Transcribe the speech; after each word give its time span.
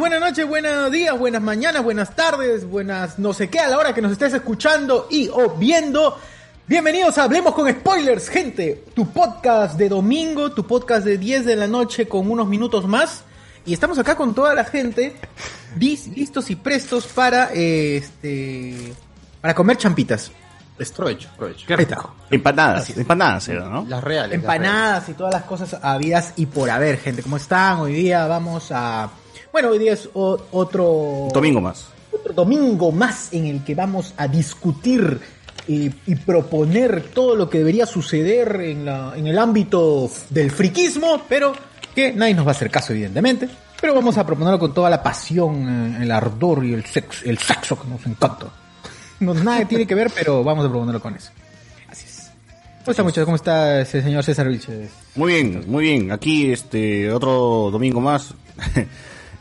Buenas 0.00 0.20
noches, 0.20 0.48
buenos 0.48 0.90
días, 0.90 1.18
buenas 1.18 1.42
mañanas, 1.42 1.82
buenas 1.84 2.16
tardes, 2.16 2.64
buenas 2.66 3.18
no 3.18 3.34
sé 3.34 3.50
qué 3.50 3.58
a 3.60 3.68
la 3.68 3.76
hora 3.78 3.92
que 3.94 4.00
nos 4.00 4.12
estés 4.12 4.32
escuchando 4.32 5.06
y 5.10 5.28
o 5.28 5.50
viendo. 5.56 6.18
Bienvenidos 6.66 7.18
a 7.18 7.24
Hablemos 7.24 7.54
con 7.54 7.70
Spoilers, 7.70 8.28
gente. 8.30 8.84
Tu 8.94 9.06
podcast 9.10 9.76
de 9.76 9.88
domingo, 9.90 10.52
tu 10.52 10.66
podcast 10.66 11.04
de 11.04 11.18
10 11.18 11.44
de 11.44 11.56
la 11.56 11.66
noche 11.66 12.08
con 12.08 12.30
unos 12.30 12.46
minutos 12.48 12.86
más. 12.86 13.24
Y 13.66 13.74
estamos 13.74 13.98
acá 13.98 14.16
con 14.16 14.34
toda 14.34 14.54
la 14.54 14.64
gente 14.64 15.16
dis- 15.78 16.14
listos 16.16 16.48
y 16.50 16.56
prestos 16.56 17.06
para 17.06 17.50
eh, 17.52 17.98
este 17.98 18.94
para 19.42 19.54
comer 19.54 19.76
champitas. 19.76 20.30
Provecho, 20.96 21.28
provecho. 21.36 21.66
Empanadas, 22.30 22.88
empanadas 22.96 23.48
era, 23.50 23.68
¿no? 23.68 23.84
Las 23.86 24.02
reales. 24.02 24.36
empanadas 24.36 25.08
y 25.10 25.12
todas 25.12 25.34
las 25.34 25.42
cosas 25.42 25.76
habidas 25.82 26.32
y 26.36 26.46
por 26.46 26.70
haber, 26.70 26.96
gente. 26.98 27.22
¿Cómo 27.22 27.36
están? 27.36 27.80
Hoy 27.80 27.92
día 27.92 28.26
vamos 28.26 28.72
a... 28.72 29.10
Bueno, 29.52 29.68
hoy 29.68 29.78
día 29.78 29.92
es 29.94 30.08
o- 30.14 30.40
otro... 30.52 31.28
Domingo 31.32 31.60
más. 31.60 31.86
Otro 32.12 32.32
domingo 32.32 32.92
más 32.92 33.32
en 33.32 33.46
el 33.46 33.64
que 33.64 33.74
vamos 33.74 34.14
a 34.16 34.28
discutir 34.28 35.20
y, 35.66 35.90
y 36.06 36.14
proponer 36.16 37.02
todo 37.14 37.36
lo 37.36 37.48
que 37.48 37.58
debería 37.58 37.86
suceder 37.86 38.60
en, 38.60 38.84
la, 38.84 39.12
en 39.16 39.26
el 39.26 39.38
ámbito 39.38 40.10
del 40.30 40.50
friquismo, 40.50 41.22
pero 41.28 41.52
que 41.94 42.12
nadie 42.12 42.34
nos 42.34 42.44
va 42.46 42.50
a 42.50 42.54
hacer 42.54 42.70
caso, 42.70 42.92
evidentemente. 42.92 43.48
Pero 43.80 43.94
vamos 43.94 44.18
a 44.18 44.26
proponerlo 44.26 44.58
con 44.58 44.74
toda 44.74 44.90
la 44.90 45.02
pasión, 45.02 45.96
eh, 45.98 46.02
el 46.02 46.10
ardor 46.12 46.64
y 46.64 46.74
el 46.74 46.84
sexo, 46.84 47.24
el 47.24 47.38
sexo 47.38 47.80
que 47.80 47.88
nos 47.88 48.04
encanta. 48.06 48.46
No, 49.20 49.34
nada 49.34 49.64
tiene 49.66 49.86
que 49.86 49.94
ver, 49.94 50.10
pero 50.14 50.42
vamos 50.44 50.64
a 50.66 50.68
proponerlo 50.68 51.00
con 51.00 51.14
eso. 51.14 51.30
Así 51.88 52.06
es. 52.06 52.30
¿Cómo 52.84 52.90
está, 52.90 53.02
muchachos? 53.02 53.24
¿Cómo 53.24 53.36
está 53.36 53.80
ese 53.80 54.02
señor 54.02 54.22
César 54.24 54.48
Vilches? 54.48 54.90
Muy 55.14 55.32
bien, 55.34 55.64
muy 55.66 55.84
bien. 55.84 56.12
Aquí 56.12 56.50
este 56.52 57.10
otro 57.12 57.70
domingo 57.70 58.00
más. 58.00 58.34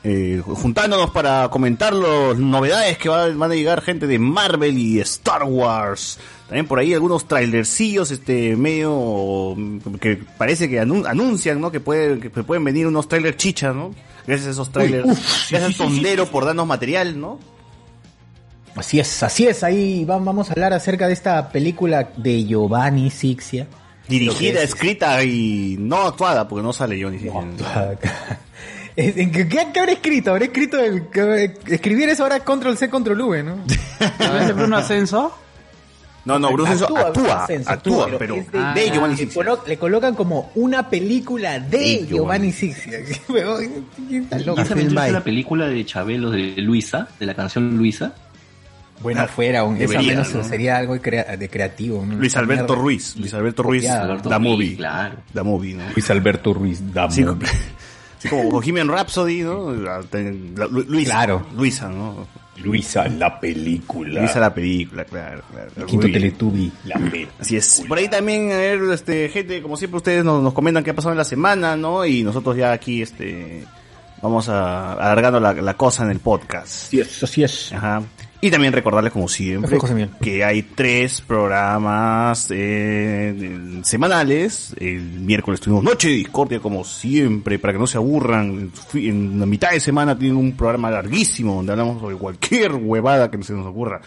eh, 0.03 0.41
juntándonos 0.45 1.09
para 1.11 1.49
comentar 1.49 1.93
las 1.93 2.37
novedades 2.37 2.97
que 2.97 3.09
va- 3.09 3.27
van 3.29 3.51
a 3.51 3.55
llegar 3.55 3.81
gente 3.81 4.07
de 4.07 4.17
Marvel 4.19 4.77
y 4.77 4.99
Star 5.01 5.43
Wars. 5.43 6.17
También 6.47 6.67
por 6.67 6.79
ahí 6.79 6.93
algunos 6.93 7.27
trailercillos 7.27 8.09
este 8.11 8.55
medio 8.55 9.55
que 9.99 10.15
parece 10.37 10.69
que 10.69 10.81
anun- 10.81 11.05
anuncian, 11.07 11.59
¿no? 11.61 11.71
Que, 11.71 11.79
puede, 11.79 12.19
que 12.19 12.29
pueden 12.29 12.63
venir 12.63 12.87
unos 12.87 13.07
trailers 13.07 13.37
chichas, 13.37 13.75
¿no? 13.75 13.93
Gracias 14.25 14.47
a 14.47 14.51
esos 14.51 14.71
trailers. 14.71 15.05
Uy, 15.05 15.11
uf, 15.11 15.19
sí, 15.19 15.55
Gracias 15.55 15.75
sí, 15.75 16.31
por 16.31 16.45
darnos 16.45 16.65
material, 16.65 17.19
¿no? 17.19 17.39
Así 18.75 18.99
es, 18.99 19.21
así 19.23 19.45
es. 19.47 19.63
Ahí 19.63 20.05
va- 20.05 20.17
vamos 20.19 20.49
a 20.49 20.53
hablar 20.53 20.73
acerca 20.73 21.07
de 21.07 21.13
esta 21.13 21.49
película 21.51 22.09
de 22.15 22.45
Giovanni 22.45 23.09
Sixia. 23.11 23.67
Dirigida, 24.07 24.59
es- 24.63 24.69
escrita 24.69 25.21
y 25.23 25.75
no 25.79 25.97
actuada, 26.07 26.47
porque 26.47 26.63
no 26.63 26.71
sale 26.73 27.01
Johnny. 27.01 27.17
Es- 27.17 27.23
¿En 27.25 27.57
¿Qué, 28.95 29.31
qué, 29.31 29.67
qué 29.73 29.79
habré 29.79 29.93
escrito? 29.93 30.31
Habré 30.31 30.45
escrito 30.45 30.79
el, 30.79 31.03
escribir 31.67 32.09
eso 32.09 32.23
ahora 32.23 32.39
control 32.41 32.77
C, 32.77 32.89
control 32.89 33.21
V, 33.21 33.43
¿no? 33.43 33.57
¿Ves 34.19 34.55
Bruno 34.55 34.77
Ascenso? 34.77 35.33
No, 36.25 36.37
no, 36.37 36.51
Bruce 36.51 36.73
Ascenso 36.73 36.85
actúa, 36.97 37.09
Bruno 37.11 37.29
actúa, 37.31 37.43
Ascenso, 37.43 38.17
pero, 38.19 38.35
es 38.35 38.51
de- 38.51 38.59
de 38.81 38.91
Giovanni 38.91 39.13
le, 39.15 39.17
Sixia. 39.19 39.41
colo- 39.41 39.63
le 39.65 39.77
colocan 39.77 40.15
como 40.15 40.51
una 40.55 40.89
película 40.89 41.59
de, 41.59 41.77
De 41.77 42.05
Giovanni 42.07 42.51
Giovanni. 42.51 42.51
Sixia. 42.51 42.99
Está 44.11 44.39
loco. 44.39 44.59
¿Y 44.59 44.63
esa 44.63 45.07
la 45.07 45.23
película 45.23 45.67
de 45.67 45.85
Chabelo 45.85 46.29
de 46.29 46.55
Luisa, 46.57 47.07
de 47.19 47.25
la 47.25 47.33
canción 47.33 47.77
Luisa? 47.77 48.13
Bueno, 49.01 49.25
fuera, 49.29 49.63
un, 49.63 49.77
eso 49.77 49.85
al 49.85 49.89
Debería, 49.91 50.11
menos 50.11 50.35
¿no? 50.35 50.43
sería 50.43 50.75
algo 50.77 50.93
de, 50.93 50.99
crea- 51.01 51.37
de 51.37 51.49
creativo. 51.49 52.05
¿no? 52.05 52.15
Luis 52.15 52.35
Alberto. 52.35 52.75
Ruiz, 52.75 53.15
Luis 53.15 53.33
Alberto 53.33 53.63
Ruiz, 53.63 53.89
Alberto 53.89 54.29
Ruiz, 54.37 54.49
movie, 54.51 54.75
claro. 54.75 55.15
la 55.33 55.43
movie, 55.43 55.73
¿no? 55.73 55.83
Luis 55.95 56.09
Alberto 56.11 56.53
Ruiz, 56.53 56.81
da 56.93 57.07
movie. 57.07 57.47
así 58.19 58.27
como 58.29 58.51
Bohemian 58.51 58.87
Rhapsody, 58.87 59.41
¿no? 59.41 59.71
La- 59.73 59.99
la- 60.11 60.67
Lu- 60.67 60.83
Luisa, 60.87 61.11
Claro. 61.11 61.45
Luisa, 61.55 61.89
¿no? 61.89 62.27
Luisa, 62.57 63.07
la 63.07 63.39
película. 63.39 64.19
Luisa 64.19 64.39
la 64.41 64.53
película, 64.53 65.05
claro, 65.05 65.41
claro. 65.49 65.71
El 65.77 65.85
quinto. 65.85 66.07
Teletubby, 66.07 66.69
la 66.85 66.95
película. 66.97 67.33
Así 67.39 67.55
es. 67.55 67.83
Por 67.87 67.97
ahí 67.97 68.09
también, 68.09 68.51
a 68.51 68.57
ver, 68.57 68.81
este, 68.93 69.29
gente, 69.29 69.61
como 69.61 69.77
siempre 69.77 69.95
ustedes 69.97 70.25
nos, 70.25 70.43
nos 70.43 70.53
comentan 70.53 70.83
qué 70.83 70.89
ha 70.91 70.93
pasado 70.93 71.13
en 71.13 71.17
la 71.17 71.23
semana, 71.23 71.77
¿no? 71.77 72.05
Y 72.05 72.21
nosotros 72.23 72.57
ya 72.57 72.73
aquí, 72.73 73.01
este, 73.01 73.63
vamos 74.21 74.49
a 74.49 74.91
alargando 74.93 75.39
la, 75.39 75.53
la 75.53 75.73
cosa 75.75 76.03
en 76.03 76.11
el 76.11 76.19
podcast. 76.19 76.87
Así 76.87 76.99
es, 76.99 77.23
así 77.23 77.43
es. 77.43 77.71
Ajá. 77.71 78.01
Y 78.41 78.49
también 78.49 78.71
recordarles, 78.71 79.11
como 79.11 79.27
siempre, 79.27 79.77
que 80.21 80.45
hay 80.45 80.63
tres 80.63 81.19
programas 81.19 82.47
eh, 82.51 83.81
semanales. 83.83 84.73
El 84.79 85.01
miércoles 85.01 85.59
tuvimos 85.59 85.83
Noche 85.83 86.07
de 86.07 86.13
Discordia, 86.15 86.61
como 86.61 86.85
siempre, 86.85 87.59
para 87.59 87.73
que 87.73 87.79
no 87.79 87.87
se 87.87 87.97
aburran. 87.97 88.71
En 88.93 89.39
la 89.41 89.45
mitad 89.45 89.71
de 89.71 89.81
semana 89.81 90.17
tienen 90.17 90.37
un 90.37 90.53
programa 90.53 90.89
larguísimo 90.89 91.55
donde 91.55 91.73
hablamos 91.73 91.99
sobre 91.99 92.15
cualquier 92.15 92.75
huevada 92.75 93.29
que 93.29 93.43
se 93.43 93.51
nos 93.51 93.65
ocurra. 93.65 93.99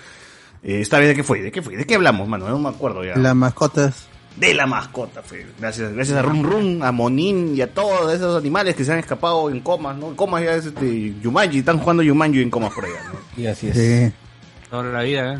Eh, 0.62 0.80
esta 0.80 0.98
vez, 0.98 1.08
¿de 1.08 1.14
qué 1.14 1.24
fue? 1.24 1.42
¿De 1.42 1.52
qué 1.52 1.60
fue? 1.60 1.76
¿De 1.76 1.84
qué 1.84 1.96
hablamos, 1.96 2.26
mano? 2.26 2.48
No 2.48 2.58
me 2.58 2.70
acuerdo 2.70 3.04
ya. 3.04 3.16
Las 3.16 3.34
mascotas. 3.34 4.06
De 4.36 4.54
la 4.54 4.66
mascota, 4.66 5.22
fue. 5.22 5.44
Gracias, 5.58 5.92
gracias 5.92 6.16
a 6.16 6.22
Run 6.22 6.42
Run, 6.42 6.82
a 6.82 6.90
Monín 6.90 7.54
y 7.54 7.60
a 7.60 7.70
todos 7.70 8.10
esos 8.14 8.38
animales 8.38 8.74
que 8.74 8.82
se 8.82 8.92
han 8.92 8.98
escapado 8.98 9.50
en 9.50 9.60
comas, 9.60 9.94
¿no? 9.98 10.16
Comas 10.16 10.42
ya 10.42 10.54
es 10.54 10.64
este, 10.64 11.14
Yumanji, 11.20 11.58
están 11.58 11.78
jugando 11.78 12.02
Yumanji 12.02 12.40
en 12.40 12.48
comas 12.48 12.72
por 12.72 12.86
allá, 12.86 12.94
¿no? 13.12 13.42
Y 13.42 13.46
así 13.46 13.68
es. 13.68 13.76
Sí. 13.76 14.12
Toda 14.72 14.84
la 14.84 15.02
vida, 15.02 15.34
¿eh? 15.34 15.38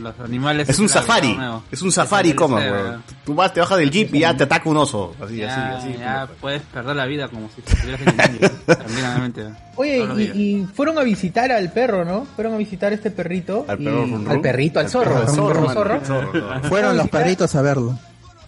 Los 0.00 0.18
animales. 0.20 0.68
Es 0.70 0.78
un 0.80 0.88
safari, 0.88 1.38
es 1.70 1.82
un 1.82 1.92
safari 1.92 2.30
Es 2.30 2.34
coma, 2.34 2.64
el- 2.64 2.72
weón. 2.72 3.02
Tú 3.24 3.34
vas, 3.34 3.52
te 3.52 3.60
bajas 3.60 3.78
del 3.78 3.90
jeep 3.90 4.12
y 4.14 4.20
ya 4.20 4.36
te 4.36 4.42
ataca 4.44 4.68
un 4.68 4.76
oso, 4.76 5.14
así, 5.24 5.36
Ya, 5.36 5.76
así, 5.76 5.88
así. 5.90 5.98
ya 6.00 6.28
puedes 6.40 6.62
perder 6.62 6.96
la 6.96 7.06
vida 7.06 7.28
como 7.28 7.48
si 7.54 7.60
estuvieras 7.60 8.00
en 8.00 8.08
un 8.08 8.16
niño, 8.40 8.50
tranquilamente. 8.66 9.44
Oye, 9.76 9.96
Todos 9.98 10.08
los 10.08 10.18
días. 10.18 10.36
y, 10.36 10.56
y 10.56 10.64
fueron 10.66 10.98
a 10.98 11.02
visitar 11.02 11.52
al 11.52 11.70
perro, 11.72 12.04
¿no? 12.04 12.26
Fueron 12.34 12.54
a 12.54 12.56
visitar 12.56 12.92
este 12.92 13.10
perrito. 13.12 13.64
Al 13.68 13.80
y-. 13.80 13.86
Al 14.28 14.40
perrito, 14.40 14.80
al 14.80 14.88
zorro. 14.88 15.16
Al 15.18 15.28
zorro, 15.28 15.48
perro 15.66 15.72
zorro. 15.74 15.94
al 15.94 16.04
zorro, 16.04 16.32
no. 16.32 16.62
Fueron 16.68 16.96
los 16.96 17.08
perritos 17.08 17.54
a 17.54 17.62
verlo. 17.62 17.98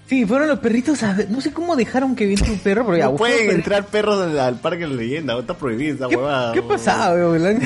Sí, 0.09 0.25
fueron 0.25 0.49
los 0.49 0.59
perritos 0.61 1.03
a 1.03 1.13
ver- 1.13 1.31
No 1.31 1.43
sé 1.43 1.53
cómo 1.53 1.77
dejaron 1.77 2.17
que 2.17 2.25
viera 2.25 2.45
tu 2.47 2.57
perro, 2.57 2.87
pero 2.87 2.97
ya 2.97 3.05
No 3.07 3.17
pueden 3.17 3.51
entrar 3.51 3.85
perros 3.85 4.19
al, 4.23 4.41
al 4.41 4.55
parque 4.57 4.81
de 4.81 4.89
la 4.89 4.95
leyenda, 4.95 5.39
está 5.39 5.53
prohibido 5.55 5.95
esa 5.97 6.09
¿Qué, 6.09 6.17
huevada. 6.17 6.53
¿Qué 6.55 6.61
weón. 6.61 6.73
pasaba, 6.73 7.15
weón? 7.15 7.61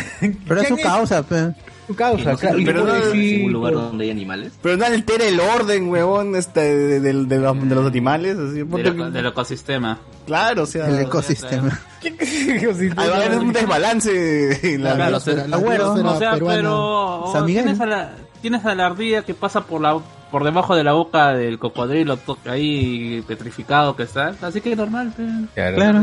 Pero 0.48 0.60
es 0.60 0.66
su 0.69 0.74
¿Qué- 0.76 0.82
causa, 0.82 1.22
pe. 1.22 1.52
Su 1.87 1.94
Que 1.94 1.98
causa, 1.98 2.32
no 2.32 2.38
claro. 2.38 2.59
Pero 2.65 2.84
no- 2.84 2.94
en 2.97 3.12
sí, 3.12 3.37
ningún 3.37 3.53
lugar 3.53 3.72
pero- 3.72 3.82
donde 3.87 4.04
hay 4.04 4.10
animales. 4.10 4.53
Pero 4.62 4.76
no 4.76 4.84
altera 4.87 5.25
el 5.25 5.41
orden, 5.41 5.88
huevón, 5.88 6.37
este, 6.37 6.60
de, 6.60 7.00
de- 7.00 7.25
de 7.25 7.38
los, 7.38 7.69
de 7.69 7.75
los 7.75 7.87
animales, 7.87 8.37
así, 8.38 8.62
Del, 8.62 9.12
del 9.12 9.26
ecosistema. 9.26 9.98
claro, 10.26 10.62
o 10.62 10.66
sea, 10.66 10.88
El 10.88 11.00
ecosistema. 11.00 11.81
ahí 12.03 13.09
va 13.09 13.15
a 13.15 13.16
haber 13.26 13.38
un 13.38 13.53
desbalance 13.53 14.10
en 14.75 14.84
la, 14.84 14.94
Claro, 14.94 15.10
La 15.10 15.16
o 15.16 15.20
sea, 15.20 15.47
güero. 15.59 15.93
o 15.93 16.19
sea, 16.19 16.32
peruana. 16.34 16.56
pero 16.56 17.25
San 17.32 17.44
Miguel. 17.47 17.65
tienes 17.65 17.81
a 17.81 17.87
la 17.87 18.12
tienes 18.41 18.64
a 18.64 18.75
la 18.75 18.87
ardilla 18.87 19.22
que 19.22 19.34
pasa 19.34 19.62
por 19.64 19.81
la 19.81 19.99
por 20.31 20.44
debajo 20.44 20.75
de 20.75 20.82
la 20.82 20.93
boca 20.94 21.32
del 21.34 21.59
cocodrilo 21.59 22.19
ahí 22.46 23.23
petrificado 23.29 23.94
que 23.96 24.05
está, 24.05 24.34
así 24.40 24.61
que 24.61 24.75
normal. 24.75 25.12
pe. 25.17 25.23
Claro. 25.55 25.76
Claro. 25.76 26.02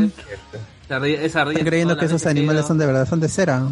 Esa 0.86 0.96
ardilla, 0.96 1.22
esa 1.22 1.40
ardilla 1.42 1.58
Están 1.58 1.68
creyendo 1.68 1.96
que 1.96 2.04
esos 2.06 2.26
animales 2.26 2.62
que 2.62 2.68
son 2.68 2.78
de 2.78 2.86
verdad, 2.86 3.08
son 3.08 3.20
de 3.20 3.28
cera. 3.28 3.58
¿no? 3.60 3.70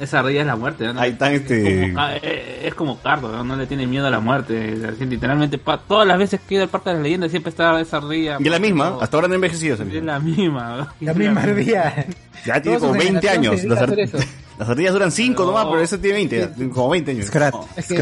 Esa 0.00 0.18
ardilla 0.20 0.40
es 0.42 0.46
la 0.46 0.56
muerte, 0.56 0.92
¿no? 0.92 1.00
Ahí 1.00 1.12
están, 1.12 1.32
Es 1.32 1.40
este- 1.42 1.92
como, 1.94 2.06
eh, 2.22 2.62
es 2.64 2.74
como 2.74 2.98
Cardo, 3.00 3.32
¿no? 3.32 3.44
No 3.44 3.56
le 3.56 3.66
tiene 3.66 3.86
miedo 3.86 4.06
a 4.06 4.10
la 4.10 4.20
muerte. 4.20 4.76
Así, 4.88 5.04
literalmente, 5.06 5.56
pa- 5.58 5.78
todas 5.78 6.06
las 6.06 6.18
veces 6.18 6.40
que 6.46 6.54
he 6.54 6.56
ido 6.56 6.64
al 6.64 6.70
parque 6.70 6.90
de 6.90 6.94
las 6.96 7.02
leyendas 7.02 7.30
siempre 7.30 7.50
está 7.50 7.80
esa 7.80 7.96
ardilla. 7.98 8.36
Y 8.40 8.44
es 8.44 8.50
la 8.50 8.58
misma, 8.58 8.98
hasta 9.00 9.16
ahora 9.16 9.28
no 9.28 9.32
ha 9.32 9.36
envejecido. 9.36 9.74
Es 9.74 9.80
misma. 9.80 10.00
la 10.12 10.18
misma. 10.20 10.94
La 11.00 11.14
misma 11.14 11.42
ardilla. 11.42 12.06
Ya 12.44 12.60
tiene 12.62 12.78
su 12.78 12.86
como 12.86 12.92
20 12.98 13.26
generación 13.28 13.54
años. 13.54 13.64
Las, 13.64 13.78
ar- 13.80 14.68
ardillas 14.70 14.92
duran 14.92 15.10
5 15.12 15.42
No. 15.42 15.48
nomás, 15.50 15.66
pero 15.66 15.80
esa 15.80 15.98
tiene 15.98 16.16
20, 16.16 16.38
ya, 16.38 16.52
tiene 16.54 16.70
como 16.72 16.90
20 16.90 17.10
años. 17.12 17.26
Scrat. 17.26 17.54
Es 17.76 17.86
que, 17.88 17.96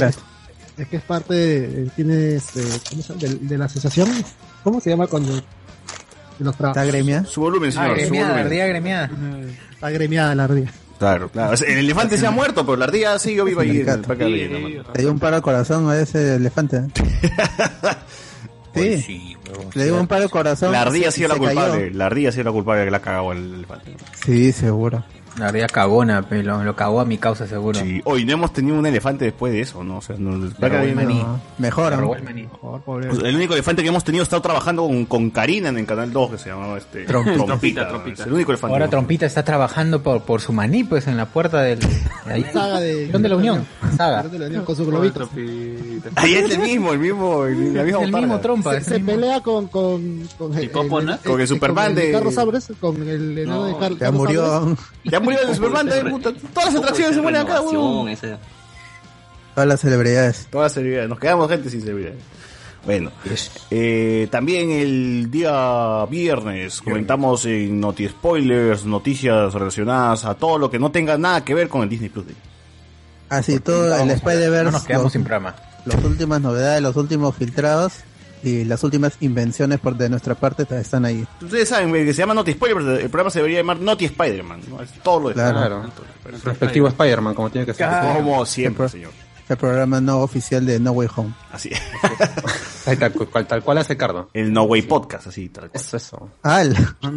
es 0.76 0.88
que 0.88 0.96
es 0.96 1.02
parte 1.04 1.32
de, 1.34 1.90
tiene 1.94 2.34
este, 2.36 2.60
¿cómo 2.90 3.02
se 3.02 3.14
llama? 3.14 3.20
de, 3.20 3.34
de 3.46 3.58
la 3.58 3.64
asociación. 3.66 4.08
¿Cómo 4.64 4.80
se 4.80 4.90
llama 4.90 5.06
cuando 5.06 5.32
de 5.36 5.42
los 6.40 6.52
Está 6.54 6.72
trabajos? 6.72 6.86
gremia. 6.88 7.24
Su 7.24 7.40
volumen, 7.42 7.70
Ah, 7.70 7.72
señor, 7.72 7.90
su 7.90 7.94
gremiada, 8.00 8.26
volumen. 8.30 8.46
ardilla 8.46 8.66
gremiada. 8.66 9.10
Está 9.72 9.90
gremiada 9.90 10.34
la 10.34 10.44
ardilla. 10.44 10.72
Claro, 10.98 11.28
claro. 11.28 11.54
El 11.66 11.78
elefante 11.78 12.16
se 12.18 12.26
ha 12.26 12.30
muerto, 12.30 12.64
pero 12.64 12.76
la 12.76 12.84
ardilla 12.86 13.14
ahí 13.14 13.80
en 13.80 13.88
el 13.88 14.00
parque 14.02 14.24
de 14.24 14.30
la 14.30 14.36
belleza, 14.36 14.58
mano. 14.60 14.84
Le 14.94 15.00
dio 15.02 15.10
un 15.10 15.18
paro 15.18 15.36
al 15.36 15.42
corazón 15.42 15.90
a 15.90 15.98
ese 15.98 16.36
elefante. 16.36 16.80
Pues 18.72 19.04
Sí, 19.04 19.18
Sí, 19.18 19.36
huevón. 19.48 19.70
le 19.74 19.84
dio 19.84 20.00
un 20.00 20.06
paro 20.08 20.24
al 20.24 20.30
corazón. 20.30 20.72
La 20.72 20.82
ardilla 20.82 21.08
ha 21.08 21.12
sido 21.12 21.28
la 21.28 21.36
culpable. 21.36 21.92
La 21.92 22.06
ardilla 22.06 22.30
ha 22.30 22.32
sido 22.32 22.44
la 22.44 22.50
culpable 22.52 22.84
que 22.84 22.90
la 22.90 22.96
ha 22.96 23.02
cagado 23.02 23.30
el 23.30 23.54
elefante. 23.54 23.96
Sí, 24.24 24.50
seguro. 24.50 25.04
La 25.38 25.46
ardilla 25.48 25.66
cagona, 25.66 26.22
pero 26.28 26.62
lo 26.62 26.76
cagó 26.76 27.00
a 27.00 27.04
mi 27.04 27.18
causa 27.18 27.46
seguro. 27.48 27.80
Sí. 27.80 28.00
Hoy 28.04 28.24
no 28.24 28.34
hemos 28.34 28.52
tenido 28.52 28.76
un 28.78 28.86
elefante 28.86 29.24
después 29.24 29.52
de 29.52 29.60
eso, 29.62 29.82
¿no? 29.82 29.98
O 29.98 30.00
sea, 30.00 30.14
no, 30.16 30.34
el 30.36 30.52
el 30.60 30.94
maní. 30.94 31.18
No, 31.18 31.40
mejora. 31.58 31.96
Me 31.96 32.02
robó 32.02 32.14
el 32.16 32.22
maní. 32.22 32.42
Por 32.44 32.60
favor, 32.60 32.80
pobre. 32.82 33.08
Pues 33.08 33.22
el 33.24 33.34
único 33.34 33.54
elefante 33.54 33.82
que 33.82 33.88
hemos 33.88 34.04
tenido 34.04 34.22
estado 34.22 34.42
trabajando 34.42 34.84
con, 34.86 35.04
con 35.06 35.30
Karina 35.30 35.70
en 35.70 35.78
el 35.78 35.86
canal 35.86 36.12
2 36.12 36.30
que 36.30 36.38
se 36.38 36.50
llamaba 36.50 36.78
este 36.78 37.04
Trompita. 37.04 37.44
Trompita, 37.46 37.88
Trompita. 37.88 38.22
Es 38.22 38.26
el 38.28 38.32
único 38.32 38.52
elefante. 38.52 38.72
Ahora 38.74 38.88
Trompita 38.88 39.26
está 39.26 39.42
trabajando 39.44 40.02
por, 40.02 40.22
por 40.22 40.40
su 40.40 40.52
maní, 40.52 40.84
pues, 40.84 41.08
en 41.08 41.16
la 41.16 41.26
puerta 41.26 41.62
del... 41.62 41.80
Ahí. 42.26 42.44
Saga 42.52 42.78
de- 42.78 43.08
¿Dónde 43.08 43.28
la 43.28 43.36
unión? 43.36 43.66
Saga. 43.96 44.22
¿Dónde 44.22 44.38
la 44.38 44.46
unión? 44.46 44.64
Con 44.64 44.76
su 44.76 44.86
globito. 44.86 45.14
Trompita. 45.26 46.10
Ahí 46.14 46.34
es 46.34 46.50
el 46.52 46.60
mismo, 46.60 46.92
el 46.92 46.98
mismo, 47.00 47.44
el, 47.44 47.74
la 47.74 47.82
misma 47.82 47.98
Es 48.02 48.04
el 48.08 48.12
mismo 48.14 48.40
trompa. 48.40 48.70
Se, 48.72 48.76
es 48.78 48.84
se 48.86 48.94
el 48.96 49.02
mismo. 49.02 49.20
pelea 49.20 49.40
con 49.40 49.66
con 49.68 50.28
con 50.38 50.62
¿Y 50.62 50.68
Popo, 50.68 51.00
no? 51.00 51.18
Con 51.24 51.40
el 51.40 51.48
Superman 51.48 51.86
con 51.86 51.94
de- 51.96 52.12
Carlos 52.12 52.34
Sabres 52.34 52.68
con 52.80 53.08
el 53.08 53.38
enano 53.38 53.60
No, 53.60 53.66
de 53.66 53.76
Carlos 53.78 53.98
Sabres. 53.98 54.14
murió. 54.14 54.76
Ya 55.24 55.36
murió 55.38 55.48
el 55.48 55.54
Superman 55.54 55.86
de 55.86 56.04
puta. 56.04 56.32
Todas 56.52 56.72
las 56.74 56.82
atracciones 56.82 57.14
se 57.16 57.22
mueren 57.22 57.40
acá, 57.42 57.60
weón. 57.60 58.16
Todas 59.54 59.68
las 59.68 59.80
celebridades. 59.80 60.48
Todas 60.50 60.66
las 60.66 60.72
celebridades. 60.74 61.08
Nos 61.08 61.18
quedamos 61.18 61.48
gente 61.48 61.70
sin 61.70 61.80
celebridades. 61.80 62.18
Bueno, 62.84 63.10
eh, 63.70 64.28
también 64.30 64.70
el 64.70 65.30
día 65.30 66.04
viernes 66.10 66.82
comentamos 66.82 67.46
en 67.46 67.80
Noti 67.80 68.06
Spoilers 68.06 68.84
noticias 68.84 69.54
relacionadas 69.54 70.26
a 70.26 70.34
todo 70.34 70.58
lo 70.58 70.70
que 70.70 70.78
no 70.78 70.90
tenga 70.92 71.16
nada 71.16 71.42
que 71.42 71.54
ver 71.54 71.68
con 71.70 71.82
el 71.82 71.88
Disney 71.88 72.10
Plus. 72.10 72.26
Day. 72.26 72.36
Así 73.30 73.58
todo 73.58 73.96
el 73.96 74.10
Spider-Verse. 74.10 74.64
No 74.64 74.70
nos 74.72 74.84
quedamos 74.84 75.04
los- 75.04 75.12
sin 75.14 75.22
programa. 75.24 75.54
las 75.86 76.04
últimas 76.04 76.42
novedades, 76.42 76.82
los 76.82 76.94
últimos 76.96 77.34
filtrados 77.36 77.94
y 78.44 78.64
las 78.64 78.84
últimas 78.84 79.14
invenciones 79.20 79.80
por 79.80 79.96
de 79.96 80.08
nuestra 80.08 80.34
parte 80.34 80.66
están 80.78 81.04
ahí. 81.04 81.26
Ustedes 81.42 81.68
saben 81.68 81.92
que 81.92 82.12
se 82.12 82.18
llama 82.20 82.34
Noti 82.34 82.52
Spoilers, 82.52 82.84
pero 82.84 82.96
el 82.98 83.08
programa 83.10 83.30
se 83.30 83.38
debería 83.40 83.58
llamar 83.60 83.80
Noti 83.80 84.04
Spider-Man. 84.04 84.60
¿no? 84.68 84.82
Es 84.82 84.92
todo 85.02 85.20
lo 85.20 85.28
de 85.28 85.34
Claro. 85.34 85.84
Spider-Man. 85.84 85.92
Respectivo 86.44 86.88
Spider-Man, 86.88 87.34
como 87.34 87.50
tiene 87.50 87.66
que 87.66 87.74
ser. 87.74 87.88
Como 87.88 88.44
siempre, 88.46 88.88
Siempre. 88.88 88.88
señor. 88.88 89.10
El 89.46 89.56
programa 89.58 90.00
no 90.00 90.20
oficial 90.20 90.64
de 90.64 90.80
No 90.80 90.92
Way 90.92 91.08
Home. 91.16 91.34
Así. 91.52 91.70
Ahí 92.86 92.96
tal, 92.96 93.12
cual, 93.12 93.46
tal 93.46 93.62
cual 93.62 93.78
hace 93.78 93.96
Cardo. 93.96 94.30
el 94.32 94.52
No 94.52 94.62
Way 94.64 94.82
Podcast, 94.82 95.26
así 95.26 95.48
tal 95.50 95.70
cual. 95.70 95.82
Eso, 95.82 95.96
eso. 95.96 96.30
Ah, 96.42 96.62
el- 96.62 96.74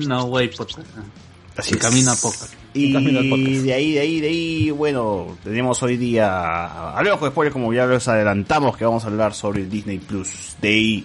No 0.08 0.26
way, 0.26 0.50
podcast. 0.50 0.88
Así 1.58 1.72
El 1.72 1.78
es. 1.78 1.84
camino 1.84 2.12
a 2.12 2.16
podcast. 2.16 2.54
Y 2.78 3.58
de 3.64 3.74
ahí, 3.74 3.94
de 3.94 4.00
ahí, 4.00 4.20
de 4.22 4.28
ahí, 4.28 4.72
bueno, 4.72 5.38
tenemos 5.44 5.82
hoy 5.84 5.98
día, 5.98 6.96
hablemos 6.98 7.20
con 7.20 7.30
spoilers 7.32 7.54
como 7.54 7.74
ya 7.74 7.86
les 7.86 8.08
adelantamos 8.08 8.78
que 8.78 8.86
vamos 8.86 9.04
a 9.04 9.08
hablar 9.08 9.34
sobre 9.34 9.62
el 9.62 9.70
Disney 9.70 9.98
Plus 10.00 10.56
Day 10.62 11.04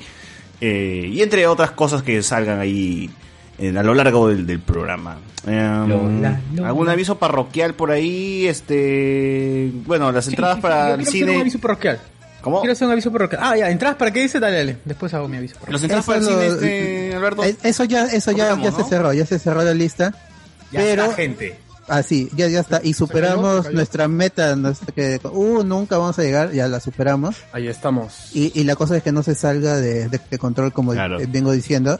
eh, 0.61 1.09
y 1.13 1.23
entre 1.23 1.47
otras 1.47 1.73
cosas 1.73 2.03
que 2.03 2.23
salgan 2.23 2.61
ahí 2.61 3.11
en- 3.59 3.77
a 3.79 3.83
lo 3.83 3.95
largo 3.95 4.29
del, 4.29 4.47
del 4.47 4.61
programa. 4.61 5.19
Em, 5.47 5.89
Lola, 5.89 6.41
Lola. 6.55 6.69
¿Algún 6.69 6.89
aviso 6.89 7.19
parroquial 7.19 7.75
por 7.75 7.91
ahí? 7.91 8.47
Este, 8.47 9.71
bueno, 9.87 10.13
las 10.13 10.29
entradas 10.29 10.57
Sí, 10.57 10.63
para 10.63 10.95
el 10.95 11.01
hacer 11.01 11.07
un 11.23 11.29
cine. 11.29 11.41
aviso 11.41 11.59
parroquial. 11.59 12.01
¿Cómo? 12.41 12.61
Quiero 12.61 12.73
hacer 12.73 12.87
un 12.87 12.93
aviso 12.93 13.13
parroquial. 13.13 13.41
Ah, 13.45 13.57
ya, 13.57 13.71
entradas 13.71 13.97
para 13.97 14.11
qué 14.13 14.23
dice, 14.23 14.41
dale, 14.41 14.57
dale. 14.59 14.77
Después 14.85 15.13
hago 15.15 15.29
mi 15.29 15.37
aviso 15.37 15.55
parroquial. 15.55 15.73
Las 15.75 15.83
entradas 15.83 16.05
para 16.07 16.19
el 16.19 16.25
Eso 16.25 16.33
cine, 16.39 16.47
este, 16.49 17.15
Alberto. 17.17 17.45
eh, 17.45 17.57
eso 17.63 17.85
ya, 17.85 18.05
eso 18.07 18.31
ya, 18.33 18.49
ya 18.61 18.71
¿no? 18.71 18.77
se 18.77 18.85
cerró, 18.85 19.13
ya 19.13 19.27
se 19.27 19.39
cerró 19.39 19.63
la 19.63 19.75
lista. 19.75 20.13
Ya 20.73 20.81
pero 20.81 21.03
está, 21.05 21.17
gente. 21.17 21.59
Así, 21.89 22.29
ya, 22.37 22.49
ya 22.49 22.61
está. 22.61 22.81
Y 22.83 22.95
superamos 22.95 23.65
cayó. 23.65 23.75
nuestra 23.77 24.09
meta, 24.09 24.57
nuestra 24.57 24.93
que, 24.95 25.21
uh, 25.33 25.63
nunca 25.63 25.99
vamos 25.99 26.19
a 26.19 26.23
llegar, 26.23 26.53
ya 26.53 26.69
la 26.69 26.81
superamos. 26.81 27.37
Ahí 27.53 27.69
estamos. 27.69 28.35
Y, 28.35 28.59
y 28.59 28.65
la 28.65 28.77
cosa 28.77 28.97
es 28.97 29.03
que 29.03 29.13
no 29.13 29.23
se 29.23 29.35
salga 29.35 29.77
de, 29.77 30.09
de- 30.09 30.21
de 30.31 30.39
control, 30.39 30.73
como 30.73 30.93
Claro. 30.93 31.21
eh, 31.21 31.27
vengo 31.29 31.53
diciendo. 31.53 31.99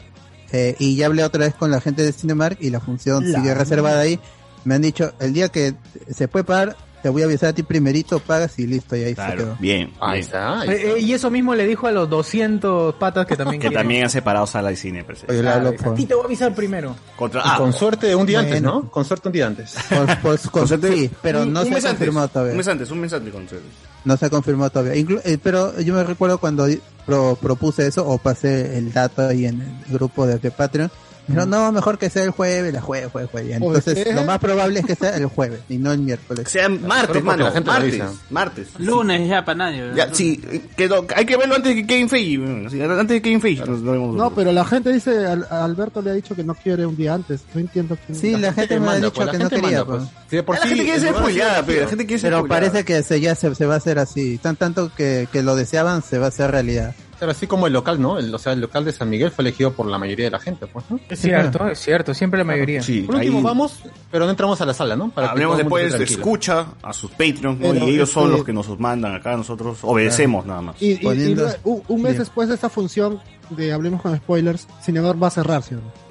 Eh, 0.51 0.75
y 0.79 0.95
ya 0.95 1.07
hablé 1.07 1.23
otra 1.23 1.45
vez 1.45 1.55
con 1.55 1.71
la 1.71 1.81
gente 1.81 2.03
de 2.03 2.11
Cinemark 2.13 2.57
y 2.61 2.69
la 2.69 2.79
función 2.79 3.25
sigue 3.25 3.53
reservada 3.55 4.01
ahí. 4.01 4.19
Me 4.65 4.75
han 4.75 4.81
dicho, 4.83 5.13
el 5.19 5.33
día 5.33 5.49
que 5.49 5.73
se 6.15 6.27
puede 6.27 6.45
pagar, 6.45 6.77
te 7.03 7.09
voy 7.09 7.21
a 7.21 7.25
avisar 7.25 7.49
a 7.49 7.53
ti 7.53 7.61
primerito, 7.61 8.17
pagas 8.19 8.57
y 8.57 8.65
listo, 8.65 8.95
y 8.95 9.01
ahí 9.03 9.09
se 9.09 9.15
Claro, 9.15 9.37
quedó. 9.37 9.57
bien. 9.59 9.91
Ahí 9.99 10.13
bien. 10.13 10.23
está. 10.23 10.61
ahí 10.61 10.69
Eh, 10.69 10.73
está. 10.73 10.87
eh, 10.97 10.99
y 11.01 11.13
eso 11.13 11.29
mismo 11.29 11.53
le 11.53 11.67
dijo 11.67 11.85
a 11.85 11.91
los 11.91 12.09
200 12.09 12.95
patas 12.95 13.25
que 13.27 13.35
también 13.35 13.59
Que 13.61 13.67
quieren. 13.67 13.79
también 13.83 14.03
han 14.05 14.09
separado 14.09 14.47
sala 14.47 14.71
y 14.71 14.75
cine. 14.75 15.05
Oye, 15.27 15.47
hablo 15.47 15.69
a 15.69 15.93
ti 15.93 16.05
te 16.05 16.15
voy 16.15 16.23
a 16.23 16.25
avisar 16.25 16.55
primero. 16.55 16.95
Contra, 17.15 17.41
ah, 17.43 17.57
con 17.57 17.73
suerte 17.73 18.15
un 18.15 18.25
día 18.25 18.39
antes. 18.39 18.61
¿no? 18.61 18.89
Con 18.89 19.05
suerte 19.05 19.27
un 19.27 19.33
día 19.33 19.47
antes. 19.47 19.75
por- 19.89 20.05
por- 20.21 20.39
con- 20.49 20.61
Concepto- 20.63 20.87
sí, 20.87 21.11
pero 21.21 21.43
un- 21.43 21.53
no 21.53 21.59
un 21.61 21.67
se 21.67 21.73
ha 21.73 21.75
antes, 21.75 21.89
confirmado 21.91 22.27
todavía. 22.29 22.51
Un 22.53 22.57
mes 22.57 22.67
antes, 22.69 22.89
un 22.91 22.99
mes 23.01 23.13
antes 23.13 23.33
con 23.33 23.43
ustedes. 23.43 23.63
No 24.05 24.17
se 24.17 24.25
ha 24.25 24.29
confirmado 24.29 24.69
todavía. 24.69 24.95
Inclu- 24.95 25.21
eh, 25.25 25.37
pero 25.43 25.79
yo 25.81 25.93
me 25.93 26.03
recuerdo 26.03 26.37
cuando 26.37 26.67
pro- 27.05 27.35
propuse 27.41 27.85
eso 27.87 28.07
o 28.07 28.17
pasé 28.17 28.77
el 28.77 28.91
dato 28.93 29.27
ahí 29.27 29.45
en 29.45 29.61
el 29.61 29.93
grupo 29.93 30.25
de, 30.25 30.39
de 30.39 30.51
Patreon. 30.51 30.89
Pero 31.27 31.45
no, 31.45 31.71
mejor 31.71 31.97
que 31.97 32.09
sea 32.09 32.23
el 32.23 32.31
jueves, 32.31 32.73
la 32.73 32.81
jueves, 32.81 33.09
jueves, 33.11 33.29
jueves. 33.31 33.49
Y 33.51 33.53
Entonces, 33.53 34.13
lo 34.13 34.23
más 34.23 34.39
probable 34.39 34.79
es 34.81 34.85
que 34.85 34.95
sea 34.95 35.15
el 35.15 35.25
jueves 35.27 35.61
y 35.69 35.77
no 35.77 35.91
el 35.93 35.99
miércoles. 35.99 36.49
sea 36.49 36.67
martes, 36.67 37.23
mano. 37.23 37.49
martes, 37.65 38.01
martes. 38.29 38.67
Lunes 38.79 39.27
ya 39.29 39.45
para 39.45 39.57
nadie. 39.57 39.81
¿verdad? 39.83 39.95
Ya, 40.09 40.13
sí, 40.13 40.37
que 40.75 40.87
lo- 40.87 41.05
hay 41.15 41.25
que 41.25 41.37
verlo 41.37 41.55
antes 41.55 41.75
de 41.75 41.81
que 41.81 41.87
Kevin 41.87 42.09
Feige. 42.09 42.43
antes 42.43 43.07
de 43.07 43.21
Kevin 43.21 43.41
Feige. 43.41 43.63
No, 43.65 44.33
pero 44.35 44.51
la 44.51 44.65
gente 44.65 44.91
dice, 44.91 45.25
al- 45.25 45.47
a 45.49 45.63
Alberto 45.63 46.01
le 46.01 46.11
ha 46.11 46.13
dicho 46.13 46.35
que 46.35 46.43
no 46.43 46.55
quiere 46.55 46.85
un 46.85 46.95
día 46.97 47.13
antes. 47.13 47.41
No 47.53 47.61
entiendo 47.61 47.97
quién. 48.05 48.17
Sí, 48.19 48.35
la 48.37 48.51
gente 48.53 48.79
me 48.79 48.89
ha 48.89 48.95
dicho 48.95 49.13
pues, 49.13 49.29
que 49.29 49.37
no 49.37 49.49
quería. 49.49 49.85
pues. 49.85 50.03
La 50.31 50.57
gente 50.67 50.83
quiere 50.83 50.99
ser 50.99 51.15
spoileada, 51.15 51.63
pero 51.65 51.81
la 51.81 51.87
gente 51.87 52.05
quiere 52.05 52.19
ser 52.21 52.31
Pero 52.33 52.47
parece 52.47 52.83
que 52.83 53.03
se, 53.03 53.21
ya 53.21 53.35
se, 53.35 53.53
se 53.55 53.65
va 53.65 53.75
a 53.75 53.77
hacer 53.77 53.99
así. 53.99 54.37
Tan 54.39 54.55
tanto 54.55 54.91
que, 54.95 55.27
que 55.31 55.41
lo 55.43 55.55
deseaban, 55.55 56.01
se 56.01 56.17
va 56.17 56.25
a 56.25 56.29
hacer 56.29 56.51
realidad. 56.51 56.93
Claro, 57.23 57.31
así 57.31 57.47
como 57.47 57.67
el 57.67 57.73
local, 57.73 58.01
¿no? 58.01 58.19
El, 58.19 58.35
o 58.35 58.37
sea, 58.37 58.51
el 58.51 58.59
local 58.59 58.83
de 58.83 58.91
San 58.91 59.09
Miguel 59.09 59.31
fue 59.31 59.43
elegido 59.43 59.71
por 59.71 59.85
la 59.87 59.97
mayoría 59.97 60.25
de 60.25 60.31
la 60.31 60.39
gente, 60.39 60.67
pues, 60.67 60.83
¿no? 60.89 60.99
Es 61.09 61.19
cierto, 61.21 61.69
es 61.69 61.79
cierto, 61.79 62.13
siempre 62.13 62.37
la 62.37 62.43
mayoría. 62.43 62.81
Sí, 62.81 63.03
Por 63.03 63.15
último, 63.15 63.37
ahí 63.37 63.43
vamos, 63.43 63.79
pero 64.11 64.25
no 64.25 64.31
entramos 64.31 64.59
a 64.59 64.65
la 64.65 64.73
sala, 64.73 64.97
¿no? 64.97 65.09
Para 65.09 65.31
Hablemos 65.31 65.57
después, 65.57 65.93
escucha 65.93 66.65
a 66.81 66.91
sus 66.91 67.11
Patreons, 67.11 67.59
¿no? 67.59 67.73
Y 67.87 67.91
ellos 67.95 68.09
son 68.09 68.25
este- 68.25 68.35
los 68.37 68.45
que 68.45 68.51
nos 68.51 68.77
mandan 68.77 69.15
acá, 69.15 69.37
nosotros 69.37 69.77
obedecemos 69.83 70.45
nada 70.45 70.61
más. 70.61 70.81
Y, 70.81 70.93
y- 70.93 70.97
y 71.31 71.37
un, 71.63 72.01
mes 72.01 72.17
después 72.17 72.49
de 72.49 72.55
esta 72.55 72.67
función 72.69 73.19
de 73.55 73.71
Hablemos 73.73 74.01
con 74.01 74.15
Spoilers, 74.17 74.67
Cinemark 74.83 75.21
va 75.21 75.27
a 75.27 75.31
cerrar, 75.31 75.63
¿sí 75.63 75.75
o 75.75 75.77
no? 75.77 76.03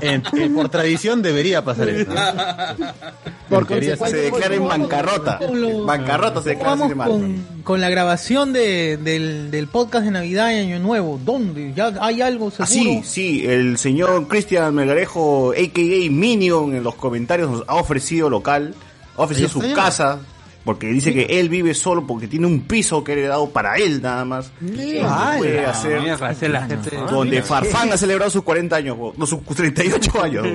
En- 0.00 0.22
en- 0.32 0.54
por 0.54 0.68
tradición 0.68 1.22
debería 1.22 1.64
pasar 1.64 1.88
eso. 1.88 2.10
¿no? 2.12 2.14
Por 3.48 3.68
Se 3.68 3.74
consecuencia, 3.74 4.22
declara 4.22 4.54
en 4.54 4.66
bancarrota. 4.66 5.38
¿Cómo 5.38 5.54
lo- 5.54 5.84
Bancarrota 5.84 6.42
se 6.42 6.48
declara 6.50 6.70
Vamos 6.76 6.92
con, 7.06 7.44
con 7.62 7.80
la 7.80 7.90
grabación 7.90 8.52
de, 8.54 8.96
del, 8.96 9.50
del 9.50 9.68
podcast 9.68 10.06
de 10.06 10.10
Navidad 10.12 10.50
y 10.50 10.54
Año 10.60 10.78
Nuevo. 10.80 11.20
¿Dónde? 11.22 11.72
¿Ya 11.76 11.92
hay 12.00 12.22
algo 12.22 12.50
seguro? 12.50 12.64
Ah, 12.64 12.66
sí, 12.66 13.02
sí, 13.04 13.46
el 13.46 13.76
señor 13.78 14.26
Cristian 14.28 14.74
Melgarejo, 14.74 15.52
a.k.a. 15.52 16.10
Minion, 16.10 16.74
en 16.74 16.82
los 16.82 16.94
comentarios 16.94 17.50
nos 17.50 17.64
ha 17.68 17.74
ofrecido 17.74 18.30
local, 18.30 18.74
ha 19.16 19.22
ofrecido 19.22 19.48
su 19.50 19.60
casa, 19.74 20.18
porque 20.64 20.86
dice 20.88 21.12
que 21.12 21.40
él 21.40 21.48
vive 21.48 21.74
solo 21.74 22.06
porque 22.06 22.26
tiene 22.26 22.46
un 22.46 22.62
piso 22.62 23.04
que 23.04 23.12
ha 23.12 23.14
heredado 23.14 23.50
para 23.50 23.76
él 23.76 24.00
nada 24.00 24.24
más. 24.24 24.50
Puede 25.38 25.64
hacer 25.66 26.00
mierda, 26.00 26.30
esa 26.30 26.46
es 26.46 26.52
la 26.52 26.66
gente. 26.66 26.96
donde 27.10 27.42
Farfán 27.42 27.92
ha 27.92 27.96
celebrado 27.96 28.30
sus 28.30 28.42
40 28.42 28.76
años, 28.76 28.96
no, 29.16 29.26
sus 29.26 29.42
38 29.44 30.22
años. 30.22 30.46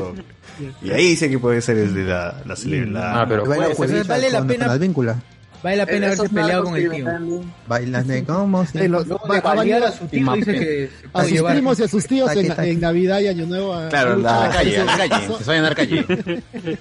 Y 0.81 0.91
ahí 0.91 1.09
dice 1.09 1.29
que 1.29 1.39
puede 1.39 1.61
ser 1.61 1.77
el 1.77 1.93
de 1.93 2.03
la, 2.03 2.41
la, 2.45 3.21
Ah, 3.21 3.25
pero 3.27 3.43
puede 3.45 3.75
ser. 3.75 4.05
vale 4.05 4.29
la 4.31 4.43
pena-. 4.45 4.77
Vale 5.61 5.75
la 5.75 5.85
pena 5.85 6.05
haberse 6.07 6.29
peleado 6.29 6.63
con 6.63 6.75
el 6.77 6.89
tío. 6.89 7.05
Bailas 7.67 8.07
de 8.07 8.23
cómo 8.23 8.63
Eh, 8.73 8.87
lo- 8.87 9.03
Luego 9.03 9.27
va- 9.27 9.35
de 9.35 9.41
va 9.41 9.51
a 9.51 9.55
balear 9.55 9.83
a 9.83 9.91
su 9.91 10.05
tío 10.07 10.33
dice 10.33 10.53
que 10.53 10.89
a 11.13 11.21
sus 11.23 11.31
llevar. 11.31 11.53
primos 11.53 11.79
y 11.79 11.83
a 11.83 11.87
sus 11.87 12.07
tíos 12.07 12.27
Taqui, 12.27 12.39
en, 12.39 12.47
taqui. 12.55 12.69
en 12.69 12.79
Navidad 12.79 13.19
y 13.19 13.27
Año 13.27 13.45
Nuevo. 13.45 13.73
a- 13.73 13.89
Claro, 13.89 14.15
la 14.15 14.43
A 14.43 14.47
la 14.47 14.53
calle, 14.53 14.79
a 14.79 14.85
la 14.85 14.97
calle. 15.09 15.27
Se 15.37 15.43
vayan 15.43 15.65
a 15.65 15.67
dar 15.67 15.75
calle. 15.75 16.05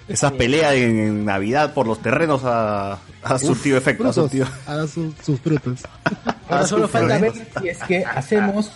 esas 0.08 0.32
peleas 0.32 0.74
en, 0.74 0.98
en 0.98 1.24
Navidad 1.24 1.74
por 1.74 1.86
los 1.86 2.00
terrenos 2.00 2.42
ha, 2.44 2.98
ha 3.22 3.38
surtido 3.38 3.76
efecto. 3.78 4.04
Ha 4.08 4.12
frutos, 4.12 4.30
surtido. 4.30 4.46
a 4.66 4.76
dar 4.76 4.88
su- 4.88 5.12
sus 5.24 5.40
frutos. 5.40 5.80
Ahora 6.48 6.66
solo 6.66 6.86
falta 6.88 7.18
ver 7.18 7.32
si 7.60 7.68
es 7.68 7.78
que 7.78 8.04
hacemos 8.04 8.70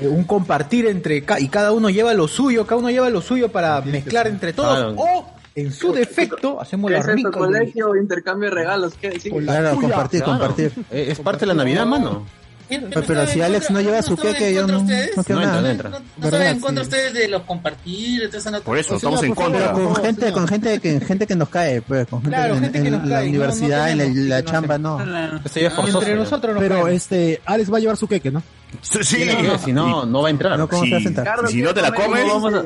eh, 0.00 0.06
un 0.08 0.24
compartir 0.24 0.86
entre 0.86 1.24
ca- 1.24 1.40
y 1.40 1.48
cada 1.48 1.72
uno 1.72 1.90
lleva 1.90 2.14
lo 2.14 2.28
suyo, 2.28 2.66
cada 2.66 2.78
uno 2.80 2.90
lleva 2.90 3.10
lo 3.10 3.20
suyo 3.20 3.50
para 3.50 3.80
mezclar 3.80 4.26
entre 4.28 4.52
todos 4.52 4.94
Claro. 4.94 4.94
o 4.96 5.33
en 5.54 5.72
su 5.72 5.92
defecto 5.92 6.60
hacemos 6.60 6.88
¿Qué 6.90 6.94
la 6.98 7.00
es 7.00 7.08
esto, 7.08 7.30
colegio? 7.32 7.96
Intercambio 7.96 8.48
de 8.50 8.54
regalos, 8.56 8.94
¿qué 9.00 9.10
decir? 9.10 9.32
Claro, 9.32 9.76
compartir, 9.80 10.22
Claro. 10.22 10.38
compartir. 10.38 10.72
Eh, 10.90 11.06
Es 11.10 11.20
parte 11.20 11.40
de 11.40 11.46
la 11.46 11.54
Navidad, 11.54 11.86
mano. 11.86 12.26
Pero 12.68 13.26
si 13.26 13.40
Alex 13.40 13.70
no 13.70 13.80
lleva 13.80 14.02
su 14.02 14.16
queque, 14.16 14.54
yo 14.54 14.66
no, 14.66 14.82
no 14.82 14.86
quiero 15.24 15.40
No 15.40 15.42
entra, 15.42 15.46
nada. 15.46 15.60
no 15.60 15.68
entra. 15.68 15.90
¿No, 15.90 15.98
no 16.18 16.24
están 16.26 16.42
en 16.42 16.60
contra 16.60 16.82
ustedes 16.82 17.12
de 17.14 17.28
los 17.28 17.42
compartir? 17.42 18.30
de 18.30 18.38
esa 18.38 18.50
nota? 18.50 18.64
Por 18.64 18.78
eso, 18.78 18.90
Pues, 18.90 19.02
estamos 19.02 19.22
en 19.22 19.34
contra. 19.34 19.72
Pero 19.74 19.86
con 19.92 19.96
gente, 20.04 20.32
con 20.32 20.48
gente 20.48 20.80
que, 20.80 21.00
gente 21.00 21.26
que 21.26 21.36
nos 21.36 21.48
cae, 21.48 21.82
pues, 21.82 22.06
con 22.06 22.20
gente, 22.22 22.36
Claro, 22.36 22.54
en, 22.54 22.60
gente 22.62 22.80
que 22.82 22.88
en 22.88 22.94
nos 22.94 23.06
la 23.06 23.16
cae, 23.16 23.24
no- 23.24 23.30
universidad, 23.30 23.94
no 23.94 24.02
en 24.02 24.28
la 24.28 24.42
que 24.42 24.50
chamba, 24.50 24.78
no. 24.78 25.00
Entre 25.00 26.14
nosotros 26.16 26.54
nos 26.54 26.62
Pero 26.62 26.74
caemos. 26.76 26.90
este, 26.92 27.40
Alex 27.44 27.72
va 27.72 27.76
a 27.76 27.80
llevar 27.80 27.96
su 27.96 28.06
queque, 28.08 28.30
¿no? 28.30 28.42
Sí, 28.82 28.98
que, 29.18 29.58
si 29.64 29.72
no, 29.72 30.04
no 30.04 30.22
va 30.22 30.28
a 30.28 30.30
entrar. 30.30 30.58
No, 30.58 30.68
¿cómo 30.68 30.84
se 30.84 30.90
va 30.90 30.96
a 30.96 31.00
Sí. 31.00 31.04
sentar? 31.04 31.38
Y 31.48 31.52
si 31.52 31.62
no 31.62 31.72
te 31.72 31.80
la 31.82 31.92
comes, 31.92 32.26
Vamos 32.26 32.52
a- 32.54 32.64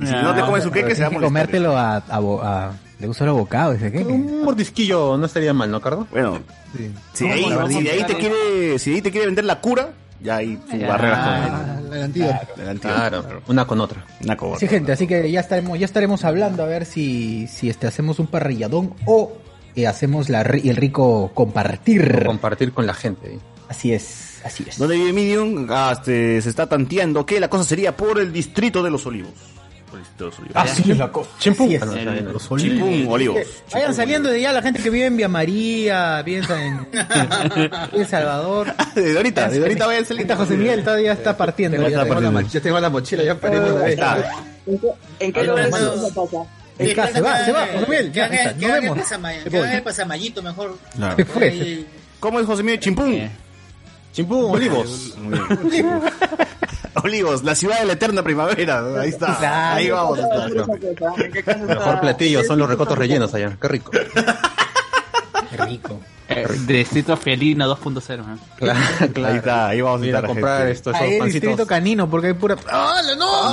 y 0.00 0.06
si 0.06 0.12
no 0.12 0.34
te 0.34 0.40
comes 0.42 0.62
su 0.64 0.70
queque, 0.70 0.94
se 0.94 1.02
va 1.02 1.08
a 1.08 1.10
que 1.10 1.16
comértelo 1.20 1.76
a, 1.76 2.02
le 2.98 3.06
gusta 3.06 3.24
el 3.24 3.30
bocado 3.30 3.72
ese 3.72 3.90
queque. 3.92 4.04
Un 4.12 4.42
mordisquillo 4.44 5.16
no 5.16 5.26
estaría 5.26 5.52
mal, 5.54 5.70
¿no, 5.70 5.80
Cardo? 5.80 6.06
Bueno, 6.10 6.40
si 7.12 7.26
de 7.26 7.32
ahí, 7.32 7.44
a 7.44 7.66
si 7.68 7.82
de 7.82 7.90
ahí 7.90 8.04
te 8.04 8.16
quiere, 8.16 8.78
si 8.78 8.90
de 8.90 8.96
ahí 8.96 9.02
te 9.02 9.10
quiere 9.10 9.26
vender 9.26 9.44
la 9.44 9.60
cura, 9.60 9.90
ya 10.20 10.36
hay 10.36 10.56
tu 10.56 10.78
barrera 10.86 11.16
Ah, 11.24 11.80
el 11.92 12.02
antídoto. 12.02 12.34
con 12.54 12.62
el 12.64 12.68
antídoto. 12.70 12.96
Claro, 12.96 13.24
una 13.46 13.66
con 13.66 13.80
otra. 13.80 14.04
Una 14.24 14.36
cosa. 14.36 14.58
Sí, 14.60 14.68
gente, 14.68 14.92
así 14.92 15.06
que 15.06 15.30
ya 15.30 15.40
estaremos, 15.40 15.78
ya 15.78 15.84
estaremos 15.84 16.24
hablando 16.24 16.62
a 16.62 16.66
ver 16.66 16.84
si, 16.86 17.46
si 17.46 17.70
este, 17.70 17.86
hacemos 17.86 18.18
un 18.18 18.26
parrilladón 18.26 18.94
o 19.06 19.32
eh, 19.76 19.86
hacemos 19.86 20.28
la, 20.28 20.40
el 20.42 20.74
rico 20.76 21.30
compartir. 21.34 22.24
Compartir 22.26 22.72
con 22.72 22.86
la 22.86 22.94
gente. 22.94 23.38
Así 23.68 23.92
es, 23.92 24.40
así 24.44 24.64
es. 24.66 24.76
Donde 24.78 24.96
vive 24.96 25.12
Medium, 25.12 25.66
ah, 25.70 25.90
este, 25.92 26.40
se 26.42 26.48
está 26.48 26.66
tanteando 26.66 27.24
que 27.24 27.38
la 27.38 27.48
cosa 27.48 27.62
sería 27.64 27.96
por 27.96 28.18
el 28.18 28.32
distrito 28.32 28.82
de 28.82 28.90
los 28.90 29.06
olivos. 29.06 29.30
Por 29.90 29.98
el 29.98 30.04
distrito 30.04 30.30
olivos. 30.38 30.56
Así 30.56 30.90
es 30.90 30.98
la 30.98 31.12
cosa. 31.12 31.30
Chimpú. 31.38 31.64
Así 31.64 31.74
es. 31.74 31.82
Ah, 31.82 31.86
no, 31.86 31.96
está 31.96 32.10
bien. 32.12 32.32
Los 32.32 32.50
olivos. 32.50 33.46
Vayan 33.72 33.94
saliendo 33.94 34.30
de 34.30 34.40
ya 34.40 34.52
la 34.52 34.62
gente 34.62 34.82
que 34.82 34.90
vive 34.90 35.06
en 35.06 35.16
Vía 35.16 35.28
María, 35.28 36.22
piensa 36.24 36.62
en, 36.64 36.86
El 37.92 38.06
Salvador. 38.06 38.74
De 38.94 39.16
ahorita, 39.16 39.48
de 39.48 39.58
ahorita 39.58 39.86
vayan 39.86 40.04
saliendo. 40.04 40.32
Ahorita 40.32 40.44
José 40.44 40.56
Miguel 40.56 40.84
todavía 40.84 41.12
está 41.12 41.36
partiendo. 41.36 41.76
Ya 41.80 41.88
está 41.88 42.06
partiendo. 42.06 42.40
Ya 42.40 42.60
tengo 42.60 42.80
la 42.80 42.90
mochila 42.90 43.22
ya 43.22 43.34
para 43.34 43.84
Ahí 43.84 43.92
está. 43.92 44.32
¿En 45.20 45.32
qué 45.32 45.44
lugar 45.44 45.64
se 45.64 45.70
pasa? 45.70 46.46
El 46.78 46.94
se 46.94 47.20
va, 47.20 47.44
se 47.44 47.52
va, 47.52 47.66
José 47.66 47.86
Miguel. 47.88 48.12
Ya, 48.12 48.26
está, 48.26 48.52
nos 48.52 48.62
el 48.62 48.70
vemos. 48.80 49.08
que 49.08 49.14
hagan 49.14 49.50
voy. 49.50 49.76
el 49.76 49.82
pasamallito 49.82 50.42
mejor. 50.42 50.78
Claro. 50.94 51.16
¿Qué 51.16 51.24
fue? 51.24 51.84
¿Cómo 52.20 52.38
es 52.38 52.46
José 52.46 52.62
Miguel? 52.62 52.78
Chimpún. 52.80 53.28
Chimpú, 54.12 54.46
olivos. 54.46 55.16
Olivos, 57.02 57.44
la 57.44 57.54
ciudad 57.54 57.80
de 57.80 57.86
la 57.86 57.92
eterna 57.94 58.22
primavera. 58.22 58.82
Ahí 59.00 59.10
está. 59.10 59.74
Ahí 59.74 59.90
vamos. 59.90 60.18
¿En 61.18 61.32
qué 61.32 61.42
casa 61.42 61.64
Mejor 61.64 62.00
platillo 62.00 62.42
son 62.44 62.58
los 62.58 62.68
recotos 62.68 62.98
rellenos 62.98 63.32
allá. 63.34 63.56
Qué 63.60 63.68
rico. 63.68 63.90
Qué 63.90 65.56
rico. 65.64 66.00
Eh, 66.30 66.46
Distrito 66.66 67.16
Felino 67.16 67.66
2.0. 67.74 68.20
¿eh? 68.20 68.38
Claro, 68.56 68.78
Ahí 69.28 69.36
está, 69.36 69.68
ahí 69.68 69.80
vamos 69.80 70.00
a 70.00 70.04
Mira, 70.04 70.18
estar 70.18 70.24
a 70.30 70.34
comprar 70.34 70.58
gente. 70.58 70.72
estos 70.72 70.94
Ahí 70.94 71.12
el 71.14 71.18
pancitos. 71.20 71.42
distrito 71.48 71.66
canino, 71.66 72.10
porque 72.10 72.26
hay 72.28 72.32
pura. 72.34 72.56
¡Ah, 72.70 73.00
no! 73.18 73.52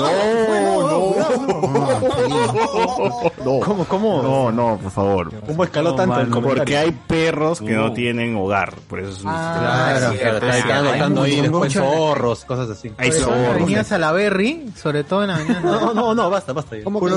No, 3.45 3.59
¿Cómo, 3.61 3.85
cómo? 3.85 4.21
no, 4.23 4.51
no, 4.51 4.77
por 4.77 4.91
favor. 4.91 5.31
¿Cómo 5.45 5.63
escaló 5.63 5.95
tanto 5.95 6.19
el 6.19 6.29
comentario? 6.29 6.57
Porque 6.63 6.77
hay 6.77 6.91
perros 6.91 7.59
que 7.59 7.71
no 7.71 7.87
No. 7.87 7.93
tienen 7.93 8.35
hogar. 8.35 8.73
Por 8.89 8.99
eso 8.99 9.11
es 9.11 9.21
un 9.23 9.29
Ah, 9.29 9.55
Claro, 9.59 9.99
claro, 9.99 10.11
sí, 10.11 10.17
está 10.23 10.51
sí. 10.53 10.59
está 10.59 10.77
anotando 10.79 11.21
Hay 11.23 11.31
ahí 11.33 11.41
después 11.41 11.75
mucho- 11.75 11.91
zorros, 11.93 12.45
cosas 12.45 12.69
así. 12.69 12.91
Hay 12.97 13.11
Sobre 13.11 13.23
todo 13.23 13.35
en 13.35 13.41
la 13.43 13.67
zorros. 13.69 13.87
Salaberry, 13.87 14.65
sobre 14.75 15.03
todo 15.03 15.21
en 15.23 15.27
la 15.29 15.35
avenida. 15.35 15.59
No, 15.61 15.93
no, 15.93 16.15
no, 16.15 16.29
basta, 16.29 16.53
basta. 16.53 16.75
¿Cómo 16.83 16.99
que 16.99 17.13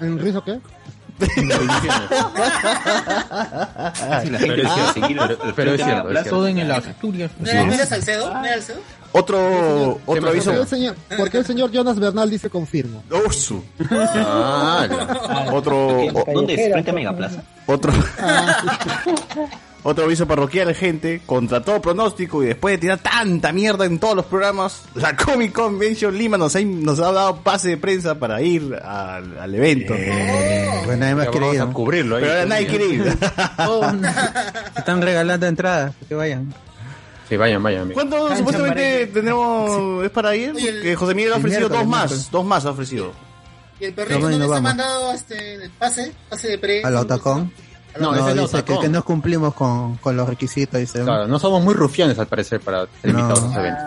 en. 0.00 0.18
Rizo 0.18 0.42
qué? 0.44 0.60
Pero 5.56 5.74
es 5.74 5.82
cierto, 5.84 6.08
Todo 6.08 6.22
cierto. 6.22 6.46
en 6.48 6.58
el 6.58 6.70
Asturias. 6.70 7.30
¿No 7.38 7.48
era- 7.50 7.64
no 7.64 7.72
era 7.72 7.86
Salcedo? 7.86 8.32
¿No 8.34 8.44
era 8.44 8.54
Salcedo? 8.54 8.80
Otro, 9.14 9.38
otro 9.46 10.00
¿Por 10.06 10.20
qué, 10.20 10.28
aviso. 10.28 10.52
por 11.18 11.28
qué 11.30 11.38
el 11.38 11.44
señor 11.44 11.70
Jonas 11.70 11.98
Bernal 12.00 12.30
dice 12.30 12.48
confirmo? 12.48 13.02
Oh, 13.10 13.30
su. 13.30 13.62
Ah, 13.90 14.86
la- 14.88 15.52
Otro, 15.52 15.98
o- 16.06 16.24
¿Dónde 16.32 16.54
es? 16.54 16.72
Frente 16.72 16.90
a 16.90 16.94
Megaplaza. 16.94 17.42
otro, 17.66 17.92
otro 19.84 20.04
aviso 20.04 20.26
parroquial, 20.26 20.74
gente. 20.74 21.22
Contra 21.26 21.62
todo 21.62 21.80
pronóstico 21.82 22.42
y 22.42 22.46
después 22.46 22.74
de 22.74 22.78
tirar 22.78 22.98
tanta 22.98 23.52
mierda 23.52 23.84
en 23.84 23.98
todos 23.98 24.14
los 24.16 24.26
programas, 24.26 24.82
la 24.94 25.16
Comic 25.16 25.52
Convention 25.52 26.16
Lima 26.16 26.36
nos 26.38 26.54
ha, 26.56 26.60
nos 26.62 26.98
ha 27.00 27.10
dado 27.12 27.36
pase 27.42 27.70
de 27.70 27.76
prensa 27.76 28.14
para 28.16 28.40
ir 28.42 28.74
al, 28.84 29.38
al 29.38 29.54
evento. 29.54 29.94
Pues 30.84 30.98
nadie 30.98 31.14
más 31.14 31.28
quiere 31.28 31.46
vamos 31.58 31.68
ir. 31.68 31.72
cubrirlo 31.74 32.16
ahí. 32.16 32.22
Pero 32.22 32.32
ahora 32.34 32.46
nadie 32.46 32.66
quiere 32.66 32.86
ir. 32.86 33.04
Se 34.74 34.78
están 34.78 35.02
regalando 35.02 35.46
entradas, 35.46 35.94
que 36.08 36.14
vayan. 36.14 36.52
Sí, 37.28 37.36
vayan, 37.36 37.62
vayan. 37.62 37.82
amigo. 37.82 37.94
¿Cuánto 37.94 38.16
Cancha 38.28 38.36
supuestamente 38.38 39.06
tenemos? 39.06 40.04
¿Es 40.04 40.10
para 40.10 40.36
ir? 40.36 40.54
El- 40.58 40.82
Que 40.82 40.94
José 40.94 41.14
Miguel 41.14 41.32
ha 41.32 41.36
ofrecido 41.36 41.68
dos 41.68 41.86
más. 41.86 42.30
Dos 42.30 42.44
más 42.44 42.64
ha 42.66 42.70
ofrecido. 42.70 43.12
¿Y 43.80 43.86
el 43.86 43.94
perrito 43.94 44.20
No, 44.20 44.28
les 44.38 44.50
ha 44.50 44.60
mandado 44.60 45.12
este, 45.12 45.54
el 45.54 45.70
pase? 45.70 46.12
¿Pase 46.28 46.48
de 46.48 46.58
pre? 46.58 46.82
A 46.84 46.90
la 46.90 47.00
Otacón. 47.00 47.52
No, 48.00 48.12
No, 48.12 48.26
ese 48.26 48.34
no, 48.34 48.42
dice 48.42 48.64
que, 48.64 48.88
no 48.88 49.04
cumplimos 49.04 49.54
con, 49.54 49.96
con 49.96 50.16
los 50.16 50.28
requisitos. 50.28 50.80
Dice, 50.80 51.02
Claro, 51.02 51.26
no 51.26 51.38
somos 51.38 51.62
muy 51.62 51.74
rufianes 51.74 52.18
al 52.18 52.26
parecer 52.26 52.60
para 52.60 52.86
ser 53.00 53.10
invitados 53.10 53.40
a 53.40 53.42
No. 53.44 53.50
ese 53.50 53.60
evento. 53.60 53.82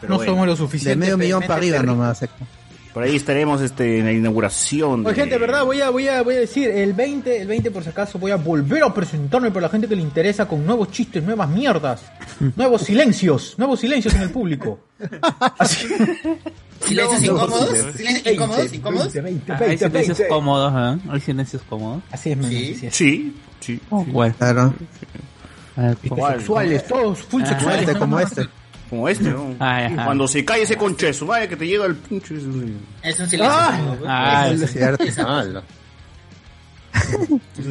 Pero 0.00 0.10
no 0.10 0.16
bueno, 0.16 0.32
somos 0.32 0.46
lo 0.46 0.52
de 0.52 0.58
suficiente. 0.58 0.96
medio 0.96 1.16
millón 1.18 1.40
para 1.42 1.54
arriba 1.56 1.76
terrible. 1.78 1.96
nomás. 1.96 2.22
eh. 2.22 2.28
Por 2.92 3.02
ahí 3.02 3.16
estaremos 3.16 3.60
este, 3.60 3.98
en 3.98 4.04
la 4.04 4.12
inauguración. 4.12 5.04
Oye, 5.04 5.14
de- 5.16 5.20
gente, 5.22 5.36
verdad, 5.38 5.64
voy 5.64 5.80
a, 5.80 5.90
voy 5.90 6.06
a, 6.06 6.22
voy 6.22 6.36
a 6.36 6.40
decir, 6.40 6.70
el 6.70 6.92
20, 6.92 7.40
el 7.40 7.48
20 7.48 7.72
por 7.72 7.82
si 7.82 7.88
acaso, 7.88 8.20
voy 8.20 8.30
a 8.30 8.36
volver 8.36 8.84
a 8.84 8.94
presentarme 8.94 9.50
para 9.50 9.62
la 9.62 9.68
gente 9.68 9.88
que 9.88 9.96
le 9.96 10.02
interesa 10.02 10.46
con 10.46 10.64
nuevos 10.64 10.92
chistes, 10.92 11.20
nuevas 11.24 11.48
mierdas, 11.48 12.02
nuevos 12.56 12.82
silencios, 12.82 13.54
nuevos 13.58 13.80
silencios 13.80 14.14
en 14.14 14.22
el 14.22 14.30
público. 14.30 14.78
Así. 15.58 15.88
¿Silencios 16.86 17.22
incómodos? 17.24 17.68
¿Silencios 17.96 18.34
incómodos? 18.34 18.72
¿Incómodos? 18.72 19.12
20, 19.12 19.20
20, 19.20 19.52
Ah, 19.52 19.56
Hay 19.60 19.66
20, 19.68 19.86
silencios 19.86 20.18
20. 20.18 20.34
cómodos, 20.34 20.72
¿eh? 20.74 20.98
Hay 21.10 21.20
silencios 21.20 21.62
cómodos. 21.68 22.02
Así 22.10 22.30
es, 22.32 22.46
Sí. 22.46 22.88
Sí, 22.90 23.36
sí. 23.60 23.80
Oh, 23.90 24.04
bueno. 24.04 24.34
Claro. 24.38 24.74
Ah, 25.76 25.92
sexuales, 26.00 26.86
todos 26.86 27.18
full 27.22 27.42
Ah, 27.42 27.46
sexuales. 27.46 27.96
Como 27.96 28.20
este. 28.20 28.48
Como 28.90 29.08
este, 29.08 29.24
¿no? 29.30 29.54
Ajá. 29.58 30.04
Cuando 30.04 30.28
se 30.28 30.44
cae 30.44 30.62
ese 30.62 30.76
conche 30.76 31.06
de 31.06 31.14
su 31.14 31.26
madre 31.26 31.48
que 31.48 31.56
te 31.56 31.66
llega 31.66 31.86
el 31.86 31.96
pinche. 31.96 32.36
Es 32.36 32.42
un 33.18 33.28
silencio. 33.28 33.48
Ah. 33.50 33.96
Ah, 34.06 34.48
Es 34.50 34.70
cierto. 34.72 35.04
Ah, 36.96 37.00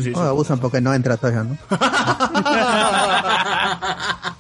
sí, 0.04 0.12
Oh, 0.14 0.20
abusan 0.20 0.60
porque 0.60 0.82
no 0.82 0.94
entra 0.94 1.16
todavía, 1.16 1.44
¿no? 1.44 1.58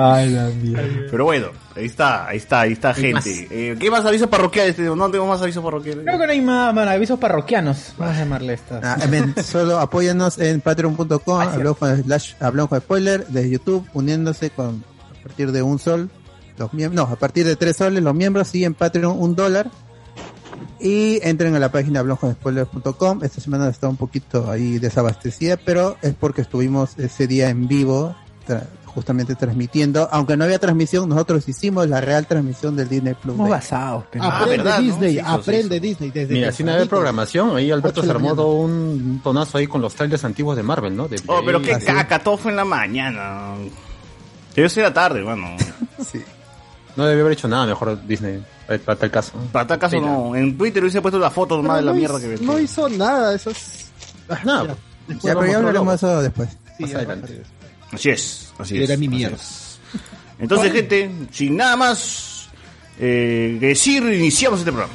Ay, 0.00 0.30
la 0.30 0.48
mía. 0.48 1.06
Pero 1.10 1.24
bueno, 1.24 1.48
ahí 1.74 1.86
está, 1.86 2.26
ahí 2.28 2.36
está, 2.36 2.60
ahí 2.60 2.72
está, 2.72 2.94
gente. 2.94 3.48
Eh, 3.50 3.76
¿Qué 3.78 3.90
más 3.90 4.04
avisos 4.04 4.28
parroquiales? 4.28 4.78
No 4.78 5.10
tengo 5.10 5.26
más 5.26 5.42
avisos 5.42 5.64
parroquiales. 5.64 6.04
Creo 6.04 6.18
que 6.18 6.26
no 6.26 6.32
hay 6.32 6.40
más, 6.40 6.72
bueno, 6.74 6.90
avisos 6.90 7.18
parroquianos. 7.18 7.94
Vamos 7.98 8.16
a 8.16 8.18
llamarle 8.20 8.52
esta. 8.54 8.80
Ah, 8.82 9.06
men, 9.08 9.34
solo 9.44 9.78
apóyanos 9.78 10.38
en 10.38 10.60
patreon.com, 10.60 11.40
hablamos 11.40 11.78
con 11.78 12.02
slash 12.02 12.34
hablamos 12.40 12.68
con 12.70 12.80
spoiler, 12.80 13.26
de 13.26 13.50
YouTube, 13.50 13.86
uniéndose 13.94 14.50
con 14.50 14.84
a 15.18 15.22
partir 15.24 15.50
de 15.52 15.62
un 15.62 15.78
sol, 15.78 16.08
los 16.56 16.72
miembros, 16.72 17.06
no, 17.08 17.12
a 17.12 17.16
partir 17.16 17.44
de 17.46 17.56
tres 17.56 17.76
soles 17.76 18.02
los 18.02 18.14
miembros 18.14 18.54
y 18.54 18.64
en 18.64 18.74
Patreon 18.74 19.16
un 19.18 19.34
dólar. 19.34 19.70
Y 20.80 21.18
entren 21.26 21.54
a 21.56 21.58
la 21.58 21.70
página 21.72 22.00
hablamos.spoilers.com. 22.00 23.24
Esta 23.24 23.40
semana 23.40 23.68
está 23.68 23.88
un 23.88 23.96
poquito 23.96 24.48
ahí 24.50 24.78
desabastecida, 24.78 25.56
pero 25.56 25.96
es 26.02 26.14
porque 26.14 26.40
estuvimos 26.42 26.98
ese 26.98 27.26
día 27.26 27.48
en 27.48 27.66
vivo, 27.68 28.14
tra- 28.46 28.66
justamente 28.88 29.34
transmitiendo. 29.36 30.08
Aunque 30.10 30.36
no 30.36 30.44
había 30.44 30.58
transmisión, 30.58 31.08
nosotros 31.08 31.48
hicimos 31.48 31.88
la 31.88 32.00
real 32.00 32.26
transmisión 32.26 32.74
del 32.76 32.88
Disney 32.88 33.14
Plus. 33.14 33.32
Estamos 33.34 33.50
basados, 33.50 34.04
pero. 34.10 34.24
Ah, 34.24 34.38
Aprende 34.40 34.56
¿verdad, 34.64 34.78
no? 34.78 34.82
Disney, 34.84 35.10
Sí, 35.10 35.18
sí, 35.18 35.24
aprende 35.26 35.76
eso. 35.76 35.82
Disney. 35.82 36.10
Desde 36.10 36.34
Mira, 36.34 36.52
sin 36.52 36.68
haber 36.68 36.88
programación, 36.88 37.56
ahí 37.56 37.70
Alberto 37.70 38.02
se 38.02 38.10
armó 38.10 38.34
todo 38.34 38.52
un 38.54 39.20
tonazo 39.22 39.58
ahí 39.58 39.66
con 39.66 39.80
los 39.80 39.94
trailers 39.94 40.24
antiguos 40.24 40.56
de 40.56 40.62
Marvel, 40.62 40.96
¿no? 40.96 41.06
De 41.08 41.20
Oh, 41.26 41.40
pero 41.44 41.60
qué 41.62 41.78
caca, 41.78 42.18
todo 42.18 42.36
fue 42.36 42.50
en 42.50 42.56
la 42.56 42.64
mañana. 42.64 43.54
Debe 44.54 44.68
ser 44.68 44.84
la 44.84 44.92
tarde, 44.94 45.22
bueno. 45.22 45.46
Sí. 46.04 46.22
No 46.96 47.06
debió 47.06 47.22
haber 47.24 47.34
hecho 47.34 47.46
nada 47.46 47.64
mejor 47.66 48.04
Disney, 48.06 48.42
eh, 48.68 48.78
para 48.80 48.98
tal 48.98 49.10
caso. 49.10 49.32
Para 49.52 49.66
tal 49.68 49.78
caso 49.78 50.00
no. 50.00 50.34
En 50.34 50.58
Twitter 50.58 50.82
hubiese 50.82 51.00
puesto 51.00 51.18
la 51.18 51.30
foto 51.30 51.56
nomás 51.56 51.76
de 51.76 51.82
la 51.82 51.92
no 51.92 51.96
mierda 51.96 52.18
que 52.20 52.26
ves. 52.26 52.40
No 52.42 52.58
hizo 52.58 52.88
nada, 52.88 53.34
eso 53.34 53.50
es... 53.50 53.90
Nada, 54.44 54.66
ya. 54.66 54.76
Ya, 55.22 55.34
pero 55.34 55.46
ya 55.46 55.56
hablaremos 55.58 55.88
de 55.88 55.94
eso 55.94 56.22
después. 56.22 56.48
Sí, 56.76 56.82
Más 56.82 56.90
ya, 56.90 56.96
adelante. 56.98 57.42
Así 57.92 58.10
es, 58.10 58.52
así 58.58 58.76
Era 58.82 58.94
es. 58.94 59.00
mi 59.00 59.06
así 59.06 59.16
mierda. 59.16 59.36
es. 59.36 59.78
Entonces, 60.38 60.72
gente, 60.72 61.10
sin 61.32 61.56
nada 61.56 61.76
más 61.76 62.48
eh, 62.98 63.56
que 63.60 63.66
decir, 63.68 64.02
iniciamos 64.04 64.60
este 64.60 64.72
programa. 64.72 64.94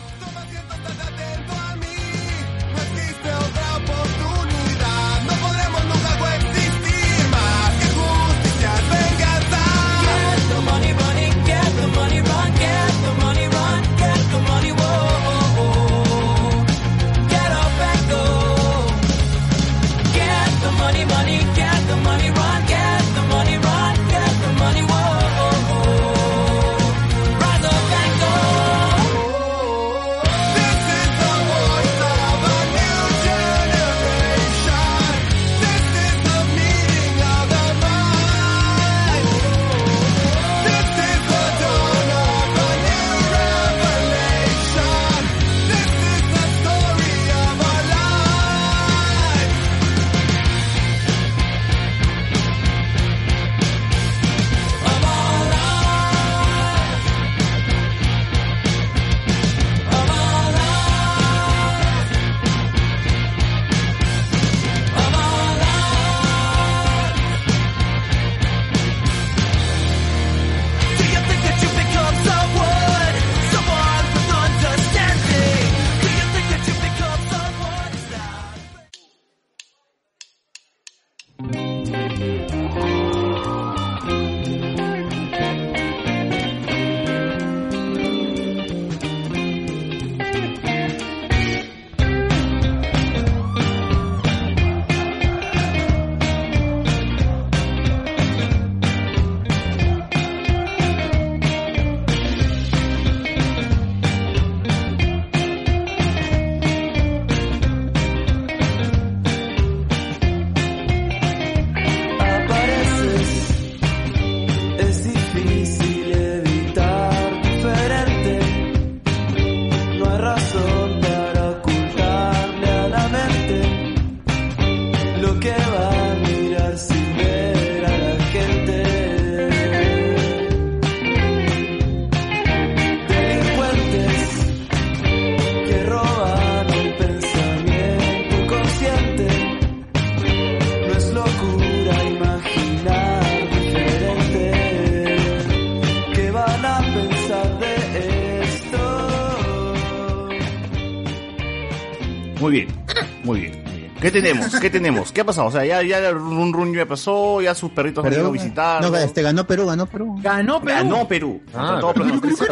Tenemos? 154.74 154.74
¿Qué 154.74 154.80
tenemos? 154.80 155.12
¿Qué 155.13 155.22
ha 155.22 155.25
pasado? 155.25 155.48
O 155.48 155.51
sea, 155.51 155.65
ya, 155.65 155.82
ya 155.82 156.10
el 156.10 156.15
run 156.15 156.51
run 156.53 156.74
ya 156.74 156.86
pasó, 156.86 157.42
ya 157.42 157.56
sus 157.56 157.72
perritos 157.72 158.03
han 158.06 158.13
ido 158.13 158.27
a 158.27 158.32
visitar. 158.32 158.82
no, 158.82 158.96
este 158.98 159.22
ganó 159.22 159.46
Perú, 159.48 159.65
ganó 159.68 159.86
Perú. 159.86 160.15
Ganó 160.22 160.62
Perú. 160.62 160.75
Ganó 160.77 161.08
Perú. 161.08 161.42
Ah, 161.53 161.77
Todo 161.80 161.94
pero. 161.94 162.06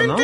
¿no? 0.07 0.17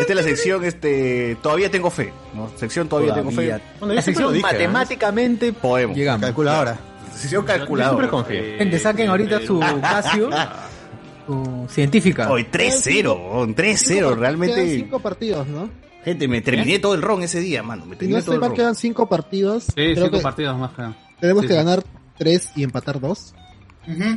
Esta 0.00 0.12
es 0.12 0.16
la 0.16 0.22
sección, 0.22 0.64
este, 0.64 1.36
todavía 1.42 1.70
tengo 1.70 1.90
fe. 1.90 2.12
¿no? 2.34 2.50
Sección 2.56 2.88
todavía, 2.88 3.14
tengo 3.14 3.30
Todavía. 3.30 3.58
fe. 3.58 3.64
Bueno, 3.78 3.94
La 3.94 4.02
sección 4.02 4.32
dije, 4.32 4.40
¿eh? 4.40 4.52
matemáticamente 4.52 5.52
Podemos. 5.52 5.96
llegamos. 5.96 6.22
Calculadora. 6.26 6.78
Sección 7.14 7.42
Yo 7.42 7.46
calculadora. 7.46 7.96
siempre 7.96 8.08
confío. 8.10 8.58
Gente, 8.58 8.78
saquen 8.78 9.08
ahorita 9.08 9.40
su 9.46 9.60
Casio, 9.80 10.30
su 11.26 11.66
científica. 11.68 12.30
Hoy 12.30 12.46
3-0, 12.50 13.06
weón, 13.32 13.54
3-0, 13.54 13.88
Quedan 13.98 14.18
realmente. 14.20 14.76
cinco 14.76 14.98
partidos, 15.00 15.46
¿no? 15.48 15.68
Gente, 16.04 16.28
me 16.28 16.40
terminé 16.40 16.78
todo 16.78 16.94
el 16.94 17.02
ron 17.02 17.22
ese 17.22 17.40
día, 17.40 17.62
mano. 17.62 17.84
Me 17.84 17.92
no 17.92 17.98
terminé 17.98 18.22
todo 18.22 18.34
el 18.36 18.40
ron. 18.40 18.54
quedan 18.56 18.74
cinco 18.74 19.08
partidos. 19.08 19.64
Sí, 19.64 19.72
Creo 19.74 19.94
cinco 20.06 20.10
que 20.18 20.22
partidos 20.22 20.58
más 20.58 20.72
quedan. 20.72 20.96
tenemos 21.20 21.42
Sí, 21.42 21.48
que 21.48 21.52
sí. 21.54 21.58
ganar 21.58 21.82
tres 22.16 22.52
y 22.56 22.62
empatar 22.62 23.00
dos. 23.00 23.34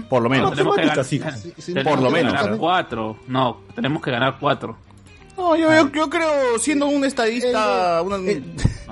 Por 0.10 0.22
lo 0.22 0.28
No, 0.30 0.36
menos. 0.36 0.52
tenemos 0.52 0.76
que 0.76 0.82
ganar, 0.86 1.06
Sí, 1.06 1.22
sí, 1.58 1.74
tenemos 1.74 1.94
Por 1.94 2.02
lo 2.04 2.10
que 2.10 2.14
menos. 2.16 2.34
ganar 2.34 2.58
cuatro. 2.58 3.18
No, 3.28 3.62
tenemos 3.74 4.02
que 4.02 4.12
ganar 4.12 4.38
cuatro. 4.40 4.78
No, 5.38 5.56
yo, 5.56 5.70
yo, 5.74 5.92
yo 5.92 6.10
creo, 6.10 6.60
siendo 6.60 6.88
un 6.88 7.04
estadista 7.06 8.02
una- 8.02 8.18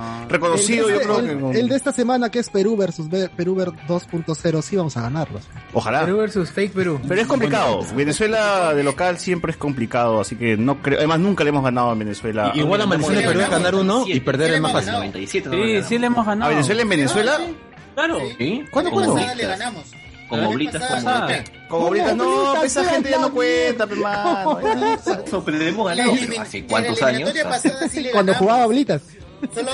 Ah. 0.01 0.25
reconocido, 0.29 0.87
el, 0.87 0.93
yo 0.93 0.99
de- 0.99 1.05
creo 1.05 1.19
el- 1.19 1.27
que. 1.27 1.39
con- 1.41 1.55
el 1.57 1.67
de 1.67 1.75
esta 1.75 1.91
semana 1.91 2.31
que 2.31 2.39
es 2.39 2.49
Perú 2.49 2.77
versus 2.77 3.09
Be- 3.09 3.27
Perú 3.27 3.55
ver 3.55 3.69
2.0 3.85 4.61
sí 4.61 4.77
vamos 4.77 4.95
a 4.95 5.01
ganarlos. 5.01 5.43
Ojalá. 5.73 6.05
Perú 6.05 6.17
versus 6.19 6.49
fake 6.51 6.71
Perú. 6.71 7.01
Pero 7.05 7.19
es 7.21 7.27
complicado. 7.27 7.81
Venezuela 7.95 8.73
de 8.73 8.81
local 8.85 9.17
siempre 9.17 9.51
es 9.51 9.57
complicado, 9.57 10.21
así 10.21 10.37
que 10.37 10.55
no 10.55 10.81
creo. 10.81 10.99
Además, 10.99 11.19
nunca 11.19 11.43
le 11.43 11.49
hemos 11.49 11.65
ganado 11.65 11.89
a 11.89 11.95
Venezuela. 11.95 12.53
Y- 12.55 12.59
Igual 12.61 12.79
la 12.79 12.85
maldición 12.85 13.15
de 13.17 13.23
Perú 13.23 13.39
es 13.41 13.49
ganar 13.49 13.75
uno 13.75 14.05
y 14.07 14.19
perder 14.21 14.53
es 14.53 14.61
más 14.61 14.71
fácil. 14.71 14.93
97. 14.93 15.49
Sí, 15.51 15.87
sí 15.89 15.99
le 15.99 16.07
hemos 16.07 16.25
¿A 16.25 16.29
ganado. 16.29 16.49
Venezuela 16.51 16.81
en 16.81 16.89
Venezuela? 16.89 17.37
Claro. 17.95 18.19
¿Sí? 18.37 18.63
¿Cuándo, 18.71 18.91
cuándo? 18.91 19.17
Le 19.35 19.45
ganamos. 19.45 19.83
Con 20.29 20.43
oblitas, 20.45 20.81
con 21.67 21.83
oblitas. 21.83 22.15
No, 22.15 22.63
esa 22.63 22.83
gente 22.85 23.09
ya 23.09 23.17
no 23.19 23.33
cuenta, 23.33 23.87
pe, 23.87 23.95
mano. 23.95 24.59
Eso, 25.25 25.43
pero 25.43 25.57
le 25.57 25.69
hemos 25.69 25.89
La 25.89 25.95
ganado. 25.95 26.15
elimin- 26.15 26.27
pero 26.29 26.41
¿Hace 26.41 26.65
cuántos 26.65 27.01
años? 27.01 27.33
le 27.95 28.11
Cuando 28.11 28.33
jugaba 28.35 28.67
Blitas. 28.67 29.01
Solo, 29.53 29.71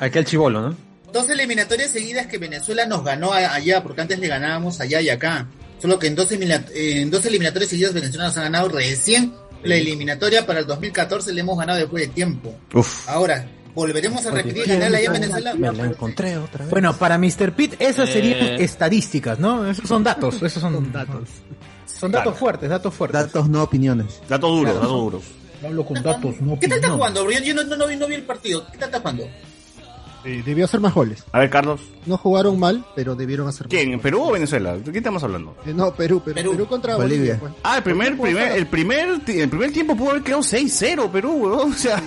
Aquel 0.00 0.24
chivolo, 0.24 0.60
¿no? 0.62 0.76
dos 1.12 1.30
eliminatorias 1.30 1.90
seguidas 1.90 2.26
que 2.26 2.36
Venezuela 2.36 2.84
nos 2.84 3.02
ganó 3.02 3.32
a- 3.32 3.54
allá, 3.54 3.82
porque 3.82 4.02
antes 4.02 4.18
le 4.18 4.28
ganábamos 4.28 4.80
allá 4.80 5.00
y 5.00 5.08
acá. 5.08 5.46
Solo 5.80 5.98
que 5.98 6.08
en 6.08 6.14
dos, 6.14 6.30
en 6.30 7.10
dos 7.10 7.24
eliminatorias 7.24 7.70
seguidas 7.70 7.94
Venezuela 7.94 8.24
nos 8.26 8.36
ha 8.36 8.42
ganado 8.42 8.68
recién. 8.68 9.32
La 9.62 9.76
eliminatoria 9.76 10.46
para 10.46 10.60
el 10.60 10.66
2014 10.66 11.32
le 11.32 11.40
hemos 11.40 11.58
ganado 11.58 11.78
después 11.78 12.06
de 12.06 12.08
tiempo. 12.12 12.54
Uf. 12.74 13.08
Ahora, 13.08 13.46
volveremos 13.76 14.24
a 14.26 14.30
repetir 14.32 14.72
allá 14.72 14.98
en 15.00 15.12
Venezuela. 15.12 15.54
Me 15.54 15.70
la 15.72 15.84
encontré 15.84 16.38
otra 16.38 16.64
vez. 16.64 16.70
Bueno, 16.70 16.96
para 16.96 17.18
Mr. 17.18 17.52
Pitt, 17.52 17.74
esas 17.78 18.08
Eh. 18.08 18.12
serían 18.14 18.60
estadísticas, 18.60 19.38
¿no? 19.38 19.70
Esos 19.70 19.86
son 19.86 20.02
datos, 20.02 20.42
esos 20.42 20.60
son 20.62 20.90
datos. 20.90 21.28
Son 21.86 22.10
datos 22.10 22.36
fuertes, 22.36 22.68
datos 22.68 22.92
fuertes. 22.92 23.20
Datos, 23.20 23.48
no 23.48 23.62
opiniones. 23.62 24.20
Datos 24.28 24.50
duros, 24.50 24.74
datos 24.74 24.90
duros. 24.90 25.22
Hablo 25.64 25.84
con 25.84 26.02
datos, 26.02 26.40
no 26.40 26.58
¿Qué 26.58 26.68
tal 26.68 26.78
está 26.78 26.90
jugando? 26.90 27.30
Yo 27.30 27.54
no, 27.54 27.64
no, 27.64 27.76
no 27.76 27.86
vi, 27.86 27.96
no 27.96 28.06
vi 28.06 28.14
el 28.14 28.22
partido. 28.24 28.66
¿Qué 28.72 28.78
tal 28.78 28.88
está 28.88 29.00
jugando? 29.00 29.28
Eh, 30.26 30.42
debió 30.44 30.64
hacer 30.64 30.80
más 30.80 30.92
goles. 30.92 31.22
A 31.32 31.38
ver, 31.38 31.48
Carlos. 31.50 31.80
No 32.04 32.18
jugaron 32.18 32.58
mal, 32.58 32.84
pero 32.96 33.14
debieron 33.14 33.46
hacer 33.48 33.68
¿Quién? 33.68 33.88
más 33.90 33.94
¿En 33.94 34.00
Perú 34.00 34.22
o 34.24 34.32
Venezuela? 34.32 34.76
¿De 34.76 34.90
qué 34.92 34.98
estamos 34.98 35.22
hablando? 35.22 35.54
Eh, 35.64 35.72
no, 35.72 35.94
Perú, 35.94 36.20
Perú, 36.20 36.34
Perú. 36.34 36.50
Perú, 36.50 36.66
contra 36.66 36.96
Bolivia. 36.96 37.34
Bolivia. 37.34 37.38
pues. 37.40 37.52
Ah, 37.62 37.76
el 37.78 37.82
primer, 37.84 38.18
primer, 38.18 38.52
el 38.52 38.66
primer, 38.66 39.24
ti- 39.24 39.40
el 39.40 39.48
primer 39.48 39.72
tiempo 39.72 39.96
pudo 39.96 40.10
haber 40.10 40.22
quedado 40.24 40.42
6-0 40.42 41.10
Perú, 41.10 41.32
weón. 41.32 41.70
O 41.72 41.74
sea, 41.74 42.02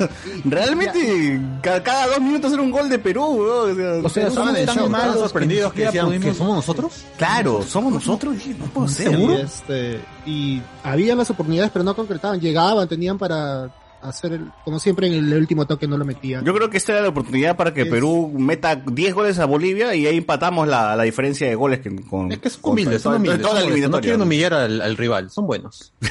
realmente 0.46 1.40
ca- 1.62 1.82
cada, 1.84 2.08
dos 2.08 2.22
minutos 2.22 2.52
era 2.54 2.62
un 2.62 2.72
gol 2.72 2.90
de 2.90 3.00
Perú, 3.00 3.24
weón. 3.26 3.72
O 3.72 4.10
sea, 4.10 4.26
O 4.26 4.30
sea, 4.30 4.30
somos 4.32 4.54
tan 4.54 4.66
tan 4.76 4.92
malos 4.92 5.16
que 5.16 5.22
sorprendidos 5.22 5.74
que 5.74 5.86
decían 5.86 6.10
que 6.12 6.18
pudimos- 6.20 6.38
somos 6.38 6.56
nosotros. 6.56 7.06
Claro, 7.18 7.62
somos 7.64 7.94
nosotros. 7.94 8.34
Dije, 8.36 8.56
no 8.60 8.66
puedo 8.66 8.88
ser. 8.88 9.18
Y, 9.18 9.34
este, 9.36 10.02
y 10.26 10.62
habían 10.84 11.18
las 11.18 11.30
oportunidades, 11.30 11.72
pero 11.72 11.84
no 11.86 11.96
concretaban. 11.96 12.40
Llegaban, 12.40 12.88
tenían 12.88 13.18
para 13.18 13.70
hacer, 14.02 14.34
el, 14.34 14.52
como 14.66 14.80
siempre, 14.80 15.08
en 15.08 15.14
el 15.14 15.34
último 15.34 15.66
toque 15.66 15.88
no 15.88 15.98
lo 15.98 16.06
metían. 16.06 16.44
Yo 16.46 16.54
creo 16.54 16.70
que 16.70 16.78
esta 16.78 16.94
era 16.94 17.02
la 17.02 17.10
oportunidad 17.10 17.56
para 17.58 17.74
que 17.74 17.82
Es- 17.84 17.90
Perú 17.90 18.34
meta 18.38 18.76
10 18.76 19.14
goles 19.14 19.40
a 19.40 19.46
Bolivia 19.46 19.94
y 19.96 20.08
ahí 20.08 20.18
empatamos 20.18 20.68
la, 20.68 20.96
la 20.96 21.04
diferencia 21.04 21.48
de 21.48 21.56
goles 21.56 21.80
que, 21.80 21.96
con, 22.06 22.32
Es 22.32 22.40
que 22.40 22.50
son 22.50 22.62
con- 22.62 22.72
humildes, 22.74 23.02
son 23.02 23.16
humildes. 23.16 23.42
toda 23.42 23.62
son 23.62 23.92
no 23.92 24.00
quieren 24.02 24.22
humillar 24.22 24.54
al, 24.54 24.82
al 24.82 24.98
rival, 24.98 25.30
son 25.30 25.46
buenos. 25.48 25.94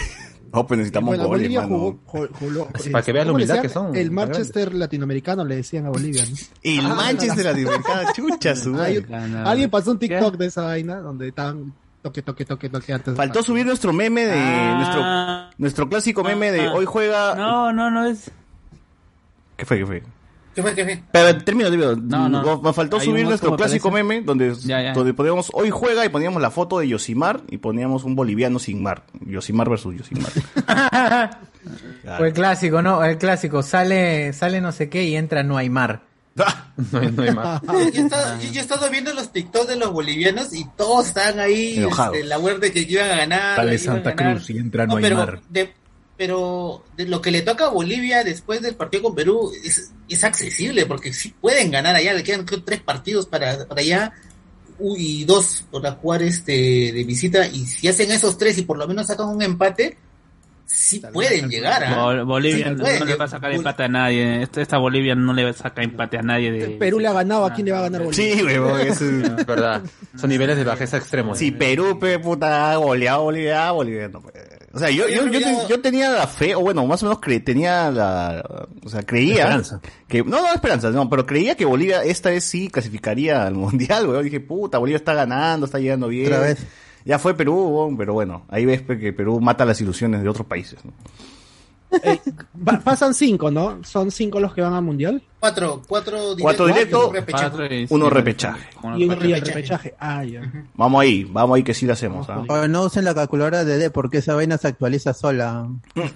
No, 0.51 0.67
pues 0.67 0.79
necesitamos 0.79 1.09
bueno, 1.09 1.25
goles, 1.29 1.43
Bolivia 1.43 1.61
mano. 1.61 1.77
jugó, 1.79 1.99
jugó- 2.07 2.29
jugó- 2.41 2.69
Así, 2.73 2.89
para 2.89 3.05
que 3.05 3.13
veas 3.13 3.27
la 3.27 3.33
¿cómo 3.33 3.39
le 3.39 3.45
humildad 3.45 3.63
decían? 3.63 3.63
que 3.63 3.93
son, 3.93 3.97
El 3.97 4.11
Manchester 4.11 4.75
latinoamericano 4.75 5.45
le 5.45 5.57
decían 5.57 5.85
a 5.85 5.91
Bolivia, 5.91 6.25
¿no? 6.25 6.37
El 6.63 6.87
Ah, 6.87 6.95
Manchester 6.95 7.45
latinoamericano, 7.45 8.09
chucha 8.17 8.57
su 8.57 8.75
alguien 9.45 9.69
pasó 9.69 9.91
un 9.91 9.99
TikTok 9.99 10.39
de 10.39 10.47
esa 10.47 10.63
vaina 10.63 11.01
donde 11.01 11.29
estaban 11.29 11.75
toque, 12.03 12.23
toque, 12.23 12.45
toque, 12.45 12.69
toque 12.69 12.93
antes. 12.93 13.15
Faltó 13.17 13.43
subir 13.43 13.67
nuestro 13.67 13.93
meme 13.93 14.25
de 14.27 14.33
Ah. 14.39 14.75
nuestro 14.77 15.59
nuestro 15.59 15.89
clásico 15.89 16.23
meme 16.25 16.51
de 16.53 16.67
Ah. 16.67 16.73
hoy 16.73 16.85
juega 16.87 17.35
No, 17.35 17.73
no, 17.73 17.91
no 17.91 18.05
es. 18.07 18.31
¿Qué 19.57 19.65
fue? 19.65 19.79
¿Qué 19.79 19.87
fue? 19.87 20.03
¿Qué 20.55 20.63
fue? 20.63 20.75
¿Qué 20.75 20.85
fue? 20.85 21.03
Pero 21.13 21.39
termino, 21.45 21.69
termino. 21.71 21.95
No, 21.97 22.29
no. 22.29 22.61
Me 22.63 22.73
faltó 22.73 22.99
Hay 22.99 23.05
subir 23.07 23.25
nuestro 23.27 23.55
clásico 23.57 23.91
parece. 23.91 24.05
meme 24.09 24.25
donde, 24.25 24.55
Ya, 24.55 24.83
ya. 24.83 24.93
donde 24.93 25.15
poníamos 25.15 25.51
hoy 25.53 25.71
juega 25.71 26.05
y 26.05 26.09
poníamos 26.09 26.43
la 26.43 26.51
foto 26.51 26.79
de 26.81 26.89
Yosimar 26.89 27.43
y 27.49 27.59
poníamos 27.59 28.03
un 28.05 28.17
boliviano 28.17 28.59
sin 28.59 28.83
mar. 28.83 29.05
Yosimar 29.25 29.69
versus 29.69 29.95
Yosimar. 29.97 30.31
O 32.19 32.25
el 32.25 32.33
clásico, 32.33 32.81
¿no? 32.83 33.05
El 33.05 33.19
clásico. 33.19 33.63
Sale, 33.63 34.33
sale 34.33 34.61
no 34.61 34.73
sé 34.73 34.89
qué 34.89 35.05
y 35.05 35.17
entra 35.17 35.43
no 35.43 35.57
hay 35.59 35.69
mar. 35.69 36.03
No, 36.93 37.01
hay- 37.01 37.11
no 37.11 37.23
hay 37.23 37.31
más. 37.33 37.61
Yo, 37.67 37.79
he 37.79 37.89
estado, 37.89 38.41
yo- 38.41 38.53
he 38.53 38.59
estado 38.63 38.91
viendo 38.91 39.13
los 39.13 39.33
TikToks 39.33 39.69
de 39.69 39.77
los 39.77 39.93
bolivianos 39.93 40.55
y 40.55 40.65
todos 40.77 41.09
están 41.09 41.41
ahí 41.41 41.85
este, 41.85 42.23
la 42.25 42.39
de 42.39 42.73
que 42.73 42.81
iban 42.89 43.11
a 43.11 43.17
ganar. 43.17 43.57
Sale 43.57 43.75
iban 43.75 43.81
a 43.89 43.93
Santa 43.95 44.11
ganar. 44.13 44.37
Cruz 44.37 44.51
y 44.51 44.59
entra 44.59 44.87
no 44.87 44.97
hay 44.97 45.03
pero, 45.03 45.17
mar. 45.17 45.41
de- 45.49 45.73
pero 46.17 46.85
de 46.97 47.07
lo 47.07 47.21
que 47.21 47.31
le 47.31 47.43
toca 47.43 47.67
a 47.67 47.71
Bolivia 47.71 48.25
después 48.25 48.61
del 48.61 48.75
partido 48.77 49.05
con 49.05 49.15
Perú 49.15 49.53
es, 49.65 49.93
es 50.09 50.25
accesible 50.25 50.85
porque 50.87 51.13
sí 51.13 51.35
pueden 51.41 51.71
ganar 51.71 51.95
allá. 51.97 52.13
Le 52.13 52.23
quedan 52.25 52.45
creo, 52.45 52.63
tres 52.63 52.81
partidos 52.81 53.27
para, 53.27 53.67
para 53.67 53.81
allá 53.81 54.13
y 54.81 55.25
dos 55.25 55.65
para 55.73 55.93
jugar 55.93 56.23
este 56.23 56.93
de 56.93 57.05
visita. 57.05 57.47
Y 57.47 57.67
si 57.67 57.89
hacen 57.89 58.11
esos 58.13 58.39
tres 58.39 58.57
y 58.59 58.63
por 58.63 58.79
lo 58.79 58.87
menos 58.87 59.07
sacan 59.09 59.29
un 59.29 59.43
empate, 59.43 59.97
sí 60.69 61.03
pueden 61.13 61.49
llegar 61.49 61.83
a. 61.83 61.97
Bol- 61.97 62.25
Bolivia 62.25 62.69
Sí, 62.69 62.71
no, 62.75 62.79
pueden 62.83 62.99
no 63.01 63.05
le 63.07 63.17
va 63.17 63.25
a 63.25 63.29
sacar 63.29 63.53
empate 63.53 63.83
a 63.83 63.89
nadie. 63.89 64.43
Esta, 64.43 64.79
Bolivia 64.79 65.15
no 65.15 65.33
le 65.33 65.45
va 65.45 65.51
a 65.51 65.55
sacar 65.55 65.83
empate 65.85 66.19
a 66.19 66.23
nadie 66.23 66.53
de. 66.53 66.69
Perú 66.77 67.01
le 67.01 67.09
ha 67.09 67.13
ganado, 67.13 67.45
¿a 67.47 67.53
quién 67.53 67.67
le 67.67 67.73
va 67.73 67.79
a 67.79 67.83
ganar 67.83 68.03
Bolivia? 68.05 68.35
sí, 68.37 68.43
huevón, 68.43 68.81
eso 68.87 69.05
es- 69.05 69.47
verdad. 69.47 69.83
Son 70.17 70.29
niveles 70.31 70.57
de 70.57 70.65
bajeza 70.65 70.97
extremos. 70.99 71.39
Si 71.39 71.51
Perú, 71.51 71.99
pe, 71.99 72.19
puta, 72.19 72.77
goleado 72.77 73.23
Bolivia, 73.25 73.71
Bolivia 73.73 74.09
no 74.09 74.21
puede. 74.23 74.59
O 74.71 74.79
sea, 74.79 74.91
yo, 74.91 75.09
yo, 75.09 75.27
yo, 75.27 75.41
yo 75.69 75.81
tenía 75.81 76.11
la 76.11 76.27
fe, 76.27 76.55
o 76.55 76.61
bueno, 76.61 76.85
más 76.87 77.03
o 77.03 77.07
menos 77.07 77.21
cre- 77.23 77.43
tenía 77.43 77.91
la, 77.91 78.69
o 78.85 78.89
sea, 78.91 79.03
creía 79.03 79.37
Esperanza. 79.45 79.81
que, 80.07 80.23
no, 80.23 80.43
no 80.43 80.53
esperanza, 80.55 80.91
no, 80.91 81.09
pero 81.09 81.25
creía 81.25 81.57
que 81.57 81.65
Bolivia 81.65 82.05
esta 82.05 82.29
vez 82.29 82.45
sí 82.45 82.69
clasificaría 82.69 83.47
al 83.47 83.55
mundial, 83.55 84.07
weón. 84.07 84.23
Dije, 84.25 84.41
puta, 84.41 84.77
Bolivia 84.79 84.99
está 84.99 85.15
ganando, 85.15 85.65
está 85.67 85.79
llegando 85.79 86.09
bien. 86.09 86.27
Otra 86.27 86.41
vez. 86.41 86.59
Ya 87.09 87.19
fue 87.19 87.33
Perú, 87.35 87.95
pero 87.97 88.13
bueno, 88.13 88.43
ahí 88.51 88.67
ves 88.67 88.83
que 88.83 89.15
Perú 89.15 89.41
mata 89.41 89.65
las 89.65 89.81
ilusiones 89.81 90.23
de 90.23 90.29
otros 90.29 90.47
países. 90.47 90.79
¿no? 90.85 90.93
Eh, 92.03 92.21
pa- 92.63 92.81
pasan 92.81 93.15
cinco, 93.15 93.51
¿no? 93.51 93.83
Son 93.83 94.11
cinco 94.11 94.39
los 94.41 94.53
que 94.53 94.61
van 94.61 94.75
al 94.75 94.83
mundial. 94.83 95.23
Cuatro, 95.41 95.81
cuatro 95.89 96.35
directos. 96.35 96.43
Cuatro 96.43 97.11
repechaje. 97.11 97.81
Y- 97.81 97.87
Uno 97.89 98.11
repechaje. 98.11 98.69
Y, 98.99 99.05
un- 99.05 99.11
repechaje. 99.19 99.41
repechaje. 99.41 99.95
Ah, 99.99 100.23
ya. 100.23 100.43
Vamos 100.75 101.01
ahí, 101.01 101.25
vamos 101.25 101.57
ahí 101.57 101.63
que 101.63 101.73
sí 101.73 101.87
lo 101.87 101.95
hacemos. 101.95 102.29
¿ah? 102.29 102.69
No 102.69 102.83
usen 102.83 103.07
la 103.07 103.15
calculadora 103.15 103.65
de 103.65 103.79
D 103.79 103.89
porque 103.91 104.19
esa 104.19 104.35
vaina 104.35 104.59
se 104.59 104.69
actualiza 104.69 105.15
sola. 105.15 105.67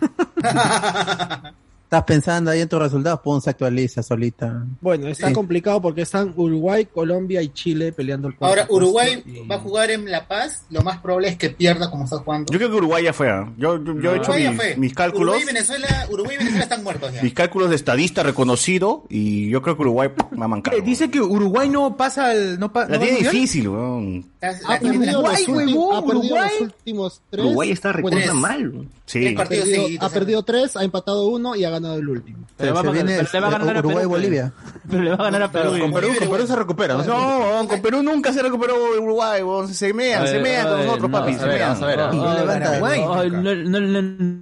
Estás 1.93 2.05
pensando 2.07 2.51
ahí 2.51 2.63
en 2.63 2.71
tus 2.71 2.79
resultados, 2.79 3.21
pum, 3.21 3.39
se 3.39 3.51
actualiza 3.51 4.03
solita. 4.03 4.65
Bueno, 4.81 5.09
está 5.09 5.29
Sí. 5.29 5.35
complicado 5.35 5.83
porque 5.83 6.01
están 6.01 6.33
Uruguay, 6.35 6.87
Colombia 6.87 7.43
y 7.43 7.51
Chile 7.51 7.93
peleando 7.93 8.29
el 8.29 8.35
cuarto 8.35 8.63
Ahora, 8.63 8.67
Uruguay 8.75 9.17
puesto 9.23 9.43
y- 9.43 9.47
va 9.47 9.57
a 9.57 9.59
jugar 9.59 9.91
en 9.91 10.11
La 10.11 10.27
Paz. 10.27 10.63
Lo 10.71 10.81
más 10.81 11.01
probable 11.03 11.29
es 11.29 11.37
que 11.37 11.51
pierda 11.51 11.91
como 11.91 12.05
está 12.05 12.17
jugando. 12.17 12.51
Yo 12.51 12.59
creo 12.59 12.71
que 12.71 12.77
Uruguay 12.77 13.05
ya 13.05 13.13
fue. 13.13 13.29
¿ah? 13.29 13.53
Yo, 13.59 13.77
yo, 13.85 14.01
yo 14.01 14.15
he 14.15 14.17
hecho 14.17 14.31
Uruguay 14.31 14.43
ya 14.43 14.51
mis, 14.53 14.59
fue. 14.63 14.77
mis 14.79 14.95
cálculos. 14.95 15.35
Uruguay 15.37 15.43
y 15.43 15.47
Venezuela, 15.47 16.07
Uruguay 16.11 16.35
y 16.35 16.39
Venezuela 16.39 16.63
están 16.65 16.83
muertos 16.83 17.13
ya. 17.13 17.23
mis 17.23 17.35
cálculos 17.35 17.69
de 17.69 17.77
estadista 17.77 18.23
reconocido 18.23 19.05
y 19.11 19.51
yo 19.51 19.61
creo 19.61 19.77
que 19.77 19.83
Uruguay 19.83 20.09
va 20.41 20.45
a 20.47 20.49
mancar. 20.49 20.73
Eh, 20.75 20.81
Dice 20.81 21.11
que 21.11 21.21
Uruguay 21.21 21.69
no 21.69 21.95
pasa 21.99 22.31
al. 22.31 22.59
No 22.59 22.73
pa- 22.73 22.87
La 22.87 22.97
no 22.97 23.01
tiene 23.05 23.19
difícil, 23.19 23.69
weón. 23.69 24.33
Ha 24.41 24.79
perdido, 24.81 25.05
los, 25.05 25.15
Uruguay, 25.15 25.45
últimos, 25.47 25.75
huevón, 25.77 25.97
ha 25.97 26.01
perdido 26.07 26.19
Uruguay. 26.25 26.51
los 26.53 26.61
últimos 26.63 27.23
tres. 27.29 27.45
Uruguay 27.45 27.71
está 27.71 27.93
recontra 27.93 28.33
mal. 28.35 28.89
Sí. 29.05 29.35
Ha 29.39 29.45
perdido, 29.45 29.85
ha 30.01 30.09
perdido 30.09 30.43
tres, 30.43 30.75
ha 30.75 30.85
empatado 30.85 31.27
uno 31.27 31.55
y 31.55 31.65
ha 31.65 31.71
ganado 31.71 31.82
el 31.85 32.09
último. 32.09 32.47
Pero, 32.57 32.81
se 32.81 32.91
viene 32.91 33.17
pero 33.17 33.29
le 33.33 33.41
va 33.41 33.49
a 33.49 33.51
ganar 33.51 33.77
a 33.77 33.83
Perú, 33.83 33.89
Uruguay-Bolivia. 33.89 34.53
Pero 34.89 35.03
le 35.03 35.11
va 35.11 35.17
a 35.17 35.25
ganar 35.25 35.43
a 35.43 35.53
Perú. 35.53 35.79
Con 35.81 35.93
Perú, 35.93 36.09
con 36.19 36.29
Perú 36.29 36.47
se 36.47 36.57
recupera, 36.57 36.95
¿no? 36.95 37.05
No, 37.05 37.69
con 37.69 37.83
Perú 37.83 38.03
nunca 38.03 38.33
se 38.33 38.43
recuperó 38.43 38.75
Uruguay. 39.01 39.43
Se 39.73 39.93
mean, 39.93 40.27
se 40.27 40.41
mean 40.41 40.69
con 40.69 40.87
nosotros, 40.87 41.11
papi. 41.11 41.35
se 41.35 41.47
mean. 41.47 41.81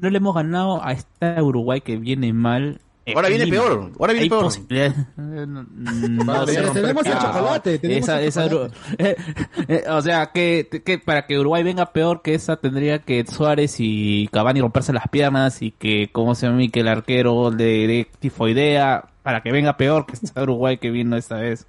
no 0.01 0.11
le 0.11 0.17
hemos 0.17 0.35
ganado 0.35 0.85
a 0.85 0.93
esta 0.93 1.43
Uruguay 1.43 1.81
que 1.81 1.97
viene 1.97 2.33
mal 2.33 2.81
Ahora 3.15 3.29
viene 3.29 3.47
peor, 3.49 3.91
ahora 3.99 4.13
viene 4.13 4.25
Hay 4.25 4.29
peor. 4.29 4.53
Eh, 4.71 5.47
no- 5.47 5.67
no 5.71 6.25
Vale, 6.25 6.53
sé. 6.55 6.63
tenemos 6.73 7.05
el 7.07 7.13
Ah, 7.13 7.19
chocolate, 7.21 7.79
tenemos 7.79 8.05
esa- 8.05 8.21
el 8.21 8.29
esa 8.29 8.49
chocolate. 8.49 8.77
eh, 8.99 9.17
eh, 9.69 9.85
o 9.89 10.01
sea, 10.03 10.31
que, 10.33 10.69
que 10.85 10.99
para 10.99 11.27
que 11.27 11.39
Uruguay 11.39 11.63
venga 11.63 11.93
peor 11.93 12.23
que 12.23 12.35
esa, 12.35 12.57
tendría 12.57 13.01
que 13.01 13.25
Suárez 13.27 13.77
y 13.79 14.29
Cavani 14.33 14.61
romperse 14.61 14.93
las 14.93 15.09
piernas 15.09 15.61
y 15.63 15.73
que, 15.73 16.11
¿cómo 16.13 16.35
se 16.35 16.47
llama? 16.47 16.63
Que 16.73 16.81
el 16.81 16.89
arquero 16.89 17.51
le 17.51 17.87
dé 17.87 18.09
tifoidea 18.21 19.07
para 19.23 19.43
que 19.43 19.51
venga 19.53 19.77
peor 19.77 20.07
que 20.07 20.13
esta 20.15 20.43
Uruguay 20.43 20.79
que 20.79 20.91
vino 20.91 21.17
esta 21.17 21.37
vez. 21.37 21.67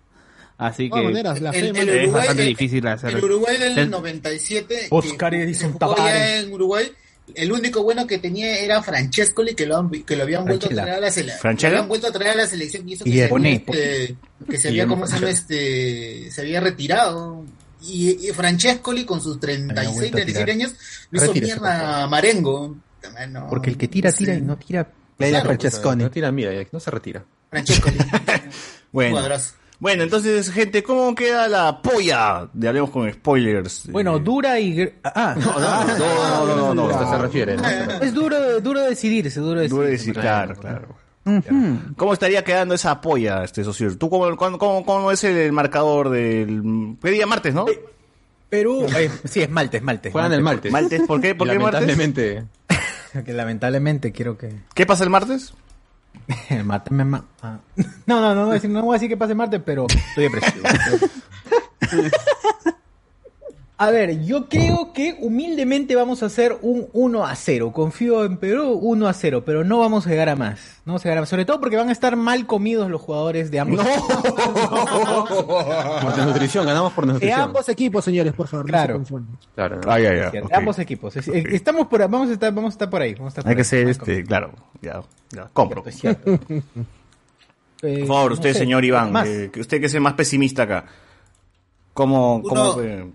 Así 0.57 0.83
De 0.83 0.89
que 0.89 0.95
todas 0.95 1.05
maneras, 1.05 1.41
la 1.41 1.49
El- 1.51 1.61
fe, 1.61 1.67
el 1.69 1.73
mano. 1.87 1.91
es 1.91 2.13
bastante 2.13 2.43
difícil 2.43 2.85
hacer. 2.87 3.15
El 3.15 3.23
Uruguay 3.23 3.57
del 3.57 3.77
El- 3.79 3.89
97, 3.89 4.87
Oscar 4.91 5.31
que 5.31 5.53
jugó 5.55 5.97
ya 5.97 6.37
en 6.39 6.53
Uruguay, 6.53 6.91
el 7.35 7.51
único 7.51 7.83
bueno 7.83 8.05
que 8.07 8.17
tenía 8.17 8.57
era 8.59 8.81
Francescoli, 8.83 9.53
que 9.55 9.65
lo, 9.65 9.77
han- 9.77 9.89
que 10.03 10.15
lo 10.15 10.23
habían 10.23 10.45
vuelto 10.45 10.67
a 10.67 10.69
Franchella. 10.69 10.83
traer 10.83 10.97
a 10.97 11.01
la 11.01 11.11
selección. 11.11 11.57
Habían 11.71 11.87
vuelto 11.87 12.07
a 12.07 12.11
traer 12.11 12.31
a 12.31 12.35
la 12.35 12.47
selección 12.47 12.87
y 12.89 12.93
eso 12.93 13.03
que 13.03 13.09
Y 13.09 13.17
se 13.19 13.27
Pone- 13.29 13.55
este, 13.67 14.15
que 14.49 14.57
se 14.57 14.67
había, 14.69 14.87
¿cómo 14.87 15.05
se 15.07 15.15
llama? 15.15 15.29
Este, 15.29 16.31
se 16.31 16.41
había 16.41 16.59
retirado. 16.59 17.43
Y, 17.83 18.27
y 18.29 18.31
Francescoli 18.31 19.05
con 19.05 19.21
sus 19.21 19.39
36, 19.39 19.95
vuelto 19.95 20.17
a 20.17 20.21
37 20.21 20.33
tirar. 20.33 20.49
años 20.49 20.75
lo 21.09 21.17
hizo 21.17 21.27
Retírese, 21.33 21.53
mierda 21.53 22.03
a 22.03 22.07
Marengo. 22.07 22.75
No, 23.29 23.47
Porque 23.49 23.71
el 23.71 23.77
que 23.77 23.87
tira, 23.87 24.11
tira 24.11 24.33
sí. 24.35 24.39
y 24.39 24.43
no 24.43 24.57
tira. 24.57 24.87
Claro, 25.17 25.45
Francesconi. 25.45 26.03
No 26.03 26.11
tira, 26.11 26.31
mira, 26.31 26.51
no 26.71 26.79
se 26.79 26.91
retira. 26.91 27.23
Francescoli. 27.49 27.97
Bueno. 28.91 29.15
Cuadrazo. 29.15 29.53
Bueno, 29.81 30.03
entonces, 30.03 30.51
gente, 30.51 30.83
¿cómo 30.83 31.15
queda 31.15 31.47
la 31.47 31.81
polla? 31.81 32.47
De 32.53 32.67
hablemos 32.67 32.91
con 32.91 33.11
spoilers. 33.11 33.87
Bueno, 33.91 34.17
Eh, 34.17 34.19
dura 34.23 34.59
y. 34.59 34.87
Ah, 35.03 35.35
no, 35.35 35.59
no, 35.59 35.97
no, 35.97 36.45
no, 36.45 36.73
no, 36.75 36.87
no. 37.01 37.09
se 37.11 37.17
refiere, 37.17 37.57
¿no? 37.57 37.63
es 37.67 38.13
duro, 38.13 38.61
duro 38.61 38.81
decidirse, 38.83 39.39
duro 39.39 39.59
decidirse. 39.59 39.75
Duro 39.75 39.87
decir, 39.89 40.13
claro, 40.13 40.55
claro. 40.55 40.87
¿Cómo 41.97 42.13
estaría 42.13 42.43
quedando 42.43 42.75
esa 42.75 43.01
polla, 43.01 43.43
este 43.43 43.63
socio? 43.63 43.97
¿Tú 43.97 44.07
cómo, 44.07 44.37
cómo, 44.37 44.85
cómo- 44.85 45.11
es 45.11 45.23
el 45.23 45.51
marcador 45.51 46.09
del... 46.09 46.95
¿Qué 47.01 47.09
día? 47.09 47.25
¿Martes, 47.25 47.53
no? 47.55 47.65
Perú, 48.49 48.85
eh, 48.95 49.09
sí, 49.23 49.41
es 49.41 49.49
Malte, 49.49 49.77
es 49.77 49.83
Malte. 49.83 50.11
Juegan 50.11 50.33
el 50.33 50.41
martes. 50.43 50.71
¿Martes? 50.71 51.01
¿Por 51.07 51.21
qué? 51.21 51.33
¿Por 51.33 51.49
qué 51.49 51.57
martes? 51.57 51.81
Lamentablemente. 51.81 52.43
Que 53.25 53.33
lamentablemente 53.33 54.11
quiero 54.11 54.37
que. 54.37 54.53
¿Qué 54.73 54.85
pasa 54.85 55.03
el 55.03 55.09
martes? 55.09 55.53
El 56.50 56.63
martes 56.63 56.91
me 56.91 57.04
ma- 57.06 57.26
ah. 57.41 57.58
No, 58.06 58.21
no, 58.21 58.36
no, 58.36 58.41
no, 58.41 58.45
voy 58.47 58.56
a 58.56 58.60
decir- 58.60 58.69
no 58.69 58.82
voy 58.84 58.93
a 58.93 58.97
decir 58.97 59.10
que 59.10 59.17
pase 59.17 59.36
martes, 59.36 59.62
pero 59.65 59.86
estoy 59.88 60.26
depresivo. 60.26 60.65
A 63.83 63.89
ver, 63.89 64.23
yo 64.23 64.47
creo 64.47 64.93
que 64.93 65.17
humildemente 65.21 65.95
vamos 65.95 66.21
a 66.21 66.27
hacer 66.27 66.55
un 66.61 66.87
1 66.93 67.25
a 67.25 67.35
0. 67.35 67.71
Confío 67.73 68.23
en 68.25 68.37
Perú 68.37 68.73
1 68.79 69.07
a 69.07 69.13
0, 69.13 69.41
pero 69.43 69.63
no 69.63 69.79
vamos 69.79 70.05
a 70.05 70.09
llegar 70.11 70.29
a 70.29 70.35
más. 70.35 70.59
No 70.85 70.91
vamos 70.93 71.01
a 71.01 71.05
llegar 71.05 71.17
a 71.17 71.21
más. 71.21 71.29
Sobre 71.29 71.45
todo 71.45 71.59
porque 71.59 71.77
van 71.77 71.89
a 71.89 71.91
estar 71.91 72.15
mal 72.15 72.45
comidos 72.45 72.91
los 72.91 73.01
jugadores 73.01 73.49
de 73.49 73.59
ambos. 73.59 73.83
Por 76.01 76.15
desnutrición, 76.15 76.65
ganamos 76.65 76.93
por 76.93 77.05
De 77.05 77.13
desnutrición. 77.13 77.41
ambos 77.41 77.69
equipos, 77.69 78.05
señores, 78.05 78.33
por 78.33 78.47
favor. 78.47 78.67
Claro. 78.67 78.99
No 78.99 79.05
se. 79.05 79.15
Claro. 79.55 79.81
Ah, 79.87 79.99
ya, 79.99 80.13
ya. 80.15 80.29
De 80.29 80.41
ok. 80.41 80.53
ambos 80.53 80.77
equipos. 80.79 81.15
Es- 81.17 81.27
es- 81.27 81.45
Estamos 81.45 81.87
por, 81.87 81.99
vamos 82.01 82.29
a 82.29 82.33
estar, 82.33 82.53
vamos 82.53 82.73
a 82.73 82.75
estar 82.75 82.89
por 82.89 83.01
ahí. 83.01 83.13
Vamos 83.15 83.29
a 83.29 83.29
estar 83.29 83.43
por 83.43 83.49
Hay 83.49 83.55
que 83.55 83.63
ser, 83.63 83.89
este, 83.89 84.23
claro, 84.23 84.51
ya, 84.81 85.01
ya, 85.31 85.49
compro. 85.53 85.81
comidos. 85.81 85.95
Es 85.95 86.01
cierto. 86.01 86.39
Eh, 87.83 87.97
Por 88.01 88.07
favor, 88.09 88.29
no 88.29 88.33
usted, 88.35 88.53
sé, 88.53 88.59
señor 88.59 88.85
Iván, 88.85 89.11
más. 89.11 89.27
que, 89.27 89.59
usted 89.59 89.79
que 89.79 89.87
es 89.87 89.93
el 89.95 90.01
más 90.01 90.13
pesimista 90.13 90.61
acá. 90.61 90.85
¿Cómo, 91.95 92.43
cómo 92.47 92.73
Uno-? 92.75 93.11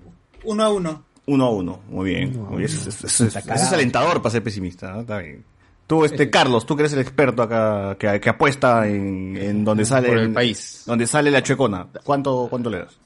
Uno 0.47 0.65
a 0.65 0.69
uno. 0.71 1.03
Uno 1.27 1.45
a 1.47 1.51
uno, 1.51 1.81
muy 1.91 2.11
bien. 2.11 2.41
Muy 2.49 2.59
bien. 2.59 2.71
Eso, 2.71 2.89
eso- 2.89 3.07
eso- 3.07 3.27
eso 3.27 3.53
es 3.53 3.73
alentador 3.73 4.23
para 4.23 4.31
ser 4.31 4.43
pesimista, 4.43 4.93
¿no? 4.93 5.01
Está 5.01 5.19
bien. 5.19 5.45
Tú, 5.87 6.05
este, 6.05 6.31
Carlos, 6.31 6.67
tú 6.67 6.75
que 6.77 6.83
eres 6.83 6.93
el 6.95 6.99
experto 7.01 7.43
acá, 7.43 7.97
que, 7.99 8.21
que 8.21 8.29
apuesta 8.31 8.89
en, 8.89 9.37
en 9.37 9.65
donde 9.65 9.85
sale 9.85 10.09
Por 10.09 10.19
el 10.19 10.33
país. 10.33 10.83
donde 10.87 11.07
sale 11.07 11.31
la 11.31 11.43
chuecona. 11.43 11.87
¿Cuánto, 12.05 12.47
cuánto 12.51 12.71
le 12.71 12.79
das? 12.79 12.97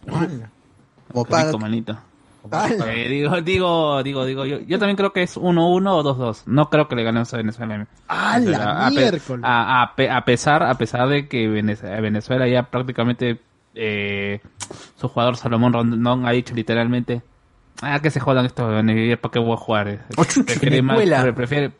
Como 1.52 1.58
manito. 1.58 1.98
Eh, 2.86 3.06
digo, 3.08 3.38
digo, 3.42 4.02
digo, 4.02 4.24
digo, 4.24 4.46
yo, 4.46 4.60
yo 4.60 4.78
también 4.78 4.96
creo 4.96 5.12
que 5.12 5.22
es 5.22 5.36
1-1 5.36 5.90
o 5.92 6.02
2-2. 6.02 6.44
No 6.46 6.70
creo 6.70 6.88
que 6.88 6.96
le 6.96 7.02
ganemos 7.04 7.32
a 7.34 7.36
Venezuela. 7.36 7.86
¡A 8.08 8.38
la 8.38 8.86
a, 8.86 8.88
pe- 8.88 8.94
miércoles! 8.96 9.44
a, 9.44 9.82
a 9.82 9.94
pe- 9.94 10.10
a 10.10 10.24
pesar, 10.24 10.62
a 10.62 10.74
pesar 10.74 11.06
de 11.08 11.28
que 11.28 11.48
Venez- 11.50 11.82
Venezuela 12.00 12.48
ya 12.48 12.62
prácticamente 12.70 13.40
eh, 13.74 14.40
su 14.96 15.08
jugador 15.08 15.36
Salomón 15.36 15.74
Rondón 15.74 16.26
ha 16.26 16.30
dicho 16.30 16.54
literalmente 16.54 17.20
ah 17.82 18.00
que 18.00 18.10
se 18.10 18.20
jodan 18.20 18.46
estos 18.46 18.66
jóvenes, 18.66 19.18
¿para 19.18 19.32
qué 19.32 19.38
voy 19.38 19.52
a 19.52 19.56
jugar? 19.56 19.88
Eh, 19.88 19.98
Prefiere, 20.46 20.82
más- 20.82 20.98
prefiere, 21.34 21.72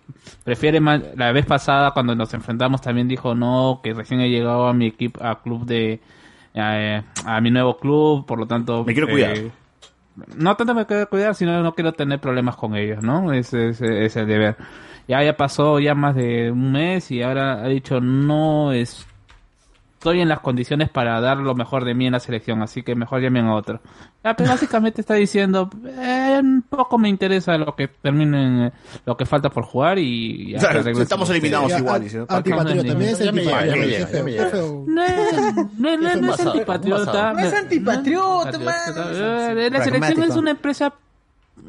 prefiere 0.44 0.80
más, 0.80 1.00
la 1.16 1.32
vez 1.32 1.46
pasada 1.46 1.90
cuando 1.92 2.14
nos 2.14 2.32
enfrentamos 2.34 2.80
también 2.80 3.08
dijo 3.08 3.34
no, 3.34 3.80
que 3.82 3.92
recién 3.94 4.20
he 4.20 4.28
llegado 4.30 4.66
a 4.68 4.72
mi 4.72 4.86
equipo, 4.86 5.22
a 5.24 5.42
club 5.42 5.64
de, 5.66 6.00
eh, 6.54 7.02
a 7.24 7.40
mi 7.40 7.50
nuevo 7.50 7.76
club, 7.78 8.26
por 8.26 8.38
lo 8.38 8.46
tanto... 8.46 8.84
Me 8.84 8.92
quiero 8.92 9.08
eh, 9.08 9.12
cuidar. 9.12 9.36
no 10.36 10.56
tanto 10.56 10.74
me 10.74 10.86
quiero 10.86 11.08
cuidar, 11.08 11.34
sino 11.34 11.62
no 11.62 11.74
quiero 11.74 11.92
tener 11.92 12.20
problemas 12.20 12.56
con 12.56 12.76
ellos, 12.76 13.02
¿no? 13.02 13.32
Ese 13.32 13.68
es, 13.70 13.80
es 13.80 14.16
el 14.16 14.26
deber. 14.26 14.56
Ya, 15.08 15.22
ya 15.24 15.36
pasó 15.36 15.80
ya 15.80 15.94
más 15.94 16.14
de 16.14 16.50
un 16.52 16.72
mes 16.72 17.10
y 17.10 17.22
ahora 17.22 17.62
ha 17.64 17.68
dicho 17.68 18.00
no 18.00 18.72
es 18.72 19.06
estoy 20.00 20.22
en 20.22 20.30
las 20.30 20.40
condiciones 20.40 20.88
para 20.88 21.20
dar 21.20 21.36
lo 21.36 21.54
mejor 21.54 21.84
de 21.84 21.92
mí 21.92 22.06
en 22.06 22.12
la 22.12 22.20
selección, 22.20 22.62
así 22.62 22.82
que 22.82 22.94
mejor 22.94 23.20
llamen 23.20 23.44
a 23.44 23.54
otro. 23.54 23.82
Ya, 24.24 24.34
pero 24.34 24.48
básicamente 24.48 25.02
está 25.02 25.12
diciendo, 25.12 25.68
eh, 25.86 26.40
poco 26.70 26.96
me 26.96 27.10
interesa 27.10 27.58
lo 27.58 27.76
que 27.76 27.88
terminen, 27.88 28.72
lo 29.04 29.16
que 29.18 29.26
falta 29.26 29.50
por 29.50 29.64
jugar 29.64 29.98
y... 29.98 30.52
ya, 30.52 30.56
O 30.56 30.60
sea, 30.62 30.70
arreglen 30.70 31.02
estamos 31.02 31.28
eliminados 31.28 31.78
igual. 31.78 32.02
dice. 32.02 32.24
Antipatriota, 32.26 32.88
también 32.88 33.10
es 33.10 33.20
antipatriota. 33.20 34.56
No, 34.86 34.86
no, 35.76 35.96
no, 35.96 36.16
no 36.16 36.34
es 36.34 36.40
antipatriota. 36.46 37.32
No 37.34 37.38
es 37.40 37.52
antipatriota, 37.54 38.58
man. 38.58 38.74
eh, 38.96 39.68
La 39.70 39.84
selección 39.84 40.22
es 40.22 40.36
una 40.36 40.50
empresa 40.52 40.94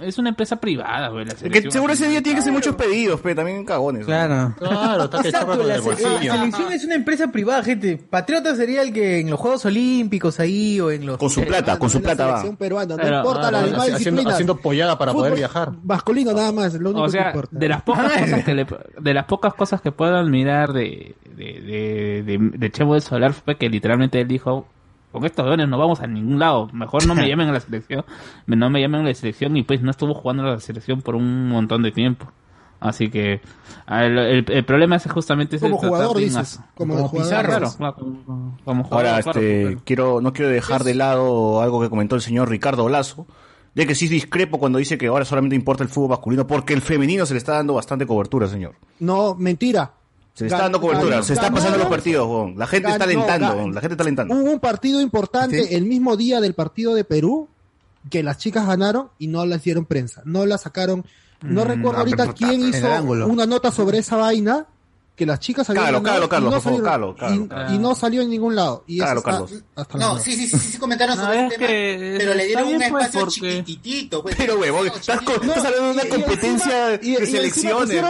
es 0.01 0.17
una 0.17 0.29
empresa 0.29 0.55
privada, 0.57 1.09
güey. 1.09 1.25
la 1.25 1.33
Que 1.35 1.71
seguro 1.71 1.93
ese 1.93 2.07
día 2.07 2.21
tiene 2.21 2.37
que 2.39 2.43
ser 2.43 2.53
muchos 2.53 2.75
pedidos, 2.75 3.19
pero 3.21 3.35
también 3.35 3.65
cagones. 3.65 4.05
Claro. 4.05 4.53
Claro, 4.57 5.05
está 5.05 5.21
que 5.21 5.29
Exacto, 5.29 5.47
chorra 5.47 5.57
con 5.57 5.67
la, 5.67 5.75
el 5.75 5.81
selección 5.83 6.71
es 6.71 6.85
una 6.85 6.95
empresa 6.95 7.31
privada, 7.31 7.63
gente. 7.63 7.97
Patriota 7.97 8.55
sería 8.55 8.81
el 8.81 8.93
que 8.93 9.19
en 9.19 9.29
los 9.29 9.39
Juegos 9.39 9.65
Olímpicos 9.65 10.39
ahí 10.39 10.79
o 10.79 10.91
en 10.91 11.05
los... 11.05 11.17
Con 11.17 11.29
su 11.29 11.43
plata, 11.43 11.77
con 11.77 11.89
su 11.89 12.01
plata 12.01 12.25
va. 12.27 12.43
peruana, 12.57 12.95
no 12.95 13.01
Pero, 13.01 13.17
importa 13.17 13.51
la 13.51 13.63
demás 13.63 13.89
Haciendo, 13.91 14.29
haciendo 14.29 14.57
pollada 14.57 14.97
para 14.97 15.13
poder 15.13 15.35
viajar. 15.35 15.71
Masculino 15.83 16.33
nada 16.33 16.51
más, 16.51 16.73
lo 16.75 16.89
único 16.89 17.03
O 17.03 17.05
que 17.05 17.11
sea, 17.11 17.27
importa. 17.27 17.57
de 17.57 17.69
las 17.69 17.81
pocas 17.81 18.11
cosas 18.21 18.43
que 18.43 18.53
le, 18.53 18.67
de 18.99 19.13
las 19.13 19.25
pocas 19.25 19.53
cosas 19.53 19.81
que 19.81 19.91
puedo 19.91 20.15
admirar 20.15 20.73
de 20.73 21.15
de, 21.35 21.61
de, 21.61 22.23
de, 22.23 22.37
de 22.57 22.71
Chemo 22.71 22.93
del 22.93 23.01
Solar 23.01 23.33
fue 23.33 23.57
que 23.57 23.69
literalmente 23.69 24.19
él 24.21 24.27
dijo 24.27 24.67
con 25.11 25.25
estos 25.25 25.43
jóvenes 25.45 25.67
no 25.69 25.77
vamos 25.77 25.99
a 26.01 26.07
ningún 26.07 26.39
lado, 26.39 26.69
mejor 26.73 27.05
no 27.07 27.15
me 27.15 27.27
llamen 27.29 27.49
a 27.49 27.53
la 27.53 27.59
selección, 27.59 28.05
no 28.47 28.69
me 28.69 28.81
llamen 28.81 29.01
a 29.01 29.03
la 29.05 29.13
selección 29.13 29.55
y 29.57 29.63
pues 29.63 29.81
no 29.81 29.91
estuvo 29.91 30.13
jugando 30.13 30.43
a 30.43 30.51
la 30.51 30.59
selección 30.59 31.01
por 31.01 31.15
un 31.15 31.49
montón 31.49 31.83
de 31.83 31.91
tiempo. 31.91 32.31
Así 32.79 33.09
que 33.11 33.41
ah, 33.85 34.05
el, 34.05 34.17
el- 34.17 34.45
el 34.51 34.65
problema 34.65 34.95
es 34.95 35.03
justamente 35.11 35.57
ese 35.57 35.69
como 35.69 35.77
jugador 35.77 36.17
dices, 36.17 36.59
como, 36.73 36.95
como 36.95 37.07
jugador. 37.09 37.45
Pizarro. 37.45 37.71
Claro, 37.77 37.95
como, 37.95 38.57
como 38.65 38.83
jugador, 38.83 39.07
Ahora, 39.07 39.21
claro, 39.21 39.39
este, 39.39 39.61
claro. 39.61 39.81
quiero, 39.85 40.21
no 40.21 40.33
quiero 40.33 40.49
dejar 40.51 40.83
de 40.83 40.95
lado 40.95 41.61
algo 41.61 41.79
que 41.79 41.89
comentó 41.91 42.15
el 42.15 42.21
señor 42.21 42.49
Ricardo 42.49 42.89
Lazo, 42.89 43.27
de 43.75 43.85
que 43.85 43.93
sí 43.93 44.07
discrepo 44.07 44.57
cuando 44.57 44.79
dice 44.79 44.97
que 44.97 45.05
ahora 45.07 45.25
solamente 45.25 45.55
importa 45.55 45.83
el 45.83 45.89
fútbol 45.89 46.09
masculino, 46.09 46.47
porque 46.47 46.73
el 46.73 46.81
femenino 46.81 47.27
se 47.27 47.35
le 47.35 47.37
está 47.37 47.53
dando 47.53 47.75
bastante 47.75 48.07
cobertura, 48.07 48.47
señor. 48.47 48.73
No, 48.99 49.35
mentira. 49.35 49.91
Se 50.33 50.45
le 50.45 50.47
está 50.49 50.63
dando 50.63 50.79
cobertura, 50.79 51.21
se 51.23 51.33
está 51.33 51.51
pasando 51.51 51.77
los 51.77 51.87
partidos. 51.87 52.55
La 52.55 52.65
gente 52.67 52.89
está 52.89 53.03
alentando, 53.03 53.69
la 53.69 53.81
gente 53.81 53.93
está 53.93 54.03
alentando. 54.03 54.33
Hubo 54.35 54.51
un 54.51 54.59
partido 54.59 55.01
importante 55.01 55.75
el 55.75 55.85
mismo 55.85 56.15
día 56.17 56.39
del 56.39 56.53
partido 56.53 56.93
de 56.95 57.03
Perú 57.03 57.47
que 58.09 58.23
las 58.23 58.37
chicas 58.37 58.65
ganaron 58.65 59.09
y 59.19 59.27
no 59.27 59.45
las 59.45 59.63
dieron 59.63 59.85
prensa. 59.85 60.21
No 60.25 60.45
la 60.45 60.57
sacaron. 60.57 61.05
No 61.41 61.63
Mm, 61.65 61.67
recuerdo 61.67 61.97
ah, 61.97 61.99
ahorita 62.01 62.33
quién 62.33 62.67
hizo 62.69 62.87
una 63.27 63.45
nota 63.45 63.71
sobre 63.71 63.97
esa 63.97 64.15
vaina 64.15 64.65
que 65.15 65.25
las 65.25 65.39
chicas 65.39 65.69
habían 65.69 65.85
Carlos, 65.85 66.01
por 66.01 66.29
favor, 66.29 66.61
salieron- 66.61 67.15
cágalo, 67.15 67.73
y- 67.73 67.77
no 67.77 67.93
salió 67.93 68.21
en 68.21 68.29
ningún 68.29 68.55
lado. 68.55 68.83
Y 68.87 69.01
está 69.01 69.21
Carlos. 69.21 69.51
hasta 69.75 69.97
la 69.97 70.05
No, 70.07 70.19
sí, 70.19 70.33
sí, 70.33 70.47
sí, 70.47 70.57
sí 70.57 70.77
comentaron 70.79 71.17
No, 71.17 71.23
sobre 71.25 71.43
el 71.43 71.49
tema, 71.49 71.67
que 71.67 72.15
pero 72.17 72.33
le 72.33 72.45
dieron 72.45 72.67
un 72.69 72.75
pues, 72.75 72.85
espacio 72.87 73.19
porque- 73.19 73.31
chiquititito. 73.63 74.23
Pues, 74.23 74.35
Pero, 74.35 74.59
huevón, 74.59 74.87
estás, 74.87 75.19
hablando 75.19 75.53
de 75.53 75.91
una 75.91 76.05
competencia 76.09 76.87
de 76.87 77.25
selecciones. 77.27 78.03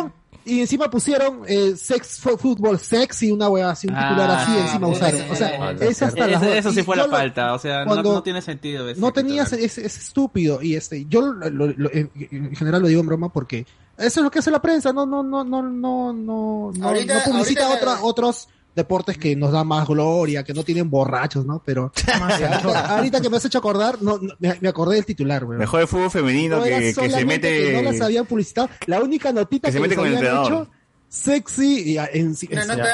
Y 0.46 0.60
encima 0.62 0.90
pusieron 0.90 1.42
eh, 1.48 1.76
sex 1.76 2.20
fútbol 2.20 2.80
sex 2.80 3.24
y 3.24 3.32
una 3.32 3.50
wea 3.50 3.70
así, 3.70 3.88
un 3.88 3.94
titular 3.96 4.30
Ah, 4.32 4.42
así 4.44 4.58
encima 4.58 4.88
pues, 4.88 4.98
usaron. 5.00 5.32
O 5.32 5.36
sea, 5.36 5.72
es 5.90 6.02
hasta 6.02 6.28
las 6.28 6.42
dos. 6.42 6.56
eso 6.56 6.72
sí 6.72 6.80
Y 6.80 6.84
fue 6.84 6.96
la 6.96 7.06
lo- 7.06 7.12
falta, 7.12 7.54
o 7.54 7.60
sea, 7.60 7.80
no, 7.82 7.86
cuando- 7.88 8.14
no 8.14 8.24
tiene 8.24 8.42
sentido. 8.42 8.90
ese 8.90 9.00
no 9.00 9.12
tenías 9.14 9.50
titular. 9.50 9.66
es, 9.66 9.78
es 9.78 9.98
estúpido 9.98 10.62
y 10.62 10.76
este 10.76 11.06
yo 11.08 11.22
lo- 11.22 11.50
lo- 11.50 11.68
lo- 11.76 11.92
en, 11.92 12.10
en 12.16 12.56
general 12.56 12.82
lo 12.82 12.88
digo 12.88 13.02
en 13.02 13.08
broma 13.08 13.30
porque 13.30 13.66
eso 13.98 14.20
es 14.20 14.24
lo 14.24 14.32
que 14.32 14.40
hace 14.40 14.50
la 14.52 14.62
prensa 14.62 14.92
no 14.94 15.06
no 15.06 15.22
no 15.22 15.44
no 15.44 15.62
no 15.62 16.12
no 16.14 16.72
no, 16.74 16.88
Ahorita- 16.88 17.14
no 17.26 17.32
publicita 17.32 17.68
ahorita 17.68 17.86
la- 17.86 17.94
otra- 17.96 18.04
otros 18.04 18.48
deportes 18.76 19.18
que 19.18 19.36
nos 19.36 19.52
dan 19.52 19.68
más 19.68 19.88
gloria 19.88 20.44
que 20.44 20.54
no 20.54 20.64
tienen 20.64 20.90
borrachos 20.90 21.46
no 21.46 21.62
pero 21.66 21.92
ahorita, 22.14 22.96
ahorita 22.96 23.22
que 23.22 23.30
me 23.30 23.38
has 23.38 23.46
hecho 23.46 23.58
acordar 23.58 24.02
no, 24.02 24.18
no, 24.18 24.34
me, 24.40 24.58
me 24.62 24.70
acordé 24.70 24.96
del 24.96 25.06
titular 25.06 25.44
güey. 25.46 25.60
Mejor 25.60 25.82
el 25.82 25.88
fútbol 25.88 26.10
femenino 26.12 26.58
No 26.58 26.64
que, 26.64 26.94
que 26.98 27.10
se 27.10 27.26
mete. 27.26 27.72
que 27.72 27.82
no 27.84 27.92
las 27.92 28.02
habían 28.02 28.26
publicitado 28.26 28.70
la 28.88 29.00
única 29.02 29.32
notita 29.34 29.68
que 29.68 29.74
que, 29.74 29.78
se 29.78 29.80
mete 29.82 29.96
les 29.96 29.98
con 30.00 30.08
el 30.08 30.18
habían 30.18 30.44
hecho 30.46 30.70
sexy 31.10 31.92
y 31.92 31.98
a- 31.98 32.10
en, 32.14 32.34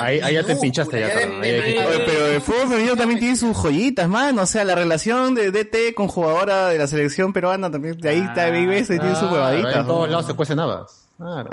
ahí- 0.01 0.19
ahí 0.21 0.33
ya 0.33 0.43
te 0.43 0.55
pinchaste 0.55 0.99
ya, 0.99 1.07
de- 1.07 1.25
de- 1.27 1.79
Oye, 1.85 2.03
pero 2.05 2.25
el 2.27 2.41
fútbol 2.41 2.69
femenino 2.69 2.95
también 2.95 3.19
tiene 3.19 3.35
sus 3.35 3.55
joyitas, 3.55 4.09
man. 4.09 4.39
O 4.39 4.45
sea, 4.47 4.63
la 4.63 4.73
relación 4.73 5.35
de 5.35 5.51
DT 5.51 5.93
con 5.93 6.07
jugadora 6.07 6.69
de 6.69 6.79
la 6.79 6.87
selección 6.87 7.31
peruana 7.31 7.69
también, 7.69 7.95
de 7.99 8.09
ahí 8.09 8.19
está, 8.21 8.45
ahí 8.45 8.65
ves, 8.65 8.89
ahí 8.89 8.97
tiene 8.97 9.15
su 9.15 9.25
huevadita. 9.27 9.81
En 9.81 9.85
todos 9.87 10.09
lados 10.09 10.25
se 10.25 10.33
cuecen 10.33 10.59
habas. 10.59 11.06
Claro. 11.17 11.49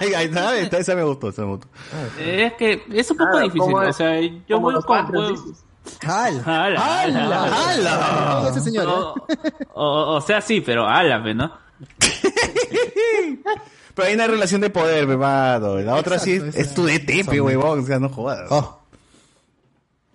ahí 0.00 0.12
ahí 0.14 0.24
está, 0.60 0.78
esa 0.78 0.94
me 0.94 1.02
gustó, 1.04 1.30
esa 1.30 1.42
me 1.42 1.48
gustó. 1.48 1.68
Es 2.20 2.52
que 2.54 2.82
es 2.92 3.10
un 3.10 3.16
poco 3.16 3.30
Claro, 3.32 3.46
difícil. 3.46 3.74
O 3.74 3.92
sea, 3.92 4.20
yo 4.20 4.56
como 4.56 4.60
voy 4.60 4.74
los 4.74 4.84
con. 4.84 4.98
¡Hala! 6.06 6.42
¡Hala! 6.44 7.02
¡Hala! 7.02 7.44
¡Hala! 7.70 8.48
Ese 8.50 8.60
señor, 8.60 8.86
¿eh? 8.88 9.50
O, 9.72 9.82
o- 9.82 10.16
o 10.16 10.20
sea, 10.20 10.40
sí, 10.40 10.60
pero 10.60 10.86
álame, 10.86 11.34
¿no? 11.34 11.52
Pero 13.94 14.08
hay 14.08 14.14
una 14.14 14.26
relación 14.26 14.60
de 14.60 14.68
poder, 14.70 15.06
me 15.06 15.16
mano. 15.16 15.76
La 15.78 15.94
otra 15.94 16.18
sí 16.18 16.32
es, 16.32 16.42
Exacto, 16.42 16.60
es 16.60 16.74
tu 16.74 16.84
DT, 16.84 17.24
pe, 17.30 17.40
huevón. 17.40 17.80
O 17.80 17.86
sea, 17.86 17.98
no 17.98 18.10
jodas. 18.10 18.46
Oh, 18.50 18.80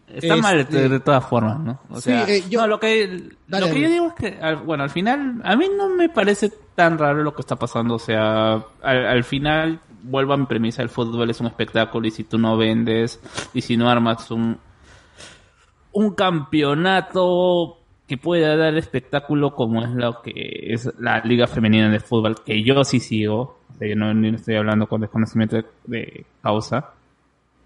Está 0.08 0.36
mal 0.36 0.60
Este- 0.60 0.76
de, 0.78 0.90
de 0.90 1.00
todas 1.00 1.26
formas, 1.26 1.60
¿no? 1.60 1.80
O 1.90 1.96
Sí, 1.96 2.10
sea, 2.12 2.28
eh, 2.30 2.44
yo- 2.50 2.62
no, 2.62 2.68
lo 2.68 2.80
que, 2.80 3.30
Dale, 3.48 3.68
lo 3.68 3.74
que 3.74 3.82
yo 3.82 3.90
digo 3.90 4.08
es 4.08 4.14
que, 4.14 4.40
al- 4.42 4.58
bueno, 4.58 4.84
al 4.84 4.90
final, 4.92 5.42
a 5.44 5.56
mí 5.56 5.68
no 5.76 5.90
me 5.90 6.10
parece 6.10 6.52
tan 6.82 6.98
raro 6.98 7.22
lo 7.22 7.36
que 7.36 7.42
está 7.42 7.58
pasando. 7.58 7.94
O 7.94 8.00
sea, 8.00 8.54
al, 8.82 9.06
al 9.06 9.24
final, 9.24 9.80
vuelvo 10.02 10.34
a 10.34 10.38
mi 10.38 10.48
premisa, 10.48 10.82
el 10.82 10.90
fútbol 10.90 11.30
es 11.30 11.40
un 11.40 11.46
espectáculo 11.46 12.08
y 12.08 12.12
si 12.12 12.24
tú 12.24 12.40
no 12.40 12.58
vendes 12.58 13.22
y 13.54 13.62
si 13.62 13.78
no 13.78 13.88
armas 13.88 14.32
un, 14.32 14.58
un 15.92 16.16
campeonato 16.16 17.78
que 18.08 18.18
pueda 18.18 18.58
dar 18.58 18.76
espectáculo 18.78 19.54
como 19.54 19.84
es 19.84 19.92
lo 19.92 20.24
que 20.24 20.74
es 20.74 20.92
la 20.98 21.20
Liga 21.20 21.46
Femenina 21.46 21.88
de 21.88 22.00
Fútbol, 22.00 22.44
que 22.44 22.64
yo 22.64 22.84
sí 22.84 23.00
sigo, 23.00 23.60
o 23.70 23.78
sea, 23.78 23.88
yo 23.88 23.96
no, 23.96 24.12
no 24.12 24.36
estoy 24.36 24.56
hablando 24.56 24.88
con 24.88 25.02
desconocimiento 25.02 25.58
de, 25.58 25.66
de 25.86 26.26
causa, 26.42 26.94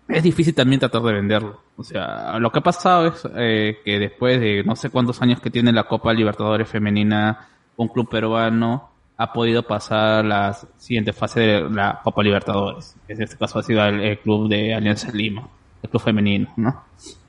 es 0.10 0.24
difícil 0.24 0.54
también 0.54 0.82
tratar 0.82 1.02
de 1.04 1.14
venderlo. 1.14 1.62
O 1.78 1.84
sea, 1.84 2.38
lo 2.38 2.52
que 2.52 2.60
ha 2.60 2.64
pasado 2.64 3.08
es 3.08 3.28
eh, 3.38 3.80
que 3.86 3.98
después 3.98 4.42
de 4.42 4.62
no 4.66 4.76
sé 4.76 4.90
cuántos 4.90 5.22
años 5.22 5.40
que 5.40 5.50
tiene 5.50 5.72
la 5.72 5.86
Copa 5.86 6.14
Libertadores 6.14 6.70
Femenina, 6.70 7.48
un 7.78 7.88
club 7.88 8.10
peruano 8.10 8.95
ha 9.18 9.32
podido 9.32 9.64
pasar 9.64 10.26
la 10.26 10.54
siguiente 10.78 11.14
fase 11.14 11.40
de 11.40 11.70
la 11.70 12.00
Copa 12.04 12.22
Libertadores. 12.24 12.96
En 13.08 13.22
este 13.22 13.38
caso 13.38 13.60
ha 13.60 13.64
sido 13.64 13.84
el, 13.86 14.02
el 14.02 14.20
club 14.20 14.50
de 14.50 14.74
Alianza 14.74 15.12
Lima, 15.12 15.48
el 15.82 15.90
club 15.90 16.02
femenino, 16.02 16.50
¿no? 16.58 16.84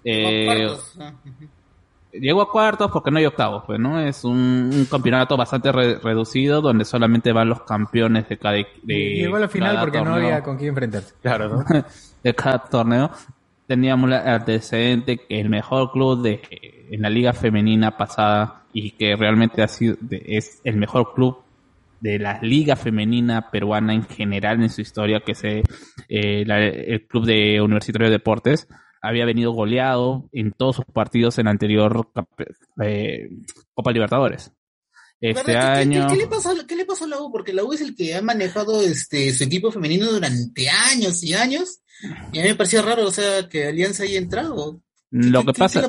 Eh, 0.04 0.68
ah. 1.00 1.12
llegó 2.12 2.42
a 2.42 2.50
cuartos 2.50 2.90
porque 2.90 3.10
no 3.10 3.18
hay 3.18 3.26
octavos, 3.26 3.64
pues, 3.66 3.78
¿no? 3.78 4.00
Es 4.00 4.24
un, 4.24 4.70
un 4.72 4.84
campeonato 4.90 5.36
bastante 5.36 5.70
re- 5.72 5.98
reducido 5.98 6.60
donde 6.60 6.84
solamente 6.84 7.32
van 7.32 7.48
los 7.48 7.62
campeones 7.62 8.28
de 8.28 8.38
cada... 8.38 8.54
De 8.56 8.66
Llegó 8.84 9.36
a 9.36 9.40
la 9.40 9.48
final 9.48 9.78
porque 9.80 9.98
no 9.98 10.04
torneo 10.04 10.26
había 10.26 10.42
con 10.42 10.56
quién 10.56 10.70
enfrentarse. 10.70 11.14
Claro, 11.22 11.48
¿no? 11.48 11.64
de 12.22 12.34
cada 12.34 12.58
torneo. 12.64 13.10
Teníamos 13.66 14.10
el 14.10 14.14
antecedente 14.16 15.18
que 15.18 15.40
el 15.40 15.48
mejor 15.50 15.90
club 15.90 16.22
de 16.22 16.40
en 16.88 17.02
la 17.02 17.10
liga 17.10 17.32
femenina 17.32 17.96
pasada 17.96 18.62
y 18.72 18.92
que 18.92 19.16
realmente 19.16 19.60
ha 19.62 19.66
sido 19.68 19.96
de- 20.00 20.22
es 20.24 20.60
el 20.64 20.76
mejor 20.76 21.14
club 21.14 21.38
de 22.00 22.18
la 22.18 22.38
liga 22.42 22.76
femenina 22.76 23.50
peruana 23.50 23.94
en 23.94 24.04
general 24.04 24.62
en 24.62 24.70
su 24.70 24.80
historia, 24.80 25.20
que 25.24 25.32
es 25.32 25.44
eh, 25.44 25.62
eh, 26.08 26.44
la- 26.46 26.64
el 26.64 27.06
club 27.06 27.24
de 27.26 27.60
Universitario 27.60 28.08
de 28.08 28.12
Deportes, 28.18 28.68
había 29.02 29.24
venido 29.24 29.52
goleado 29.52 30.28
en 30.32 30.52
todos 30.52 30.76
sus 30.76 30.84
partidos 30.86 31.38
en 31.38 31.44
la 31.46 31.52
anterior 31.52 32.08
eh, 32.82 33.28
Copa 33.74 33.92
Libertadores. 33.92 34.52
Este. 35.20 35.44
¿Qué- 35.44 35.52
qué- 35.52 35.56
año... 35.58 36.06
¿Qué, 36.08 36.16
le 36.16 36.26
pasa, 36.26 36.50
¿Qué 36.68 36.76
le 36.76 36.84
pasa 36.84 37.04
a 37.04 37.08
la 37.08 37.20
U? 37.22 37.30
Porque 37.32 37.52
la 37.54 37.64
U 37.64 37.72
es 37.72 37.80
el 37.80 37.94
que 37.96 38.14
ha 38.14 38.22
manejado 38.22 38.82
este 38.82 39.32
su 39.32 39.44
equipo 39.44 39.70
femenino 39.70 40.10
durante 40.10 40.68
años 40.68 41.22
y 41.24 41.34
años. 41.34 41.80
Y 42.32 42.38
a 42.38 42.42
mí 42.42 42.48
me 42.50 42.54
parecía 42.54 42.82
raro, 42.82 43.06
o 43.06 43.10
sea, 43.10 43.48
que 43.48 43.66
Alianza 43.66 44.02
haya 44.02 44.18
entrado. 44.18 44.82
Lo 45.10 45.40
¿Qué- 45.44 45.52
que 45.52 45.58
pasa, 45.60 45.82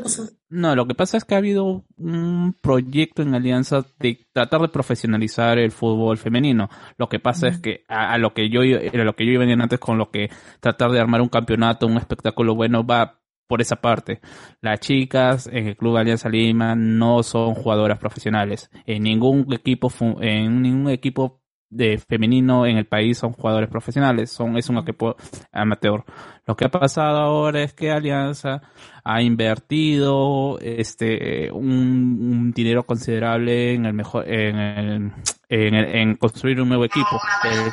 no, 0.50 0.76
lo 0.76 0.86
que 0.88 0.94
pasa 0.94 1.18
es 1.18 1.26
que 1.26 1.34
ha 1.36 1.40
habido 1.40 1.84
un 1.98 2.56
proyecto 2.62 3.24
en 3.24 3.34
Alianza 3.34 3.84
de 4.00 4.28
tratar 4.32 4.62
de 4.62 4.68
profesionalizar 4.70 5.58
el 5.58 5.72
fútbol 5.72 6.18
femenino. 6.18 6.70
Lo 6.98 7.10
que 7.10 7.20
pasa 7.20 7.48
es 7.48 7.60
que 7.60 7.84
a, 7.88 8.14
a 8.14 8.18
lo 8.20 8.34
que 8.34 8.50
yo 8.50 8.62
a 8.62 8.98
lo 9.04 9.16
que 9.16 9.26
yo 9.26 9.32
iba 9.32 9.44
antes 9.44 9.80
con 9.80 9.98
lo 9.98 10.12
que 10.12 10.30
tratar 10.60 10.92
de 10.92 11.00
armar 11.00 11.22
un 11.22 11.30
campeonato, 11.30 11.88
un 11.88 11.98
espectáculo 11.98 12.54
bueno 12.56 12.86
va 12.86 13.20
por 13.48 13.62
esa 13.62 13.78
parte. 13.78 14.20
Las 14.62 14.82
chicas 14.82 15.48
en 15.52 15.68
el 15.68 15.78
club 15.78 15.98
Alianza 15.98 16.30
Lima 16.30 16.76
no 16.76 17.24
son 17.24 17.56
jugadoras 17.56 17.98
profesionales. 17.98 18.70
En 18.86 19.04
ningún 19.04 19.52
equipo 19.52 19.92
en 20.22 20.62
ningún 20.62 20.90
equipo 20.92 21.42
de 21.70 21.98
femenino 21.98 22.66
en 22.66 22.78
el 22.78 22.86
país 22.86 23.18
son 23.18 23.34
jugadores 23.34 23.70
profesionales, 23.70 24.32
son 24.32 24.58
es 24.58 24.70
un 24.70 24.78
equipo 24.78 25.16
amateur. 25.52 26.06
Lo 26.48 26.56
que 26.56 26.66
ha 26.66 26.70
pasado 26.70 27.18
ahora 27.18 27.62
es 27.64 27.74
que 27.74 27.92
Alianza 27.92 28.62
ha 29.04 29.22
invertido 29.22 30.58
este 30.62 31.52
un, 31.52 31.68
un 31.70 32.52
dinero 32.52 32.84
considerable 32.86 33.74
en 33.74 33.86
el 33.86 33.94
mejor 33.94 34.28
en, 34.28 34.56
el- 34.58 35.12
en, 35.50 35.74
el- 35.76 35.96
en 35.96 36.16
construir 36.16 36.60
un 36.62 36.70
nuevo 36.70 36.86
equipo. 36.86 37.20
Eh, 37.46 37.72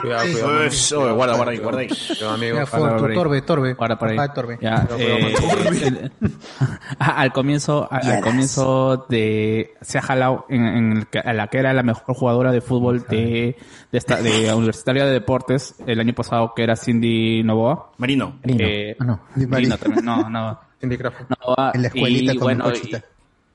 Cuidado, 0.00 0.22
cuidado. 0.32 0.66
Ush, 0.68 0.92
oye, 0.94 1.12
guarda, 1.12 1.34
guarda 1.34 1.50
ahí, 1.52 1.58
guarda 1.58 1.80
ahí. 1.80 1.88
Amigo. 2.32 2.56
Ya 2.58 2.66
fue 2.66 2.88
tu 2.98 3.14
Torbe, 3.14 3.42
Torbe. 3.42 3.76
Ahora 3.76 3.98
por 3.98 4.08
ahí. 4.10 4.16
De 4.16 4.28
Torbe. 4.28 4.58
Ya, 4.62 4.86
eh, 4.96 5.34
el- 5.82 6.12
al 7.00 7.32
comienzo, 7.32 7.88
a- 7.90 7.96
al, 7.96 8.20
comienzo 8.20 9.06
de 9.08 9.74
se 9.80 9.98
ha 9.98 10.02
jalado 10.02 10.46
en, 10.48 10.64
en 10.64 10.92
el 10.98 11.06
que- 11.08 11.18
a 11.18 11.32
la 11.32 11.48
que 11.48 11.58
era 11.58 11.72
la 11.72 11.82
mejor 11.82 12.14
jugadora 12.14 12.52
de 12.52 12.60
fútbol 12.60 13.04
de, 13.08 13.56
de 13.90 13.98
esta 13.98 14.22
de 14.22 14.54
Universitaria 14.54 15.04
de 15.04 15.10
Deportes 15.12 15.74
el 15.84 15.98
año 15.98 16.12
pasado 16.14 16.52
que 16.54 16.62
era 16.62 16.76
Cindy 16.76 17.21
Novoa. 17.44 17.92
Marino. 17.98 18.34
Marino. 18.42 18.64
Eh, 18.64 18.96
Ah, 18.98 19.04
no. 19.04 19.20
Marino 19.48 19.76
también, 19.78 20.04
no, 20.04 20.16
no. 20.30 20.58
Novoa, 20.80 21.72
En 21.74 21.82
la 21.82 21.88
escuelita 21.88 22.32
y, 22.32 22.36
con 22.36 22.44
bueno, 22.46 22.64
y, 22.74 22.96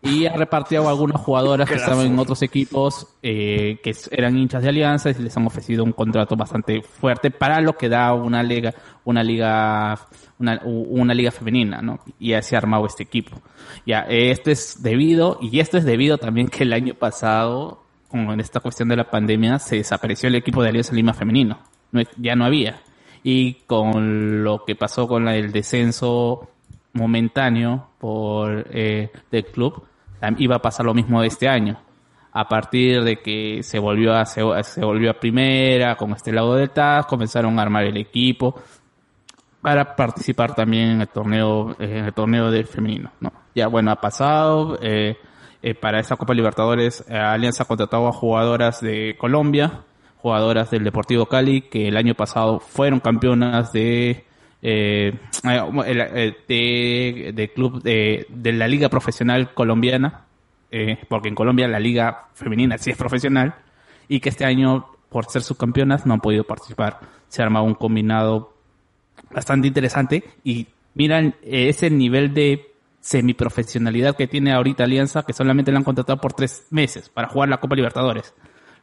y 0.09 0.25
ha 0.27 0.33
repartido 0.33 0.87
a 0.87 0.91
algunas 0.91 1.19
jugadoras 1.21 1.67
que 1.67 1.75
estaban 1.75 2.05
en 2.05 2.17
otros 2.19 2.41
equipos 2.43 3.07
eh, 3.21 3.79
que 3.83 3.95
eran 4.11 4.37
hinchas 4.37 4.61
de 4.63 4.69
Alianza 4.69 5.09
y 5.09 5.15
les 5.15 5.35
han 5.35 5.45
ofrecido 5.45 5.83
un 5.83 5.91
contrato 5.91 6.35
bastante 6.35 6.81
fuerte 6.81 7.31
para 7.31 7.59
lo 7.61 7.75
que 7.77 7.89
da 7.89 8.13
una 8.13 8.43
liga, 8.43 8.73
una 9.05 9.23
liga, 9.23 9.97
una, 10.39 10.61
una 10.63 11.13
liga 11.13 11.31
femenina, 11.31 11.81
¿no? 11.81 11.99
Y 12.19 12.33
así 12.33 12.55
ha 12.55 12.59
armado 12.59 12.85
este 12.85 13.03
equipo. 13.03 13.41
Ya, 13.85 14.01
esto 14.07 14.51
es 14.51 14.81
debido, 14.81 15.39
y 15.41 15.59
esto 15.59 15.77
es 15.77 15.83
debido 15.83 16.17
también 16.17 16.47
que 16.47 16.63
el 16.63 16.73
año 16.73 16.93
pasado, 16.93 17.83
con 18.07 18.39
esta 18.39 18.59
cuestión 18.59 18.89
de 18.89 18.95
la 18.97 19.09
pandemia, 19.09 19.59
se 19.59 19.77
desapareció 19.77 20.29
el 20.29 20.35
equipo 20.35 20.61
de 20.61 20.69
Alianza 20.69 20.93
Lima 20.93 21.13
femenino. 21.13 21.59
No, 21.91 22.01
ya 22.17 22.35
no 22.35 22.45
había. 22.45 22.79
Y 23.29 23.55
con 23.67 24.41
lo 24.41 24.63
que 24.63 24.77
pasó 24.77 25.05
con 25.05 25.27
el 25.27 25.51
descenso 25.51 26.47
momentáneo 26.93 27.89
por 27.99 28.67
eh, 28.71 29.11
del 29.29 29.45
club 29.47 29.83
iba 30.37 30.55
a 30.55 30.61
pasar 30.61 30.85
lo 30.85 30.93
mismo 30.93 31.21
este 31.21 31.49
año. 31.49 31.77
A 32.31 32.47
partir 32.47 33.03
de 33.03 33.17
que 33.17 33.63
se 33.63 33.79
volvió 33.79 34.13
a 34.13 34.25
se, 34.25 34.41
volvió 34.41 35.11
a 35.11 35.19
primera 35.19 35.97
con 35.97 36.11
este 36.11 36.31
lado 36.31 36.55
de 36.55 36.69
TAS 36.69 37.05
comenzaron 37.05 37.59
a 37.59 37.63
armar 37.63 37.83
el 37.83 37.97
equipo 37.97 38.55
para 39.61 39.93
participar 39.93 40.55
también 40.55 40.91
en 40.91 41.01
el 41.01 41.09
torneo 41.09 41.75
en 41.79 42.05
el 42.05 42.13
torneo 42.13 42.49
del 42.49 42.65
femenino 42.67 43.11
no 43.19 43.33
ya 43.55 43.67
bueno 43.67 43.91
ha 43.91 43.99
pasado 43.99 44.77
eh, 44.81 45.17
eh, 45.63 45.73
para 45.73 45.99
esta 45.99 46.15
Copa 46.15 46.35
Libertadores 46.35 47.03
eh, 47.09 47.17
Alianza 47.17 47.63
ha 47.63 47.65
contratado 47.65 48.07
a 48.07 48.13
jugadoras 48.13 48.79
de 48.81 49.15
Colombia 49.17 49.81
jugadoras 50.21 50.71
del 50.71 50.83
Deportivo 50.83 51.25
Cali 51.27 51.61
que 51.61 51.87
el 51.87 51.97
año 51.97 52.15
pasado 52.15 52.59
fueron 52.59 52.99
campeonas 52.99 53.71
de 53.73 54.25
eh, 54.61 55.13
el- 55.43 56.01
el- 56.01 56.35
de, 57.35 57.51
club 57.53 57.81
de, 57.83 58.25
de 58.29 58.51
la 58.53 58.67
liga 58.67 58.89
profesional 58.89 59.53
colombiana 59.53 60.25
eh, 60.71 60.97
porque 61.07 61.29
en 61.29 61.35
Colombia 61.35 61.67
la 61.67 61.79
liga 61.79 62.25
femenina 62.33 62.77
sí 62.77 62.91
es 62.91 62.97
profesional 62.97 63.55
y 64.09 64.19
que 64.19 64.29
este 64.29 64.45
año 64.45 64.87
por 65.09 65.25
ser 65.25 65.41
subcampeonas 65.41 66.05
no 66.05 66.13
han 66.15 66.19
podido 66.19 66.43
participar. 66.43 66.99
Se 67.29 67.41
ha 67.41 67.45
armado 67.45 67.63
un 67.65 67.75
combinado 67.75 68.53
bastante 69.31 69.67
interesante 69.67 70.23
y 70.43 70.67
miran 70.95 71.35
eh, 71.43 71.69
ese 71.69 71.89
nivel 71.89 72.33
de 72.33 72.71
semiprofesionalidad 72.99 74.15
que 74.17 74.27
tiene 74.27 74.51
ahorita 74.53 74.83
Alianza 74.83 75.23
que 75.23 75.33
solamente 75.33 75.71
la 75.71 75.77
han 75.77 75.83
contratado 75.85 76.19
por 76.19 76.33
tres 76.33 76.67
meses 76.71 77.09
para 77.09 77.27
jugar 77.29 77.47
la 77.49 77.57
Copa 77.57 77.75
Libertadores 77.75 78.33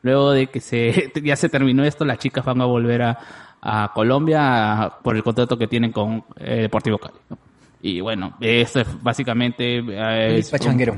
luego 0.05 0.31
de 0.31 0.47
que 0.47 0.61
se 0.61 1.11
ya 1.25 1.35
se 1.35 1.49
terminó 1.49 1.83
esto 1.85 2.05
las 2.05 2.19
chicas 2.19 2.45
van 2.45 2.61
a 2.61 2.65
volver 2.67 3.03
a, 3.03 3.19
a 3.61 3.91
Colombia 3.93 4.83
a- 4.83 4.99
por 5.01 5.17
el 5.17 5.25
contrato 5.25 5.59
que 5.59 5.67
tienen 5.67 5.91
con 5.91 6.23
eh, 6.37 6.61
Deportivo 6.63 6.99
Cali 6.99 7.15
¿no? 7.29 7.39
y 7.83 8.01
bueno 8.01 8.37
esto 8.41 8.81
es 8.81 9.03
básicamente 9.03 9.79
eh, 9.79 10.39
es 10.39 10.47
un- 10.47 10.59
Pachanguero. 10.59 10.97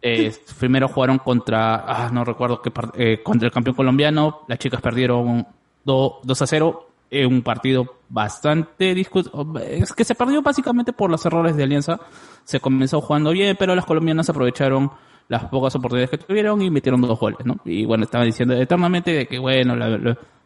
eh, 0.00 0.32
primero 0.60 0.86
jugaron 0.88 1.18
contra, 1.18 1.74
ah, 1.86 2.10
no 2.12 2.24
recuerdo 2.24 2.62
qué 2.62 2.70
eh, 2.94 3.20
contra 3.22 3.46
el 3.46 3.52
campeón 3.52 3.74
colombiano. 3.74 4.42
Las 4.46 4.58
chicas 4.60 4.80
perdieron 4.80 5.44
do- 5.84 6.20
2 6.22 6.42
a 6.42 6.46
0. 6.46 6.84
eh, 7.10 7.26
un 7.26 7.42
partido 7.42 7.96
bastante 8.08 8.94
discutido. 8.94 9.52
Es 9.60 9.92
que 9.92 10.04
se 10.04 10.14
perdió 10.14 10.40
básicamente 10.42 10.92
por 10.92 11.10
los 11.10 11.24
errores 11.26 11.56
de 11.56 11.64
Alianza. 11.64 11.98
Se 12.44 12.60
comenzó 12.60 13.00
jugando 13.00 13.30
bien, 13.32 13.56
pero 13.58 13.74
las 13.74 13.84
colombianas 13.86 14.28
aprovecharon 14.30 14.90
las 15.28 15.44
pocas 15.46 15.74
oportunidades 15.76 16.10
que 16.10 16.18
tuvieron 16.18 16.60
y 16.62 16.70
metieron 16.70 17.00
dos 17.02 17.18
goles, 17.20 17.38
¿no? 17.44 17.56
Y 17.64 17.84
bueno, 17.84 18.04
estaban 18.04 18.26
diciendo 18.26 18.54
eternamente 18.54 19.12
de 19.12 19.26
que, 19.26 19.38
bueno, 19.38 19.76
la- 19.76 19.88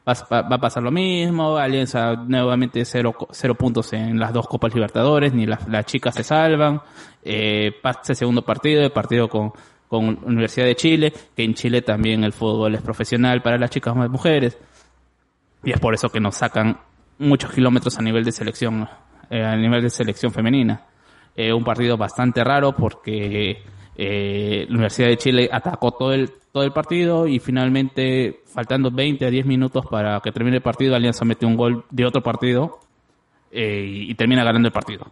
va, 0.08 0.14
va- 0.42 0.56
a 0.56 0.58
pasar 0.58 0.82
lo 0.82 0.90
mismo, 0.90 1.56
Alianza 1.56 2.14
nuevamente 2.16 2.84
cero, 2.84 3.14
cero 3.30 3.54
puntos 3.54 3.92
en 3.92 4.18
las 4.18 4.32
dos 4.32 4.48
Copas 4.48 4.74
Libertadores, 4.74 5.32
ni 5.32 5.46
las, 5.46 5.68
las 5.68 5.86
chicas 5.86 6.14
se 6.16 6.24
salvan, 6.24 6.80
eh, 7.24 7.70
pasa 7.80 8.00
el 8.08 8.16
segundo 8.16 8.42
partido, 8.42 8.82
el 8.82 8.90
partido 8.90 9.28
con, 9.28 9.52
con 9.86 10.18
Universidad 10.24 10.66
de 10.66 10.74
Chile, 10.74 11.12
que 11.36 11.44
en 11.44 11.54
Chile 11.54 11.82
también 11.82 12.24
el 12.24 12.32
fútbol 12.32 12.74
es 12.74 12.82
profesional 12.82 13.40
para 13.42 13.58
las 13.58 13.70
chicas 13.70 13.94
más 13.94 14.10
mujeres, 14.10 14.58
y 15.62 15.70
es 15.70 15.78
por 15.78 15.94
eso 15.94 16.08
que 16.08 16.18
nos 16.18 16.34
sacan 16.34 16.78
muchos 17.20 17.52
kilómetros 17.52 17.96
a 17.98 18.02
nivel 18.02 18.24
de 18.24 18.32
selección, 18.32 18.88
eh, 19.30 19.44
a 19.44 19.54
nivel 19.54 19.82
de 19.82 19.90
selección 19.90 20.32
femenina. 20.32 20.86
Eh, 21.36 21.52
un 21.52 21.62
partido 21.62 21.96
bastante 21.96 22.42
raro 22.42 22.72
porque 22.74 23.62
eh, 23.96 24.64
la 24.68 24.74
Universidad 24.74 25.08
de 25.08 25.16
Chile 25.18 25.48
atacó 25.52 25.92
todo 25.92 26.12
el, 26.12 26.30
todo 26.52 26.62
el 26.62 26.72
partido 26.72 27.26
y 27.26 27.38
finalmente, 27.38 28.40
faltando 28.46 28.90
20 28.90 29.26
a 29.26 29.30
10 29.30 29.46
minutos 29.46 29.84
para 29.90 30.20
que 30.20 30.32
termine 30.32 30.56
el 30.56 30.62
partido, 30.62 30.94
Alianza 30.94 31.24
mete 31.24 31.46
un 31.46 31.56
gol 31.56 31.84
de 31.90 32.06
otro 32.06 32.22
partido 32.22 32.78
eh, 33.50 34.06
y, 34.08 34.14
termina 34.14 34.44
ganando 34.44 34.68
el 34.68 34.72
partido. 34.72 35.06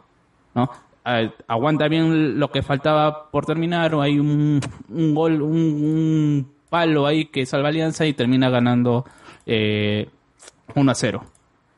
¿no? 0.55 0.71
Ah, 1.05 1.23
aguanta 1.47 1.89
bien 1.89 2.39
lo 2.39 2.51
que 2.51 2.63
faltaba 2.63 3.31
por 3.31 3.47
terminar, 3.47 3.95
o 3.95 4.03
hay 4.03 4.19
un, 4.19 4.61
un 4.89 5.15
gol, 5.15 5.43
un, 5.43 5.53
un 5.53 6.53
palo 6.69 7.07
ahí 7.07 7.27
que 7.27 7.45
salva 7.45 7.69
Alianza 7.69 8.07
y 8.07 8.15
termina 8.15 8.49
ganando 8.49 9.05
eh, 9.45 10.09
1 10.75 10.91
a 10.91 10.95
0. 10.95 11.25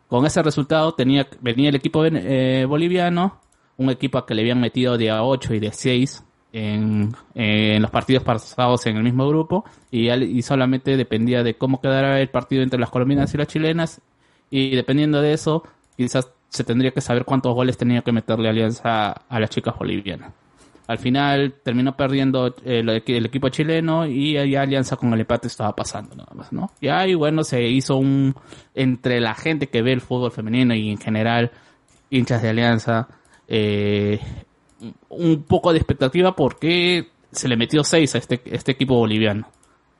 Con 0.08 0.26
ese 0.26 0.42
resultado 0.42 0.92
tenía, 0.92 1.26
venía 1.40 1.70
el 1.70 1.74
equipo 1.74 2.04
eh, 2.04 2.64
boliviano, 2.68 3.40
un 3.76 3.90
equipo 3.90 4.18
al 4.18 4.26
que 4.26 4.34
le 4.34 4.42
habían 4.42 4.60
metido 4.60 4.98
de 4.98 5.10
a 5.10 5.24
8 5.24 5.54
y 5.54 5.58
de 5.58 5.72
6 5.72 6.24
en, 6.52 7.14
en 7.34 7.82
los 7.82 7.90
partidos 7.90 8.22
pasados 8.22 8.86
en 8.86 8.96
el 8.96 9.02
mismo 9.02 9.28
grupo 9.28 9.64
y, 9.90 10.10
y 10.10 10.42
solamente 10.42 10.96
dependía 10.96 11.42
de 11.42 11.54
cómo 11.54 11.80
quedara 11.80 12.20
el 12.20 12.28
partido 12.28 12.62
entre 12.62 12.78
las 12.78 12.90
colombianas 12.90 13.32
y 13.34 13.38
las 13.38 13.48
chilenas 13.48 14.00
y 14.50 14.76
dependiendo 14.76 15.22
de 15.22 15.32
eso 15.32 15.62
quizás 15.96 16.30
se 16.48 16.64
tendría 16.64 16.90
que 16.90 17.00
saber 17.00 17.24
cuántos 17.24 17.54
goles 17.54 17.78
tenía 17.78 18.02
que 18.02 18.12
meterle 18.12 18.50
Alianza 18.50 19.12
a 19.12 19.40
las 19.40 19.48
chicas 19.48 19.74
bolivianas. 19.78 20.34
Al 20.86 20.98
final 20.98 21.54
terminó 21.62 21.96
perdiendo 21.96 22.48
eh, 22.64 22.80
el, 22.80 23.24
equipo 23.24 23.48
chileno 23.48 24.06
y 24.06 24.36
ahí 24.36 24.54
Alianza 24.56 24.96
con 24.96 25.14
el 25.14 25.20
empate 25.20 25.46
estaba 25.46 25.74
pasando 25.74 26.14
nada 26.14 26.32
más, 26.34 26.52
¿no? 26.52 26.70
Y 26.80 26.88
ahí, 26.88 27.14
bueno, 27.14 27.44
se 27.44 27.62
hizo 27.62 27.96
un... 27.96 28.34
Entre 28.74 29.20
la 29.20 29.34
gente 29.34 29.68
que 29.68 29.80
ve 29.80 29.92
el 29.92 30.02
fútbol 30.02 30.32
femenino 30.32 30.74
y 30.74 30.90
en 30.90 30.98
general 30.98 31.52
hinchas 32.10 32.42
de 32.42 32.50
Alianza, 32.50 33.08
eh, 33.48 34.20
un 35.08 35.42
poco 35.44 35.72
de 35.72 35.78
expectativa 35.78 36.34
porque 36.34 37.08
se 37.30 37.48
le 37.48 37.56
metió 37.56 37.84
6 37.84 38.14
a 38.14 38.18
este, 38.18 38.42
este 38.46 38.72
equipo 38.72 38.96
boliviano. 38.96 39.48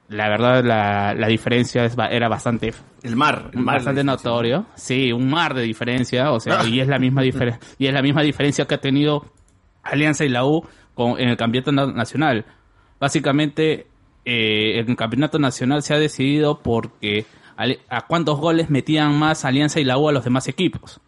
La 0.08 0.28
verdad, 0.28 0.62
la, 0.62 1.14
la 1.14 1.26
diferencia 1.28 1.84
es, 1.84 1.96
era 2.10 2.28
bastante... 2.28 2.74
El 3.02 3.16
mar, 3.16 3.50
el 3.54 3.60
mar 3.60 3.76
bastante 3.76 4.04
notorio. 4.04 4.66
Sí, 4.74 5.10
un 5.12 5.30
mar 5.30 5.54
de 5.54 5.62
diferencia, 5.62 6.32
o 6.32 6.40
sea, 6.40 6.64
y 6.66 6.80
es 6.80 6.88
la 6.88 6.98
misma 6.98 7.22
diferencia, 7.30 7.60
y 7.78 7.86
es 7.86 7.94
la 7.94 8.02
misma 8.02 8.22
diferencia 8.22 8.66
que 8.66 8.74
ha 8.74 8.80
tenido 8.80 9.24
Alianza 9.82 10.24
y 10.24 10.28
la 10.28 10.44
U 10.44 10.66
con, 10.94 11.18
en 11.18 11.30
el 11.30 11.36
campeonato 11.36 11.72
na- 11.72 11.86
nacional. 11.92 12.44
Básicamente, 13.00 13.86
eh, 14.24 14.80
en 14.80 14.90
el 14.90 14.96
campeonato 14.96 15.38
nacional 15.38 15.82
se 15.82 15.94
ha 15.94 15.98
decidido 15.98 16.58
porque 16.60 17.24
a 17.88 18.06
cuántos 18.06 18.38
goles 18.38 18.70
metían 18.70 19.18
más 19.18 19.44
Alianza 19.44 19.80
y 19.80 19.84
la 19.84 19.96
U 19.98 20.08
a 20.08 20.12
los 20.12 20.24
demás 20.24 20.46
equipos. 20.48 21.00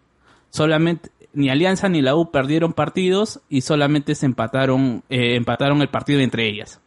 Solamente 0.50 1.10
ni 1.34 1.50
Alianza 1.50 1.88
ni 1.88 2.00
la 2.02 2.14
U 2.16 2.30
perdieron 2.30 2.72
partidos 2.72 3.40
y 3.48 3.60
solamente 3.60 4.14
se 4.14 4.26
empataron 4.26 5.02
eh, 5.10 5.34
empataron 5.36 5.82
el 5.82 5.88
partido 5.88 6.20
entre 6.20 6.48
ellas. 6.48 6.80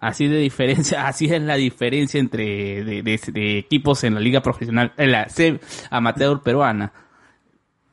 Así 0.00 0.28
de 0.28 0.38
diferencia, 0.38 1.06
así 1.06 1.26
es 1.26 1.40
la 1.42 1.54
diferencia 1.56 2.20
entre 2.20 2.84
de, 2.84 3.02
de- 3.02 3.20
de 3.32 3.58
equipos 3.58 4.04
en 4.04 4.14
la 4.14 4.20
liga 4.20 4.40
profesional, 4.42 4.92
en 4.98 5.12
la 5.12 5.28
C 5.28 5.58
amateur 5.90 6.42
peruana. 6.42 6.92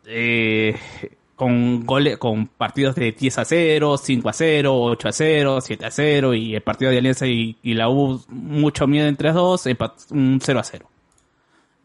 Eh, 0.05 0.75
con 1.35 1.85
goles, 1.85 2.17
con 2.17 2.47
partidos 2.47 2.95
de 2.95 3.11
10 3.13 3.37
a 3.39 3.45
0, 3.45 3.97
5 3.97 4.29
a 4.29 4.33
0, 4.33 4.79
8 4.79 5.07
a 5.07 5.11
0, 5.11 5.61
7 5.61 5.85
a 5.85 5.91
0 5.91 6.33
y 6.35 6.53
el 6.55 6.61
partido 6.61 6.91
de 6.91 6.99
Alianza 6.99 7.25
y, 7.27 7.57
y 7.63 7.73
la 7.73 7.89
U 7.89 8.21
mucho 8.29 8.85
miedo 8.87 9.07
entre 9.07 9.29
los 9.33 9.63
dos, 9.63 9.67
un 10.11 10.39
0 10.41 10.59
a 10.59 10.63
0. 10.63 10.85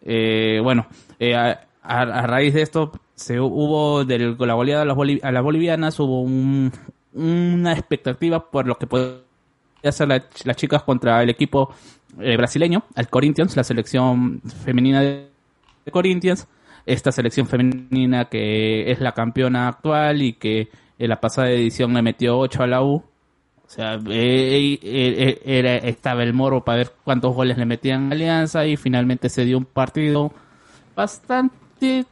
Eh, 0.02 0.60
bueno, 0.62 0.86
eh, 1.18 1.34
a- 1.34 1.60
a 1.82 2.26
raíz 2.26 2.52
de 2.54 2.62
esto 2.62 2.92
se 3.16 3.40
hubo 3.40 4.04
del, 4.04 4.36
con 4.36 4.46
la 4.46 4.54
goleada 4.54 4.82
a 4.82 5.32
las, 5.32 5.42
bolivianas 5.42 5.98
hubo 5.98 6.20
un- 6.22 6.70
una 7.14 7.72
expectativa 7.72 8.50
por 8.50 8.66
lo 8.66 8.76
que 8.76 8.86
podía 8.86 9.16
hacer 9.82 10.06
la- 10.08 10.24
las 10.44 10.56
chicas 10.56 10.82
contra 10.82 11.22
el 11.22 11.30
equipo 11.30 11.74
eh, 12.20 12.36
brasileño, 12.36 12.84
el 12.94 13.08
Corinthians, 13.08 13.56
la 13.56 13.64
selección 13.64 14.40
femenina 14.64 15.00
de 15.02 15.28
Corinthians, 15.90 16.46
esta 16.86 17.10
selección 17.12 17.46
femenina 17.46 18.26
que 18.26 18.90
es 18.90 19.00
la 19.00 19.12
campeona 19.12 19.68
actual 19.68 20.22
y 20.22 20.34
que 20.34 20.68
en 20.98 21.08
la 21.08 21.20
pasada 21.20 21.50
edición 21.50 21.92
le 21.94 22.02
metió 22.02 22.38
8 22.38 22.62
a 22.62 22.66
la 22.66 22.82
U. 22.82 22.96
O 22.96 23.68
sea, 23.68 23.94
eh, 24.08 24.78
eh, 24.82 25.40
era, 25.44 25.76
estaba 25.76 26.22
el 26.22 26.32
moro 26.32 26.64
para 26.64 26.78
ver 26.78 26.92
cuántos 27.04 27.34
goles 27.34 27.58
le 27.58 27.66
metían 27.66 28.12
Alianza 28.12 28.64
y 28.66 28.76
finalmente 28.76 29.28
se 29.28 29.44
dio 29.44 29.58
un 29.58 29.64
partido 29.64 30.32
bastante 30.94 32.04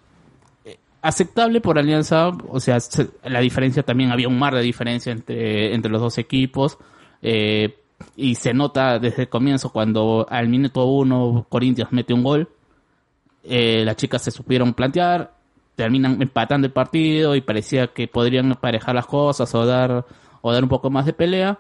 aceptable 1.05 1.61
por 1.61 1.79
Alianza. 1.79 2.29
O 2.49 2.59
sea, 2.59 2.81
se- 2.81 3.11
la 3.25 3.41
diferencia 3.41 3.83
también 3.83 4.11
había 4.11 4.29
un 4.29 4.39
mar 4.39 4.55
de 4.55 4.63
diferencia 4.63 5.13
entre, 5.13 5.75
entre 5.75 5.91
los 5.93 6.01
dos 6.01 6.19
equipos. 6.19 6.79
Eh, 7.23 7.77
y 8.17 8.35
se 8.35 8.53
nota 8.53 8.99
desde 8.99 9.23
el 9.23 9.29
comienzo 9.29 9.71
cuando 9.71 10.27
al 10.29 10.49
minuto 10.49 10.85
uno 10.87 11.47
Corinthians 11.49 11.93
mete 11.93 12.13
un 12.13 12.23
gol. 12.25 12.49
Eh, 13.45 13.83
las 13.85 13.97
chicas 13.97 14.23
se 14.23 14.31
supieron 14.31 14.75
plantear, 14.75 15.33
terminan 15.77 16.21
empatando 16.21 16.67
el 16.67 16.73
partido 16.73 17.35
y 17.37 17.41
parecía 17.41 17.89
que 17.89 18.09
podrían 18.09 18.51
emparejar 18.51 18.95
las 18.95 19.07
cosas 19.07 19.55
o 19.55 19.65
dar, 19.67 20.05
o 20.41 20.53
dar 20.53 20.63
un 20.63 20.69
poco 20.69 20.91
más 20.91 21.07
de 21.07 21.13
pelea. 21.13 21.59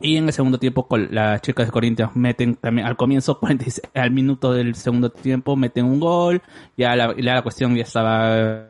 Y 0.00 0.16
en 0.16 0.26
el 0.26 0.32
segundo 0.32 0.58
tiempo 0.58 0.86
las 1.10 1.42
chicas 1.42 1.66
de 1.66 1.72
Corinthians 1.72 2.14
meten 2.14 2.54
también 2.56 2.86
al 2.86 2.96
comienzo, 2.96 3.38
46 3.40 3.82
al 3.94 4.10
minuto 4.10 4.52
del 4.52 4.74
segundo 4.74 5.10
tiempo 5.10 5.56
meten 5.56 5.84
un 5.86 5.98
gol, 6.00 6.40
ya 6.76 6.94
la, 6.94 7.14
la 7.16 7.42
cuestión 7.42 7.74
ya 7.74 7.82
estaba 7.82 8.66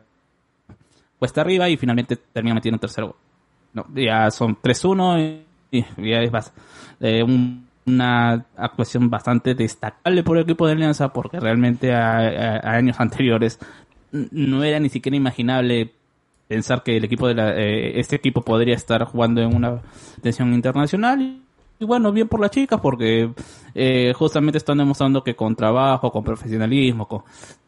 cuesta 1.19 1.41
arriba 1.41 1.69
y 1.69 1.77
finalmente 1.77 2.15
termina 2.15 2.55
metiendo 2.55 2.77
un 2.77 2.79
tercer 2.79 3.03
gol. 3.03 3.15
No, 3.73 3.85
ya 3.93 4.31
son 4.31 4.55
3-1 4.59 5.41
y, 5.71 5.81
ya 5.97 6.21
es 6.21 6.31
bas- 6.31 6.51
eh, 6.99 7.21
un- 7.23 7.67
una 7.85 8.45
actuación 8.55 9.09
bastante 9.09 9.53
destacable 9.55 10.23
por 10.23 10.37
el 10.37 10.43
equipo 10.43 10.65
de 10.67 10.73
Alianza 10.73 11.11
porque 11.11 11.39
realmente 11.39 11.93
a, 11.93 12.59
años 12.75 12.99
anteriores 12.99 13.59
no 14.11 14.63
era 14.63 14.79
ni 14.79 14.89
siquiera 14.89 15.15
imaginable 15.15 15.91
pensar 16.49 16.83
que 16.83 16.97
el 16.97 17.05
equipo 17.05 17.27
de 17.29 17.35
la, 17.35 17.55
eh, 17.55 17.99
este 17.99 18.17
equipo 18.17 18.41
podría 18.41 18.75
estar 18.75 19.05
jugando 19.05 19.39
en 19.41 19.55
una 19.55 19.81
tensión 20.21 20.53
internacional. 20.53 21.21
Y, 21.21 21.85
bueno 21.85 22.11
bien 22.11 22.27
por 22.27 22.41
las 22.41 22.51
chicas 22.51 22.81
porque 22.81 23.31
eh, 23.73 24.11
justamente 24.13 24.57
están 24.57 24.79
demostrando 24.79 25.23
que 25.23 25.37
con 25.37 25.55
trabajo 25.55 26.11
con 26.11 26.25
profesionalismo 26.25 27.07
con 27.07 27.21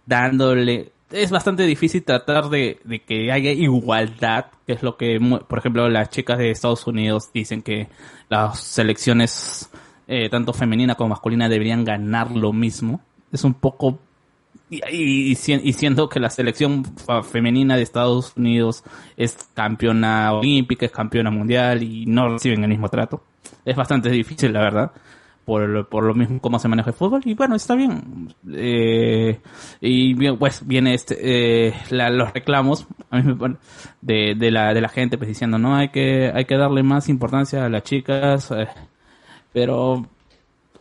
dándole 0.06 0.92
es 1.10 1.32
bastante 1.32 1.64
difícil 1.64 2.04
tratar 2.04 2.50
de, 2.50 2.82
de 2.84 3.00
que 3.00 3.32
haya 3.32 3.52
igualdad 3.52 4.48
que 4.68 4.74
es 4.74 4.84
lo 4.84 4.98
que 4.98 5.18
por 5.48 5.60
ejemplo 5.60 5.88
las 5.88 6.10
chicas 6.10 6.40
de 6.40 6.52
Estados 6.52 6.86
Unidos 6.88 7.30
dicen 7.34 7.62
que 7.62 7.88
las 8.28 8.60
selecciones 8.60 9.72
eh, 10.14 10.28
tanto 10.28 10.52
femenina 10.52 10.96
como 10.96 11.12
masculina 11.12 11.48
deberían 11.48 11.86
ganar 11.86 12.32
lo 12.32 12.52
mismo. 12.52 13.00
Es 13.32 13.46
un 13.46 13.54
poco 13.54 13.98
y, 14.72 14.82
y, 14.90 15.32
y 15.64 15.74
que 16.10 16.20
la 16.20 16.30
selección 16.30 16.84
fa- 16.86 17.22
femenina 17.24 17.76
de 17.76 17.84
Estados 17.84 18.34
Unidos 18.38 18.84
es 19.18 19.38
campeona 19.54 20.34
olímpica, 20.34 20.86
es 20.86 20.92
campeona 20.92 21.30
mundial 21.30 21.84
y 21.84 22.06
no 22.08 22.30
reciben 22.30 22.64
el 22.64 22.70
mismo 22.70 22.90
trato. 22.90 23.24
Es 23.66 23.76
bastante 23.76 24.10
difícil, 24.10 24.54
la 24.54 24.62
verdad, 24.62 24.92
por, 25.46 25.68
lo- 25.68 25.88
por 25.90 26.04
lo 26.06 26.14
mismo 26.16 26.40
cómo 26.40 26.58
se 26.58 26.68
maneja 26.68 26.92
el 26.92 26.96
fútbol. 26.96 27.22
Y 27.26 27.34
bueno, 27.34 27.56
está 27.56 27.76
bien. 27.76 28.34
Eh, 28.54 29.40
y 29.82 30.14
pues 30.38 30.66
viene 30.66 30.94
este, 30.94 31.18
eh, 31.68 31.74
la- 31.90 32.10
los 32.10 32.34
reclamos 32.34 32.88
a 33.10 33.18
mí 33.18 33.24
me 33.24 33.36
pone- 33.36 33.58
de, 34.02 34.36
de, 34.38 34.52
la, 34.52 34.74
de 34.74 34.82
la 34.82 34.90
gente 34.90 35.18
pues 35.18 35.28
diciendo, 35.28 35.58
no, 35.60 35.76
hay 35.76 35.90
que, 35.90 36.32
hay 36.34 36.46
que 36.46 36.56
darle 36.58 36.82
más 36.82 37.10
importancia 37.10 37.66
a 37.66 37.70
las 37.70 37.84
chicas. 37.84 38.50
eh, 38.52 38.68
pero 39.54 40.08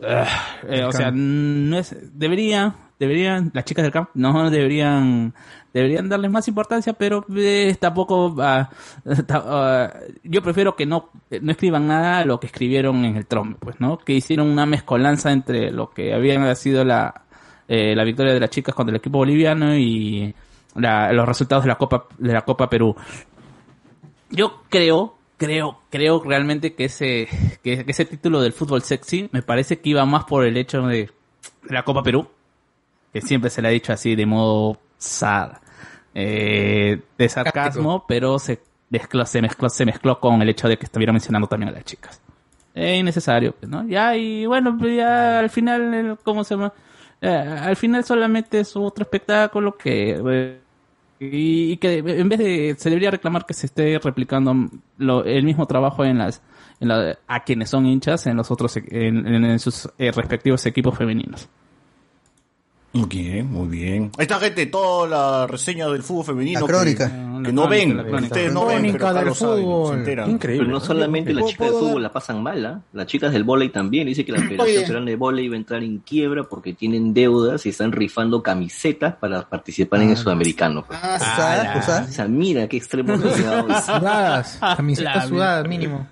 Ah, 0.03 0.25
eh, 0.67 0.83
o 0.83 0.91
sea, 0.91 1.11
no 1.13 1.77
es, 1.77 1.95
debería, 2.17 2.73
deberían, 3.01 3.49
las 3.55 3.65
chicas 3.65 3.81
del 3.81 3.91
campo, 3.91 4.11
no 4.13 4.51
deberían, 4.51 5.33
deberían 5.73 6.07
darles 6.07 6.29
más 6.29 6.47
importancia, 6.47 6.93
pero 6.93 7.25
eh, 7.35 7.75
tampoco, 7.79 8.35
ah, 8.39 8.69
ah, 9.29 9.93
yo 10.23 10.43
prefiero 10.43 10.75
que 10.75 10.85
no, 10.85 11.09
no 11.41 11.51
escriban 11.51 11.87
nada 11.87 12.19
a 12.19 12.25
lo 12.25 12.39
que 12.39 12.45
escribieron 12.45 13.03
en 13.03 13.17
el 13.17 13.25
trompe, 13.25 13.57
pues, 13.59 13.79
¿no? 13.79 13.97
Que 13.97 14.13
hicieron 14.13 14.47
una 14.49 14.67
mezcolanza 14.67 15.31
entre 15.31 15.71
lo 15.71 15.89
que 15.89 16.13
había 16.13 16.53
sido 16.53 16.85
la, 16.85 17.23
eh, 17.67 17.95
la 17.95 18.03
victoria 18.03 18.33
de 18.33 18.39
las 18.39 18.51
chicas 18.51 18.75
contra 18.75 18.91
el 18.91 18.99
equipo 18.99 19.17
boliviano 19.17 19.75
y 19.75 20.35
la- 20.75 21.11
los 21.11 21.27
resultados 21.27 21.63
de 21.63 21.69
la 21.69 21.75
Copa, 21.79 22.05
de 22.19 22.33
la 22.33 22.41
Copa 22.43 22.69
Perú. 22.69 22.95
Yo 24.29 24.61
creo, 24.69 25.15
creo, 25.37 25.79
creo 25.89 26.21
realmente 26.23 26.75
que 26.75 26.85
ese, 26.85 27.27
que, 27.63 27.83
ese 27.87 28.05
título 28.05 28.41
del 28.41 28.53
fútbol 28.53 28.83
sexy 28.83 29.27
me 29.31 29.41
parece 29.41 29.79
que 29.79 29.89
iba 29.89 30.05
más 30.05 30.25
por 30.25 30.45
el 30.45 30.55
hecho 30.55 30.83
de 30.83 31.09
la 31.67 31.83
Copa 31.83 32.03
Perú. 32.03 32.27
Que 33.13 33.21
siempre 33.21 33.49
se 33.49 33.61
le 33.61 33.67
ha 33.67 33.71
dicho 33.71 33.93
así 33.93 34.15
de 34.15 34.25
modo 34.25 34.77
sad, 34.97 35.53
eh, 36.13 36.99
de 37.17 37.29
sarcasmo, 37.29 38.05
pero 38.07 38.39
se 38.39 38.59
mezcló, 38.89 39.25
se 39.25 39.41
mezcló, 39.41 39.69
se 39.69 39.85
mezcló 39.85 40.19
con 40.19 40.41
el 40.41 40.49
hecho 40.49 40.67
de 40.67 40.77
que 40.77 40.85
estuviera 40.85 41.13
mencionando 41.13 41.47
también 41.47 41.69
a 41.69 41.71
las 41.73 41.85
chicas. 41.85 42.21
Es 42.73 42.99
innecesario, 42.99 43.53
pues, 43.53 43.69
¿no? 43.69 43.85
Ya, 43.87 44.15
y 44.15 44.45
bueno, 44.45 44.77
pues 44.77 44.95
ya 44.95 45.39
al 45.39 45.49
final, 45.49 46.17
¿cómo 46.23 46.43
se 46.43 46.55
llama? 46.55 46.73
Eh, 47.21 47.27
al 47.29 47.75
final 47.75 48.03
solamente 48.03 48.59
es 48.61 48.75
otro 48.75 49.03
espectáculo 49.03 49.77
que... 49.77 50.19
eh, 50.25 50.57
y, 51.23 51.77
que 51.77 51.99
en 51.99 52.29
vez 52.29 52.39
de 52.39 52.75
se 52.79 52.89
debería 52.89 53.11
reclamar 53.11 53.45
que 53.45 53.53
se 53.53 53.67
esté 53.67 53.99
replicando 53.99 54.55
lo- 54.97 55.23
el 55.23 55.43
mismo 55.43 55.67
trabajo 55.67 56.03
en 56.03 56.17
las 56.17 56.41
en 56.79 56.87
la- 56.87 57.15
a 57.27 57.43
quienes 57.43 57.69
son 57.69 57.85
hinchas 57.85 58.25
en 58.25 58.37
los 58.37 58.49
otros 58.49 58.75
en, 58.77 59.27
en- 59.27 59.59
sus 59.59 59.87
eh, 59.99 60.11
respectivos 60.11 60.65
equipos 60.65 60.97
femeninos 60.97 61.47
Muy 62.93 63.05
bien, 63.07 63.49
muy 63.49 63.67
bien. 63.69 64.11
Ahí 64.17 64.23
está, 64.23 64.37
gente, 64.37 64.65
toda 64.65 65.07
la 65.07 65.47
reseña 65.47 65.87
del 65.87 66.03
fútbol 66.03 66.25
femenino. 66.25 66.59
La 66.59 66.65
crónica. 66.67 67.07
Que, 67.09 67.13
La 67.41 67.43
que 67.47 67.53
no 67.53 67.67
ven, 67.69 67.95
la 67.95 68.03
ustedes 68.03 68.53
no 68.53 68.65
ven, 68.65 68.77
Crónica 68.79 68.97
pero 68.97 69.07
acá 69.07 69.19
del 69.19 69.27
lo 69.29 69.33
saben, 69.35 69.63
fútbol. 69.63 69.87
se 69.93 69.99
enteran. 69.99 70.29
Increíble. 70.31 70.65
Pero 70.65 70.77
no 70.77 70.85
solamente 70.85 71.33
las 71.33 71.41
¿Puedo- 71.43 71.51
chicas 71.51 71.65
de 71.67 71.71
puedo 71.71 71.79
fútbol 71.85 71.93
dar- 71.93 72.01
la 72.03 72.13
pasan 72.13 72.43
mal, 72.43 72.65
¿ah? 72.65 72.81
Las 72.91 73.07
chicas 73.07 73.31
del 73.31 73.43
vóley 73.45 73.69
también. 73.69 74.07
Dice 74.07 74.25
que 74.25 74.33
la 74.33 74.39
Federación 74.41 75.05
de 75.05 75.15
Vóley 75.15 75.47
va 75.47 75.55
a 75.55 75.57
entrar 75.57 75.81
en 75.83 75.99
quiebra 75.99 76.43
porque 76.43 76.73
tienen 76.73 77.13
deudas 77.13 77.65
y 77.65 77.69
están 77.69 77.93
rifando 77.93 78.43
camisetas 78.43 79.15
para 79.15 79.47
participar 79.47 80.01
en 80.01 80.09
el 80.09 80.17
sudamericano. 80.17 80.83
pues. 80.85 80.99
Ah. 81.01 81.15
¿Usada? 81.17 82.05
O 82.09 82.11
sea, 82.11 82.27
mira 82.27 82.67
qué 82.67 82.75
extremo. 82.75 83.15
Sudadas, 83.17 84.57
camisetas 84.59 85.29
sudadas 85.29 85.65
mínimo. 85.67 86.07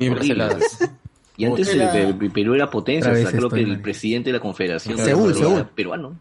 Heladas. 0.00 0.78
Y 1.40 1.44
antes 1.46 1.68
el, 1.68 1.80
Era- 1.80 1.98
el 1.98 2.16
Perú 2.32 2.54
era 2.54 2.70
potencia, 2.70 3.12
o 3.12 3.14
sea, 3.16 3.30
creo 3.30 3.48
que 3.48 3.60
el 3.60 3.68
mal. 3.68 3.80
presidente 3.82 4.28
de 4.30 4.34
la 4.34 4.40
confederación 4.40 4.98
Seúl, 4.98 5.30
era 5.30 5.38
Seúl. 5.40 5.66
peruano. 5.74 6.16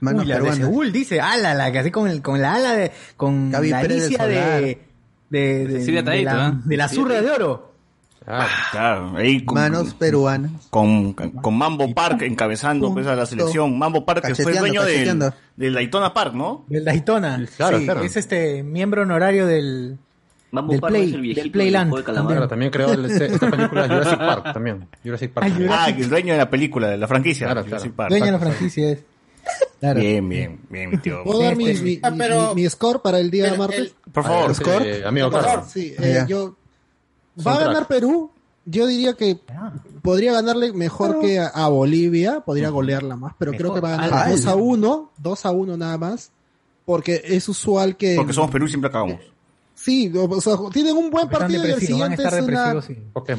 Manos 0.00 0.22
Uy, 0.22 0.28
la 0.28 0.34
de 0.36 0.40
peruanas. 0.42 0.68
Seúl 0.68 0.92
dice, 0.92 1.20
ala, 1.20 1.54
la 1.54 1.72
que 1.72 1.78
así 1.78 1.90
con, 1.90 2.08
el, 2.08 2.20
con 2.22 2.40
la 2.40 2.54
ala 2.54 2.72
de, 2.76 2.92
con 3.16 3.50
Gaby 3.50 3.70
la 3.70 3.78
alicia 3.78 4.26
de, 4.26 4.78
de, 5.30 5.66
de, 5.66 5.80
Silvia 5.82 6.02
de 6.02 6.06
Taito, 6.06 6.30
la, 6.34 6.48
¿eh? 6.48 6.52
de 6.64 6.76
la 6.76 6.88
zurda 6.88 7.22
de 7.22 7.30
oro. 7.30 7.72
Ah, 8.28 8.48
Claro, 8.72 9.16
ahí 9.16 9.44
con, 9.44 9.54
Manos 9.54 9.94
peruanas. 9.94 10.66
con, 10.68 11.12
con 11.12 11.56
Mambo 11.56 11.94
Park 11.94 12.22
encabezando 12.22 12.92
pues, 12.92 13.06
a 13.06 13.14
la 13.14 13.24
selección. 13.24 13.78
Mambo 13.78 14.04
Park, 14.04 14.26
que 14.26 14.34
fue 14.34 14.52
Cacheteando, 14.52 14.84
dueño 14.84 15.24
del, 15.24 15.32
del 15.56 15.74
Daytona 15.74 16.12
Park, 16.12 16.34
¿no? 16.34 16.64
Del 16.68 16.84
Daytona. 16.84 17.46
Claro, 17.56 17.78
sí, 17.78 17.84
claro. 17.84 18.02
es 18.02 18.16
este 18.16 18.64
miembro 18.64 19.02
honorario 19.02 19.46
del, 19.46 19.98
Mambo 20.56 20.72
del, 20.72 20.80
Park 20.80 20.92
play, 20.94 21.08
es 21.08 21.14
el 21.14 21.20
viejito 21.20 21.42
del 21.42 21.50
Playland. 21.52 21.84
del 21.84 21.90
juego 21.90 21.96
de 21.98 22.04
calamar. 22.04 22.32
claro, 22.32 22.48
también 22.48 22.70
creó 22.70 22.92
el- 22.92 23.04
esta 23.10 23.50
película 23.50 23.88
Jurassic 23.88 24.18
Park 24.18 24.44
también. 24.54 24.88
Jurassic 25.04 25.30
Park. 25.32 25.46
Ah, 25.46 25.50
también. 25.50 25.70
Ah, 25.72 25.88
el 25.88 26.08
dueño 26.10 26.32
de 26.32 26.38
la 26.38 26.50
película, 26.50 26.88
de 26.88 26.96
la 26.96 27.06
franquicia. 27.08 27.46
Claro, 27.46 27.62
Jurassic 27.64 27.94
claro. 27.94 27.96
Park. 27.96 28.10
Dueño 28.10 28.24
de 28.26 28.32
la 28.32 28.38
franquicia 28.38 28.90
es. 28.90 28.98
Claro. 29.78 30.00
Bien, 30.00 30.28
bien, 30.28 30.60
bien, 30.68 30.90
mi 30.90 30.96
tío. 30.98 31.22
¿Puedo 31.22 31.40
dar 31.42 31.54
mi, 31.56 31.68
Este- 31.68 31.84
mi, 31.84 32.00
Ah, 32.02 32.12
pero- 32.18 32.54
mi- 32.54 32.62
mi 32.62 32.68
score 32.68 33.00
para 33.00 33.20
el 33.20 33.30
día 33.30 33.44
Pero 33.50 33.56
martes? 33.58 33.78
el- 33.78 33.92
Por 34.12 34.24
favor, 34.24 34.50
Este, 34.50 34.64
Score. 34.64 35.04
amigo, 35.06 35.30
Por 35.30 35.40
claro. 35.40 35.58
favor. 35.60 35.70
Sí, 35.72 35.94
eh, 35.98 36.24
yo... 36.28 36.56
Va 37.46 37.54
a 37.54 37.60
ganar 37.60 37.86
Perú. 37.86 38.30
Yo 38.64 38.86
diría 38.88 39.12
que 39.14 39.38
podría 40.02 40.32
ganarle 40.32 40.72
mejor 40.72 41.20
que 41.20 41.38
a, 41.38 41.46
a 41.48 41.68
Bolivia, 41.68 42.40
podría 42.40 42.70
golearla 42.70 43.14
más, 43.14 43.34
pero 43.38 43.52
creo 43.52 43.72
que 43.72 43.78
va 43.80 43.94
a 43.94 43.96
ganar 44.08 44.26
Ay. 44.26 44.32
2 44.32 44.46
a 44.46 44.56
1, 44.56 45.12
2 45.18 45.46
a 45.46 45.50
1 45.52 45.76
nada 45.76 45.96
más, 45.98 46.32
porque 46.84 47.20
es 47.24 47.48
usual 47.48 47.96
que... 47.96 48.16
Porque 48.16 48.32
somos 48.32 48.50
Perú 48.50 48.66
y 48.66 48.68
siempre 48.70 48.88
acabamos. 48.88 49.20
Sí, 49.86 50.12
o 50.16 50.40
sea, 50.40 50.54
tienen 50.72 50.96
un 50.96 51.10
buen 51.10 51.28
partido 51.28 51.64
y 51.64 51.70
el 51.70 51.80
siguiente 51.80 52.22
es 52.24 52.42
una... 52.42 52.82
sí. 52.82 52.98
Porque 53.12 53.32
es. 53.34 53.38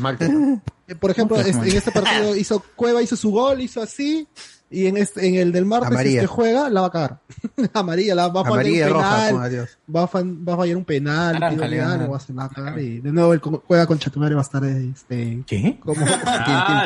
Eh, 0.87 0.95
Por 0.95 1.11
ejemplo, 1.11 1.37
este- 1.41 1.69
en 1.69 1.75
este 1.75 1.91
partido 1.91 2.35
hizo 2.37 2.63
Cueva 2.77 3.01
hizo 3.01 3.17
su 3.17 3.31
gol, 3.31 3.59
hizo 3.59 3.81
así, 3.81 4.25
y 4.69 4.85
en 4.85 4.95
este, 4.95 5.27
en 5.27 5.35
el 5.35 5.51
del 5.51 5.65
martes 5.65 5.91
Amarilla. 5.91 6.21
que 6.21 6.27
juega 6.27 6.69
la 6.69 6.79
va 6.81 6.87
a 6.87 6.91
cagar. 6.91 7.19
Amarilla, 7.73 8.15
la 8.15 8.29
va 8.29 8.41
a 8.41 8.45
fallar 8.45 8.87
un 8.87 8.93
roja, 8.93 9.27
penal, 9.27 9.67
va 9.93 10.03
a, 10.03 10.07
fan- 10.07 10.45
va 10.47 10.53
a 10.53 10.57
fallar 10.57 10.77
un 10.77 10.85
penal, 10.85 11.33
Naranja, 11.33 11.49
tiro 11.55 11.63
le 11.65 11.69
legal, 11.69 11.89
van 11.89 12.01
a- 12.01 12.05
o 12.05 12.11
va 12.11 12.17
a- 12.17 12.19
se 12.21 12.33
la 12.33 12.41
va 12.43 12.45
a 12.45 12.49
cagar 12.49 12.79
y 12.79 12.99
de 13.01 13.11
nuevo 13.11 13.33
el 13.33 13.39
juega 13.41 13.85
con 13.85 13.99
Chatumare 13.99 14.35
va 14.35 14.41
a 14.41 14.43
estar 14.43 14.63
este 14.63 15.43
¿Qué? 15.45 15.77
como 15.81 15.95
tin. 16.05 16.07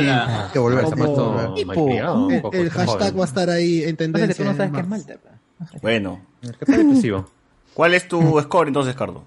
Hay 0.09 0.51
que 0.51 0.57
volver. 0.59 0.85
Un 0.85 2.31
el, 2.31 2.41
el 2.53 2.69
hashtag 2.71 2.97
joven. 2.99 3.19
va 3.19 3.21
a 3.23 3.27
estar 3.27 3.49
ahí 3.51 3.83
en 3.83 3.95
tendencia. 3.95 4.35
tú 4.35 4.43
no 4.43 4.51
sabes 4.57 4.67
en 4.69 4.73
qué 4.73 4.81
es 4.81 4.87
martes. 4.87 5.07
Malta. 5.07 5.29
pa. 5.69 5.79
Bueno, 5.83 6.19
Es 6.41 6.49
está 6.49 6.77
depresivo. 6.77 7.29
¿cuál 7.75 7.93
es 7.93 8.07
tu 8.07 8.39
score 8.43 8.67
entonces, 8.67 8.95
Cardo? 8.95 9.23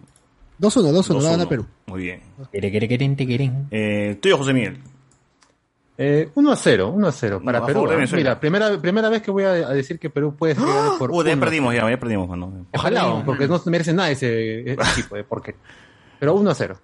2-1, 0.59 0.93
2-1, 0.93 1.23
va 1.23 1.29
a 1.29 1.33
ganar 1.33 1.47
2-1. 1.47 1.49
Perú. 1.49 1.67
Muy 1.87 2.03
bien. 2.03 2.21
Quere, 2.53 2.71
quere, 2.71 2.89
queren, 2.89 3.17
te 3.17 3.27
queren. 3.27 3.67
Eh, 3.71 4.19
tuyo, 4.21 4.39
José 4.39 4.53
Miguel. 4.53 4.79
Eh, 5.97 6.29
1 6.35 6.51
a 6.51 6.57
0, 6.57 6.91
1 6.91 7.07
a 7.07 7.13
0 7.13 7.43
para 7.45 7.59
a 7.59 7.67
Perú. 7.67 7.89
¿eh? 7.91 8.07
Mira, 8.13 8.41
primera, 8.41 8.81
primera 8.81 9.09
vez 9.09 9.23
que 9.23 9.31
voy 9.31 9.45
a, 9.45 9.51
a 9.51 9.73
decir 9.73 10.01
que 10.01 10.11
Perú 10.11 10.35
puede 10.35 10.55
llegar 10.55 10.99
por. 10.99 11.13
Uh, 11.13 11.23
ya 11.23 11.33
1 11.33 11.39
a 11.39 11.45
perdimos, 11.45 11.75
ya, 11.75 11.89
ya 11.89 11.99
perdimos, 11.99 12.29
mano. 12.29 12.67
Ojalá, 12.73 13.23
porque 13.25 13.47
no 13.47 13.63
merece 13.67 13.93
nada 13.93 14.11
ese 14.11 14.73
equipo, 14.73 15.17
eh, 15.17 15.25
porque. 15.25 15.55
Pero 16.19 16.35
1 16.35 16.51
a 16.51 16.55
0. 16.55 16.81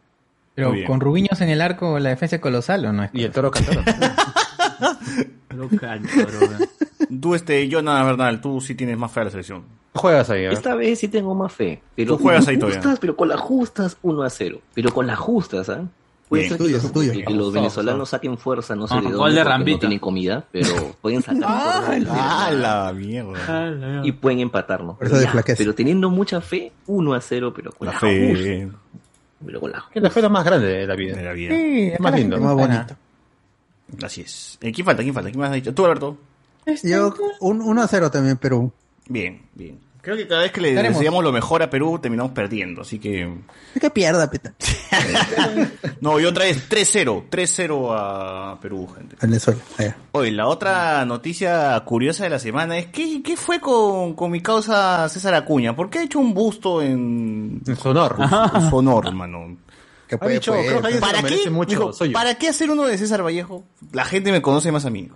Pero 0.54 0.72
con 0.86 1.00
Rubiños 1.00 1.40
en 1.40 1.48
el 1.48 1.60
arco, 1.60 1.98
la 1.98 2.10
defensa 2.10 2.36
es 2.36 2.42
colosal, 2.42 2.84
¿o 2.84 2.92
no? 2.92 3.04
Es 3.04 3.10
Y 3.14 3.24
el 3.24 3.32
toro 3.32 3.50
cantero. 3.50 3.82
Tú, 7.20 7.34
este, 7.34 7.68
Jonas 7.68 8.06
Bernal, 8.06 8.40
tú 8.40 8.60
sí 8.60 8.74
tienes 8.74 8.96
más 8.96 9.10
fe 9.10 9.20
a 9.20 9.24
la 9.24 9.30
selección. 9.30 9.64
Juegas 9.94 10.30
ahí, 10.30 10.42
¿eh? 10.44 10.52
Esta 10.52 10.74
vez 10.74 10.98
sí 11.00 11.08
tengo 11.08 11.34
más 11.34 11.52
fe. 11.52 11.82
Pero 11.96 12.16
Tú 12.16 12.22
juegas 12.22 12.46
ahí 12.46 12.54
con 12.54 12.60
todavía. 12.68 12.80
justas, 12.82 12.98
pero 13.00 13.16
con 13.16 13.28
las 13.28 13.40
justas 13.40 13.96
1 14.02 14.22
a 14.22 14.30
0. 14.30 14.60
Pero 14.74 14.92
con 14.94 15.06
las 15.06 15.18
justas, 15.18 15.68
¿ah? 15.68 15.82
Puede 16.28 16.42
Bien. 16.44 16.50
ser 16.50 16.58
Tuyo, 16.58 16.70
que, 16.70 16.76
es 16.76 16.82
los, 16.84 16.92
tuyo. 16.92 17.12
que- 17.12 17.24
que 17.24 17.34
los 17.34 17.52
venezolanos 17.52 18.08
saquen 18.10 18.38
fuerza, 18.38 18.76
no 18.76 18.86
sé 18.86 18.94
Ah, 18.94 18.98
de 18.98 19.02
gol 19.08 19.34
dónde, 19.34 19.42
de 19.64 19.72
no 19.74 19.78
tienen 19.80 19.98
comida, 19.98 20.44
pero 20.52 20.68
pueden 21.00 21.22
sacar 21.22 21.42
fuerza 21.86 21.90
del- 21.90 22.06
¡Ah, 22.08 22.50
la 22.52 22.92
mierda! 22.92 24.02
y 24.04 24.12
pueden 24.12 24.38
empatarnos. 24.38 24.96
De 25.00 25.08
Ya, 25.22 25.30
flaqueza. 25.32 25.58
pero 25.58 25.74
teniendo 25.74 26.08
mucha 26.08 26.40
fe, 26.40 26.70
1 26.86 27.14
a 27.14 27.20
0, 27.20 27.52
pero 27.54 27.72
con 27.72 27.86
La 27.86 27.92
las 27.94 28.00
fe 28.00 28.30
justas. 28.30 28.80
Pero 29.44 29.60
con 29.60 29.72
las 29.72 29.82
Que 29.92 30.00
la 30.00 30.10
fe 30.10 30.20
es 30.20 30.22
la 30.22 30.28
más 30.28 30.44
grande 30.44 30.66
de 30.68 30.86
la 30.86 30.94
vida. 30.94 31.16
de 31.16 31.24
la 31.24 31.32
vida. 31.32 31.52
Sí, 31.56 31.88
acá 31.94 32.02
Más 32.04 32.12
la 32.12 32.18
lindo. 32.18 32.40
Más 32.40 32.54
bonito. 32.54 32.94
Así 34.04 34.20
es. 34.20 34.56
Eh, 34.60 34.70
¿Quién 34.70 34.84
falta? 34.84 35.02
¿Quién 35.02 35.14
falta? 35.14 35.30
¿Quién 35.30 35.40
más 35.40 35.48
has 35.50 35.56
dicho? 35.56 35.74
¿Tú, 35.74 35.84
Alberto? 35.84 36.16
Yo, 36.84 37.12
un 37.40 37.60
1 37.60 37.82
a 37.82 37.88
0 37.88 38.08
también, 38.10 38.36
Perú. 38.36 38.70
Bien, 39.10 39.42
bien. 39.54 39.78
Creo 40.02 40.16
que 40.16 40.26
cada 40.26 40.40
vez 40.42 40.52
que 40.52 40.62
le 40.62 40.70
Estaremos. 40.70 40.98
deseamos 40.98 41.22
lo 41.22 41.30
mejor 41.30 41.62
a 41.62 41.68
Perú, 41.68 41.98
terminamos 42.00 42.32
perdiendo, 42.32 42.80
así 42.80 42.98
que... 42.98 43.30
Es 43.74 43.80
que 43.82 43.90
pierda, 43.90 44.30
peta. 44.30 44.54
No, 46.00 46.18
y 46.18 46.24
otra 46.24 46.44
vez 46.46 46.70
3-0, 46.70 47.24
3-0 47.28 47.88
a 47.94 48.58
Perú, 48.60 48.88
gente. 48.96 49.16
Venezuela. 49.20 49.60
allá. 49.76 49.96
Oye, 50.12 50.30
la 50.30 50.46
otra 50.48 51.04
noticia 51.04 51.78
curiosa 51.84 52.24
de 52.24 52.30
la 52.30 52.38
semana 52.38 52.78
es 52.78 52.86
¿qué, 52.86 53.22
qué 53.22 53.36
fue 53.36 53.60
con, 53.60 54.14
con 54.14 54.30
mi 54.30 54.40
causa 54.40 55.06
César 55.10 55.34
Acuña? 55.34 55.76
¿Por 55.76 55.90
qué 55.90 55.98
ha 55.98 56.02
hecho 56.04 56.18
un 56.18 56.32
busto 56.32 56.80
en, 56.80 57.60
En 57.66 57.76
su 57.76 57.88
honor. 57.90 58.16
en 58.54 58.70
su 58.70 58.76
honor, 58.76 59.06
hermano? 59.08 59.58
Que 60.08 60.14
Ha 60.14 60.18
puede, 60.18 60.34
dicho, 60.34 60.52
puede. 60.52 60.66
creo 60.66 60.80
que 60.80 60.86
alguien 60.86 61.04
se 61.04 61.10
¿Para 61.12 61.22
qué? 61.28 61.50
mucho. 61.50 61.70
Dijo, 61.78 61.92
soy 61.92 62.08
yo. 62.08 62.14
¿Para 62.14 62.34
qué 62.36 62.48
hacer 62.48 62.70
uno 62.70 62.84
de 62.86 62.96
César 62.96 63.22
Vallejo? 63.22 63.64
La 63.92 64.06
gente 64.06 64.32
me 64.32 64.40
conoce 64.40 64.72
más 64.72 64.86
a 64.86 64.90
mí. 64.90 65.08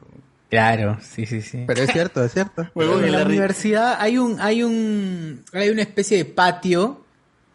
Claro, 0.55 0.99
sí, 1.03 1.27
sí, 1.27 1.43
sí. 1.43 1.65
Pero 1.67 1.83
es 1.83 1.91
cierto, 1.91 2.25
es 2.25 2.33
cierto. 2.33 2.71
En 2.77 3.11
la 3.11 3.25
universidad 3.25 3.97
hay 3.99 4.19
un, 4.19 4.41
hay 4.41 4.63
un, 4.63 5.43
hay 5.53 5.69
una 5.69 5.83
especie 5.83 6.17
de 6.19 6.25
patio 6.27 7.05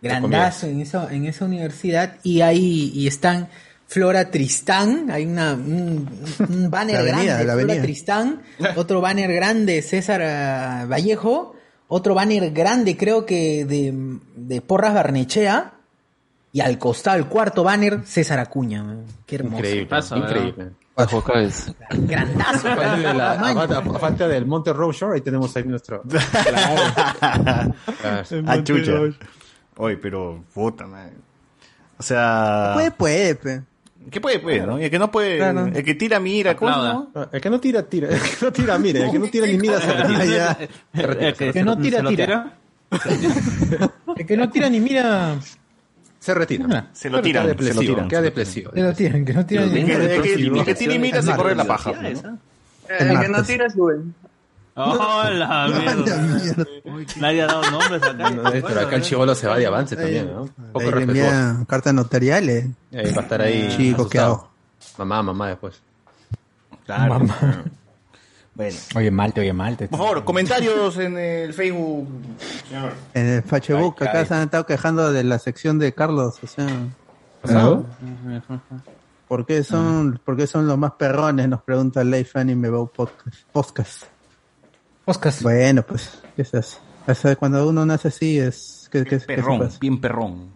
grandazo 0.02 0.68
en 0.68 0.82
esa, 0.82 1.14
en 1.14 1.26
esa 1.26 1.46
universidad 1.46 2.18
y 2.24 2.42
ahí 2.42 2.92
y 2.94 3.08
están 3.08 3.48
Flora 3.88 4.30
Tristán, 4.32 5.10
hay 5.12 5.26
una, 5.26 5.54
un, 5.54 6.10
un 6.50 6.70
banner 6.70 6.96
La 6.96 7.00
avenida, 7.00 7.24
grande, 7.24 7.46
la 7.46 7.54
Flora 7.54 7.54
avenida. 7.54 7.82
Tristán, 7.84 8.42
otro 8.76 9.00
banner 9.00 9.34
grande, 9.34 9.82
César 9.82 10.86
Vallejo, 10.88 11.56
otro 11.88 12.14
banner 12.14 12.52
grande 12.52 12.98
creo 12.98 13.26
que 13.26 13.64
de, 13.64 13.94
de 14.36 14.62
Porras 14.62 14.94
Barnechea 14.94 15.72
y 16.52 16.60
al 16.60 16.78
costado 16.78 17.16
el 17.18 17.28
cuarto 17.28 17.64
banner 17.64 18.02
César 18.06 18.40
Acuña, 18.40 18.84
man. 18.84 19.06
qué 19.26 19.36
hermoso. 19.36 20.18
Increíble. 20.18 20.72
Grandazo. 21.92 22.68
Aparte 22.70 23.76
aparte- 23.76 24.28
del 24.28 24.46
Monte 24.46 24.74
Roadshore, 24.74 25.16
ahí 25.16 25.22
tenemos 25.22 25.56
ahí 25.56 25.64
nuestro. 25.64 26.04
Claro. 27.22 27.74
Ah, 28.48 28.64
chucha. 28.64 28.94
Oye, 29.78 29.98
pero 29.98 30.44
puta 30.54 30.86
madre. 30.88 31.14
O 31.98 32.04
sea, 32.04 32.72
Puede, 32.76 32.92
puede, 32.92 33.36
pe. 33.36 33.62
¿qué 34.10 34.22
puede, 34.22 34.40
puede, 34.40 34.66
no? 34.66 34.80
Y 34.80 34.86
el 34.86 34.90
que 34.92 35.00
no 35.00 35.12
puede, 35.12 35.38
Claro. 35.38 35.68
el 35.68 35.84
que 35.84 35.96
tira, 35.96 36.20
mira, 36.20 36.56
¿cómo 36.56 36.72
no? 36.72 37.12
Ah, 37.16 37.28
El 37.32 37.42
que 37.42 37.50
no 37.50 37.60
tira, 37.60 37.84
tira. 37.84 38.10
El 38.10 38.20
que 38.22 38.46
no 38.46 38.52
tira, 38.52 38.78
mire. 38.78 39.04
El 39.04 39.12
que 39.12 39.20
no 39.20 39.28
tira 39.28 39.48
ni 39.48 39.58
mira, 39.58 39.80
se 39.80 39.94
retira. 39.94 40.58
El 40.94 41.34
que, 41.36 41.52
Que 41.52 41.64
no 41.64 41.78
tira, 41.78 42.04
tira. 42.04 42.54
El 44.18 44.26
que 44.26 44.38
no 44.38 44.50
tira 44.50 44.70
ni 44.70 44.80
mira, 44.80 45.36
Se 46.20 46.34
retira. 46.34 46.90
Se 46.94 47.10
lo 47.10 47.22
tiran, 47.22 47.48
Queda 47.56 47.64
se 47.64 47.74
lo 47.74 47.80
tiran. 47.82 48.08
Queda 48.08 48.22
depresivo. 48.22 48.72
que 48.72 48.82
no 48.82 48.94
tiran, 48.94 49.26
que 49.26 49.34
no 49.34 49.46
tiran 49.46 49.70
El 49.72 50.22
que, 50.22 50.84
y 50.94 51.00
mira 51.00 51.22
se 51.22 51.36
corre 51.36 51.56
la 51.56 51.64
paja. 51.66 51.92
El 51.92 53.20
que 53.20 53.30
no 53.30 53.44
tira 53.44 53.70
sube. 53.70 54.00
¡Hola, 54.76 55.68
mierda! 56.44 56.66
Nadie 57.18 57.42
ha 57.42 57.48
dado 57.48 57.70
nombres 57.70 58.02
acá. 58.02 58.30
No, 58.30 58.54
eh, 58.54 58.64
Pero 58.66 58.80
acá 58.80 58.96
el 58.96 59.02
chivolo 59.02 59.36
se 59.36 59.46
va 59.48 59.58
de 59.58 59.68
avance 59.68 59.96
también, 59.96 60.32
¿no? 60.34 60.50
Poco 60.72 60.92
respetuoso. 60.92 61.66
cartas 61.68 61.94
notariales. 61.94 62.68
Ahí 62.94 63.12
va 63.14 63.20
a 63.20 63.24
estar 63.24 63.42
ahí. 63.42 63.68
Chico, 63.76 64.08
¿qué 64.08 64.20
hago? 64.20 64.50
Mamá, 64.98 65.22
mamá 65.22 65.48
después. 65.50 65.82
Claro. 66.86 67.28
Bueno. 68.60 68.78
Oye, 68.94 69.10
Malte, 69.10 69.40
oye, 69.40 69.54
Malte. 69.54 69.88
Por 69.88 70.00
favor, 70.00 70.26
comentarios 70.26 70.98
en 70.98 71.18
el 71.18 71.54
Facebook. 71.54 72.10
señor. 72.68 72.92
En 73.14 73.26
el 73.26 73.44
Facebook, 73.44 73.96
Ay, 74.02 74.08
acá 74.10 74.26
se 74.26 74.34
han 74.34 74.42
estado 74.42 74.66
quejando 74.66 75.14
de 75.14 75.24
la 75.24 75.40
sección 75.40 75.80
de 75.80 75.94
Carlos, 75.94 76.40
o 76.44 76.46
sea, 76.46 76.68
¿No? 77.50 77.86
¿por 79.30 79.46
qué 79.46 79.64
son, 79.64 80.20
¿por 80.26 80.36
qué 80.36 80.46
son 80.46 80.68
los 80.68 80.78
más 80.78 80.92
perrones? 81.00 81.48
Nos 81.48 81.62
pregunta 81.62 82.04
Leif 82.04 82.36
Anime 82.36 82.70
Bow 82.70 82.92
Podcast. 82.92 83.44
Podcast. 83.54 84.04
Podcast. 85.06 85.42
Bueno, 85.42 85.84
pues, 85.84 86.22
¿qué 86.36 86.42
hace? 86.42 86.58
O 87.08 87.16
sea, 87.16 87.38
cuando 87.38 87.66
uno 87.66 87.86
nace 87.86 88.10
así 88.10 88.40
es... 88.40 88.90
¿qué, 88.92 89.06
qué, 89.06 89.12
qué 89.12 89.20
se 89.22 89.26
Perrón, 89.26 89.70
bien 89.80 90.02
perrón. 90.02 90.50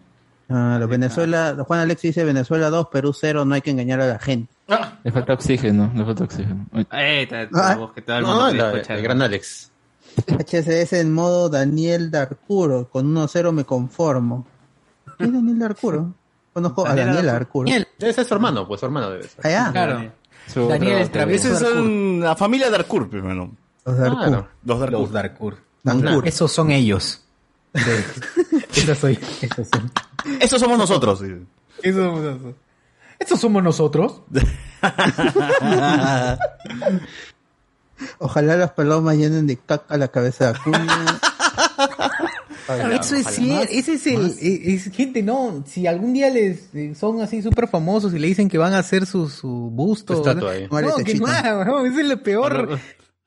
Ah, 0.50 0.76
lo 0.78 0.88
Venezuela, 0.88 1.56
Juan 1.66 1.80
Alex 1.80 2.02
dice 2.02 2.22
Venezuela 2.22 2.68
2, 2.68 2.88
Perú 2.88 3.14
0, 3.18 3.46
no 3.46 3.54
hay 3.54 3.62
que 3.62 3.70
engañar 3.70 4.02
a 4.02 4.06
la 4.08 4.18
gente. 4.18 4.53
Le 4.66 5.12
falta 5.12 5.34
oxígeno, 5.34 5.90
le 5.94 6.04
falta 6.04 6.24
oxígeno. 6.24 6.66
Eh, 6.92 7.26
ta- 7.28 7.48
Ah. 7.52 7.90
que 7.94 8.02
todo 8.02 8.16
el 8.18 8.24
mundo 8.24 8.40
No, 8.44 8.50
quiere 8.50 8.58
la- 8.64 8.72
escuchar. 8.72 8.96
el 8.96 9.02
gran 9.02 9.22
Alex. 9.22 9.70
HSS 10.38 11.00
en 11.00 11.12
modo 11.12 11.48
Daniel 11.48 12.10
Darcuro, 12.10 12.88
con 12.88 13.06
1-0 13.06 13.52
me 13.52 13.64
conformo. 13.64 14.46
¿Quién 15.18 15.28
es 15.30 15.34
Daniel 15.34 15.58
Darcuro? 15.58 16.12
Conozco 16.52 16.86
a 16.86 16.90
Daniel 16.90 17.06
Daniel 17.08 17.26
Darcuro. 17.26 17.68
Darcuro. 17.70 17.90
Debe 17.98 18.12
ser 18.12 18.24
su 18.24 18.34
hermano, 18.34 18.66
pues 18.66 18.80
su 18.80 18.86
hermano 18.86 19.10
debe 19.10 19.24
ser. 19.28 19.46
Allá. 19.46 19.72
Claro. 19.72 20.12
Su- 20.46 20.68
Daniel 20.68 21.10
Esos 21.30 21.58
son 21.58 22.20
la 22.20 22.36
familia 22.36 22.70
Darkur, 22.70 23.08
pues, 23.10 23.22
hermano. 23.22 23.50
Los 23.84 23.98
Darkur. 23.98 24.18
Claro. 24.18 24.48
Los 24.64 24.80
Darkur. 24.80 25.00
Los 25.00 25.12
Darkur. 25.12 25.56
Darkur. 25.82 26.28
Esos 26.28 26.52
son 26.52 26.70
ellos. 26.70 27.20
Eso 27.74 28.94
soy. 28.94 29.18
Esos 29.42 29.68
son. 29.68 29.90
Esos 30.40 30.60
somos 30.60 30.78
nosotros. 30.78 31.20
Esos 31.82 32.04
somos 32.04 32.20
nosotros. 32.22 32.54
Estos 33.18 33.40
somos 33.40 33.62
nosotros. 33.62 34.22
Ojalá 38.18 38.56
las 38.56 38.72
palomas 38.72 39.16
llenen 39.16 39.46
de 39.46 39.56
caca 39.56 39.96
la 39.96 40.08
cabeza 40.08 40.46
de 40.52 40.58
Acuña. 40.58 41.20
Eso 43.00 43.14
es 43.16 43.26
cierto, 43.26 43.66
ese 43.70 43.92
es 43.92 44.06
el, 44.06 44.24
es, 44.24 44.86
es- 44.86 44.92
gente, 44.94 45.22
no, 45.22 45.62
si 45.66 45.86
algún 45.86 46.14
día 46.14 46.30
les 46.30 46.74
eh, 46.74 46.94
son 46.98 47.20
así 47.20 47.42
súper 47.42 47.68
famosos 47.68 48.14
y 48.14 48.18
le 48.18 48.26
dicen 48.26 48.48
que 48.48 48.56
van 48.56 48.72
a 48.72 48.78
hacer 48.78 49.04
su, 49.04 49.28
su 49.28 49.48
busto, 49.70 50.22
¿no? 50.34 50.48
ahí. 50.48 50.66
Muere 50.70 50.88
no, 50.88 50.96
que 50.96 51.12
es 52.00 52.08
lo 52.08 52.22
peor. 52.22 52.78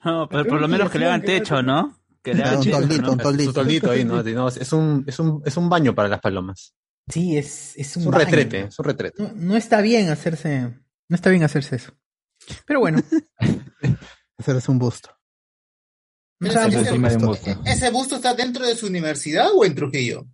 No, 0.03 0.27
pero 0.27 0.43
por 0.45 0.59
lo 0.59 0.67
menos 0.67 0.89
que 0.89 0.97
le 0.97 1.05
hagan 1.05 1.21
techo, 1.21 1.61
¿no? 1.61 1.95
Que 2.23 2.33
le 2.33 2.43
hagan 2.43 2.57
un 2.57 2.63
techo, 2.63 2.77
toldito, 2.79 3.01
¿no? 3.03 3.11
un 3.11 3.17
toldito. 3.19 3.51
Su 3.51 3.53
toldito. 3.53 3.88
No, 4.33 4.47
es, 4.47 4.73
un, 4.73 5.03
es, 5.05 5.19
un, 5.19 5.43
es 5.45 5.55
un 5.55 5.69
baño 5.69 5.93
para 5.93 6.09
las 6.09 6.19
palomas. 6.19 6.73
Sí, 7.10 7.38
es, 7.38 7.74
es 7.78 7.95
un, 7.95 8.01
Es 8.03 8.05
un 8.08 8.12
baño. 8.12 8.26
retrete, 8.26 8.60
es 8.64 8.80
un 8.80 8.86
retrete. 8.86 9.24
No, 9.24 9.32
no 9.36 9.55
está 9.55 9.82
bien 9.82 10.10
hacerse, 10.10 10.62
no 11.08 11.16
está 11.16 11.30
bien 11.30 11.43
hacerse 11.43 11.78
eso. 11.78 11.93
Pero 12.66 12.80
bueno, 12.82 13.01
Hacerles 14.38 14.70
un 14.70 14.78
busto. 14.80 15.10
no 16.39 16.47
ese- 16.49 16.60
bustos. 16.66 16.88
encima 16.88 17.10
de 17.10 17.16
un 17.18 17.26
busto. 17.26 17.62
¿Ese 17.66 17.89
busto 17.91 18.16
está 18.18 18.34
dentro 18.34 18.66
de 18.66 18.76
su 18.76 18.88
universidad 18.88 19.47
o 19.55 19.66
en 19.66 19.74
Trujillo? 19.76 20.28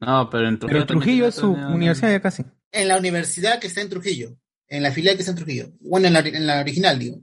No, 0.00 0.28
pero 0.30 0.48
en 0.48 0.58
Trujillo, 0.58 0.78
Pero 0.80 0.86
Trujillo 0.86 1.26
es 1.28 1.34
su 1.34 1.52
universidad 1.52 2.10
ya 2.12 2.20
casi. 2.20 2.44
En 2.72 2.88
la 2.88 2.96
universidad 2.98 3.58
que 3.60 3.66
está 3.68 3.80
en 3.80 3.88
Trujillo. 3.90 4.36
En 4.68 4.82
la 4.82 4.90
filial 4.90 5.14
que 5.16 5.20
está 5.22 5.32
en 5.32 5.36
Trujillo. 5.36 5.68
Bueno, 5.80 6.06
en 6.08 6.12
la, 6.14 6.20
en 6.20 6.46
la 6.46 6.60
original, 6.60 6.98
digo. 6.98 7.18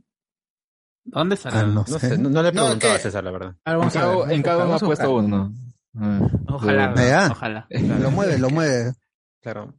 ¿Dónde 1.04 1.36
estará? 1.36 1.62
Ah, 1.62 1.64
no 1.64 1.74
No 1.88 2.00
sé. 2.00 2.00
sé, 2.10 2.18
no, 2.18 2.30
no 2.30 2.44
le 2.44 2.50
he 2.50 2.52
preguntado 2.52 2.94
a 2.94 3.00
César, 3.00 3.24
la 3.24 3.32
verdad. 3.32 3.56
En 3.66 3.90
cada, 3.90 4.16
ver. 4.26 4.32
en 4.34 4.44
cada 4.44 4.66
uno 4.66 4.76
ha 4.76 4.80
puesto 4.80 5.16
uno. 5.16 5.54
Ah, 5.98 6.20
Ojalá, 6.48 6.94
ojalá. 7.32 7.68
Lo 8.00 8.12
mueve, 8.12 8.38
lo 8.38 8.50
mueve. 8.50 8.94
Claro. 9.42 9.74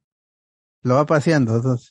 Lo 0.82 0.96
va 0.96 1.06
paseando. 1.06 1.56
entonces, 1.56 1.88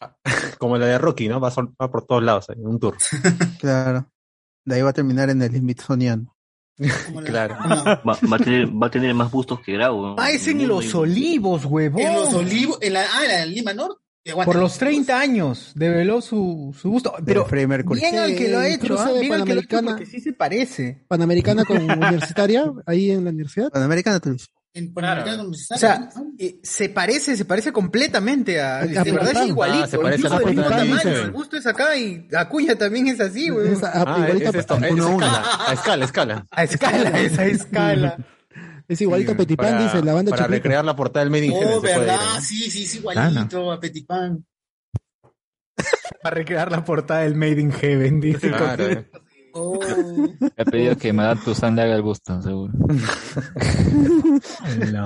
Como 0.60 0.78
la 0.78 0.86
de 0.86 0.98
Rocky, 0.98 1.28
¿no? 1.28 1.40
Va, 1.40 1.50
sol- 1.50 1.74
va 1.82 1.90
por 1.90 2.06
todos 2.06 2.22
lados, 2.24 2.50
en 2.50 2.66
un 2.68 2.80
tour. 2.80 2.98
claro. 3.60 4.12
De 4.66 4.76
ahí 4.76 4.82
va 4.82 4.90
a 4.92 4.94
terminar 4.94 5.30
en 5.30 5.42
el 5.42 5.56
Smithsonian. 5.56 6.30
La- 6.78 7.22
Claro. 7.26 7.58
no. 7.68 7.84
Va, 7.86 8.02
va 8.32 8.36
a 8.36 8.40
tener, 8.40 8.68
va 8.68 8.88
a 8.88 8.92
tener 8.92 9.14
más 9.14 9.32
bustos 9.32 9.60
que 9.62 9.74
Grau. 9.74 10.02
¿no? 10.02 10.16
Ah, 10.18 10.32
es 10.32 10.48
en 10.48 10.58
Muy- 10.58 10.66
Los 10.68 10.94
Olivos, 10.96 11.66
huevón. 11.66 12.02
En 12.02 12.14
los 12.14 12.34
olivos, 12.34 12.78
en 12.82 12.94
la, 12.94 13.02
ah, 13.14 13.24
en 13.24 13.30
la 13.30 13.46
Lima 13.46 13.74
Norte. 13.74 14.01
Por 14.46 14.56
los 14.56 14.78
30 14.78 15.20
años 15.20 15.72
develó 15.76 16.22
su, 16.22 16.76
su 16.80 16.92
gusto. 16.92 17.14
Pero 17.26 17.48
Mercury. 17.68 18.00
bien 18.02 18.20
al 18.20 18.36
que 18.36 18.50
lo 18.50 18.60
ha 18.60 18.68
hecho, 18.68 19.00
¿ah? 19.00 19.12
de 19.14 19.20
bien 19.22 19.34
al 19.34 19.44
que 19.46 19.54
lo 19.56 19.60
ha 19.62 19.64
hecho 19.64 19.70
Panamericana. 19.70 19.92
porque 19.92 20.06
sí 20.06 20.20
se 20.22 20.34
parece. 20.34 21.04
Panamericana 21.08 21.66
con 21.66 21.78
universitaria, 21.92 22.72
ahí 22.86 23.10
en 23.12 23.24
la 23.24 23.32
universidad. 23.32 23.72
Panamericana. 23.72 24.20
En 24.74 24.94
Panamericana 24.94 25.42
O 25.42 25.46
Universitaria. 25.48 26.12
sea, 26.12 26.24
eh, 26.38 26.60
se 26.64 26.90
parece, 26.90 27.36
se 27.36 27.46
parece 27.46 27.72
completamente 27.74 28.62
a. 28.62 28.78
A 28.82 28.86
De 28.86 29.12
verdad 29.12 29.42
es 29.44 29.48
igualito. 29.50 29.84
Ah, 29.84 29.88
se 29.88 29.98
parece 29.98 30.18
incluso 30.20 30.36
a 30.36 30.40
del 30.40 30.56
mismo 30.56 30.70
tamaño. 30.70 31.26
Su 31.26 31.32
gusto 31.32 31.58
es 31.58 31.66
acá 31.66 31.98
y 31.98 32.28
Acuña 32.38 32.76
también 32.76 33.08
es 33.08 33.20
así, 33.20 33.50
güey. 33.50 33.74
Es, 33.74 33.84
a- 33.84 33.92
Ah, 33.96 34.28
es, 34.30 34.56
esto, 34.56 34.76
a- 34.76 34.78
es 34.88 34.92
uno 34.94 35.08
a 35.08 35.12
escala, 35.14 35.44
a 35.68 35.74
escala, 35.74 36.06
escala. 36.06 36.48
A 36.52 36.64
escala, 36.64 37.20
escala. 37.20 38.18
Es 38.92 39.02
igualito 39.02 39.32
a 39.32 39.36
Petipán, 39.36 39.72
Para, 39.72 39.84
dice 39.84 40.04
la 40.04 40.14
banda 40.14 40.32
para 40.32 40.48
recrear 40.48 40.84
la 40.84 40.96
portada 40.96 41.24
del 41.24 41.32
Made 41.32 41.46
in 41.46 41.52
Heaven 41.54 41.74
Oh, 41.78 41.82
puede 41.82 41.94
ir, 41.94 42.00
verdad, 42.00 42.20
¿no? 42.36 42.42
sí, 42.42 42.70
sí, 42.70 42.86
sí, 42.88 42.98
igualito 42.98 43.72
a 43.72 43.80
Petipán. 43.80 44.46
Para 46.22 46.36
recrear 46.36 46.72
la 46.72 46.84
portada 46.84 47.22
del 47.22 47.36
Made 47.36 47.62
in 47.62 47.72
Heaven, 47.72 48.20
dice. 48.20 48.50
Claro, 48.52 48.86
eh. 48.88 49.10
Oh. 49.54 49.80
He 50.56 50.66
pedido 50.66 50.96
que 50.98 51.12
Madame 51.14 51.42
Tussauds 51.44 51.76
le 51.76 51.82
haga 51.82 51.96
el 51.96 52.02
busto, 52.02 52.42
seguro. 52.42 52.74
No. 54.92 55.04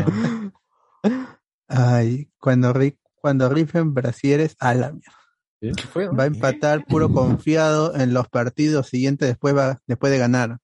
Ay, 1.68 2.30
cuando, 2.40 2.74
ri- 2.74 2.98
cuando 3.22 3.50
rifen 3.50 3.94
brasieres, 3.94 4.56
a 4.60 4.74
la 4.74 4.92
mierda. 4.92 6.12
Va 6.18 6.24
a 6.24 6.28
empatar 6.28 6.86
puro 6.86 7.12
confiado 7.12 7.96
en 7.96 8.14
los 8.14 8.28
partidos 8.30 8.88
siguientes 8.88 9.28
después, 9.30 9.56
va, 9.56 9.80
después 9.88 10.12
de 10.12 10.20
ganar. 10.20 10.58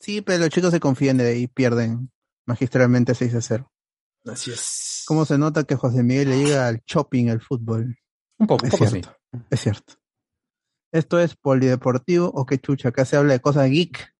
Sí, 0.00 0.20
pero 0.20 0.38
los 0.38 0.48
chicos 0.50 0.70
se 0.72 0.80
confían 0.80 1.16
de 1.16 1.28
ahí 1.28 1.46
pierden 1.48 2.10
magistralmente 2.48 3.14
6 3.14 3.34
a 3.34 3.40
0. 3.42 3.70
Así 4.26 4.50
es. 4.50 5.04
¿Cómo 5.06 5.24
se 5.24 5.38
nota 5.38 5.64
que 5.64 5.76
José 5.76 6.02
Miguel 6.02 6.30
le 6.30 6.42
llega 6.44 6.66
al 6.66 6.80
shopping 6.86 7.26
el 7.28 7.40
fútbol? 7.40 7.96
Un 8.38 8.46
poco, 8.46 8.64
un 8.64 8.68
Es 8.68 8.72
poco 8.72 8.84
sí. 8.86 8.90
cierto, 8.92 9.16
es 9.50 9.60
cierto. 9.60 9.94
Esto 10.92 11.20
es 11.20 11.36
polideportivo 11.36 12.26
o 12.34 12.46
qué 12.46 12.58
chucha, 12.58 12.88
acá 12.88 13.04
se 13.04 13.16
habla 13.16 13.34
de 13.34 13.40
cosas 13.40 13.68
geek. 13.70 14.14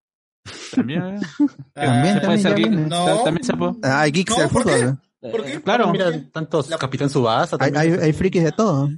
También, 0.74 1.02
¿eh? 1.02 1.20
También, 1.74 2.14
Se 2.14 2.20
puede 2.20 2.42
también, 2.42 2.42
ser 2.42 2.54
geek. 2.54 2.70
No. 2.70 3.22
También 3.24 3.44
se 3.44 3.54
puede. 3.54 3.72
Ah, 3.82 4.00
hay 4.02 4.12
geeks 4.12 4.30
No, 4.36 4.42
del 4.42 4.48
¿por 4.50 4.64
qué? 4.64 4.70
fútbol. 4.78 5.00
¿Por 5.32 5.44
qué? 5.44 5.62
Claro. 5.62 5.90
Mira, 5.92 6.30
tantos 6.30 6.68
Capitán 6.78 7.10
Subasa 7.10 7.56
Hay, 7.58 7.72
también. 7.72 8.00
hay, 8.00 8.06
hay 8.06 8.12
frikis 8.12 8.44
de 8.44 8.52
todo. 8.52 8.88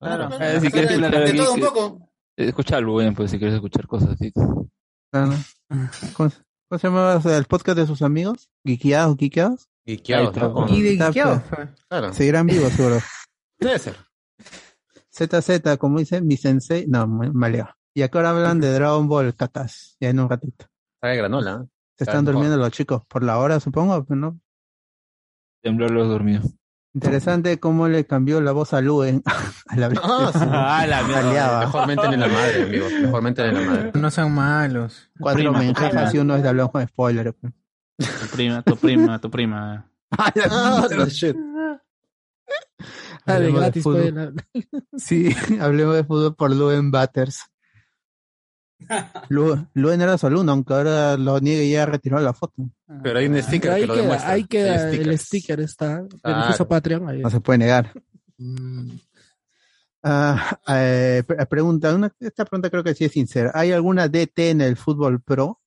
Claro. 0.00 0.30
Eh, 0.40 0.60
si 0.60 0.70
quieres 0.70 0.92
hablar 0.92 1.12
de 1.12 1.32
de 1.32 1.38
todo 1.38 1.52
un 1.52 1.60
geek, 1.60 1.68
poco. 1.68 2.10
eh, 2.36 2.48
escucha 2.48 2.80
Luen, 2.80 3.14
pues, 3.14 3.30
si 3.32 3.38
quieres 3.38 3.54
escuchar 3.56 3.86
cosas 3.86 4.10
así. 4.10 4.32
Claro. 5.10 5.32
¿Cómo, 6.68 6.78
se 6.78 6.86
llama 6.88 7.20
el 7.24 7.44
podcast 7.46 7.78
de 7.78 7.86
sus 7.86 8.02
amigos? 8.02 8.50
¿Geekeados, 8.62 9.16
geekeados? 9.16 9.70
Guiqueados, 9.86 10.36
Ahí 10.36 10.42
¿no? 10.42 10.64
está. 10.64 10.74
Y 10.74 10.82
de 10.82 10.92
Está. 10.92 11.74
Claro. 11.88 12.12
Seguirán 12.12 12.46
vivos, 12.46 12.72
seguro. 12.74 12.98
Debe 13.58 13.78
ser. 13.78 13.96
ZZ, 15.10 15.78
como 15.78 15.98
dice 15.98 16.20
mi 16.20 16.36
sensei. 16.36 16.86
No, 16.86 17.06
maleo. 17.06 17.70
Y 17.94 18.02
acá 18.02 18.18
ahora 18.18 18.30
hablan 18.30 18.60
de 18.60 18.70
Dragon 18.70 19.08
Ball 19.08 19.34
Katas. 19.34 19.96
Ya 19.98 20.10
en 20.10 20.20
un 20.20 20.28
ratito. 20.28 20.66
Sabe 21.00 21.16
granola. 21.16 21.62
¿eh? 21.64 21.68
Se 21.96 22.04
Está 22.04 22.12
están 22.12 22.26
durmiendo 22.26 22.58
los 22.58 22.70
chicos 22.70 23.02
por 23.06 23.24
la 23.24 23.38
hora, 23.38 23.60
supongo, 23.60 24.04
pero 24.04 24.20
no. 24.20 24.40
Tembló 25.62 25.88
los 25.88 26.06
dormidos. 26.06 26.54
Interesante 26.98 27.60
cómo 27.60 27.86
le 27.86 28.04
cambió 28.06 28.40
la 28.40 28.50
voz 28.52 28.72
a 28.74 28.80
Luen. 28.80 29.22
a 29.68 29.76
la 29.76 29.88
vez. 29.88 29.98
Ah, 30.02 30.30
sí. 30.32 30.38
Ah, 30.50 30.84
la 30.88 31.02
mierda. 31.04 31.28
Aliaba. 31.30 31.60
Mejor 31.60 31.86
menten 31.86 32.12
en 32.14 32.20
la 32.20 32.26
madre, 32.28 32.62
amigos. 32.64 32.92
Mejor 33.00 33.22
menten 33.22 33.46
en 33.46 33.54
la 33.54 33.60
madre. 33.60 33.92
No 33.94 34.10
sean 34.10 34.32
malos. 34.34 35.10
Cuatro 35.20 35.52
mensajes 35.52 35.90
prima. 35.90 36.10
y 36.12 36.18
uno 36.18 36.34
es 36.36 36.42
de 36.42 36.48
hablar 36.48 36.70
con 36.72 36.86
spoiler. 36.86 37.34
pues. 37.34 37.52
Tu 37.98 38.26
prima, 38.36 38.62
tu 38.62 38.76
prima, 38.76 39.20
tu 39.20 39.30
prima. 39.30 39.84
Ah, 43.26 43.38
gratis, 43.38 43.82
fútbol. 43.82 44.14
la- 44.14 44.32
Sí, 44.96 45.34
hablemos 45.60 45.94
de 45.96 46.04
fútbol 46.04 46.34
por 46.34 46.54
Luen 46.54 46.90
Batters. 46.90 47.42
Lu- 49.28 49.66
Luen 49.74 50.00
era 50.00 50.16
su 50.18 50.26
alumno, 50.26 50.52
aunque 50.52 50.72
ahora 50.74 51.16
lo 51.16 51.40
niegue 51.40 51.64
y 51.64 51.72
ya 51.72 51.84
retiró 51.86 52.18
la 52.20 52.32
foto. 52.32 52.54
Pero 53.02 53.18
hay 53.18 53.26
un 53.26 53.42
sticker 53.42 53.70
ahí 53.72 53.80
que 53.82 53.86
lo 53.88 53.94
queda, 53.94 54.02
demuestra. 54.04 54.30
ahí 54.32 54.44
queda 54.44 54.90
el 54.90 55.18
sticker, 55.18 55.60
está. 55.60 56.02
Patreon. 56.68 57.08
ahí. 57.08 57.20
No 57.20 57.30
se 57.30 57.40
puede 57.40 57.58
negar. 57.58 57.92
Mm. 58.38 58.90
Ah, 60.02 60.58
eh, 60.68 61.22
pre- 61.26 61.44
pregunta, 61.46 61.92
una, 61.94 62.12
esta 62.20 62.44
pregunta 62.44 62.70
creo 62.70 62.84
que 62.84 62.94
sí 62.94 63.04
es 63.04 63.12
sincera. 63.12 63.50
¿Hay 63.54 63.72
alguna 63.72 64.08
DT 64.08 64.50
en 64.50 64.60
el 64.60 64.76
fútbol 64.76 65.20
pro? 65.20 65.60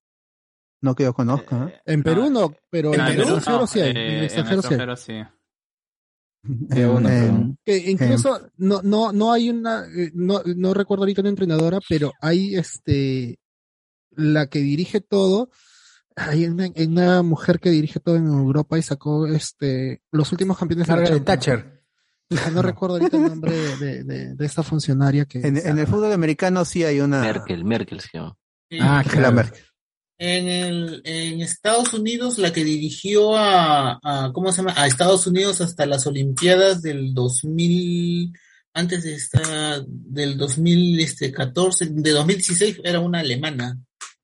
No 0.82 0.96
que 0.96 1.04
yo 1.04 1.14
conozca. 1.14 1.68
¿eh? 1.68 1.82
En 1.86 2.02
Perú 2.02 2.30
no, 2.30 2.54
pero 2.70 2.94
¿En 2.94 3.02
en 3.02 3.08
el 3.08 3.16
Perú? 3.18 3.36
extranjero 3.36 3.68
sí 3.68 3.82
hay. 3.82 3.90
Eh, 3.90 3.92
En 3.92 3.98
el 3.98 4.18
en 4.18 4.24
extranjero 4.24 4.62
sí 4.62 4.68
hay. 4.68 4.80
extranjero 4.80 4.96
sí. 4.96 5.41
De 6.44 7.56
Que 7.64 7.92
incluso 7.92 8.50
no, 8.58 8.82
no, 8.82 9.12
no 9.12 9.32
hay 9.32 9.50
una, 9.50 9.86
eh, 9.86 10.12
no, 10.14 10.42
no 10.44 10.74
recuerdo 10.74 11.04
ahorita 11.04 11.22
una 11.22 11.30
entrenadora, 11.30 11.80
pero 11.88 12.14
hay 12.20 12.56
este, 12.56 13.40
la 14.12 14.48
que 14.48 14.60
dirige 14.60 15.02
todo, 15.02 15.50
hay 16.16 16.46
una, 16.46 16.68
una 16.76 17.22
mujer 17.22 17.60
que 17.60 17.70
dirige 17.70 18.00
todo 18.00 18.16
en 18.16 18.26
Europa 18.26 18.78
y 18.78 18.82
sacó 18.82 19.28
este, 19.28 20.02
los 20.12 20.32
últimos 20.32 20.58
campeones 20.58 20.88
de 20.88 20.96
la. 20.96 21.24
Thatcher. 21.24 21.82
No 22.54 22.62
recuerdo 22.62 22.96
ahorita 22.96 23.18
el 23.18 23.24
nombre 23.24 23.52
de, 23.52 24.04
de, 24.04 24.36
de 24.36 24.46
esta 24.46 24.64
funcionaria 24.64 25.26
que 25.26 25.40
en, 25.40 25.58
en 25.58 25.78
el 25.78 25.86
fútbol 25.86 26.14
americano 26.14 26.64
sí 26.64 26.84
hay 26.84 27.02
una. 27.02 27.22
Merkel, 27.22 27.66
Merkel 27.66 28.00
se 28.00 28.10
llama. 28.14 28.38
Ah, 28.80 29.04
claro. 29.08 29.44
En, 30.24 30.48
el, 30.48 31.02
en 31.04 31.42
Estados 31.42 31.96
Unidos, 31.96 32.38
la 32.38 32.54
que 32.54 32.64
dirigió 32.64 33.36
a, 33.36 34.00
a, 34.04 34.32
¿cómo 34.32 34.52
se 34.52 34.58
llama? 34.62 34.76
A 34.78 34.86
Estados 34.86 35.26
Unidos 35.26 35.62
hasta 35.62 35.88
las 35.88 36.06
Olimpiadas 36.06 36.84
del 36.84 37.16
2000, 37.16 38.32
antes 38.76 39.04
de 39.04 39.16
esta, 39.16 39.84
del 39.88 40.38
2014, 40.38 41.88
de 41.92 42.12
2016, 42.12 42.82
era 42.84 43.00
una 43.00 43.20
alemana, 43.22 43.80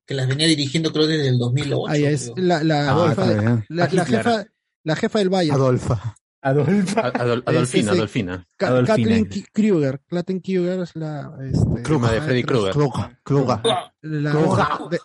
que 0.05 0.13
las 0.13 0.27
venía 0.27 0.45
dirigiendo 0.47 0.93
creo 0.93 1.07
desde 1.07 1.29
el 1.29 1.37
2008. 1.39 1.91
Ahí 1.91 2.05
es 2.05 2.31
creo. 2.33 2.45
la, 2.45 2.63
la, 2.63 2.89
Adolfa. 2.91 3.25
la- 3.25 3.31
está 3.31 3.41
bien. 3.41 3.65
la- 3.69 3.89
la 3.91 4.05
jefa, 4.05 4.45
la 4.83 4.95
jefa 4.95 5.19
del 5.19 5.29
Valle. 5.33 5.51
Adolfa. 5.51 6.15
Adolfa. 6.43 7.11
Adol- 7.13 7.43
Adolfina, 7.45 7.65
Sí, 7.65 7.81
sí. 7.81 7.87
Adolfina. 7.89 8.47
Ka- 8.55 8.67
Adolfina. 8.67 8.95
Kathleen 8.95 9.25
K- 9.25 9.49
Kruger. 9.51 10.01
Kathleen 10.07 10.39
Kruger 10.41 10.79
es 10.81 10.95
la. 10.95 11.31
Este, 11.41 11.81
Kruma 11.81 12.11
de 12.11 12.21
Freddy 12.21 12.43
Krueger. 12.43 12.71
Kruger. 12.71 13.17
Kruger. 13.23 13.59
La, 14.03 14.31
Kruger. 14.31 14.65
de- 14.91 14.97
de- 14.97 15.01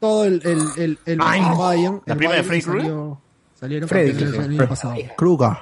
todo 0.00 0.24
el, 0.24 0.40
el, 0.44 0.60
el, 0.76 0.98
el 1.06 1.18
Ay. 1.22 1.40
Bayern. 1.56 2.02
¿La 2.06 2.12
el 2.14 2.18
prima 2.18 2.34
de 2.34 2.42
Freddy 2.42 2.62
Krueger? 2.62 2.82
salió- 2.82 3.20
Salieron 3.54 3.88
Freddy 3.88 4.10
el 4.10 4.16
Krueger. 4.16 4.40
año 4.40 4.68
pasado. 4.68 4.94
Kruger. 5.16 5.56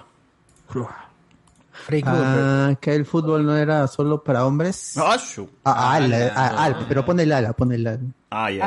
Freddy 1.72 2.03
Krueger. 2.03 2.24
Ah, 2.26 2.74
que 2.80 2.95
el 2.95 3.07
fútbol 3.07 3.47
no 3.47 3.57
era 3.57 3.87
solo 3.87 4.22
para 4.22 4.45
hombres. 4.47 4.95
Ah. 4.99 5.16
Ah, 5.64 5.95
ala, 5.95 6.32
ah, 6.34 6.64
ala, 6.64 6.84
pero 6.89 7.05
pone 7.05 7.22
el 7.22 7.32
ala, 7.32 7.53
pone 7.53 7.76
el 7.76 7.87
ala. 7.87 8.01
El 8.49 8.61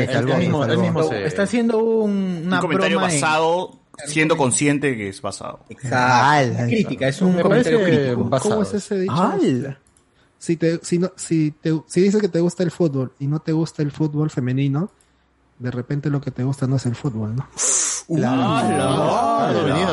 el 0.00 1.24
Está 1.26 1.42
haciendo 1.42 1.78
un, 1.78 2.42
una 2.46 2.56
un 2.56 2.60
comentario 2.62 2.98
broma 2.98 3.12
en- 3.12 3.20
basado, 3.20 3.78
siendo 4.06 4.36
consciente 4.36 4.96
que 4.96 5.08
es 5.08 5.20
basado. 5.20 5.60
Exacto. 5.68 6.62
Crítica, 6.66 7.08
es 7.08 7.20
un 7.20 7.36
Me 7.36 7.42
comentario 7.42 7.82
crítico. 7.82 8.24
basado. 8.24 8.50
¿Cómo 8.50 8.62
es 8.62 8.74
ese 8.74 8.98
dicho? 9.00 9.12
Ala. 9.12 9.78
Si, 10.38 10.56
te, 10.56 10.78
si, 10.84 10.98
no, 10.98 11.10
si, 11.16 11.50
te, 11.50 11.80
si 11.86 12.00
dices 12.00 12.20
que 12.20 12.28
te 12.28 12.40
gusta 12.40 12.62
el 12.62 12.70
fútbol 12.70 13.12
y 13.18 13.26
no 13.26 13.40
te 13.40 13.52
gusta 13.52 13.82
el 13.82 13.90
fútbol 13.90 14.30
femenino, 14.30 14.90
de 15.58 15.70
repente 15.70 16.10
lo 16.10 16.20
que 16.20 16.30
te 16.30 16.44
gusta 16.44 16.66
no 16.66 16.76
es 16.76 16.86
el 16.86 16.94
fútbol, 16.94 17.34
¿no? 17.36 17.48
Ah, 18.24 19.48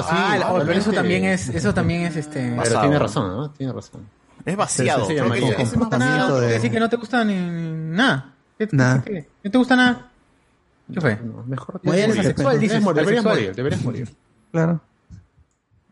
ah, 0.09 0.55
pero 0.59 0.71
eso 0.73 0.91
también 0.91 1.23
es, 1.25 1.49
eso 1.49 1.73
también 1.73 2.01
es 2.03 2.15
este. 2.15 2.55
Pero 2.63 2.81
tiene 2.81 2.99
razón, 2.99 3.27
¿no? 3.35 3.49
Tiene 3.51 3.73
razón. 3.73 4.01
Es 4.45 4.55
vaciado. 4.57 5.05
Se- 5.05 5.15
llama 5.15 5.29
no 5.29 5.33
quiere 6.37 6.53
decir 6.53 6.71
que 6.71 6.79
no 6.79 6.89
te 6.89 6.97
gusta 6.97 7.23
ni, 7.23 7.33
ni- 7.35 7.95
nada. 7.95 8.33
¿Qué- 8.57 8.67
qué- 8.67 8.75
Nada. 8.75 9.01
qué- 9.03 9.27
¿No 9.43 9.51
te 9.51 9.57
gusta 9.57 9.75
nada? 9.75 10.11
¿Qué 10.93 11.01
fue? 11.01 11.19
Mejor 11.47 11.79
bien, 11.81 12.11
es 12.11 12.19
asexual, 12.19 12.59
dices. 12.59 12.83
Deberías 12.83 13.07
asexual. 13.07 13.35
morir, 13.35 13.55
deberías 13.55 13.83
morir. 13.83 14.15
Claro. 14.51 14.81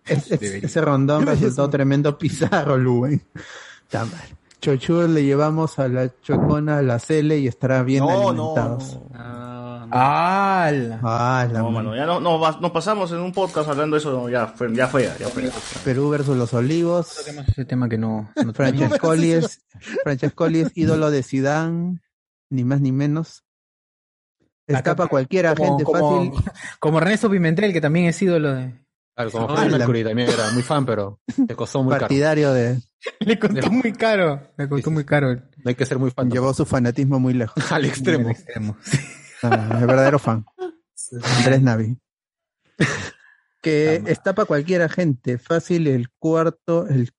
Es- 0.05 0.31
es- 0.31 0.41
ese 0.63 0.81
rondón 0.81 1.25
resultó 1.25 1.69
tremendo 1.69 2.17
pizarro, 2.17 2.77
Luen. 2.77 3.23
Está 3.83 4.05
mal. 4.05 4.21
Chochur 4.61 5.09
le 5.09 5.23
llevamos 5.23 5.79
a 5.79 5.87
la 5.87 6.09
chocona 6.21 6.77
a 6.77 6.81
la 6.83 6.99
Cele 6.99 7.39
y 7.39 7.47
estará 7.47 7.81
bien 7.83 8.05
No, 8.05 8.31
no, 8.33 8.53
alimentados. 8.55 8.99
¡Ala! 9.93 10.99
Ah, 11.03 11.47
la 11.51 11.59
No, 11.59 11.71
mano. 11.71 11.89
mano, 11.89 11.95
ya 11.95 12.05
no, 12.05 12.19
no, 12.19 12.39
va- 12.39 12.57
nos 12.61 12.71
pasamos 12.71 13.11
en 13.11 13.19
un 13.19 13.31
podcast 13.33 13.67
hablando 13.69 13.95
de 13.95 13.99
eso, 13.99 14.29
ya 14.29 14.47
fue, 14.47 14.73
ya 14.73 14.87
fue, 14.87 15.03
ya 15.19 15.27
fue. 15.27 15.49
Perú 15.83 16.09
versus 16.09 16.37
los 16.37 16.53
Olivos. 16.53 17.27
Ese 17.47 17.65
tema 17.65 17.89
que 17.89 17.97
no. 17.97 18.29
no 18.43 18.53
Francescoli 18.53 19.31
es, 19.31 19.61
Francescoli 20.03 20.61
es 20.61 20.71
ídolo 20.75 21.11
de 21.11 21.23
Zidane, 21.23 21.99
ni 22.49 22.63
más 22.63 22.79
ni 22.81 22.91
menos. 22.91 23.43
Escapa 24.67 25.07
cualquiera, 25.07 25.55
como, 25.55 25.69
gente 25.69 25.83
como, 25.83 26.31
fácil. 26.31 26.43
como 26.79 26.97
Ernesto 26.99 27.29
Pimentel, 27.29 27.73
que 27.73 27.81
también 27.81 28.05
es 28.05 28.21
ídolo 28.21 28.53
de. 28.53 28.79
Claro, 29.29 29.31
como 29.31 29.49
Ah, 29.49 29.55
Freddie 29.57 29.71
la- 29.71 29.77
Mercury 29.79 30.03
también 30.03 30.29
era 30.29 30.51
muy 30.51 30.63
fan, 30.63 30.85
pero 30.85 31.19
te 31.47 31.55
costó 31.55 31.83
muy 31.83 31.91
caro. 31.91 32.01
Partidario 32.01 32.53
de. 32.53 32.79
Le 33.19 33.39
costó 33.39 33.71
muy 33.71 33.93
caro. 33.93 34.41
Le 34.57 34.69
costó 34.69 34.91
muy 34.91 35.03
caro. 35.05 35.33
No 35.35 35.41
hay 35.65 35.75
que 35.75 35.85
ser 35.85 35.99
muy 35.99 36.11
fan. 36.11 36.29
Llevó 36.29 36.53
su 36.53 36.65
fanatismo 36.65 37.19
muy 37.19 37.33
lejos. 37.33 37.55
Al 37.71 37.85
extremo. 37.85 38.29
extremo. 38.29 38.77
Ah, 39.43 39.77
el 39.79 39.87
verdadero 39.87 40.19
fan. 40.19 40.45
Andrés 41.37 41.61
Navi. 41.61 41.97
Que 43.61 44.01
está 44.07 44.33
para 44.33 44.45
cualquiera 44.47 44.89
gente. 44.89 45.37
Fácil 45.37 45.87
el 45.87 46.09
cuarto, 46.17 46.87
el 46.87 47.11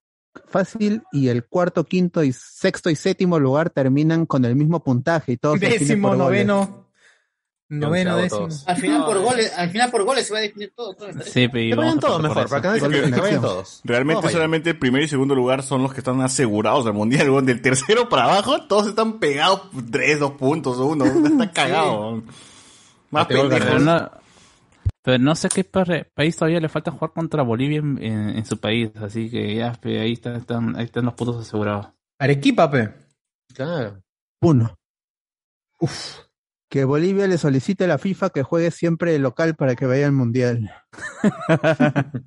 fácil 0.48 1.02
y 1.12 1.28
el 1.28 1.44
cuarto, 1.46 1.84
quinto 1.84 2.24
y 2.24 2.32
sexto 2.32 2.90
y 2.90 2.96
séptimo 2.96 3.38
lugar 3.38 3.70
terminan 3.70 4.26
con 4.26 4.44
el 4.44 4.56
mismo 4.56 4.82
puntaje 4.82 5.32
y 5.32 5.36
todos 5.36 5.60
Décimo, 5.60 6.16
noveno. 6.16 6.81
Noveno, 7.78 8.16
décimo. 8.16 8.48
Al 8.66 8.76
final 8.76 9.04
por 9.06 9.18
goles, 9.20 9.52
al 9.56 9.70
final 9.70 9.90
por 9.90 10.04
goles 10.04 10.26
se 10.26 10.32
va 10.32 10.38
a 10.40 10.42
definir 10.42 10.72
todo. 10.76 10.94
todo. 10.94 11.08
Sí, 11.24 11.48
pero 11.48 11.52
Que 11.52 11.74
vayan 11.74 11.98
todos 12.00 12.22
mejor, 12.22 12.48
para 12.48 12.72
que 12.72 12.80
que 12.80 13.20
vayan 13.20 13.40
todos. 13.40 13.80
Realmente 13.84 14.20
Todos 14.20 14.32
solamente 14.32 14.70
el 14.70 14.78
primer 14.78 15.02
y 15.02 15.08
segundo 15.08 15.34
lugar 15.34 15.62
son 15.62 15.82
los 15.82 15.92
que 15.94 16.00
están 16.00 16.20
asegurados 16.20 16.84
del 16.84 16.94
mundial. 16.94 17.30
weón. 17.30 17.46
Del 17.46 17.62
tercero 17.62 18.08
para 18.08 18.24
abajo, 18.24 18.62
todos 18.66 18.88
están 18.88 19.18
pegados 19.18 19.62
tres, 19.90 20.20
dos 20.20 20.32
puntos, 20.32 20.76
uno. 20.78 21.04
Está 21.06 21.50
cagado. 21.54 22.22
Más 23.10 23.28
gol 23.28 23.48
pendejo. 23.48 23.64
Pero 23.66 23.78
no, 23.80 24.10
pero 25.02 25.18
no 25.18 25.34
sé 25.34 25.48
qué 25.48 25.64
pa- 25.64 25.84
país 26.14 26.36
todavía 26.36 26.60
le 26.60 26.68
falta 26.68 26.90
jugar 26.90 27.12
contra 27.12 27.42
Bolivia 27.42 27.78
en, 27.78 27.98
en- 28.02 28.28
en 28.36 28.44
su 28.44 28.58
país, 28.58 28.90
así 29.02 29.30
que 29.30 29.54
ya, 29.56 29.72
pe, 29.72 29.98
ahí 30.00 30.12
están, 30.12 30.36
están, 30.36 30.76
ahí 30.76 30.84
están 30.84 31.04
los 31.06 31.14
puntos 31.14 31.46
asegurados. 31.46 31.88
Arequipa, 32.18 32.70
pe. 32.70 32.90
Claro. 33.54 34.00
Uno. 34.42 34.74
Que 36.72 36.84
Bolivia 36.86 37.26
le 37.26 37.36
solicite 37.36 37.84
a 37.84 37.86
la 37.86 37.98
FIFA 37.98 38.30
que 38.30 38.42
juegue 38.42 38.70
siempre 38.70 39.12
de 39.12 39.18
local 39.18 39.54
para 39.56 39.76
que 39.76 39.84
vaya 39.84 40.06
al 40.06 40.12
mundial. 40.12 40.72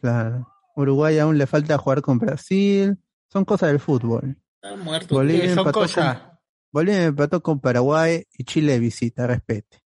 claro. 0.00 0.48
Uruguay 0.74 1.18
aún 1.18 1.36
le 1.36 1.46
falta 1.46 1.76
jugar 1.76 2.00
con 2.00 2.18
Brasil. 2.18 2.96
Son 3.30 3.44
cosas 3.44 3.68
del 3.68 3.78
fútbol. 3.78 4.38
Está 4.62 4.74
muerto. 4.82 5.14
Bolivia 5.16 5.50
son 5.50 5.58
empató, 5.58 5.80
cosas. 5.80 6.18
con, 6.18 6.30
Bolivia 6.72 7.04
empató 7.04 7.42
con 7.42 7.60
Paraguay 7.60 8.24
y 8.32 8.44
Chile 8.44 8.78
visita, 8.78 9.26
respete. 9.26 9.82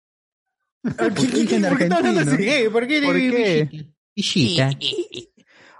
¿Por 0.81 1.13
qué 1.13 1.27
dicen 1.27 1.61
¿Por 1.63 1.77
qué 1.77 1.83
están 1.85 1.99
hablando 1.99 2.19
argentino? 2.19 2.51
así? 2.51 2.65
Eh, 2.65 2.69
¿Por 2.69 2.85
qué? 2.85 3.01
¿Por 3.01 3.15
qué? 3.15 3.95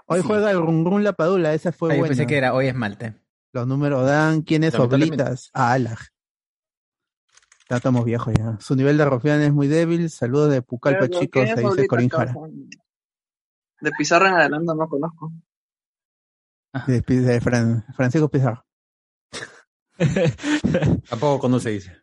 Hoy 0.06 0.20
juega 0.22 0.50
el 0.50 0.56
Run 0.56 1.04
La 1.04 1.12
Padula, 1.12 1.52
esa 1.52 1.70
fue 1.70 1.90
Ah, 1.90 1.94
yo 1.96 1.98
buena. 1.98 2.08
pensé 2.16 2.26
que 2.26 2.38
era 2.38 2.54
hoy 2.54 2.68
es 2.68 2.74
Malte. 2.74 3.14
Los 3.52 3.66
números 3.66 4.06
dan, 4.06 4.40
¿quién 4.40 4.64
es 4.64 4.72
Lamentablemente. 4.72 5.22
Oblitas? 5.22 5.50
Ah, 5.52 5.72
Alag. 5.72 5.98
Ya 7.70 7.76
estamos 7.76 8.04
viejos 8.04 8.34
ya. 8.38 8.56
Su 8.60 8.76
nivel 8.76 8.98
de 8.98 9.04
rufián 9.06 9.40
es 9.40 9.52
muy 9.52 9.66
débil. 9.68 10.10
Saludos 10.10 10.50
de 10.50 10.60
Pucallpa, 10.62 11.06
Pero, 11.08 11.20
chicos, 11.20 11.42
¿quién 11.44 11.56
se 11.56 11.62
dice 11.62 11.86
Corín 11.86 12.08
Jara. 12.10 12.34
De 13.80 13.90
Pizarra 13.96 14.28
en 14.28 14.34
adelante 14.34 14.72
no 14.76 14.88
conozco. 14.88 15.32
De, 16.86 17.00
de 17.00 17.40
Fran- 17.40 17.84
Francisco 17.94 18.28
Pizarro. 18.28 18.64
Tampoco 21.08 21.38
conoce, 21.38 21.70
dice. 21.70 21.96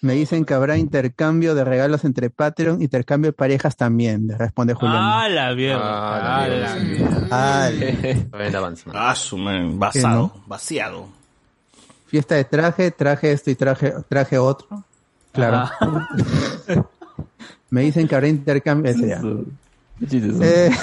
Me 0.00 0.12
dicen 0.12 0.44
que 0.44 0.54
habrá 0.54 0.76
intercambio 0.76 1.56
de 1.56 1.64
regalos 1.64 2.04
entre 2.04 2.30
Patreon, 2.30 2.80
intercambio 2.82 3.30
de 3.30 3.32
parejas 3.32 3.76
también, 3.76 4.28
le 4.28 4.36
responde 4.38 4.74
Julián. 4.74 4.96
¡Ah, 5.00 5.28
la 5.28 5.54
mierda! 5.56 5.80
Ah, 5.82 6.42
¡Ah, 6.44 6.48
la 6.48 6.56
la 6.74 6.74
mierda. 6.76 7.28
Ah, 7.32 7.70
no. 7.72 8.92
Ah, 8.94 9.14
su 9.16 9.36
man, 9.38 9.76
basado, 9.78 10.32
vaciado. 10.46 11.08
fiesta 12.06 12.36
de 12.36 12.44
traje, 12.44 12.92
traje 12.92 13.32
esto 13.32 13.50
y 13.50 13.56
traje, 13.56 13.92
traje 14.08 14.38
otro. 14.38 14.84
Claro. 15.32 15.70
Me 17.70 17.82
dicen 17.82 18.08
que 18.08 18.14
habrá 18.14 18.28
intercambio. 18.28 18.92
Eh, 18.92 20.70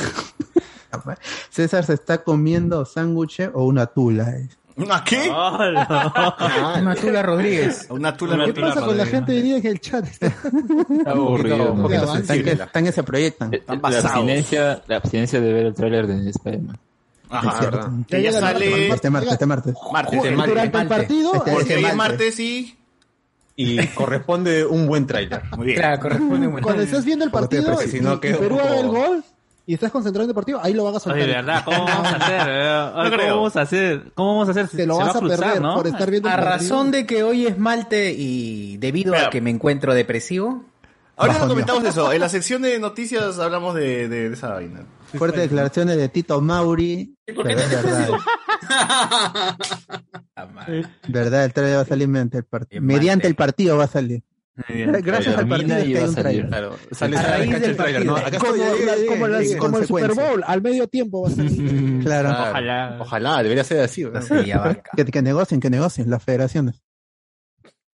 César 1.50 1.84
se 1.86 1.94
está 1.94 2.24
comiendo 2.24 2.86
sándwich 2.86 3.50
o 3.54 3.66
una 3.66 3.86
tula. 3.88 4.30
eh. 4.32 4.48
¿Una 4.78 5.04
qué? 5.06 5.30
Una 5.30 6.96
Tula 7.00 7.24
Rodríguez. 7.24 7.88
Una 7.90 8.16
tula 8.18 8.44
¿Qué 8.46 8.52
tula 8.54 8.68
pasa 8.74 8.86
con 8.86 8.98
la 8.98 9.06
gente 9.06 9.32
hoy 9.32 9.42
día 9.42 9.58
en 9.58 9.66
el 9.68 9.80
chat? 9.80 10.06
Está 10.06 10.34
aburrido. 11.12 11.72
Un 11.72 11.82
poquito 11.84 12.16
Están 12.18 12.44
que, 12.44 12.52
están 12.52 12.84
que 12.84 12.92
se 12.92 13.04
proyectan. 13.04 13.54
Eh, 13.54 13.64
La 13.68 13.88
abstinencia, 14.00 14.82
la 14.88 14.98
abstinencia 14.98 15.40
de 15.40 15.54
ver 15.54 15.66
el 15.68 15.74
tráiler 15.74 16.08
de 16.08 16.30
Spider-Man. 16.30 16.78
Ajá, 17.30 17.52
Es. 17.58 18.06
Que 18.08 18.22
ya 18.22 18.34
sale 18.34 18.90
Este 18.90 19.10
martes, 19.10 19.32
este 19.34 19.46
martes. 19.46 19.74
martes. 19.92 20.14
Este 20.18 20.32
martes. 20.36 20.50
Durante 20.54 20.78
el 20.82 20.88
partido, 20.88 21.34
Este- 21.36 21.52
Porque 21.54 21.76
hoy 21.78 21.86
es 21.86 21.96
martes. 21.96 22.10
martes 22.20 22.40
y... 22.42 22.78
Y 23.56 23.88
corresponde 23.88 24.66
un 24.66 24.86
buen 24.88 25.08
trailer. 25.08 25.42
Muy 25.56 25.68
bien. 25.68 25.78
Claro, 25.80 26.02
corresponde 26.02 26.48
un 26.48 26.60
cuando 26.62 26.82
estás 26.84 27.06
viendo 27.06 27.24
el 27.26 27.32
partido 27.32 27.82
y, 27.84 27.88
si 27.88 28.02
no 28.02 28.16
y 28.16 28.18
Perú 28.18 28.58
poco- 28.58 28.62
haga 28.68 28.80
el 28.82 28.88
gol 28.88 29.24
y 29.68 29.74
estás 29.74 29.92
concentrado 29.92 30.26
en 30.26 30.30
el 30.30 30.36
partido, 30.36 30.60
ahí 30.62 30.74
lo 30.74 30.84
van 30.84 30.96
a 30.96 31.00
soltar. 31.00 31.22
Oye, 31.22 31.28
de 31.30 31.36
verdad, 31.38 31.64
¿cómo 31.66 31.86
vamos 31.86 32.08
a 32.14 32.16
hacer? 32.18 32.42
eh? 32.50 32.92
¿Cómo 33.30 33.36
vamos 33.36 33.56
a 33.56 33.62
hacer? 33.62 34.04
¿Cómo 34.14 34.30
vamos 34.34 34.48
a 34.50 34.52
hacer? 34.52 34.68
Te 34.68 34.86
lo 34.86 34.96
Se 34.96 35.00
va 35.00 35.08
vas 35.08 35.16
a 35.16 35.20
cruzar, 35.20 35.40
perder 35.40 35.62
¿no? 35.62 35.76
por 35.76 35.88
estar 35.88 36.12
viendo 36.12 36.30
A 36.30 36.36
el 36.36 36.42
razón 36.42 36.92
de 36.92 37.06
que 37.06 37.24
hoy 37.24 37.48
es 37.48 37.58
Malte 37.58 38.14
y 38.16 38.78
debido 38.78 39.14
Espera. 39.14 39.28
a 39.30 39.32
que 39.32 39.42
me 39.42 39.50
encuentro 39.52 39.94
depresivo, 39.94 40.64
Ahora 41.18 41.38
no 41.40 41.48
comentamos 41.48 41.84
eso. 41.86 42.12
En 42.12 42.20
la 42.20 42.28
sección 42.30 42.62
de 42.62 42.78
noticias 42.78 43.40
hablamos 43.40 43.74
de, 43.74 44.10
de, 44.10 44.30
de 44.30 44.34
esa 44.36 44.50
vaina. 44.50 44.82
Fuertes 45.18 45.42
declaraciones 45.42 45.98
de 45.98 46.10
Tito 46.10 46.42
Mauri. 46.42 47.16
por 47.36 47.48
qué 47.48 47.56
Pero 47.56 47.60
es 47.62 47.72
verdad. 47.84 48.10
Verdad, 51.08 51.46
el 51.46 51.54
trailer 51.54 51.78
va 51.78 51.82
a 51.82 51.86
salir 51.86 52.08
mediante 52.08 52.38
el 52.38 52.44
partido. 52.46 52.82
Mediante 52.82 53.28
el 53.28 53.36
partido 53.36 53.78
va 53.78 53.86
a 53.86 53.88
salir. 53.88 54.24
Gracias 54.70 55.38
al 55.38 55.48
partido 55.50 55.76
que 55.76 55.82
hay 55.84 55.94
un 55.96 56.00
salir. 56.00 56.14
trailer. 56.16 56.48
Claro, 56.48 56.76
sale 56.92 57.18
A 57.18 57.22
raíz 57.24 57.52
del 57.52 57.64
el 57.72 57.76
trailer, 57.78 58.06
¿no? 58.06 58.14
partido. 58.16 58.38
Acá 58.38 58.48
Como, 58.48 58.56
estoy, 58.64 58.86
la- 58.86 58.96
como, 59.08 59.28
la- 59.28 59.58
como 59.60 59.78
el 59.80 59.86
Super. 59.88 60.14
Bowl, 60.14 60.44
al 60.48 60.62
medio 60.62 60.88
tiempo 60.88 61.24
va 61.24 61.28
a 61.30 61.32
ser. 61.32 61.46
Claro. 62.06 62.30
Claro. 62.30 62.50
Ojalá. 62.52 62.98
Ojalá, 63.02 63.44
debería 63.44 63.64
ser 63.64 63.82
así. 63.82 64.04
¿no? 64.06 64.22
sí, 64.22 64.34
ya 64.46 64.60
va. 64.60 64.76
Que, 64.96 65.04
que 65.06 65.22
negocien, 65.22 65.60
que 65.60 65.70
negocien 65.70 66.10
las 66.10 66.24
federaciones. 66.24 66.82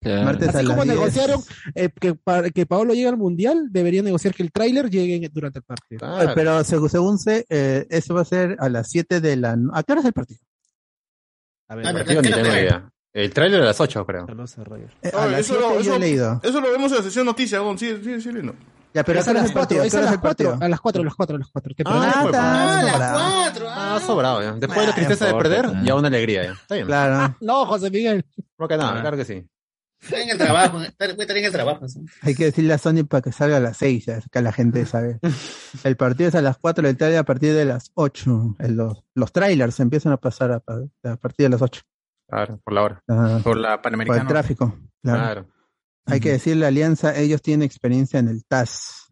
Martes 0.02 0.54
a 0.54 0.58
Así 0.58 0.66
las 0.66 0.66
como 0.76 0.84
10. 0.84 0.94
negociaron 0.96 1.40
eh, 1.74 1.88
que, 2.00 2.14
para 2.14 2.50
que 2.50 2.64
Paolo 2.66 2.94
llegue 2.94 3.08
al 3.08 3.16
mundial, 3.16 3.68
deberían 3.70 4.04
negociar 4.04 4.34
que 4.34 4.42
el 4.44 4.52
tráiler 4.52 4.88
llegue 4.88 5.28
durante 5.32 5.58
el 5.58 5.64
partido. 5.64 6.22
Eh, 6.22 6.28
Pero 6.34 6.62
según, 6.64 6.88
según 6.88 7.18
sé, 7.18 7.44
eh, 7.48 7.86
eso 7.90 8.14
va 8.14 8.20
a 8.20 8.24
ser 8.24 8.56
a 8.60 8.68
las 8.68 8.88
7 8.90 9.20
de 9.20 9.36
la... 9.36 9.56
no- 9.56 9.74
¿A 9.74 9.82
qué 9.82 9.92
hora 9.92 10.00
es 10.02 10.06
el 10.06 10.12
partido? 10.12 10.40
A 11.68 11.74
El 11.74 11.82
partido 11.94 12.22
ni 12.22 12.30
tengo 12.30 12.46
idea. 12.48 12.88
El 13.12 13.32
trailer 13.32 13.62
a 13.62 13.64
las 13.64 13.80
8, 13.80 14.06
creo. 14.06 14.26
Eh, 15.02 15.10
a 15.12 15.26
las 15.26 15.46
7 15.46 15.60
yo 15.82 15.94
he 15.94 15.98
leído. 15.98 16.40
eso 16.42 16.60
lo 16.60 16.70
vemos 16.70 16.92
en 16.92 16.98
la 16.98 17.02
sesión 17.02 17.24
noticias, 17.26 17.60
Gon. 17.60 17.78
Sí, 17.78 17.98
sí, 18.04 18.20
sí, 18.20 18.30
no. 18.32 18.54
Ya, 18.94 19.02
pero 19.04 19.18
¿a 19.18 19.22
Es 19.22 19.28
a 19.28 19.32
las 19.32 19.46
el 19.46 19.52
partido? 19.52 19.80
4, 19.80 19.82
¿A 19.82 19.86
es 19.86 19.94
a 19.94 20.00
las 20.02 20.12
el 20.12 20.20
partido? 20.20 20.50
4, 20.50 20.64
a 20.64 20.68
las 20.68 20.80
4, 20.80 21.02
a 21.02 21.04
las 21.04 21.14
4, 21.16 21.36
a 21.36 21.38
las 21.38 21.48
4. 21.50 21.74
Que 21.74 21.82
Ah, 21.86 22.18
pues, 22.22 22.34
Ah, 22.36 22.82
las 22.84 22.92
sobrado. 22.94 23.34
cuatro. 23.42 23.66
Ah, 23.68 24.00
sobrado 24.06 24.42
ya. 24.42 24.52
Después 24.52 24.80
de 24.80 24.86
la 24.86 24.94
tristeza 24.94 25.26
de 25.26 25.34
perder, 25.34 25.72
ya 25.82 25.94
una 25.96 26.08
alegría 26.08 26.44
ya. 26.44 26.52
Está 26.52 26.74
bien. 26.76 26.86
Claro, 26.86 27.36
No, 27.40 27.66
José 27.66 27.90
Miguel. 27.90 28.24
No 28.58 28.68
que 28.68 28.76
nada, 28.76 29.00
claro 29.00 29.16
que 29.16 29.24
sí. 29.24 29.46
Está 30.06 30.20
en 30.22 30.30
el 30.30 30.38
trabajo, 30.38 30.80
está- 30.82 31.06
voy 31.08 31.16
a 31.18 31.22
estar 31.22 31.36
en 31.36 31.44
el 31.44 31.52
trabajo. 31.52 31.88
¿sí? 31.88 32.00
hay 32.22 32.34
que 32.34 32.44
decirle 32.46 32.72
a 32.74 32.78
Sony 32.78 33.04
para 33.08 33.22
que 33.22 33.32
salga 33.32 33.56
a 33.56 33.60
las 33.60 33.76
6, 33.78 34.06
ya, 34.06 34.20
que 34.30 34.40
la 34.42 34.52
gente 34.52 34.86
sabe. 34.86 35.18
El 35.84 35.96
partido 35.96 36.28
es 36.28 36.34
a 36.34 36.42
las 36.42 36.58
4 36.58 36.82
de 36.86 36.92
la 36.92 36.98
tarde 36.98 37.18
a 37.18 37.24
partir 37.24 37.52
de 37.54 37.64
las 37.64 37.90
8. 37.94 38.56
El- 38.58 38.76
los, 38.76 39.02
los 39.14 39.32
trailers 39.32 39.78
empiezan 39.80 40.12
a 40.12 40.16
pasar 40.16 40.52
a, 40.52 40.60
pa- 40.60 40.80
a 41.04 41.16
partir 41.16 41.44
de 41.46 41.50
las 41.50 41.62
8. 41.62 41.82
Claro, 42.28 42.60
por 42.64 42.72
la 42.74 42.82
hora. 42.82 43.02
Ah, 43.08 43.40
Por 43.44 43.56
la 43.56 43.68
por 43.82 43.92
el 43.92 43.98
Panamericana. 43.98 44.28
tráfico. 44.28 44.78
Claro. 45.02 45.20
Claro. 45.22 45.48
Hay 46.06 46.20
que 46.20 46.30
decirle 46.30 46.64
a 46.64 46.68
Alianza, 46.68 47.16
ellos 47.16 47.42
tienen 47.42 47.64
experiencia 47.66 48.18
en 48.20 48.28
el 48.28 48.44
TAS. 48.44 49.08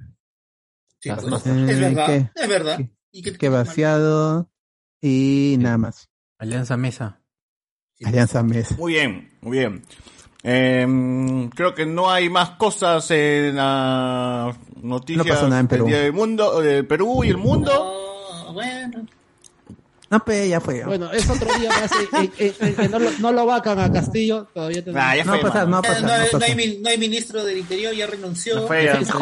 Sí, 1.01 1.11
Ah, 1.11 1.17
pues. 1.21 1.47
Eh, 1.47 1.67
es 1.71 1.81
verdad, 1.81 2.31
es 2.35 2.49
verdad. 2.49 2.81
¿Y 3.11 3.23
qué- 3.23 3.37
Que 3.37 3.49
vaciado 3.49 4.51
y 5.01 5.57
nada 5.59 5.77
más. 5.79 6.09
Alianza 6.39 6.77
Mesa. 6.77 7.21
Alianza 8.05 8.43
Mesa. 8.43 8.75
Muy 8.79 8.95
bien, 8.95 9.31
muy 9.41 9.59
bien. 9.59 9.83
Eh, 10.47 11.49
creo 11.55 11.75
que 11.75 11.87
no 11.87 12.11
hay 12.11 12.29
más 12.29 12.51
cosas 12.51 13.11
en 13.11 13.57
la 13.57 14.55
noticia 14.83 15.23
No 15.23 15.29
pasó 15.29 15.49
nada 15.49 15.61
en 15.61 15.69
Perú. 15.69 15.85
del 15.87 15.95
día 15.95 16.03
del 16.03 16.13
mundo, 16.13 16.61
del 16.61 16.87
Perú 16.87 17.25
y 17.25 17.29
el 17.31 17.39
mundo. 17.39 17.73
No, 18.47 18.53
bueno. 18.53 19.07
No, 20.15 20.25
pe, 20.25 20.49
ya 20.49 20.61
fue. 20.61 20.85
Bueno, 20.85 21.11
es 21.13 21.29
otro 21.29 21.49
día 21.59 21.71
más 21.71 21.91
no 22.91 22.99
lo, 23.01 23.11
no 23.19 23.33
lo 23.33 23.47
vacan 23.47 23.81
a 23.81 23.91
Castillo. 23.93 24.47
Todavía 24.55 24.85
tenemos. 24.85 25.03
Ah, 25.05 25.17
ya 25.17 25.25
no 25.25 25.33
fue, 25.33 25.43
va 25.43 25.49
a 25.49 25.53
pasar, 25.53 25.69
no 25.69 25.77
no, 25.77 25.83
no 25.83 25.89
hay- 25.89 26.03
no 26.03 26.31
pasa. 26.39 26.45
hay, 26.47 26.55
min- 26.55 26.83
no 26.83 26.89
hay 26.91 26.99
ministro 26.99 27.45
del 27.45 27.59
Interior, 27.59 27.93
ya 27.95 28.07
renunció. 28.07 28.55
No 28.61 28.67
fue, 28.69 28.85
ya. 28.85 28.93
Es 28.93 29.01
interesa 29.09 29.21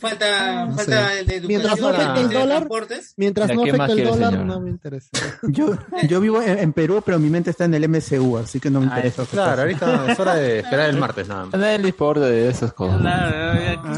Falta, 0.00 0.64
No 0.66 0.76
falta 0.76 1.08
sé. 1.10 1.20
el 1.20 1.26
de 1.26 1.36
educación. 1.36 1.48
Mientras 1.48 1.78
no 1.80 1.88
afecte 1.88 2.20
el 2.20 2.28
de 2.30 2.34
dólar. 2.38 2.68
Mientras 3.16 3.48
¿Ya 3.48 3.54
no 3.54 3.62
afecte 3.62 3.92
el 3.92 4.04
dólar, 4.08 4.32
no 4.38 4.60
me 4.60 4.70
interesa. 4.70 5.08
Yo, 5.42 5.76
yo 6.08 6.20
vivo 6.20 6.40
en, 6.40 6.58
en 6.58 6.72
Perú, 6.72 7.02
pero 7.04 7.18
mi 7.18 7.28
mente 7.28 7.50
está 7.50 7.64
en 7.66 7.74
el 7.74 7.86
MCU, 7.88 8.38
así 8.38 8.60
que 8.60 8.70
no 8.70 8.80
me 8.80 8.86
Ah, 8.86 8.96
interesa. 8.96 9.24
Claro, 9.30 9.62
ahorita 9.62 10.06
es 10.12 10.18
hora 10.18 10.34
de 10.36 10.60
esperar 10.60 10.88
el 10.88 10.96
martes 10.96 11.28
nada 11.28 11.44
más. 11.46 11.60
nadie 11.60 11.78
le 11.80 11.88
importa 11.88 12.26
de 12.26 12.48
esas 12.48 12.72
cosas. 12.72 13.00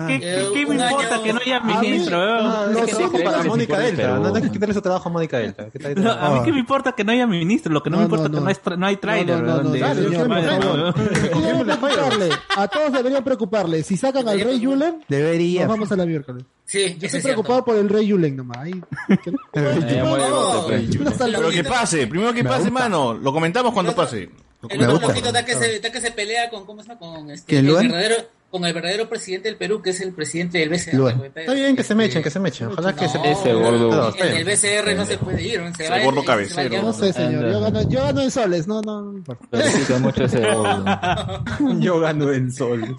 ¿Qué, 0.08 0.18
qué- 0.20 0.48
qué 0.54 0.66
me 0.66 0.74
importa 0.74 1.22
que 1.22 1.32
no 1.32 1.40
haya 1.40 1.60
ministro? 1.60 2.18
Trabajo 3.12 3.36
para 3.38 3.48
Mónica 3.48 3.78
Delta. 3.78 3.96
pero- 4.02 4.18
No 4.20 4.34
hay 4.34 4.42
que 4.42 4.50
quitarle 4.50 4.74
su 4.74 4.82
trabajo 4.82 5.08
a 5.08 5.12
Mónica 5.12 5.38
Delta. 5.38 5.70
¿Qué 5.70 5.78
tal? 5.78 6.02
No, 6.02 6.10
a 6.10 6.30
mí 6.38 6.44
que 6.44 6.52
me 6.52 6.58
importa 6.58 6.92
que 6.92 7.04
no 7.04 7.12
haya 7.12 7.26
ministro, 7.26 7.72
lo 7.72 7.82
que 7.82 7.90
no, 7.90 7.98
me 7.98 8.04
importa 8.04 8.28
no, 8.28 8.28
es 8.28 8.32
que 8.32 8.36
no. 8.36 8.42
no 8.42 8.48
hay, 8.48 8.54
tra- 8.56 8.78
no 8.78 8.86
hay 8.86 8.96
trailer. 8.96 9.44
A 12.56 12.68
todos 12.68 12.92
deberían 12.92 13.24
preocuparle. 13.24 13.82
Si 13.82 13.96
sacan 13.96 14.28
al 14.28 14.40
rey 14.40 14.60
Yulen, 14.60 15.04
Debería. 15.08 15.62
nos 15.62 15.70
vamos 15.70 15.92
a 15.92 15.96
la 15.96 16.06
miércoles. 16.06 16.44
Sí, 16.64 16.78
Yo 16.78 16.84
estoy 16.86 17.04
es 17.06 17.10
cierto. 17.10 17.26
preocupado 17.42 17.64
por 17.64 17.76
el 17.76 17.88
rey 17.88 18.06
Yulen 18.06 18.36
nomás. 18.36 18.58
Ahí, 18.58 18.80
Pero 19.52 21.50
que 21.50 21.64
pase, 21.64 22.06
primero 22.06 22.32
que 22.32 22.42
Me 22.42 22.48
pase, 22.50 22.64
gusta. 22.70 22.78
mano. 22.80 23.14
Lo 23.14 23.32
comentamos 23.32 23.72
cuando 23.72 23.94
pase. 23.94 24.30
El 24.68 24.82
otro 24.88 25.08
loquito 25.08 25.26
está 25.28 25.44
que, 25.44 25.54
se, 25.56 25.76
está 25.76 25.90
que 25.90 26.00
se 26.00 26.12
pelea 26.12 26.48
con, 26.48 26.64
¿cómo 26.64 26.82
se 26.82 26.88
llama? 26.88 27.00
Con, 27.00 27.30
este, 27.30 27.46
¿Quién, 27.60 27.66
el 27.68 27.74
verdadero, 27.74 28.14
con 28.53 28.64
el 28.66 28.72
verdadero 28.72 29.09
presidente 29.09 29.48
del 29.48 29.57
Perú, 29.57 29.82
que 29.82 29.90
es 29.90 30.00
el 30.03 30.12
presidente 30.12 30.59
del 30.59 30.68
BCR. 30.68 30.94
Luen. 30.94 31.32
Está 31.34 31.53
bien 31.55 31.74
que 31.74 31.82
se 31.82 31.94
me 31.96 32.05
echen, 32.05 32.22
que 32.22 32.30
se 32.30 32.38
me 32.38 32.50
echen. 32.50 32.68
Ojalá 32.68 32.94
que 32.94 33.09
se 33.09 33.18
Ese 33.28 33.53
gordo. 33.55 33.90
No, 33.90 34.14
En 34.14 34.36
el. 34.36 34.44
BCR 34.44 34.94
no 34.94 35.05
se 35.07 35.18
puede 35.18 35.42
ir. 35.42 35.61
Se 35.76 35.84
Ese 35.84 35.90
va 35.90 35.98
gordo 36.05 36.20
se 36.20 36.26
va 36.28 36.32
cabecero. 36.34 36.82
No 36.82 36.92
sé, 36.92 37.12
señor. 37.12 37.50
Yo 37.50 37.61
gano, 37.61 37.88
yo 37.88 38.03
gano 38.03 38.20
en 38.20 38.30
soles. 38.30 38.66
No, 38.68 38.80
no, 38.82 39.03
mucho 40.00 40.24
ese 40.24 40.40
gordo. 40.40 40.84
Yo 41.80 41.98
gano 42.00 42.30
en 42.32 42.53
sol. 42.53 42.96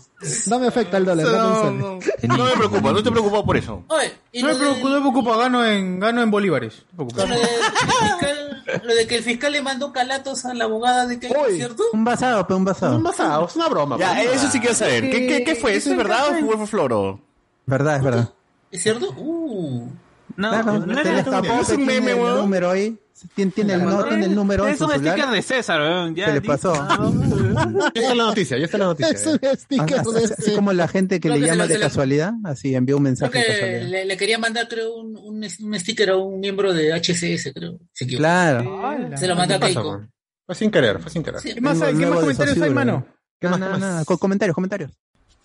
No 0.47 0.59
me 0.59 0.67
afecta 0.67 0.97
el 0.97 1.05
dólar. 1.05 1.25
Gano 1.25 1.67
en 1.69 1.79
No, 1.79 1.99
soles. 2.01 2.23
no, 2.27 2.37
no 2.37 2.45
me 2.45 2.51
preocupa, 2.57 2.91
no 2.91 2.97
estoy 2.97 3.11
preocupado 3.11 3.45
por 3.45 3.57
eso. 3.57 3.83
Oye, 3.87 4.11
y 4.31 4.41
No 4.41 4.47
me 4.47 4.53
de, 4.55 4.59
preocupa, 4.59 4.89
no 4.89 4.95
me 4.95 5.01
preocupa, 5.01 5.37
gano 5.37 5.65
en, 5.65 5.99
gano 5.99 6.21
en 6.23 6.31
bolívares. 6.31 6.83
No 6.97 7.05
me 7.05 7.13
preocupa. 7.13 7.35
lo, 7.35 7.41
de, 7.41 7.47
fiscal- 7.47 8.81
lo 8.83 8.95
de 8.95 9.07
que 9.07 9.15
el 9.17 9.23
fiscal 9.23 9.51
le 9.51 9.61
mandó 9.61 9.91
calatos 9.93 10.45
a 10.45 10.53
la 10.53 10.63
abogada 10.65 11.05
de 11.05 11.19
que. 11.19 11.29
¿cierto? 11.55 11.83
Un 11.93 12.03
basado, 12.03 12.47
pe, 12.47 12.53
un 12.53 12.65
basado. 12.65 12.95
Un 12.97 13.03
basado, 13.03 13.45
es 13.47 13.55
una 13.55 13.67
broma. 13.69 13.97
Ya, 13.99 14.13
pues. 14.23 14.35
eso 14.37 14.49
sí 14.51 14.59
quiero 14.59 14.75
saber. 14.75 15.09
¿Qué, 15.09 15.27
qué, 15.27 15.42
qué 15.43 15.55
fue? 15.55 15.75
¿Eso 15.75 15.91
es 15.91 15.97
verdad 15.97 16.29
o 16.29 16.57
fue 16.57 16.67
floro? 16.67 17.19
Verdad, 17.65 17.97
es 17.97 18.03
verdad. 18.03 18.29
¿Es 18.71 18.83
cierto? 18.83 19.11
Uh. 19.17 19.87
No, 20.35 20.49
Claro, 20.49 20.79
no 20.79 20.95
se 21.03 21.03
le 21.13 21.19
es 21.19 21.27
es 21.69 21.69
un 21.77 21.85
meme, 21.85 22.15
weón. 22.15 22.37
número 22.39 22.71
ahí. 22.71 22.97
Tiene, 23.35 23.51
tiene 23.51 23.73
el, 23.75 23.85
no, 23.85 24.03
tiene 24.03 24.25
el 24.25 24.35
número 24.35 24.67
Es 24.67 24.81
un 24.81 24.89
celular. 24.89 25.13
sticker 25.15 25.31
de 25.33 25.41
César, 25.43 25.79
weón. 25.79 26.15
Ya, 26.15 26.25
Se 26.25 26.33
le 26.33 26.41
pasó. 26.41 26.73
Ya 26.73 28.01
está 28.01 28.15
la 28.15 28.23
noticia, 28.25 28.57
ya 28.57 28.65
está 28.65 28.77
la 28.79 28.85
noticia. 28.85 29.11
Es 29.13 29.25
un 29.27 29.39
sticker 29.55 29.99
Así, 29.99 30.13
de 30.13 30.23
así 30.25 30.33
ese. 30.39 30.55
como 30.55 30.73
la 30.73 30.87
gente 30.87 31.19
que 31.19 31.29
le 31.29 31.39
llama 31.39 31.67
de 31.67 31.79
casualidad, 31.79 32.33
así 32.43 32.73
envió 32.75 32.97
un 32.97 33.03
mensaje 33.03 33.37
de 33.37 33.45
casualidad. 33.45 33.81
le, 33.89 34.05
le 34.05 34.17
quería 34.17 34.39
mandar, 34.39 34.67
creo, 34.67 34.95
un, 34.95 35.15
un, 35.15 35.43
un 35.43 35.79
sticker 35.79 36.09
a 36.09 36.17
un 36.17 36.39
miembro 36.39 36.73
de 36.73 36.91
HCS, 36.93 37.53
creo. 37.53 37.77
Claro. 38.17 38.81
Se 39.15 39.27
lo 39.27 39.35
mandó 39.35 39.53
a 39.55 39.57
¿Qué 39.59 39.67
pasa, 39.67 39.73
Keiko. 39.81 40.01
Fue 40.45 40.55
sin 40.55 40.71
querer, 40.71 40.99
fue 40.99 41.11
sin 41.11 41.23
querer. 41.23 41.39
Sí, 41.39 41.53
¿Qué 41.53 41.61
más, 41.61 41.77
comentarios 41.79 42.61
hay, 42.61 42.69
mano? 42.71 43.05
¿Qué 43.39 43.47
más, 43.47 43.59
No, 43.59 43.77
no, 43.77 44.05
comentarios, 44.05 44.55
comentarios. 44.55 44.91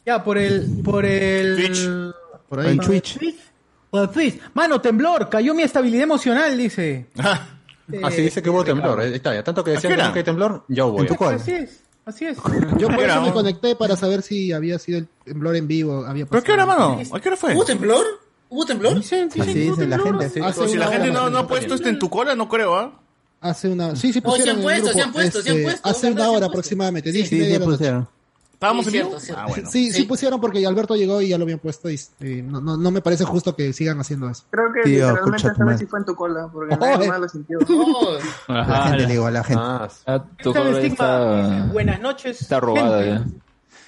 Ya, 0.09 0.25
por 0.25 0.39
el, 0.39 0.81
por 0.83 1.05
el... 1.05 1.57
Twitch. 1.57 1.89
Por 2.49 2.61
En 2.61 2.67
ahí. 2.67 2.79
Twitch. 2.79 3.19
Por 3.91 4.11
Twitch. 4.11 4.41
Mano, 4.55 4.81
temblor, 4.81 5.29
cayó 5.29 5.53
mi 5.55 5.63
estabilidad 5.63 6.05
emocional, 6.05 6.57
dice. 6.57 7.07
Ah, 8.03 8.11
sí, 8.11 8.21
dice 8.21 8.43
que 8.43 8.51
hubo 8.51 8.63
temblor. 8.65 9.01
eh, 9.03 9.17
Está 9.17 9.31
bien. 9.33 9.43
Tanto 9.43 9.65
que 9.65 9.71
decían 9.71 9.95
¿A 10.01 10.07
qué 10.09 10.13
que 10.13 10.19
hay 10.19 10.25
temblor, 10.25 10.63
yo 10.69 10.91
voy. 10.91 11.07
En 11.07 11.15
tu. 11.17 11.25
Así 11.25 11.53
es, 11.53 11.83
así 12.05 12.27
es. 12.27 12.37
Yo 12.79 12.89
por 12.89 13.01
eso 13.03 13.23
me 13.23 13.33
conecté 13.33 13.77
para 13.77 13.97
saber 13.97 14.21
si 14.21 14.53
había 14.53 14.79
sido 14.79 14.99
el 14.99 15.09
temblor 15.25 15.57
en 15.57 15.67
vivo. 15.67 16.05
Había 16.07 16.27
¿Pero 16.27 16.43
qué 16.43 16.53
hora, 16.53 16.67
mano? 16.67 17.01
¿A 17.13 17.19
qué 17.21 17.29
hora 17.29 17.37
fue? 17.39 17.55
¿Hubo 17.55 17.65
temblor? 17.65 18.05
¿Hubo 18.51 18.67
temblor? 18.67 18.95
Dicen, 18.95 19.29
dicen 19.31 19.41
Así 19.43 19.55
que 19.55 19.67
hubo 19.71 19.77
dice 19.77 19.87
la 19.89 19.97
temblor. 19.97 20.21
gente. 20.23 20.35
sí. 20.35 20.41
Hace 20.45 20.59
Pero 20.59 20.69
si 20.71 20.77
la 20.77 20.87
una 20.89 20.97
gente 20.97 21.11
hora. 21.13 21.21
no, 21.21 21.31
no 21.31 21.39
ha 21.39 21.47
puesto 21.49 21.75
esto 21.75 21.89
en 21.89 21.99
tu 21.99 22.11
cola, 22.11 22.35
no 22.35 22.47
creo, 22.47 22.77
¿ah? 22.77 22.93
Hace 23.41 23.69
una. 23.69 23.97
Sí, 23.97 24.13
sí, 24.13 24.21
Oh, 24.23 24.37
se 24.37 24.39
pusieron. 24.43 24.49
han 24.51 24.57
en 24.57 24.59
el 24.59 24.65
puesto, 24.65 24.87
se 24.89 24.93
grupo, 24.93 25.05
han 25.07 25.13
puesto, 25.15 25.41
se 25.43 25.49
han 25.51 25.57
este, 25.57 25.71
puesto, 25.71 25.89
Hace 25.89 26.07
una 26.11 26.23
han 26.25 26.29
hora 26.29 26.31
puesto. 26.39 26.47
aproximadamente. 26.47 27.11
Sí, 27.11 27.17
diez 27.17 27.27
y 27.27 27.31
Sí, 27.31 27.35
media 27.37 27.47
sí, 27.47 27.53
de 27.55 27.59
la 27.59 27.65
noche. 27.65 27.79
pusieron. 27.79 28.09
¿Estábamos 28.59 28.87
Sí, 28.87 28.89
en 28.99 29.07
vivo? 29.07 29.09
cierto, 29.21 29.25
cierto. 29.25 29.41
Ah, 29.43 29.47
bueno. 29.47 29.71
Sí, 29.71 29.93
sí 29.93 29.99
Sí. 29.99 30.03
pusieron 30.03 30.41
porque 30.41 30.67
Alberto 30.67 30.97
llegó 30.97 31.21
y 31.23 31.29
ya 31.29 31.39
lo 31.39 31.45
habían 31.45 31.61
puesto 31.61 31.89
y, 31.89 32.01
y 32.19 32.43
no, 32.43 32.61
no, 32.61 32.77
no 32.77 32.91
me 32.91 33.01
parece 33.01 33.25
justo 33.25 33.55
que 33.55 33.73
sigan 33.73 34.01
haciendo 34.01 34.29
eso. 34.29 34.47
Creo 34.51 34.73
que 34.73 34.81
Tío, 34.83 35.07
literalmente 35.11 35.47
esta 35.47 35.65
vez 35.65 35.79
sí 35.79 35.87
fue 35.87 36.01
en 36.01 36.05
tu 36.05 36.17
cola, 36.17 36.49
porque 36.53 36.75
Oye. 36.75 36.91
nadie 36.91 37.09
más 37.09 37.21
lo 37.21 37.29
sintió. 37.29 37.59
Oh, 37.71 38.19
La 38.49 38.61
Ajá, 38.61 38.83
gente 38.89 38.97
le 39.07 39.07
digo 39.13 39.27
a 39.27 39.31
la 39.31 39.45
gente. 39.45 39.63
Ah, 39.65 39.89
tu 40.43 40.53
cola 40.53 40.81
está, 40.81 41.67
Buenas 41.73 42.01
noches. 42.01 42.41
está 42.43 42.59
robada 42.59 43.05
gente. 43.05 43.31
ya. 43.31 43.41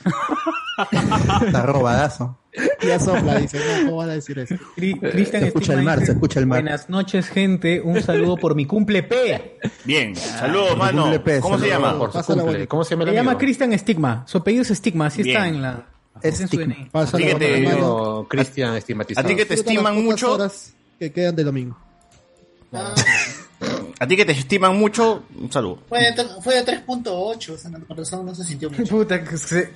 Está 1.47 1.63
robadazo. 1.67 2.37
Ya 2.83 2.99
sopla, 2.99 3.39
dice. 3.39 3.59
No, 3.59 3.85
¿cómo 3.87 3.97
van 3.99 4.11
a 4.11 4.13
decir 4.15 4.39
eso? 4.39 4.57
Cri- 4.77 4.99
Cristian 5.13 5.43
Se 5.43 5.49
escucha 5.49 5.73
el 5.75 5.83
mar, 5.83 5.99
dice, 6.01 6.07
se 6.07 6.13
escucha 6.13 6.41
el 6.41 6.47
mar. 6.47 6.63
Buenas 6.63 6.89
noches, 6.89 7.29
gente. 7.29 7.81
Un 7.81 8.03
saludo 8.03 8.37
por 8.37 8.55
mi 8.57 8.67
cumple 8.67 9.03
P. 9.05 9.59
Bien, 9.85 10.17
saludos, 10.17 10.77
mano. 10.77 11.11
cumple 11.13 11.41
¿Cómo 11.41 11.59
se 11.59 11.69
llama? 11.69 11.97
por 11.97 12.09
su 12.11 12.19
Pásala 12.19 12.43
cumple. 12.43 12.53
bonito. 12.59 12.69
¿Cómo 12.69 12.85
se 12.85 12.91
llama 12.91 13.05
el 13.05 13.11
Se 13.11 13.15
llama 13.17 13.31
amigo? 13.33 13.39
Cristian 13.39 13.73
Estigma. 13.73 14.25
Su 14.27 14.39
apellido 14.39 14.63
es 14.63 14.71
Estigma. 14.71 15.07
Así 15.07 15.21
está 15.23 15.43
Bien. 15.45 15.55
en 15.57 15.63
la. 15.63 15.87
Es 16.23 16.41
en 16.41 16.49
su 16.49 16.57
Estigma. 16.57 16.75
DNI. 16.75 16.89
Pásala 16.91 17.17
Así 17.19 17.25
que 17.27 17.31
por 17.33 17.39
te- 17.41 17.51
la 17.61 17.69
mano. 17.71 17.71
Amigo 17.77 18.29
Cristian 18.29 18.71
A 18.73 18.79
estigmatizado. 18.79 19.29
ti 19.29 19.37
que 19.37 19.45
te 19.47 19.55
Disfruta 19.55 19.71
las 19.73 19.77
estiman 19.77 19.95
pocas 19.95 20.05
mucho, 20.23 20.33
horas 20.35 20.75
que 20.99 21.13
quedan 21.13 21.37
de 21.37 21.45
domingo. 21.45 21.79
A 24.03 24.07
ti 24.09 24.17
que 24.17 24.25
te 24.25 24.33
estiman 24.33 24.77
mucho, 24.79 25.25
un 25.39 25.53
saludo. 25.53 25.81
fue, 25.89 26.01
de, 26.01 26.15
tre- 26.17 26.43
fue 26.43 26.55
de 26.55 26.65
3.8, 26.65 27.51
o 27.51 27.59
sea, 27.59 27.71
no- 27.71 27.79
por 27.81 27.99
razón 27.99 28.25
no 28.25 28.35
se 28.35 28.45
sintió 28.45 28.71
mucho. 28.71 28.85
Puta, 28.97 29.21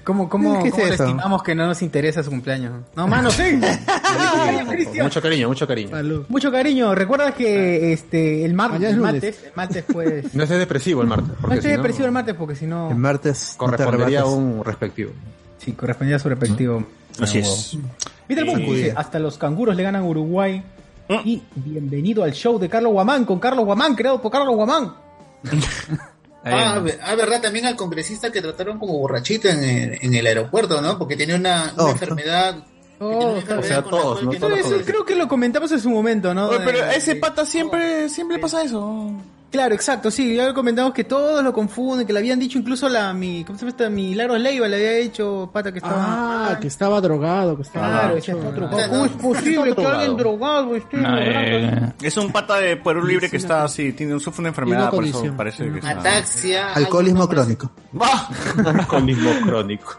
¿cómo, 0.02 0.28
cómo, 0.30 0.62
¿Qué 0.62 0.68
es 0.68 0.74
cómo 0.74 0.86
le 0.86 0.94
estimamos 0.94 1.42
que 1.42 1.54
no 1.54 1.66
nos 1.66 1.82
interesa 1.82 2.22
su 2.22 2.30
cumpleaños? 2.30 2.72
No, 2.96 3.06
mano, 3.06 3.30
sí. 3.30 3.42
Mucho 5.02 5.20
cariño, 5.20 5.48
mucho 5.48 5.66
cariño. 5.66 5.90
Salud. 5.90 6.24
Mucho 6.28 6.50
cariño. 6.50 6.94
Recuerda 6.94 7.32
que 7.32 7.92
este 7.92 8.44
el, 8.44 8.54
mar- 8.54 8.82
es 8.82 8.96
martes, 8.96 9.40
el 9.44 9.52
martes 9.54 9.84
pues. 9.92 10.34
No 10.34 10.42
estés 10.44 10.58
depresivo 10.58 11.02
el 11.02 11.08
martes. 11.08 11.28
No 11.28 11.34
Porque 11.40 11.56
no, 11.60 11.68
depresivo 11.68 12.06
el 12.06 12.12
martes 12.12 12.34
porque 12.34 12.56
si 12.56 12.66
no. 12.66 12.90
El 12.90 12.96
martes. 12.96 13.54
correspondería 13.56 14.22
a 14.22 14.26
un 14.26 14.64
respectivo. 14.64 15.12
Sí, 15.58 15.72
correspondía 15.72 16.16
a 16.16 16.18
su 16.18 16.28
respectivo. 16.28 16.84
Así 17.20 17.38
es. 17.38 17.76
Mira 18.28 18.42
el 18.42 18.46
punto, 18.48 18.72
dice, 18.72 18.92
hasta 18.96 19.18
los 19.18 19.36
canguros 19.38 19.76
le 19.76 19.82
ganan 19.82 20.02
a 20.02 20.06
Uruguay. 20.06 20.62
Mm. 21.08 21.14
Y 21.24 21.42
bienvenido 21.56 22.24
al 22.24 22.32
show 22.32 22.58
de 22.58 22.68
Carlos 22.68 22.92
Guamán, 22.92 23.24
con 23.24 23.38
Carlos 23.38 23.64
Guamán, 23.64 23.94
creado 23.94 24.20
por 24.22 24.30
Carlos 24.32 24.54
Guamán. 24.56 24.94
Ah, 26.46 26.78
ah, 27.02 27.14
verdad, 27.14 27.40
también 27.40 27.64
al 27.64 27.74
congresista 27.74 28.30
que 28.30 28.42
trataron 28.42 28.78
como 28.78 28.98
borrachito 28.98 29.48
en, 29.48 29.64
el- 29.64 29.98
en 30.02 30.12
el 30.12 30.26
aeropuerto, 30.26 30.78
¿no? 30.82 30.98
Porque 30.98 31.16
tenía 31.16 31.36
una, 31.36 31.72
una 31.74 31.84
Oh, 31.84 31.88
enfermedad. 31.88 32.56
Oh, 33.00 33.36
o 33.58 33.62
sea, 33.62 33.80
todos, 33.82 34.22
¿no? 34.22 34.30
Todos 34.32 34.58
Eso 34.58 34.76
creo 34.84 35.06
que 35.06 35.14
lo 35.14 35.26
comentamos 35.26 35.72
en 35.72 35.80
su 35.80 35.88
momento, 35.88 36.34
¿no? 36.34 36.48
Oye, 36.50 36.60
pero 36.62 36.84
a 36.84 36.92
ese 36.92 37.14
de- 37.14 37.20
pata 37.20 37.46
siempre, 37.46 38.10
siempre 38.10 38.38
pasa 38.38 38.62
eso. 38.62 39.10
Claro, 39.54 39.72
exacto, 39.72 40.10
sí, 40.10 40.34
ya 40.34 40.46
lo 40.46 40.52
comentamos 40.52 40.92
que 40.92 41.04
todos 41.04 41.40
lo 41.44 41.52
confunden, 41.52 42.04
que 42.04 42.12
le 42.12 42.18
habían 42.18 42.40
dicho 42.40 42.58
incluso 42.58 42.88
la 42.88 43.14
mi, 43.14 43.44
¿cómo 43.44 43.56
se 43.56 43.64
llama 43.64 43.70
esta? 43.70 43.88
Mi 43.88 44.12
Laro 44.12 44.36
Leiva 44.36 44.66
le 44.66 44.74
había 44.74 44.96
hecho 44.98 45.48
pata 45.52 45.70
que 45.70 45.78
estaba. 45.78 45.94
Ah, 46.50 46.58
que 46.60 46.66
estaba 46.66 47.00
drogado, 47.00 47.54
que 47.54 47.62
estaba. 47.62 47.86
Claro, 48.00 48.16
está 48.16 48.34
drogado. 48.34 48.88
¿Cómo 48.90 49.04
es 49.04 49.12
posible 49.12 49.72
que 49.76 49.86
alguien 49.86 50.16
drogado 50.16 50.74
esté 50.74 50.96
No, 50.96 51.02
drogado? 51.14 51.24
eh, 51.30 51.92
es 52.02 52.16
un 52.16 52.32
pata 52.32 52.56
de 52.58 52.76
Perú 52.78 53.04
Libre 53.06 53.30
que 53.30 53.36
está 53.36 53.62
así, 53.62 53.92
tiene, 53.92 54.18
sufre 54.18 54.40
una 54.40 54.48
enfermedad, 54.48 54.90
por 54.90 55.04
eso 55.04 55.12
condición. 55.12 55.36
parece 55.36 55.70
que 55.70 55.78
está... 55.78 55.90
Ataxia. 55.92 56.72
Alcoholismo 56.74 57.28
crónico. 57.28 57.70
Alcoholismo 58.66 59.30
crónico. 59.44 59.96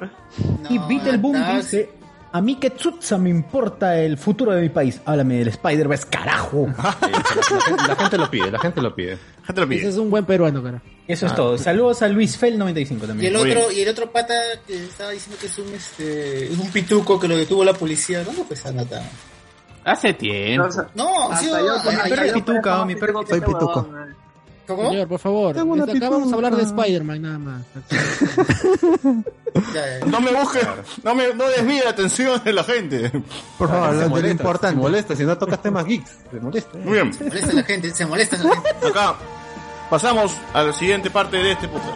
Y 0.69 0.77
Beetleboom 0.79 1.35
Atax- 1.37 1.55
dice, 1.55 1.89
a 2.35 2.41
mí 2.41 2.55
que 2.57 2.75
chutza 2.75 3.17
me 3.17 3.29
importa 3.29 3.97
el 3.97 4.17
futuro 4.17 4.51
de 4.51 4.61
mi 4.61 4.67
país. 4.67 4.99
Háblame 5.05 5.35
del 5.35 5.47
Spider-Verse, 5.47 6.07
carajo. 6.09 6.67
La 7.87 7.95
gente 7.95 8.17
lo 8.17 8.29
pide, 8.29 8.51
la 8.51 8.59
gente 8.59 8.81
lo 8.81 8.93
pide. 8.93 9.17
gente 9.45 9.65
lo 9.65 9.71
Ese 9.71 9.87
es 9.87 9.95
un 9.95 10.09
buen 10.09 10.25
peruano, 10.25 10.61
cara. 10.61 10.81
Eso 11.07 11.27
es 11.27 11.33
todo. 11.33 11.57
Saludos 11.57 12.01
a 12.01 12.09
Luis 12.09 12.35
Fel 12.37 12.57
95 12.57 13.05
Y 13.05 13.07
también. 13.07 13.33
el 13.33 13.37
otro, 13.37 13.71
y 13.71 13.79
el 13.79 13.87
otro 13.87 14.11
pata 14.11 14.33
que 14.67 14.83
estaba 14.83 15.11
diciendo 15.11 15.37
que 15.39 15.47
es 15.47 15.57
un 15.59 15.73
este 15.73 16.51
es 16.51 16.59
un 16.59 16.69
pituco 16.71 17.17
que 17.17 17.29
lo 17.29 17.37
detuvo 17.37 17.63
la 17.63 17.73
policía. 17.73 18.21
¿Dónde 18.25 18.43
fue 18.43 18.57
esa 18.57 18.73
nota? 18.73 19.01
Hace 19.85 20.13
tiempo. 20.13 20.67
No, 20.93 21.31
ha 21.31 21.37
sido 21.37 21.57
Mi 21.57 22.09
perro 22.09 22.23
es 22.25 22.33
pituca, 22.33 22.85
mi 22.85 22.95
perro 22.95 23.25
Soy 23.25 23.39
pituco. 23.39 23.89
¿Cómo? 24.67 24.89
Señor, 24.89 25.07
por 25.07 25.19
favor. 25.19 25.55
Tengo 25.55 25.73
una 25.73 25.85
Desde 25.85 25.97
acá 25.99 26.09
vamos 26.09 26.31
a 26.31 26.35
hablar 26.35 26.55
de. 26.55 26.63
Spider-Man 26.63 27.21
nada 27.21 27.37
más. 27.39 27.61
No 30.07 30.19
me 30.19 30.31
busques, 30.33 30.67
no 31.03 31.15
me 31.15 31.33
no 31.33 31.47
desvíe 31.47 31.81
la 31.83 31.91
atención 31.91 32.41
de 32.43 32.51
la 32.53 32.63
gente. 32.63 33.09
Por 33.57 33.69
favor, 33.69 33.89
Se 33.89 33.93
lo, 33.93 33.97
de 33.99 34.03
lo 34.03 34.09
molesta, 34.09 34.31
importante. 34.31 34.75
Se 34.75 34.81
molesta, 34.81 35.15
si 35.15 35.23
no 35.23 35.37
tocas 35.37 35.61
temas 35.61 35.85
geeks. 35.85 36.11
Se 36.31 36.39
molesta. 36.39 36.77
Muy 36.79 36.93
bien, 36.93 37.13
Se 37.13 37.23
molesta 37.23 37.53
la 37.53 37.63
gente, 37.63 37.91
se 37.91 38.05
molesta 38.05 38.37
la 38.37 38.53
gente. 38.55 38.87
acá 38.87 39.15
pasamos 39.89 40.35
a 40.53 40.63
la 40.63 40.73
siguiente 40.73 41.09
parte 41.09 41.37
de 41.37 41.51
este 41.53 41.67
podcast. 41.69 41.95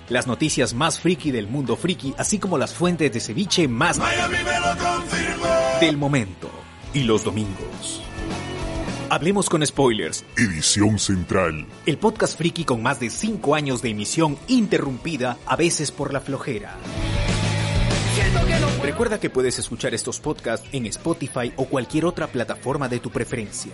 las 0.11 0.27
noticias 0.27 0.73
más 0.73 0.99
friki 0.99 1.31
del 1.31 1.47
mundo 1.47 1.75
friki, 1.77 2.13
así 2.17 2.37
como 2.37 2.57
las 2.57 2.73
fuentes 2.73 3.11
de 3.11 3.19
ceviche 3.19 3.67
más 3.67 3.99
del 5.79 5.97
momento. 5.97 6.51
Y 6.93 7.03
los 7.03 7.23
domingos. 7.23 8.03
Hablemos 9.09 9.49
con 9.49 9.65
spoilers. 9.65 10.25
Edición 10.37 10.99
central. 10.99 11.65
El 11.85 11.97
podcast 11.97 12.37
friki 12.37 12.65
con 12.65 12.83
más 12.83 12.99
de 12.99 13.09
5 13.09 13.55
años 13.55 13.81
de 13.81 13.89
emisión 13.89 14.37
interrumpida, 14.47 15.37
a 15.45 15.55
veces 15.55 15.91
por 15.91 16.13
la 16.13 16.19
flojera. 16.19 16.77
Recuerda 18.83 19.19
que 19.19 19.29
puedes 19.29 19.59
escuchar 19.59 19.93
estos 19.93 20.19
podcasts 20.19 20.67
en 20.73 20.85
Spotify 20.87 21.53
o 21.55 21.65
cualquier 21.65 22.05
otra 22.05 22.27
plataforma 22.27 22.89
de 22.89 22.99
tu 22.99 23.09
preferencia. 23.09 23.71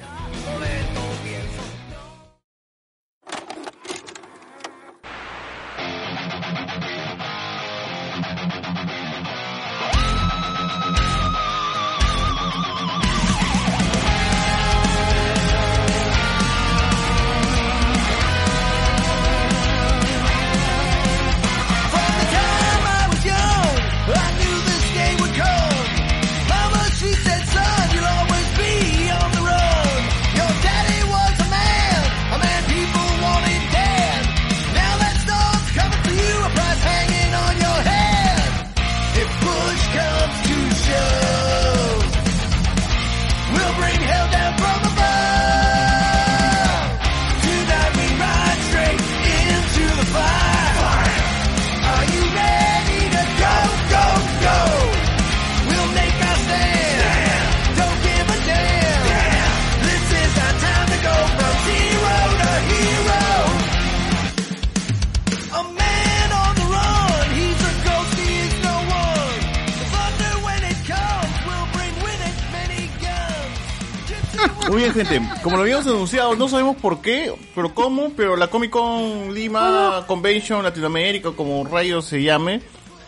Gente. 75.06 75.42
Como 75.44 75.58
lo 75.58 75.64
habíamos 75.64 75.88
anunciado, 75.88 76.36
no 76.36 76.48
sabemos 76.48 76.78
por 76.78 77.02
qué, 77.02 77.34
pero 77.56 77.74
cómo, 77.74 78.12
pero 78.16 78.36
la 78.36 78.48
Comic 78.48 78.72
Con 78.72 79.34
Lima 79.34 80.06
Convention 80.08 80.64
Latinoamérica, 80.64 81.32
como 81.32 81.66
rayos 81.66 82.06
se 82.06 82.22
llame. 82.22 82.62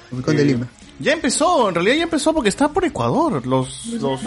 Comic 0.09 0.25
Con 0.25 0.35
de 0.35 0.41
eh, 0.41 0.45
Lima. 0.45 0.67
Ya 0.99 1.13
empezó, 1.13 1.69
en 1.69 1.75
realidad 1.75 1.95
ya 1.95 2.03
empezó 2.03 2.33
porque 2.33 2.49
está 2.49 2.67
por 2.67 2.83
Ecuador. 2.83 3.45
Los, 3.47 3.85
los, 3.85 4.19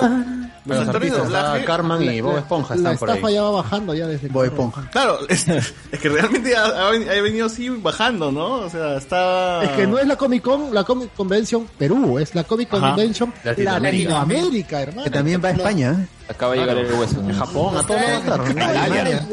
Los 0.64 0.78
actores 0.78 1.10
de 1.12 1.18
doblaje. 1.18 1.58
está 1.60 1.64
Carmen 1.66 2.02
y 2.02 2.20
Bob 2.20 2.38
Esponja 2.38 2.74
La 2.76 2.80
están 2.92 2.98
por 2.98 3.10
ahí. 3.10 3.16
estafa 3.16 3.32
ya 3.32 3.42
va 3.42 3.50
bajando 3.50 3.94
ya 3.94 4.06
desde 4.06 4.28
Bob 4.28 4.44
Esponja. 4.44 4.88
Claro, 4.92 5.18
es, 5.28 5.46
es 5.48 5.74
que 6.00 6.08
realmente 6.08 6.56
ha, 6.56 6.64
ha 6.86 6.90
ven- 6.90 7.08
ha 7.08 7.20
venido 7.20 7.46
así 7.46 7.68
bajando, 7.68 8.30
¿no? 8.30 8.60
O 8.60 8.70
sea, 8.70 8.96
está... 8.96 9.64
Es 9.64 9.70
que 9.70 9.86
no 9.86 9.98
es 9.98 10.06
la 10.06 10.16
Comic 10.16 10.42
Con, 10.42 10.72
la 10.72 10.84
Comic 10.84 11.12
Convention 11.14 11.66
Perú, 11.76 12.18
es 12.18 12.34
la 12.34 12.44
Comic 12.44 12.72
Ajá. 12.74 12.90
Convention 12.90 13.32
Latinoamérica. 13.42 14.10
Latinoamérica, 14.10 14.82
hermano. 14.82 15.04
Que 15.04 15.10
también 15.10 15.42
va 15.44 15.48
a 15.48 15.52
España. 15.52 15.96
¿eh? 16.00 16.06
Acaba 16.28 16.52
de 16.54 16.60
llegar 16.60 16.78
el 16.78 16.92
hueso. 16.92 17.16
A 17.28 17.34
Japón, 17.34 17.76
a 17.76 17.82
todos 17.82 18.00
lados 18.00 19.28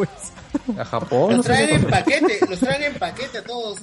a 0.77 0.85
Japón. 0.85 1.37
Los 1.37 1.45
traen 1.45 1.69
en 1.69 1.83
paquete, 1.85 2.39
los 2.49 2.59
traen 2.59 2.83
en 2.83 2.93
paquete 2.95 3.37
a 3.39 3.43
todos. 3.43 3.79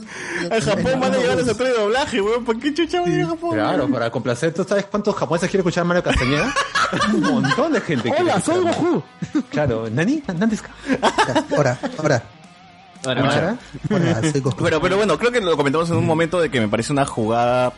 A 0.50 0.60
Japón 0.60 1.00
van 1.00 1.14
a 1.14 1.18
llegar 1.18 1.36
los 1.36 1.48
actores 1.48 1.74
de 1.74 1.80
doblaje, 1.80 2.20
weón. 2.20 2.44
¿Por 2.44 2.58
qué 2.58 2.74
chucha 2.74 3.00
van 3.00 3.12
a 3.12 3.14
ir 3.14 3.22
a 3.22 3.28
Japón? 3.28 3.54
Claro, 3.54 3.88
para 3.88 4.10
complacer. 4.10 4.54
¿Tú 4.54 4.64
sabes 4.64 4.86
cuántos 4.86 5.14
japoneses 5.14 5.50
quieren 5.50 5.60
escuchar 5.60 5.82
a 5.82 5.84
Mario 5.84 6.02
Castañeda? 6.02 6.54
Un 7.14 7.20
montón 7.20 7.72
de 7.72 7.80
gente. 7.80 8.12
Hola, 8.18 8.40
soy. 8.40 8.64
Goku. 8.64 9.02
Claro, 9.50 9.88
¿Nani? 9.90 10.22
¿Nandes 10.26 10.62
ka? 10.62 10.70
Ahora, 11.56 11.78
ahora. 11.98 12.22
Ahora, 13.04 13.20
Ahora. 13.22 13.58
Pero, 14.58 14.80
pero 14.80 14.96
bueno, 14.96 15.18
creo 15.18 15.30
que 15.30 15.40
lo 15.40 15.56
comentamos 15.56 15.90
en 15.90 15.96
un 15.96 16.06
momento 16.06 16.40
de 16.40 16.50
que 16.50 16.60
me 16.60 16.68
parece 16.68 16.92
una 16.92 17.04
jugada 17.04 17.72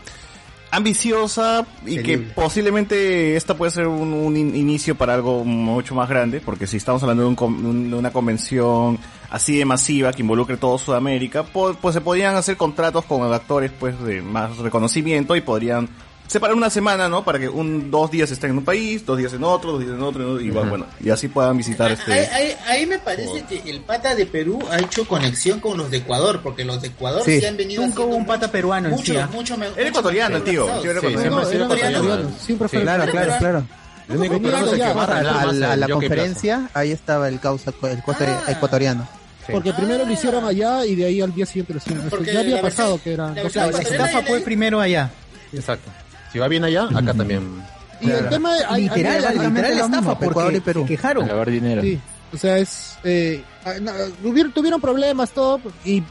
ambiciosa 0.71 1.67
y 1.87 1.99
que 2.03 2.19
posiblemente 2.19 3.37
esta 3.37 3.55
puede 3.57 3.71
ser 3.71 3.87
un, 3.87 4.13
un 4.13 4.37
in- 4.37 4.55
inicio 4.57 4.95
para 4.95 5.15
algo 5.15 5.45
mucho 5.45 5.95
más 5.95 6.09
grande, 6.09 6.41
porque 6.41 6.67
si 6.67 6.77
estamos 6.77 7.03
hablando 7.03 7.23
de, 7.23 7.29
un 7.29 7.91
de 7.91 7.97
una 7.97 8.11
convención 8.13 8.99
así 9.31 9.57
de 9.59 9.65
masiva 9.65 10.13
que 10.13 10.23
involucre 10.23 10.57
todo 10.57 10.79
Sudamérica, 10.79 11.43
po- 11.43 11.75
pues 11.81 11.95
se 11.95 12.01
podrían 12.01 12.37
hacer 12.37 12.57
contratos 12.57 13.05
con 13.05 13.31
actores 13.33 13.71
pues 13.79 13.99
de 14.03 14.23
más 14.23 14.57
reconocimiento 14.59 15.37
y 15.37 15.41
podrían 15.41 15.89
separar 16.29 16.55
una 16.55 16.71
semana, 16.71 17.09
¿no? 17.09 17.25
Para 17.25 17.39
que 17.41 17.49
un 17.49 17.91
dos 17.91 18.11
días 18.11 18.31
estén 18.31 18.51
en 18.51 18.59
un 18.59 18.65
país, 18.65 19.05
dos 19.05 19.19
días 19.19 19.33
en 19.33 19.43
otro, 19.43 19.73
dos 19.73 19.81
días 19.81 19.93
en 19.93 20.03
otro, 20.03 20.41
y 20.41 20.51
bueno, 20.51 20.71
bueno, 20.71 20.87
y 21.01 21.11
así 21.11 21.27
puedan 21.29 21.57
visitar 21.57 21.89
Ahí, 21.89 21.95
este... 21.95 22.13
ahí- 22.13 22.57
ahí 22.69 22.87
me 22.87 22.99
parece 23.01 23.45
que 23.49 23.69
el 23.71 23.81
pata 23.81 24.15
de 24.15 24.27
Perú 24.27 24.61
ha 24.71 24.79
hecho 24.79 25.09
conexión 25.09 25.59
con 25.59 25.77
los 25.79 25.91
de 25.91 25.97
Ecuador, 25.99 26.41
porque 26.43 26.65
los 26.65 26.81
de 26.83 26.89
Ecuador 26.89 27.23
sí, 27.25 27.41
Sí. 27.41 27.47
han 27.47 27.57
venido 27.57 27.83
Nunca 27.85 28.03
hubo 28.03 28.15
un 28.15 28.27
pata 28.27 28.51
peruano 28.53 28.89
en 28.89 28.95
mucho, 28.95 29.13
sí, 29.13 29.19
¿ah? 29.19 29.29
mucho 29.33 29.55
Era 29.55 29.65
mucho 29.73 29.81
ecuatoriano 29.81 30.37
el 30.37 30.45
tío, 30.45 30.67
tío 30.81 30.91
era 30.91 31.01
Sí, 31.01 31.07
ecuatoriano. 31.07 31.37
No, 31.41 31.49
era 31.51 31.65
ecuatoriano. 31.65 32.31
siempre 32.39 32.69
Sí, 32.69 32.77
fue 32.77 32.83
Claro, 32.83 33.11
claro, 33.11 33.33
claro. 33.39 33.65
Que 34.09 34.93
barra 34.95 35.19
A 35.19 35.53
la, 35.77 35.87
a 35.87 35.89
conferencia, 35.89 36.71
ahí 36.75 36.93
estaba 36.93 37.29
el 37.29 37.41
causa, 37.41 37.73
el 37.83 37.99
Ah. 38.27 38.43
ecuatoriano. 38.49 39.07
Porque 39.51 39.73
primero 39.73 40.05
lo 40.05 40.13
hicieron 40.13 40.45
allá 40.45 40.85
y 40.85 40.95
de 40.95 41.07
ahí 41.07 41.21
al 41.23 41.35
día 41.35 41.47
siguiente 41.47 41.73
lo 41.73 41.79
hicieron. 41.79 42.09
Porque 42.11 42.33
ya 42.33 42.41
había 42.41 42.57
la 42.57 42.63
pasado 42.63 42.99
versión- 42.99 43.03
que 43.03 43.13
era. 43.15 43.71
la 43.71 43.79
estafa 43.81 44.23
fue 44.23 44.37
ahí. 44.39 44.43
primero 44.45 44.79
allá. 44.81 45.11
Exacto. 45.53 45.91
Si 46.33 46.39
va 46.39 46.49
bien 46.49 46.65
allá, 46.65 46.85
acá 46.85 47.15
también. 47.15 47.63
Y 48.01 48.11
el 48.11 48.29
tema 48.29 48.55
de- 48.55 48.65
hay- 48.65 48.83
Literal, 48.85 49.25
hay- 49.27 49.39
literal 49.39 49.73
estafa 49.73 49.97
mismo, 49.97 50.13
Ecuador 50.13 50.33
porque 50.45 50.57
y 50.57 50.61
Perú. 50.61 50.83
se 50.83 50.87
quejaron. 50.89 51.27
lavar 51.27 51.51
dinero. 51.51 51.83
Sí, 51.83 51.99
o 52.33 52.37
sea, 52.37 52.59
es. 52.59 52.97
Eh, 53.05 53.43
ah, 53.65 53.73
tuvieron 54.53 54.81
problemas, 54.81 55.31
todo, 55.31 55.61
y 55.85 56.03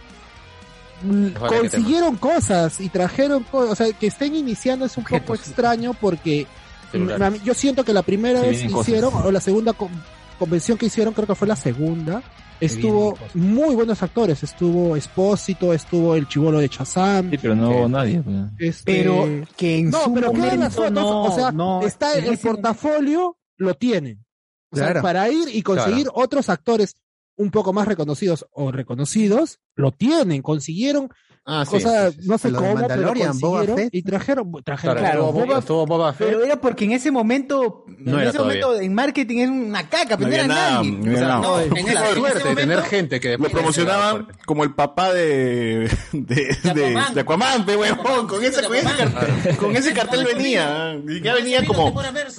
Ojalá 1.39 1.59
consiguieron 1.59 2.15
cosas 2.15 2.79
y 2.81 2.89
trajeron 2.89 3.43
cosas. 3.43 3.71
O 3.71 3.75
sea, 3.75 3.93
que 3.93 4.07
estén 4.07 4.35
iniciando 4.35 4.85
es 4.85 4.97
un 4.97 5.03
poco 5.03 5.35
extraño 5.35 5.93
porque 5.93 6.47
Celulares. 6.91 7.21
a 7.39 7.43
yo 7.43 7.53
siento 7.53 7.83
que 7.83 7.93
la 7.93 8.01
primera 8.01 8.41
Se 8.41 8.47
vez 8.47 8.61
que 8.63 8.69
cosas. 8.71 8.87
hicieron, 8.89 9.13
o 9.13 9.31
la 9.31 9.39
segunda 9.39 9.73
con- 9.73 9.91
convención 10.39 10.77
que 10.77 10.87
hicieron, 10.87 11.13
creo 11.13 11.27
que 11.27 11.35
fue 11.35 11.47
la 11.47 11.55
segunda. 11.55 12.23
Estuvo 12.59 13.17
muy 13.33 13.75
buenos 13.75 14.01
actores. 14.01 14.41
Estuvo 14.43 14.95
Espósito, 14.95 15.73
estuvo 15.73 16.15
el 16.15 16.27
chivolo 16.27 16.59
de 16.59 16.69
Chazam. 16.69 17.29
Sí, 17.29 17.37
pero 17.41 17.55
no 17.55 17.69
hubo 17.69 17.89
nadie. 17.89 18.21
pues. 18.21 18.35
este- 18.59 18.91
Pero 19.03 19.45
que 19.55 19.77
en 19.79 19.89
no, 19.89 20.03
su 20.05 20.13
pero 20.13 20.31
quedan 20.31 20.59
las 20.59 20.75
momento 20.75 20.81
fotos, 20.81 20.93
no, 20.93 21.23
o 21.23 21.31
sea, 21.35 21.51
no, 21.51 21.81
está 21.83 22.17
en 22.17 22.25
el 22.25 22.33
ese 22.33 22.47
portafolio, 22.47 23.37
lo 23.57 23.73
tienen. 23.75 24.25
O 24.71 24.75
sea, 24.75 25.01
para 25.01 25.29
ir 25.29 25.47
y 25.53 25.61
conseguir 25.61 26.07
otros 26.13 26.49
actores 26.49 26.95
un 27.37 27.51
poco 27.51 27.71
más 27.71 27.87
reconocidos 27.87 28.45
o 28.51 28.71
reconocidos, 28.71 29.59
lo 29.75 29.91
tienen, 29.91 30.41
consiguieron 30.41 31.09
Ah, 31.49 31.63
sí. 31.63 31.71
cosas, 31.71 32.13
sí, 32.13 32.21
sí. 32.23 32.27
no 32.27 32.37
sé 32.37 32.51
Lo 32.51 32.59
cómo, 32.59 32.87
pero 32.87 33.13
consiguieron 33.13 33.77
Fett. 33.77 33.89
y 33.95 34.01
trajeron, 34.01 34.51
trajeron 34.65 34.97
Claro, 34.97 34.99
Claro, 34.99 35.27
estuvo, 35.29 35.45
Boba- 35.45 35.59
estuvo 35.59 35.85
Boba 35.85 36.13
Fett. 36.13 36.27
Pero 36.27 36.43
era 36.43 36.59
porque 36.59 36.83
en 36.85 36.91
ese 36.91 37.09
momento, 37.09 37.85
No 37.99 38.15
en 38.15 38.19
era 38.19 38.29
ese 38.29 38.37
todavía. 38.37 38.61
momento 38.65 38.83
en 38.85 38.93
marketing 38.93 39.37
es 39.39 39.49
una 39.49 39.87
caca, 39.87 40.17
pero 40.17 40.21
No 40.23 40.27
no, 40.27 40.33
era 40.35 40.47
nada, 40.47 40.71
nadie. 40.75 40.91
no 40.91 41.13
O 41.13 41.15
sea, 41.17 41.27
nada. 41.27 41.39
no, 41.41 41.59
en 41.61 41.71
en 41.77 41.87
ese 41.87 41.93
suerte 42.15 42.37
de 42.39 42.43
momento- 42.43 42.61
tener 42.61 42.81
gente 42.83 43.19
que 43.21 43.27
Lo 43.27 43.31
después 43.31 43.51
promocionaban 43.53 44.27
como 44.45 44.63
el 44.65 44.73
papá 44.75 45.13
de 45.13 45.89
de, 46.11 46.35
de, 46.73 46.85
Aquaman. 46.85 47.13
de 47.13 47.21
Aquaman, 47.21 47.65
pe, 47.65 47.75
huevón, 47.77 48.27
con 48.27 48.43
ese, 48.43 48.61
con 48.63 48.75
ese 48.75 48.89
cartel, 48.97 49.57
con 49.57 49.75
ese 49.77 49.93
cartel 49.93 50.25
venía, 50.25 50.99
y 51.07 51.21
ya 51.21 51.33
venía 51.33 51.65
como 51.65 51.93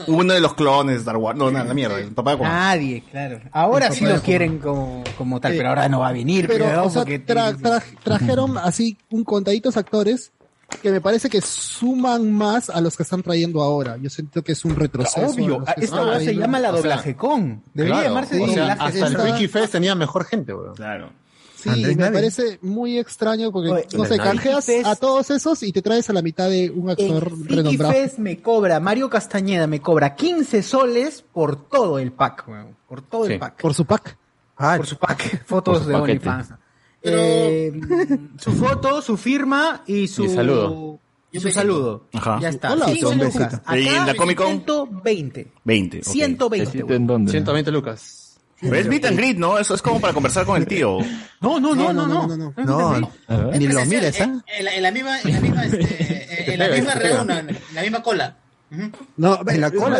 uno 0.08 0.34
de 0.34 0.40
los 0.40 0.52
clones 0.52 0.96
de 0.96 0.98
Star 1.00 1.16
Wars, 1.16 1.38
no, 1.38 1.50
nada, 1.50 1.64
la 1.64 1.72
mierda, 1.72 1.98
el 1.98 2.12
papá 2.12 2.32
de 2.32 2.34
Aquaman. 2.36 2.52
Nadie, 2.54 3.02
claro. 3.10 3.40
Ahora 3.52 3.90
sí 3.90 4.04
lo 4.04 4.20
quieren 4.20 4.58
como, 4.58 5.02
como 5.16 5.40
tal, 5.40 5.54
pero 5.56 5.70
ahora 5.70 5.88
no 5.88 6.00
va 6.00 6.08
a 6.08 6.12
venir. 6.12 6.46
pero 6.46 6.66
pero, 6.66 6.84
o 6.84 6.90
sea, 6.90 7.02
porque 7.04 7.24
tra- 7.24 7.56
tra- 7.56 7.82
trajeron 8.04 8.58
así 8.58 8.97
un 9.10 9.24
contaditos 9.24 9.76
actores 9.76 10.32
que 10.82 10.90
me 10.90 11.00
parece 11.00 11.30
que 11.30 11.40
suman 11.40 12.30
más 12.30 12.68
a 12.68 12.80
los 12.82 12.96
que 12.96 13.02
están 13.02 13.22
trayendo 13.22 13.62
ahora. 13.62 13.96
Yo 13.96 14.10
siento 14.10 14.42
que 14.44 14.52
es 14.52 14.64
un 14.66 14.76
retroceso. 14.76 15.26
Obvio, 15.32 15.64
que 15.64 15.84
esta 15.84 16.20
se 16.20 16.34
llama 16.34 16.58
la 16.60 16.68
o 16.68 16.72
sea, 16.74 16.80
doblaje 16.82 17.16
con. 17.16 17.62
Debería 17.72 18.00
Claro, 18.00 18.08
llamarse 18.10 18.42
o 18.42 18.48
sea, 18.48 18.72
hasta 18.74 18.88
el 18.88 19.04
esta- 19.04 19.18
Freaky 19.22 19.48
Fest 19.48 19.72
tenía 19.72 19.94
mejor 19.94 20.24
gente, 20.26 20.52
weón. 20.52 20.74
Claro. 20.74 21.10
Sí, 21.56 21.70
Andrés 21.70 21.96
me 21.96 22.02
Navi. 22.04 22.14
parece 22.14 22.58
muy 22.62 22.98
extraño 22.98 23.50
porque, 23.50 23.70
Oye, 23.70 23.86
no 23.96 24.04
sé, 24.04 24.16
Navi. 24.18 24.28
canjeas 24.28 24.66
Fest- 24.68 24.86
a 24.86 24.94
todos 24.94 25.30
esos 25.30 25.62
y 25.64 25.72
te 25.72 25.82
traes 25.82 26.08
a 26.08 26.12
la 26.12 26.22
mitad 26.22 26.48
de 26.50 26.70
un 26.70 26.90
actor 26.90 27.24
En 27.24 27.36
Friki 27.40 27.54
renombrado. 27.56 27.92
Fest 27.94 28.18
me 28.18 28.40
cobra, 28.40 28.78
Mario 28.78 29.08
Castañeda 29.10 29.66
me 29.66 29.80
cobra 29.80 30.14
15 30.14 30.62
soles 30.62 31.24
por 31.32 31.56
todo 31.68 31.98
el 31.98 32.12
pack, 32.12 32.44
weón. 32.46 32.76
Por 32.86 33.02
todo 33.02 33.26
Sí. 33.26 33.32
el 33.32 33.38
pack. 33.40 33.60
Por 33.60 33.74
su 33.74 33.86
pack. 33.86 34.16
Ah, 34.58 34.74
Por 34.76 34.86
su 34.86 34.96
pack. 34.98 35.44
Fotos 35.46 35.78
Por 35.78 35.82
su 35.84 35.88
de. 35.88 35.94
OnlyFans. 35.96 36.50
Pero- 37.02 37.18
Eh, 37.20 37.72
su 38.38 38.52
foto, 38.52 39.00
su 39.02 39.16
firma 39.16 39.82
y 39.86 40.08
su 40.08 40.24
Y 40.24 40.28
saludo. 40.30 40.98
y 41.30 41.40
su 41.40 41.50
saludo. 41.50 42.06
Ajá. 42.12 42.38
Ya 42.40 42.48
está. 42.48 42.72
Hola, 42.72 42.86
15 42.86 43.06
un 43.06 43.18
lucas. 43.18 43.54
Acá, 43.54 43.78
¿Y 43.78 43.86
en 43.88 44.06
la 44.06 44.14
Comic 44.14 44.36
Con? 44.38 44.46
120. 44.48 45.52
20. 45.64 45.98
ok. 45.98 46.04
120. 46.04 46.62
¿El 46.64 46.66
sitio 46.72 46.86
weón. 46.86 47.02
en 47.02 47.06
dónde? 47.06 47.30
120 47.32 47.70
lucas. 47.70 48.24
Pero 48.60 48.74
es 48.74 48.88
meet 48.88 49.04
and 49.04 49.16
greet, 49.16 49.36
¿no? 49.36 49.56
Eso 49.56 49.74
es 49.76 49.82
como 49.82 50.00
para 50.00 50.12
conversar 50.12 50.44
con 50.44 50.56
el 50.56 50.66
tío. 50.66 50.98
No, 51.40 51.60
no, 51.60 51.72
no, 51.76 51.92
no, 51.92 52.06
no. 52.08 52.26
no, 52.26 52.36
no. 52.36 52.98
no, 52.98 53.10
A 53.28 53.36
ver. 53.36 53.58
ni 53.60 53.68
lo 53.68 53.74
Presencial, 53.74 53.88
mires, 53.88 54.20
eh. 54.20 54.24
En 54.58 54.64
la, 54.64 54.74
en 54.74 54.82
la 54.82 54.90
misma, 54.90 55.20
en 55.20 55.32
la 55.32 55.40
misma, 55.40 55.64
este, 55.66 55.84
eh, 55.84 56.54
en 56.54 56.58
la 56.58 56.68
misma 56.76 56.94
reunión, 56.94 57.30
en 57.50 57.58
la 57.74 57.82
misma 57.82 58.02
cola. 58.02 58.36
No, 59.16 59.38
En 59.46 59.60
la 59.62 59.70
cola, 59.70 59.98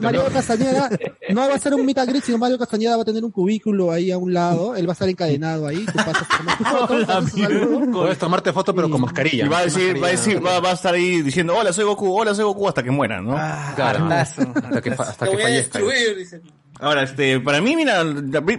Mario. 0.00 0.24
Castañeda 0.32 0.90
no 1.30 1.48
va 1.48 1.54
a 1.54 1.58
ser 1.58 1.74
un 1.74 1.86
meet 1.86 1.98
and 1.98 2.10
greet, 2.10 2.22
sino 2.24 2.36
Mario 2.36 2.58
Castañeda 2.58 2.96
va 2.96 3.02
a 3.02 3.04
tener 3.04 3.24
un 3.24 3.30
cubículo 3.30 3.90
ahí 3.90 4.10
a 4.10 4.18
un 4.18 4.34
lado, 4.34 4.76
él 4.76 4.86
va 4.86 4.92
a 4.92 4.94
estar 4.94 5.08
encadenado 5.08 5.66
ahí, 5.66 5.86
tú 5.86 5.92
pasas 5.94 6.28
foto. 6.28 7.92
Puedes 7.92 8.18
tomarte 8.18 8.52
foto, 8.52 8.74
pero 8.74 8.90
con 8.90 9.00
mascarilla. 9.00 9.46
Y 9.46 9.48
va 9.48 9.58
a 9.58 9.64
decir, 9.64 10.02
va 10.02 10.08
a 10.08 10.10
decir, 10.10 10.44
va, 10.44 10.60
va 10.60 10.70
a 10.70 10.74
estar 10.74 10.94
ahí 10.94 11.22
diciendo, 11.22 11.56
hola, 11.56 11.72
soy 11.72 11.84
Goku, 11.84 12.12
hola, 12.14 12.34
soy 12.34 12.44
Goku, 12.44 12.68
hasta 12.68 12.82
que 12.82 12.90
muera, 12.90 13.20
¿no? 13.22 13.32
Claro. 13.74 14.04
hartazo. 14.04 14.42
Hasta 14.54 14.80
que, 14.82 14.90
hasta 14.90 15.24
Te 15.24 15.30
que 15.30 15.36
voy 15.36 15.42
a 15.42 15.46
fallezca. 15.46 15.78
destruir. 15.78 16.42
Ahora, 16.80 17.04
este, 17.04 17.38
para 17.38 17.60
mí, 17.60 17.76
mira, 17.76 18.04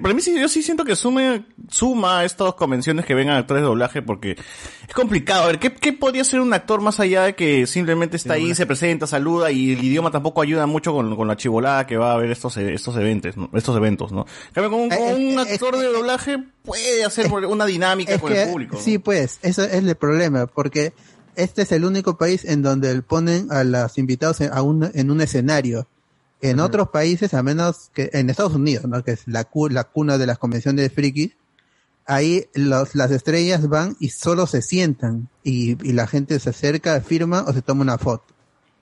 para 0.02 0.14
mí 0.14 0.22
sí, 0.22 0.40
yo 0.40 0.48
sí 0.48 0.64
siento 0.64 0.86
que 0.86 0.96
sume, 0.96 1.46
suma 1.70 2.20
a 2.20 2.26
estas 2.26 2.54
convenciones 2.54 3.06
que 3.06 3.14
vengan 3.14 3.36
actores 3.36 3.62
de 3.62 3.68
doblaje 3.68 4.02
porque 4.02 4.38
es 4.88 4.94
complicado. 4.94 5.44
A 5.44 5.48
ver, 5.48 5.60
¿qué, 5.60 5.74
qué 5.74 5.92
podría 5.92 6.24
ser 6.24 6.40
un 6.40 6.54
actor 6.54 6.80
más 6.80 7.02
allá 7.02 7.24
de 7.24 7.36
que 7.36 7.68
simplemente 7.68 8.16
está 8.16 8.36
ahí, 8.36 8.56
se 8.56 8.66
presenta, 8.66 9.06
saluda 9.06 9.52
y 9.52 9.74
el 9.74 9.84
idioma 9.84 10.12
tampoco 10.12 10.42
ayuda 10.42 10.66
mucho 10.66 10.94
con, 10.94 11.14
con 11.16 11.28
la 11.28 11.36
chivolada 11.36 11.86
que 11.86 11.98
va 11.98 12.12
a 12.12 12.14
haber 12.14 12.32
estos, 12.32 12.56
estos 12.56 12.96
eventos, 12.96 13.36
¿no? 13.36 13.50
Estos 13.54 13.76
eventos, 13.76 14.14
¿no? 14.14 14.26
Cambio, 14.54 14.72
con 14.72 14.80
un, 14.82 14.90
con 14.90 14.98
Eh, 14.98 15.14
un 15.16 15.40
eh, 15.40 15.52
actor 15.52 15.78
de 15.78 15.88
doblaje 15.88 16.38
puede 16.64 17.04
hacer 17.04 17.32
una 17.32 17.66
dinámica 17.66 18.18
con 18.18 18.32
que, 18.32 18.44
el 18.44 18.50
público. 18.50 18.78
¿no? 18.78 18.82
sí, 18.82 18.98
pues, 18.98 19.40
eso 19.42 19.64
es 19.64 19.74
el 19.74 19.94
problema, 19.96 20.48
porque 20.48 20.94
este 21.36 21.64
es 21.64 21.72
el 21.74 21.84
único 21.84 22.18
país 22.18 22.46
en 22.46 22.62
donde 22.62 23.02
ponen 23.02 23.52
a 23.52 23.66
los 23.66 23.98
invitados 23.98 24.40
en, 24.40 24.54
a 24.54 24.62
un, 24.62 24.90
en 24.94 25.12
un 25.12 25.20
escenario. 25.20 25.88
En 26.42 26.60
otros 26.60 26.90
países, 26.90 27.34
a 27.34 27.42
menos 27.44 27.90
que 27.94 28.10
en 28.14 28.30
Estados 28.30 28.54
Unidos, 28.56 28.86
¿no? 28.86 29.04
que 29.04 29.12
es 29.12 29.22
la, 29.28 29.46
cu- 29.46 29.70
la 29.70 29.84
cuna 29.86 30.18
de 30.18 30.28
las 30.28 30.38
convenciones 30.38 30.84
de 30.84 30.90
frikis, 30.90 31.32
ahí 32.06 32.46
los, 32.54 32.94
las 32.94 33.10
estrellas 33.12 33.68
van 33.68 33.96
y 34.00 34.10
solo 34.10 34.46
se 34.46 34.62
sientan 34.62 35.28
y, 35.44 35.72
y 35.88 35.94
la 35.94 36.06
gente 36.08 36.40
se 36.40 36.50
acerca, 36.52 37.00
firma 37.02 37.44
o 37.48 37.54
se 37.54 37.62
toma 37.62 37.82
una 37.82 37.98
foto. 37.98 38.26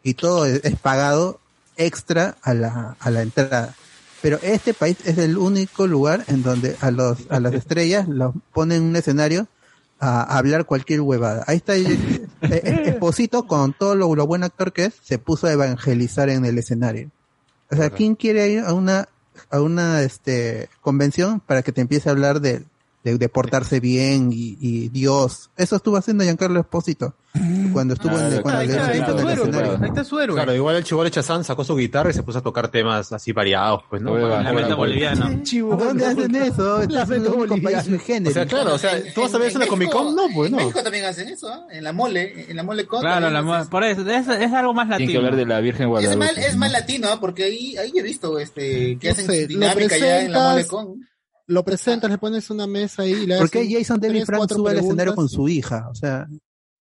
Y 0.03 0.15
todo 0.15 0.45
es, 0.45 0.61
es 0.65 0.75
pagado 0.77 1.39
extra 1.77 2.35
a 2.41 2.53
la, 2.53 2.97
a 2.99 3.09
la 3.11 3.21
entrada. 3.21 3.75
Pero 4.21 4.39
este 4.41 4.73
país 4.73 4.97
es 5.05 5.17
el 5.17 5.37
único 5.37 5.85
lugar 5.87 6.23
en 6.27 6.43
donde 6.43 6.75
a 6.81 6.91
los, 6.91 7.19
a 7.29 7.39
las 7.39 7.53
estrellas 7.53 8.07
los 8.07 8.33
ponen 8.53 8.77
en 8.81 8.83
un 8.89 8.95
escenario 8.95 9.47
a, 9.99 10.37
hablar 10.37 10.65
cualquier 10.65 11.01
huevada. 11.01 11.43
Ahí 11.47 11.57
está 11.57 11.75
el- 11.75 12.27
eh, 12.41 12.83
Esposito 12.87 13.47
con 13.47 13.73
todo 13.73 13.95
lo, 13.95 14.13
lo 14.15 14.27
buen 14.27 14.43
actor 14.43 14.73
que 14.73 14.85
es, 14.85 14.95
se 15.01 15.17
puso 15.17 15.47
a 15.47 15.51
evangelizar 15.53 16.29
en 16.29 16.43
el 16.45 16.57
escenario. 16.57 17.09
O 17.73 17.75
sea, 17.75 17.89
¿quién 17.89 18.15
quiere 18.15 18.47
ir 18.49 18.59
a 18.59 18.73
una 18.73 19.07
a 19.49 19.61
una 19.61 20.01
este 20.01 20.69
convención 20.81 21.39
para 21.39 21.63
que 21.63 21.71
te 21.71 21.81
empiece 21.81 22.09
a 22.09 22.11
hablar 22.11 22.39
de, 22.39 22.63
de, 23.03 23.17
de 23.17 23.29
portarse 23.29 23.79
bien 23.79 24.29
y, 24.31 24.57
y 24.59 24.89
Dios. 24.89 25.49
Eso 25.57 25.75
estuvo 25.75 25.97
haciendo 25.97 26.23
Giancarlo 26.23 26.59
Espósito 26.59 27.15
cuando 27.73 27.95
estuvo 27.95 28.15
en, 28.17 28.41
cuando 28.43 28.59
Ahí 28.61 28.67
le 28.67 28.73
está, 28.73 28.83
en 28.85 28.89
el 28.89 28.91
ahí 28.93 28.99
está 28.99 29.11
escenario. 29.31 29.43
héroe. 29.63 29.77
Ahí 29.81 29.89
está 29.89 30.03
su 30.03 30.19
héroe. 30.19 30.35
Claro, 30.35 30.53
igual 30.55 30.75
el 30.75 30.83
Chibole 30.83 31.09
Chazán 31.09 31.43
sacó 31.43 31.63
su 31.63 31.75
guitarra 31.75 32.11
y 32.11 32.13
se 32.13 32.21
puso 32.21 32.37
a 32.37 32.41
tocar 32.43 32.67
temas 32.69 33.11
así 33.11 33.31
variados, 33.31 33.81
pues, 33.89 34.01
¿no? 34.03 34.13
Hueva, 34.13 34.29
Para- 34.29 34.43
lamento 34.43 34.67
para- 34.69 34.75
boliviano. 34.75 35.29
¿Dónde 35.77 36.05
hacen 36.05 36.35
eso? 36.35 36.81
En 36.83 36.89
boliviano. 36.89 37.61
país 37.63 37.83
sui 37.85 38.27
O 38.27 38.31
sea, 38.31 38.45
claro, 38.45 38.75
o 38.75 38.77
sea, 38.77 38.91
tú 39.15 39.21
vas 39.21 39.33
a 39.33 39.37
ver 39.39 39.47
eso 39.47 39.57
en 39.57 39.61
la 39.61 39.67
Comic 39.67 39.89
Con, 39.91 40.15
no, 40.15 40.27
pues, 40.33 40.47
En 40.51 40.57
no. 40.57 40.61
México 40.63 40.83
también 40.83 41.05
hacen 41.05 41.27
eso, 41.27 41.47
¿ah? 41.51 41.65
En 41.71 41.83
la 41.83 41.91
mole, 41.91 42.45
en 42.49 42.55
la 42.55 42.63
mole 42.63 42.85
con. 42.85 43.01
Claro, 43.01 43.29
la 43.31 43.39
hacen 43.39 43.45
mo- 43.47 43.57
eso. 43.57 43.69
por 43.69 43.83
eso, 43.83 44.01
es, 44.09 44.27
es 44.27 44.53
algo 44.53 44.73
más 44.75 44.87
Tiene 44.89 44.97
que 44.99 45.03
latino. 45.05 45.19
hablar 45.19 45.35
de 45.35 45.45
la 45.47 45.59
Virgen 45.59 45.83
Es 45.83 45.89
Guadalupe. 45.89 46.17
más, 46.17 46.37
es 46.37 46.55
más 46.55 46.71
latino, 46.71 47.07
¿ah? 47.11 47.19
porque 47.19 47.45
ahí, 47.45 47.75
ahí 47.77 47.91
he 47.95 48.01
visto 48.03 48.37
este, 48.37 48.97
que 48.99 49.07
No 49.07 49.13
hacen 49.13 49.47
dinámica 49.47 49.97
ya 49.97 50.21
en 50.21 50.31
la 50.31 50.49
mole 50.51 50.67
con. 50.67 51.07
Lo 51.47 51.63
presentas, 51.63 52.09
le 52.09 52.17
pones 52.17 52.49
una 52.49 52.67
mesa 52.67 53.01
ahí 53.03 53.11
y 53.13 53.25
le 53.27 53.37
¿Por 53.37 53.49
qué 53.49 53.67
Jason 53.69 53.99
David 53.99 54.23
tres, 54.25 54.25
Frank 54.25 54.49
sube 54.51 54.71
al 54.71 54.79
escenario 54.79 55.15
con 55.15 55.27
su 55.29 55.47
hija? 55.49 55.87
O 55.89 55.95
sea, 55.95 56.25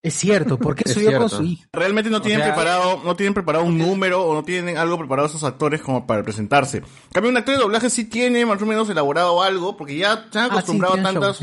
Es 0.04 0.14
cierto, 0.14 0.58
porque 0.58 0.82
Es 0.86 0.94
subió 0.94 1.16
con 1.18 1.28
su 1.30 1.42
hija. 1.44 1.68
Realmente 1.72 2.10
no 2.10 2.20
tienen 2.22 2.40
sea- 2.44 2.54
preparado, 2.54 3.02
no 3.04 3.14
tienen 3.16 3.34
preparado 3.34 3.64
un 3.64 3.78
número 3.78 4.24
o 4.24 4.34
no 4.34 4.42
tienen 4.42 4.76
algo 4.76 4.98
preparado 4.98 5.28
esos 5.28 5.44
actores 5.44 5.80
como 5.80 6.06
para 6.06 6.22
presentarse. 6.22 6.78
En 6.78 6.84
cambio, 7.12 7.30
un 7.30 7.36
actor 7.36 7.54
de 7.56 7.60
doblaje 7.60 7.88
sí 7.90 8.04
tiene 8.04 8.44
más 8.46 8.60
o 8.62 8.66
menos 8.66 8.88
elaborado 8.90 9.42
algo, 9.42 9.76
porque 9.76 9.96
ya 9.98 10.26
se 10.32 10.38
han 10.38 10.44
Ah, 10.46 10.48
sí, 10.48 10.52
acostumbrado 10.58 10.94
a 10.94 11.02
tantas 11.02 11.38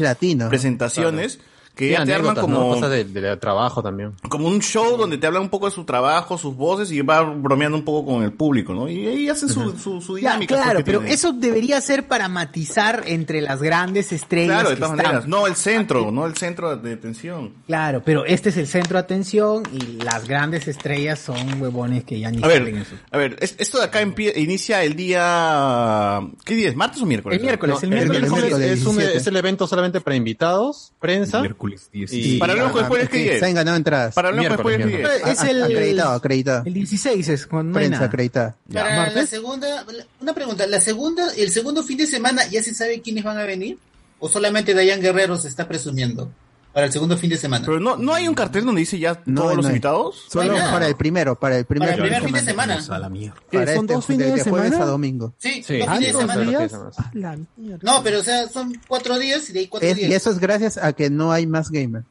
presentaciones 0.49 1.39
que 1.80 1.86
Sí, 1.88 1.91
ya 1.93 2.03
te 2.05 2.13
arman 2.13 2.36
¿no? 2.36 2.41
como, 2.41 2.69
Cosas 2.73 2.89
de, 2.91 3.05
de 3.05 3.38
trabajo 3.38 3.82
también. 3.82 4.11
como 4.27 4.47
un 4.49 4.59
show 4.59 4.97
donde 4.97 5.17
te 5.17 5.25
hablan 5.27 5.43
un 5.43 5.49
poco 5.49 5.65
de 5.67 5.71
su 5.71 5.86
trabajo, 5.86 6.38
sus 6.38 6.55
voces 6.57 6.91
y 6.91 6.99
va 7.01 7.21
bromeando 7.21 7.77
un 7.77 7.86
poco 7.86 8.11
con 8.11 8.23
el 8.23 8.34
público, 8.34 8.73
¿no? 8.73 8.89
Y 8.89 9.07
ahí 9.07 9.30
hacen 9.30 9.47
su, 9.47 9.71
su, 9.77 10.01
su 10.01 10.17
Ya, 10.17 10.32
dinámica. 10.32 10.55
claro, 10.55 10.71
pues, 10.73 10.84
que 10.84 10.91
pero 10.91 11.01
eso 11.03 11.32
debería 11.32 11.80
ser 11.80 12.07
para 12.07 12.27
matizar 12.27 13.03
entre 13.05 13.39
las 13.39 13.61
grandes 13.61 14.11
estrellas. 14.11 14.55
Claro, 14.55 14.69
de 14.71 14.75
todas 14.75 14.91
están. 14.91 15.05
maneras. 15.05 15.27
No 15.27 15.47
el 15.47 15.55
centro, 15.55 16.11
no 16.11 16.25
el 16.25 16.36
centro 16.36 16.75
de 16.75 16.93
atención. 16.93 17.53
Claro, 17.65 18.01
pero 18.03 18.25
este 18.25 18.49
es 18.49 18.57
el 18.57 18.67
centro 18.67 18.95
de 18.97 18.99
atención 19.03 19.63
y 19.71 20.01
las 20.03 20.27
grandes 20.27 20.67
estrellas 20.67 21.19
son 21.19 21.61
huevones 21.61 22.03
que 22.03 22.19
ya 22.19 22.30
ni 22.32 22.43
A 22.43 22.47
ver, 22.47 22.86
su- 22.86 22.95
a 23.11 23.17
ver, 23.17 23.38
es- 23.39 23.55
esto 23.57 23.77
de 23.77 23.86
acá 23.86 24.01
inicia 24.01 24.84
el 24.84 24.95
día... 24.95 26.21
¿Qué 26.45 26.55
día 26.55 26.69
es? 26.69 26.75
¿Martes 26.75 27.01
o 27.01 27.05
miércoles? 27.05 27.38
El 27.38 27.43
miércoles, 27.45 27.75
No, 27.75 27.82
el 27.82 27.89
miércoles. 27.89 28.23
es, 28.23 28.32
miércoles 28.32 28.71
es 28.71 28.86
un- 28.86 28.95
17. 28.97 29.17
es 29.17 29.27
el 29.27 29.36
evento 29.38 29.67
solamente 29.67 30.01
para 30.01 30.15
invitados, 30.15 30.91
prensa. 30.99 31.39
Miércoles 31.41 31.68
10. 31.91 32.13
Y- 32.13 32.38
Para 32.38 32.53
con 32.72 32.84
Ah, 32.84 32.86
spoilers, 32.88 33.09
¿qué 33.09 33.17
sí, 33.17 33.24
día 33.24 33.39
Se 33.39 33.45
han 33.45 33.49
es? 33.51 33.55
ganado 33.55 33.78
entradas. 33.78 34.13
Para 34.15 34.30
spoilers, 34.32 34.91
¿qué 34.91 34.97
día 34.97 35.15
es? 35.15 35.28
Es 35.41 35.43
el, 35.49 35.63
acreditado, 35.63 36.13
acreditado. 36.13 36.63
el 36.65 36.74
16 36.74 37.30
es 37.30 37.47
cuando 37.47 37.74
Prensa 37.74 37.91
nada. 37.95 38.05
acreditada. 38.07 38.55
Para 38.74 39.09
la 39.11 39.26
segunda, 39.26 39.86
una 40.22 40.34
pregunta, 40.34 40.67
la 40.67 40.82
segunda, 40.82 41.32
el 41.36 41.51
segundo 41.51 41.84
fin 41.84 41.97
de 41.97 42.07
semana, 42.07 42.47
¿ya 42.47 42.61
se 42.63 42.74
sabe 42.74 43.01
quiénes 43.01 43.24
van 43.24 43.38
a 43.38 43.43
venir? 43.43 43.78
¿O 44.20 44.28
solamente 44.30 44.74
Dayan 44.74 44.99
Guerrero 45.01 45.38
se 45.38 45.47
está 45.47 45.67
presumiendo? 45.67 46.32
Para 46.74 46.86
el 46.86 46.91
segundo 46.91 47.17
fin 47.17 47.30
de 47.32 47.38
semana. 47.38 47.65
Pero 47.65 47.80
no, 47.80 47.97
no 47.97 48.13
hay 48.13 48.28
un 48.28 48.36
cartel 48.36 48.63
donde 48.63 48.80
dice 48.80 48.99
ya 48.99 49.22
No, 49.26 49.41
todos 49.41 49.51
no 49.51 49.55
los 49.57 49.65
hay. 49.65 49.72
invitados. 49.72 50.26
Solo 50.30 50.53
para 50.55 50.88
el 50.88 50.95
primero, 50.95 51.38
para 51.39 51.57
el 51.57 51.65
primer, 51.65 51.89
Para 51.89 51.95
el 52.03 52.09
primer 52.09 52.24
fin 52.24 52.34
de 52.34 52.41
semana. 52.52 52.80
A 52.89 52.99
la 52.99 53.10
mierda. 53.10 53.35
¿Qué, 53.49 53.57
Para 53.57 53.73
son 53.76 53.85
este, 53.85 53.93
dos 53.95 54.06
fines 54.06 54.27
de 54.35 54.49
jueves 54.49 54.69
semana? 54.69 54.84
a 54.85 54.88
domingo. 54.91 55.34
Sí, 55.39 55.64
Sí. 55.64 55.80
dos 55.80 55.88
Ah, 55.89 55.95
fines 55.98 56.14
de 56.14 56.19
semana. 56.19 56.69
Ah, 56.98 57.11
la 57.14 57.38
mierda. 57.57 57.80
No, 57.81 58.03
pero 58.03 58.19
o 58.19 58.23
sea, 58.23 58.48
son 58.49 58.80
cuatro 58.88 59.18
días 59.18 59.49
y 59.49 59.53
de 59.53 59.60
ahí 59.61 59.68
cuatro 59.68 59.89
Es- 59.89 59.95
días. 59.98 60.10
y 60.10 60.14
eso 60.14 60.30
es 60.30 60.39
gracias 60.39 60.77
a 60.77 60.93
que 60.93 61.10
no 61.10 61.31
hay 61.31 61.48
más 61.48 61.72
gamer. 61.72 62.03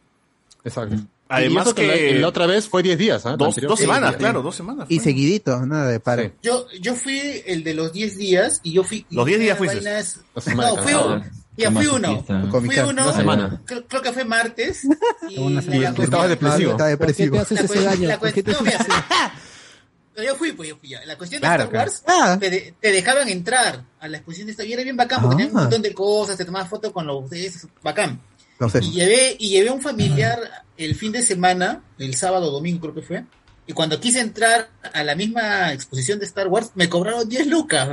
Exacto. 0.64 0.96
Además 1.30 1.66
y 1.66 1.68
eso 1.68 1.74
que, 1.74 1.86
que- 1.86 2.14
la, 2.14 2.20
la 2.22 2.28
otra 2.28 2.46
vez 2.46 2.66
fue 2.68 2.82
10 2.82 2.96
días, 2.98 3.26
¿ah? 3.26 3.32
La 3.32 3.36
Dos, 3.36 3.48
anterior 3.48 3.70
dos 3.70 3.78
semanas, 3.78 4.10
10 4.12 4.18
claro, 4.18 4.42
dos 4.42 4.56
semanas. 4.56 4.86
Y 4.88 4.98
seguidito, 5.00 5.64
nada 5.66 5.86
de 5.88 6.00
paro. 6.00 6.22
Sí. 6.22 6.30
Yo, 6.42 6.66
yo 6.80 6.94
fui 6.94 7.20
el 7.46 7.62
de 7.64 7.74
los 7.74 7.92
10 7.92 8.16
días 8.16 8.60
y 8.62 8.72
yo 8.72 8.82
fui. 8.82 9.04
Los 9.10 9.26
10 9.26 9.38
días 9.38 9.58
fuiste. 9.58 9.76
vainas- 9.76 10.20
No, 10.56 10.76
fui. 10.78 10.92
Ya 11.58 11.70
fui 11.72 11.86
uno. 11.86 12.24
Fui 12.24 12.78
uno. 12.78 13.02
Una 13.04 13.12
semana. 13.12 13.60
Creo, 13.64 13.86
creo 13.86 14.02
que 14.02 14.12
fue 14.12 14.24
martes. 14.24 14.82
Y 15.28 15.38
Una 15.38 15.56
la- 15.56 15.62
semana. 15.62 15.82
la 16.08 16.28
depresivo. 16.28 16.70
Está 16.70 16.76
¿Por 16.76 16.86
qué 16.86 16.90
depresivo. 16.90 17.36
te 17.36 17.40
haces 17.42 17.50
la 17.58 17.64
ese 17.64 17.66
cuestión- 17.74 17.84
daño? 17.94 18.08
la 18.08 18.18
¿Por 18.18 18.32
cuestión- 18.32 18.56
no, 18.56 18.62
mira. 18.62 18.86
Pero 20.14 20.26
yo 20.32 20.36
fui, 20.36 20.52
pues 20.52 20.68
yo 20.68 20.76
fui 20.76 20.88
ya. 20.90 21.04
La 21.04 21.16
cuestión 21.18 21.42
de 21.42 21.46
Star 21.48 21.68
Wars, 21.74 22.02
claro. 22.04 22.38
te, 22.40 22.50
de- 22.50 22.74
te 22.80 22.92
dejaban 22.92 23.28
entrar 23.28 23.84
a 24.00 24.08
la 24.08 24.16
exposición 24.18 24.46
de 24.46 24.52
Star 24.52 24.64
Wars. 24.64 24.70
Y 24.70 24.72
era 24.74 24.82
bien 24.84 24.96
bacán, 24.96 25.20
porque 25.22 25.34
Ah. 25.34 25.36
tenían 25.38 25.56
un 25.56 25.62
montón 25.62 25.82
de 25.82 25.94
cosas, 25.94 26.36
te 26.36 26.44
tomabas 26.44 26.68
fotos 26.68 26.92
con 26.92 27.06
los 27.06 27.30
esos, 27.32 27.68
bacán. 27.82 28.20
No 28.60 28.68
sé. 28.68 28.80
Y 28.82 28.90
llevé, 28.92 29.36
y 29.38 29.50
llevé 29.50 29.68
a 29.68 29.72
un 29.72 29.80
familiar 29.82 30.38
el 30.76 30.94
fin 30.96 31.12
de 31.12 31.22
semana, 31.22 31.82
el 31.98 32.14
sábado 32.16 32.48
o 32.48 32.50
domingo 32.50 32.80
creo 32.80 32.94
que 32.94 33.02
fue, 33.02 33.24
y 33.66 33.72
cuando 33.72 34.00
quise 34.00 34.20
entrar 34.20 34.70
a 34.92 35.04
la 35.04 35.14
misma 35.14 35.72
exposición 35.72 36.18
de 36.18 36.24
Star 36.24 36.48
Wars, 36.48 36.70
me 36.74 36.88
cobraron 36.88 37.28
10 37.28 37.46
lucas. 37.46 37.88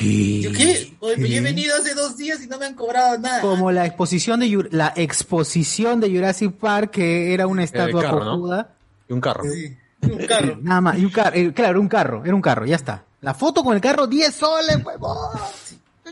¿Yo 0.00 0.52
qué? 0.52 0.92
Oye, 1.00 1.16
pues 1.16 1.30
yo 1.30 1.36
he 1.36 1.40
venido 1.40 1.76
hace 1.76 1.94
dos 1.94 2.16
días 2.16 2.42
y 2.42 2.46
no 2.46 2.58
me 2.58 2.66
han 2.66 2.74
cobrado 2.74 3.18
nada. 3.18 3.40
Como 3.40 3.70
la 3.70 3.86
exposición 3.86 4.40
de 4.40 4.68
la 4.70 4.92
exposición 4.96 6.00
de 6.00 6.10
Jurassic 6.10 6.52
Park 6.52 6.90
que 6.92 7.32
era 7.32 7.46
una 7.46 7.64
estatua 7.64 8.02
carro, 8.02 8.24
¿no? 8.24 8.66
Y 9.08 9.12
un 9.12 9.20
carro. 9.20 9.44
Sí, 9.44 9.76
un 10.02 10.26
carro. 10.26 10.58
Nada 10.60 10.80
más, 10.80 10.98
y 10.98 11.04
un 11.04 11.10
carro, 11.10 11.36
eh, 11.36 11.52
claro, 11.52 11.80
un 11.80 11.88
carro, 11.88 12.24
era 12.24 12.34
un 12.34 12.42
carro, 12.42 12.66
ya 12.66 12.76
está. 12.76 13.04
La 13.20 13.34
foto 13.34 13.62
con 13.62 13.74
el 13.74 13.80
carro, 13.80 14.06
10 14.06 14.34
soles, 14.34 14.84
huevón. 14.84 15.28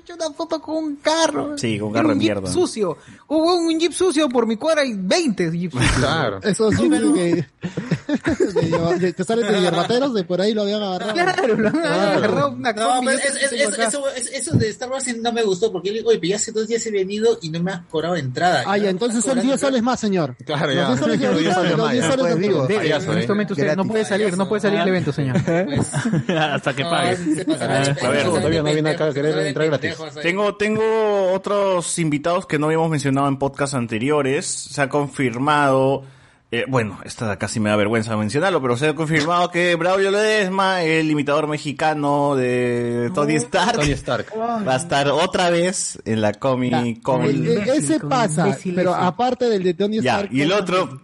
He 0.02 0.12
hecho 0.12 0.14
una 0.14 0.34
foto 0.34 0.60
con 0.60 0.76
un 0.76 0.96
carro. 0.96 1.56
Sí, 1.56 1.78
con 1.78 1.88
un 1.88 1.94
carro 1.94 2.08
de 2.08 2.14
jeep 2.14 2.22
mierda. 2.34 2.52
sucio. 2.52 2.98
Hubo 3.28 3.54
un 3.56 3.78
jeep 3.78 3.92
sucio 3.92 4.28
por 4.28 4.46
mi 4.46 4.56
cuadra 4.56 4.84
y 4.84 4.94
20 4.94 5.50
jeeps 5.52 5.74
sucios. 5.74 5.92
Claro. 5.98 6.40
Esos 6.42 6.74
jeeps 6.76 7.00
que, 7.12 7.46
de- 8.98 9.12
que 9.14 9.24
salen 9.24 9.46
de 9.52 9.60
hierbateros, 9.60 10.12
de 10.14 10.24
por 10.24 10.40
ahí 10.40 10.52
lo 10.54 10.62
habían 10.62 10.82
agarrado. 10.82 11.12
Claro, 11.14 11.56
lo 11.56 11.68
han 11.68 11.76
agarrado 11.76 12.50
una 12.50 12.72
No, 12.72 13.00
pero 13.04 13.10
es- 13.18 13.24
es- 13.24 13.52
es- 13.52 13.78
eso, 13.78 14.08
es- 14.10 14.26
eso 14.32 14.56
de 14.56 14.68
Star 14.70 14.90
Wars 14.90 15.06
no 15.18 15.32
me 15.32 15.42
gustó 15.44 15.70
porque 15.72 15.88
yo 15.88 15.92
le 15.92 15.98
digo, 16.00 16.10
oye, 16.10 16.18
pero 16.18 16.30
ya 16.30 16.36
hace 16.36 16.52
dos 16.52 16.66
días 16.66 16.84
he 16.86 16.90
venido 16.90 17.38
y 17.40 17.50
no 17.50 17.62
me 17.62 17.72
has 17.72 17.80
cobrado 17.86 18.16
entrada. 18.16 18.64
Ah, 18.66 18.76
ya, 18.76 18.84
¿Me 18.84 18.90
entonces 18.90 19.22
son 19.24 19.34
10 19.34 19.44
cobrando 19.44 19.66
soles 19.66 19.82
más, 19.82 20.00
señor. 20.00 20.36
Claro, 20.44 20.66
Los 20.66 20.74
ya. 20.74 20.86
10 20.88 21.00
Los 21.00 21.18
10 21.18 21.30
ahorita, 21.32 21.54
soles 21.54 21.70
los 21.70 21.78
más, 21.80 21.92
10 21.92 22.04
ya. 22.04 22.10
soles 22.10 22.22
Pues 22.26 22.34
de 22.34 22.40
digo, 22.48 22.68
En 22.68 23.18
este 23.18 23.28
momento 23.32 23.54
usted 23.54 23.76
no 23.76 23.84
puede 23.86 24.04
salir, 24.04 24.36
no 24.36 24.48
puede 24.48 24.60
salir 24.60 24.80
al 24.80 24.88
evento, 24.88 25.12
señor. 25.12 25.36
Hasta 26.28 26.74
que 26.74 26.82
No, 26.84 26.90
pague. 26.90 27.16
de 27.16 27.54
A 27.54 28.08
ver, 28.10 28.24
todavía 28.24 28.62
no 28.62 28.72
viene 28.72 28.90
acá 28.90 29.06
a 29.06 29.12
querer 29.12 29.38
entrar 29.46 29.66
gratis. 29.68 29.91
Tengo, 30.22 30.54
tengo 30.56 31.32
otros 31.32 31.98
invitados 31.98 32.46
que 32.46 32.58
no 32.58 32.66
habíamos 32.66 32.90
mencionado 32.90 33.28
en 33.28 33.36
podcasts 33.38 33.74
anteriores. 33.74 34.46
Se 34.46 34.80
ha 34.82 34.88
confirmado, 34.88 36.02
eh, 36.50 36.64
bueno, 36.68 36.98
esta 37.04 37.36
casi 37.38 37.60
me 37.60 37.70
da 37.70 37.76
vergüenza 37.76 38.16
mencionarlo, 38.16 38.60
pero 38.60 38.76
se 38.76 38.88
ha 38.88 38.94
confirmado 38.94 39.50
que 39.50 39.74
Braulio 39.76 40.10
Ledesma, 40.10 40.82
el 40.82 41.10
imitador 41.10 41.46
mexicano 41.48 42.34
de 42.36 43.10
Tony 43.14 43.34
Stark, 43.36 43.78
Tony 43.80 43.92
Stark. 43.92 44.26
va 44.36 44.74
a 44.74 44.76
estar 44.76 45.08
otra 45.08 45.50
vez 45.50 45.98
en 46.04 46.20
la 46.20 46.32
Comic 46.34 47.02
Con. 47.02 47.22
El- 47.22 47.46
el- 47.46 47.68
ese 47.68 48.00
pasa, 48.00 48.48
imbécil 48.48 48.74
pero 48.74 48.90
ese. 48.92 49.00
aparte 49.04 49.48
del 49.48 49.62
de 49.62 49.74
Tony 49.74 50.00
Ya, 50.00 50.16
Stark. 50.16 50.32
y 50.32 50.42
el 50.42 50.52
otro, 50.52 51.00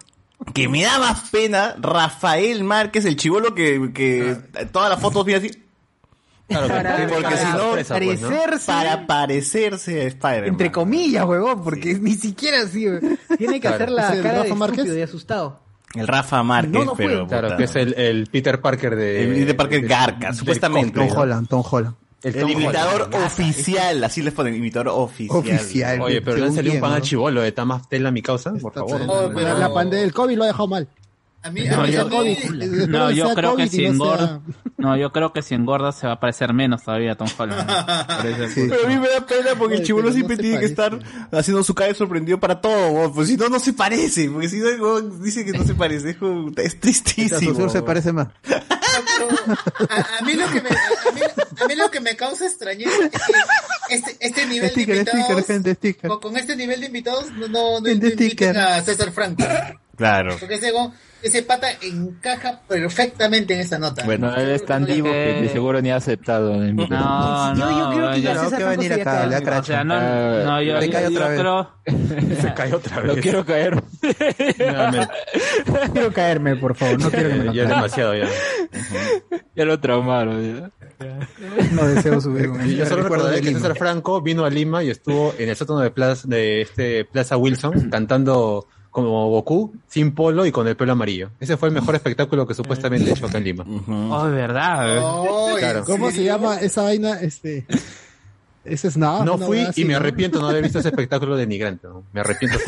que 0.55 0.69
me 0.69 0.83
da 0.85 0.99
más 0.99 1.29
pena, 1.31 1.75
Rafael 1.81 2.63
Márquez, 2.65 3.05
el 3.07 3.17
chivolo 3.17 3.55
que, 3.55 3.91
que 3.93 4.37
todas 4.73 4.89
las 4.91 5.01
fotos 5.01 5.25
vi 5.25 5.35
así, 5.35 5.51
Claro, 6.49 6.69
Para- 6.69 6.91
porque 6.97 7.07
porque 7.09 7.23
para 7.25 7.37
si 7.37 7.45
no, 7.45 7.59
sorpresa, 7.59 7.95
pues, 7.99 8.21
¿no? 8.23 8.29
parecerse, 8.31 8.67
para 8.73 9.07
parecerse 9.07 10.01
a 10.01 10.05
Spider-Man. 10.05 10.49
entre 10.49 10.73
comillas, 10.73 11.25
huevón, 11.27 11.63
porque 11.63 11.95
ni 12.01 12.15
siquiera 12.15 12.63
así, 12.63 12.89
huevón. 12.89 13.19
Tiene 13.37 13.55
que 13.55 13.61
Claro. 13.61 13.75
hacer 13.77 13.91
la 13.91 14.09
¿Es 14.09 14.17
el 14.17 14.23
cara 14.23 14.35
de 14.39 14.43
Rafa 14.45 14.55
Márquez? 14.55 14.79
estúpido 14.79 14.99
y 14.99 15.03
asustado. 15.03 15.61
El 15.95 16.07
Rafa 16.09 16.43
Márquez, 16.43 16.73
No, 16.73 16.85
no 16.85 16.95
fue. 16.97 17.07
pero... 17.07 17.27
Claro, 17.27 17.49
puta, 17.49 17.57
que 17.59 17.65
es 17.65 17.77
el, 17.77 17.95
el 17.95 18.27
Peter 18.29 18.61
Parker 18.61 18.97
de... 18.97 19.25
El 19.41 19.47
de 19.47 19.55
Parker 19.55 19.81
del- 19.81 19.89
Garca, 19.91 20.33
supuestamente. 20.33 21.07
Tom. 21.07 21.19
Holland, 21.19 21.49
Tom 21.49 21.63
Holland. 21.71 21.95
El, 22.23 22.35
El 22.35 22.51
imitador 22.51 23.03
Holland. 23.03 23.27
oficial, 23.27 24.03
así 24.05 24.23
les 24.23 24.35
ponen, 24.35 24.55
imitador 24.55 24.89
oficial. 24.89 25.39
Oficial. 25.39 26.01
Oye, 26.01 26.21
pero 26.21 26.33
Según 26.37 26.49
lánzale 26.49 26.71
un 26.71 26.81
pan 26.81 26.91
¿no? 26.91 26.97
al 26.97 27.03
chivolo 27.03 27.43
de 27.43 27.53
Tamas 27.53 27.89
Tela, 27.89 28.11
mi 28.11 28.23
causa, 28.23 28.53
por 28.55 28.73
favor. 28.73 29.01
Oh, 29.07 29.31
pero- 29.35 29.49
La, 29.49 29.55
la 29.55 29.73
pandemia 29.73 30.01
del 30.03 30.13
COVID 30.15 30.37
lo 30.37 30.45
ha 30.45 30.47
dejado 30.49 30.67
mal. 30.69 30.89
A 31.41 31.51
mí, 31.51 31.63
No, 31.65 31.81
a 31.83 31.87
mí, 31.87 31.93
yo- 31.93 32.01
a 32.03 32.23
mí- 32.25 32.33
Espero 32.33 32.87
No, 32.89 33.11
yo 33.13 33.33
creo 33.35 33.51
que 33.57 33.63
COVID 33.67 33.71
si 33.71 33.83
no 33.85 33.89
engorda, 33.93 34.27
sea- 34.27 34.41
no, 34.77 34.97
yo 34.97 35.13
creo 35.13 35.33
que 35.33 35.41
si 35.43 35.55
engorda 35.55 35.93
se 35.93 36.07
va 36.09 36.15
a 36.15 36.21
parecer 36.21 36.53
menos 36.53 36.83
todavía 36.83 37.13
a 37.13 37.15
Tom 37.15 37.29
Holland. 37.39 37.71
Sí. 38.55 38.67
Pero 38.69 38.85
a 38.85 38.89
mí 38.89 38.97
me 38.99 39.09
da 39.09 39.25
pena 39.25 39.51
porque 39.57 39.77
el 39.77 39.83
Oye, 39.93 40.03
no 40.03 40.13
siempre 40.13 40.37
tiene 40.37 40.59
que 40.59 40.65
estar 40.67 40.99
haciendo 41.33 41.63
su 41.63 41.75
cara 41.75 41.95
sorprendido 41.95 42.41
para 42.41 42.61
todo, 42.61 43.13
pues 43.15 43.29
si 43.29 43.37
no, 43.37 43.49
no 43.49 43.61
se 43.61 43.73
parece, 43.73 44.29
porque 44.31 44.49
si 44.49 44.59
no, 44.59 45.01
dice 45.01 45.45
que 45.45 45.53
no 45.53 45.65
se 45.65 45.75
parece, 45.75 46.11
es, 46.11 46.17
Este 46.57 46.79
tristísimo. 46.81 47.69
se 47.69 47.83
parece 47.83 48.13
más. 48.13 48.29
a, 49.89 50.19
a 50.19 50.23
mí 50.25 50.35
lo 50.35 50.47
que 50.51 50.61
me, 50.61 50.69
a, 50.71 51.13
mí, 51.15 51.21
a 51.61 51.67
mí 51.69 51.75
lo 51.77 51.91
que 51.91 52.01
me 52.01 52.17
causa 52.17 52.47
extrañeza 52.47 52.91
es 53.05 53.11
que 53.89 53.95
este, 53.95 54.17
este 54.21 54.47
nivel 54.47 54.71
Sticker, 54.71 54.95
de 54.97 55.01
invitados, 55.03 55.27
sticker, 55.27 55.45
gente, 55.45 55.75
sticker. 55.75 56.11
con, 56.11 56.21
con 56.21 56.37
este 56.37 56.57
nivel 56.57 56.81
de 56.81 56.87
invitados 56.87 57.31
no, 57.33 57.49
no, 57.49 57.81
no 57.81 57.89
inviten 57.89 58.29
sticker. 58.29 58.59
a 58.59 58.83
César 58.83 59.13
Franco. 59.13 59.45
Claro. 59.97 60.37
Porque 60.39 60.55
ese, 60.57 60.73
ese 61.23 61.43
pata 61.43 61.69
encaja 61.83 62.61
perfectamente 62.69 63.55
en 63.55 63.61
esta 63.61 63.79
nota. 63.79 64.05
Bueno, 64.05 64.35
él 64.37 64.51
es 64.51 64.65
tan 64.65 64.85
divo 64.87 65.11
que 65.11 65.41
de 65.43 65.49
seguro 65.49 65.81
ni 65.83 65.91
ha 65.91 65.97
aceptado. 65.97 66.57
la 66.57 66.69
invitación. 66.69 67.01
No, 67.01 67.55
Yo- 67.55 67.71
yo 67.71 67.79
no, 67.91 67.97
creo 67.97 68.11
que 68.13 68.21
ya 68.23 68.35
yo- 68.35 68.41
César 68.45 68.59
que 68.59 68.65
va 68.65 68.71
a 68.71 68.75
Franco 68.75 68.81
venir 68.83 68.95
se 68.95 69.01
acá, 69.01 69.11
cae, 69.13 69.25
le 69.27 69.31
da 69.33 69.37
amigo. 69.39 69.59
o 69.59 69.65
sea, 69.65 69.85
no, 69.85 70.45
no, 70.45 70.63
yo, 70.63 70.79
le 70.81 70.91
cae 70.91 71.03
yo- 71.03 71.09
otra 71.11 71.25
yo 71.25 71.31
vez. 71.31 71.41
creo, 71.41 72.37
Se 72.41 72.55
cayó 72.55 72.77
otra 72.77 73.01
No 73.03 73.13
vez. 73.15 73.23
quiero 73.23 73.45
caer. 73.45 73.83
Nuevamente. 74.59 75.09
No 75.67 75.75
quiero 75.93 76.13
caerme, 76.13 76.57
por 76.57 76.75
favor, 76.77 77.01
no 77.01 77.11
quiero 77.11 77.29
que 77.31 77.35
me 77.35 77.45
ya, 77.45 77.45
lo 77.47 77.53
ya 77.55 77.63
es 77.63 77.69
demasiado 77.69 78.15
ya. 78.17 78.29
Ya 79.57 79.65
lo 79.65 79.81
traumaron. 79.81 80.57
¿ya? 80.61 80.71
No 81.73 81.87
deseo 81.87 82.21
subir 82.21 82.51
él. 82.61 82.77
Yo 82.77 82.87
solo 82.87 83.03
recuerdo 83.03 83.31
que. 83.31 83.43
César 83.43 83.77
Franco 83.77 84.21
vino 84.21 84.45
a 84.45 84.51
Lima 84.51 84.83
y 84.85 84.91
estuvo 84.91 85.35
en 85.39 85.49
el 85.49 85.57
sótano 85.57 85.81
de 85.81 85.91
Plaza, 85.91 86.27
de 86.29 86.63
este 86.63 87.05
Plaza 87.05 87.37
Wilson 87.37 87.89
cantando 87.91 88.67
como 88.91 89.29
Goku, 89.31 89.75
sin 89.89 90.13
polo 90.13 90.45
y 90.47 90.53
con 90.53 90.67
el 90.67 90.77
pelo 90.77 90.93
amarillo. 90.93 91.31
Ese 91.41 91.57
fue 91.57 91.69
el 91.69 91.75
mejor 91.75 91.95
espectáculo 91.95 92.47
que 92.47 92.55
supuestamente 92.55 93.11
he 93.11 93.13
hecho 93.13 93.27
acá 93.27 93.39
en 93.39 93.45
Lima. 93.45 93.65
Oh, 94.11 94.27
de 94.27 94.35
verdad. 94.37 95.01
Claro. 95.59 95.85
¿Cómo 95.85 96.11
se 96.11 96.25
llama 96.25 96.57
esa 96.61 96.83
vaina? 96.83 97.21
Este. 97.21 97.67
Ese 98.65 98.89
es 98.89 98.97
nada. 98.99 99.25
No 99.25 99.39
fui 99.39 99.67
y 99.77 99.85
me 99.85 99.95
arrepiento 99.95 100.39
de 100.39 100.43
no 100.43 100.49
haber 100.51 100.63
visto 100.63 100.79
ese 100.81 100.89
espectáculo 100.89 101.37
denigrante. 101.37 101.87
¿no? 101.89 102.05
Me 102.13 102.21
arrepiento. 102.21 102.59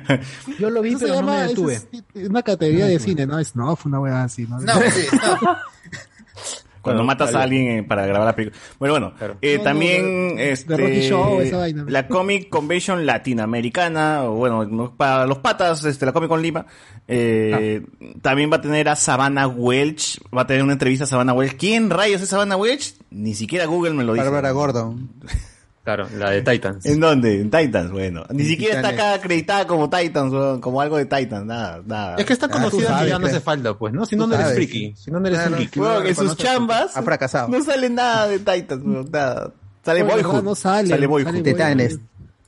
Yo 0.58 0.70
lo 0.70 0.82
vi, 0.82 0.90
Eso 0.90 1.00
pero 1.00 1.14
no 1.14 1.20
llama- 1.20 1.36
me 1.42 1.48
detuve. 1.48 1.74
es 2.14 2.28
una 2.28 2.42
categoría 2.42 2.86
de 2.86 2.98
cine, 2.98 3.26
¿no? 3.26 3.38
Es 3.38 3.54
no, 3.54 3.76
fue 3.76 3.90
una 3.90 4.00
weá 4.00 4.24
así, 4.24 4.46
¿no? 4.46 4.58
No, 4.60 4.72
sí, 4.90 5.06
no. 5.12 5.56
Cuando 6.84 7.02
matas 7.04 7.34
a 7.34 7.42
alguien 7.42 7.78
eh, 7.78 7.82
para 7.82 8.06
grabar 8.06 8.26
la 8.26 8.36
película. 8.36 8.60
Bueno, 8.78 8.92
bueno. 9.18 9.36
eh, 9.40 9.52
No, 9.54 9.58
no, 9.58 9.64
también 9.64 10.34
este, 10.38 10.76
Rocky 10.76 11.00
Show, 11.00 11.40
esa 11.40 11.56
vaina. 11.58 11.84
la 11.88 12.06
Comic 12.06 12.48
Convention 12.48 13.04
Latinoamericana, 13.06 14.24
o 14.24 14.34
bueno, 14.34 14.64
no, 14.64 14.94
para 14.96 15.26
los 15.26 15.38
patas, 15.38 15.84
este, 15.84 16.06
la 16.06 16.12
Comic 16.12 16.28
Con 16.28 16.42
Lima, 16.42 16.66
eh, 17.08 17.82
Ah. 18.00 18.06
también 18.22 18.50
va 18.52 18.56
a 18.56 18.60
tener 18.60 18.88
a 18.88 18.96
Savannah 18.96 19.46
Welch, 19.48 20.20
va 20.36 20.42
a 20.42 20.46
tener 20.46 20.62
una 20.62 20.72
entrevista 20.74 21.04
a 21.04 21.06
Savannah 21.08 21.32
Welch. 21.32 21.56
¿Quién 21.56 21.90
rayos 21.90 22.20
es 22.22 22.28
Savannah 22.28 22.56
Welch? 22.56 22.94
Ni 23.10 23.34
siquiera 23.34 23.64
Google 23.66 23.94
me 23.94 24.04
lo 24.04 24.12
dice. 24.14 24.24
Bárbara 24.24 24.50
Gordon. 24.52 25.10
Claro, 25.84 26.08
la 26.16 26.30
de 26.30 26.40
Titans. 26.40 26.86
¿En 26.86 26.98
dónde? 26.98 27.40
En 27.42 27.50
Titans, 27.50 27.90
bueno. 27.90 28.24
Ni 28.30 28.44
siquiera 28.44 28.76
está 28.76 28.88
acá 28.88 29.12
acreditada 29.14 29.66
como 29.66 29.90
Titans, 29.90 30.32
weón, 30.32 30.60
como 30.62 30.80
algo 30.80 30.96
de 30.96 31.04
Titans, 31.04 31.44
nada, 31.44 31.82
nada. 31.84 32.16
Es 32.16 32.24
que 32.24 32.32
está 32.32 32.46
Ah, 32.46 32.50
conocida 32.50 32.88
sabes, 32.88 33.02
que 33.04 33.08
ya 33.10 33.14
no 33.18 33.20
pues. 33.22 33.34
hace 33.34 33.42
falta, 33.42 33.74
pues, 33.76 33.92
¿no? 33.92 34.06
Si 34.06 34.16
no, 34.16 34.26
no 34.26 34.34
eres 34.34 34.54
friki. 34.54 34.94
Si 34.96 35.10
no, 35.10 35.20
no 35.20 35.28
eres 35.28 35.40
Claro, 35.40 35.56
no 35.58 35.82
Weón, 35.82 36.06
en 36.06 36.14
sus 36.14 36.36
chambas 36.38 36.96
Ha 36.96 37.02
fracasado. 37.02 37.48
no 37.48 37.62
sale 37.62 37.90
nada 37.90 38.28
de 38.28 38.38
Titans, 38.38 38.82
weón, 38.82 39.08
nada. 39.12 39.52
Sale 39.84 40.02
Oye, 40.02 40.12
Boyhood. 40.22 40.42
no 40.42 40.54
sale, 40.54 40.88
Sale 40.88 41.06
Boyhood. 41.06 41.30
sale 41.32 41.42
Titanes. 41.42 41.94
O 41.96 41.98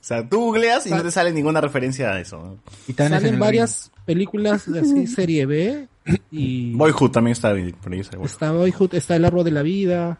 sea, 0.07 0.27
tú 0.27 0.39
googleas 0.39 0.87
y 0.87 0.89
no 0.89 1.03
te 1.03 1.11
sale 1.11 1.31
ninguna 1.31 1.61
referencia 1.61 2.13
a 2.13 2.19
eso. 2.19 2.57
Titanes 2.87 3.19
en 3.19 3.25
Salen 3.25 3.39
varias 3.39 3.91
películas 4.05 4.71
de 4.71 4.79
así, 4.79 5.05
serie 5.05 5.45
B. 5.45 5.87
Y 6.31 6.73
Boyhood 6.73 7.11
también 7.11 7.33
está 7.33 7.49
ahí, 7.49 7.71
por 7.73 7.93
ahí 7.93 8.03
sale 8.03 8.17
Boyhood. 8.17 8.31
está 8.31 8.51
Boyhood, 8.51 8.95
está 8.95 9.15
El 9.15 9.25
Árbol 9.25 9.43
de 9.43 9.51
la 9.51 9.61
Vida. 9.61 10.17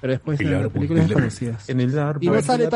Pero 0.00 0.12
después 0.12 0.40
El 0.40 0.48
de 0.50 0.56
Árbol 0.56 0.70
películas 0.72 1.08
desconocidas. 1.08 1.68
En 1.68 1.80
el 1.80 1.98
árbol. 1.98 2.24
Y 2.24 2.28
no 2.28 2.42
sale. 2.42 2.68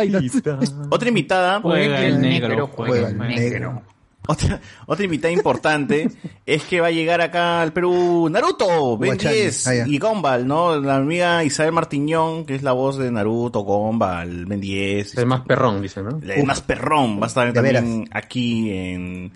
Otra 0.91 1.09
invitada, 1.09 1.61
Juega 1.61 2.05
el 2.05 2.21
negro. 2.21 2.67
Juega 2.69 3.09
el 3.09 3.19
negro. 3.19 3.83
otra, 4.27 4.61
otra 4.87 5.05
invitada 5.05 5.33
importante 5.33 6.09
es 6.47 6.63
que 6.65 6.81
va 6.81 6.89
a 6.89 6.91
llegar 6.91 7.21
acá 7.21 7.63
al 7.63 7.73
Perú 7.73 8.29
Naruto, 8.31 8.97
Ben 8.99 9.11
Guachani. 9.11 9.35
10 9.37 9.67
Ah, 9.69 9.75
y 9.87 9.99
Gumball, 9.99 10.47
¿no? 10.47 10.81
La 10.81 10.97
amiga 10.97 11.45
Isabel 11.45 11.73
Martiñón, 11.73 12.45
que 12.45 12.55
es 12.55 12.63
la 12.63 12.73
voz 12.73 12.99
de 12.99 13.11
Naruto, 13.11 13.61
Gumball, 13.61 14.47
Ben 14.47 14.61
10. 14.61 15.19
Es 15.19 15.27
más 15.27 15.43
perrón, 15.43 15.83
dice, 15.83 16.03
¿no? 16.03 16.21
La 16.23 16.43
más 16.45 16.61
perrón 16.63 17.21
va 17.21 17.25
a 17.25 17.29
estar 17.29 17.53
también 17.53 18.09
aquí 18.13 18.71
en 18.71 19.33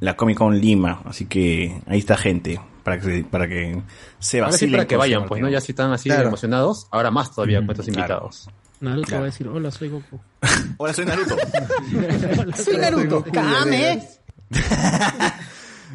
la 0.00 0.16
Comic 0.16 0.38
Con 0.38 0.58
Lima, 0.58 1.02
así 1.06 1.24
que 1.26 1.80
ahí 1.86 1.98
está 1.98 2.16
gente 2.16 2.60
para 2.86 3.00
que 3.00 3.24
para 3.28 3.48
que 3.48 3.82
se 4.20 4.38
Ahora 4.38 4.52
sí 4.52 4.66
vacilen 4.66 4.72
para 4.78 4.86
que 4.86 4.96
vayan, 4.96 5.26
pues, 5.26 5.42
¿no? 5.42 5.48
Ya 5.48 5.60
si 5.60 5.72
están 5.72 5.92
así 5.92 6.08
Claro. 6.08 6.28
emocionados, 6.28 6.86
ahora 6.92 7.10
más 7.10 7.34
todavía 7.34 7.58
con 7.58 7.70
estos 7.72 7.86
claro. 7.86 7.98
invitados. 8.00 8.48
Naruto 8.80 9.06
Claro. 9.08 9.20
va 9.22 9.26
a 9.26 9.30
decir, 9.30 9.48
hola, 9.48 9.70
soy 9.72 9.88
Goku. 9.88 10.20
Hola, 10.78 10.92
soy 10.92 11.04
Naruto. 11.06 11.36
Soy 12.62 12.76
Naruto. 12.76 13.24
Kame. 13.24 14.02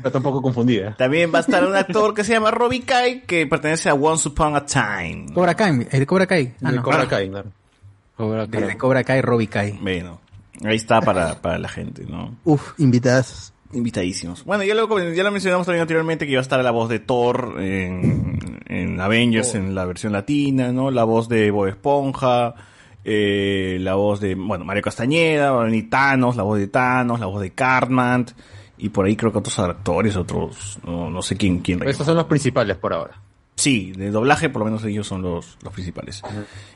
Está 0.03 0.17
un 0.17 0.23
poco 0.23 0.41
confundida. 0.41 0.95
También 0.97 1.31
va 1.33 1.37
a 1.37 1.41
estar 1.41 1.63
un 1.65 1.75
actor 1.75 2.13
que 2.13 2.23
se 2.23 2.33
llama 2.33 2.51
Robbie 2.51 2.81
Kai, 2.81 3.21
que 3.21 3.45
pertenece 3.47 3.87
a 3.89 3.93
Once 3.93 4.27
Upon 4.27 4.55
a 4.55 4.65
Time. 4.65 5.27
Cobra 5.33 5.53
Kai, 5.55 5.87
el 5.91 5.99
de 5.99 6.05
Cobra 6.05 6.25
Kai. 6.25 6.55
Ah, 6.63 6.71
De 6.71 6.77
no. 6.77 6.83
Cobra 6.83 7.07
Kai, 7.07 7.29
claro. 7.29 7.51
Cobra 8.17 8.43
El 8.43 8.51
de 8.51 8.67
Kai. 8.67 8.77
Cobra 8.77 9.03
Kai, 9.03 9.21
Robbie 9.21 9.47
Kai. 9.47 9.79
Bueno, 9.81 10.19
ahí 10.65 10.75
está 10.75 10.99
para, 11.01 11.39
para 11.41 11.57
la 11.59 11.69
gente, 11.69 12.03
¿no? 12.09 12.35
Uf, 12.43 12.73
invitadas. 12.79 13.53
Invitadísimos. 13.73 14.43
Bueno, 14.43 14.63
ya 14.63 14.75
lo, 14.75 15.13
ya 15.13 15.23
lo 15.23 15.31
mencionamos 15.31 15.65
también 15.65 15.81
anteriormente 15.81 16.25
que 16.25 16.31
iba 16.33 16.39
a 16.39 16.43
estar 16.43 16.61
la 16.63 16.71
voz 16.71 16.89
de 16.89 16.99
Thor 16.99 17.55
en, 17.59 18.61
en 18.67 18.99
Avengers 18.99 19.55
en 19.55 19.75
la 19.75 19.85
versión 19.85 20.13
latina, 20.13 20.71
¿no? 20.71 20.91
La 20.91 21.03
voz 21.03 21.29
de 21.29 21.51
Bob 21.51 21.67
Esponja, 21.67 22.53
eh, 23.03 23.77
la 23.79 23.95
voz 23.95 24.19
de, 24.19 24.35
bueno, 24.35 24.65
Mario 24.65 24.83
Castañeda, 24.83 25.51
va 25.51 25.61
a 25.61 25.65
venir 25.65 25.89
Thanos, 25.89 26.35
la 26.35 26.43
voz 26.43 26.59
de 26.59 26.67
Thanos, 26.67 27.19
la 27.19 27.25
voz 27.25 27.41
de 27.41 27.51
Cartman, 27.51 28.25
y 28.77 28.89
por 28.89 29.05
ahí 29.05 29.15
creo 29.15 29.31
que 29.31 29.39
otros 29.39 29.57
actores, 29.59 30.15
otros, 30.15 30.79
no, 30.83 31.09
no 31.09 31.21
sé 31.21 31.37
quién, 31.37 31.59
quién. 31.59 31.81
Estos 31.87 32.05
son 32.05 32.15
los 32.15 32.25
principales 32.25 32.77
por 32.77 32.93
ahora. 32.93 33.21
Sí, 33.55 33.91
de 33.91 34.09
doblaje 34.09 34.49
por 34.49 34.61
lo 34.61 34.65
menos 34.65 34.83
ellos 34.85 35.05
son 35.05 35.21
los, 35.21 35.57
los 35.61 35.73
principales. 35.73 36.21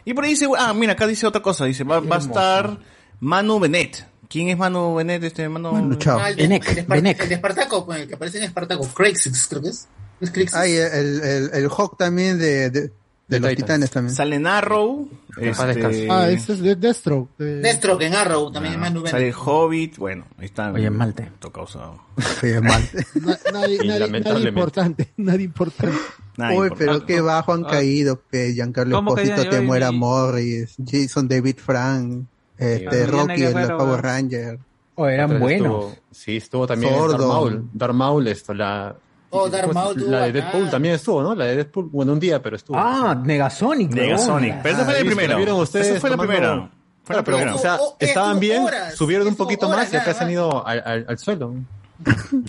Y 0.04 0.14
por 0.14 0.24
ahí 0.24 0.32
dice, 0.32 0.48
ah, 0.58 0.74
mira, 0.74 0.94
acá 0.94 1.08
dice 1.08 1.26
otra 1.26 1.42
cosa, 1.42 1.66
dice, 1.66 1.84
va, 1.84 2.00
va 2.00 2.18
a 2.18 2.20
estar 2.20 2.78
Manu 3.20 3.60
Benet. 3.60 4.08
¿Quién 4.30 4.50
es 4.50 4.58
Manu 4.58 4.96
Benet? 4.96 5.24
Este 5.24 5.48
Manu... 5.50 5.72
Manu 5.72 5.96
Chao. 5.96 6.20
Ah, 6.20 6.30
el, 6.30 6.36
de, 6.36 6.42
Benek, 6.44 6.68
el 6.70 6.76
de 6.76 6.82
Espar- 6.88 6.96
Benek. 6.96 7.22
el 7.22 7.30
de 7.30 7.36
Espartaco, 7.36 7.86
pues, 7.86 8.02
el 8.02 8.08
que 8.08 8.16
aparece 8.16 8.38
en 8.40 8.44
Espartaco. 8.46 8.88
Crixus, 8.88 9.48
creo 9.48 9.62
que 9.62 9.70
es. 9.70 9.88
¿Es 10.22 10.32
Crixus? 10.32 10.56
Hay 10.58 10.74
el, 10.76 11.22
el, 11.24 11.50
el 11.54 11.66
Hawk 11.70 11.98
también 11.98 12.38
de, 12.40 12.70
de, 12.70 12.82
de 13.28 13.40
los 13.40 13.50
Titans. 13.50 13.56
titanes 13.56 13.92
también. 13.92 14.16
Sale 14.16 14.36
en 14.38 14.48
Arrow. 14.48 15.10
este. 15.38 16.08
Ah, 16.10 16.30
este 16.30 16.54
es 16.54 16.60
de 16.62 16.76
Deathstroke. 16.76 17.30
de- 17.38 17.60
Deathstroke 17.62 18.02
en 18.04 18.16
Arrow, 18.16 18.52
también 18.52 18.74
ah, 18.74 18.78
es 18.78 18.82
Manu 18.82 19.08
sale. 19.08 19.34
Hobbit. 19.34 19.98
Bueno, 19.98 20.26
ahí 20.38 20.46
están. 20.46 20.74
Oye, 20.76 20.90
Malte. 20.90 21.32
Toca 21.40 21.62
usado. 21.64 22.00
Sí, 22.40 22.48
es 22.48 22.62
mal. 22.62 22.82
Na- 23.16 23.40
nadie, 23.52 23.80
Y 23.84 23.88
nadie, 23.88 24.10
nadie 24.22 24.48
importante, 24.50 25.12
nadie 25.18 25.44
importante. 25.46 25.98
Nada 26.38 26.54
Uy, 26.54 26.70
pero 26.78 27.06
qué 27.06 27.22
bajo 27.22 27.54
han 27.54 27.66
Ah. 27.66 27.70
caído, 27.72 28.22
que 28.30 28.54
Giancarlo 28.54 28.98
¿Cómo 28.98 29.16
que 29.16 29.24
Esposito 29.24 29.50
te 29.50 29.62
muera 29.62 29.90
y- 29.92 29.96
Morris, 29.98 30.76
Jason 30.86 31.28
David 31.30 31.58
Frank, 31.58 32.26
este, 32.58 33.06
Rocky, 33.08 33.36
Guerrero, 33.42 33.78
Power 33.78 33.90
weón. 33.92 34.04
Ranger. 34.04 34.60
Oh, 34.96 35.08
eran 35.08 35.40
buenos. 35.40 35.86
estuvo- 35.92 35.96
sí, 36.12 36.38
estuvo 36.38 36.68
también. 36.68 36.94
Darth 36.94 37.20
Maul. 37.20 37.70
Darth 37.74 37.94
Maul, 37.94 38.28
esto, 38.28 38.54
la... 38.54 38.96
Oh, 39.32 39.50
Darth 39.50 39.68
¿cómo 39.68 39.74
Maul 39.82 39.94
se- 39.96 40.00
tuvo 40.02 40.12
La 40.12 40.22
de. 40.22 40.32
Deadpool 40.32 40.70
también 40.70 40.96
estuvo, 40.96 41.22
¿no? 41.22 41.36
La 41.36 41.46
de 41.46 41.56
Deadpool, 41.58 41.90
bueno, 41.92 42.14
un 42.14 42.20
día, 42.20 42.42
pero 42.42 42.56
estuvo. 42.56 42.78
Ah, 42.78 43.20
Negasonic. 43.22 43.92
Negasonic. 43.92 44.62
Pero 44.64 44.76
esa 44.76 44.86
fue 44.86 44.94
la 44.94 45.00
sí, 45.00 45.06
primera. 45.06 45.36
vieron 45.36 45.60
ustedes 45.60 45.88
Esa 45.88 46.00
fue 46.00 46.10
la 46.12 46.18
primera. 46.18 46.70
Fue 47.04 47.16
la 47.18 47.24
Claro, 47.24 47.24
pero, 47.26 47.38
primera. 47.38 47.56
o 47.56 47.58
sea, 47.60 47.78
estaban 48.00 48.40
bien, 48.40 48.64
horas, 48.64 48.96
subieron 48.96 49.28
un 49.28 49.36
poquito 49.36 49.68
horas 49.68 49.80
más 49.86 49.94
y 49.94 49.98
acá 49.98 50.14
se 50.14 50.24
han 50.24 50.32
ido 50.32 50.66
al, 50.66 50.82
al, 50.86 51.06
al 51.10 51.18
suelo. 51.20 51.54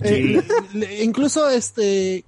Eh, 0.01 0.41
le- 0.73 0.79
le- 0.79 1.03
incluso 1.03 1.49
este 1.49 2.23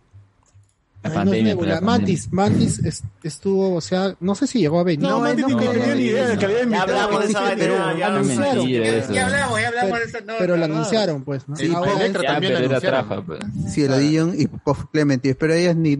La 1.01 1.09
Ay, 1.11 1.15
no 1.15 1.21
es 1.21 1.25
pandemia, 1.25 1.43
Nebula, 1.53 1.67
la 1.69 1.73
pandemia. 1.75 1.97
Mantis, 1.97 2.33
Mantis 2.33 2.79
es- 2.79 3.03
estuvo, 3.23 3.73
o 3.75 3.79
sea, 3.79 4.15
no 4.19 4.35
sé 4.35 4.47
si 4.47 4.59
llegó 4.59 4.81
a 4.81 4.83
venir. 4.83 5.07
No, 5.07 5.21
Mantis 5.21 5.47
no, 5.47 5.47
ni 5.47 5.65
no, 5.65 5.71
tenía 5.71 5.95
ni 5.95 6.01
idea 6.01 6.27
de 6.27 6.37
que 6.37 6.45
había 6.45 6.57
Ya 6.57 6.63
invitado. 6.63 6.91
hablamos 6.99 7.19
de 7.23 7.29
esa 7.29 7.39
vaina, 7.41 7.55
pero 7.57 7.75
ya, 7.77 7.97
ya. 7.97 8.07
anunciaron. 8.07 8.67
Ya, 8.67 9.07
ya 9.13 9.25
hablamos, 9.25 9.61
ya 9.61 9.67
hablamos 9.69 9.99
de 9.99 10.05
eso. 10.05 10.17
Pero 10.39 10.57
no. 10.57 10.65
anunciaron, 10.65 11.23
pues, 11.23 11.47
¿no? 11.47 11.55
Sí, 11.55 11.71
Ahora 11.73 11.93
Electra 11.93 12.23
Ya, 12.23 12.31
también 12.33 12.55
anunciaron. 12.57 13.25
pues. 13.25 13.39
Sí, 13.73 13.83
el 13.83 13.93
Odillon 13.93 14.33
y 14.37 14.47
Clemente, 14.91 15.35
pero 15.35 15.53
ellas 15.53 15.75
ni, 15.77 15.95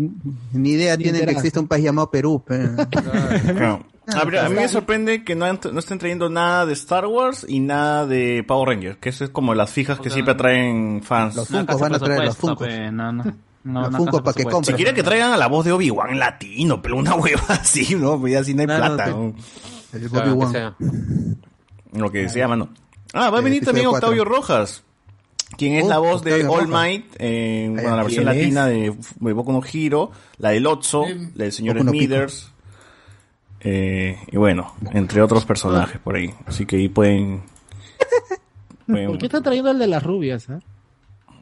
ni 0.52 0.72
idea 0.72 0.98
Ni 0.98 1.04
tienen 1.04 1.26
que 1.26 1.32
existe 1.32 1.60
un 1.60 1.68
país 1.70 1.84
llamado 1.86 2.12
Perú. 2.12 2.44
pe. 2.46 2.60
Claro. 3.54 3.86
A, 4.22 4.26
ver, 4.26 4.40
a 4.40 4.50
mí 4.50 4.56
me 4.56 4.68
sorprende 4.68 5.24
que 5.24 5.36
no, 5.36 5.46
no 5.54 5.80
estén 5.80 6.00
trayendo 6.00 6.30
nada 6.30 6.66
de 6.66 6.74
Star 6.74 7.06
Wars 7.06 7.46
y 7.48 7.60
nada 7.60 8.08
de 8.08 8.44
Power 8.48 8.70
Rangers, 8.70 8.98
que 8.98 9.10
eso 9.10 9.24
es 9.24 9.30
como 9.30 9.54
las 9.54 9.70
fijas 9.70 9.98
que 10.00 10.06
sea, 10.10 10.14
siempre 10.16 10.34
traen 10.34 11.04
fans. 11.04 11.36
Los 11.36 11.48
Funkos 11.48 11.80
van 11.80 11.94
a 11.94 12.00
traer 12.00 12.26
los 12.26 12.36
Funkos. 12.36 12.68
No, 13.64 13.74
no. 13.74 13.82
Los 13.82 13.96
alcanza 13.96 14.22
pa' 14.24 14.34
que 14.96 15.04
traigan 15.04 15.34
a 15.34 15.38
la 15.38 15.48
voz 15.48 15.66
de 15.66 15.72
Obi-Wan 15.74 16.18
latino, 16.18 16.82
pero 16.82 16.96
una 16.98 17.16
hueva 17.18 17.44
así, 17.50 17.96
¿no? 17.96 18.20
Pues 18.20 18.34
ya 18.34 18.40
así 18.40 18.54
no 18.54 18.62
hay 18.62 18.68
plata. 18.68 19.14
Lo 21.94 22.12
que 22.12 22.30
se 22.30 22.40
llama, 22.40 22.56
¿no? 22.56 22.70
Ah, 23.14 23.30
va 23.30 23.38
a 23.38 23.42
Eh, 23.42 23.44
venir 23.44 23.66
también. 23.66 23.88
Octavio 23.88 24.24
Rojas, 24.24 24.84
quien 25.58 25.74
es 25.76 25.86
Oh, 25.86 25.90
la 25.90 25.98
voz 25.98 26.24
de 26.24 26.46
All. 26.48 26.68
Might, 26.68 27.16
en 27.20 27.74
bueno, 27.74 27.96
la 27.96 28.04
versión 28.04 28.26
latina 28.26 28.66
de, 28.68 28.96
Boku 29.20 29.52
no 29.52 29.62
Hero, 29.72 30.12
la 30.38 30.50
del 30.52 30.68
Otso, 30.68 31.06
la 31.36 31.44
del 31.46 31.52
señor. 31.52 31.80
Smithers, 31.80 32.52
eh, 33.62 34.18
y 34.32 34.38
bueno, 34.38 34.74
entre 34.94 35.22
otros 35.22 35.46
personajes 35.46 36.00
por 36.00 36.16
ahí. 36.16 36.34
Así 36.46 36.66
que 36.66 36.76
ahí 36.78 36.88
pueden... 36.88 37.42
pueden- 38.88 39.08
¿Por 39.08 39.18
qué 39.18 39.26
están 39.26 39.44
trayendo 39.44 39.72
el 39.72 39.80
de 39.80 39.88
las 39.88 40.04
rubias? 40.04 40.48
eh? 40.50 40.60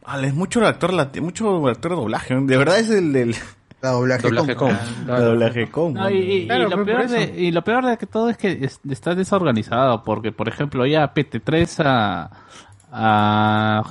Ah, 0.09 0.19
es 0.21 0.33
mucho 0.33 0.59
el 0.61 0.65
actor 0.67 0.93
lati- 0.93 1.19
mucho 1.21 1.67
actor 1.67 1.91
de 1.91 1.97
doblaje. 1.97 2.33
De 2.35 2.57
verdad 2.57 2.79
es 2.79 2.89
el 2.89 3.11
del 3.11 3.35
La 3.81 3.91
doblaje, 3.91 4.23
Doblaje 4.23 4.55
con- 4.55 4.73
con. 4.75 5.05
de 5.05 5.21
doblaje 5.21 5.69
con. 5.69 5.93
No, 5.93 6.09
y, 6.09 6.17
y- 6.17 6.35
y 6.43 6.45
lo 6.47 6.85
peor 6.85 7.07
de, 7.09 7.23
y 7.37 7.51
lo 7.51 7.63
peor 7.63 7.85
de 7.85 7.97
que 7.97 8.05
todo 8.07 8.29
es 8.29 8.37
que 8.37 8.57
es- 8.61 8.79
está 8.89 9.13
desorganizado, 9.15 10.03
porque 10.03 10.31
por 10.31 10.47
ejemplo 10.47 10.85
ya 10.85 11.13
pe, 11.13 11.25
te 11.25 11.39
traes 11.41 11.79
a, 11.81 12.31
a, 12.91 13.83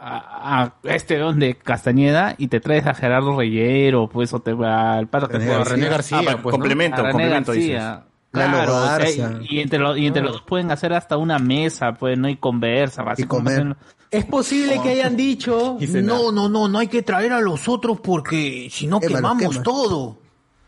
a, 0.00 0.64
a 0.64 0.72
este 0.84 1.18
don 1.18 1.38
de 1.38 1.54
Castañeda 1.54 2.34
y 2.38 2.48
te 2.48 2.60
traes 2.60 2.86
a 2.86 2.94
Gerardo 2.94 3.36
Reyero, 3.36 4.08
pues 4.08 4.32
o 4.34 4.40
te 4.40 4.52
va 4.52 4.94
al 4.98 5.08
paro 5.08 5.28
que 5.28 5.38
René. 5.38 5.64
René 5.64 5.88
García, 5.88 6.18
Ah, 6.20 6.22
pues, 6.42 6.44
¿no? 6.44 6.50
complemento, 6.50 6.96
a 6.96 7.04
René 7.04 7.12
complemento 7.12 7.52
dices. 7.52 7.72
García. 7.80 8.04
Lalo 8.30 8.52
Claro, 8.58 8.76
o 8.76 8.80
sea, 8.86 8.98
Garza. 8.98 9.40
y, 9.48 9.56
y 9.56 9.60
entre 9.60 9.78
los, 9.78 9.96
y 9.98 10.06
entre 10.06 10.22
los 10.22 10.32
dos 10.32 10.42
pueden 10.42 10.70
hacer 10.70 10.92
hasta 10.92 11.16
una 11.16 11.38
mesa, 11.38 11.92
pues 11.94 12.18
no 12.18 12.26
hay 12.28 12.36
conversa, 12.36 13.02
así 13.06 13.22
Y 13.22 13.24
como 13.26 13.44
comer. 13.44 13.54
hacen- 13.60 13.76
Es 14.10 14.24
posible 14.24 14.80
que 14.82 14.90
hayan 14.90 15.16
dicho, 15.16 15.78
no, 16.02 16.32
no, 16.32 16.48
no, 16.48 16.68
no 16.68 16.78
hay 16.78 16.88
que 16.88 17.02
traer 17.02 17.32
a 17.32 17.40
los 17.40 17.68
otros 17.68 18.00
porque 18.00 18.68
si 18.70 18.86
no 18.86 19.00
quemamos 19.00 19.50
quema. 19.50 19.62
todo. 19.62 20.18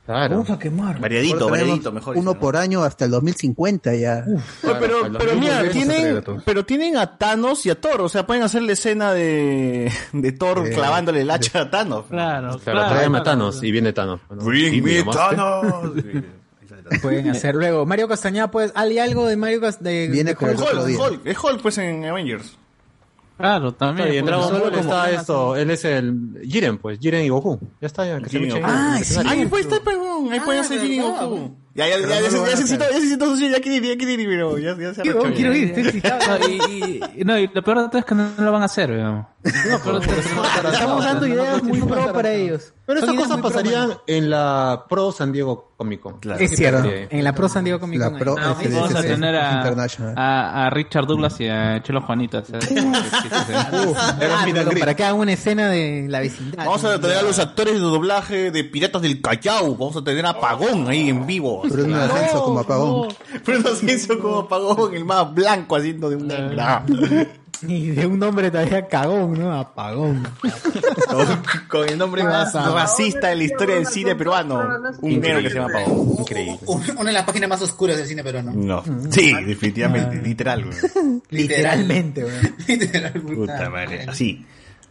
Claro. 0.05 0.39
Vamos 0.39 0.51
a 0.51 0.59
quemar. 0.59 0.99
Variadito, 0.99 1.49
variadito, 1.49 1.93
mejor. 1.93 2.17
Uno 2.17 2.35
por 2.39 2.57
año 2.57 2.83
hasta 2.83 3.05
el 3.05 3.13
2050 3.13 3.95
ya. 3.95 4.25
Pero, 4.61 5.13
pero 5.17 5.37
mira, 5.37 5.71
tienen, 5.71 6.25
pero 6.45 6.67
tienen 6.67 6.97
a 6.97 7.17
Thanos 7.17 7.65
y 7.65 7.71
a 7.71 7.81
Thor, 7.81 8.01
o 8.01 8.09
sea, 8.09 8.27
pueden 8.27 8.43
hacer 8.43 8.63
la 8.63 8.73
escena 8.73 9.13
de, 9.13 9.93
de 10.13 10.33
Thor 10.33 10.67
Eh, 10.67 10.73
clavándole 10.73 11.21
el 11.21 11.31
hacha 11.31 11.61
a 11.61 11.71
Thanos. 11.71 12.07
Claro, 12.11 12.59
Claro, 12.59 12.89
tráeme 12.89 13.19
a 13.19 13.23
Thanos 13.23 13.63
y 13.63 13.71
viene 13.71 13.93
Thanos. 13.93 14.21
¿no? 14.29 14.37
Bring 14.37 14.83
me. 14.83 15.05
Thanos. 15.05 15.93
Pueden 17.03 17.31
hacer 17.31 17.55
luego. 17.55 17.87
Mario 17.87 18.09
Castañeda, 18.09 18.51
pues, 18.51 18.73
¿hay 18.75 18.99
algo 18.99 19.29
de 19.29 19.37
Mario 19.37 19.61
Castañeda? 19.61 20.11
Viene 20.11 20.35
con. 20.35 20.51
Hulk, 20.51 21.21
es 21.25 21.39
Hulk 21.39 21.63
pues 21.63 21.79
en 21.79 22.05
Avengers. 22.05 22.59
Claro, 23.41 23.73
también. 23.73 24.13
Y 24.15 24.17
en 24.19 24.27
Dragon 24.27 24.45
solo 24.49 24.61
Ball 24.61 24.71
como- 24.71 24.83
está 24.83 25.11
esto, 25.11 25.57
él 25.57 25.71
es 25.71 25.85
el 25.85 26.39
Jiren, 26.45 26.79
pues, 26.79 26.99
Jiren 27.01 27.25
y 27.25 27.29
Goku. 27.29 27.59
Ya 27.81 27.87
está, 27.87 28.07
ya, 28.07 28.19
que 28.21 28.29
se 28.29 28.39
Jiren 28.39 28.45
y 28.57 28.61
luchen 28.61 28.65
Ah. 28.67 29.01
Ahí 29.27 29.47
puede 29.47 29.63
estar, 29.65 29.81
perdón, 29.83 30.33
ahí 30.33 30.39
Ah, 30.39 30.45
hacer 30.61 30.81
Jin 30.81 30.93
y 30.93 30.99
verdad, 31.01 31.27
Goku. 31.27 31.57
Ya, 31.73 31.87
ya, 31.87 31.99
ya, 32.01 32.21
ya, 32.21 32.31
se 32.57 32.67
citó, 32.67 32.85
ya 32.91 32.99
se 32.99 33.17
socio, 33.17 33.49
ya 33.49 33.61
quiere 33.61 33.77
ir, 33.77 33.85
ya 33.85 33.97
quiere 33.97 34.15
ir, 34.23 34.29
pero 34.29 34.59
ya, 34.59 34.77
ya 34.77 34.93
se 34.93 35.03
Quiero, 35.03 35.21
arrechó. 35.21 35.37
quiero 35.37 35.55
ir, 35.55 35.65
estoy 35.69 35.83
excitado. 35.85 36.39
No, 36.39 36.49
y, 36.49 37.01
y- 37.17 37.25
no, 37.25 37.39
y 37.39 37.47
lo 37.47 37.63
peor 37.63 37.83
de 37.83 37.89
todo 37.89 37.99
es 37.99 38.05
que 38.05 38.15
no, 38.17 38.29
no 38.37 38.45
lo 38.45 38.51
van 38.53 38.63
a 38.63 38.65
hacer, 38.65 38.91
weón. 38.91 39.27
Estamos 39.43 41.05
dando 41.05 41.27
ideas 41.27 41.63
muy 41.63 41.81
pro 41.81 42.13
para 42.13 42.33
ellos. 42.33 42.75
Pero 42.85 43.01
esas 43.01 43.15
cosas 43.15 43.41
pasarían 43.41 43.93
en 44.07 44.29
la 44.31 44.85
Pro 44.89 45.13
San 45.13 45.33
Diego 45.33 45.73
Comic 45.77 46.01
Con. 46.01 46.19
Claro. 46.19 46.41
Es 46.41 46.51
cierto. 46.57 46.89
En 46.91 47.23
la 47.25 47.33
Pro 47.35 47.49
San 47.49 47.65
Diego 47.65 47.79
Comic 47.79 48.01
La 48.01 48.11
Con. 48.11 48.35
Vamos 48.35 48.95
a 48.95 49.03
tener 49.03 49.37
a, 49.37 49.53
International. 49.59 50.15
a, 50.19 50.67
a 50.67 50.71
Richard 50.71 51.07
Douglas 51.07 51.41
y 51.41 51.49
a 51.49 51.81
Chelo 51.83 52.03
Juanita. 52.03 52.43
Ah, 52.53 53.71
para 54.81 54.95
que 54.97 55.05
hagan 55.05 55.17
una 55.21 55.33
escena 55.33 55.69
de 55.69 56.07
la 56.09 56.21
vecindad. 56.21 56.59
Vamos 56.67 56.85
a 56.85 57.01
tener 57.01 57.17
a 57.19 57.23
los 57.23 57.39
actores 57.39 57.75
de 57.75 57.81
doblaje 57.81 58.51
de 58.51 58.65
Piratas 58.65 59.01
del 59.03 59.21
Callao. 59.23 59.77
Vamos 59.77 59.97
a 59.97 60.05
tener 60.05 60.27
a 60.27 60.31
Apagón 60.31 60.89
ahí 60.89 61.09
en 61.09 61.27
vivo. 61.27 61.60
Bruno 61.69 61.97
Ascenso 62.01 62.45
como 62.45 62.61
apagón. 62.61 63.09
Bruno 63.45 63.69
Ascenso 63.69 64.19
como 64.19 64.39
Apagón, 64.41 64.95
el 64.95 65.05
más 65.05 65.33
blanco 65.35 65.77
haciendo 65.77 66.11
de 66.11 66.17
un 66.17 66.29
negra. 66.29 66.85
Y 67.67 67.91
de 67.91 68.07
un 68.07 68.19
nombre 68.19 68.51
todavía 68.51 68.89
cagón, 68.89 69.39
¿no? 69.39 69.53
Apagón. 69.53 70.27
Con 71.69 71.87
el 71.89 71.99
nombre 71.99 72.25
más 72.25 72.55
racista 72.55 73.29
de 73.29 73.37
la 73.37 73.45
historia 73.45 73.75
del 73.75 73.87
cine 73.87 74.15
peruano. 74.15 74.67
Un 75.03 75.21
negro 75.21 75.43
que 75.43 75.51
se 75.51 75.57
llama 75.57 75.69
Apagón. 75.69 76.15
Increíble. 76.21 76.59
Una 76.67 77.05
de 77.05 77.13
las 77.13 77.25
páginas 77.25 77.51
más 77.51 77.61
oscuras 77.63 77.99
del 77.99 78.07
cine 78.07 78.25
peruano. 78.25 78.53
No. 78.55 78.83
Sí, 79.11 79.35
definitivamente, 79.45 80.23
literal. 80.23 80.65
güey. 80.65 81.21
Literalmente, 81.31 82.25
weón. 82.25 82.57
Literal, 82.67 83.13
Puta 83.13 83.69
madre, 83.69 84.07
así. 84.09 84.45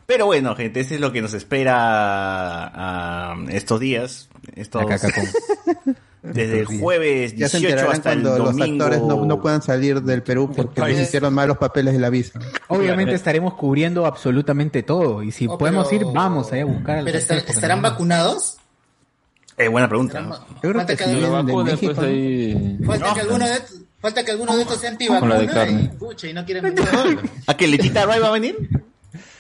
Pero 0.06 0.26
bueno, 0.28 0.56
gente, 0.56 0.80
ese 0.82 0.96
es 0.96 1.02
lo 1.02 1.12
que 1.12 1.22
nos 1.22 1.34
espera 1.34 1.76
ah, 1.76 3.36
estos 3.50 3.80
días. 3.80 4.30
Estos, 4.56 4.84
La 4.84 4.98
caca 4.98 5.10
con- 5.12 5.96
desde 6.22 6.60
el 6.60 6.66
jueves 6.66 7.36
Ya 7.36 7.48
se 7.48 7.60
18 7.60 7.90
hasta 7.90 8.12
el 8.14 8.22
cuando 8.24 8.38
los 8.44 8.56
domingo. 8.58 8.84
actores 8.86 9.02
no, 9.04 9.26
no 9.26 9.42
puedan 9.42 9.62
salir 9.62 10.02
del 10.02 10.22
Perú 10.24 10.52
porque 10.56 10.82
les 10.82 11.00
hicieron 11.08 11.34
mal 11.34 11.48
los 11.48 11.58
papeles 11.58 11.94
de 11.94 12.00
la 12.00 12.10
visa. 12.10 12.40
Obviamente 12.68 13.14
estaremos 13.14 13.54
cubriendo 13.54 14.06
absolutamente 14.06 14.84
todo. 14.84 15.24
Y 15.24 15.32
si 15.32 15.48
Oh, 15.48 15.58
podemos 15.58 15.88
pero- 15.90 16.08
ir, 16.08 16.14
vamos 16.14 16.52
allá 16.52 16.64
a 16.64 16.66
buscar 16.66 17.04
¿Pero 17.06 17.18
estar- 17.18 17.38
estarán 17.48 17.82
vacunados? 17.82 18.58
Eh, 19.58 19.68
buena 19.68 19.88
pregunta. 19.90 20.22
¿no? 20.22 20.36
Yo 20.36 20.46
creo 20.62 20.74
Falta 20.76 20.96
que 20.96 21.04
que 21.04 21.10
sí, 21.10 21.16
México. 21.16 21.94
pues 21.94 22.00
ahí. 22.00 22.78
Falta 22.86 23.14
que 23.14 23.20
alguno 23.22 23.46
de 23.46 23.54
estos, 23.54 23.76
falta 24.00 24.24
que 24.26 24.32
alguno 24.32 24.56
de 24.56 24.62
estos 24.62 24.78
sea 24.80 24.90
Con 24.92 25.00
la 25.30 25.36
antivacuna 25.36 25.40
de 25.40 25.48
carne. 25.48 25.82
y, 25.94 25.98
pucha, 25.98 26.28
y 26.28 26.34
no 26.34 26.46
quieren 26.46 26.64
venir. 26.64 26.84
¿A 27.48 27.58
qué 27.58 27.68
Letita 27.68 28.06
Ray 28.06 28.20
va 28.22 28.28
a 28.30 28.32
venir? 28.32 28.56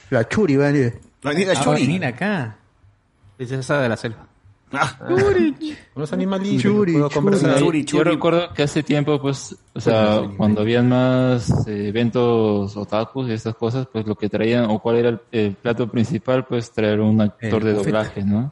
La 0.10 0.28
Churi, 0.28 0.58
¿vale? 0.58 1.00
Va 1.26 1.30
a 1.32 1.34
venir 1.34 1.48
la 1.48 1.54
Ah, 1.60 1.64
Churi. 1.64 1.82
venir 1.82 2.06
acá. 2.06 2.58
Es 3.38 3.52
esa 3.52 3.80
de 3.82 3.88
la 3.90 3.96
selva. 3.96 4.28
Ah, 4.72 4.98
Unos 5.96 6.14
animalitos. 6.14 6.62
Churi, 6.62 6.94
puedo 6.94 7.10
conversar. 7.10 7.50
Mira, 7.50 7.60
Churi, 7.60 7.84
yo 7.86 8.04
recuerdo 8.04 8.54
que 8.54 8.64
hace 8.64 8.84
tiempo, 8.84 9.20
pues, 9.20 9.56
o 9.74 9.80
sea, 9.82 10.22
cuando 10.38 10.62
habían 10.62 10.88
más 10.90 11.68
eh, 11.68 11.88
eventos 11.88 12.78
otakus 12.78 13.30
y 13.30 13.34
estas 13.34 13.56
cosas, 13.56 13.88
pues 13.92 14.06
lo 14.06 14.16
que 14.16 14.30
traían, 14.30 14.66
o 14.70 14.80
cuál 14.80 14.98
era 14.98 15.10
el, 15.10 15.20
el 15.32 15.54
plato 15.56 15.88
principal, 15.90 16.46
pues 16.46 16.72
traer 16.72 17.00
un 17.00 17.20
actor 17.22 17.62
El 17.62 17.68
de 17.68 17.74
bufete. 17.74 17.86
doblaje, 17.92 18.24
¿no? 18.24 18.52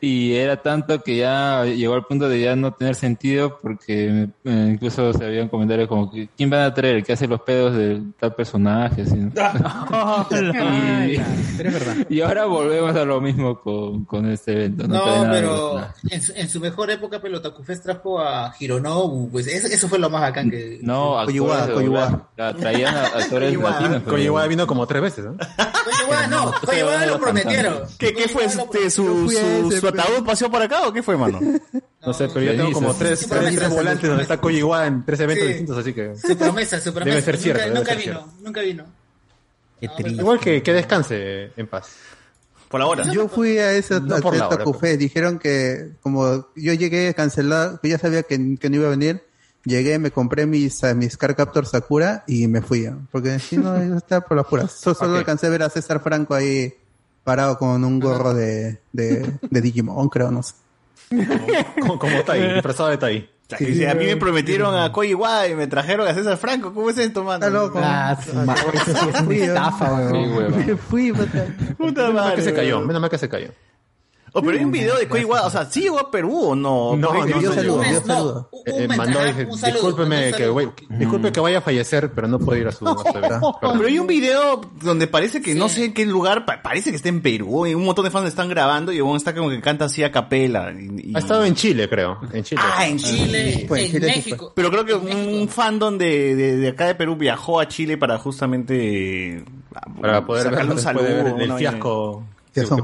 Y 0.00 0.34
era 0.34 0.56
tanto 0.56 1.02
que 1.02 1.18
ya 1.18 1.64
llegó 1.64 1.94
al 1.94 2.04
punto 2.06 2.28
de 2.28 2.40
ya 2.40 2.56
no 2.56 2.72
tener 2.72 2.94
sentido 2.94 3.58
porque 3.60 4.28
eh, 4.44 4.68
incluso 4.72 5.12
se 5.12 5.24
habían 5.24 5.48
comentarios 5.48 5.86
como 5.88 6.10
que 6.10 6.28
¿quién 6.36 6.48
van 6.50 6.62
a 6.62 6.72
traer? 6.74 6.96
El 6.96 7.04
que 7.04 7.12
hace 7.12 7.26
los 7.26 7.40
pedos 7.42 7.76
de 7.76 8.00
tal 8.18 8.34
personaje, 8.34 9.02
así, 9.02 9.16
¿no? 9.16 9.32
Ay, 9.90 11.22
pero 11.56 11.68
es 11.68 11.74
verdad. 11.74 11.96
Y 12.08 12.20
ahora 12.20 12.46
volvemos 12.46 12.94
a 12.96 13.04
lo 13.04 13.20
mismo 13.20 13.60
con, 13.60 14.04
con 14.04 14.30
este 14.30 14.52
evento. 14.52 14.88
No, 14.88 15.24
No, 15.24 15.30
pero 15.30 15.74
nada. 15.76 15.94
en 16.08 16.22
su, 16.22 16.32
en 16.34 16.48
su 16.48 16.60
mejor 16.60 16.90
época 16.90 17.20
Pelotaku 17.20 17.62
Fest 17.62 17.84
trajo 17.84 18.18
a 18.20 18.54
Hironobu, 18.58 19.30
pues 19.30 19.46
eso, 19.46 19.66
eso 19.68 19.88
fue 19.88 19.98
lo 19.98 20.08
más 20.10 20.22
bacán 20.22 20.50
que... 20.50 20.78
No, 20.82 21.18
actores 21.18 21.68
Koyuwa, 21.74 22.30
Traían 22.58 22.94
a 22.96 23.04
actores 23.06 23.56
latinos. 23.56 24.02
Koyuwa 24.04 24.46
vino 24.46 24.66
como 24.66 24.86
tres 24.86 25.02
veces, 25.02 25.24
¿no? 25.24 25.36
Koyuwa 25.36 26.26
no, 26.28 26.52
Koyuwa 26.64 27.06
lo 27.06 27.20
prometieron. 27.20 27.74
¿Qué, 27.98 28.12
qué 28.14 28.28
fue? 28.28 28.44
Este, 28.44 28.90
¿Su, 28.90 29.21
fui 29.24 29.36
a 29.36 29.58
ese, 29.58 29.80
su 29.80 29.86
ataúd 29.88 30.24
paseó 30.24 30.50
por 30.50 30.62
acá 30.62 30.86
o 30.86 30.92
qué 30.92 31.02
fue, 31.02 31.16
mano? 31.16 31.40
No 32.04 32.12
sé, 32.12 32.28
pero 32.28 32.40
yo 32.42 32.56
tengo 32.56 32.72
como 32.72 32.94
tres, 32.94 33.20
Sí, 33.20 33.26
tres, 33.28 33.54
tres 33.56 33.70
volantes 33.70 34.08
donde 34.08 34.22
está 34.22 34.38
Koyuwa 34.40 34.86
en 34.86 35.04
tres 35.04 35.20
eventos 35.20 35.42
Sí. 35.44 35.48
distintos, 35.48 35.78
así 35.78 35.92
que... 35.92 36.16
Su 36.16 36.36
promesa, 36.36 36.80
su 36.80 36.92
promesa. 36.92 37.10
Debe 37.10 37.22
ser 37.22 37.36
cierto, 37.38 37.62
Nunca, 37.62 37.68
debe 37.68 37.78
nunca 37.80 37.90
ser 37.94 37.98
vino, 38.00 38.20
cierto. 38.20 38.42
nunca 38.44 38.60
vino. 38.62 38.84
Qué 39.80 39.88
triste. 39.88 40.20
Igual 40.20 40.40
que, 40.40 40.62
que 40.62 40.72
descanse 40.72 41.50
en 41.56 41.66
paz. 41.66 41.90
Por 42.68 42.80
ahora. 42.80 43.04
Yo 43.12 43.28
fui 43.28 43.58
a 43.58 43.72
ese 43.72 44.00
No 44.00 44.16
por 44.20 44.34
la 44.36 44.46
hora, 44.48 44.58
Taku 44.58 44.72
Fest, 44.72 44.98
dijeron 44.98 45.38
que 45.38 45.90
como 46.00 46.46
yo 46.56 46.72
llegué 46.72 47.12
cancelado, 47.14 47.78
que 47.80 47.88
ya 47.90 47.98
sabía 47.98 48.22
que, 48.22 48.56
que 48.58 48.70
no 48.70 48.76
iba 48.76 48.86
a 48.86 48.90
venir, 48.90 49.22
llegué, 49.64 49.98
me 49.98 50.10
compré 50.10 50.46
mis, 50.46 50.82
mis 50.96 51.16
Car 51.16 51.36
Captor 51.36 51.66
Sakura 51.66 52.24
y 52.26 52.48
me 52.48 52.62
fui, 52.62 52.88
porque 53.10 53.38
si 53.40 53.58
no, 53.58 53.76
yo 53.84 53.96
estaba 53.96 54.22
por 54.26 54.36
las 54.38 54.46
puras. 54.46 54.72
So- 54.72 54.94
Solo 54.94 55.12
Ok. 55.12 55.18
alcancé 55.18 55.48
a 55.48 55.50
ver 55.50 55.62
a 55.64 55.68
César 55.68 56.02
Franco 56.02 56.34
ahí 56.34 56.72
parado 57.24 57.56
con 57.58 57.84
un 57.84 58.00
gorro 58.00 58.34
de, 58.34 58.80
de, 58.92 59.32
de 59.50 59.60
Digimon, 59.60 60.08
creo, 60.08 60.30
no 60.30 60.42
sé. 60.42 60.54
Como, 61.80 61.98
como 61.98 62.22
Tai, 62.22 62.54
disfrazado 62.54 62.88
de 62.88 62.98
Tai. 62.98 63.28
Y 63.60 63.64
dice, 63.66 63.86
a 63.90 63.94
mí 63.94 64.06
me 64.06 64.16
prometieron 64.16 64.74
a 64.74 64.90
Koyuwa 64.92 65.46
y 65.46 65.54
me 65.54 65.66
trajeron 65.66 66.08
a 66.08 66.14
César 66.14 66.38
Franco. 66.38 66.72
¿Cómo 66.72 66.88
es 66.88 66.96
esto, 66.96 67.22
mano? 67.22 67.44
Está 67.44 67.50
loco. 67.50 67.78
Ah, 67.82 68.16
su 68.24 68.34
ma- 68.34 68.54
eso 68.54 68.94
sí 68.96 69.08
es 69.14 69.20
una 69.20 69.34
estafa, 69.34 70.08
Sí, 70.08 70.14
weón. 70.14 70.32
huevón. 70.36 70.66
Me 70.66 70.76
fui, 70.88 71.12
puta. 71.12 71.44
Puta 71.76 72.00
Menos 72.00 72.14
mal 72.14 72.14
madre. 72.14 72.36
que 72.36 72.42
se 72.42 72.54
cayó, 72.54 72.80
menos 72.80 73.00
mal 73.02 73.10
que 73.10 73.18
se 73.18 73.28
cayó. 73.28 73.48
Oh, 74.34 74.40
pero 74.40 74.56
hay 74.56 74.64
un 74.64 74.72
video 74.72 74.96
de 74.96 75.06
Koyuwa, 75.08 75.42
o 75.46 75.50
sea, 75.50 75.66
¿sí 75.66 75.82
llegó 75.82 75.98
a 76.00 76.10
Perú 76.10 76.34
o 76.50 76.54
no? 76.54 76.96
No, 76.96 77.12
no, 77.12 77.26
no, 77.26 77.52
saludo, 77.52 77.82
no, 77.84 78.00
saludo. 78.00 78.48
un- 78.50 78.58
Eh, 78.64 78.84
eh, 78.84 78.88
mensaje, 78.88 78.96
mandó, 78.96 79.56
saludo, 79.58 79.72
discúlpeme 79.72 80.24
que, 80.26 80.30
saludo. 80.32 80.52
güey, 80.54 80.68
disculpe 80.90 81.32
que 81.32 81.40
vaya 81.40 81.58
a 81.58 81.60
fallecer, 81.60 82.12
pero 82.14 82.28
no 82.28 82.38
puedo 82.38 82.58
ir 82.60 82.66
a 82.68 82.72
su. 82.72 82.84
Oh, 83.42 83.58
pero 83.60 83.86
hay 83.86 83.98
un 83.98 84.06
video 84.06 84.60
donde 84.82 85.06
parece 85.06 85.42
que 85.42 85.54
no 85.54 85.68
sé 85.68 85.86
en 85.86 85.92
qué 85.94 86.06
lugar, 86.06 86.46
pa- 86.46 86.62
parece 86.62 86.90
que 86.90 86.96
está 86.96 87.08
en 87.10 87.20
Perú 87.20 87.66
y 87.66 87.74
un 87.74 87.84
montón 87.84 88.04
de 88.06 88.10
fans 88.10 88.28
están 88.28 88.48
grabando 88.48 88.90
y 88.92 89.00
huevón 89.02 89.16
está 89.16 89.34
como 89.34 89.50
que 89.50 89.60
canta 89.60 89.84
así 89.86 90.02
a 90.02 90.10
capela. 90.12 90.72
y- 90.72 91.10
y- 91.10 91.14
Ha 91.14 91.18
estado 91.18 91.44
en 91.44 91.54
Chile, 91.54 91.88
creo. 91.88 92.18
En 92.32 92.42
Chile. 92.44 92.62
Ah, 92.64 92.86
en 92.86 92.98
Chile, 92.98 93.52
Sí, 93.52 93.60
en 93.68 93.90
Chile 93.90 94.00
sí 94.00 94.00
México. 94.30 94.52
Pero 94.54 94.70
creo 94.70 94.84
que 94.86 94.94
un 94.94 95.48
fandom 95.48 95.98
de, 95.98 96.34
de, 96.36 96.56
de 96.56 96.68
acá 96.68 96.86
de 96.86 96.94
Perú 96.94 97.16
viajó 97.16 97.60
a 97.60 97.68
Chile 97.68 97.98
para 97.98 98.16
justamente 98.18 99.44
Para 100.00 100.24
poder 100.24 100.44
ver, 100.44 100.52
sacarle 100.52 100.72
un 100.72 100.78
saludo. 100.78 101.04
ver 101.04 101.26
el 101.26 101.32
una 101.50 101.56
fiasco 101.56 102.24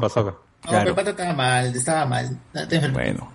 pasó 0.00 0.20
acá. 0.20 0.34
No, 0.64 0.70
Claro. 0.70 0.78
pero 0.84 0.88
el 0.90 0.94
pata 0.94 1.10
estaba 1.10 1.34
mal, 1.34 1.66
estaba 1.74 2.06
mal. 2.06 2.38
Bueno. 2.92 3.32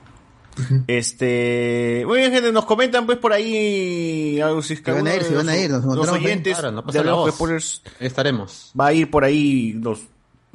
Este, 0.87 2.03
muy 2.05 2.19
bien, 2.19 2.31
gente, 2.31 2.51
nos 2.51 2.65
comentan 2.65 3.07
pues 3.07 3.17
por 3.17 3.33
ahí 3.33 4.39
algo 4.39 4.61
si 4.61 4.73
es 4.73 4.81
que 4.81 4.91
Se 4.91 4.97
van 4.97 5.07
a 5.07 5.15
ir, 5.15 5.23
se 5.23 5.33
van 5.35 5.49
a 5.49 5.57
ir, 5.57 5.71
nos 5.71 5.83
los, 5.83 5.95
los 5.95 6.09
oyentes 6.09 6.57
Claro, 6.59 6.71
no 6.71 6.83
de. 6.83 7.31
Spoilers 7.31 7.81
Estaremos. 7.99 8.71
va 8.79 8.87
a 8.87 8.93
ir 8.93 9.09
por 9.09 9.23
ahí 9.23 9.73
los 9.73 10.01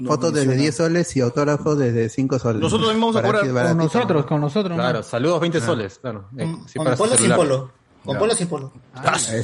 Fotos 0.07 0.33
desde 0.33 0.47
menciona. 0.47 0.63
10 0.63 0.77
soles 0.77 1.17
y 1.17 1.21
autógrafos 1.21 1.77
desde 1.77 2.09
5 2.09 2.39
soles. 2.39 2.63
Nosotros 2.63 2.89
también 2.91 3.01
vamos 3.01 3.17
a 3.17 3.23
cobrar 3.23 3.69
Con 3.69 3.79
nosotros, 3.79 4.27
con 4.27 4.41
nosotros. 4.41 4.77
¿no? 4.77 4.83
Claro, 4.85 5.03
saludos 5.03 5.41
20 5.41 5.61
soles, 5.61 5.99
claro. 5.99 6.29
Eh, 6.39 6.57
sí, 6.67 6.79
polo 6.79 7.17
sin 7.17 7.33
polo. 7.33 7.73
Con 8.05 8.17
polo 8.19 8.35
sin 8.35 8.47
polo. 8.49 8.73
Sí, 9.19 9.43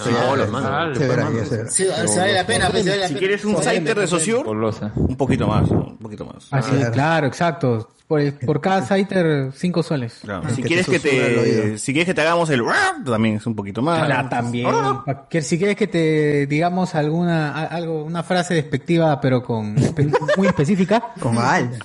se. 1.44 1.68
Sí, 1.68 1.86
se 2.06 2.18
vale 2.20 2.32
la 2.32 2.46
pena, 2.46 2.70
pues, 2.70 2.84
se 2.84 2.90
vale 2.90 3.02
la 3.02 3.08
Si 3.08 3.14
quieres 3.14 3.44
un 3.44 3.56
Scyther 3.62 3.98
de 3.98 4.06
Sociur, 4.06 4.46
un 4.46 5.16
poquito 5.16 5.46
más, 5.46 5.70
un 5.70 5.98
poquito 5.98 6.24
más. 6.24 6.46
Ah, 6.50 6.62
sí, 6.62 6.70
Claro. 6.70 6.92
claro, 6.92 7.26
exacto. 7.26 7.90
Por, 8.06 8.20
por 8.44 8.60
cada 8.60 8.82
Scyther, 8.84 9.50
5 9.54 9.82
soles. 9.82 10.18
Claro. 10.22 10.42
Ah, 10.44 10.50
Si 10.50 10.60
que 10.62 10.68
quieres 10.68 10.86
te 10.86 10.92
que 10.92 11.00
te, 11.00 11.78
si 11.78 11.92
quieres 11.92 12.06
que 12.06 12.12
te 12.14 12.20
hagamos 12.20 12.50
el 12.50 12.62
también 13.04 13.36
es 13.36 13.46
un 13.46 13.54
poquito 13.56 13.80
más. 13.82 14.08
Ah, 14.10 14.28
también. 14.28 14.68
Pa- 15.06 15.26
que 15.28 15.40
Si 15.42 15.56
quieres 15.56 15.74
que 15.76 15.86
te 15.86 16.46
digamos 16.46 16.94
alguna 16.94 17.52
algo 17.66 18.04
una 18.04 18.22
frase 18.22 18.52
despectiva 18.54 19.20
pero 19.22 19.42
con 19.42 19.74
muy 20.36 20.46
específica. 20.46 21.12
Con 21.18 21.38
Al. 21.38 21.78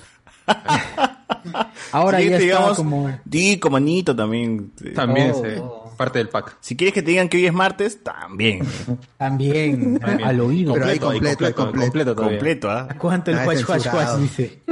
Ahora 1.92 2.18
Si 2.18 2.28
ya 2.28 2.38
digamos, 2.38 2.76
como 2.76 3.10
Dico, 3.24 3.70
manito 3.70 4.14
también. 4.14 4.72
También 4.94 5.32
Oh. 5.34 5.44
es 5.46 5.62
parte 6.00 6.18
del 6.18 6.28
pack. 6.30 6.56
Si 6.60 6.76
quieres 6.76 6.94
que 6.94 7.02
te 7.02 7.10
digan 7.10 7.28
que 7.28 7.36
hoy 7.36 7.44
es 7.46 7.52
martes, 7.52 8.02
también. 8.02 8.66
también 9.18 10.00
al 10.24 10.40
oído. 10.40 10.72
Pero 10.74 10.86
ahí 10.86 10.98
Completo, 10.98 11.06
completo, 11.12 11.46
ahí 11.46 11.52
completo. 11.52 11.84
completo 11.84 12.14
todavía. 12.14 12.38
Completo, 12.38 12.70
¿ah? 12.70 12.88
¿Cuánto 12.98 13.30
el 13.30 13.36
huash, 13.46 13.64
huash, 13.68 13.82
censurado. 13.82 14.12
huash 14.16 14.22
dice? 14.22 14.62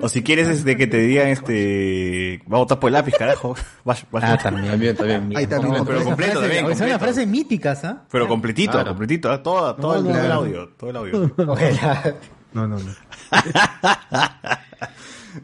O 0.00 0.08
si 0.08 0.24
quieres 0.24 0.48
este, 0.48 0.76
que 0.76 0.88
te 0.88 0.96
digan, 0.98 1.28
este, 1.28 2.42
va 2.52 2.56
a 2.56 2.60
votar 2.60 2.80
por 2.80 2.88
el 2.88 2.94
lápiz, 2.94 3.14
carajo. 3.16 3.54
Ah, 3.86 4.36
también. 4.42 4.70
También, 4.72 4.96
también. 4.96 5.32
Ahí 5.36 5.46
también. 5.46 5.74
No, 5.74 5.84
pero 5.84 6.02
completo 6.02 6.32
Frase- 6.32 6.40
también, 6.40 6.60
Son 6.64 6.68
completo. 6.70 6.92
las 6.94 6.98
frases 7.00 7.28
míticas, 7.28 7.84
¿ah? 7.84 8.02
Pero 8.10 8.26
completito, 8.26 8.72
Claro. 8.72 8.88
completito, 8.88 9.30
¿ah? 9.30 9.40
todo, 9.42 9.76
todo, 9.76 9.96
el, 9.98 10.04
no, 10.04 10.18
el 10.18 10.28
no. 10.28 10.34
audio, 10.34 10.68
todo 10.70 10.90
el 10.90 10.96
audio. 10.96 11.34
No, 12.54 12.66
no, 12.66 12.76
no. 12.78 12.90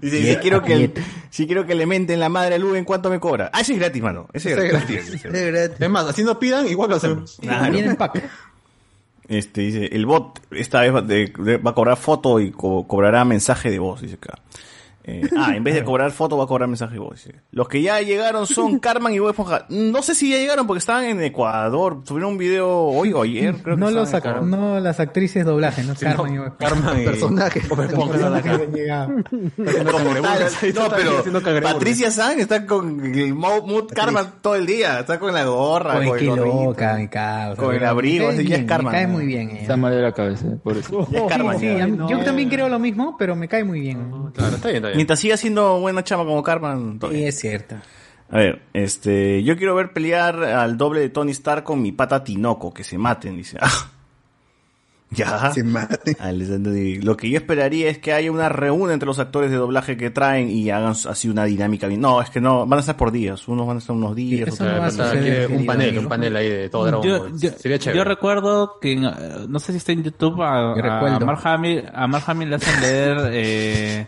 Dice, 0.00 0.18
si 0.34 0.36
quiero 0.40 0.62
que 0.62 0.74
si 1.30 1.46
quiero 1.46 1.66
que 1.66 1.74
le 1.74 1.86
menten 1.86 2.20
la 2.20 2.28
madre 2.28 2.54
a 2.54 2.58
Lu, 2.58 2.74
¿en 2.74 2.84
cuánto 2.84 3.10
me 3.10 3.20
cobra? 3.20 3.50
Ah, 3.52 3.60
ese 3.60 3.72
es 3.74 3.78
gratis, 3.78 4.02
mano. 4.02 4.28
Ese 4.32 4.52
es 4.52 4.56
Ese 5.24 5.46
es 5.48 5.52
gratis. 5.52 5.80
Es 5.80 5.90
más, 5.90 6.06
así 6.06 6.22
no 6.24 6.38
pidan, 6.38 6.66
igual 6.68 6.90
lo 6.90 6.96
hacemos. 6.96 7.38
Claro. 7.40 7.72
Viene 7.72 7.94
pack. 7.94 8.22
Este 9.28 9.62
dice, 9.62 9.86
el 9.86 10.04
bot 10.04 10.38
esta 10.50 10.80
vez 10.82 10.94
va, 10.94 11.00
de- 11.00 11.32
de- 11.38 11.56
va 11.56 11.70
a 11.70 11.74
cobrar 11.74 11.96
foto 11.96 12.40
y 12.40 12.50
co- 12.50 12.86
cobrará 12.86 13.24
mensaje 13.24 13.70
de 13.70 13.78
voz, 13.78 14.02
dice 14.02 14.14
acá. 14.16 14.38
Eh, 15.06 15.28
ah, 15.36 15.54
en 15.54 15.62
vez 15.62 15.74
de 15.74 15.84
cobrar 15.84 16.10
foto 16.12 16.36
va 16.38 16.44
a 16.44 16.46
cobrar 16.46 16.66
mensaje 16.68 16.94
de 16.94 16.98
voz. 17.00 17.28
Los 17.50 17.68
que 17.68 17.82
ya 17.82 18.00
llegaron 18.00 18.46
son 18.46 18.78
Carmen 18.80 19.12
y 19.12 19.18
Bob 19.18 19.30
Esponja. 19.30 19.66
No 19.68 20.02
sé 20.02 20.14
si 20.14 20.30
ya 20.30 20.38
llegaron 20.38 20.66
porque 20.66 20.78
estaban 20.78 21.04
en 21.04 21.22
Ecuador. 21.22 22.00
Subieron 22.04 22.32
un 22.32 22.38
video 22.38 22.70
hoy 22.70 23.12
o 23.12 23.22
ayer, 23.22 23.54
creo 23.62 23.76
que 23.76 23.80
No, 23.80 23.90
los 23.90 24.12
Ecuador. 24.14 24.42
no 24.44 24.80
las 24.80 25.00
actrices 25.00 25.44
doblaje, 25.44 25.82
no 25.84 25.94
Carmen 25.94 26.34
y 26.34 26.38
Bob 26.38 26.46
Esponja. 26.48 26.76
Carmen 26.76 27.02
y-. 27.02 27.04
Bob 27.94 28.14
tal, 30.88 31.32
No, 31.32 31.40
pero 31.42 31.62
Patricia 31.62 32.10
San 32.10 32.40
está 32.40 32.66
con 32.66 33.04
el 33.14 33.34
mo- 33.34 33.62
mood 33.66 33.88
karma 33.92 34.34
todo 34.40 34.54
el 34.54 34.66
día. 34.66 35.00
Está 35.00 35.18
con 35.18 35.32
la 35.34 35.44
gorra, 35.44 35.94
con 35.94 36.18
qué 36.18 36.28
el 36.28 36.36
loca, 36.36 36.96
mi 36.96 37.08
causa. 37.08 37.60
Con 37.60 37.74
el 37.74 37.80
Me 37.80 37.86
abrigo, 37.86 38.26
cae 38.28 38.34
así 38.38 38.46
ya 38.48 38.56
es 38.56 38.62
Me 38.62 38.66
cae 38.90 39.06
muy 39.06 39.26
bien. 39.26 39.50
ella. 39.50 39.60
Está 39.60 39.76
mal 39.76 39.92
de 39.94 40.02
la 40.02 40.12
cabeza, 40.12 40.46
por 40.62 40.76
eso. 40.76 41.06
Ya 41.10 41.18
es 41.26 41.60
Sí, 41.60 41.66
mí- 41.86 41.98
yo 42.08 42.18
también 42.24 42.48
creo 42.48 42.68
lo 42.68 42.78
mismo, 42.78 43.16
pero 43.18 43.36
me 43.36 43.48
cae 43.48 43.64
muy 43.64 43.80
bien. 43.80 44.10
Claro, 44.34 44.56
está 44.56 44.68
bien, 44.68 44.76
está 44.76 44.88
bien. 44.88 44.93
Mientras 44.94 45.18
siga 45.20 45.36
siendo 45.36 45.80
buena 45.80 46.02
chama 46.04 46.24
como 46.24 46.42
todo 46.42 47.10
Sí, 47.10 47.16
bien. 47.16 47.28
es 47.28 47.38
cierto. 47.38 47.76
A 48.30 48.36
ver, 48.38 48.62
este, 48.72 49.42
yo 49.44 49.56
quiero 49.56 49.74
ver 49.74 49.92
pelear 49.92 50.42
al 50.42 50.76
doble 50.76 51.00
de 51.00 51.08
Tony 51.10 51.30
Stark 51.32 51.62
con 51.64 51.80
mi 51.82 51.92
pata 51.92 52.24
Tinoco, 52.24 52.72
que 52.72 52.82
se 52.84 52.98
maten, 52.98 53.36
dice. 53.36 53.58
Ah. 53.60 53.70
Ya. 55.10 55.52
Se 55.52 55.62
mate. 55.62 56.16
Alessandro 56.18 56.72
Di- 56.72 57.00
Lo 57.00 57.16
que 57.16 57.30
yo 57.30 57.36
esperaría 57.36 57.88
es 57.88 57.98
que 57.98 58.12
haya 58.12 58.32
una 58.32 58.48
reunión 58.48 58.90
entre 58.90 59.06
los 59.06 59.20
actores 59.20 59.48
de 59.48 59.56
doblaje 59.56 59.96
que 59.96 60.10
traen 60.10 60.50
y 60.50 60.70
hagan 60.70 60.94
así 61.08 61.28
una 61.28 61.44
dinámica. 61.44 61.86
bien. 61.86 62.00
No, 62.00 62.20
es 62.20 62.30
que 62.30 62.40
no, 62.40 62.66
van 62.66 62.78
a 62.78 62.80
estar 62.80 62.96
por 62.96 63.12
días. 63.12 63.46
Unos 63.46 63.64
van 63.64 63.76
a 63.76 63.78
estar 63.78 63.94
unos 63.94 64.16
días. 64.16 64.48
Eso 64.48 64.64
otros 64.64 64.66
no 64.66 64.72
va 64.72 64.72
a 64.72 64.78
van 64.80 64.84
a 64.86 64.88
estar- 64.90 65.06
suceder, 65.10 65.22
Quiere 65.22 65.44
un 65.46 65.52
querido 65.52 65.66
panel, 65.66 65.88
amigo. 65.88 66.02
un 66.02 66.08
panel 66.08 66.36
ahí 66.36 66.48
de 66.48 66.68
todo 66.68 66.84
Dragon 66.86 67.06
Yo, 67.06 67.18
Ball. 67.20 67.38
yo, 67.38 67.50
Sería 67.52 67.78
chévere. 67.78 67.98
yo 67.98 68.04
recuerdo 68.04 68.78
que, 68.80 68.92
en, 68.92 69.04
eh, 69.04 69.12
no 69.48 69.60
sé 69.60 69.70
si 69.70 69.78
está 69.78 69.92
en 69.92 70.02
YouTube, 70.02 70.42
a, 70.42 70.72
a 70.72 70.74
recuerdo. 70.74 71.26
Mark 71.26 71.40
Hamill, 71.44 71.84
a 71.94 72.06
Mark 72.08 72.24
Hamill 72.26 72.50
le 72.50 72.56
hacen 72.56 72.80
leer, 72.80 73.16
eh, 73.34 74.06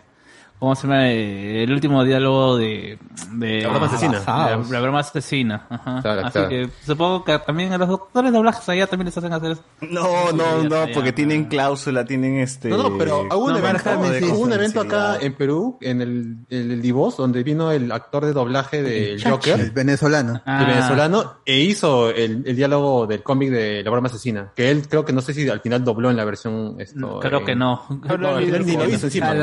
¿cómo 0.58 0.74
se 0.74 0.86
llama? 0.86 1.08
Eh, 1.10 1.64
el 1.64 1.72
último 1.72 2.04
diálogo 2.04 2.56
de... 2.56 2.98
de 3.32 3.62
La 3.62 3.68
broma 3.68 3.86
asesina. 3.86 4.22
La, 4.26 4.64
la 4.70 4.80
broma 4.80 5.00
asesina. 5.00 5.66
Ajá. 5.68 6.02
Claro, 6.02 6.20
Así 6.22 6.32
claro. 6.32 6.48
que 6.48 6.70
supongo 6.84 7.24
que 7.24 7.38
también 7.38 7.72
a 7.72 7.78
los 7.78 7.88
doctores 7.88 8.32
de 8.32 8.36
doblajes 8.36 8.68
allá 8.68 8.86
también 8.86 9.06
les 9.06 9.16
hacen 9.16 9.32
hacer 9.32 9.52
eso. 9.52 9.62
No, 9.80 10.32
no, 10.32 10.64
no, 10.64 10.86
porque 10.94 11.12
tienen 11.12 11.44
cláusula, 11.44 12.04
tienen 12.04 12.38
este. 12.38 12.68
No, 12.68 12.78
no, 12.78 12.98
pero 12.98 13.20
hubo 13.22 13.46
un 13.46 13.52
no, 13.52 13.58
evento, 13.58 13.90
margen 13.90 14.12
de 14.12 14.24
hubo 14.32 14.40
un 14.40 14.52
evento 14.52 14.80
acá 14.80 15.18
en 15.20 15.34
Perú, 15.34 15.78
en 15.80 16.00
el, 16.00 16.36
el, 16.48 16.70
el 16.72 16.82
Divos, 16.82 17.16
donde 17.16 17.42
vino 17.42 17.70
el 17.70 17.92
actor 17.92 18.24
de 18.24 18.32
doblaje 18.32 18.82
del 18.82 19.22
El 19.22 19.30
Joker, 19.30 19.70
venezolano. 19.72 20.42
Ah. 20.46 20.60
el 20.60 20.66
venezolano, 20.66 21.34
e 21.44 21.58
hizo 21.58 22.10
el, 22.10 22.42
el 22.46 22.56
diálogo 22.56 23.06
del 23.06 23.22
cómic 23.22 23.50
de 23.50 23.82
La 23.82 23.90
Broma 23.90 24.08
Asesina, 24.08 24.52
que 24.54 24.70
él 24.70 24.88
creo 24.88 25.04
que 25.04 25.12
no 25.12 25.20
sé 25.20 25.34
si 25.34 25.48
al 25.48 25.60
final 25.60 25.84
dobló 25.84 26.10
en 26.10 26.16
la 26.16 26.24
versión 26.24 26.76
esto. 26.78 27.20
Creo 27.20 27.40
eh, 27.40 27.44
que 27.44 27.54
no. 27.54 27.82
No, 28.18 28.40
ni 28.40 28.46
lo 28.46 28.88
hizo 28.88 29.06
encima. 29.06 29.34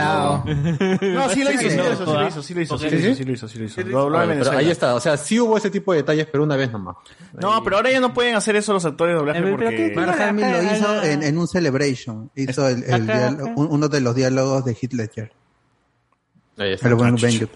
No, 1.12 1.30
sí 1.30 1.44
lo 1.44 1.52
hizo, 1.52 1.62
sí 1.70 1.76
lo 1.78 1.92
hizo, 1.94 2.06
sí 2.06 2.14
lo 2.14 2.28
hizo, 2.28 2.42
sí 2.44 2.54
lo 2.54 2.62
hizo, 2.62 2.78
sí 2.78 2.90
lo 2.90 2.98
hizo, 2.98 3.16
sí 3.16 3.24
lo 3.26 3.34
hizo, 3.34 3.48
sí 3.48 3.60
lo 3.60 3.66
hizo. 3.66 3.82
Lo 3.82 4.00
habló 4.02 4.22
en 4.22 4.28
Bueno, 4.28 4.28
pero 4.28 4.28
Venezuela. 4.36 4.60
ahí 4.60 4.70
está, 4.72 4.96
o 4.96 5.00
sea, 5.00 5.18
sí 5.18 5.40
hubo 5.40 5.58
ese 5.58 5.70
tipo 5.70 5.92
de 5.94 5.98
detalles, 6.00 6.28
pero 6.32 6.44
una 6.44 6.56
vez 6.56 6.72
nomás. 6.72 6.96
No, 7.40 7.64
pero 7.64 7.78
ahora 7.78 7.92
ya 7.92 8.00
no 8.00 8.14
pueden 8.14 8.36
hacer 8.36 8.56
eso 8.56 8.74
los 8.74 8.86
actores 8.86 9.14
de 9.14 9.20
doblaje 9.20 9.42
pero 9.42 9.56
porque. 9.58 9.76
¿qué- 9.76 9.96
Mark 9.96 10.22
Hamill 10.22 10.46
lo 10.52 10.64
hizo 10.64 11.04
en, 11.04 11.24
en 11.24 11.38
un 11.38 11.48
celebration. 11.48 12.30
Hizo 12.36 12.68
el, 12.68 12.84
el 12.84 12.94
Acá, 12.94 13.04
diálogo- 13.32 13.44
acá. 13.44 13.54
un- 13.56 13.68
uno 13.72 13.88
de 13.90 14.02
los 14.02 14.16
diálogos 14.16 14.66
de 14.66 14.72
Heath 14.82 14.94
Ledger. 14.94 15.32
Ahí 16.58 16.74
está. 16.74 16.84
Pero 16.84 16.98
bueno, 16.98 17.18
venga. 17.20 17.48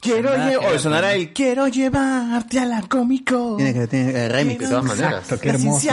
Quiero 0.00 0.30
Nada 0.30 0.48
llevar. 0.50 0.60
que 0.60 0.66
O 0.68 0.70
ver, 0.70 0.80
sonará 0.80 1.08
¿no? 1.08 1.14
el 1.14 1.32
Quiero 1.32 1.66
llevarte 1.66 2.60
a 2.60 2.64
la 2.66 2.82
cómico. 2.82 3.56
Tiene 3.56 3.74
que 3.74 3.86
tener 3.88 4.14
eh, 4.14 4.28
remix. 4.28 4.60
De 4.60 4.68
todas 4.68 4.84
maneras. 4.84 5.12
Exacto, 5.24 5.40
qué 5.42 5.48
hermoso. 5.48 5.88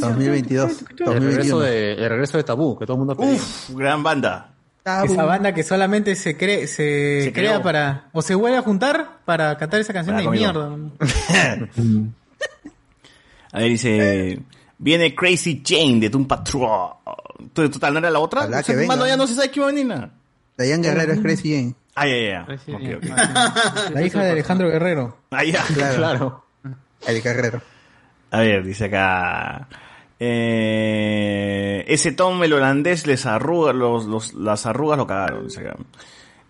2022. 0.00 0.70
El 0.70 0.86
regreso 0.96 1.58
2021. 1.58 1.60
de, 1.60 1.92
el 1.94 2.08
regreso 2.08 2.36
de 2.38 2.44
Tabú, 2.44 2.78
que 2.78 2.86
todo 2.86 2.94
el 2.94 2.98
mundo 3.00 3.16
pedía. 3.16 3.32
Uf, 3.34 3.70
gran 3.70 4.00
banda. 4.04 4.51
Esa 4.84 5.24
banda 5.24 5.54
que 5.54 5.62
solamente 5.62 6.14
se 6.16 6.36
cree, 6.36 6.66
se, 6.66 7.22
Se 7.24 7.32
crea 7.32 7.50
creó. 7.52 7.62
para, 7.62 8.08
o 8.12 8.20
se 8.22 8.34
vuelve 8.34 8.58
a 8.58 8.62
juntar 8.62 9.20
para 9.24 9.56
cantar 9.56 9.78
esa 9.80 9.92
canción 9.92 10.16
Para 10.16 10.30
de 10.30 10.38
conmigo. 10.38 10.76
mierda. 10.98 12.08
A 13.52 13.58
ver, 13.58 13.68
dice. 13.68 14.40
Viene 14.78 15.14
Crazy 15.14 15.62
Jane 15.64 16.00
de 16.00 16.08
Doom 16.08 16.26
Patrol. 16.26 16.94
Total, 17.52 17.92
¿no 17.92 17.98
era 18.00 18.10
la 18.10 18.18
otra? 18.18 18.46
O 18.46 18.62
sea, 18.62 18.86
mano, 18.86 19.06
ya 19.06 19.16
no 19.16 19.26
se 19.26 19.34
sabe 19.34 19.50
quién 19.50 19.64
va 19.64 19.68
a 19.68 19.72
venir. 19.72 20.10
Diane 20.58 20.82
Guerrero 20.88 21.12
es 21.12 21.20
Crazy 21.20 21.54
Jane. 21.54 21.74
Ah, 21.94 22.06
ya, 22.06 22.16
ya. 22.16 22.58
Sí, 22.64 22.72
Ok, 22.72 22.82
ok. 22.96 23.90
La 23.94 24.02
hija 24.02 24.24
de 24.24 24.30
Alejandro 24.30 24.68
Guerrero. 24.70 25.18
Ah, 25.30 25.44
ya. 25.44 25.62
Claro. 25.74 25.96
Claro. 25.96 26.44
El 27.06 27.22
Guerrero. 27.22 27.62
A 28.30 28.40
ver, 28.40 28.64
dice 28.64 28.86
acá. 28.86 29.68
Eh, 30.24 31.84
ese 31.88 32.12
Tom 32.12 32.42
el 32.42 32.52
holandés 32.52 33.06
les 33.06 33.26
arruga, 33.26 33.72
los, 33.72 34.06
los- 34.06 34.34
las 34.34 34.66
arrugas 34.66 34.98
lo 34.98 35.06
cagaron. 35.06 35.48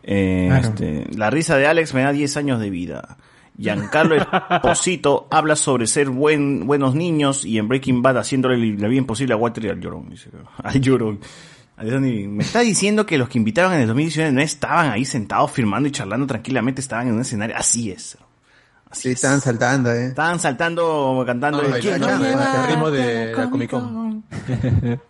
Eh, 0.04 0.46
Claro. 0.48 0.68
este, 0.68 1.06
la 1.16 1.30
risa 1.30 1.56
de 1.56 1.66
Alex 1.66 1.94
me 1.94 2.02
da 2.02 2.12
10 2.12 2.36
años 2.36 2.60
de 2.60 2.70
vida. 2.70 3.16
Giancarlo 3.58 4.16
Esposito 4.16 5.28
habla 5.30 5.56
sobre 5.56 5.86
ser 5.86 6.08
buen, 6.08 6.66
buenos 6.66 6.94
niños 6.94 7.44
y 7.44 7.58
en 7.58 7.68
Breaking 7.68 8.02
Bad 8.02 8.18
haciéndole 8.18 8.56
la 8.78 8.88
vida 8.88 8.98
imposible 8.98 9.34
a 9.34 9.36
Walter 9.36 9.64
y 9.64 9.68
al 9.68 9.80
llorón. 9.80 10.08
Dice. 10.10 10.30
Al 10.62 10.80
llorón. 10.80 11.20
Me 11.78 12.44
está 12.44 12.60
diciendo 12.60 13.06
que 13.06 13.18
los 13.18 13.28
que 13.28 13.38
invitaron 13.38 13.72
en 13.72 13.80
el 13.80 13.86
2019 13.88 14.32
no 14.32 14.40
estaban 14.40 14.90
ahí 14.90 15.04
sentados 15.04 15.50
firmando 15.50 15.88
y 15.88 15.92
charlando 15.92 16.26
tranquilamente, 16.26 16.80
estaban 16.80 17.08
en 17.08 17.14
un 17.14 17.20
escenario. 17.22 17.56
Así 17.56 17.90
es. 17.90 18.16
Sí, 18.92 19.10
estaban 19.12 19.40
saltando, 19.40 19.90
eh. 19.92 20.06
Estaban 20.08 20.38
saltando, 20.38 21.22
cantando. 21.26 21.62
No, 21.62 21.68
el 21.68 21.74
el- 21.74 21.80
"Quiero 21.80 21.96
el- 21.96 22.12
el 22.12 22.18
llevarte 22.20 22.66
ritmo 22.68 22.90
de 22.90 23.34
la 23.34 23.50
Comic 23.50 23.70
Con. 23.70 24.24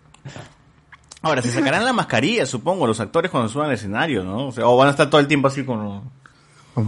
Ahora, 1.25 1.41
se 1.43 1.53
sacarán 1.53 1.85
la 1.85 1.93
mascarilla, 1.93 2.47
supongo, 2.47 2.87
los 2.87 2.99
actores 2.99 3.31
cuando 3.31 3.49
suban 3.49 3.69
al 3.69 3.75
escenario, 3.75 4.25
¿no? 4.25 4.49
O, 4.49 4.53
sea, 4.53 4.67
o 4.67 4.77
van 4.77 4.89
a 4.89 4.91
estar 4.91 5.09
todo 5.09 5.21
el 5.21 5.29
tiempo 5.29 5.47
así 5.49 5.65
con, 5.65 6.11
con 6.75 6.85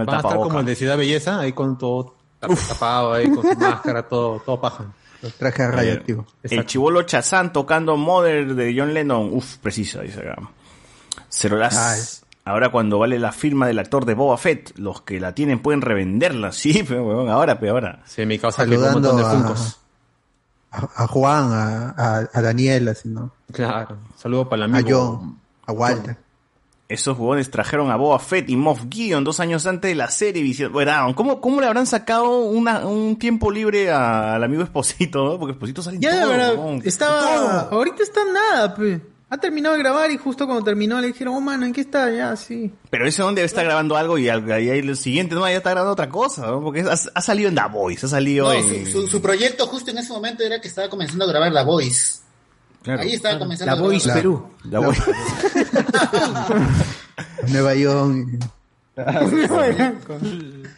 el 0.00 0.06
Van 0.06 0.16
a 0.16 0.18
estar 0.18 0.36
como 0.36 0.60
el 0.60 0.66
de 0.66 0.74
Ciudad 0.76 0.98
Belleza, 0.98 1.40
ahí 1.40 1.52
con 1.54 1.78
todo 1.78 2.14
tap- 2.40 2.68
tapado, 2.68 3.14
ahí 3.14 3.30
con 3.30 3.42
su 3.42 3.58
máscara, 3.58 4.02
todo, 4.06 4.40
todo 4.40 4.60
paja. 4.60 4.84
Los 5.22 5.32
trajes 5.34 5.70
radioactivos. 5.70 6.26
El 6.42 6.66
chivolo 6.66 7.02
Chazán 7.02 7.52
tocando 7.52 7.96
Mother 7.96 8.54
de 8.54 8.74
John 8.76 8.92
Lennon. 8.94 9.30
Uf, 9.32 9.56
precisa, 9.56 10.02
dice 10.02 10.20
acá. 10.20 10.36
Cerolas. 11.30 12.24
Ahora 12.48 12.70
cuando 12.70 12.98
vale 12.98 13.18
la 13.18 13.32
firma 13.32 13.66
del 13.66 13.78
actor 13.78 14.04
de 14.04 14.14
Boba 14.14 14.36
Fett, 14.38 14.76
los 14.78 15.02
que 15.02 15.20
la 15.20 15.34
tienen 15.34 15.60
pueden 15.60 15.80
revenderla. 15.80 16.52
Sí, 16.52 16.84
pero 16.86 17.06
weón, 17.06 17.28
ahora, 17.28 17.58
pero 17.60 17.72
ahora. 17.72 18.02
Sí, 18.06 18.24
mi 18.26 18.38
causa 18.38 18.58
Saludando 18.64 18.98
un 19.10 19.16
montón 19.16 19.16
de 19.16 19.26
a, 19.26 19.30
funcos. 19.30 19.78
a, 20.70 21.04
a 21.04 21.06
Juan, 21.06 21.52
a, 21.52 21.88
a, 21.96 22.28
a 22.32 22.42
Daniel, 22.42 22.88
así, 22.88 23.08
¿no? 23.08 23.30
Claro. 23.52 23.96
Saludo 24.16 24.48
para 24.48 24.64
el 24.66 24.74
A 24.74 24.78
amigo. 24.78 25.18
John, 25.20 25.38
a 25.66 25.72
Walter. 25.72 26.16
Esos 26.90 27.18
huevones 27.18 27.50
trajeron 27.50 27.90
a 27.90 27.96
Boba 27.96 28.18
Fett 28.18 28.48
y 28.48 28.56
Moff 28.56 28.84
Gideon 28.90 29.22
dos 29.22 29.40
años 29.40 29.66
antes 29.66 29.90
de 29.90 29.94
la 29.94 30.08
serie. 30.08 30.68
"Bueno, 30.68 31.12
¿cómo, 31.14 31.38
¿Cómo 31.38 31.60
le 31.60 31.66
habrán 31.66 31.86
sacado 31.86 32.38
una, 32.46 32.86
un 32.86 33.18
tiempo 33.18 33.50
libre 33.50 33.90
a- 33.92 34.36
al 34.36 34.44
amigo 34.44 34.62
Esposito? 34.62 35.22
no? 35.22 35.38
Porque 35.38 35.52
Esposito 35.52 35.82
sale 35.82 35.98
Ya, 36.00 36.14
de 36.14 36.20
todo, 36.22 36.30
verdad, 36.30 36.80
estaba, 36.86 37.20
Todo. 37.68 37.76
ahorita 37.78 38.02
está 38.02 38.22
en 38.22 38.32
nada, 38.32 38.74
pe. 38.74 39.02
Ha 39.30 39.36
terminado 39.36 39.74
de 39.74 39.82
grabar 39.82 40.10
y 40.10 40.16
justo 40.16 40.46
cuando 40.46 40.64
terminó 40.64 40.98
le 41.00 41.08
dijeron, 41.08 41.34
oh, 41.34 41.40
mano, 41.42 41.66
¿en 41.66 41.72
qué 41.74 41.82
está? 41.82 42.10
Ya, 42.10 42.34
sí. 42.34 42.72
Pero 42.88 43.06
ese 43.06 43.20
donde 43.22 43.44
está 43.44 43.62
grabando 43.62 43.94
algo 43.96 44.16
y 44.16 44.26
al 44.30 44.48
y 44.48 44.52
ahí 44.52 44.78
el 44.78 44.96
siguiente 44.96 45.34
no, 45.34 45.42
ya 45.46 45.56
está 45.58 45.68
grabando 45.70 45.92
otra 45.92 46.08
cosa, 46.08 46.46
¿no? 46.46 46.62
Porque 46.62 46.80
ha, 46.80 46.92
ha 47.14 47.20
salido 47.20 47.50
en 47.50 47.54
The 47.54 47.62
Voice, 47.70 48.06
ha 48.06 48.08
salido 48.08 48.46
No, 48.46 48.52
en... 48.54 48.86
su, 48.86 48.90
su- 49.02 49.06
su 49.06 49.20
proyecto 49.20 49.66
justo 49.66 49.90
en 49.90 49.98
ese 49.98 50.12
momento 50.14 50.42
era 50.44 50.60
que 50.62 50.68
estaba 50.68 50.88
comenzando 50.88 51.24
a 51.26 51.28
grabar 51.28 51.52
La 51.52 51.62
Voice. 51.62 52.20
Claro. 52.82 53.02
Ahí 53.02 53.12
estaba 53.12 53.38
comenzando 53.38 53.66
La 53.66 53.72
a 53.72 53.76
grabar 53.76 53.92
Voice 53.92 54.12
Perú. 54.12 54.48
The 54.70 54.78
Voice. 54.78 55.02
Nueva 57.48 57.74
York. 57.74 58.28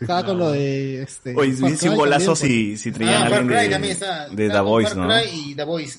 Estaba 0.01 0.24
con 0.27 0.39
lo 0.39 0.51
de 0.52 1.02
este. 1.02 1.35
Oye, 1.36 1.55
hubiese 1.62 1.89
un 1.89 1.97
golazo 1.97 2.35
si, 2.36 2.77
si 2.77 2.90
traían 2.93 3.22
Ah, 3.22 3.27
alguien 3.27 3.47
Cry 3.47 3.68
de, 3.68 3.78
de 3.78 3.90
está 3.93 4.28
The 4.35 4.60
Voice, 4.60 4.94
¿no? 4.94 5.06
Cry 5.09 5.28
y 5.51 5.55
The 5.55 5.64
Voice. 5.64 5.98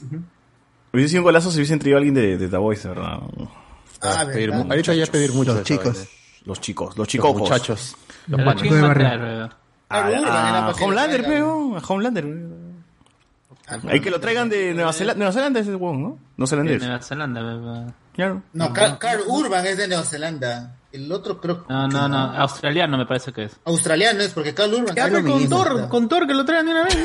Hubiese 0.93 1.09
sido 1.09 1.21
un 1.21 1.25
golazo 1.25 1.51
si 1.51 1.57
hubiesen 1.57 1.79
traído 1.79 1.97
a 1.97 1.99
alguien 1.99 2.13
de, 2.15 2.37
de 2.37 2.47
The 2.47 2.57
Voice, 2.57 2.87
¿verdad? 2.87 3.19
Ah, 4.01 4.23
Pedir 4.25 4.49
verdad. 4.49 4.65
mu- 4.65 4.71
ahorita 4.71 4.93
ya 4.93 5.05
pedir 5.07 5.31
mucho. 5.33 5.53
Los 5.53 5.63
chicos. 5.63 6.07
Los 6.45 6.59
chicos, 6.61 6.87
los 6.89 6.97
Los 6.97 7.07
chicos. 7.07 7.35
muchachos. 7.35 7.95
Los 8.27 8.41
panes. 8.41 8.61
¿quién 8.61 8.73
de 8.75 8.81
va 8.81 8.85
a 8.87 8.93
barrio. 8.93 9.43
A, 9.45 9.49
Ah, 9.89 10.01
Urban, 10.09 10.17
era 10.19 10.57
a 10.57 10.61
para 10.67 10.73
que 10.77 10.83
Homelander, 10.83 11.23
peo, 11.25 11.77
a 11.77 11.79
Homelander. 11.79 12.25
Hay 13.89 13.99
que 14.01 14.09
lo 14.11 14.19
traigan 14.19 14.49
de 14.49 14.73
Nueva 14.73 14.91
Zelanda, 14.91 15.17
Nueva 15.19 15.31
Zelanda 15.33 15.59
es 15.59 15.67
el 15.67 15.75
huevón, 15.75 16.01
¿no? 16.01 16.19
No 16.37 16.45
De 16.45 16.49
zelandés. 16.49 16.81
Nueva 16.81 16.99
Zelanda, 17.01 17.41
weón. 17.41 17.93
Claro. 18.13 18.43
No, 18.53 18.73
Carl 18.73 19.21
Urban 19.27 19.65
es 19.65 19.77
de 19.77 19.87
Nueva 19.87 20.03
Zelanda. 20.03 20.75
El 20.91 21.11
otro 21.11 21.39
creo 21.39 21.63
No, 21.69 21.87
no, 21.87 22.07
no, 22.09 22.17
australiano 22.17 22.97
me 22.97 23.05
parece 23.05 23.31
que 23.31 23.43
es. 23.45 23.57
australiano 23.65 24.19
es 24.21 24.33
porque 24.33 24.53
Carl 24.53 24.73
Urban. 24.73 24.95
Ya, 24.95 25.07
pues, 25.07 25.23
con 25.23 25.47
Thor, 25.49 25.87
con 25.89 26.09
Thor 26.09 26.27
que 26.27 26.33
lo 26.33 26.43
traigan 26.43 26.65
de 26.65 26.71
una 26.73 26.83
vez, 26.83 26.97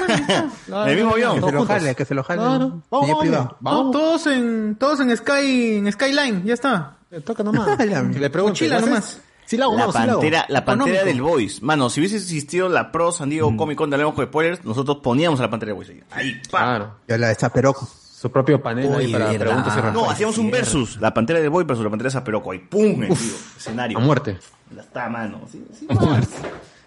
man. 0.68 0.88
El 0.88 0.96
mismo 0.96 1.12
avión. 1.12 1.34
Que 1.40 1.46
se 1.46 1.52
lo 1.52 1.64
jale, 1.66 1.94
que 1.94 2.04
se 2.04 2.14
lo 2.14 2.24
jale. 2.24 2.40
Claro. 2.42 2.82
Privado. 3.20 3.56
To- 3.62 3.90
Todos 3.92 4.26
en, 4.26 4.76
todos 4.76 5.00
en 5.00 5.16
Sky, 5.16 5.76
en 5.76 5.92
Skyline, 5.92 6.44
ya 6.44 6.54
está. 6.54 6.96
Toca 7.24 7.42
nomás. 7.44 7.78
Le 7.78 8.30
pregunto. 8.30 8.50
Mochila 8.54 8.80
nomás. 8.80 9.20
Sí, 9.44 9.56
la 9.56 9.66
hago, 9.66 9.76
La 9.76 9.86
no, 9.86 9.92
sí 9.92 9.98
la 10.00 10.06
pantera, 10.06 10.44
la 10.48 10.64
pantera 10.64 11.04
del 11.04 11.22
Voice. 11.22 11.60
Mano, 11.64 11.88
si 11.88 12.00
hubiese 12.00 12.16
existido 12.16 12.68
la 12.68 12.90
Pro 12.90 13.12
San 13.12 13.30
Diego 13.30 13.56
Comic 13.56 13.78
Con 13.78 13.90
de 13.90 13.94
Hablemos 13.94 14.14
con 14.16 14.26
Spoilers, 14.26 14.64
nosotros 14.64 14.96
poníamos 15.04 15.38
a 15.38 15.44
la 15.44 15.50
pantera 15.50 15.70
del 15.70 15.76
Voice 15.76 16.02
ahí. 16.10 16.34
Pa. 16.50 16.58
Claro. 16.58 16.96
Ya 17.06 17.16
la 17.16 17.28
de 17.28 17.36
Zaperoco. 17.36 17.88
Su 18.18 18.30
propio 18.30 18.62
panel 18.62 18.94
ahí 18.94 19.12
para 19.12 19.26
verdad. 19.26 19.40
preguntas 19.40 19.72
y 19.74 19.76
No, 19.76 19.82
respuestas. 19.82 20.12
hacíamos 20.14 20.38
un 20.38 20.50
versus. 20.50 21.00
La 21.02 21.12
pantera 21.12 21.38
del 21.38 21.50
Voice 21.50 21.66
versus 21.66 21.84
la 21.84 21.90
pantera 21.90 22.08
de 22.08 22.12
Zaperoco. 22.12 22.50
Ahí, 22.50 22.60
pum, 22.60 22.82
en 22.86 23.00
vivo, 23.00 23.14
escenario. 23.58 23.98
A 23.98 24.00
muerte. 24.00 24.38
Ya 24.74 24.80
está, 24.80 25.08
mano. 25.10 25.42
Sí, 25.52 25.62
sí. 25.78 25.86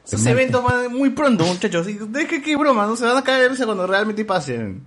Esos 0.06 0.26
eventos 0.26 0.64
muy 0.90 1.12
pronto, 1.12 1.46
muchachos. 1.46 1.86
Es 1.86 2.28
que 2.44 2.56
broma, 2.58 2.88
no 2.88 2.96
se 2.96 3.06
van 3.06 3.16
a 3.18 3.24
caer 3.24 3.44
de 3.44 3.50
risa 3.50 3.66
cuando 3.66 3.86
realmente 3.86 4.26
pasen. 4.26 4.84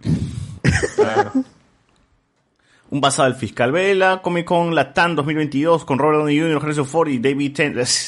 Un 2.91 3.01
basado 3.01 3.29
del 3.29 3.39
Fiscal 3.39 3.71
Vela, 3.71 4.21
Comic 4.21 4.45
Con 4.45 4.75
Latam 4.75 5.15
2022 5.15 5.85
con 5.85 5.99
Robert 5.99 6.19
Downey 6.19 6.39
Jr., 6.41 6.61
Harrison 6.63 6.87
Ford 6.87 7.09
y 7.09 7.19
David 7.21 7.57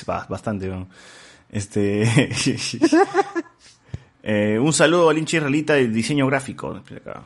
ba- 0.06 0.26
bastante, 0.28 0.66
¿no? 0.66 0.88
Este. 1.50 2.30
Eh, 4.26 4.58
un 4.58 4.72
saludo 4.72 5.10
al 5.10 5.18
hincha 5.18 5.36
israelita 5.36 5.74
del 5.74 5.92
diseño 5.92 6.26
gráfico. 6.26 6.70
acá. 6.96 7.22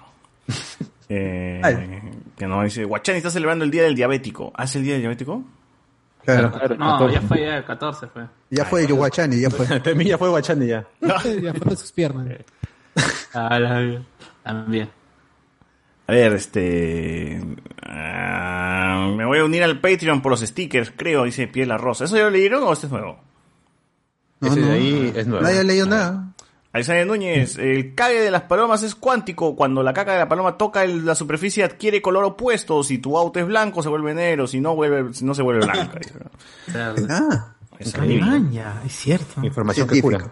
Eh, 1.09 2.01
que 2.37 2.47
nos 2.47 2.65
dice: 2.65 2.85
Guachani 2.85 3.19
está 3.19 3.31
celebrando 3.31 3.65
el 3.65 3.71
día 3.71 3.83
del 3.85 3.95
diabético. 3.95 4.53
¿Hace 4.55 4.79
el 4.79 4.85
día 4.85 4.93
del 4.95 5.03
diabético? 5.03 5.43
Claro. 6.25 6.53
No, 6.79 7.11
ya 7.11 7.23
fue, 7.23 7.41
ya 7.41 7.57
el 7.57 7.65
14 7.65 8.07
fue. 8.09 8.27
Ya 8.51 8.65
fue 8.67 8.87
Yuguachani, 8.87 9.41
ya 9.41 9.49
fue. 9.51 9.81
Temí 9.81 10.05
ya 10.05 10.19
fue 10.19 10.29
Guachani 10.29 10.67
ya. 10.67 10.87
ya 11.01 11.19
fue 11.21 11.71
de 11.71 11.77
sus 11.77 11.93
piernas. 11.93 12.27
Ah, 13.33 13.59
la- 13.61 14.03
También. 14.43 14.89
A 16.07 16.13
ver, 16.13 16.33
este. 16.33 17.41
ah, 17.87 19.13
me 19.17 19.25
voy 19.25 19.39
a 19.39 19.45
unir 19.45 19.63
al 19.63 19.81
Patreon 19.81 20.21
por 20.23 20.31
los 20.33 20.41
stickers, 20.41 20.93
creo, 20.97 21.25
dice 21.25 21.47
Piel 21.47 21.71
Rosa. 21.79 22.05
¿Eso 22.05 22.17
ya 22.17 22.25
lo 22.25 22.31
leyeron 22.31 22.63
o 22.65 22.73
este 22.73 22.87
es 22.87 22.93
nuevo? 22.93 23.21
No, 24.41 24.49
Ese 24.49 24.61
no. 24.61 24.67
de 24.67 24.73
ahí 24.73 25.13
es 25.15 25.27
nuevo. 25.27 25.43
Nadie 25.45 25.61
ha 25.61 25.65
leído 25.65 25.87
nada. 25.87 26.33
Alexander 26.79 27.07
Núñez, 27.07 27.59
el 27.59 27.95
cague 27.95 28.21
de 28.21 28.31
las 28.31 28.43
palomas 28.43 28.83
es 28.85 28.95
cuántico. 28.95 29.57
Cuando 29.57 29.83
la 29.83 29.93
caca 29.93 30.13
de 30.13 30.19
la 30.19 30.29
paloma 30.29 30.57
toca 30.57 30.85
el- 30.85 31.05
la 31.05 31.15
superficie 31.17 31.65
adquiere 31.65 32.01
color 32.01 32.25
opuesto. 32.25 32.83
Si 32.85 32.99
tu 32.99 33.19
auto 33.19 33.41
es 33.41 33.47
blanco 33.47 33.83
se 33.83 33.89
vuelve 33.89 34.15
negro, 34.15 34.47
si 34.47 34.61
no, 34.61 34.77
vuelve, 34.77 35.13
si 35.13 35.25
no 35.25 35.35
se 35.35 35.43
vuelve 35.43 35.67
blanca. 35.67 35.99
dice. 36.97 37.09
Ah, 37.11 37.55
Es 37.79 37.95
es 37.95 38.93
cierto. 38.93 39.45
Información 39.45 39.89
que 39.89 40.01
cura. 40.01 40.31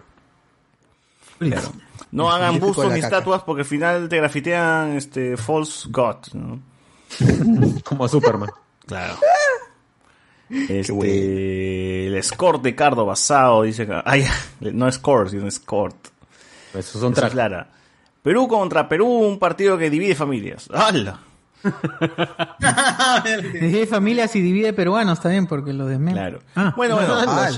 Claro. 1.39 1.71
No 2.11 2.31
hagan 2.31 2.59
bustos 2.59 2.91
ni 2.93 2.99
estatuas 2.99 3.43
porque 3.43 3.61
al 3.61 3.67
final 3.67 4.07
te 4.09 4.17
grafitean 4.17 4.93
este 4.95 5.35
false 5.37 5.89
god. 5.91 6.15
¿no? 6.33 6.59
Como 7.83 8.05
a 8.05 8.07
Superman. 8.09 8.49
Claro. 8.85 9.15
Este, 10.49 12.07
el 12.07 12.15
escort 12.15 12.63
de 12.63 12.73
Cardo 12.73 13.05
basado, 13.05 13.63
dice. 13.63 13.85
Ay, 14.05 14.25
no 14.61 14.87
escort, 14.87 15.29
sino 15.29 15.45
escort. 15.45 15.97
Esos 16.77 17.01
son 17.01 17.13
Eso 17.13 17.25
aclara. 17.25 17.69
Perú 18.21 18.47
contra 18.47 18.87
Perú, 18.89 19.07
un 19.07 19.39
partido 19.39 19.77
que 19.77 19.89
divide 19.89 20.15
familias. 20.15 20.69
¡Hala! 20.73 21.19
Divide 23.53 23.87
familias 23.87 24.35
y 24.35 24.41
divide 24.41 24.73
peruanos 24.73 25.19
también, 25.19 25.47
porque 25.47 25.73
lo 25.73 25.85
desmea. 25.85 26.13
Claro. 26.13 26.39
Ah, 26.55 26.73
Bueno, 26.75 26.95
bueno. 26.95 27.15
Ah, 27.17 27.49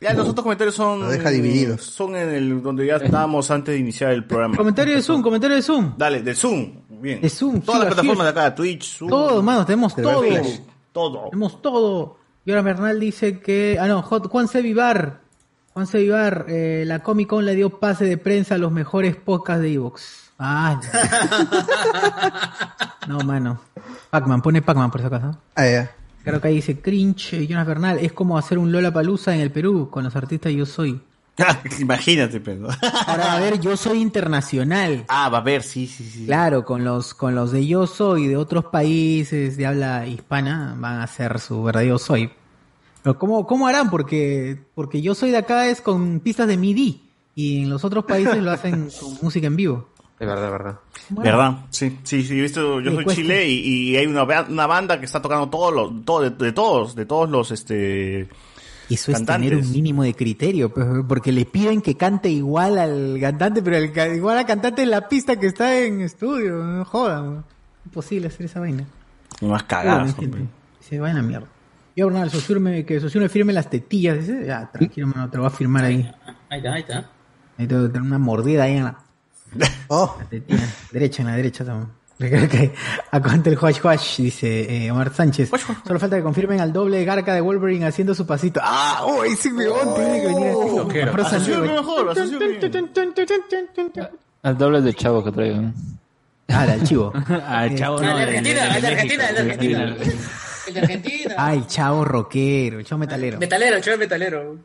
Ya 0.00 0.12
los 0.14 0.28
otros 0.28 0.42
comentarios 0.42 0.74
son. 0.74 1.00
Lo 1.00 1.08
deja 1.08 1.30
divididos. 1.30 1.82
Son 1.82 2.14
en 2.16 2.28
el 2.28 2.62
donde 2.62 2.86
ya 2.86 2.96
estábamos 2.96 3.50
antes 3.50 3.74
de 3.74 3.78
iniciar 3.80 4.12
el 4.12 4.24
programa. 4.24 4.56
comentario 4.56 4.94
de 4.94 5.02
Zoom, 5.02 5.22
comentario 5.22 5.56
de 5.56 5.62
Zoom. 5.62 5.94
Dale, 5.96 6.22
de 6.22 6.34
Zoom. 6.34 6.72
Bien. 6.88 7.20
De 7.20 7.30
Zoom, 7.30 7.60
Todas 7.60 7.80
sí, 7.80 7.86
las 7.86 7.94
plataformas 7.94 8.26
de 8.26 8.40
acá, 8.40 8.54
Twitch, 8.54 8.98
Zoom. 8.98 9.10
Todo, 9.10 9.42
mano, 9.42 9.64
tenemos 9.64 9.94
todo. 9.96 10.22
Todo. 10.92 11.24
Tenemos 11.30 11.62
todo. 11.62 12.18
Y 12.44 12.50
ahora 12.50 12.62
Bernal 12.62 12.98
dice 13.00 13.40
que. 13.40 13.78
Ah, 13.80 13.86
no, 13.86 14.02
Juan 14.02 14.48
C. 14.48 14.60
Vivar. 14.62 15.19
Juan 15.80 15.86
C. 15.86 15.98
Vivar, 16.00 16.44
eh, 16.46 16.84
la 16.86 16.98
Comic 16.98 17.26
Con 17.26 17.46
le 17.46 17.54
dio 17.54 17.80
pase 17.80 18.04
de 18.04 18.18
prensa 18.18 18.56
a 18.56 18.58
los 18.58 18.70
mejores 18.70 19.16
podcasts 19.16 19.62
de 19.62 19.72
Evox. 19.72 20.30
Ah, 20.38 20.78
ya. 23.00 23.06
no, 23.08 23.20
mano. 23.20 23.62
Pac-Man, 24.10 24.42
pone 24.42 24.60
Pac-Man 24.60 24.90
por 24.90 25.00
esa 25.00 25.08
casa. 25.08 25.38
Ah, 25.54 25.66
ya. 25.66 25.90
Creo 26.22 26.38
que 26.38 26.48
ahí 26.48 26.56
dice 26.56 26.82
cringe, 26.82 27.32
eh, 27.32 27.46
Jonas 27.46 27.66
Bernal. 27.66 27.98
Es 27.98 28.12
como 28.12 28.36
hacer 28.36 28.58
un 28.58 28.70
Lola 28.70 28.92
Palusa 28.92 29.34
en 29.34 29.40
el 29.40 29.50
Perú 29.50 29.88
con 29.90 30.04
los 30.04 30.14
artistas 30.14 30.52
Yo 30.52 30.66
Soy. 30.66 31.00
Imagínate, 31.80 32.40
pero. 32.40 32.68
Ahora, 33.06 33.32
a 33.32 33.40
ver, 33.40 33.58
Yo 33.58 33.74
Soy 33.78 34.02
internacional. 34.02 35.06
Ah, 35.08 35.30
va 35.30 35.38
a 35.38 35.42
ver, 35.42 35.62
sí, 35.62 35.86
sí, 35.86 36.04
sí. 36.04 36.26
Claro, 36.26 36.66
con 36.66 36.84
los, 36.84 37.14
con 37.14 37.34
los 37.34 37.52
de 37.52 37.66
Yo 37.66 37.86
Soy 37.86 38.26
de 38.26 38.36
otros 38.36 38.66
países 38.66 39.56
de 39.56 39.66
habla 39.66 40.06
hispana 40.06 40.76
van 40.78 41.00
a 41.00 41.04
hacer 41.04 41.40
su 41.40 41.62
verdadero 41.62 41.98
Soy. 41.98 42.30
Pero 43.02 43.18
¿cómo, 43.18 43.46
cómo 43.46 43.66
harán? 43.66 43.90
Porque, 43.90 44.58
porque 44.74 45.02
Yo 45.02 45.14
Soy 45.14 45.30
de 45.30 45.38
acá 45.38 45.68
es 45.68 45.80
con 45.80 46.20
pistas 46.20 46.48
de 46.48 46.56
MIDI 46.56 47.02
y 47.34 47.62
en 47.62 47.70
los 47.70 47.84
otros 47.84 48.04
países 48.04 48.38
lo 48.42 48.50
hacen 48.50 48.90
con 49.00 49.18
música 49.22 49.46
en 49.46 49.56
vivo. 49.56 49.88
De 50.18 50.26
verdad, 50.26 50.44
de 50.44 50.50
verdad. 50.50 50.80
¿Verdad? 51.08 51.58
Sí, 51.70 51.98
sí, 52.02 52.22
sí, 52.22 52.38
he 52.38 52.42
visto, 52.42 52.80
yo 52.80 52.92
soy 52.92 53.04
cuesta. 53.04 53.22
Chile 53.22 53.48
y, 53.48 53.90
y 53.90 53.96
hay 53.96 54.06
una, 54.06 54.24
una 54.24 54.66
banda 54.66 55.00
que 55.00 55.06
está 55.06 55.22
tocando 55.22 55.48
todos 55.48 55.72
los, 55.72 56.04
todo, 56.04 56.20
de, 56.20 56.30
de 56.30 56.52
todos, 56.52 56.94
de 56.94 57.06
todos 57.06 57.30
los, 57.30 57.50
este... 57.50 58.28
Eso 58.90 59.12
es 59.12 59.24
tener 59.24 59.54
un 59.54 59.70
mínimo 59.70 60.02
de 60.02 60.14
criterio, 60.14 60.74
pues, 60.74 60.84
porque 61.08 61.30
le 61.30 61.44
piden 61.44 61.80
que 61.80 61.96
cante 61.96 62.28
igual 62.28 62.76
al 62.76 63.18
cantante, 63.20 63.62
pero 63.62 63.76
el, 63.76 64.16
igual 64.16 64.36
al 64.36 64.46
cantante 64.46 64.82
en 64.82 64.90
la 64.90 65.08
pista 65.08 65.38
que 65.38 65.46
está 65.46 65.78
en 65.78 66.00
estudio, 66.00 66.56
no 66.56 66.84
jodan. 66.84 67.44
Imposible 67.84 68.26
hacer 68.26 68.46
esa 68.46 68.58
vaina. 68.58 68.82
Más 68.82 69.40
Bueno, 69.40 69.64
cagadas, 69.68 70.16
gente, 70.16 70.24
hombre. 70.24 70.44
Se 70.80 70.98
va 70.98 71.10
a 71.10 71.14
la 71.14 71.22
mierda. 71.22 71.46
Yo, 71.96 72.06
Bernal, 72.06 72.30
Sosur 72.30 72.60
que 72.84 73.00
Sosur 73.00 73.22
me 73.22 73.28
firme 73.28 73.52
las 73.52 73.68
tetillas. 73.68 74.18
Dice, 74.18 74.44
ya, 74.46 74.70
tranquilo, 74.70 75.06
mano, 75.08 75.28
te 75.30 75.36
lo 75.36 75.42
voy 75.44 75.52
a 75.52 75.56
firmar 75.56 75.84
ahí. 75.84 76.10
Ahí 76.48 76.58
está, 76.58 76.72
ahí 76.72 76.80
está. 76.80 77.10
Ahí 77.58 77.66
tengo 77.66 77.82
que 77.82 77.88
tener 77.88 78.02
una 78.02 78.18
mordida 78.18 78.64
ahí 78.64 78.76
en 78.76 78.84
la, 78.84 78.98
Oh, 79.88 80.16
la 80.18 80.24
tetilla. 80.26 80.68
derecha, 80.92 81.22
en 81.22 81.28
la 81.28 81.36
derecha 81.36 81.64
también. 81.64 81.90
Aguanta 83.10 83.48
el 83.48 83.58
Huash 83.58 83.80
Huash, 83.82 84.18
dice 84.18 84.84
eh, 84.86 84.90
Omar 84.90 85.10
Sánchez. 85.14 85.50
Solo 85.86 85.98
falta 85.98 86.16
que 86.16 86.22
confirmen 86.22 86.60
al 86.60 86.70
doble 86.70 87.02
Garca 87.04 87.32
de 87.32 87.40
Wolverine 87.40 87.86
haciendo 87.86 88.14
su 88.14 88.26
pasito. 88.26 88.60
¡Ah! 88.62 89.00
¡Oh, 89.04 89.24
ese 89.24 89.50
weón 89.52 89.94
tiene 89.94 90.20
que 90.20 90.26
venir 90.26 90.52
bien. 90.92 91.08
Al 94.42 94.56
doble 94.58 94.80
de 94.82 94.94
chavo 94.94 95.24
que 95.24 95.32
traigan. 95.32 95.74
Ah, 96.48 96.64
el 96.66 96.82
chivo. 96.82 97.12
Ah, 97.46 97.66
el 97.66 97.78
chavo, 97.78 97.98
Ah, 97.98 98.02
no. 98.02 98.16
de 98.16 98.22
Argentina, 98.22 98.78
de 98.80 98.86
Argentina, 98.86 99.32
de. 99.32 99.38
Argentina. 99.40 99.96
El 100.70 100.74
de 100.74 100.80
Argentina. 100.80 101.34
Ah, 101.36 101.54
el 101.54 101.66
chavo 101.66 102.04
rockero, 102.04 102.78
el 102.78 102.84
chavo 102.84 103.00
metalero. 103.00 103.38
Metalero, 103.38 103.80
chaval 103.80 103.98
metalero. 103.98 104.56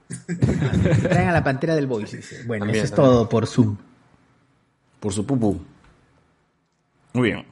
Traen 1.09 1.29
a 1.29 1.33
la 1.33 1.43
pantera 1.43 1.75
del 1.75 1.87
Voice. 1.87 2.17
dice. 2.17 2.43
Bueno, 2.45 2.65
También, 2.65 2.83
eso 2.83 2.93
es 2.93 2.95
también. 2.95 3.13
todo 3.15 3.29
por 3.29 3.47
Zoom. 3.47 3.77
Por 4.99 5.13
su 5.13 5.25
pupu. 5.25 5.59
Muy 7.13 7.29
bien. 7.29 7.45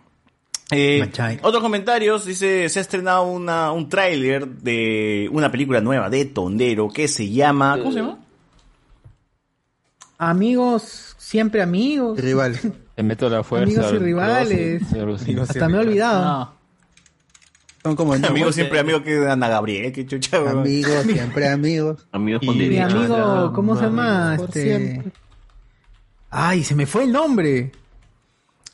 Eh, 0.72 1.08
otros 1.42 1.62
comentarios, 1.62 2.26
dice, 2.26 2.68
se 2.70 2.80
ha 2.80 2.82
estrenado 2.82 3.24
una, 3.24 3.72
un 3.72 3.90
tráiler 3.90 4.48
de 4.48 5.30
una 5.32 5.52
película 5.52 5.82
nueva 5.82 6.10
de 6.10 6.26
Tondero 6.26 6.90
que 6.90 7.08
se 7.08 7.30
llama... 7.30 7.78
¿Cómo 7.78 7.92
se 7.92 8.00
llama? 8.00 8.20
Amigos, 10.18 11.16
siempre 11.18 11.62
amigos. 11.62 12.20
rival. 12.20 12.58
Le 12.96 13.04
meto 13.04 13.28
la 13.30 13.44
fuerza. 13.44 13.66
Amigos 13.66 13.92
y 13.92 13.96
al 13.96 14.02
rivales. 14.04 14.84
Hasta 15.42 15.68
me 15.68 15.78
he 15.78 15.82
olvidado. 15.82 16.24
No. 16.24 16.63
Son 17.84 17.96
como 17.96 18.14
Amigo 18.28 18.52
siempre 18.52 18.80
amigo 18.80 19.04
que 19.04 19.28
Ana 19.30 19.50
Gabriel, 19.50 19.92
que 19.92 20.06
chucha. 20.06 20.38
amigos, 20.38 21.04
siempre 21.04 21.50
amigos. 21.50 22.06
Amigos 22.12 22.42
Y- 22.44 22.48
con 22.48 22.58
Mi 22.58 22.70
derecho. 22.70 22.98
amigo, 22.98 23.54
¿cómo 23.54 23.76
se 23.76 23.84
llama? 23.84 24.36
Este... 24.42 25.04
Ay, 26.30 26.64
se 26.64 26.76
me 26.76 26.86
fue 26.86 27.04
el 27.04 27.12
nombre. 27.12 27.72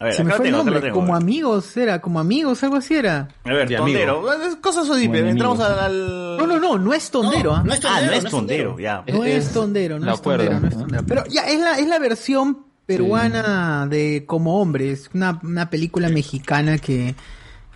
A 0.01 0.05
ver, 0.05 0.13
se 0.13 0.23
me 0.23 0.31
fue 0.31 0.45
el 0.45 0.51
tengo, 0.53 0.63
nombre. 0.63 0.79
tengo. 0.81 0.95
Como 0.95 1.13
amigos 1.13 1.75
era, 1.75 1.99
como 1.99 2.21
amigos, 2.21 2.63
algo 2.63 2.77
así 2.77 2.95
era. 2.95 3.27
A 3.43 3.49
ver, 3.51 3.67
De 3.67 3.75
Tondero. 3.75 4.31
Es 4.43 4.55
Cosas 4.55 4.87
pero 5.11 5.27
entramos 5.27 5.59
al... 5.59 5.77
al- 5.77 6.37
No, 6.37 6.47
no, 6.47 6.57
no, 6.57 6.77
no 6.77 6.93
es 6.93 7.11
tondero. 7.11 7.53
¿ah? 7.55 7.63
No 7.65 7.73
es 7.73 7.79
Ah, 7.83 7.99
tondero, 7.99 8.11
no 8.11 8.17
es 8.17 8.31
Tondero, 8.31 8.79
ya. 8.79 9.03
No 9.11 9.25
Es- 9.25 9.51
tondero, 9.51 9.99
no 9.99 10.13
es 10.13 10.21
tondero, 10.21 10.51
cuerda, 10.51 10.59
no 10.61 10.67
es 10.69 10.73
¿no? 10.75 10.81
tondero. 10.83 11.03
Pero 11.05 11.23
ya 11.29 11.41
es 11.49 11.59
la, 11.59 11.77
es 11.79 11.87
la 11.87 11.99
versión 11.99 12.59
peruana 12.85 13.87
de 13.89 14.23
Como 14.25 14.61
Hombre. 14.61 14.91
Es 14.91 15.09
una, 15.13 15.37
una 15.43 15.69
película 15.69 16.07
mexicana 16.07 16.77
que, 16.77 17.15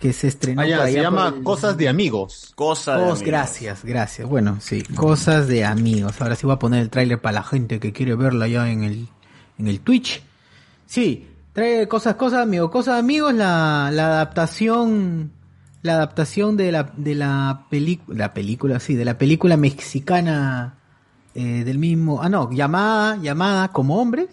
que 0.04 0.12
se 0.12 0.28
estrenó 0.28 0.60
Ah, 0.60 0.66
ya, 0.66 0.84
se 0.86 1.00
llama 1.00 1.32
el- 1.34 1.42
Cosas 1.42 1.78
de 1.78 1.88
Amigos. 1.88 2.52
Cosa 2.54 2.92
de 2.92 2.98
Cos- 2.98 3.02
amigos. 3.04 3.22
gracias, 3.22 3.84
gracias. 3.86 4.28
Bueno, 4.28 4.58
sí, 4.60 4.82
cosas 4.82 5.48
de 5.48 5.64
amigos. 5.64 6.20
Ahora 6.20 6.36
sí 6.36 6.44
voy 6.44 6.54
a 6.54 6.58
poner 6.58 6.82
el 6.82 6.90
tráiler 6.90 7.22
para 7.22 7.36
la 7.36 7.42
gente 7.42 7.80
que 7.80 7.94
quiere 7.94 8.14
verla 8.14 8.46
ya 8.46 8.70
en 8.70 8.84
el, 8.84 9.08
en 9.58 9.66
el 9.66 9.80
Twitch. 9.80 10.22
Sí, 10.84 11.26
trae 11.54 11.88
cosas, 11.88 12.16
cosas, 12.16 12.40
amigos, 12.42 12.70
cosas, 12.70 12.98
amigos, 13.00 13.32
la, 13.32 13.88
la 13.94 14.06
adaptación, 14.08 15.32
la 15.80 15.94
adaptación 15.94 16.58
de 16.58 16.70
la, 16.70 16.92
de 16.98 17.14
la 17.14 17.64
película, 17.70 18.18
la 18.18 18.34
película, 18.34 18.80
sí, 18.80 18.94
de 18.96 19.06
la 19.06 19.16
película 19.16 19.56
mexicana 19.56 20.74
eh, 21.34 21.64
del 21.64 21.78
mismo, 21.78 22.22
ah 22.22 22.28
no, 22.28 22.52
llamada, 22.52 23.16
llamada 23.16 23.68
como 23.68 24.02
hombres, 24.02 24.28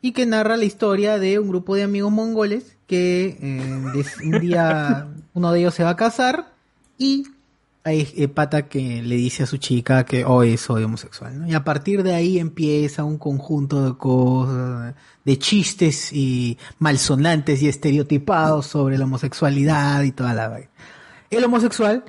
y 0.00 0.12
que 0.12 0.24
narra 0.24 0.56
la 0.56 0.64
historia 0.64 1.18
de 1.18 1.38
un 1.38 1.48
grupo 1.50 1.74
de 1.76 1.82
amigos 1.82 2.10
mongoles 2.10 2.78
que 2.90 3.38
eh, 3.40 3.82
des- 3.94 4.16
un 4.24 4.40
día 4.40 5.06
uno 5.34 5.52
de 5.52 5.60
ellos 5.60 5.74
se 5.74 5.84
va 5.84 5.90
a 5.90 5.96
casar 5.96 6.52
y 6.98 7.22
hay 7.84 8.12
eh, 8.16 8.26
pata 8.26 8.68
que 8.68 9.00
le 9.02 9.14
dice 9.14 9.44
a 9.44 9.46
su 9.46 9.56
chica 9.58 10.04
que 10.04 10.24
hoy 10.24 10.56
soy 10.56 10.82
homosexual. 10.82 11.38
¿no? 11.38 11.46
Y 11.48 11.54
a 11.54 11.62
partir 11.62 12.02
de 12.02 12.12
ahí 12.14 12.38
empieza 12.40 13.04
un 13.04 13.16
conjunto 13.16 13.84
de 13.88 13.96
cosas, 13.96 14.94
de 15.24 15.38
chistes 15.38 16.12
y 16.12 16.58
malsonantes 16.80 17.62
y 17.62 17.68
estereotipados 17.68 18.66
sobre 18.66 18.98
la 18.98 19.04
homosexualidad 19.04 20.02
y 20.02 20.10
toda 20.10 20.34
la 20.34 20.48
vaina. 20.48 20.68
El 21.30 21.44
homosexual 21.44 22.04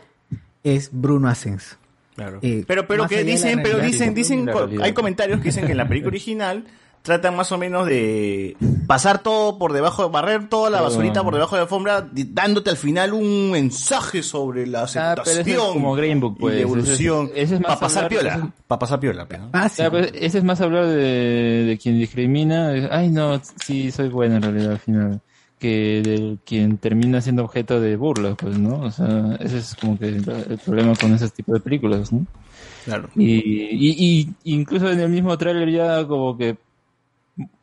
es 0.64 0.90
Bruno 0.92 1.30
Ascenso. 1.30 1.76
Claro. 2.16 2.40
Eh, 2.42 2.66
pero 2.68 2.88
pero 2.88 3.08
que 3.08 3.24
dicen, 3.24 3.62
pero 3.64 3.80
dicen, 3.80 4.14
dicen, 4.14 4.50
hay 4.82 4.94
comentarios 4.94 5.40
que 5.40 5.46
dicen 5.46 5.66
que 5.66 5.72
en 5.72 5.78
la 5.78 5.88
película 5.88 6.10
original 6.10 6.66
tratan 7.02 7.36
más 7.36 7.52
o 7.52 7.58
menos 7.58 7.88
de 7.88 8.56
pasar 8.88 9.24
todo 9.24 9.58
por 9.58 9.74
debajo, 9.74 10.10
barrer 10.10 10.50
toda 10.50 10.70
la 10.70 10.78
Pero- 10.80 10.90
basurita 10.90 11.24
por 11.24 11.34
debajo 11.34 11.56
de 11.56 11.60
la 11.60 11.64
alfombra, 11.64 12.08
dándote 12.12 12.70
al 12.70 12.78
final 12.78 13.14
un 13.14 13.52
mensaje 13.52 14.22
sobre 14.24 14.68
la 14.68 14.84
Ah, 14.84 14.88
pero 14.94 15.22
aceptación 15.24 15.58
es 15.68 15.74
como 15.74 15.94
Green 15.96 16.20
Book, 16.20 16.36
y 16.38 16.42
pues. 16.42 16.56
la 16.56 16.62
evolución. 16.62 17.32
Es- 17.36 17.52
para 17.54 17.80
pasar 17.80 18.08
piola, 18.08 18.30
ese 18.36 18.40
es- 18.46 18.52
para 18.68 18.80
pasar 18.80 19.00
piola. 19.00 19.28
pues, 19.28 19.40
¿no? 19.40 19.50
Ya, 19.78 19.90
pues, 19.90 20.12
ese 20.14 20.38
es 20.38 20.44
más 20.44 20.62
hablar 20.62 20.86
de, 20.86 21.64
de 21.66 21.78
quien 21.82 21.98
discrimina. 21.98 22.70
Ay, 22.92 23.10
no, 23.10 23.42
sí, 23.66 23.92
soy 23.92 24.10
buena 24.10 24.36
en 24.38 24.42
realidad 24.44 24.72
al 24.74 24.80
final. 24.80 25.22
Que 25.60 26.02
de 26.04 26.38
quien 26.44 26.78
termina 26.80 27.22
siendo 27.22 27.44
objeto 27.44 27.80
de 27.80 27.96
burlas, 27.96 28.36
pues, 28.38 28.58
¿no? 28.58 28.80
O 28.82 28.90
sea, 28.92 29.38
ese 29.40 29.60
es 29.60 29.76
como 29.76 29.98
que 29.98 30.08
el, 30.08 30.28
el 30.50 30.58
problema 30.58 30.94
con 30.96 31.14
ese 31.14 31.30
tipo 31.30 31.54
de 31.54 31.60
películas, 31.60 32.12
¿no? 32.12 32.26
Claro. 32.86 33.10
Y, 33.16 33.36
y, 33.36 33.96
y 34.00 34.30
incluso 34.56 34.90
en 34.92 35.00
el 35.00 35.10
mismo 35.10 35.38
tráiler 35.38 35.70
ya 35.72 36.08
como 36.08 36.36
que 36.36 36.58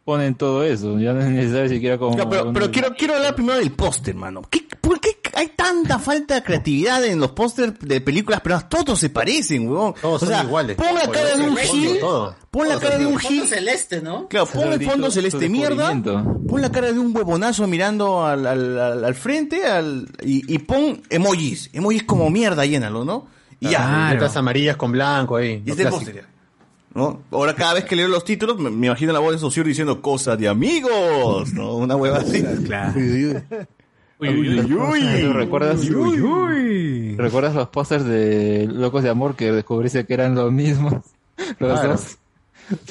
ponen 0.08 0.34
todo 0.36 0.64
eso. 0.64 0.98
Ya 0.98 1.12
no 1.12 1.20
es 1.20 1.26
necesario 1.28 1.68
siquiera 1.68 1.98
como... 1.98 2.16
Ya, 2.16 2.26
pero, 2.26 2.50
pero 2.50 2.70
quiero, 2.70 2.94
quiero 2.96 3.14
hablar 3.16 3.34
primero 3.34 3.58
del 3.58 3.72
póster, 3.72 4.14
mano. 4.14 4.40
¿Qué- 4.48 4.66
¿Por 4.80 4.98
qué 5.00 5.18
hay 5.34 5.48
tanta 5.48 5.98
falta 5.98 6.36
de 6.36 6.42
creatividad 6.42 7.04
en 7.04 7.20
los 7.20 7.32
pósters 7.32 7.74
de 7.78 8.00
películas 8.00 8.40
pero 8.42 8.58
Todos 8.70 8.98
se 8.98 9.10
parecen, 9.10 9.68
weón. 9.68 9.92
Todos 10.00 10.14
o 10.22 10.24
son 10.24 10.28
sea, 10.28 10.44
iguales. 10.44 10.76
Pon 10.78 10.94
la 10.94 11.10
cara 11.10 11.36
de 11.36 11.42
un 11.42 11.56
gil. 11.58 11.98
todo. 12.00 12.34
Pon 12.50 12.68
la 12.68 12.80
cara 12.80 12.96
de 12.96 13.04
un 13.06 13.12
el 13.12 13.20
fondo 13.20 13.40
gil. 13.42 13.46
celeste, 13.48 14.00
¿no? 14.00 14.28
Claro, 14.28 14.46
pon 14.46 14.72
el 14.72 14.82
fondo 14.82 15.10
celeste 15.10 15.46
mierda. 15.50 15.92
Pon 16.48 16.62
la 16.62 16.72
cara 16.72 16.90
de 16.90 16.98
un 16.98 17.14
huevonazo 17.14 17.66
mirando 17.66 18.24
al, 18.24 18.46
al, 18.46 18.78
al- 18.78 19.04
al 19.04 19.14
frente 19.14 19.66
al, 19.66 20.08
y, 20.22 20.54
y 20.54 20.58
pon 20.60 21.02
emojis. 21.10 21.68
Emojis 21.74 22.04
como 22.04 22.30
mierda, 22.30 22.64
llénalo, 22.64 23.04
¿no? 23.04 23.26
Y 23.60 23.68
ya. 23.68 24.08
Letras 24.12 24.36
amarillas 24.38 24.76
con 24.78 24.90
blanco 24.92 25.36
ahí. 25.36 25.62
Y 25.66 25.70
este 25.72 25.84
póster. 25.84 26.24
¿No? 26.94 27.20
Ahora 27.30 27.54
cada 27.54 27.74
vez 27.74 27.84
que 27.84 27.96
leo 27.96 28.08
los 28.08 28.24
títulos 28.24 28.58
me, 28.58 28.70
me 28.70 28.86
imagino 28.88 29.12
la 29.12 29.18
voz 29.18 29.32
de 29.32 29.38
Saussure 29.38 29.68
diciendo 29.68 30.00
cosas 30.02 30.38
de 30.38 30.48
amigos, 30.48 31.52
¿no? 31.52 31.76
Una 31.76 31.96
hueva 31.96 32.18
así. 32.18 32.42
Claro. 32.64 32.94
Uy, 34.20 34.28
uy, 34.30 34.60
uy. 34.74 35.22
¿Tú 35.22 35.32
¿Recuerdas, 35.32 35.86
¿Recuerdas 37.16 37.54
los 37.54 37.68
pósters 37.68 38.04
de 38.04 38.66
Locos 38.70 39.02
de 39.04 39.10
Amor 39.10 39.36
que 39.36 39.52
descubriste 39.52 40.04
que 40.06 40.14
eran 40.14 40.34
los 40.34 40.50
mismos? 40.52 40.94
Los 41.60 41.78
Claro. 41.80 41.88
dos. 41.92 42.16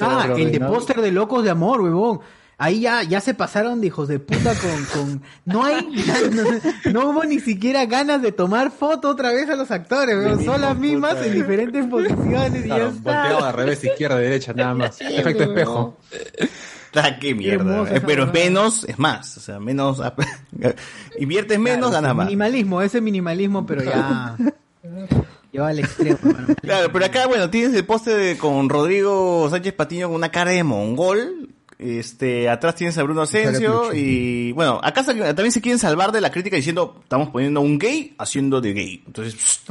Ah, 0.00 0.26
el 0.36 0.50
de 0.52 0.58
póster 0.60 1.00
de 1.02 1.12
Locos 1.12 1.44
de 1.44 1.50
Amor, 1.50 1.82
huevón. 1.82 2.20
Ahí 2.60 2.80
ya, 2.80 3.04
ya 3.04 3.20
se 3.20 3.34
pasaron 3.34 3.80
de 3.80 3.86
hijos 3.86 4.08
de 4.08 4.18
puta 4.18 4.52
con, 4.56 4.84
con... 4.86 5.22
No 5.44 5.64
hay... 5.64 5.86
No, 6.32 6.42
no 6.92 7.10
hubo 7.10 7.24
ni 7.24 7.38
siquiera 7.38 7.86
ganas 7.86 8.20
de 8.20 8.32
tomar 8.32 8.72
foto 8.72 9.10
otra 9.10 9.30
vez 9.30 9.48
a 9.48 9.54
los 9.54 9.70
actores. 9.70 10.44
Son 10.44 10.60
las 10.60 10.76
mismas 10.76 11.24
en 11.24 11.34
diferentes 11.34 11.86
posiciones 11.86 12.64
y 12.64 12.68
ya 12.68 12.74
Claro, 12.74 12.88
está. 12.88 13.22
volteado 13.22 13.44
a 13.44 13.52
revés, 13.52 13.84
izquierda, 13.84 14.16
derecha, 14.18 14.52
nada 14.54 14.74
más. 14.74 15.00
Efecto 15.00 15.44
espejo. 15.44 15.96
Ah, 16.94 17.18
qué 17.20 17.32
mierda. 17.34 17.84
Pero 18.04 18.26
menos 18.26 18.82
es 18.88 18.98
más. 18.98 19.36
O 19.36 19.40
sea, 19.40 19.60
menos. 19.60 20.02
Inviertes 21.18 21.60
menos, 21.60 21.92
ganas 21.92 22.14
más. 22.16 22.26
Minimalismo, 22.26 22.82
ese 22.82 23.00
minimalismo, 23.00 23.64
pero 23.66 23.84
ya... 23.84 24.36
Lleva 25.52 25.68
al 25.68 25.78
extremo, 25.78 26.18
hermano. 26.24 26.48
Claro, 26.60 26.92
pero 26.92 27.04
acá, 27.06 27.26
bueno, 27.26 27.48
tienes 27.50 27.72
el 27.74 27.86
póster 27.86 28.16
de- 28.16 28.36
con 28.36 28.68
Rodrigo 28.68 29.48
Sánchez 29.48 29.72
Patiño 29.74 30.08
con 30.08 30.16
una 30.16 30.30
cara 30.30 30.50
de 30.50 30.62
mongol. 30.64 31.50
Este, 31.78 32.48
atrás 32.48 32.74
tienes 32.74 32.98
a 32.98 33.04
Bruno 33.04 33.22
Asensio 33.22 33.94
y 33.94 34.50
bueno, 34.52 34.80
acá 34.82 35.04
también 35.04 35.52
se 35.52 35.60
quieren 35.60 35.78
salvar 35.78 36.10
de 36.10 36.20
la 36.20 36.30
crítica 36.32 36.56
diciendo, 36.56 36.96
estamos 37.02 37.28
poniendo 37.30 37.60
a 37.60 37.62
un 37.62 37.78
gay 37.78 38.14
haciendo 38.18 38.60
de 38.60 38.72
gay. 38.72 39.02
Entonces, 39.06 39.62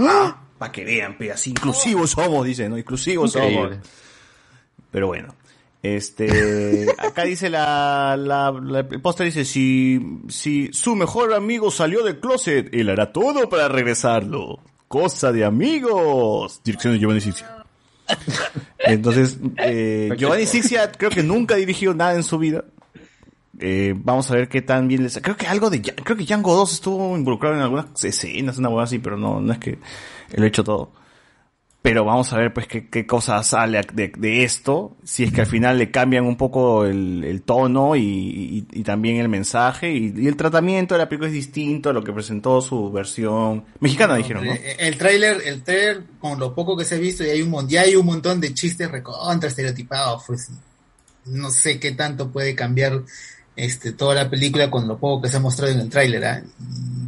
para 0.57 0.71
que 0.71 0.85
vean, 0.85 1.17
pe, 1.17 1.31
así 1.33 1.49
inclusivos 1.49 2.11
somos, 2.11 2.45
dicen, 2.45 2.69
¿no? 2.71 2.77
Inclusivos 2.77 3.35
Increíble. 3.35 3.75
somos. 3.75 3.87
Pero 4.89 5.07
bueno, 5.07 5.35
este, 5.83 6.87
acá 6.97 7.23
dice 7.25 7.49
la, 7.49 8.15
la, 8.17 8.51
la- 8.51 8.79
el 8.89 9.01
póster 9.01 9.25
dice, 9.25 9.43
si, 9.43 9.99
si 10.29 10.69
su 10.71 10.95
mejor 10.95 11.33
amigo 11.33 11.71
salió 11.71 12.03
del 12.03 12.19
closet, 12.21 12.73
él 12.73 12.89
hará 12.89 13.11
todo 13.11 13.49
para 13.49 13.67
regresarlo. 13.67 14.59
Cosa 14.87 15.33
de 15.33 15.43
amigos. 15.43 16.61
Dirección 16.63 16.93
de 16.93 16.99
Giovanni 16.99 17.19
Sixia. 17.19 17.56
Entonces, 18.79 19.37
eh, 19.57 20.13
Giovanni 20.17 20.45
Sixia 20.45 20.91
creo 20.91 21.09
que 21.09 21.23
nunca 21.23 21.55
ha 21.55 21.57
dirigido 21.57 21.93
nada 21.93 22.13
en 22.13 22.23
su 22.23 22.37
vida. 22.37 22.65
Eh, 23.59 23.95
vamos 23.97 24.29
a 24.29 24.35
ver 24.35 24.49
qué 24.49 24.61
tan 24.61 24.87
bien 24.87 25.03
les... 25.03 25.19
Creo 25.19 25.35
que 25.35 25.47
algo 25.47 25.69
de... 25.69 25.81
Creo 25.81 26.15
que 26.15 26.23
Django 26.23 26.55
2 26.55 26.73
estuvo 26.73 27.17
involucrado 27.17 27.55
en 27.55 27.61
algunas 27.61 28.03
escenas, 28.03 28.57
una 28.57 28.69
hueá 28.69 28.83
así, 28.83 28.99
pero 28.99 29.17
no, 29.17 29.41
no 29.41 29.51
es 29.51 29.59
que 29.59 29.79
él 30.31 30.43
ha 30.43 30.47
hecho 30.47 30.63
todo. 30.63 30.91
Pero 31.89 32.03
vamos 32.03 32.33
a 32.33 32.37
ver 32.37 32.53
pues 32.53 32.67
qué, 32.67 32.89
qué 32.89 33.05
cosa 33.05 33.41
sale 33.43 33.79
de, 33.93 34.11
de 34.17 34.43
esto, 34.43 34.97
si 35.05 35.23
es 35.23 35.31
que 35.31 35.39
al 35.39 35.47
final 35.47 35.77
le 35.77 35.89
cambian 35.89 36.25
un 36.25 36.35
poco 36.35 36.83
el, 36.85 37.23
el 37.23 37.43
tono 37.43 37.95
y, 37.95 38.01
y- 38.01 38.67
y 38.73 38.83
también 38.83 39.17
el 39.17 39.29
mensaje 39.29 39.93
y, 39.93 40.13
y 40.17 40.27
el 40.27 40.35
tratamiento 40.35 40.95
de 40.95 40.99
la 40.99 41.07
película 41.07 41.29
es 41.29 41.33
distinto 41.33 41.89
a 41.89 41.93
lo 41.93 42.03
que 42.03 42.11
presentó 42.11 42.59
su 42.59 42.91
versión 42.91 43.63
mexicana, 43.79 44.15
dijeron, 44.17 44.45
¿no? 44.45 44.51
El, 44.51 44.59
el 44.79 44.97
tráiler, 44.97 45.41
el 45.45 45.63
tráiler, 45.63 46.03
con 46.19 46.37
lo 46.37 46.53
poco 46.53 46.75
que 46.75 46.83
se 46.83 46.95
ha 46.95 46.97
visto, 46.97 47.23
y 47.23 47.29
hay 47.29 47.41
un, 47.41 47.69
ya 47.69 47.81
hay 47.83 47.95
un 47.95 48.05
montón 48.05 48.41
de 48.41 48.53
chistes 48.53 48.91
recontra 48.91 49.47
estereotipados, 49.47 50.23
pues 50.27 50.49
no 51.25 51.49
sé 51.51 51.79
qué 51.79 51.93
tanto 51.93 52.29
puede 52.29 52.53
cambiar 52.53 53.01
este 53.55 53.93
toda 53.93 54.13
la 54.13 54.29
película 54.29 54.69
con 54.69 54.89
lo 54.89 54.97
poco 54.97 55.21
que 55.21 55.29
se 55.29 55.37
ha 55.37 55.39
mostrado 55.39 55.71
en 55.71 55.79
el 55.79 55.89
tráiler, 55.89 56.25
¿ah? 56.25 56.41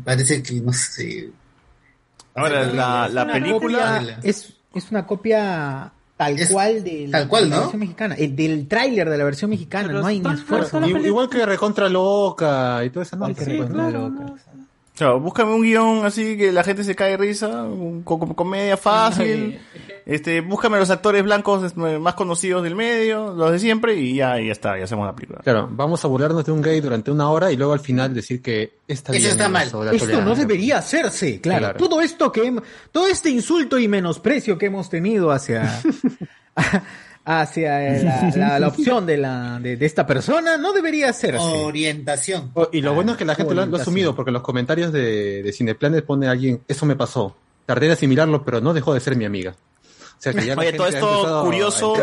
Parece 0.05 0.41
que, 0.41 0.53
no 0.61 0.71
sé... 0.71 1.29
Ahora, 2.33 2.63
la, 2.65 3.09
la 3.09 3.27
película... 3.29 4.19
es, 4.23 4.53
es 4.73 4.91
una 4.91 5.05
copia 5.07 5.91
tal 6.17 6.37
Es 6.37 6.51
cual 6.51 6.83
del- 6.83 7.11
tal 7.11 7.27
cual, 7.27 7.43
de 7.45 7.49
la 7.49 7.55
¿no? 7.55 7.61
versión 7.63 7.79
mexicana. 7.79 8.15
El 8.15 8.35
del 8.35 8.67
tráiler 8.67 9.09
de 9.09 9.17
la 9.17 9.23
versión 9.23 9.49
mexicana, 9.49 9.91
no 9.93 10.05
hay 10.05 10.19
ni 10.19 10.33
esfuerzo. 10.33 10.85
Igual 10.85 11.29
que 11.29 11.45
Recontra 11.45 11.87
Loca 11.89 12.83
y 12.83 12.89
toda 12.89 13.03
esa 13.03 13.15
nota. 13.15 13.33
que 13.33 13.45
pues, 13.45 13.47
Recontra 13.69 13.89
¿no? 13.91 14.35
Claro, 14.99 15.19
búscame 15.19 15.53
un 15.53 15.61
guion 15.61 16.05
así 16.05 16.35
que 16.37 16.51
la 16.51 16.63
gente 16.63 16.83
se 16.83 16.93
cae 16.93 17.11
de 17.11 17.17
risa, 17.17 17.63
un 17.63 18.03
co- 18.03 18.19
co- 18.19 18.35
comedia 18.35 18.77
fácil. 18.77 19.59
Este, 20.05 20.41
búscame 20.41 20.79
los 20.79 20.89
actores 20.89 21.21
blancos 21.23 21.61
este, 21.63 21.99
más 21.99 22.15
conocidos 22.15 22.63
del 22.63 22.73
medio, 22.75 23.31
los 23.35 23.51
de 23.51 23.59
siempre, 23.59 23.93
y 23.93 24.15
ya, 24.15 24.39
ya 24.41 24.51
está, 24.51 24.75
ya 24.75 24.85
hacemos 24.85 25.05
la 25.05 25.13
película. 25.13 25.41
Claro, 25.43 25.69
vamos 25.71 26.03
a 26.03 26.07
burlarnos 26.07 26.43
de 26.43 26.51
un 26.51 26.63
gay 26.63 26.81
durante 26.81 27.11
una 27.11 27.29
hora 27.29 27.51
y 27.51 27.57
luego 27.57 27.73
al 27.73 27.79
final 27.79 28.11
decir 28.11 28.41
que 28.41 28.73
está 28.87 29.11
Eso 29.11 29.19
bien 29.19 29.31
está 29.31 29.49
mal. 29.49 29.67
Esto 29.93 30.21
no 30.23 30.33
debería 30.33 30.79
hacerse, 30.79 31.39
claro. 31.39 31.59
Claro. 31.59 31.77
Todo 31.77 32.01
esto 32.01 32.31
que 32.31 32.59
todo 32.91 33.05
este 33.05 33.29
insulto 33.29 33.77
y 33.77 33.87
menosprecio 33.87 34.57
que 34.57 34.65
hemos 34.65 34.89
tenido 34.89 35.29
hacia 35.29 35.79
hacia 37.31 37.79
la, 38.03 38.31
la- 38.35 38.59
la 38.59 38.67
opción 38.69 39.05
de 39.05 39.17
la 39.17 39.59
de, 39.61 39.77
de 39.77 39.85
esta 39.85 40.05
persona 40.07 40.57
no 40.57 40.73
debería 40.73 41.09
hacerse. 41.09 41.39
Orientación. 41.39 42.51
Oh, 42.55 42.67
y 42.71 42.81
lo 42.81 42.93
bueno 42.93 43.11
es 43.11 43.17
que 43.17 43.25
la 43.25 43.35
gente 43.35 43.53
lo, 43.53 43.61
ha- 43.61 43.65
lo 43.65 43.69
ha 43.71 43.75
orientación. 43.75 43.93
asumido, 43.93 44.15
porque 44.15 44.29
en 44.29 44.33
los 44.33 44.41
comentarios 44.43 44.91
de, 44.91 45.43
de 45.43 45.53
Cineplanet 45.53 46.05
pone 46.05 46.27
alguien, 46.27 46.61
eso 46.67 46.85
me 46.85 46.95
pasó. 46.95 47.35
Tardé 47.65 47.85
en 47.85 47.91
asimilarlo, 47.91 48.43
pero 48.43 48.61
no 48.61 48.73
dejó 48.73 48.93
de 48.95 48.99
ser 48.99 49.15
mi 49.15 49.25
amiga. 49.25 49.55
O 50.19 50.21
sea 50.21 50.33
que 50.33 50.45
ya 50.45 50.53
la 50.53 50.61
Oye, 50.61 50.73
todo 50.73 50.87
esto 50.87 51.41
curioso, 51.45 51.93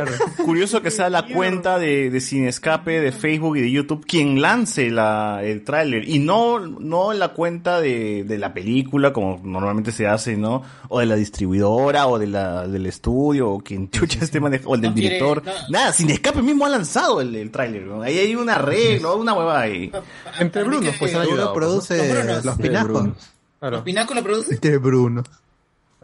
curioso 0.43 0.81
que 0.81 0.91
sea 0.91 1.11
la 1.11 1.27
cuenta 1.27 1.79
de, 1.79 2.09
de 2.09 2.21
Sin 2.23 2.47
Escape, 2.47 2.99
de 2.99 3.13
Facebook 3.13 3.59
y 3.59 3.61
de 3.61 3.71
YouTube 3.71 4.07
quien 4.07 4.41
lance 4.41 4.89
la, 4.89 5.41
el 5.45 5.65
tráiler 5.65 6.09
y 6.09 6.19
no, 6.19 6.61
no 6.61 7.13
la 7.13 7.35
cuenta 7.35 7.79
de, 7.79 8.25
de 8.25 8.39
la 8.39 8.55
película 8.55 9.13
como 9.13 9.39
normalmente 9.45 9.93
se 9.93 10.07
hace, 10.07 10.35
¿no? 10.35 10.63
O 10.89 11.01
de 11.01 11.05
la 11.05 11.15
distribuidora 11.17 12.07
o 12.07 12.19
de 12.19 12.27
la, 12.29 12.67
del 12.67 12.87
estudio 12.87 13.51
o 13.51 13.59
quien 13.61 13.91
chucha 13.91 14.21
esté 14.25 14.41
manejando, 14.41 14.71
o 14.71 14.75
el 14.77 14.81
del 14.81 14.91
No 14.93 14.95
quiere- 14.97 15.09
director. 15.17 15.43
no. 15.45 15.53
Nada, 15.69 15.93
Sin 15.93 16.09
Escape 16.09 16.41
mismo 16.41 16.65
ha 16.65 16.71
lanzado 16.71 17.21
el, 17.21 17.35
el 17.37 17.51
tráiler, 17.51 17.83
¿no? 17.83 18.01
Ahí 18.01 18.19
hay 18.19 18.35
un 18.35 18.49
arreglo, 18.49 19.19
una 19.19 19.35
hueva 19.35 19.61
ahí. 19.61 19.93
Entre 20.41 20.63
Bruno, 20.63 20.91
pues 20.99 21.15
han 21.15 21.21
Bruno 21.21 21.33
ayudado. 21.35 21.53
produce 21.53 21.99
Los 22.43 22.57
Brunos. 22.57 23.05
los. 23.05 23.15
Claro. 23.59 23.77
¿Los 23.77 23.83
Pináculo 23.85 24.23
produce? 24.23 24.57
De 24.57 24.79
Bruno. 24.79 25.23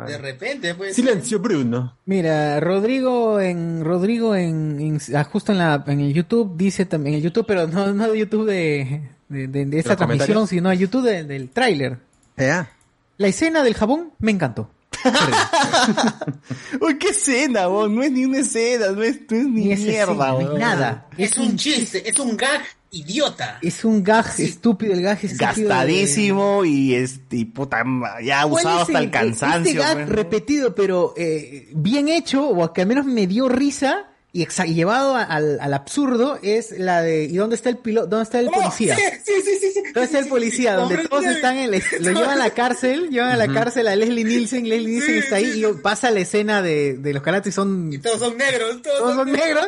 De 0.06 0.18
repente, 0.18 0.74
pues. 0.74 0.94
Silencio, 0.96 1.38
Bruno. 1.38 1.96
Mira, 2.06 2.58
Rodrigo 2.60 3.40
en 3.40 3.84
Rodrigo 3.84 4.34
en, 4.36 4.78
en- 4.80 5.16
ah, 5.16 5.24
justo 5.24 5.52
en 5.52 5.58
la 5.58 5.82
en 5.86 6.00
el 6.00 6.12
YouTube 6.12 6.56
dice 6.56 6.84
también 6.86 7.14
en 7.14 7.18
el 7.18 7.24
YouTube, 7.24 7.44
pero 7.46 7.66
no 7.66 7.92
no 7.92 8.10
de 8.10 8.18
YouTube 8.18 8.46
de 8.46 9.02
de, 9.28 9.48
de- 9.48 9.64
de 9.66 9.78
esta 9.78 9.90
transmisión, 9.96 10.46
sino 10.48 10.70
el 10.70 10.78
YouTube 10.78 11.04
de- 11.04 11.24
del 11.24 11.48
tráiler. 11.50 11.98
Ya. 12.36 12.70
La 13.18 13.28
escena 13.28 13.62
del 13.62 13.74
jabón 13.74 14.12
me 14.18 14.30
encantó. 14.32 14.70
Uy, 16.80 16.98
qué 16.98 17.08
escena, 17.08 17.68
weón. 17.68 17.94
No 17.94 18.02
es 18.02 18.12
ni 18.12 18.24
una 18.24 18.38
escena, 18.38 18.88
no 18.92 19.02
es, 19.02 19.20
no 19.30 19.36
es 19.36 19.44
ni, 19.46 19.64
Ni 19.66 19.76
mierda, 19.76 20.02
escena, 20.12 20.32
no 20.32 20.52
es 20.52 20.58
nada. 20.58 21.06
Es 21.16 21.36
un 21.38 21.56
chiste, 21.56 22.08
es 22.08 22.18
un 22.18 22.36
gag 22.36 22.62
idiota. 22.90 23.58
Es 23.62 23.84
un 23.84 24.02
gag 24.02 24.26
estúpido, 24.38 24.92
el 24.92 25.02
gag 25.02 25.18
estúpido. 25.22 25.54
de- 25.54 25.62
Gastadísimo 25.64 26.64
y 26.64 26.94
este, 26.94 27.36
y 27.38 27.44
puta, 27.46 27.82
ya 28.22 28.42
¿Cuál 28.42 28.52
usado 28.52 28.80
hasta 28.80 28.98
el 28.98 29.04
Este 29.06 29.18
cansancio. 29.18 29.80
gag 29.80 29.96
weón. 29.96 30.08
repetido, 30.10 30.74
pero 30.74 31.14
eh, 31.16 31.70
bien 31.74 32.08
hecho, 32.08 32.46
o 32.48 32.72
que 32.72 32.82
al 32.82 32.86
menos 32.86 33.06
me 33.06 33.26
dio 33.26 33.48
risa 33.48 34.08
y 34.34 34.42
y 34.46 34.74
llevado 34.74 35.14
a- 35.14 35.22
al, 35.24 35.58
al 35.60 35.74
absurdo, 35.74 36.38
es 36.42 36.78
la 36.78 37.02
de 37.02 37.24
¿y 37.24 37.36
dónde 37.36 37.54
está 37.56 37.68
el 37.68 37.76
piloto? 37.76 38.06
¿Dónde 38.06 38.24
está 38.24 38.40
el 38.40 38.46
policía? 38.50 38.96
Oh, 38.98 39.10
Sí, 39.24 39.32
sí, 39.34 39.42
sí, 39.44 39.56
sí, 39.60 39.72
sí. 39.74 39.82
¿Dónde 39.92 40.04
está 40.04 40.18
el 40.20 40.26
policía? 40.28 40.74
Donde 40.76 40.98
todos 41.06 41.24
están 41.26 41.58
en 41.58 41.70
la, 41.70 41.78
lo 42.00 42.10
llevan 42.12 42.30
a 42.30 42.36
la 42.36 42.50
cárcel, 42.50 43.10
llevan 43.10 43.28
a 43.30 43.36
la 43.36 43.48
cárcel 43.48 43.88
a 43.88 43.94
Leslie 43.96 44.24
Nielsen, 44.24 44.66
Leslie 44.68 44.88
Nielsen 44.92 45.18
está 45.18 45.36
ahí 45.36 45.62
y 45.64 45.72
pasa 45.82 46.10
la 46.10 46.20
escena 46.20 46.62
de, 46.62 46.94
de 46.94 47.12
los 47.12 47.22
caratos 47.22 47.48
y 47.48 47.52
son 47.52 47.90
Todos 48.02 48.18
son 48.20 48.36
negros, 48.38 48.80
todos, 48.80 48.98
todos 48.98 49.14
son 49.16 49.32
negros 49.32 49.66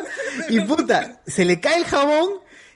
y 0.49 0.59
puta, 0.61 1.21
se 1.27 1.45
le 1.45 1.59
cae 1.59 1.77
el 1.77 1.85
jabón 1.85 2.29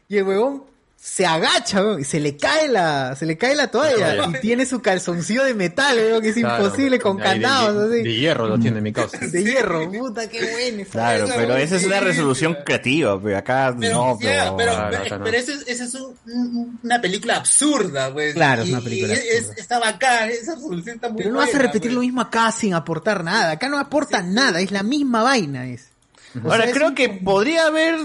y 0.07 0.17
el 0.17 0.23
huevón 0.25 0.68
se 1.01 1.25
agacha 1.25 1.81
weón, 1.81 2.01
y 2.01 2.03
se 2.03 2.19
le 2.19 2.35
cae 2.35 2.67
la 2.67 3.15
se 3.15 3.25
le 3.25 3.37
cae 3.37 3.55
la 3.55 3.67
toalla 3.71 4.15
y 4.27 4.41
tiene 4.41 4.65
su 4.65 4.81
calzoncillo 4.81 5.43
de 5.45 5.53
metal 5.53 5.97
weón, 5.97 6.21
que 6.21 6.29
es 6.29 6.35
Claro. 6.35 6.65
imposible 6.65 6.99
con 6.99 7.17
candados 7.17 7.89
de, 7.89 8.01
así 8.01 8.09
de 8.09 8.15
hierro 8.15 8.47
lo 8.47 8.59
tiene 8.59 8.81
mi 8.81 8.91
causa. 8.91 9.17
de 9.17 9.43
hierro 9.43 9.89
puta 9.91 10.27
qué 10.29 10.41
bueno 10.51 10.81
esa 10.81 10.91
Claro, 10.91 11.27
pero 11.35 11.55
esa 11.55 11.77
es 11.77 11.85
una 11.85 12.01
resolución 12.01 12.57
creativa, 12.65 13.19
pero 13.21 13.37
acá 13.37 13.73
Pero, 13.79 13.95
no, 13.95 14.17
pero... 14.19 14.57
pero, 14.57 14.71
Claro, 14.73 14.97
pero, 15.03 15.17
no. 15.19 15.27
eso 15.27 15.51
es, 15.53 15.63
eso 15.67 15.83
es 15.85 15.93
un- 15.95 16.15
un- 16.33 16.79
una 16.83 16.99
película 17.01 17.37
absurda, 17.37 18.11
pues. 18.13 18.33
Claro, 18.33 18.63
es 18.63 18.69
una 18.69 18.81
película 18.81 19.13
y 19.13 19.17
es- 19.17 19.37
absurda. 19.39 19.53
está 19.61 19.79
bacán, 19.79 20.29
esa 20.29 20.55
resolución 20.55 20.95
está 20.95 21.07
muy 21.09 21.17
pero 21.19 21.31
no 21.31 21.37
vas 21.39 21.47
a 21.47 21.51
buena, 21.51 21.65
repetir 21.67 21.89
pues. 21.91 21.95
lo 21.95 22.01
mismo 22.01 22.21
acá 22.21 22.51
sin 22.51 22.73
aportar 22.73 23.23
nada 23.23 23.51
acá 23.51 23.69
no 23.69 23.79
aporta 23.79 24.21
nada 24.21 24.59
es 24.59 24.71
la 24.71 24.83
misma 24.83 25.23
vaina 25.23 25.65
es 25.67 25.87
O 26.35 26.51
Ahora, 26.51 26.57
sea, 26.63 26.65
es 26.67 26.73
creo 26.73 26.89
un- 26.89 26.95
que 26.95 27.09
podría 27.09 27.67
haber 27.67 27.97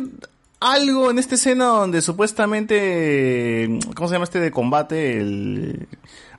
algo 0.61 1.11
en 1.11 1.19
esta 1.19 1.35
escena 1.35 1.67
donde 1.67 2.01
supuestamente, 2.03 3.79
¿cómo 3.95 4.09
se 4.09 4.15
llama 4.15 4.25
este 4.25 4.41
de 4.41 4.51
combate? 4.51 5.19
El 5.21 5.89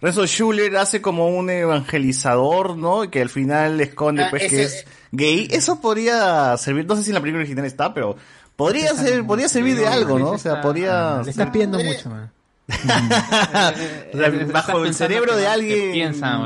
Renzo 0.01 0.25
Schuller 0.25 0.75
hace 0.77 1.01
como 1.01 1.29
un 1.29 1.49
evangelizador, 1.49 2.77
¿no? 2.77 3.03
Y 3.03 3.09
que 3.09 3.21
al 3.21 3.29
final 3.29 3.79
esconde 3.81 4.23
Ah, 4.23 4.27
pues 4.29 4.43
ese- 4.43 4.55
que 4.55 4.63
es 4.63 4.85
gay. 5.11 5.47
Eso 5.51 5.79
podría 5.79 6.55
servir, 6.57 6.85
no 6.85 6.95
sé 6.95 7.03
si 7.03 7.09
en 7.11 7.15
la 7.15 7.21
película 7.21 7.41
original 7.41 7.65
está, 7.65 7.93
pero 7.93 8.15
podría 8.55 8.93
ser, 8.95 9.25
podría 9.25 9.49
servir 9.49 9.75
de 9.77 9.87
algo, 9.87 10.19
¿no? 10.19 10.31
O 10.31 10.37
sea, 10.37 10.61
podría... 10.61 11.21
le 11.23 11.31
estás 11.31 11.49
pidiendo 11.49 11.79
mucho 11.79 12.09
man. 12.09 12.31
Bajo 14.51 14.85
el 14.85 14.93
cerebro 14.93 15.35
de 15.35 15.47
alguien 15.47 15.91
piensa, 15.91 16.39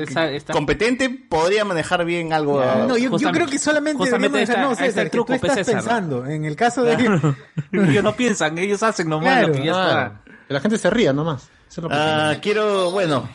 Esa- 0.00 0.30
esta- 0.30 0.52
competente 0.52 1.08
podría 1.10 1.64
manejar 1.64 2.04
bien 2.04 2.32
algo. 2.32 2.62
No, 2.88 2.96
yo, 2.96 3.10
creo 3.32 3.46
que 3.46 3.58
solamente 3.58 4.04
dejar, 4.04 4.56
ahí 4.58 4.62
no, 4.62 4.74
César, 4.74 5.04
el 5.04 5.10
que 5.10 5.10
truco, 5.10 5.26
tú 5.28 5.34
estás 5.34 5.54
César. 5.54 5.74
pensando, 5.76 6.26
en 6.26 6.44
el 6.44 6.56
caso 6.56 6.82
de 6.82 6.96
que... 6.96 7.04
Ellos 7.72 8.04
no 8.04 8.14
piensan, 8.14 8.58
ellos 8.58 8.82
hacen 8.82 9.08
nomás 9.08 9.32
Claro. 9.38 9.48
lo 9.48 9.54
que 9.54 9.64
ya 9.64 9.72
Claro. 9.72 9.90
está. 9.90 10.20
Que 10.48 10.54
la 10.54 10.60
gente 10.60 10.78
se 10.78 10.90
ría 10.90 11.12
nomás. 11.12 11.42
Eso 11.68 11.80
es 11.80 11.82
lo 11.84 11.88
que 11.88 11.94
Ah, 11.96 12.36
quiero, 12.42 12.90
bueno, 12.90 13.28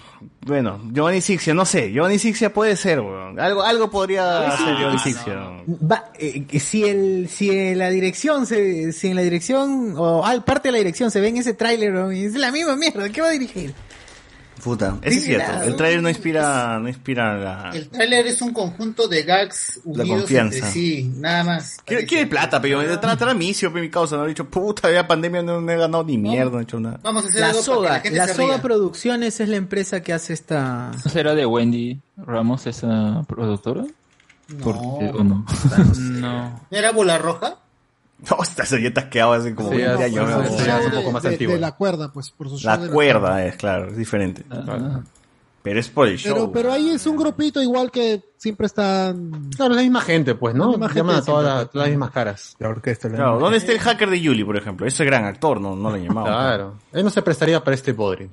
bueno, 0.46 0.80
Giovanni 0.92 1.22
Sixia, 1.22 1.54
no 1.54 1.66
sé, 1.66 1.92
Giovanni 1.92 2.20
Sixia 2.20 2.54
puede 2.54 2.76
ser, 2.76 3.00
weón. 3.00 3.40
Algo, 3.40 3.64
algo 3.64 3.90
podría 3.90 4.56
Giovanni 4.78 5.00
Sixia. 5.00 5.64
Va, 5.68 6.12
eh, 6.20 6.46
que 6.46 6.60
si 6.60 6.84
el 6.84 7.28
si 7.30 7.50
en 7.50 7.80
la 7.80 7.90
dirección 7.90 8.46
se 8.46 8.94
si 8.94 9.08
en 9.08 9.16
la 9.16 9.22
dirección 9.24 9.96
o 9.98 10.26
al 10.26 10.44
parte 10.44 10.68
de 10.68 10.74
la 10.74 10.78
dirección 10.78 11.12
se 11.12 11.20
ve 11.20 11.30
en 11.30 11.38
ese 11.38 11.54
tráiler 11.54 11.96
es 12.12 12.36
la 12.36 12.52
misma 12.52 12.76
mierda 12.76 13.10
¿qué 13.10 13.22
va 13.22 13.28
a 13.28 13.32
dirigir? 13.32 13.74
Puta, 14.66 14.98
eso 15.04 15.20
es 15.20 15.24
cierto. 15.26 15.62
El 15.62 15.76
trailer 15.76 16.02
no 16.02 16.10
inspira, 16.10 16.80
no 16.80 16.88
inspira 16.90 17.38
la. 17.38 17.70
El 17.72 17.88
tráiler 17.88 18.26
es 18.26 18.42
un 18.42 18.52
conjunto 18.52 19.08
de 19.08 19.22
gags 19.22 19.80
unidos 19.84 20.22
confianza. 20.22 20.56
entre 20.58 20.72
sí, 20.72 21.04
nada 21.18 21.44
más. 21.44 21.78
Quiere, 21.86 22.08
quiere 22.08 22.26
plata, 22.26 22.60
pero 22.60 22.82
yo 22.82 23.00
trata 23.00 23.32
micio, 23.36 23.70
mi 23.70 23.92
causa, 23.92 24.18
no 24.18 24.26
he 24.26 24.30
dicho, 24.30 24.50
puta, 24.50 24.92
ya 24.92 25.08
pandemia 25.08 25.44
no, 25.44 25.62
no 25.62 25.72
he 25.72 25.78
ganado 25.78 26.04
ni 26.04 26.18
mierda, 26.18 26.50
no 26.50 26.60
he 26.60 26.64
hecho 26.64 26.80
nada. 26.80 27.00
Vamos 27.04 27.26
a 27.26 27.28
hacer 27.30 27.42
La 27.42 27.50
algo 27.50 27.60
para 27.60 27.62
que 27.62 27.76
Soga, 27.76 27.90
la 27.92 28.00
gente 28.00 28.18
la 28.18 28.28
se 28.28 28.34
Soga 28.34 28.54
ría. 28.56 28.62
Producciones 28.64 29.40
es 29.40 29.50
la 29.50 29.56
empresa 29.58 30.02
que 30.02 30.14
hace 30.14 30.34
esta 30.34 30.92
¿No 31.06 31.12
será 31.12 31.36
de 31.36 31.46
Wendy 31.46 32.00
Ramos 32.18 32.66
esa 32.66 33.22
productora? 33.28 33.86
Porque- 34.64 35.12
¿O 35.14 35.24
no? 35.24 35.46
No. 36.00 36.60
¿No 36.72 36.78
era 36.78 36.92
bola 36.92 37.20
roja? 37.20 37.58
No, 38.30 38.44
estas 38.44 38.70
serietas 38.70 39.06
que 39.06 39.22
hace 39.22 39.54
como 39.56 39.70
Sí, 39.72 39.78
20 39.78 39.98
ya, 40.00 40.06
años. 40.06 40.32
pues, 40.50 40.62
es 40.68 40.86
un 40.86 40.92
de, 40.92 40.98
poco 40.98 41.12
más 41.12 41.24
de- 41.24 41.30
antiguo. 41.30 41.54
de 41.54 41.60
la 41.62 41.72
cuerda, 41.74 42.12
pues, 42.12 42.32
por 42.32 42.50
su 42.50 42.58
show 42.58 42.72
La 42.72 42.78
de 42.78 42.90
cuerda 42.90 43.46
es, 43.46 43.56
claro, 43.56 43.88
es 43.90 43.98
diferente. 43.98 44.44
Pero 45.62 45.80
es 45.80 45.90
por 45.90 46.08
el 46.08 46.18
show. 46.20 46.34
Pero, 46.36 46.52
pero 46.52 46.72
ahí 46.72 46.90
es 46.92 47.08
un 47.08 47.18
grupito 47.18 47.60
igual 47.60 47.90
que 47.90 48.24
siempre 48.38 48.68
están... 48.68 49.50
Claro, 49.56 49.72
es 49.72 49.78
la 49.78 49.82
misma 49.82 50.02
gente, 50.02 50.36
pues, 50.36 50.54
¿no? 50.54 50.66
La 50.66 50.70
misma 50.72 50.88
gente 50.90 51.00
Llaman 51.00 51.16
a 51.16 51.22
todas 51.26 51.44
las, 51.44 51.72
todas 51.72 51.88
las 51.88 51.90
mismas 51.90 52.12
caras. 52.12 52.56
La 52.60 52.70
orquesta. 52.70 53.10
la- 53.10 53.16
Claro, 53.16 53.40
¿dónde 53.40 53.58
está 53.58 53.72
el 53.72 53.80
hacker 53.80 54.10
de 54.12 54.22
Yuli, 54.22 54.44
por 54.44 54.58
ejemplo? 54.58 54.86
Ese 54.86 55.04
gran 55.06 55.26
actor, 55.26 55.60
no, 55.60 55.76
no 55.76 55.90
lo 55.90 55.96
han 55.96 56.04
llamado. 56.04 56.28
Claro. 56.28 56.76
Él 56.94 57.04
no 57.04 57.10
se 57.10 57.22
prestaría 57.24 57.64
para 57.64 57.74
este 57.74 57.94
bodrio. 57.94 58.30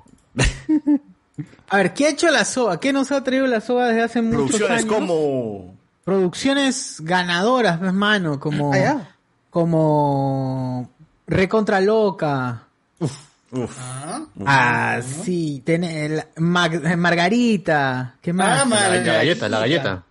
a 1.70 1.76
ver 1.78 1.94
¿qué 1.94 2.06
ha 2.06 2.10
hecho 2.10 2.30
la 2.30 2.44
Soga? 2.44 2.78
¿qué 2.78 2.92
nos 2.92 3.10
ha 3.12 3.24
traído 3.24 3.46
la 3.46 3.60
Soga 3.62 3.88
desde 3.88 4.02
hace 4.02 4.22
muchos 4.22 4.56
Producciones 4.58 4.82
años? 4.84 4.94
como. 4.94 5.74
producciones 6.04 6.96
ganadoras 7.00 7.80
hermano 7.80 8.38
como 8.40 8.72
Ah, 8.74 8.78
ya. 8.78 9.11
Como 9.52 10.90
Recontra 11.26 11.80
Loca 11.80 12.62
Uf. 12.98 13.18
Ah, 13.54 14.22
ah 14.46 15.00
sí 15.02 15.62
tiene 15.64 16.06
el- 16.06 16.22
Mag- 16.36 16.96
Margarita 16.96 18.14
qué 18.22 18.32
más 18.32 18.46
Ah, 18.46 18.50
La, 18.50 18.56
la 18.58 18.64
Margarita. 18.64 19.12
galleta, 19.12 19.48
la 19.50 19.58
galleta. 19.60 20.02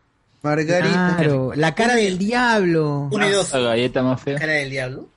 Margarita. 0.43 1.15
Claro, 1.17 1.51
la 1.55 1.73
cara 1.75 1.95
del 1.95 2.17
diablo. 2.19 3.09
Uno 3.11 3.27
y 3.27 3.31
dos. 3.31 3.51
La 3.53 3.59
galleta 3.59 4.03
más 4.03 4.21
fea. 4.21 4.37
Cara 4.39 4.53
del 4.53 4.69
diablo. 4.69 5.07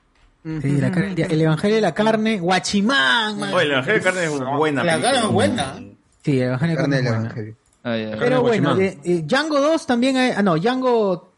Sí, 0.42 0.72
la 0.78 0.90
cara 0.90 1.06
el 1.16 1.40
evangelio 1.40 1.76
de 1.76 1.80
la 1.82 1.94
carne, 1.94 2.38
Guachimán. 2.40 3.38
man. 3.38 3.52
Oye, 3.54 3.64
la 3.66 3.72
Evangelio 3.74 3.98
de 3.98 4.04
Carne 4.04 4.24
es 4.24 4.40
buena. 4.58 4.84
La 4.84 5.00
cara 5.00 5.18
es 5.20 5.26
buena. 5.26 5.74
Sí, 6.22 6.38
el 6.40 6.48
evangelio 6.48 6.76
de 6.76 6.76
la 6.76 6.80
Carne 6.82 6.96
es 6.96 7.02
buena. 7.04 7.18
Evangelio. 7.20 7.56
Ah. 7.84 7.92
Pero 7.92 8.18
Carne 8.18 8.34
de 8.34 8.38
bueno, 8.40 8.76
eh, 8.80 9.22
Django 9.26 9.60
2 9.60 9.86
también 9.86 10.16
hay, 10.18 10.32
ah 10.36 10.42
no, 10.42 10.56
Django 10.58 11.33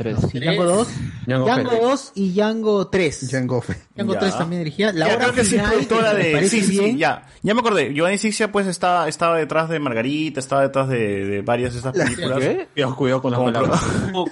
Tres. 0.00 0.16
sí, 0.32 0.40
Django 0.40 0.64
2, 0.64 0.88
Django 1.26 1.44
Django 1.44 1.70
Fett. 1.70 1.82
2 1.82 2.12
y 2.14 2.32
Django 2.32 2.88
3. 2.88 3.28
Django. 3.30 3.64
Django 3.94 4.12
Ya. 4.14 4.18
3 4.18 4.38
también 4.38 4.62
dirigía. 4.64 4.92
La 4.92 5.08
Ya, 5.08 5.14
hora 5.16 5.24
creo 5.24 5.34
que 5.34 5.44
sí 5.44 5.56
es 5.56 5.62
final, 5.62 5.70
productora 5.86 6.16
que 6.16 6.40
de. 6.40 6.48
Sí, 6.48 6.62
sí, 6.62 6.96
ya. 6.96 7.26
Ya 7.42 7.54
me 7.54 7.60
acordé. 7.60 7.92
Giovanni 7.92 8.16
Sixia, 8.18 8.50
pues, 8.50 8.66
estaba, 8.66 9.08
estaba 9.08 9.36
detrás 9.36 9.68
de 9.68 9.78
Margarita, 9.78 10.40
estaba 10.40 10.62
detrás 10.62 10.88
de, 10.88 11.26
de 11.26 11.42
varias 11.42 11.72
de 11.74 11.78
estas 11.80 11.92
películas. 11.94 12.38
¿Qué? 12.38 12.68
Cuidado, 12.74 12.96
cuidado 12.96 13.22
con 13.22 13.30
las 13.32 13.38
Como 13.40 13.52
palabras. 13.52 13.80
Como 14.12 14.24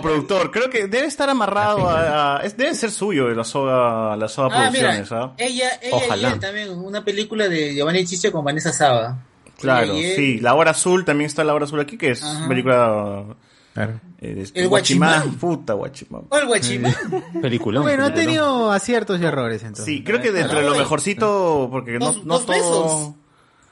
productor, 0.02 0.50
creo 0.50 0.70
que 0.70 0.86
debe 0.86 1.06
estar 1.06 1.28
amarrado 1.30 1.88
a, 1.88 2.36
a- 2.38 2.42
es- 2.44 2.56
debe 2.56 2.74
ser 2.74 2.90
suyo 2.90 3.26
de 3.28 3.34
la 3.34 3.44
soga, 3.44 4.16
la 4.16 4.28
soga 4.28 4.66
Ah, 4.66 4.70
mira, 4.70 4.90
producciones, 4.92 5.12
¿ah? 5.12 5.32
ella, 5.38 5.68
ella 5.82 5.96
Ojalá. 5.96 6.32
él 6.32 6.40
también, 6.40 6.70
una 6.70 7.04
película 7.04 7.48
de 7.48 7.74
Giovanni 7.74 8.04
Chiche 8.04 8.30
con 8.30 8.44
Vanessa 8.44 8.72
Saba. 8.72 9.18
Claro, 9.60 9.94
sí, 9.96 10.38
La 10.40 10.54
Hora 10.54 10.70
Azul, 10.72 11.04
también 11.04 11.26
está 11.26 11.44
La 11.44 11.54
Hora 11.54 11.64
Azul 11.66 11.80
aquí, 11.80 11.96
que 11.98 12.10
es 12.12 12.22
Ajá. 12.22 12.48
película... 12.48 13.24
Claro. 13.72 14.00
eh, 14.20 14.44
El 14.54 14.68
Guachimán, 14.68 15.10
Guachimán. 15.30 15.38
puta 15.38 15.74
Guachimán. 15.74 16.22
O 16.28 16.36
el 16.36 16.46
Guachimán. 16.46 16.94
Peliculón. 17.40 17.82
Bueno, 17.84 18.04
ha 18.06 18.12
tenido 18.12 18.72
aciertos 18.72 19.20
y 19.20 19.24
errores 19.24 19.62
entonces. 19.62 19.84
Sí, 19.84 20.02
creo 20.02 20.20
que 20.20 20.32
dentro 20.32 20.58
de 20.58 20.66
lo 20.66 20.74
mejorcito, 20.76 21.68
porque 21.70 21.98
no, 21.98 22.06
Dos- 22.06 22.24
no 22.24 22.34
dos 22.34 22.46
todo... 22.46 22.54
besos. 22.56 23.14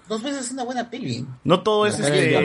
Dos 0.09 0.23
veces 0.23 0.47
es 0.47 0.52
una 0.52 0.62
buena 0.65 0.89
peli. 0.89 1.27
No 1.44 1.62
todo 1.62 1.86
es 1.86 1.98
este... 1.98 2.39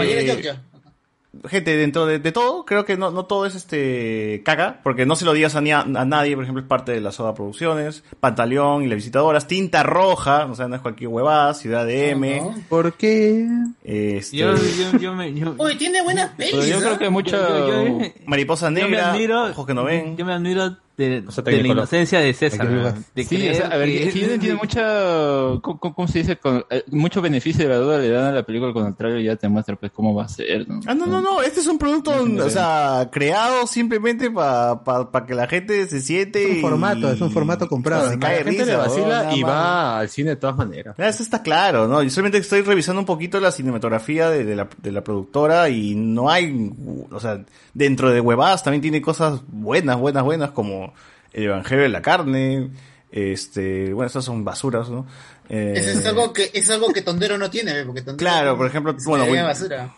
Gente, 1.50 1.76
dentro 1.76 2.06
de, 2.06 2.20
de 2.20 2.32
todo, 2.32 2.64
creo 2.64 2.86
que 2.86 2.96
no, 2.96 3.10
no 3.10 3.26
todo 3.26 3.48
es 3.48 3.56
este 3.56 4.44
caga, 4.46 4.82
porque 4.84 5.06
no 5.08 5.16
se 5.16 5.26
lo 5.26 5.34
digas 5.34 5.56
a, 5.56 5.62
ni 5.62 5.72
a, 5.72 5.80
a 5.80 6.06
nadie, 6.06 6.36
por 6.36 6.44
ejemplo, 6.44 6.62
es 6.62 6.68
parte 6.68 6.92
de 6.92 7.02
la 7.02 7.12
Soda 7.12 7.34
Producciones, 7.34 8.04
Pantaleón 8.20 8.84
y 8.84 8.88
las 8.88 8.98
visitadoras, 8.98 9.48
Tinta 9.48 9.82
Roja, 9.82 10.46
o 10.46 10.54
sea, 10.56 10.68
no 10.68 10.76
es 10.76 10.82
cualquier 10.82 11.08
huevada, 11.10 11.54
Ciudad 11.56 11.86
de 11.88 12.12
M, 12.12 12.38
No, 12.40 12.52
no. 12.52 12.64
¿Por 12.70 12.94
qué? 12.94 13.48
este, 13.84 14.38
Yo, 14.38 14.54
yo, 14.56 14.98
yo 15.00 15.14
me, 15.16 15.34
yo, 15.34 15.56
Oye, 15.58 15.76
tiene 15.76 16.04
buenas 16.04 16.30
pelis. 16.38 16.52
Pero 16.54 16.66
yo 16.68 16.78
¿ah? 16.78 16.82
creo 16.82 16.98
que 17.00 17.10
mucha... 17.10 17.32
yo- 17.50 17.68
yo- 17.68 18.00
yo- 18.00 18.06
Mariposa 18.28 18.68
yo 18.68 18.72
me 18.74 18.82
Negra, 18.82 19.12
admiro, 19.12 19.44
Ojos 19.46 19.66
que 19.66 19.74
no 19.74 19.84
ven. 19.86 20.16
Yo 20.16 20.26
me 20.26 20.34
admiro 20.34 20.78
de, 20.98 21.24
O 21.28 21.32
sea, 21.32 21.44
de 21.44 21.62
la 21.62 21.68
inocencia 21.70 22.20
de 22.20 22.34
César. 22.34 22.68
De 23.16 23.24
Sí, 23.24 23.36
o 23.36 23.40
creer 23.40 23.56
sea, 23.56 23.68
a 23.68 23.78
ver, 23.78 23.90
que- 23.90 24.12
tiene 24.12 24.54
mucha, 24.56 25.60
¿cómo, 25.62 26.08
se 26.08 26.20
dice? 26.20 26.36
Con, 26.38 26.64
eh, 26.70 26.84
mucho 26.92 27.22
beneficio 27.22 27.64
de 27.64 27.70
la 27.74 27.78
duda 27.80 27.98
le 27.98 28.10
dan 28.10 28.26
a 28.26 28.32
la 28.32 28.44
película, 28.44 28.68
al 28.70 28.74
contrario 28.76 29.20
ya 29.20 29.36
te 29.36 29.48
muestra 29.50 29.76
pues 29.76 29.92
cómo 29.92 30.14
va 30.14 30.26
a 30.26 30.28
ser, 30.28 30.68
¿no? 30.70 30.82
Ah, 30.86 30.94
no, 30.94 31.06
no, 31.08 31.20
no, 31.22 31.42
este 31.42 31.62
es 31.62 31.68
un 31.68 31.78
producto, 31.80 32.12
o 32.46 32.50
sea, 32.50 33.10
creado 33.12 33.66
simplemente 33.66 34.30
para 34.30 35.26
que 35.28 35.34
la 35.34 35.48
gente 35.48 35.88
se 35.88 36.00
siente. 36.02 36.44
Es 36.50 36.56
un 36.58 36.62
formato, 36.62 37.10
y- 37.10 37.16
es 37.16 37.22
un 37.22 37.32
formato 37.32 37.68
comprado. 37.68 38.10
Se 38.10 38.20
cae 38.20 38.32
La 38.40 38.44
de 38.44 38.44
gente 38.52 38.66
le 38.66 38.76
vacila 38.76 39.34
y 39.36 39.42
va 39.42 40.00
al 40.00 40.10
cine 40.10 40.32
de 40.32 40.36
todas 40.36 40.56
maneras. 40.58 40.96
Ah, 41.00 41.08
Eso 41.08 41.24
está 41.24 41.42
claro, 41.42 41.88
¿no? 41.88 42.04
Yo 42.04 42.10
solamente 42.10 42.38
estoy 42.38 42.62
revisando 42.62 43.00
un 43.00 43.06
poquito 43.06 43.40
la 43.40 43.52
cinematografía 43.52 44.30
de, 44.30 44.44
de 44.44 44.56
la, 44.56 44.68
de 44.82 44.92
la 44.92 45.04
productora 45.04 45.70
y 45.70 45.96
no 45.96 46.30
hay, 46.30 46.72
o 47.12 47.20
sea, 47.20 47.44
dentro 47.74 48.12
de 48.12 48.22
huevadas 48.22 48.64
también 48.64 48.82
tiene 48.82 49.02
cosas 49.02 49.42
buenas, 49.48 49.98
buenas, 49.98 50.24
buenas 50.24 50.52
como 50.52 50.94
El 51.32 51.44
Evangelio 51.46 51.84
de 51.84 51.90
la 51.90 52.02
Carne, 52.02 52.72
Este, 53.12 53.94
bueno, 53.94 54.08
estas 54.08 54.26
son 54.26 54.44
basuras, 54.44 54.90
¿no? 54.90 55.06
Eh, 55.50 55.74
Eso 55.76 56.00
es 56.00 56.06
algo 56.06 56.34
que 56.34 56.50
es 56.54 56.70
algo 56.70 56.88
que 56.94 57.02
Tondero 57.02 57.38
no 57.38 57.50
tiene, 57.50 57.84
porque 57.86 58.02
Tondero 58.02 58.18
Claro, 58.18 58.58
por 58.58 58.68
ejemplo, 58.68 58.96
es 58.98 59.06
bueno, 59.06 59.26
basura. 59.44 59.94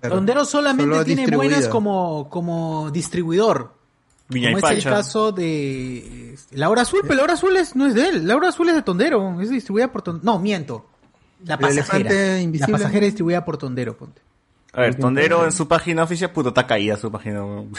Tondero 0.00 0.44
solamente 0.44 0.92
Solo 0.92 1.04
tiene 1.04 1.26
buenas 1.34 1.68
como, 1.68 2.28
como 2.28 2.90
distribuidor. 2.90 3.72
Viña 4.28 4.50
y 4.50 4.54
como 4.54 4.68
es 4.68 4.78
el 4.78 4.84
caso 4.84 5.32
de 5.32 6.34
este, 6.34 6.56
Laura 6.56 6.82
Azul, 6.82 7.00
pero 7.02 7.14
Laura 7.14 7.34
Azul 7.34 7.56
es, 7.56 7.76
no 7.76 7.86
es 7.86 7.94
de 7.94 8.08
él. 8.08 8.26
Laura 8.26 8.48
Azul 8.48 8.68
es 8.68 8.74
de 8.74 8.82
Tondero, 8.82 9.40
es 9.40 9.50
distribuida 9.50 9.92
por 9.92 10.02
Tondero. 10.02 10.24
No, 10.24 10.38
miento. 10.38 10.86
La 11.44 11.58
pasajera. 11.58 12.10
La 12.10 12.40
invisible. 12.40 12.72
pasajera 12.72 13.06
es 13.06 13.12
distribuida 13.12 13.44
por 13.44 13.58
Tondero, 13.58 13.96
ponte. 13.96 14.20
A 14.74 14.80
ver, 14.80 14.96
Tondero 14.96 15.44
en 15.44 15.52
su 15.52 15.68
página 15.68 16.02
oficial, 16.02 16.30
puto, 16.30 16.48
está 16.48 16.66
caída 16.66 16.96
su 16.96 17.10
página. 17.10 17.44
weón. 17.44 17.70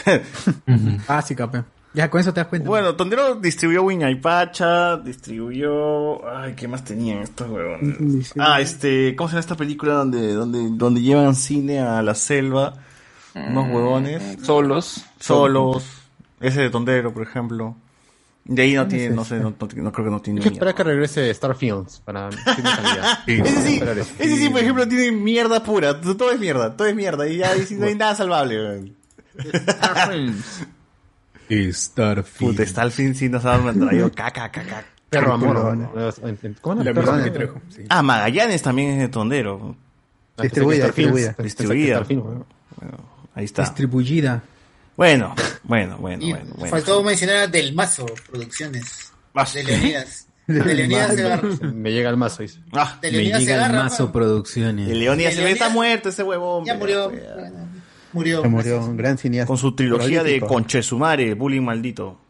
Básica, 1.08 1.50
pe. 1.50 1.64
Ya 1.94 2.10
con 2.10 2.20
eso 2.20 2.34
te 2.34 2.42
das 2.42 2.48
cuenta. 2.50 2.68
bueno, 2.68 2.96
Tondero 2.96 3.36
distribuyó 3.36 3.84
Wiña 3.84 4.12
y 4.12 4.16
Pacha, 4.16 4.98
distribuyó... 4.98 6.28
Ay, 6.28 6.54
¿qué 6.54 6.68
más 6.68 6.84
tenían 6.84 7.20
estos 7.20 7.50
huevones? 7.50 8.34
Ah, 8.38 8.60
este, 8.60 9.16
¿cómo 9.16 9.30
se 9.30 9.34
llama 9.34 9.40
esta 9.40 9.56
película 9.56 9.94
donde, 9.94 10.34
donde, 10.34 10.70
donde 10.72 11.02
llevan 11.02 11.36
cine 11.36 11.80
a 11.80 12.02
la 12.02 12.14
selva? 12.14 12.74
Unos 13.34 13.70
huevones. 13.70 14.38
Solos. 14.44 15.06
Solos. 15.20 15.86
Ese 16.42 16.62
de 16.62 16.70
Tondero, 16.70 17.14
por 17.14 17.24
ejemplo. 17.24 17.78
De 18.48 18.62
ahí 18.62 18.74
no 18.76 18.88
tiene, 18.88 19.10
no 19.10 19.26
sé, 19.26 19.40
no, 19.40 19.50
no- 19.60 19.68
no 19.76 19.92
creo 19.92 20.06
que 20.06 20.12
no 20.12 20.22
tiene 20.22 20.40
Hay 20.40 20.44
que 20.48 20.54
esperar 20.54 20.76
que 20.76 20.84
regrese 20.84 21.32
Star 21.32 21.56
Films 21.56 22.00
para 22.06 22.30
calidad. 22.46 23.20
Ese 23.28 23.62
sí, 23.64 23.82
ese 24.20 24.38
sí, 24.38 24.50
por 24.50 24.62
ejemplo, 24.62 24.88
tiene 24.88 25.12
mierda 25.12 25.64
pura. 25.64 26.00
Todo 26.00 26.32
es 26.32 26.40
mierda, 26.40 26.78
todo 26.78 26.88
es 26.88 26.96
mierda. 26.96 27.28
Y 27.28 27.38
ya 27.38 27.56
sí 27.56 27.74
no 27.76 27.88
hay 27.88 27.96
nada 27.96 28.14
salvable. 28.16 28.56
weón. 28.62 28.96
Puta, 32.40 32.64
está 32.64 32.82
al 32.82 32.92
fin 32.92 33.16
sí 33.16 33.30
nos 33.30 33.46
ha 33.46 33.60
traído 33.74 34.12
caca, 34.12 34.50
caca. 34.52 34.86
Perro 35.10 35.34
amor. 35.34 35.90
¿Cómo 36.62 36.84
La 36.84 36.94
persona 36.94 37.24
que 37.24 37.32
trajo. 37.32 37.62
sí. 37.70 37.84
Ah, 37.90 38.02
Magallanes 38.02 38.62
también 38.62 38.92
es 38.92 39.00
de 39.00 39.08
Tondero. 39.10 39.76
Distribuida, 40.42 40.86
Star 40.88 40.94
Films. 40.94 41.16
distribuida. 41.16 41.44
Distribuida. 41.44 41.94
Star 41.94 42.06
Films. 42.08 42.26
Ahí 43.36 43.46
está. 43.46 43.62
Distribuida. 43.64 44.44
Bueno, 44.98 45.36
bueno, 45.64 45.98
bueno, 45.98 46.24
Y 46.24 46.32
bueno. 46.32 46.52
bueno. 46.56 46.72
faltó 46.72 47.04
mencionar 47.04 47.36
a 47.38 47.48
Del 47.48 47.74
Mazo 47.74 48.06
Producciones. 48.32 49.12
Ah, 49.34 49.46
De 49.54 49.64
Leonidas. 49.64 50.28
De 50.48 50.76
Leonidas 50.76 51.16
Segarra. 51.16 51.50
Me 51.74 51.92
llega 51.92 52.10
el 52.10 52.18
mazo, 52.18 52.44
dice. 52.44 52.60
Ah, 52.72 52.98
De 53.02 53.10
Me 53.12 53.18
Leonidas 53.18 53.42
llega 53.42 53.66
el 53.66 53.74
mazo 53.74 54.12
producciones. 54.12 54.90
el 54.90 55.00
Leonidas 55.00 55.34
se 55.34 55.44
ve 55.44 55.52
está 55.52 55.70
muerto 55.70 56.10
ese 56.10 56.24
huevón. 56.24 56.66
Ya 56.66 56.76
murió. 56.76 57.10
bueno, 57.10 57.68
Murió. 58.14 58.42
Se 58.44 58.48
murió 58.48 58.80
un 58.86 58.96
gran 58.96 59.18
cineasta. 59.18 59.48
Con 59.48 59.58
su 59.58 59.76
trilogía 59.76 60.24
de. 60.24 60.40
Conchesumare, 60.40 61.34
Bullying 61.34 61.64
Maldito. 61.64 62.22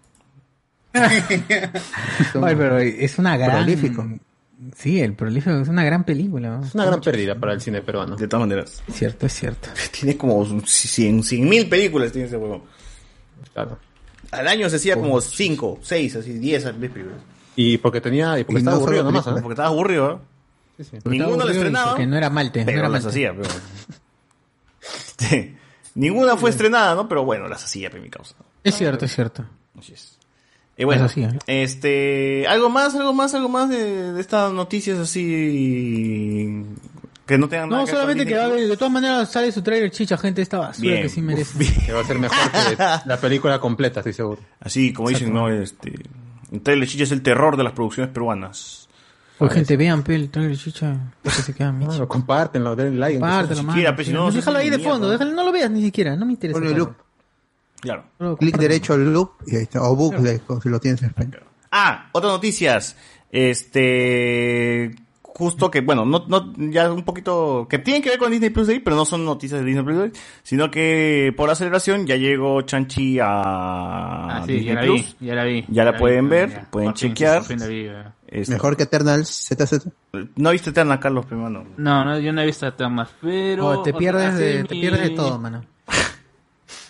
Ay, 0.93 2.55
pero 2.55 2.79
es 2.79 3.17
una 3.19 3.37
gran. 3.37 3.51
Prolífico. 3.57 4.07
Sí, 4.75 5.01
el 5.01 5.13
prolífico 5.13 5.55
es 5.57 5.67
una 5.67 5.83
gran 5.83 6.03
película. 6.03 6.57
¿no? 6.57 6.65
Es 6.65 6.73
una 6.75 6.85
gran 6.85 7.01
pérdida 7.01 7.35
para 7.35 7.53
el 7.53 7.61
cine 7.61 7.81
peruano. 7.81 8.15
De 8.15 8.27
todas 8.27 8.47
maneras. 8.47 8.83
Es 8.87 8.95
cierto, 8.95 9.25
es 9.25 9.33
cierto. 9.33 9.69
Tiene 9.91 10.17
como 10.17 10.45
100 10.65 11.23
mil 11.47 11.67
películas 11.67 12.11
tiene 12.11 12.27
ese 12.27 12.37
huevón. 12.37 12.63
Claro. 13.53 13.77
Al 14.31 14.47
año 14.47 14.69
se 14.69 14.77
hacía 14.77 14.95
como 14.95 15.21
5, 15.21 15.79
6, 15.81 16.15
así 16.15 16.33
10 16.33 16.63
películas. 16.73 17.17
Y 17.55 17.77
porque 17.77 18.01
tenía, 18.01 18.37
y 18.39 18.43
porque 18.43 18.59
Y 18.59 18.61
estaba 18.63 18.77
no 18.77 18.81
aburrido 18.83 19.03
nomás, 19.03 19.27
¿eh? 19.27 19.31
Porque 19.33 19.53
estaba 19.53 19.69
aburrido, 19.69 20.11
¿eh? 20.11 20.17
Sí, 20.77 20.83
sí. 20.91 20.97
Ninguno 21.05 21.45
lo 21.45 21.51
estrenaba. 21.51 21.91
Porque 21.91 22.05
no 22.07 22.17
era 22.17 22.29
Malte. 22.29 22.59
no 22.61 22.65
Pero 22.65 22.79
era 22.79 22.89
las 22.89 23.03
Malte. 23.03 23.09
hacía, 23.27 23.33
pero... 23.33 23.49
Ninguna 25.95 26.35
fue 26.35 26.49
estrenada, 26.49 26.95
¿no? 26.95 27.07
Pero 27.07 27.23
bueno, 27.23 27.47
las 27.47 27.63
hacía, 27.63 27.89
pe, 27.89 27.99
mi 28.01 28.09
causa. 28.09 28.35
Es 28.63 28.75
cierto, 28.75 29.05
es 29.05 29.15
cierto. 29.15 29.45
Así 29.79 29.93
es. 29.93 30.14
Y 30.77 30.83
bueno, 30.83 31.05
hacía. 31.05 31.33
este... 31.47 32.45
¿Algo 32.47 32.69
más, 32.69 32.93
algo 32.95 33.13
más, 33.13 33.33
algo 33.33 33.47
más 33.49 33.69
de, 33.69 34.13
de 34.13 34.21
estas 34.21 34.51
noticias 34.53 34.97
así... 34.99 36.63
Que 37.25 37.37
no 37.39 37.47
tengan 37.49 37.69
nada 37.69 37.81
No, 37.81 37.85
que 37.87 37.91
ver 37.91 37.95
con 37.95 38.01
solamente 38.03 38.25
que 38.31 38.37
va 38.37 38.43
a 38.43 38.47
haber- 38.47 38.67
de 38.67 38.77
todas 38.77 38.93
maneras 38.93 39.31
sale 39.31 39.51
su 39.51 39.61
trailer 39.63 39.89
chicha, 39.89 40.15
gente, 40.17 40.41
esta 40.43 40.59
basura 40.59 40.89
Bien. 40.91 41.01
que 41.01 41.09
sí 41.09 41.21
merece. 41.23 41.57
Que 41.85 41.91
va 41.91 42.01
a 42.01 42.03
ser 42.03 42.19
mejor 42.19 42.37
que 42.51 42.77
la 43.09 43.17
película 43.19 43.59
completa, 43.59 44.01
estoy 44.01 44.13
seguro. 44.13 44.41
Así 44.59 44.93
como 44.93 45.09
dicen, 45.09 45.33
¿no? 45.33 45.49
Este... 45.49 45.93
El 46.51 46.61
trailer 46.61 46.87
chicha 46.87 47.03
es 47.05 47.11
el 47.11 47.23
terror 47.23 47.57
de 47.57 47.63
las 47.63 47.73
producciones 47.73 48.11
peruanas. 48.13 48.87
Oye, 49.39 49.51
gente, 49.51 49.75
vean, 49.75 50.03
pe, 50.03 50.15
el 50.15 50.29
trailer 50.29 50.55
chicha. 50.55 50.95
que 51.23 51.29
se 51.31 51.53
queda 51.55 51.71
micho. 51.73 51.87
Bueno, 51.91 52.07
compártenlo, 52.07 52.75
denle 52.75 52.99
like. 52.99 53.19
Compártelo, 53.19 53.63
no, 53.63 53.73
no, 53.75 54.11
no 54.13 54.31
déjalo 54.31 54.57
ahí 54.59 54.69
de 54.69 54.79
fondo, 54.79 55.09
déjalo, 55.09 55.31
no 55.31 55.43
lo 55.43 55.51
veas 55.51 55.71
ni 55.71 55.81
siquiera, 55.83 56.15
no 56.15 56.25
me 56.27 56.33
interesa. 56.33 56.59
Ponle 56.59 56.69
tanto. 56.75 56.85
loop. 56.85 56.95
Claro. 57.85 58.37
Clic 58.37 58.57
derecho 58.57 58.93
al 58.93 59.13
loop 59.13 59.31
y 59.47 59.55
ahí 59.55 59.63
está. 59.63 59.81
O 59.83 59.95
bucle, 59.95 60.41
si 60.61 60.69
lo 60.69 60.79
tienes 60.79 61.01
en 61.01 61.09
español. 61.09 61.43
Ah, 61.71 62.09
otras 62.11 62.33
noticias. 62.33 62.95
Este. 63.31 64.95
Justo 65.21 65.69
que, 65.69 65.81
bueno, 65.81 66.05
no, 66.05 66.23
no, 66.29 66.53
ya 66.71 66.89
un 66.93 67.03
poquito. 67.03 67.67
que 67.69 67.77
tienen 67.79 68.01
que 68.01 68.09
ver 68.09 68.17
con 68.19 68.31
Disney 68.31 68.51
Plus 68.51 68.69
ahí, 68.69 68.79
pero 68.79 68.95
no 68.95 69.03
son 69.03 69.25
noticias 69.25 69.59
de 69.59 69.65
Disney 69.65 69.83
Plus, 69.83 70.11
sino 70.43 70.71
que 70.71 71.33
por 71.35 71.49
aceleración 71.49 72.07
ya 72.07 72.15
llegó 72.15 72.61
Chanchi 72.61 73.19
a 73.19 74.37
Ah, 74.37 74.43
sí, 74.45 74.53
Disney 74.53 74.67
ya 74.67 74.73
la 74.75 74.81
vi, 74.81 74.87
Plus. 74.87 75.15
ya 75.19 75.35
la 75.35 75.43
vi. 75.43 75.65
Ya 75.67 75.83
la 75.83 75.97
pueden 75.97 76.29
ver, 76.29 76.49
ya. 76.51 76.71
pueden 76.71 76.91
Por 76.91 76.97
chequear. 76.97 77.43
fin 77.43 77.57
vi. 77.67 77.89
Este, 78.27 78.53
Mejor 78.53 78.77
que 78.77 78.83
Eternals 78.83 79.27
ZZ. 79.49 79.87
No 80.37 80.51
viste 80.51 80.69
Eterna, 80.69 81.01
Carlos, 81.01 81.25
primero. 81.25 81.65
No, 81.75 82.05
no, 82.05 82.17
yo 82.17 82.31
no 82.31 82.41
he 82.41 82.45
visto 82.45 82.65
Eternas, 82.65 83.09
pero... 83.21 83.67
Oh, 83.67 83.83
te 83.83 83.91
o 83.91 83.97
pierdes 83.97 84.37
sea, 84.37 84.45
de, 84.45 84.63
te 84.63 84.75
pierdes 84.75 85.01
de 85.01 85.09
todo, 85.09 85.37
mano. 85.37 85.65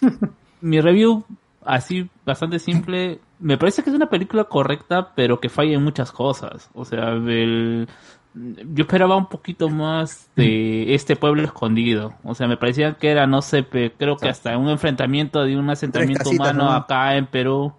Mi 0.61 0.81
review, 0.81 1.23
así, 1.65 2.09
bastante 2.25 2.59
simple. 2.59 3.19
Me 3.39 3.57
parece 3.57 3.83
que 3.83 3.89
es 3.89 3.95
una 3.95 4.09
película 4.09 4.45
correcta, 4.45 5.11
pero 5.15 5.39
que 5.39 5.49
falla 5.49 5.73
en 5.75 5.83
muchas 5.83 6.11
cosas. 6.11 6.69
O 6.73 6.85
sea, 6.85 7.09
el... 7.09 7.87
yo 8.33 8.83
esperaba 8.83 9.15
un 9.15 9.27
poquito 9.27 9.69
más 9.69 10.29
de 10.35 10.93
este 10.95 11.15
pueblo 11.15 11.43
escondido. 11.43 12.13
O 12.23 12.33
sea, 12.35 12.47
me 12.47 12.57
parecía 12.57 12.93
que 12.93 13.09
era, 13.09 13.27
no 13.27 13.41
sé, 13.41 13.65
creo 13.65 14.17
que 14.17 14.29
hasta 14.29 14.57
un 14.57 14.69
enfrentamiento 14.69 15.43
de 15.43 15.57
un 15.57 15.69
asentamiento 15.69 16.29
humano 16.29 16.63
nomás. 16.65 16.83
acá 16.83 17.15
en 17.17 17.27
Perú. 17.27 17.73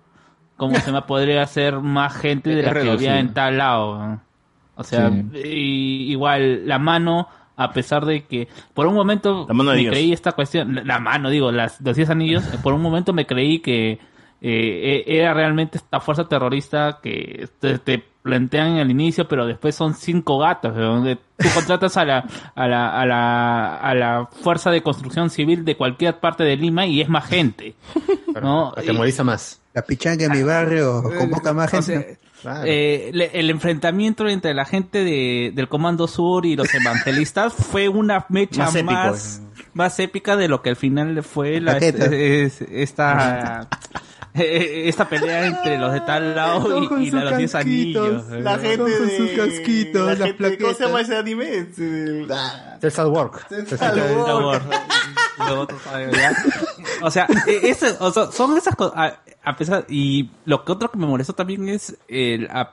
Como 0.57 0.77
se 0.77 0.93
me 0.93 1.03
podría 1.03 1.43
hacer 1.43 1.81
más 1.81 2.15
gente 2.17 2.51
de 2.55 2.63
la 2.63 2.73
que 2.73 2.91
había 2.91 3.19
en 3.19 3.35
tal 3.35 3.59
lado. 3.59 3.99
¿no? 3.99 4.21
O 4.77 4.85
sea, 4.85 5.11
Sí. 5.11 5.39
y- 5.43 6.13
igual 6.13 6.67
la 6.69 6.79
mano, 6.79 7.29
a 7.57 7.73
pesar 7.73 8.05
de 8.05 8.25
que 8.25 8.49
por 8.75 8.87
un 8.87 8.95
momento 8.95 9.47
La 9.49 9.55
mano 9.55 9.71
de 9.71 9.77
me 9.77 9.83
Dios. 9.83 9.93
creí 9.93 10.13
esta 10.13 10.33
cuestión, 10.33 10.75
la, 10.75 10.85
la 10.85 10.99
mano, 10.99 11.31
digo, 11.31 11.51
las, 11.53 11.81
los 11.81 11.97
10 11.97 12.11
anillos, 12.11 12.43
por 12.63 12.75
un 12.75 12.83
momento 12.83 13.13
me 13.13 13.27
creí 13.27 13.61
que 13.61 13.93
eh, 13.93 13.99
eh, 14.43 15.05
era 15.07 15.33
realmente 15.35 15.79
esta 15.79 15.99
fuerza 16.01 16.29
terrorista 16.29 16.99
que 17.03 17.49
te, 17.59 17.79
te 17.79 18.03
plantean 18.23 18.77
al 18.79 18.91
inicio, 18.91 19.27
pero 19.29 19.47
después 19.47 19.75
son 19.75 19.95
cinco 19.95 20.39
gatos, 20.39 20.75
de 20.75 20.83
donde 20.83 21.17
tú 21.17 21.49
contratas 21.55 21.97
a 21.97 22.05
la, 22.05 22.25
a 22.55 22.67
la, 22.69 23.01
a 23.01 23.07
la, 23.07 23.77
a 23.77 23.95
la 23.95 24.27
fuerza 24.43 24.71
de 24.71 24.83
construcción 24.83 25.31
civil 25.31 25.65
de 25.65 25.77
cualquier 25.77 26.19
parte 26.19 26.43
de 26.45 26.57
Lima 26.57 26.87
y 26.87 27.01
es 27.01 27.09
más 27.09 27.25
gente. 27.27 27.75
¿no? 28.43 28.69
Atemoriza 28.77 29.25
más. 29.25 29.61
La 29.73 29.83
pichanga 29.83 30.25
en 30.27 30.33
mi 30.33 30.43
barrio 30.43 31.03
convoca 31.19 31.53
más 31.53 31.73
O 31.73 31.83
gente. 31.83 32.03
sea, 32.09 32.17
Claro. 32.47 32.63
eh, 32.65 33.11
le- 33.13 33.31
el 33.41 33.51
enfrentamiento 33.51 34.29
entre 34.29 34.55
la 34.55 34.65
gente 34.65 35.03
de, 35.03 35.51
del 35.53 35.69
Comando 35.69 36.07
Sur 36.07 36.47
y 36.47 36.55
los 36.55 36.73
evangelistas 36.73 37.53
fue 37.73 37.89
una 37.89 38.25
mecha 38.29 38.65
Más 38.71 38.85
más, 38.85 39.39
épico, 39.41 39.69
más, 39.75 39.99
épica 39.99 40.37
de 40.37 40.47
lo 40.47 40.63
que 40.63 40.71
al 40.71 40.77
final 40.77 41.25
fue 41.25 41.61
la, 41.61 41.79
es- 41.79 42.61
esta 42.63 43.69
eh, 44.35 44.85
esta 44.89 45.09
pelea 45.09 45.47
entre 45.47 45.77
los 45.77 45.93
de 45.93 46.01
tal 46.03 46.37
lado 46.37 46.83
y, 46.83 47.07
y 47.07 47.11
sus 47.11 47.15
la- 47.15 47.31
los 47.31 47.39
10 47.39 47.55
anillos. 47.57 48.23
casquitos. 48.23 48.41
La 48.45 48.55
eh. 48.55 48.59
gente 48.61 48.77
Con 48.99 49.11
sus 49.11 49.31
casquitos, 49.37 50.07
la 50.07 50.15
las 50.15 50.19
gente- 50.29 50.59
¿Cómo 50.59 50.75
se 50.75 50.85
llama 50.85 51.01
ese 51.01 51.17
anime? 51.17 51.67
César 52.81 53.07
Work. 53.09 53.49
César 53.49 53.93
Por 53.93 54.43
Work. 54.45 54.63
¿Ya? 56.13 56.33
O 57.03 57.11
sea, 57.11 57.27
eh, 57.47 57.61
ese- 57.65 57.97
o 58.01 58.11
sea, 58.11 58.27
son 58.33 58.57
esas 58.57 58.75
cosas. 58.75 58.95
A, 58.97 59.23
a 59.51 59.57
pesar, 59.57 59.85
y 59.89 60.31
lo 60.45 60.65
que 60.65 60.73
otro 60.73 60.91
que 60.91 60.99
me 60.99 61.07
molestó 61.07 61.33
también 61.35 61.69
es 61.69 61.97
el, 62.09 62.49
a- 62.51 62.73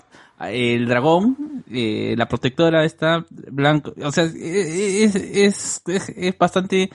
el 0.50 0.88
dragón, 0.88 1.64
eh, 1.72 2.16
la 2.18 2.28
protectora 2.28 2.84
está 2.84 3.26
blanco. 3.30 3.94
O 4.04 4.12
sea, 4.12 4.26
eh, 4.26 5.04
es, 5.04 5.16
es, 5.16 5.82
es, 5.86 6.10
es 6.10 6.38
bastante 6.38 6.90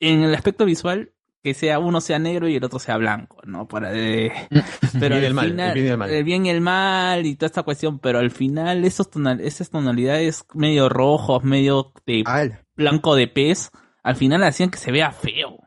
en 0.00 0.22
el 0.22 0.34
aspecto 0.34 0.64
visual 0.64 1.10
que 1.42 1.52
sea 1.54 1.78
uno 1.78 2.00
sea 2.00 2.18
negro 2.18 2.48
y 2.48 2.56
el 2.56 2.64
otro 2.64 2.78
sea 2.78 2.96
blanco, 2.96 3.36
¿no? 3.44 3.68
Para 3.68 3.90
eh, 3.94 4.32
pero 4.98 5.16
bien 5.16 5.22
y 5.22 5.24
al 5.24 5.24
el 5.26 5.34
mal, 5.34 5.50
final, 5.50 5.68
el 5.68 5.74
bien 5.74 5.86
y 5.86 5.90
el 5.90 5.98
mal. 5.98 6.10
el 6.10 6.24
bien 6.24 6.46
y 6.46 6.50
el 6.50 6.60
mal 6.62 7.26
y 7.26 7.34
toda 7.36 7.46
esta 7.48 7.62
cuestión, 7.64 7.98
pero 7.98 8.18
al 8.18 8.30
final 8.30 8.84
esos 8.84 9.10
tonal, 9.10 9.40
esas 9.42 9.68
tonalidades 9.68 10.46
medio 10.54 10.88
rojos, 10.88 11.44
medio 11.44 11.92
de 12.06 12.22
Al. 12.26 12.60
blanco 12.76 13.14
de 13.14 13.28
pez, 13.28 13.70
al 14.04 14.14
final 14.14 14.44
hacían 14.44 14.70
que 14.70 14.78
se 14.78 14.92
vea 14.92 15.10
feo. 15.10 15.58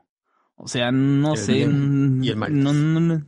O 0.56 0.68
sea, 0.68 0.92
no 0.92 1.34
El 1.34 1.38
sé. 1.38 1.54
bien 1.54 2.24
y 2.24 2.30
el. 2.30 2.40
No, 2.40 2.72
no, 2.74 3.00
no. 3.02 3.28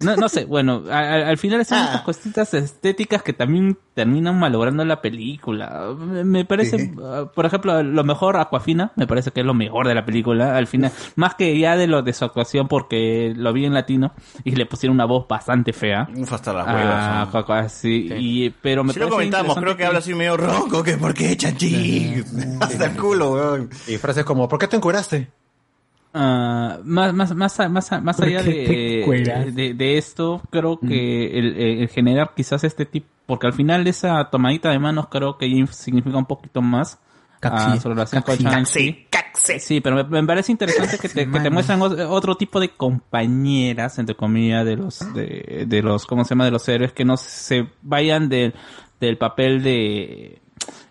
No, 0.00 0.16
no 0.16 0.28
sé, 0.30 0.46
bueno, 0.46 0.82
al 0.90 1.36
final 1.36 1.64
son 1.66 1.78
estas 1.78 2.00
cositas 2.02 2.54
estéticas 2.54 3.22
que 3.22 3.34
también 3.34 3.76
terminan 3.94 4.38
malogrando 4.38 4.82
la 4.86 5.02
película. 5.02 5.94
Me, 5.98 6.24
me 6.24 6.44
parece, 6.46 6.90
uh, 6.96 7.26
por 7.34 7.44
ejemplo, 7.44 7.82
lo 7.82 8.02
mejor 8.02 8.38
Aquafina, 8.38 8.92
me 8.96 9.06
parece 9.06 9.30
que 9.30 9.40
es 9.40 9.46
lo 9.46 9.52
mejor 9.52 9.86
de 9.86 9.94
la 9.94 10.06
película, 10.06 10.56
al 10.56 10.66
final, 10.66 10.90
más 11.16 11.34
que 11.34 11.58
ya 11.58 11.76
de 11.76 11.86
lo 11.86 12.00
de 12.00 12.14
su 12.14 12.24
actuación 12.24 12.66
porque 12.66 13.34
lo 13.36 13.52
vi 13.52 13.66
en 13.66 13.74
latino 13.74 14.14
y 14.42 14.52
le 14.56 14.64
pusieron 14.64 14.94
una 14.94 15.04
voz 15.04 15.28
bastante 15.28 15.74
fea. 15.74 16.08
Uf, 16.16 16.32
hasta 16.32 16.54
las 16.54 16.66
Ah, 16.66 16.74
huevas. 16.74 17.34
¿no? 17.34 17.38
Aqua- 17.40 17.68
sí, 17.68 18.08
y, 18.16 18.50
pero 18.50 18.82
me 18.84 18.94
Si 18.94 19.00
lo 19.00 19.10
comentamos, 19.10 19.54
creo 19.58 19.76
que 19.76 19.84
habla 19.84 19.98
así 19.98 20.14
medio 20.14 20.38
ronco, 20.38 20.82
que 20.82 20.96
por 20.96 21.12
qué 21.12 21.36
Chanchi. 21.36 22.22
Hasta 22.60 22.86
el 22.86 22.96
culo, 22.96 23.32
weón. 23.32 23.68
Y 23.86 23.98
frases 23.98 24.24
como, 24.24 24.48
¿por 24.48 24.58
qué 24.58 24.66
te 24.66 24.76
encuraste? 24.76 25.28
Ah, 26.12 26.78
más, 26.84 27.14
más, 27.14 27.34
más, 27.34 27.58
más, 27.70 28.02
más 28.02 28.16
¿Por 28.16 28.26
allá 28.26 28.42
cuelas? 29.04 29.46
de, 29.46 29.52
de, 29.52 29.74
de 29.74 29.98
esto, 29.98 30.42
creo 30.50 30.78
que 30.80 31.38
el, 31.38 31.56
el 31.56 31.88
generar 31.88 32.32
quizás 32.34 32.64
este 32.64 32.84
tipo, 32.84 33.06
porque 33.26 33.46
al 33.46 33.52
final 33.52 33.86
esa 33.86 34.28
tomadita 34.30 34.70
de 34.70 34.78
manos 34.80 35.06
creo 35.08 35.38
que 35.38 35.46
significa 35.70 36.16
un 36.16 36.26
poquito 36.26 36.62
más 36.62 36.98
Caxi, 37.40 37.70
a 37.70 37.80
su 37.80 37.88
relación 37.88 38.22
con 38.22 38.36
caxi. 38.36 39.06
Sí, 39.60 39.80
pero 39.80 39.96
me, 39.96 40.04
me 40.04 40.26
parece 40.26 40.52
interesante 40.52 40.98
que 40.98 41.08
te, 41.08 41.30
que 41.30 41.40
te 41.40 41.48
muestran 41.48 41.80
otro 41.80 42.34
tipo 42.34 42.60
de 42.60 42.70
compañeras, 42.70 43.98
entre 43.98 44.14
comillas, 44.14 44.66
de 44.66 44.76
los, 44.76 45.14
de, 45.14 45.64
de 45.66 45.82
los, 45.82 46.06
¿cómo 46.06 46.24
se 46.24 46.30
llama? 46.30 46.44
De 46.44 46.50
los 46.50 46.68
héroes 46.68 46.92
que 46.92 47.04
no 47.06 47.16
se 47.16 47.66
vayan 47.80 48.28
del, 48.28 48.52
del 49.00 49.16
papel 49.16 49.62
de, 49.62 50.42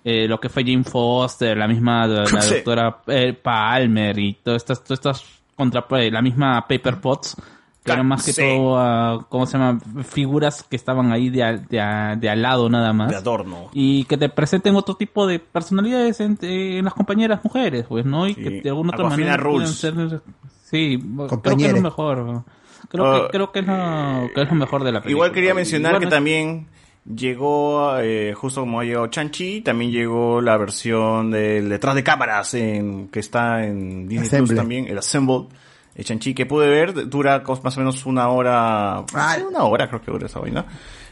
eh, 0.03 0.27
lo 0.27 0.39
que 0.39 0.49
fue 0.49 0.63
Jane 0.63 0.83
Foster, 0.83 1.57
la 1.57 1.67
misma 1.67 2.07
la, 2.07 2.23
la 2.23 2.41
Sí. 2.41 2.55
doctora 2.55 3.01
eh, 3.07 3.33
Palmer 3.33 4.17
y 4.17 4.33
todas 4.43 4.61
estas, 4.63 4.83
todas 4.83 4.99
estas 4.99 5.25
contra 5.55 5.85
eh, 5.91 6.09
la 6.11 6.21
misma 6.21 6.65
Paper 6.67 7.01
Potts 7.01 7.35
que 7.83 7.93
eran 7.93 8.07
más 8.07 8.25
que 8.25 8.33
Sí. 8.33 8.41
todo 8.41 8.77
ah, 8.77 9.25
¿cómo 9.29 9.45
se 9.45 9.57
llama? 9.57 9.79
figuras 10.03 10.63
que 10.63 10.75
estaban 10.75 11.11
ahí 11.13 11.29
de, 11.29 11.43
al- 11.43 11.65
de, 11.67 11.79
a- 11.81 12.15
de 12.17 12.29
al 12.29 12.41
lado 12.41 12.69
nada 12.69 12.91
más 12.93 13.09
De 13.09 13.15
adorno. 13.15 13.69
y 13.73 14.03
que 14.05 14.17
te 14.17 14.27
presenten 14.29 14.75
otro 14.75 14.95
tipo 14.95 15.25
de 15.27 15.39
personalidades 15.39 16.19
en, 16.19 16.37
en 16.41 16.83
las 16.85 16.93
compañeras 16.93 17.39
mujeres 17.43 17.85
pues 17.87 18.05
no 18.05 18.27
y 18.27 18.35
que 18.35 18.61
de 18.61 18.69
alguna 18.69 18.91
otra 18.93 19.09
manera 19.09 19.37
rules. 19.37 19.71
ser 19.71 19.93
sí 20.63 20.99
creo 21.41 21.57
que 21.57 21.65
es 21.65 21.73
lo 21.73 21.81
mejor 21.81 22.43
creo 22.89 23.05
Ah. 23.05 23.21
que 23.25 23.31
creo 23.37 23.51
que 23.51 23.59
es 23.59 23.65
lo, 23.67 24.29
que 24.35 24.41
es 24.41 24.49
lo 24.49 24.55
mejor 24.55 24.83
de 24.83 24.91
la 24.91 25.01
película 25.01 25.25
Igual 25.27 25.31
quería 25.31 25.53
mencionar 25.53 25.91
Igual 25.93 26.03
que 26.09 26.09
también 26.15 26.67
llegó, 27.05 27.97
eh, 27.99 28.33
justo 28.33 28.61
como 28.61 28.79
ha 28.79 28.83
llegado 28.83 29.07
Chanchi, 29.07 29.61
también 29.61 29.91
llegó 29.91 30.41
la 30.41 30.57
versión 30.57 31.31
del 31.31 31.69
detrás 31.69 31.95
de 31.95 32.03
cámaras 32.03 32.53
en, 32.53 33.09
que 33.09 33.19
está 33.19 33.65
en 33.65 34.07
Disney 34.07 34.41
Plus 34.41 34.55
también, 34.55 34.87
el 34.87 34.97
Assemble. 34.97 35.47
El 35.95 36.05
Chanchi 36.05 36.33
que 36.33 36.45
pude 36.45 36.69
ver, 36.69 37.09
dura 37.09 37.43
más 37.61 37.75
o 37.75 37.79
menos 37.81 38.05
una 38.05 38.29
hora, 38.29 39.03
una 39.47 39.63
hora 39.63 39.89
creo 39.89 40.01
que 40.01 40.11
dura 40.11 40.27
esa 40.27 40.39
vaina. 40.39 40.65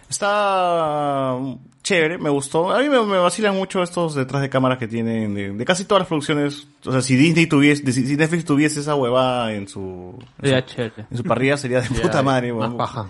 Está 0.10 1.34
um, 1.34 1.60
chévere, 1.84 2.18
me 2.18 2.30
gustó. 2.30 2.72
A 2.72 2.80
mí 2.80 2.88
me, 2.88 3.04
me 3.04 3.18
vacilan 3.18 3.54
mucho 3.54 3.84
estos 3.84 4.16
detrás 4.16 4.42
de 4.42 4.50
cámaras 4.50 4.78
que 4.78 4.88
tienen 4.88 5.34
de, 5.36 5.52
de 5.52 5.66
casi 5.66 5.84
todas 5.84 6.02
las 6.02 6.08
producciones. 6.08 6.68
O 6.86 6.92
sea, 6.94 7.02
si 7.02 7.18
Disney 7.18 7.48
tuviese, 7.48 7.92
si 7.92 8.16
Netflix 8.16 8.46
tuviese 8.46 8.80
esa 8.80 8.96
huevada 8.96 9.54
en 9.54 9.68
su, 9.68 10.18
en 10.42 10.48
Sería 10.48 10.66
su, 10.66 10.82
en 10.82 11.18
su 11.18 11.24
parrilla 11.24 11.58
sería 11.58 11.82
de 11.82 11.90
puta 12.02 12.24
madre. 12.24 12.54
más 12.54 12.74
paja. 12.76 13.10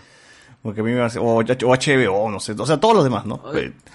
Porque 0.68 0.82
a 0.82 0.84
mí 0.84 0.92
me 0.92 1.00
hace, 1.02 1.18
o, 1.18 1.24
o 1.24 1.42
HBO, 1.44 2.30
no 2.30 2.42
sé, 2.42 2.52
o 2.60 2.66
sea, 2.66 2.78
todos 2.78 2.94
los 2.94 3.06
demás, 3.06 3.26
¿no? 3.26 3.42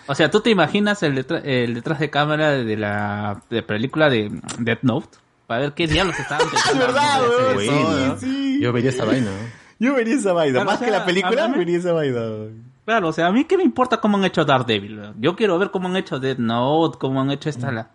O 0.06 0.14
sea, 0.14 0.30
¿tú 0.30 0.40
te 0.40 0.48
imaginas 0.48 1.02
el, 1.02 1.16
detrás 1.16 1.42
el 1.44 1.74
detrás 1.74 1.98
de 2.00 2.08
cámara 2.08 2.52
de 2.52 2.76
la 2.78 3.42
de 3.50 3.62
película 3.62 4.08
de 4.08 4.30
Death 4.58 4.78
Note? 4.80 5.18
Para 5.46 5.60
ver 5.60 5.72
qué 5.74 5.86
diablos 5.86 6.18
estaban 6.18 6.48
pensando. 6.50 6.86
verdad, 6.86 7.24
hacer 7.26 7.58
sí, 7.60 7.68
eso, 7.68 8.06
¿no? 8.08 8.18
sí. 8.18 8.58
Yo 8.62 8.72
vería 8.72 8.88
esa 8.88 9.04
vaina. 9.04 9.30
Yo 9.78 9.94
vería 9.94 10.14
esa 10.14 10.32
vaina, 10.32 10.52
Claro, 10.54 10.64
más 10.64 10.76
o 10.76 10.78
sea, 10.78 10.86
que 10.86 10.92
la 10.92 11.04
película, 11.04 11.48
mí- 11.48 11.58
vería 11.58 11.76
esa 11.76 11.92
vaina. 11.92 12.20
Claro, 12.86 13.08
o 13.08 13.12
sea, 13.12 13.26
a 13.26 13.32
mí 13.32 13.44
qué 13.44 13.58
me 13.58 13.64
importa 13.64 13.98
cómo 13.98 14.16
han 14.16 14.24
hecho 14.24 14.46
Daredevil. 14.46 15.12
Yo 15.20 15.36
quiero 15.36 15.58
ver 15.58 15.70
cómo 15.70 15.88
han 15.88 15.96
hecho 15.96 16.18
Death 16.18 16.38
Note, 16.38 16.96
cómo 16.98 17.20
han 17.20 17.30
hecho 17.32 17.50
esta 17.50 17.70
la... 17.70 17.90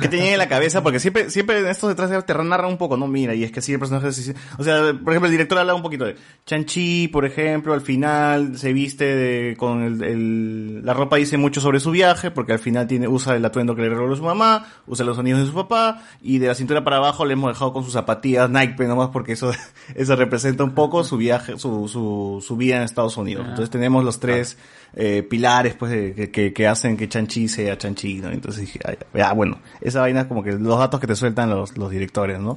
¿Qué 0.00 0.08
tenían 0.08 0.32
en 0.32 0.38
la 0.38 0.48
cabeza? 0.48 0.82
Porque 0.82 0.98
siempre, 0.98 1.30
siempre 1.30 1.60
en 1.60 1.66
estos 1.68 1.88
detrás 1.88 2.10
de 2.10 2.20
te 2.22 2.34
narran 2.34 2.70
un 2.70 2.78
poco, 2.78 2.96
¿no? 2.96 3.06
Mira, 3.06 3.34
y 3.34 3.44
es 3.44 3.52
que 3.52 3.60
así 3.60 3.72
el 3.72 3.78
personaje... 3.78 4.10
se- 4.12 4.34
O 4.58 4.64
sea, 4.64 4.78
por 4.92 5.12
ejemplo, 5.12 5.26
el 5.26 5.30
director 5.30 5.56
habla 5.58 5.74
un 5.74 5.82
poquito 5.82 6.04
de... 6.04 6.16
Chanchi, 6.46 7.08
por 7.08 7.24
ejemplo, 7.24 7.72
al 7.74 7.80
final 7.80 8.58
se 8.58 8.72
viste 8.72 9.04
de, 9.04 9.56
con 9.56 9.82
el, 9.82 10.02
el- 10.02 10.84
La 10.84 10.94
ropa 10.94 11.16
dice 11.16 11.36
mucho 11.36 11.60
sobre 11.60 11.78
su 11.80 11.90
viaje, 11.92 12.30
porque 12.32 12.52
al 12.52 12.58
final 12.58 12.86
tiene 12.88 13.06
usa 13.06 13.36
el 13.36 13.44
atuendo 13.44 13.76
que 13.76 13.82
le 13.82 13.90
regaló 13.90 14.16
su 14.16 14.24
mamá, 14.24 14.66
usa 14.86 15.04
los 15.06 15.16
sonidos 15.16 15.40
de 15.40 15.46
su 15.46 15.54
papá, 15.54 16.02
y 16.20 16.38
de 16.38 16.48
la 16.48 16.54
cintura 16.56 16.82
para 16.82 16.96
abajo 16.96 17.24
le 17.24 17.34
hemos 17.34 17.52
dejado 17.52 17.72
con 17.72 17.84
sus 17.84 17.92
zapatillas 17.92 18.50
Nike, 18.50 18.84
nomás 18.84 19.10
porque 19.10 19.32
eso, 19.32 19.52
eso 19.94 20.16
representa 20.16 20.64
un 20.64 20.74
poco 20.74 21.04
su 21.04 21.16
viaje, 21.16 21.56
su, 21.58 21.86
su, 21.88 22.42
su 22.44 22.56
vida 22.56 22.76
en 22.78 22.82
Estados 22.82 23.16
Unidos. 23.16 23.44
Ah. 23.46 23.50
Entonces 23.50 23.70
tenemos 23.70 24.04
los 24.04 24.18
tres 24.18 24.58
eh, 24.94 25.22
pilares 25.22 25.74
pues 25.74 25.92
de- 25.92 26.30
que, 26.30 26.52
que, 26.52 26.66
hacen 26.66 26.96
que 26.96 27.08
Chanchi 27.08 27.48
sea 27.48 27.76
Chanchi, 27.78 28.20
¿no? 28.20 28.30
Entonces 28.30 28.62
dije, 28.62 28.80
ah, 29.22 29.32
bueno, 29.32 29.60
esa 29.80 30.00
vaina 30.00 30.22
es 30.22 30.26
como 30.26 30.42
que 30.42 30.52
los 30.52 30.78
datos 30.78 31.00
que 31.00 31.06
te 31.06 31.16
sueltan 31.16 31.50
los, 31.50 31.76
los 31.76 31.90
directores, 31.90 32.40
¿no? 32.40 32.56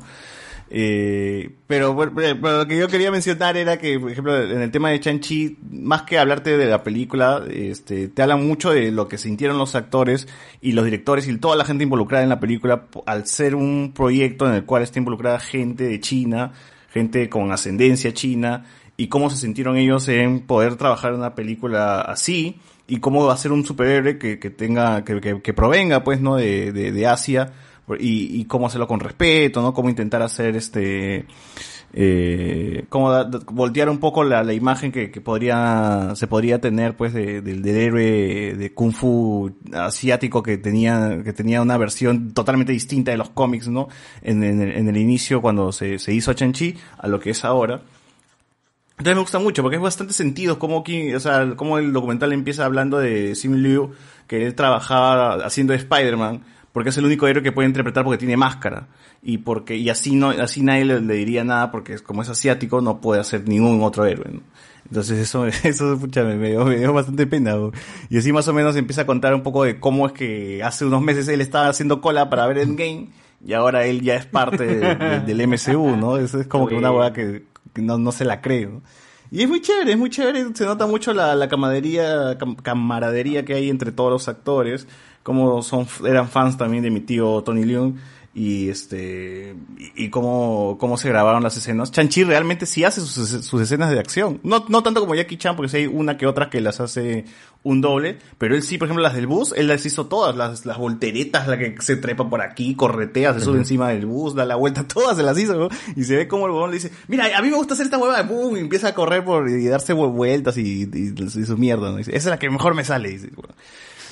Eh, 0.73 1.49
pero, 1.67 1.93
bueno, 1.93 2.13
pero 2.15 2.59
lo 2.59 2.65
que 2.65 2.77
yo 2.77 2.87
quería 2.87 3.11
mencionar 3.11 3.57
era 3.57 3.77
que, 3.77 3.99
por 3.99 4.09
ejemplo, 4.09 4.41
en 4.41 4.61
el 4.61 4.71
tema 4.71 4.89
de 4.89 5.01
Chanchi, 5.01 5.57
más 5.69 6.03
que 6.03 6.17
hablarte 6.17 6.57
de 6.57 6.65
la 6.65 6.81
película, 6.81 7.43
este, 7.51 8.07
te 8.07 8.21
hablan 8.21 8.47
mucho 8.47 8.71
de 8.71 8.89
lo 8.89 9.09
que 9.09 9.17
sintieron 9.17 9.57
los 9.57 9.75
actores 9.75 10.29
y 10.61 10.71
los 10.71 10.85
directores 10.85 11.27
y 11.27 11.37
toda 11.37 11.57
la 11.57 11.65
gente 11.65 11.83
involucrada 11.83 12.23
en 12.23 12.29
la 12.29 12.39
película 12.39 12.87
al 13.05 13.27
ser 13.27 13.55
un 13.55 13.91
proyecto 13.93 14.47
en 14.47 14.53
el 14.53 14.63
cual 14.63 14.83
está 14.83 14.97
involucrada 14.99 15.41
gente 15.41 15.83
de 15.83 15.99
China, 15.99 16.53
gente 16.89 17.27
con 17.27 17.51
ascendencia 17.51 18.13
china, 18.13 18.65
y 19.03 19.07
cómo 19.07 19.29
se 19.29 19.37
sintieron 19.37 19.77
ellos 19.77 20.07
en 20.07 20.41
poder 20.41 20.75
trabajar 20.75 21.13
en 21.13 21.19
una 21.19 21.33
película 21.33 22.01
así, 22.01 22.57
y 22.87 22.97
cómo 22.99 23.25
va 23.25 23.33
a 23.33 23.37
ser 23.37 23.51
un 23.51 23.63
superhéroe 23.65 24.17
que, 24.17 24.37
que 24.37 24.49
tenga, 24.49 25.03
que, 25.03 25.41
que, 25.41 25.53
provenga, 25.53 26.03
pues, 26.03 26.19
¿no? 26.21 26.35
De, 26.35 26.71
de, 26.71 26.91
de 26.91 27.07
Asia, 27.07 27.53
y, 27.99 28.39
y 28.39 28.45
cómo 28.45 28.67
hacerlo 28.67 28.87
con 28.87 28.99
respeto, 28.99 29.61
¿no? 29.61 29.73
Cómo 29.73 29.89
intentar 29.89 30.21
hacer 30.21 30.55
este, 30.55 31.25
eh, 31.93 32.85
cómo 32.89 33.11
da- 33.11 33.29
voltear 33.51 33.89
un 33.89 33.97
poco 33.99 34.23
la, 34.23 34.43
la 34.43 34.53
imagen 34.53 34.91
que, 34.91 35.11
que 35.11 35.19
podría, 35.21 36.11
se 36.15 36.27
podría 36.27 36.59
tener, 36.61 36.95
pues, 36.95 37.13
de- 37.13 37.41
del 37.41 37.65
héroe 37.67 38.55
de 38.55 38.73
Kung 38.73 38.93
Fu 38.93 39.51
asiático 39.73 40.41
que 40.43 40.57
tenía, 40.57 41.21
que 41.23 41.33
tenía 41.33 41.61
una 41.61 41.77
versión 41.77 42.33
totalmente 42.33 42.71
distinta 42.71 43.11
de 43.11 43.17
los 43.17 43.29
cómics, 43.31 43.67
¿no? 43.67 43.87
En, 44.21 44.43
en 44.43 44.61
el, 44.61 44.71
en 44.77 44.87
el 44.89 44.97
inicio 44.97 45.41
cuando 45.41 45.71
se, 45.71 45.97
se 45.99 46.13
hizo 46.13 46.33
Chanchi 46.33 46.75
a 46.97 47.07
lo 47.07 47.19
que 47.19 47.31
es 47.31 47.43
ahora. 47.43 47.81
Entonces 49.01 49.15
me 49.15 49.21
gusta 49.21 49.39
mucho 49.39 49.63
porque 49.63 49.77
es 49.77 49.81
bastante 49.81 50.13
sentido 50.13 50.59
como, 50.59 50.83
o 51.15 51.19
sea, 51.19 51.55
como 51.55 51.79
el 51.79 51.91
documental 51.91 52.33
empieza 52.33 52.65
hablando 52.65 52.99
de 52.99 53.33
Sim 53.33 53.55
Liu, 53.55 53.93
que 54.27 54.45
él 54.45 54.53
trabajaba 54.53 55.43
haciendo 55.43 55.73
de 55.73 55.79
Spider-Man, 55.79 56.41
porque 56.71 56.89
es 56.91 56.97
el 56.97 57.05
único 57.05 57.27
héroe 57.27 57.41
que 57.41 57.51
puede 57.51 57.67
interpretar 57.67 58.03
porque 58.03 58.19
tiene 58.19 58.37
máscara. 58.37 58.87
Y 59.23 59.39
porque, 59.39 59.75
y 59.75 59.89
así 59.89 60.13
no, 60.15 60.29
así 60.29 60.61
nadie 60.61 60.85
le, 60.85 61.01
le 61.01 61.15
diría 61.15 61.43
nada 61.43 61.71
porque 61.71 61.97
como 61.97 62.21
es 62.21 62.29
asiático 62.29 62.79
no 62.81 63.01
puede 63.01 63.21
hacer 63.21 63.47
ningún 63.47 63.81
otro 63.81 64.05
héroe, 64.05 64.27
¿no? 64.33 64.41
Entonces 64.87 65.17
eso, 65.17 65.47
eso 65.63 65.97
pucha, 65.97 66.23
me, 66.23 66.49
dio, 66.49 66.63
me 66.65 66.77
dio 66.77 66.93
bastante 66.93 67.25
pena. 67.25 67.53
¿no? 67.55 67.71
Y 68.11 68.19
así 68.19 68.31
más 68.31 68.47
o 68.49 68.53
menos 68.53 68.75
empieza 68.75 69.01
a 69.01 69.05
contar 69.07 69.33
un 69.33 69.41
poco 69.41 69.63
de 69.63 69.79
cómo 69.79 70.05
es 70.05 70.13
que 70.13 70.61
hace 70.63 70.85
unos 70.85 71.01
meses 71.01 71.27
él 71.27 71.41
estaba 71.41 71.69
haciendo 71.69 72.01
cola 72.01 72.29
para 72.29 72.45
ver 72.45 72.59
Endgame 72.59 73.07
y 73.43 73.53
ahora 73.53 73.85
él 73.87 74.01
ya 74.01 74.13
es 74.15 74.27
parte 74.27 74.63
de- 74.63 74.95
de- 74.95 75.19
del 75.21 75.41
MCU, 75.47 75.95
¿no? 75.97 76.17
Eso 76.17 76.39
es 76.39 76.45
como 76.45 76.67
que 76.67 76.75
una 76.75 76.91
hueá 76.91 77.13
que 77.13 77.49
no, 77.75 77.97
no 77.97 78.11
se 78.11 78.25
la 78.25 78.41
cree, 78.41 78.65
¿no? 78.67 78.81
Y 79.33 79.43
es 79.43 79.47
muy 79.49 79.61
chévere, 79.61 79.93
es 79.93 79.97
muy 79.97 80.09
chévere, 80.09 80.45
se 80.53 80.65
nota 80.65 80.85
mucho 80.87 81.13
la, 81.13 81.35
la 81.35 81.47
camaradería, 81.47 82.37
cam- 82.37 82.57
camaradería 82.61 83.45
que 83.45 83.53
hay 83.53 83.69
entre 83.69 83.93
todos 83.93 84.11
los 84.11 84.27
actores, 84.27 84.87
como 85.23 85.61
son, 85.61 85.87
eran 86.05 86.27
fans 86.27 86.57
también 86.57 86.83
de 86.83 86.91
mi 86.91 86.99
tío 86.99 87.41
Tony 87.43 87.63
Leung, 87.63 87.95
y 88.33 88.69
este, 88.69 89.55
y, 89.77 90.05
y 90.05 90.09
cómo, 90.09 90.77
cómo 90.79 90.97
se 90.97 91.09
grabaron 91.09 91.43
las 91.43 91.57
escenas. 91.57 91.91
Chanchi 91.91 92.23
realmente 92.23 92.65
sí 92.65 92.83
hace 92.85 93.01
sus, 93.01 93.29
sus 93.45 93.61
escenas 93.61 93.91
de 93.91 93.99
acción. 93.99 94.39
No, 94.43 94.65
no 94.69 94.83
tanto 94.83 95.01
como 95.01 95.15
Jackie 95.15 95.37
Chan, 95.37 95.55
porque 95.57 95.69
sí 95.69 95.77
hay 95.77 95.87
una 95.87 96.17
que 96.17 96.25
otra 96.27 96.49
que 96.49 96.61
las 96.61 96.79
hace 96.79 97.25
un 97.63 97.81
doble, 97.81 98.17
pero 98.37 98.55
él 98.55 98.63
sí, 98.63 98.77
por 98.77 98.87
ejemplo, 98.87 99.03
las 99.03 99.13
del 99.13 99.27
bus, 99.27 99.53
él 99.55 99.67
las 99.67 99.85
hizo 99.85 100.07
todas, 100.07 100.35
las, 100.35 100.65
las 100.65 100.77
volteretas, 100.77 101.47
la 101.47 101.59
que 101.59 101.75
se 101.79 101.95
trepa 101.97 102.27
por 102.29 102.41
aquí, 102.41 102.73
corretea, 102.73 103.33
se 103.35 103.41
sube 103.41 103.57
encima 103.59 103.89
del 103.89 104.05
bus, 104.07 104.33
da 104.33 104.45
la 104.45 104.55
vuelta, 104.55 104.83
todas 104.87 105.17
se 105.17 105.23
las 105.23 105.37
hizo, 105.37 105.53
¿no? 105.55 105.69
Y 105.95 106.03
se 106.05 106.15
ve 106.15 106.27
como 106.27 106.45
el 106.47 106.53
huevón 106.53 106.71
le 106.71 106.77
dice, 106.77 106.91
mira, 107.07 107.37
a 107.37 107.41
mí 107.41 107.49
me 107.49 107.57
gusta 107.57 107.73
hacer 107.75 107.85
esta 107.85 107.97
hueva, 107.99 108.21
boom, 108.23 108.55
y 108.57 108.59
empieza 108.61 108.87
a 108.87 108.93
correr 108.95 109.23
por, 109.25 109.47
y 109.49 109.65
darse 109.67 109.93
vu- 109.93 110.11
vueltas 110.11 110.57
y, 110.57 110.83
y- 110.91 111.13
y 111.21 111.29
su 111.45 111.57
mierda, 111.57 111.91
¿no? 111.91 111.97
Dice, 111.97 112.11
Esa 112.11 112.29
es 112.29 112.31
la 112.31 112.39
que 112.39 112.49
mejor 112.49 112.73
me 112.75 112.83
sale, 112.85 113.09
dice, 113.09 113.29
bueno. 113.35 113.53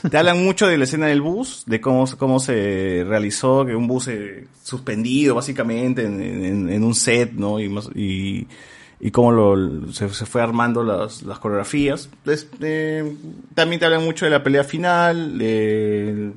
Te 0.09 0.17
hablan 0.17 0.43
mucho 0.43 0.67
de 0.67 0.77
la 0.77 0.83
escena 0.85 1.07
del 1.07 1.21
bus, 1.21 1.63
de 1.65 1.81
cómo, 1.81 2.05
cómo 2.17 2.39
se 2.39 3.03
realizó, 3.07 3.65
que 3.65 3.75
un 3.75 3.87
bus 3.87 4.07
eh, 4.07 4.47
suspendido 4.63 5.35
básicamente 5.35 6.03
en, 6.05 6.21
en- 6.21 6.69
en 6.69 6.83
un 6.83 6.95
set, 6.95 7.33
¿no? 7.33 7.59
Y, 7.59 7.67
más- 7.69 7.89
y, 7.95 8.47
y 8.99 9.11
cómo 9.11 9.31
lo, 9.31 9.91
se, 9.91 10.07
se 10.09 10.25
fue 10.25 10.41
armando 10.41 10.83
las, 10.83 11.23
las 11.23 11.39
coreografías. 11.39 12.09
Entonces, 12.19 12.47
eh, 12.61 13.13
también 13.55 13.79
te 13.79 13.85
hablan 13.85 14.03
mucho 14.05 14.25
de 14.25 14.31
la 14.31 14.41
pelea 14.43 14.63
final, 14.63 15.37
de 15.37 16.31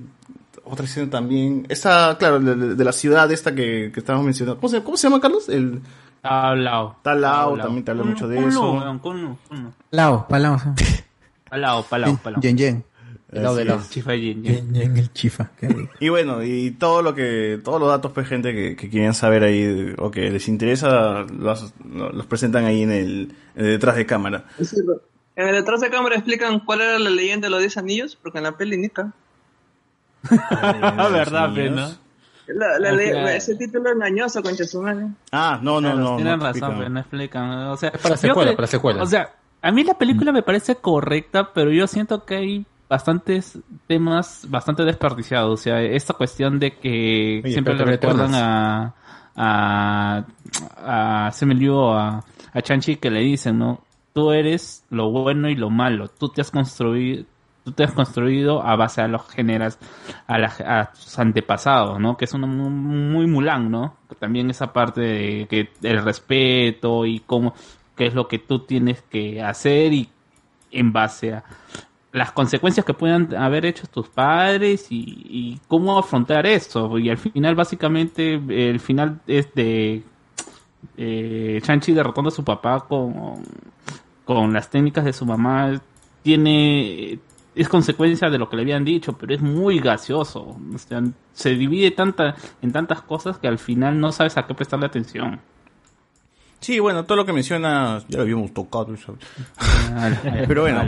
otra 0.65 0.85
escena 0.87 1.11
también. 1.11 1.67
Esta, 1.69 2.17
claro, 2.19 2.41
de, 2.41 2.55
de- 2.57 2.75
de 2.75 2.85
la 2.85 2.93
ciudad 2.93 3.31
esta 3.31 3.55
que, 3.55 3.91
que 3.93 4.01
estábamos 4.01 4.25
mencionando. 4.27 4.61
¿Cómo 4.61 4.71
se, 4.71 4.83
cómo 4.83 4.97
se 4.97 5.09
llama, 5.09 5.21
Carlos? 5.21 5.49
El, 5.49 5.81
Al 7.05 7.21
lado. 7.21 7.51
también 7.65 7.85
te 7.85 7.91
habla 7.93 8.05
mucho 8.05 8.27
de 8.29 8.37
Con 8.37 8.49
eso. 8.49 8.61
Lao, 9.91 10.27
palao. 10.29 10.59
Palao, 11.49 11.83
palao, 11.85 12.17
palao. 12.23 12.41
Yen 12.41 12.57
Yen. 12.57 12.85
Es. 13.33 13.89
Chifa 13.89 14.15
Yin, 14.15 14.45
Yin. 14.45 14.77
En 14.77 14.97
el 14.99 15.11
chifa. 15.13 15.51
Y 16.01 16.11
bueno, 16.11 16.43
y 16.43 16.73
todo 16.73 17.01
lo 17.01 17.15
que, 17.15 17.59
todos 17.65 17.81
los 17.81 17.89
datos, 17.89 18.13
pues, 18.13 18.29
gente 18.29 18.53
que, 18.53 18.77
que 18.77 18.91
quieren 18.91 19.15
saber 19.15 19.43
ahí, 19.43 19.95
o 19.97 20.11
que 20.11 20.31
les 20.31 20.49
interesa, 20.49 21.25
los, 21.33 21.73
los 21.85 22.27
presentan 22.27 22.67
ahí 22.67 22.83
en 22.83 22.93
el, 22.93 23.35
en 23.57 23.65
el 23.65 23.71
detrás 23.73 23.97
de 23.97 24.05
cámara. 24.05 24.45
Es 24.59 24.71
cierto. 24.71 25.01
En 25.35 25.49
el 25.49 25.55
detrás 25.55 25.81
de 25.81 25.89
cámara 25.89 26.17
explican 26.17 26.61
cuál 26.61 26.83
era 26.83 26.99
la 26.99 27.09
leyenda 27.09 27.47
de 27.47 27.51
los 27.53 27.61
10 27.61 27.79
anillos, 27.79 28.19
porque 28.21 28.39
en 28.39 28.45
la 28.45 28.53
peli 28.53 28.77
nica. 28.77 29.13
verdad, 30.31 31.55
pe, 31.55 31.71
¿no? 31.71 31.89
La, 32.49 32.79
la 32.79 32.91
Ah, 32.91 33.35
ese 33.35 33.55
título 33.55 33.91
engañoso, 33.91 34.43
concha 34.43 34.65
su 34.65 34.83
madre. 34.83 35.07
Ah, 35.31 35.59
no, 35.63 35.81
no, 35.81 35.93
Claro, 35.93 36.03
no. 36.03 36.17
Tienen 36.17 36.39
no 36.39 36.45
razón, 36.45 36.75
pero 36.77 36.89
no 36.91 37.01
explican. 37.01 37.51
O 37.69 37.77
sea, 37.79 37.93
para 37.93 38.17
yo 38.17 38.21
secuela, 38.21 38.55
para 38.55 38.67
secuela. 38.67 39.03
O 39.03 39.07
sea, 39.07 39.33
a 39.63 39.73
mí 39.73 39.85
la 39.85 39.95
película 39.95 40.33
me 40.33 40.43
parece 40.43 40.77
correcta, 40.77 41.53
pero 41.55 41.71
yo 41.71 41.87
siento 41.87 42.27
que 42.27 42.37
hay 42.37 42.67
bastantes 42.93 43.59
temas 43.87 44.47
bastante 44.51 44.85
desperdiciados. 44.85 45.61
O 45.61 45.63
sea, 45.63 45.81
esta 45.81 46.13
cuestión 46.13 46.59
de 46.59 46.77
que 46.77 47.41
Oye, 47.43 47.53
siempre 47.53 47.75
le 47.75 47.87
recuerdan 47.87 48.35
a 48.35 48.95
a, 49.35 50.25
a 50.77 51.31
o 51.71 51.93
a, 51.95 52.25
a 52.53 52.63
Chanchi 52.63 52.97
que 52.97 53.11
le 53.11 53.21
dicen, 53.21 53.59
¿no? 53.59 53.81
Tú 54.13 54.33
eres 54.33 54.85
lo 54.91 55.11
bueno 55.11 55.49
y 55.49 55.55
lo 55.57 55.71
malo. 55.71 56.09
Tú 56.09 56.29
te 56.29 56.43
has 56.43 56.51
construido 56.51 57.25
tú 57.65 57.71
te 57.73 57.85
has 57.85 57.93
construido 57.93 58.61
a 58.61 58.75
base 58.77 59.01
a 59.01 59.09
los 59.09 59.27
generas 59.31 59.79
a, 60.27 60.37
la- 60.37 60.53
a 60.67 60.93
tus 60.93 61.19
antepasados, 61.19 61.99
¿no? 61.99 62.17
Que 62.19 62.27
es 62.27 62.35
uno 62.35 62.47
muy, 62.47 62.69
muy 62.71 63.27
Mulan, 63.27 63.71
¿no? 63.71 63.97
También 64.19 64.51
esa 64.51 64.71
parte 64.75 65.01
de 65.01 65.47
que 65.49 65.71
el 65.83 66.03
respeto 66.05 67.07
y 67.07 67.21
cómo 67.21 67.55
qué 67.97 68.07
es 68.09 68.15
lo 68.15 68.29
que 68.29 68.39
tú 68.39 68.59
tienes 68.67 69.01
que 69.03 69.41
hacer 69.41 69.95
y 69.95 70.11
en 70.73 70.93
base 70.93 71.35
a 71.35 71.45
las 72.13 72.33
consecuencias 72.33 72.85
que 72.85 72.93
puedan 72.93 73.35
haber 73.35 73.65
hecho 73.65 73.87
tus 73.87 74.09
padres 74.09 74.87
y, 74.91 75.59
cómo 75.67 75.99
afrontar 75.99 76.47
eso. 76.47 76.99
Y 76.99 77.09
al 77.09 77.17
final, 77.17 77.55
básicamente, 77.55 78.35
el 78.35 78.81
final 78.81 79.21
es 79.27 79.53
de 79.55 80.03
eh, 80.97 81.61
Chanchi 81.63 81.93
derrotando 81.93 82.29
a 82.29 82.33
su 82.33 82.45
papá 82.45 82.81
con, 82.81 83.43
con 84.25 84.53
las 84.53 84.69
técnicas 84.69 85.05
de 85.05 85.13
su 85.13 85.25
mamá. 85.25 85.81
Tiene. 86.23 87.19
Es 87.55 87.69
consecuencia 87.69 88.31
de 88.31 88.39
lo 88.39 88.49
que 88.49 88.57
le 88.57 88.63
habían 88.63 88.85
dicho, 88.85 89.13
pero 89.15 89.35
es 89.35 89.43
muy 89.43 89.79
gaseoso. 89.79 90.57
Se 91.33 91.51
divide 91.51 91.91
tanta, 91.91 92.35
en 92.63 92.73
tantas 92.73 93.03
cosas 93.03 93.39
que 93.39 93.49
al 93.49 93.59
final 93.59 94.01
no 94.01 94.11
sabes 94.11 94.39
a 94.39 94.47
qué 94.47 94.55
prestarle 94.55 94.87
atención. 94.87 95.41
Sí, 96.63 96.79
bueno, 96.79 97.05
todo 97.05 97.17
lo 97.17 97.27
que 97.27 97.33
mencionas 97.35 98.05
ya 98.09 98.17
lo 98.17 98.23
habíamos 98.23 98.55
tocado. 98.55 98.95
eso. 98.95 99.17
Pero 100.49 100.63
bueno, 100.63 100.83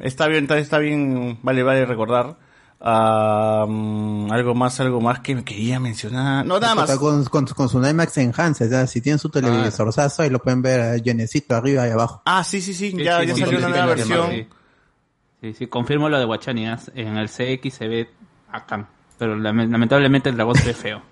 está 0.00 0.26
bien, 0.28 0.44
está, 0.44 0.58
está 0.58 0.78
bien, 0.78 1.38
vale, 1.42 1.62
vale 1.62 1.84
recordar. 1.84 2.36
Ah, 2.80 3.64
mm, 3.66 4.30
algo 4.30 4.54
más, 4.54 4.78
algo 4.80 5.00
más 5.00 5.20
que 5.20 5.34
me 5.34 5.44
quería 5.44 5.80
mencionar. 5.80 6.44
No, 6.46 6.60
nada 6.60 6.74
más. 6.74 6.88
Está 6.90 7.00
Con, 7.00 7.24
con, 7.24 7.46
con 7.46 7.68
su 7.68 7.84
IMAX 7.84 8.18
Enhanced, 8.18 8.70
ya, 8.70 8.86
si 8.86 9.00
tienen 9.00 9.18
su 9.18 9.28
televisorzazo 9.30 10.22
ahí 10.22 10.30
lo 10.30 10.38
pueden 10.40 10.62
ver 10.62 10.80
a 10.80 10.98
Jenecito 11.02 11.56
arriba 11.56 11.86
y 11.88 11.90
abajo. 11.90 12.22
Ah, 12.26 12.44
sí, 12.44 12.60
sí, 12.60 12.74
sí, 12.74 12.90
Sí, 12.92 13.02
ya, 13.02 13.20
sí, 13.20 13.26
ya 13.26 13.34
sí, 13.34 13.40
salió 13.40 13.58
sí, 13.58 13.64
una 13.64 13.66
sí, 13.66 13.72
nueva 13.72 13.86
versión. 13.86 14.30
sí. 14.30 14.46
Sí, 15.40 15.52
sí, 15.54 15.66
confirmo 15.66 16.08
lo 16.08 16.18
de 16.18 16.24
Guachanias. 16.24 16.90
En 16.94 17.16
el 17.16 17.28
CX 17.28 17.74
se 17.74 17.88
ve 17.88 18.10
acá. 18.50 18.88
Pero 19.18 19.36
lame- 19.36 19.66
lamentablemente 19.68 20.28
el 20.28 20.36
dragón 20.36 20.54
se 20.56 20.66
ve 20.66 20.74
feo. 20.74 21.02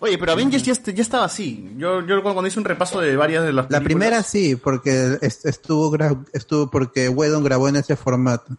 Oye, 0.00 0.18
pero 0.18 0.32
Avengers 0.32 0.62
ya, 0.62 0.74
ya 0.74 1.02
estaba 1.02 1.24
así. 1.24 1.72
Yo, 1.78 2.04
yo 2.06 2.22
cuando 2.22 2.46
hice 2.46 2.58
un 2.58 2.64
repaso 2.64 3.00
de 3.00 3.16
varias 3.16 3.44
de 3.44 3.52
las 3.52 3.64
La 3.70 3.78
películas- 3.80 3.84
primera 3.84 4.22
sí, 4.22 4.56
porque 4.56 5.18
est- 5.22 5.46
estuvo 5.46 5.96
estuvo 6.32 6.70
porque 6.70 7.08
Whedon 7.08 7.42
grabó 7.44 7.68
en 7.68 7.76
ese 7.76 7.96
formato. 7.96 8.56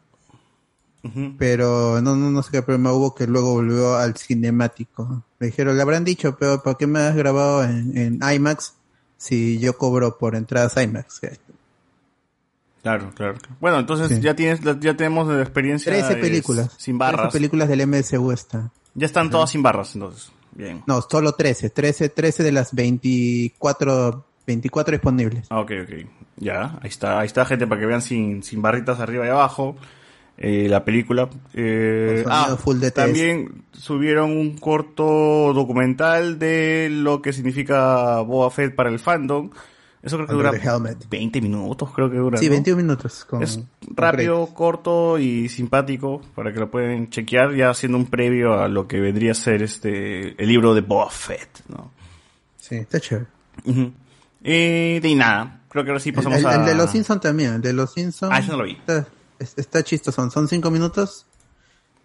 Pero 1.38 2.02
no, 2.02 2.18
no, 2.18 2.32
no 2.32 2.44
sé 2.44 2.50
qué 2.52 2.62
problema 2.62 2.92
hubo 2.92 3.16
que 3.16 3.28
luego 3.28 3.54
volvió 3.54 3.96
al 3.96 4.18
cinemático. 4.18 5.24
Le 5.40 5.48
dijeron, 5.48 5.78
le 5.78 5.82
habrán 5.82 6.04
dicho, 6.04 6.36
pero 6.38 6.62
¿por 6.62 6.76
qué 6.78 6.86
me 6.86 7.00
has 7.00 7.16
grabado 7.16 7.64
en, 7.64 7.98
en 7.98 8.20
IMAX 8.34 8.74
si 9.18 9.58
yo 9.60 9.78
cobro 9.78 10.18
por 10.18 10.36
entradas 10.36 10.76
IMAX? 10.76 11.22
Claro, 12.82 13.12
claro. 13.16 13.36
Bueno, 13.62 13.80
entonces 13.80 14.10
Sí. 14.10 14.20
ya 14.22 14.36
tienes, 14.36 14.60
ya 14.82 14.98
tenemos 14.98 15.28
la 15.28 15.42
experiencia. 15.42 15.92
13 15.94 16.14
eh, 16.14 16.16
películas. 16.18 16.72
Sin 16.78 16.98
barras. 16.98 17.22
13 17.30 17.38
películas 17.38 17.70
del 17.70 17.82
MSU 17.88 18.32
está. 18.32 18.72
Ya 18.94 19.06
están 19.06 19.30
todas 19.30 19.50
sin 19.52 19.62
barras, 19.64 19.94
entonces. 19.96 20.32
Bien. 20.58 20.84
No, 20.88 21.02
solo 21.02 21.34
13. 21.34 21.70
13, 21.70 22.10
13 22.10 22.44
de 22.44 22.52
las 22.52 22.74
24, 22.74 24.26
24 24.48 24.92
disponibles. 24.94 25.48
Ah, 25.50 25.60
Ok, 25.60 25.72
ok. 25.84 25.94
Ya, 26.40 26.78
ahí 26.82 26.90
está, 26.90 27.20
ahí 27.20 27.26
está, 27.26 27.46
gente, 27.46 27.66
para 27.66 27.80
que 27.82 27.88
vean 27.88 28.02
sin, 28.02 28.44
sin 28.44 28.62
barritas 28.62 29.00
arriba 29.00 29.26
y 29.26 29.30
abajo. 29.30 29.76
eh, 30.38 30.68
la 30.70 30.84
película. 30.86 31.30
Eh, 31.54 32.24
ah, 32.28 32.58
full 32.64 32.80
también 32.94 33.64
subieron 33.72 34.32
un 34.38 34.58
corto 34.58 35.52
documental 35.54 36.38
de 36.38 36.90
lo 36.92 37.22
que 37.24 37.34
significa 37.34 38.20
Boba 38.22 38.52
Fett 38.52 38.76
para 38.76 38.90
el 38.90 39.00
fandom. 39.00 39.50
Eso 40.03 40.15
creo 40.18 40.28
que 40.28 40.34
Under 40.36 40.52
dura 40.52 40.60
the 40.61 40.68
helmet. 40.69 41.10
20 41.10 41.41
minutos, 41.41 41.90
creo 41.94 42.10
que 42.10 42.18
dura. 42.18 42.38
Sí, 42.38 42.45
¿no? 42.45 42.52
21 42.52 42.78
minutos. 42.82 43.26
Con, 43.26 43.41
es 43.44 43.60
rápido, 43.95 44.45
corto 44.53 45.18
y 45.19 45.49
simpático 45.49 46.22
para 46.36 46.53
que 46.53 46.60
lo 46.60 46.69
pueden 46.72 47.10
chequear 47.10 47.56
ya 47.56 47.69
haciendo 47.72 47.98
un 47.98 48.06
previo 48.06 48.53
a 48.61 48.68
lo 48.68 48.88
que 48.88 48.99
vendría 48.99 49.32
a 49.32 49.36
ser 49.36 49.64
este 49.64 50.41
el 50.41 50.48
libro 50.49 50.74
de 50.74 50.82
Boba 50.82 51.10
Fett, 51.10 51.61
¿no? 51.68 51.91
Sí, 52.57 52.76
está 52.76 52.99
chévere. 52.99 53.28
Ujú. 53.65 53.91
Y 54.44 54.99
de 54.99 55.15
nada, 55.15 55.61
creo 55.69 55.84
que 55.84 55.90
ahora 55.90 55.99
sí 55.99 56.11
pasamos 56.11 56.40
el, 56.40 56.45
a 56.45 56.56
el 56.56 56.65
de 56.65 56.76
los 56.76 56.91
Simpsons 56.91 57.22
también, 57.22 57.53
el 57.56 57.61
de 57.61 57.74
los 57.74 57.91
Simpsons. 57.94 58.32
Ah, 58.34 58.40
ese 58.40 58.52
no 58.52 58.57
lo 58.57 58.64
vi. 58.65 58.74
Está, 58.74 59.07
es- 59.40 59.53
está 59.57 59.84
chistoso, 59.84 60.30
son 60.30 60.48
cinco 60.48 60.69
minutos. 60.72 61.26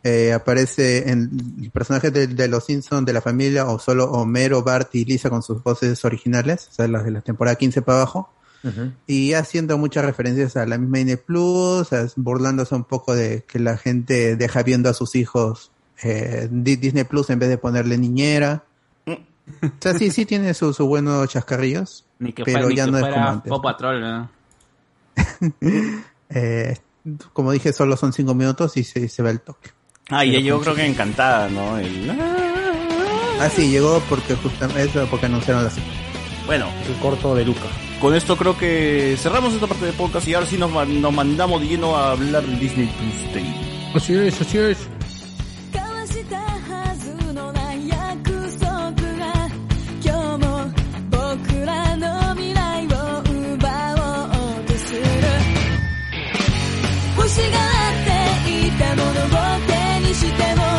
Eh, 0.05 0.33
aparece 0.33 1.11
en 1.11 1.31
el 1.63 1.71
personaje 1.71 2.11
de, 2.11 2.27
de 2.27 2.49
los 2.49 2.65
Simpsons 2.67 3.07
de 3.07 3.13
la 3.13 3.21
familia, 3.21 3.67
o 3.67 3.79
solo 3.79 4.11
Homero, 4.11 4.63
Bart 4.63 4.93
y 4.95 5.05
Lisa 5.05 5.31
con 5.31 5.43
sus 5.43 5.63
voces 5.63 6.05
originales, 6.05 6.69
o 6.73 6.75
sea, 6.75 6.89
las 6.89 7.05
de 7.05 7.13
la 7.13 7.21
temporada 7.21 7.55
15 7.57 7.83
para 7.83 7.99
abajo. 7.99 8.31
Y 9.09 9.33
haciendo 9.33 9.77
muchas 9.77 10.05
referencias 10.05 10.57
a 10.57 10.65
la 10.67 10.79
misma 10.79 10.99
Disney 10.99 11.17
Plus, 11.17 11.89
burlándose 12.15 12.75
un 12.77 12.85
poco 12.85 13.13
de 13.15 13.43
que 13.45 13.59
la 13.59 13.77
gente 13.77 14.37
deja 14.37 14.63
viendo 14.63 14.89
a 14.89 14.95
sus 14.95 15.17
hijos 15.17 15.73
eh, 16.05 16.47
Di- 16.49 16.77
Disney 16.77 17.03
Plus 17.05 17.31
en 17.31 17.41
vez 17.41 17.49
de 17.49 17.59
ponerle 17.59 17.99
niñera. 17.99 18.63
O 19.07 19.69
sea, 19.81 19.95
sí, 19.99 20.13
sí 20.13 20.27
tiene 20.27 20.55
sus 20.55 20.77
sus 20.77 20.87
buenos 20.87 21.29
chascarrillos, 21.29 22.05
Ni 22.21 22.33
que 22.33 22.45
pero 22.45 22.69
ni 22.69 22.77
ya 22.77 22.85
que 22.85 22.91
no 22.93 22.99
es 22.99 23.05
como 23.05 23.29
antes. 23.29 23.53
Patrol, 23.63 24.01
¿no? 24.01 24.31
Eh, 26.35 26.77
como 27.33 27.53
dije, 27.53 27.73
solo 27.73 27.97
son 27.97 28.13
cinco 28.13 28.35
minutos 28.35 28.77
y 28.77 28.85
se, 28.85 29.09
se 29.09 29.23
va 29.23 29.31
el 29.31 29.41
toque. 29.41 29.71
Ah, 30.09 30.25
y 30.25 30.43
yo 30.43 30.57
pues, 30.57 30.67
creo 30.67 30.77
que 30.77 30.87
encantada, 30.87 31.49
¿no? 31.49 31.77
Ah, 33.41 33.49
sí, 33.49 33.71
llegó 33.71 34.01
porque 34.09 34.35
justamente 34.35 35.01
porque 35.11 35.27
anunciaron 35.27 35.65
la 35.65 35.71
Bueno, 36.47 36.69
el 36.87 36.95
corto 36.97 37.35
de 37.35 37.45
Luca. 37.45 37.67
Con 38.01 38.15
esto 38.15 38.37
creo 38.37 38.57
que 38.59 39.17
cerramos 39.19 39.55
esta 39.55 39.67
parte 39.67 39.87
de 39.87 39.93
podcast 39.93 40.27
y 40.27 40.35
ahora 40.35 40.47
sí 40.47 40.59
nos, 40.59 40.71
nos 40.89 41.13
mandamos 41.13 41.61
de 41.61 41.69
lleno 41.69 41.97
a 41.97 42.13
hablar 42.13 42.45
Disney 42.59 42.87
Plus 42.87 43.45
Así 43.95 44.15
es, 44.15 44.41
así 44.41 44.59
es 44.59 44.79
y 60.13 60.15
si 60.15 60.27
te 60.33 60.72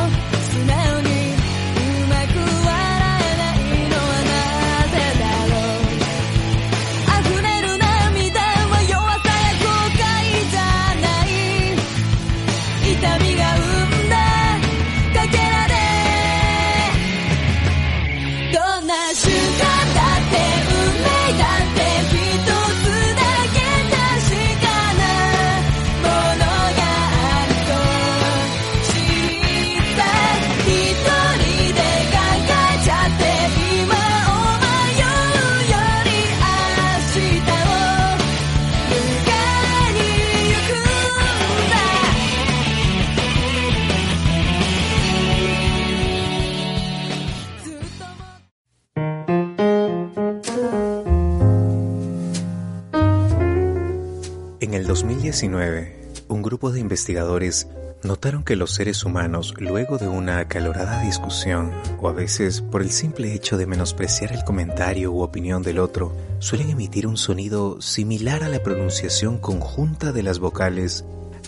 En 54.63 54.73
el 54.73 54.87
2019, 54.87 55.93
un 56.29 56.41
grupo 56.41 56.71
de 56.71 56.79
investigadores 56.79 57.67
notaron 58.01 58.45
que 58.45 58.55
los 58.55 58.71
seres 58.71 59.03
humanos, 59.03 59.53
luego 59.59 59.97
de 59.97 60.07
una 60.07 60.39
acalorada 60.39 61.01
discusión, 61.01 61.73
o 61.99 62.07
a 62.07 62.13
veces 62.13 62.61
por 62.61 62.81
el 62.81 62.89
simple 62.89 63.33
hecho 63.33 63.57
de 63.57 63.65
menospreciar 63.65 64.31
el 64.31 64.45
comentario 64.45 65.11
u 65.11 65.21
opinión 65.21 65.63
del 65.63 65.79
otro, 65.79 66.15
suelen 66.39 66.69
emitir 66.69 67.07
un 67.07 67.17
sonido 67.17 67.81
similar 67.81 68.41
a 68.45 68.47
la 68.47 68.63
pronunciación 68.63 69.37
conjunta 69.37 70.13
de 70.13 70.23
las 70.23 70.39
vocales 70.39 71.03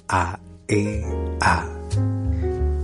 A, 0.09 0.39
E, 0.67 1.05
A. 1.39 1.69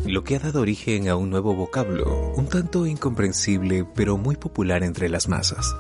Lo 0.06 0.24
que 0.24 0.38
ha 0.38 0.40
dado 0.40 0.62
origen 0.62 1.10
a 1.10 1.18
un 1.18 1.30
nuevo 1.30 1.56
vocablo, 1.56 2.32
un 2.38 2.48
tanto 2.48 2.86
incomprensible 2.86 3.86
pero 3.94 4.16
muy 4.16 4.38
popular 4.38 4.82
entre 4.84 5.10
las 5.10 5.28
masas. 5.28 5.76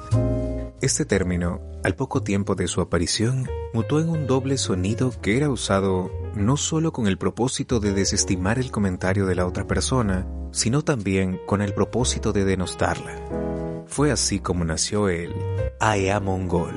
Este 0.81 1.05
término, 1.05 1.61
al 1.83 1.93
poco 1.93 2.23
tiempo 2.23 2.55
de 2.55 2.67
su 2.67 2.81
aparición, 2.81 3.47
mutó 3.71 3.99
en 3.99 4.09
un 4.09 4.25
doble 4.25 4.57
sonido 4.57 5.13
que 5.21 5.37
era 5.37 5.47
usado 5.47 6.09
no 6.33 6.57
solo 6.57 6.91
con 6.91 7.05
el 7.05 7.19
propósito 7.19 7.79
de 7.79 7.93
desestimar 7.93 8.57
el 8.57 8.71
comentario 8.71 9.27
de 9.27 9.35
la 9.35 9.45
otra 9.45 9.67
persona, 9.67 10.25
sino 10.51 10.81
también 10.81 11.39
con 11.45 11.61
el 11.61 11.75
propósito 11.75 12.33
de 12.33 12.45
denostarla. 12.45 13.83
Fue 13.85 14.11
así 14.11 14.39
como 14.39 14.65
nació 14.65 15.07
el 15.07 15.35
AEA 15.79 16.19
Mongol. 16.19 16.73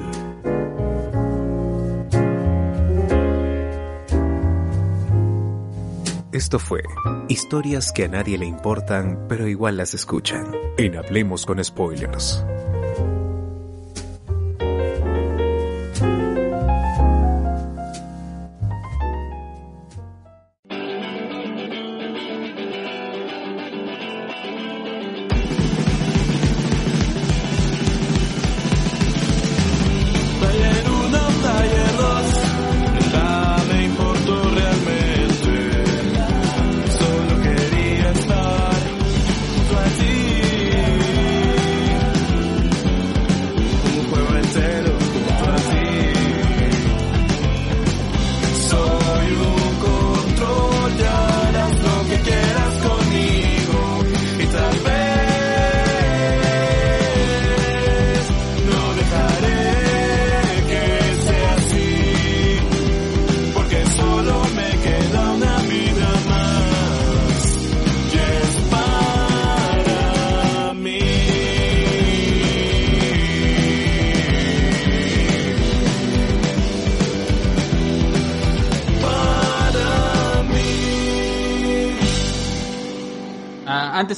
Esto 6.31 6.59
fue 6.59 6.83
historias 7.29 7.91
que 7.91 8.05
a 8.05 8.09
nadie 8.09 8.37
le 8.37 8.45
importan, 8.45 9.25
pero 9.31 9.49
igual 9.49 9.79
las 9.79 9.95
escuchan. 9.95 10.53
En 10.77 10.97
Hablemos 10.97 11.47
con 11.47 11.65
Spoilers. 11.65 12.45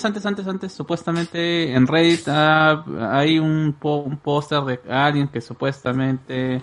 Antes, 0.06 0.24
antes, 0.26 0.46
antes, 0.46 0.72
supuestamente 0.72 1.72
en 1.74 1.86
Reddit 1.86 2.26
ah, 2.28 2.84
hay 3.12 3.38
un, 3.38 3.76
po- 3.78 3.98
un 3.98 4.16
póster 4.16 4.62
de 4.62 4.80
alguien 4.92 5.28
que 5.28 5.40
supuestamente 5.40 6.60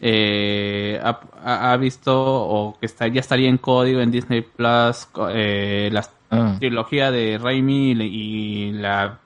eh, 0.00 1.00
ha, 1.02 1.76
visto 1.76 2.12
o 2.16 2.76
que 2.78 2.86
está, 2.86 3.06
ya 3.08 3.20
estaría 3.20 3.48
en 3.48 3.58
código 3.58 4.00
en 4.00 4.10
Disney 4.10 4.42
Plus 4.42 5.08
eh, 5.30 5.88
la 5.92 6.06
Ah. 6.32 6.54
trilogía 6.60 7.10
de 7.10 7.38
Raimi 7.42 7.90
y, 7.90 7.94
la- 7.96 8.04
y 8.04 8.72
la 8.72 9.18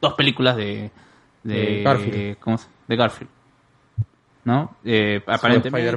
dos 0.00 0.14
películas 0.14 0.56
de, 0.56 0.90
de, 1.42 1.54
De 1.54 1.82
Garfield. 1.82 2.38
¿cómo 2.38 2.56
se- 2.56 2.68
de 2.88 2.96
Garfield. 2.96 3.30
¿No? 4.44 4.74
Eh, 4.84 5.22
aparentemente. 5.26 5.92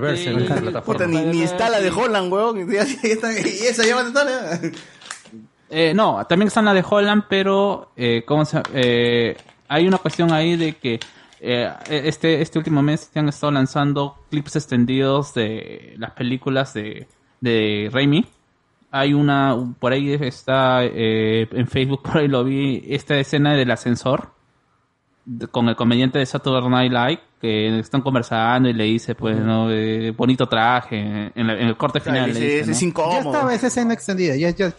Puta, 0.81 1.07
ni, 1.07 1.23
ni 1.23 1.41
está 1.41 1.69
la 1.69 1.80
de 1.80 1.89
Holland, 1.89 2.31
weón. 2.31 2.69
Y 2.72 2.76
esa 2.76 3.84
ya 3.85 3.95
va 3.95 4.01
a 4.01 4.07
estar. 4.07 4.27
Eh, 5.77 5.93
no, 5.93 6.26
también 6.26 6.47
están 6.47 6.64
la 6.64 6.73
de 6.73 6.85
Holland, 6.89 7.23
pero 7.27 7.91
eh, 7.97 8.23
¿cómo 8.26 8.45
se, 8.45 8.61
eh, 8.73 9.35
hay 9.68 9.85
una 9.88 9.97
cuestión 9.97 10.31
ahí 10.31 10.56
de 10.56 10.73
que 10.77 10.99
eh, 11.41 11.69
este, 11.89 12.41
este 12.41 12.57
último 12.60 12.81
mes 12.81 13.10
se 13.11 13.19
han 13.19 13.27
estado 13.27 13.52
lanzando 13.52 14.15
clips 14.31 14.56
extendidos 14.56 15.34
de 15.34 15.95
las 15.97 16.11
películas 16.11 16.73
de, 16.73 17.07
de 17.41 17.89
Raimi. 17.91 18.26
Hay 18.91 19.14
una, 19.14 19.53
por 19.77 19.91
ahí 19.91 20.14
está 20.14 20.85
eh, 20.85 21.47
en 21.52 21.68
Facebook, 21.68 22.03
por 22.10 22.19
ahí 22.19 22.30
lo 22.30 22.45
vi, 22.45 22.81
esta 22.88 23.18
escena 23.18 23.53
del 23.53 23.69
ascensor 23.69 24.30
de- 25.26 25.47
con 25.47 25.68
el 25.68 25.76
comediante 25.76 26.19
de 26.19 26.26
Saturday 26.26 26.69
Night 26.69 26.91
Live 26.93 27.22
que 27.41 27.80
están 27.80 27.99
conversando 28.02 28.69
y 28.69 28.73
le 28.73 28.85
dice, 28.85 29.14
pues, 29.14 29.38
¿no? 29.38 29.69
Eh, 29.69 30.11
bonito 30.11 30.47
traje 30.47 31.31
en, 31.35 31.47
la- 31.47 31.53
en 31.60 31.68
el 31.68 31.76
corte 31.76 31.99
final. 31.99 32.30
ese- 32.30 32.39
le 32.39 32.45
dice, 32.45 32.60
ese 32.60 32.65
¿no? 32.68 32.72
es 32.77 32.81
incómodo. 32.81 33.11
Ya 33.11 33.19
estaba 33.19 33.53
esa 33.53 33.68
escena 33.68 33.93
extendida, 33.93 34.35
ya, 34.38 34.52
ya. 34.52 34.73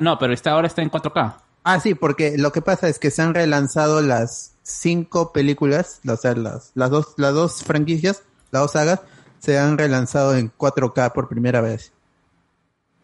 No, 0.00 0.18
pero 0.18 0.32
está, 0.32 0.52
ahora 0.52 0.66
está 0.66 0.82
en 0.82 0.90
4K. 0.90 1.34
Ah, 1.64 1.80
sí, 1.80 1.94
porque 1.94 2.38
lo 2.38 2.52
que 2.52 2.62
pasa 2.62 2.88
es 2.88 2.98
que 2.98 3.10
se 3.10 3.22
han 3.22 3.34
relanzado 3.34 4.00
las 4.00 4.54
cinco 4.62 5.32
películas, 5.32 6.00
o 6.08 6.16
sea, 6.16 6.34
las, 6.34 6.70
las 6.74 6.90
dos, 6.90 7.14
las 7.16 7.34
dos 7.34 7.62
franquicias, 7.64 8.22
las 8.50 8.62
dos 8.62 8.72
sagas, 8.72 9.00
se 9.38 9.58
han 9.58 9.76
relanzado 9.76 10.36
en 10.36 10.52
4K 10.56 11.12
por 11.12 11.28
primera 11.28 11.60
vez. 11.60 11.92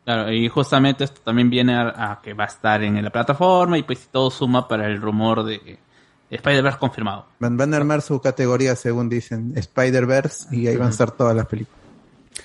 Claro, 0.05 0.33
y 0.33 0.49
justamente 0.49 1.05
esto 1.05 1.21
también 1.25 1.51
viene 1.51 1.75
a, 1.77 2.13
a 2.13 2.21
que 2.21 2.35
va 2.35 2.45
a 2.45 2.49
estar 2.49 2.83
en 2.83 3.03
la 3.03 3.11
plataforma 3.11 3.79
y 3.79 3.85
pues 3.85 4.09
todo 4.11 4.31
suma 4.31 4.67
para 4.67 4.87
el 4.87 5.01
rumor 5.01 5.45
de 5.45 5.79
Spider-Verse 6.31 6.79
confirmado. 6.79 7.27
Van, 7.39 7.57
van 7.57 7.75
a 7.75 7.77
armar 7.77 8.01
su 8.01 8.21
categoría, 8.21 8.75
según 8.75 9.09
dicen, 9.09 9.53
Spider-Verse, 9.55 10.55
y 10.55 10.67
ahí 10.67 10.77
van 10.77 10.89
a 10.89 10.91
estar 10.91 11.11
todas 11.11 11.37
las 11.37 11.47
películas. 11.47 11.82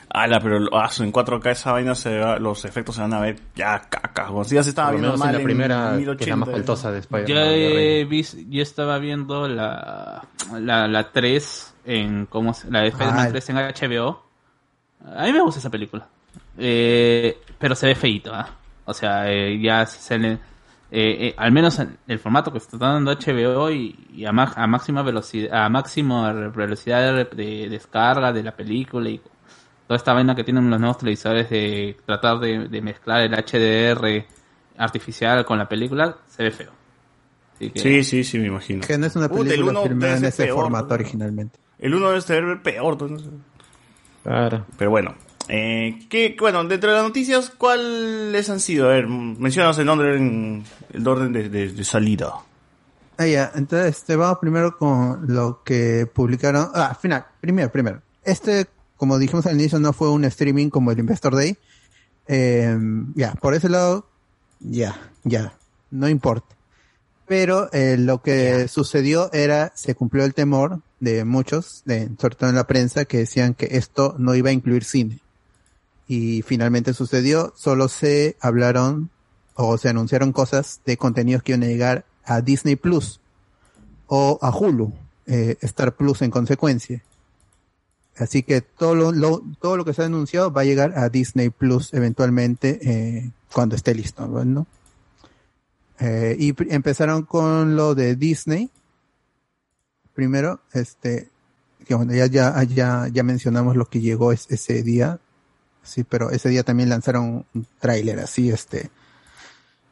Ala, 0.10 0.40
pero 0.40 0.58
ah, 0.74 0.90
en 1.00 1.12
4K 1.14 1.52
esa 1.52 1.72
vaina 1.74 1.94
se 1.96 2.18
va- 2.20 2.40
los 2.40 2.66
efectos 2.66 2.96
se 2.96 3.02
van 3.02 3.14
a 3.14 3.20
ver 3.20 3.38
ya 3.56 3.80
caca. 3.90 4.30
Si 4.44 4.56
ya 4.56 4.64
se 4.64 4.70
estaba 4.70 4.90
Por 4.90 4.96
lo 4.96 5.02
viendo 5.02 5.18
menos 5.18 5.22
en 5.22 5.26
mal 5.28 5.38
la 5.38 5.44
primera, 5.44 5.76
que 5.90 5.90
es 5.90 5.98
1080. 5.98 6.30
la 6.30 6.36
más 6.38 6.50
faltosa 6.50 6.92
de 6.92 7.00
Spider-Man. 7.00 7.28
Yo, 7.28 7.42
he 7.52 8.24
yo 8.50 8.62
estaba 8.62 8.98
viendo 9.00 9.48
la, 9.48 10.24
la, 10.60 10.88
la 10.88 11.12
3 11.12 11.74
en, 11.86 12.26
¿cómo 12.26 12.54
se- 12.54 12.70
la 12.72 12.82
de 12.82 12.88
Spider-Man 12.88 13.28
Ah. 13.28 13.30
3 13.30 13.50
en 13.50 13.56
HBO. 13.58 14.24
A 15.16 15.24
mí 15.26 15.34
me 15.34 15.42
gusta 15.42 15.60
esa 15.60 15.70
película. 15.70 16.08
Eh, 16.58 17.38
pero 17.60 17.76
se 17.76 17.88
ve 17.88 17.96
feito, 17.96 18.34
¿ah? 18.34 18.50
O 18.86 18.94
sea, 18.94 19.30
eh, 19.32 19.60
ya 19.62 19.86
se 19.86 20.18
le, 20.18 20.32
eh, 20.34 20.40
eh, 20.92 21.34
al 21.38 21.52
menos 21.52 21.78
en 21.80 21.98
el 22.08 22.20
formato 22.20 22.52
que 22.52 22.58
está 22.58 22.78
dando 22.78 23.12
HBO 23.12 23.70
y, 23.70 24.08
y 24.14 24.26
a, 24.26 24.32
ma- 24.32 24.54
a 24.56 24.66
máxima 24.68 25.02
velocidad, 25.04 25.66
a 25.66 25.70
máxima 25.70 26.32
velocidad 26.32 27.14
de, 27.14 27.26
de 27.26 27.70
descarga 27.70 28.32
de 28.32 28.44
la 28.44 28.56
película 28.56 29.10
y 29.10 29.22
toda 29.88 29.98
esta 29.98 30.14
vaina 30.14 30.36
que 30.36 30.44
tienen 30.44 30.70
los 30.70 30.80
nuevos 30.80 30.98
televisores 30.98 31.50
de 31.50 31.98
tratar 32.06 32.40
de, 32.40 32.68
de 32.68 32.82
mezclar 32.82 33.22
el 33.22 33.32
HDR 33.34 34.26
artificial 34.78 35.46
con 35.46 35.58
la 35.58 35.68
película, 35.68 36.18
se 36.30 36.44
ve 36.44 36.52
feo. 36.52 36.72
Así 37.56 37.70
que- 37.72 37.80
Sí, 37.80 38.04
sí, 38.04 38.24
sí, 38.24 38.38
me 38.40 38.48
imagino. 38.48 38.86
Que 38.86 38.98
no 38.98 39.06
es 39.08 39.16
una 39.16 39.28
película 39.30 39.82
filmada 39.82 40.18
en 40.18 40.26
ese 40.26 40.44
peor, 40.44 40.56
formato 40.62 40.88
¿no? 40.90 40.94
originalmente. 40.96 41.60
El 41.80 41.96
uno 41.96 42.10
debe 42.10 42.22
ser 42.22 42.62
peor. 42.62 42.98
pues, 42.98 43.12
no 43.12 43.20
sé. 43.20 43.30
Claro. 44.24 44.66
Pero 44.78 44.92
bueno. 44.92 45.16
Eh, 45.50 46.00
¿qué, 46.10 46.36
bueno, 46.38 46.62
dentro 46.66 46.90
de 46.92 46.98
las 46.98 47.06
noticias, 47.06 47.50
¿cuáles 47.58 48.50
han 48.50 48.60
sido? 48.60 48.88
A 48.90 48.94
ver, 48.94 49.08
mencionanos 49.08 49.80
el 49.80 49.88
orden, 49.88 50.64
el 50.92 51.08
orden 51.08 51.32
de, 51.32 51.48
de- 51.50 51.70
de 51.72 51.84
salida. 51.86 52.34
Ah, 53.18 53.26
ya, 53.26 53.52
entonces 53.56 53.96
este, 53.98 54.16
vamos 54.18 54.40
primero 54.40 54.78
con 54.78 55.26
lo 55.34 55.64
que 55.64 56.06
publicaron. 56.14 56.68
Ah, 56.76 56.94
final, 57.02 57.26
primero, 57.40 57.72
primero. 57.72 58.02
Este, 58.26 58.68
como 58.98 59.20
dijimos 59.20 59.46
al 59.46 59.56
inicio, 59.56 59.80
no 59.80 59.94
fue 59.94 60.12
un 60.12 60.26
streaming 60.26 60.70
como 60.70 60.92
el 60.92 61.00
Investor 61.00 61.36
Day. 61.36 61.58
Eh, 62.28 62.78
ya, 63.16 63.34
por 63.36 63.54
ese 63.54 63.70
lado, 63.70 64.06
ya, 64.60 65.12
ya, 65.24 65.54
no 65.92 66.10
importa. 66.10 66.56
Pero 67.28 67.72
eh, 67.74 67.98
lo 67.98 68.22
que 68.22 68.68
sucedió 68.68 69.32
era, 69.34 69.72
se 69.76 69.96
cumplió 69.96 70.24
el 70.24 70.34
temor 70.34 70.82
de 71.00 71.26
muchos, 71.26 71.84
de, 71.86 72.10
sobre 72.20 72.36
todo 72.36 72.50
en 72.50 72.56
la 72.56 72.68
prensa, 72.68 73.06
que 73.06 73.20
decían 73.20 73.54
que 73.54 73.70
esto 73.72 74.16
no 74.18 74.34
iba 74.36 74.50
a 74.50 74.54
incluir 74.54 74.84
cine. 74.84 75.20
Y 76.08 76.42
finalmente 76.42 76.94
sucedió, 76.94 77.54
solo 77.56 77.90
se 77.90 78.38
hablaron 78.40 79.10
o 79.56 79.78
se 79.78 79.90
anunciaron 79.90 80.32
cosas 80.32 80.80
de 80.86 80.98
contenidos 80.98 81.44
que 81.44 81.52
iban 81.52 81.64
a 81.64 81.68
llegar 81.68 82.06
a 82.24 82.42
Disney 82.42 82.78
Plus 82.78 83.20
o 84.08 84.40
a 84.42 84.50
Hulu, 84.50 84.94
eh, 85.26 85.58
Star 85.62 85.96
Plus 85.96 86.22
en 86.22 86.32
consecuencia. 86.32 87.04
Así 88.18 88.42
que 88.44 88.62
todo 88.62 88.96
lo, 88.96 89.12
lo- 89.12 89.44
todo 89.62 89.78
lo 89.78 89.86
que 89.86 89.94
se 89.94 90.02
ha 90.02 90.06
anunciado 90.06 90.52
va 90.52 90.62
a 90.62 90.66
llegar 90.66 90.98
a 90.98 91.10
Disney 91.10 91.50
Plus 91.50 91.94
eventualmente 91.94 92.80
eh, 92.82 93.32
cuando 93.54 93.76
esté 93.76 93.94
listo, 93.94 94.28
¿no? 94.28 94.66
Eh, 96.00 96.36
y 96.40 96.54
empezaron 96.74 97.24
con 97.24 97.76
lo 97.76 97.96
de 97.96 98.16
Disney. 98.16 98.70
Primero, 100.14 100.60
este, 100.74 101.30
que 101.86 101.94
bueno, 101.96 102.14
ya, 102.14 102.26
ya, 102.26 102.64
ya, 102.64 103.08
ya 103.12 103.24
mencionamos 103.24 103.76
lo 103.76 103.86
que 103.86 104.02
llegó 104.02 104.32
es- 104.32 104.48
ese 104.50 104.82
día. 104.84 105.20
Sí, 105.84 106.04
pero 106.04 106.32
ese 106.32 106.50
día 106.50 106.64
también 106.64 106.90
lanzaron 106.90 107.46
un 107.54 107.68
tráiler 107.80 108.20
así, 108.20 108.50
este, 108.50 108.90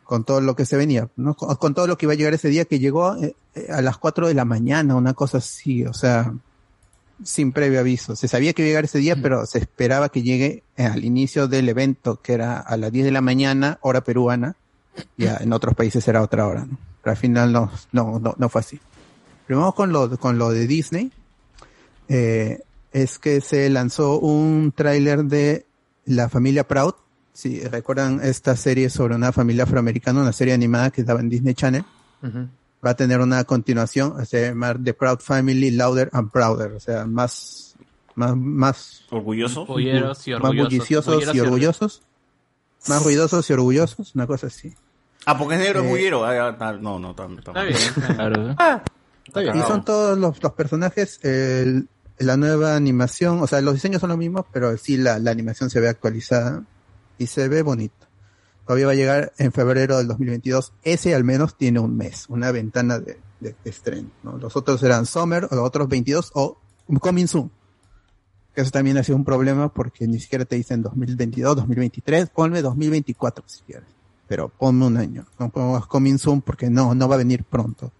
con 0.03 0.23
todo 0.25 0.41
lo 0.41 0.55
que 0.55 0.65
se 0.65 0.77
venía, 0.77 1.09
¿no? 1.15 1.35
Con, 1.35 1.55
con 1.55 1.73
todo 1.73 1.87
lo 1.87 1.97
que 1.97 2.05
iba 2.05 2.13
a 2.13 2.15
llegar 2.17 2.33
ese 2.33 2.49
día 2.49 2.65
que 2.65 2.79
llegó 2.79 3.15
eh, 3.17 3.35
eh, 3.53 3.67
a 3.71 3.81
las 3.81 3.97
4 3.97 4.27
de 4.27 4.33
la 4.33 4.45
mañana, 4.45 4.95
una 4.95 5.13
cosa 5.13 5.37
así, 5.37 5.85
o 5.85 5.93
sea, 5.93 6.33
sin 7.23 7.51
previo 7.51 7.79
aviso. 7.79 8.15
Se 8.15 8.27
sabía 8.27 8.53
que 8.53 8.61
iba 8.61 8.67
a 8.67 8.69
llegar 8.69 8.85
ese 8.85 8.99
día, 8.99 9.15
pero 9.15 9.45
se 9.45 9.59
esperaba 9.59 10.09
que 10.09 10.21
llegue 10.21 10.63
eh, 10.77 10.85
al 10.85 11.05
inicio 11.05 11.47
del 11.47 11.69
evento, 11.69 12.21
que 12.21 12.33
era 12.33 12.59
a 12.59 12.77
las 12.77 12.91
10 12.91 13.05
de 13.05 13.11
la 13.11 13.21
mañana, 13.21 13.77
hora 13.81 14.01
peruana. 14.01 14.55
Ya 15.17 15.37
en 15.37 15.51
otros 15.51 15.75
países 15.75 16.07
era 16.07 16.21
otra 16.21 16.47
hora, 16.47 16.65
¿no? 16.65 16.77
Pero 17.01 17.11
al 17.11 17.17
final 17.17 17.51
no, 17.51 17.71
no, 17.91 18.19
no, 18.19 18.33
no 18.37 18.49
fue 18.49 18.61
así. 18.61 18.79
Primero 19.45 19.73
con 19.73 19.91
lo, 19.91 20.17
con 20.17 20.37
lo 20.37 20.49
de 20.51 20.67
Disney, 20.67 21.11
eh, 22.07 22.61
es 22.91 23.19
que 23.19 23.41
se 23.41 23.69
lanzó 23.69 24.19
un 24.19 24.73
tráiler 24.75 25.25
de 25.25 25.65
La 26.05 26.29
familia 26.29 26.67
Proud. 26.67 26.93
Si 27.33 27.59
recuerdan 27.59 28.21
esta 28.23 28.55
serie 28.55 28.89
sobre 28.89 29.15
una 29.15 29.33
familia 29.33 29.63
afroamericana, 29.63 30.21
una 30.21 30.31
serie 30.31 30.53
animada 30.53 30.89
que 30.91 31.03
daba 31.03 31.19
en 31.19 31.29
Disney 31.29 31.53
Channel 31.53 31.83
va 32.85 32.91
a 32.91 32.95
tener 32.95 33.19
una 33.19 33.43
continuación, 33.45 34.25
se 34.25 34.41
va 34.41 34.45
a 34.47 34.49
llamar 34.49 34.79
The 34.83 34.93
Proud 34.93 35.19
Family 35.19 35.71
Louder 35.71 36.09
and 36.13 36.29
Prouder, 36.31 36.73
o 36.73 36.79
sea, 36.79 37.05
más, 37.05 37.75
más, 38.15 38.35
más 38.35 39.03
orgullosos, 39.09 39.67
Bulleros 39.67 40.27
y 40.27 40.31
más 40.31 40.41
orgullosos. 40.41 40.69
bulliciosos 40.73 41.13
Bulleros 41.15 41.35
y 41.35 41.37
y 41.37 41.41
orgullosos, 41.41 42.01
más 42.87 43.03
ruidosos 43.03 43.49
y 43.49 43.53
orgullosos, 43.53 44.13
una 44.15 44.27
cosa 44.27 44.47
así. 44.47 44.73
Ah, 45.25 45.37
porque 45.37 45.55
es 45.55 45.61
negro, 45.61 45.83
Eh, 45.83 45.87
bullero. 45.89 46.23
Ah, 46.23 46.49
ah, 46.49 46.57
ah, 46.59 46.73
no, 46.79 46.99
no, 46.99 47.15
tan, 47.15 47.37
tan- 47.41 47.55
Claro. 47.55 48.55
Y 49.55 49.61
son 49.63 49.83
todos 49.83 50.17
los, 50.17 50.41
los 50.43 50.53
personajes, 50.53 51.19
el- 51.23 51.87
la 52.19 52.37
nueva 52.37 52.75
animación, 52.75 53.41
o 53.41 53.47
sea, 53.47 53.59
los 53.61 53.73
diseños 53.73 53.99
son 54.01 54.09
los 54.09 54.17
mismos, 54.19 54.45
pero 54.53 54.77
sí 54.77 54.97
la, 54.97 55.17
la 55.19 55.31
animación 55.31 55.69
se 55.71 55.79
ve 55.79 55.89
actualizada 55.89 56.63
y 57.17 57.25
se 57.27 57.47
ve 57.49 57.61
bonito. 57.63 58.04
Todavía 58.65 58.87
va 58.87 58.91
a 58.93 58.95
llegar 58.95 59.33
en 59.37 59.51
febrero 59.51 59.97
del 59.97 60.07
2022. 60.07 60.73
Ese 60.83 61.13
al 61.13 61.23
menos 61.23 61.55
tiene 61.55 61.79
un 61.79 61.95
mes, 61.95 62.25
una 62.29 62.51
ventana 62.51 62.99
de, 62.99 63.19
de- 63.39 63.55
estreno. 63.65 64.09
¿no? 64.23 64.37
Los 64.37 64.55
otros 64.55 64.81
eran 64.83 65.05
Summer, 65.05 65.43
los 65.43 65.59
otros 65.59 65.87
22 65.87 66.31
o 66.33 66.57
Coming 66.99 67.27
Soon. 67.27 67.51
Eso 68.55 68.71
también 68.71 68.97
ha 68.97 69.03
sido 69.03 69.17
un 69.17 69.25
problema 69.25 69.71
porque 69.71 70.07
ni 70.07 70.19
siquiera 70.19 70.45
te 70.45 70.55
dicen 70.55 70.81
2022, 70.81 71.55
2023, 71.57 72.29
ponme 72.29 72.61
2024 72.61 73.43
si 73.47 73.61
quieres. 73.63 73.87
Pero 74.27 74.49
ponme 74.49 74.85
un 74.85 74.97
año. 74.97 75.25
No 75.37 75.49
pongas 75.49 75.85
Coming 75.85 76.17
Soon 76.17 76.41
porque 76.41 76.69
no, 76.69 76.95
no 76.95 77.07
va 77.07 77.15
a 77.15 77.17
venir 77.19 77.43
pronto 77.43 77.91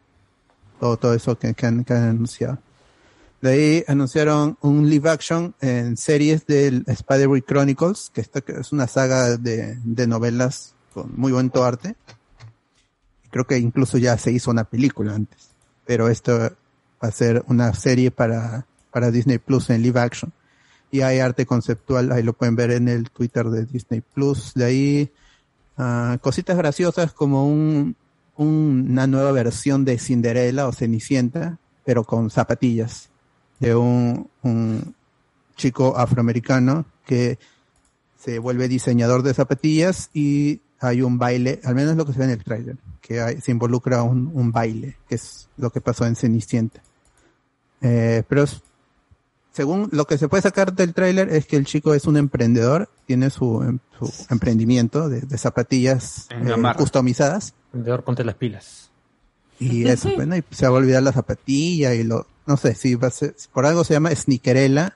todo, 0.79 0.97
todo 0.97 1.13
eso 1.13 1.37
que 1.37 1.53
han 1.65 1.85
anunciado. 1.89 2.57
De 3.45 3.51
ahí 3.51 3.83
anunciaron 3.87 4.57
un 4.61 4.89
live 4.89 5.07
action 5.07 5.53
en 5.61 5.97
series 5.97 6.47
del 6.47 6.83
Spider-Man 6.87 7.43
Chronicles, 7.47 8.09
que 8.11 8.21
esta 8.21 8.41
es 8.47 8.71
una 8.71 8.87
saga 8.87 9.37
de, 9.37 9.77
de 9.83 10.07
novelas 10.07 10.73
con 10.95 11.11
muy 11.15 11.31
buen 11.31 11.51
arte. 11.53 11.95
Creo 13.29 13.45
que 13.45 13.59
incluso 13.59 13.99
ya 13.99 14.17
se 14.17 14.31
hizo 14.31 14.49
una 14.49 14.63
película 14.63 15.13
antes, 15.13 15.51
pero 15.85 16.09
esto 16.09 16.39
va 16.39 17.07
a 17.07 17.11
ser 17.11 17.43
una 17.47 17.71
serie 17.75 18.09
para, 18.09 18.65
para 18.89 19.11
Disney 19.11 19.37
Plus 19.37 19.69
en 19.69 19.83
live 19.83 19.99
action. 19.99 20.33
Y 20.89 21.01
hay 21.01 21.19
arte 21.19 21.45
conceptual, 21.45 22.11
ahí 22.13 22.23
lo 22.23 22.33
pueden 22.33 22.55
ver 22.55 22.71
en 22.71 22.87
el 22.87 23.11
Twitter 23.11 23.45
de 23.51 23.67
Disney 23.67 24.01
Plus. 24.01 24.55
De 24.55 24.65
ahí, 24.65 25.11
ah, 25.77 26.17
cositas 26.19 26.57
graciosas 26.57 27.13
como 27.13 27.47
un- 27.47 27.95
una 28.37 29.05
nueva 29.05 29.31
versión 29.33 29.85
de 29.85 29.99
Cinderella 29.99 30.67
o 30.67 30.71
Cenicienta, 30.73 31.59
pero 31.85 32.03
con 32.05 32.31
zapatillas, 32.31 33.09
de 33.59 33.75
un, 33.75 34.29
un 34.43 34.95
chico 35.55 35.97
afroamericano 35.97 36.85
que 37.05 37.37
se 38.19 38.39
vuelve 38.39 38.67
diseñador 38.67 39.21
de 39.23 39.33
zapatillas 39.33 40.09
y 40.13 40.61
hay 40.79 41.01
un 41.01 41.17
baile, 41.17 41.59
al 41.63 41.75
menos 41.75 41.95
lo 41.95 42.05
que 42.05 42.13
se 42.13 42.19
ve 42.19 42.25
en 42.25 42.31
el 42.31 42.43
tráiler, 42.43 42.77
que 43.01 43.21
hay- 43.21 43.39
se 43.41 43.51
involucra 43.51 44.03
un, 44.03 44.29
un 44.33 44.51
baile, 44.51 44.97
que 45.07 45.15
es 45.15 45.47
lo 45.57 45.69
que 45.69 45.79
pasó 45.81 46.05
en 46.05 46.15
Cenicienta. 46.15 46.81
Eh, 47.81 48.23
pero 48.27 48.43
es- 48.43 48.61
según 49.53 49.87
lo 49.93 50.05
que 50.05 50.17
se 50.17 50.27
puede 50.27 50.41
sacar 50.43 50.73
del 50.73 50.93
tráiler 50.93 51.29
es 51.29 51.45
que 51.45 51.55
el 51.55 51.65
chico 51.65 51.93
es 51.93 52.05
un 52.05 52.17
emprendedor, 52.17 52.89
tiene 53.05 53.29
su, 53.29 53.61
em- 53.63 53.79
su 53.97 54.11
emprendimiento 54.29 55.07
de, 55.07 55.21
de 55.21 55.37
zapatillas 55.37 56.27
En 56.31 56.49
eh, 56.49 56.73
customizadas. 56.77 57.53
Vendedor, 57.71 58.03
ponte 58.03 58.23
las 58.25 58.35
pilas. 58.35 58.89
Y 59.59 59.87
eso, 59.87 60.09
bueno, 60.15 60.35
y 60.35 60.43
se 60.51 60.67
va 60.67 60.75
a 60.75 60.79
olvidar 60.79 61.01
la 61.03 61.13
zapatilla 61.13 61.93
y 61.93 62.03
lo, 62.03 62.27
no 62.45 62.57
sé, 62.57 62.75
si 62.75 62.95
va 62.95 63.07
a 63.07 63.11
ser, 63.11 63.33
si 63.37 63.47
por 63.49 63.65
algo 63.65 63.83
se 63.83 63.93
llama 63.93 64.13
sneakerella, 64.15 64.95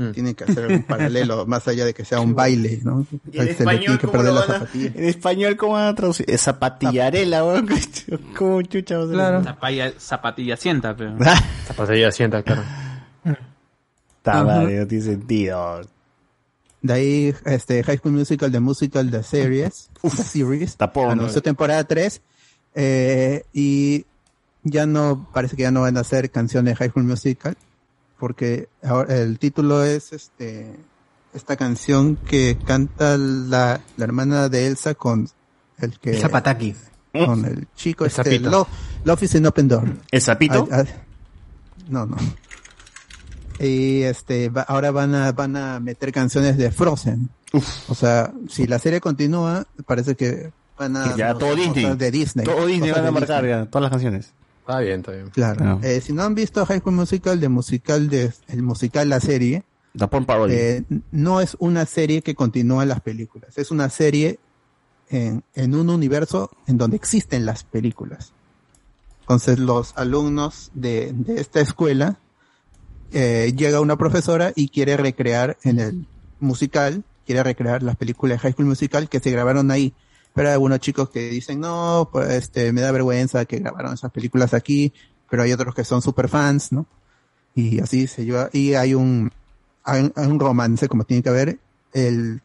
Mm. 0.00 0.12
tiene 0.12 0.34
que 0.34 0.44
hacer 0.44 0.68
un 0.68 0.84
paralelo, 0.84 1.44
más 1.48 1.66
allá 1.66 1.84
de 1.84 1.92
que 1.92 2.04
sea 2.04 2.20
un 2.20 2.32
baile, 2.32 2.78
¿no? 2.84 3.04
¿Y 3.32 3.38
en 3.40 3.56
Se 3.56 3.64
le 3.66 3.78
tiene 3.78 3.98
que 3.98 4.06
¿cómo 4.06 4.12
perder 4.12 4.32
lo 4.32 4.40
la 4.40 4.46
van 4.46 4.50
a- 4.50 4.58
zapatilla. 4.60 4.92
En 4.94 5.04
español, 5.04 5.56
¿cómo 5.56 5.72
van 5.72 5.88
a 5.88 5.94
traducir? 5.96 6.26
Es 6.30 6.40
zapatillarela, 6.42 7.44
weón. 7.44 7.68
¿Cómo 8.38 8.62
chucha? 8.62 8.94
ser? 9.08 9.42
Zapatilla, 9.98 10.56
sienta, 10.56 10.94
pero. 10.96 11.16
Zapatilla 11.66 12.12
sienta, 12.12 12.44
claro. 12.44 12.62
Está 14.18 14.44
no 14.44 14.86
tiene 14.86 15.04
sentido. 15.04 15.80
De 16.80 16.92
ahí, 16.92 17.34
este, 17.46 17.82
High 17.82 17.98
School 17.98 18.12
Musical, 18.12 18.52
The 18.52 18.60
Musical, 18.60 19.10
The 19.10 19.24
Series, 19.24 19.90
The 20.00 20.10
Series, 20.10 20.76
anunció 21.10 21.42
temporada 21.42 21.82
3, 21.82 22.22
eh, 22.76 23.42
y 23.52 24.06
ya 24.64 24.86
no, 24.86 25.28
parece 25.32 25.56
que 25.56 25.62
ya 25.62 25.70
no 25.70 25.82
van 25.82 25.96
a 25.96 26.00
hacer 26.00 26.30
canciones 26.30 26.72
de 26.72 26.76
High 26.76 26.90
School 26.90 27.04
Musical, 27.04 27.56
porque 28.18 28.68
ahora 28.82 29.16
el 29.16 29.38
título 29.38 29.84
es, 29.84 30.12
este, 30.12 30.74
esta 31.34 31.56
canción 31.56 32.16
que 32.16 32.58
canta 32.66 33.16
la, 33.16 33.80
la 33.96 34.04
hermana 34.04 34.48
de 34.48 34.66
Elsa 34.66 34.94
con 34.94 35.28
el 35.78 35.98
que... 35.98 36.10
Elsa 36.12 36.28
Pataki. 36.28 36.74
Con 37.12 37.44
el 37.44 37.66
chico, 37.76 38.04
El 38.06 38.10
este. 38.10 38.38
Love, 38.40 38.68
Love 39.04 39.22
is 39.22 39.34
an 39.36 39.46
Open 39.46 39.68
Door. 39.68 39.96
¿El 40.10 40.20
sapito? 40.20 40.68
No, 41.88 42.04
no. 42.06 42.16
Y 43.60 44.02
este, 44.02 44.50
va- 44.50 44.62
ahora 44.62 44.90
van 44.90 45.14
a, 45.14 45.32
van 45.32 45.56
a 45.56 45.80
meter 45.80 46.12
canciones 46.12 46.56
de 46.56 46.70
Frozen. 46.70 47.28
O 47.88 47.94
sea, 47.94 48.32
si 48.48 48.66
la 48.66 48.78
serie 48.78 49.00
continúa, 49.00 49.66
parece 49.86 50.14
que 50.14 50.52
van 50.78 50.96
a 50.96 51.16
Ya, 51.16 51.32
no, 51.32 51.38
todo 51.38 51.56
Disney. 51.56 51.96
de 51.96 52.10
Disney. 52.10 52.44
Todo 52.44 52.66
Disney 52.66 52.90
van 52.92 53.06
a 53.06 53.10
marcar 53.10 53.44
ya, 53.46 53.66
todas 53.66 53.82
las 53.84 53.90
canciones. 53.90 54.32
Está 54.68 54.80
bien, 54.80 55.00
está 55.00 55.12
bien. 55.12 55.30
Claro. 55.30 55.64
Ah. 55.64 55.78
Eh, 55.82 56.02
si 56.02 56.12
no 56.12 56.24
han 56.24 56.34
visto 56.34 56.66
High 56.66 56.80
School 56.80 56.94
Musical, 56.94 57.40
de 57.40 57.48
musical 57.48 58.10
de 58.10 58.34
el 58.48 58.62
musical 58.62 59.08
la 59.08 59.18
serie, 59.18 59.62
eh, 60.50 60.82
no 61.10 61.40
es 61.40 61.56
una 61.58 61.86
serie 61.86 62.20
que 62.20 62.34
continúa 62.34 62.84
las 62.84 63.00
películas, 63.00 63.56
es 63.56 63.70
una 63.70 63.88
serie 63.88 64.38
en, 65.08 65.42
en 65.54 65.74
un 65.74 65.88
universo 65.88 66.50
en 66.66 66.76
donde 66.76 66.96
existen 66.96 67.46
las 67.46 67.64
películas. 67.64 68.34
Entonces 69.22 69.58
los 69.58 69.96
alumnos 69.96 70.70
de, 70.74 71.14
de 71.14 71.40
esta 71.40 71.60
escuela 71.60 72.18
eh, 73.10 73.54
llega 73.56 73.80
una 73.80 73.96
profesora 73.96 74.52
y 74.54 74.68
quiere 74.68 74.98
recrear 74.98 75.56
en 75.62 75.78
el 75.78 76.06
musical, 76.40 77.04
quiere 77.24 77.42
recrear 77.42 77.82
las 77.82 77.96
películas 77.96 78.36
de 78.36 78.40
High 78.40 78.52
School 78.52 78.66
Musical 78.66 79.08
que 79.08 79.20
se 79.20 79.30
grabaron 79.30 79.70
ahí. 79.70 79.94
Pero 80.38 80.50
hay 80.50 80.52
algunos 80.52 80.78
chicos 80.78 81.10
que 81.10 81.30
dicen, 81.30 81.58
no, 81.58 82.10
pues 82.12 82.30
este, 82.30 82.72
me 82.72 82.80
da 82.80 82.92
vergüenza 82.92 83.44
que 83.44 83.58
grabaron 83.58 83.94
esas 83.94 84.12
películas 84.12 84.54
aquí, 84.54 84.92
pero 85.28 85.42
hay 85.42 85.52
otros 85.52 85.74
que 85.74 85.82
son 85.82 86.00
super 86.00 86.28
fans, 86.28 86.70
¿no? 86.70 86.86
Y 87.56 87.80
así 87.80 88.06
se 88.06 88.24
lleva, 88.24 88.48
y 88.52 88.74
hay 88.74 88.94
un, 88.94 89.32
hay 89.82 90.02
un, 90.02 90.12
hay 90.14 90.28
un 90.28 90.38
romance 90.38 90.86
como 90.86 91.02
tiene 91.02 91.24
que 91.24 91.28
haber. 91.28 91.58
El, 91.92 92.40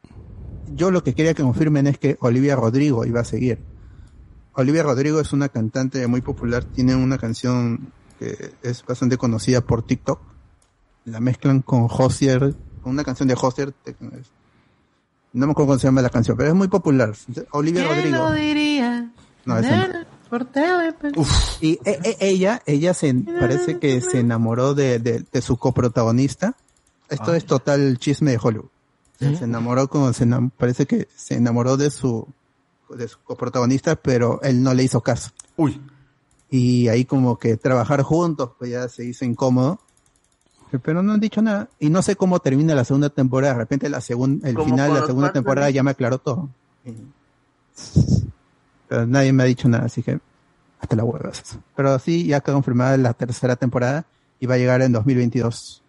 yo 0.73 0.89
lo 0.89 1.03
que 1.03 1.13
quería 1.13 1.35
que 1.35 1.43
confirmen 1.43 1.85
es 1.85 1.99
que 1.99 2.17
Olivia 2.21 2.55
Rodrigo 2.55 3.05
iba 3.05 3.19
a 3.19 3.25
seguir. 3.25 3.59
Olivia 4.53 4.81
Rodrigo 4.81 5.19
es 5.19 5.31
una 5.31 5.49
cantante 5.49 6.07
muy 6.07 6.21
popular, 6.21 6.63
tiene 6.63 6.95
una 6.95 7.19
canción 7.19 7.91
que 8.17 8.55
es 8.63 8.83
bastante 8.83 9.17
conocida 9.17 9.61
por 9.61 9.85
TikTok. 9.85 10.19
La 11.05 11.19
mezclan 11.19 11.61
con 11.61 11.87
Hozier, 11.91 12.55
con 12.81 12.93
una 12.93 13.03
canción 13.03 13.27
de 13.27 13.37
Hozier. 13.39 13.71
No 15.33 15.45
me 15.47 15.51
acuerdo 15.51 15.67
cómo 15.67 15.79
se 15.79 15.87
llama 15.87 16.01
la 16.01 16.09
canción, 16.09 16.37
pero 16.37 16.49
es 16.49 16.55
muy 16.55 16.67
popular. 16.67 17.13
Olivia 17.51 17.83
Rodrigo. 17.87 18.31
diría? 18.33 19.11
No, 19.45 19.55
teléfono. 19.61 20.05
Y 21.59 21.71
e- 21.85 21.99
e- 22.03 22.17
ella, 22.21 22.61
ella 22.65 22.93
se 22.93 23.13
parece 23.39 23.79
que 23.79 23.99
se 24.01 24.19
enamoró 24.19 24.73
de, 24.73 24.99
de, 24.99 25.25
de 25.31 25.41
su 25.41 25.57
coprotagonista. 25.57 26.55
Esto 27.09 27.33
es 27.35 27.45
total 27.45 27.97
chisme 27.99 28.31
de 28.31 28.39
Hollywood. 28.41 28.69
Se, 29.19 29.35
se 29.37 29.43
enamoró 29.45 29.87
con, 29.89 30.13
se 30.13 30.25
enam- 30.25 30.51
parece 30.57 30.85
que 30.85 31.07
se 31.15 31.35
enamoró 31.35 31.77
de 31.77 31.91
su, 31.91 32.27
de 32.95 33.07
su 33.07 33.19
coprotagonista, 33.23 33.95
pero 33.95 34.39
él 34.43 34.61
no 34.63 34.73
le 34.73 34.83
hizo 34.83 35.01
caso. 35.01 35.31
Uy. 35.57 35.81
Y 36.49 36.87
ahí 36.89 37.05
como 37.05 37.37
que 37.39 37.57
trabajar 37.57 38.01
juntos, 38.03 38.51
pues 38.57 38.71
ya 38.71 38.87
se 38.87 39.05
hizo 39.05 39.25
incómodo. 39.25 39.79
Pero 40.79 41.03
no 41.03 41.13
han 41.13 41.19
dicho 41.19 41.41
nada. 41.41 41.67
Y 41.79 41.89
no 41.89 42.01
sé 42.01 42.15
cómo 42.15 42.39
termina 42.39 42.75
la 42.75 42.83
segunda 42.83 43.09
temporada. 43.09 43.53
De 43.53 43.59
repente 43.59 43.89
la 43.89 44.01
segunda, 44.01 44.47
el 44.49 44.57
final 44.57 44.93
de 44.93 44.99
la 45.01 45.05
segunda 45.05 45.31
temporada 45.33 45.69
ya 45.69 45.83
me 45.83 45.91
aclaró 45.91 46.17
todo. 46.17 46.49
Pero 48.87 49.07
nadie 49.07 49.33
me 49.33 49.43
ha 49.43 49.45
dicho 49.45 49.67
nada, 49.67 49.85
así 49.85 50.03
que 50.03 50.19
hasta 50.79 50.95
la 50.95 51.03
huevas. 51.03 51.57
Pero 51.75 51.97
sí, 51.99 52.25
ya 52.27 52.41
quedó 52.41 52.55
confirmada 52.55 52.97
la 52.97 53.13
tercera 53.13 53.55
temporada 53.55 54.05
y 54.39 54.45
va 54.45 54.55
a 54.55 54.57
llegar 54.57 54.81
en 54.81 54.91
2022. 54.91 55.81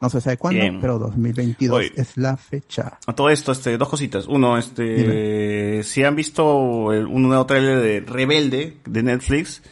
No 0.00 0.10
se 0.10 0.20
sabe 0.20 0.36
cuándo, 0.36 0.60
Bien. 0.60 0.80
pero 0.80 0.98
2022 0.98 1.78
Oye. 1.78 1.92
es 1.96 2.16
la 2.18 2.36
fecha. 2.36 2.98
A 3.06 3.14
todo 3.14 3.30
esto, 3.30 3.52
este, 3.52 3.78
dos 3.78 3.88
cositas. 3.88 4.26
Uno, 4.26 4.58
este, 4.58 5.82
si 5.82 6.04
han 6.04 6.14
visto 6.14 6.92
el- 6.92 7.06
un 7.06 7.22
nuevo 7.22 7.46
trailer 7.46 7.80
de 7.80 8.00
Rebelde 8.00 8.76
de 8.84 9.02
Netflix, 9.02 9.62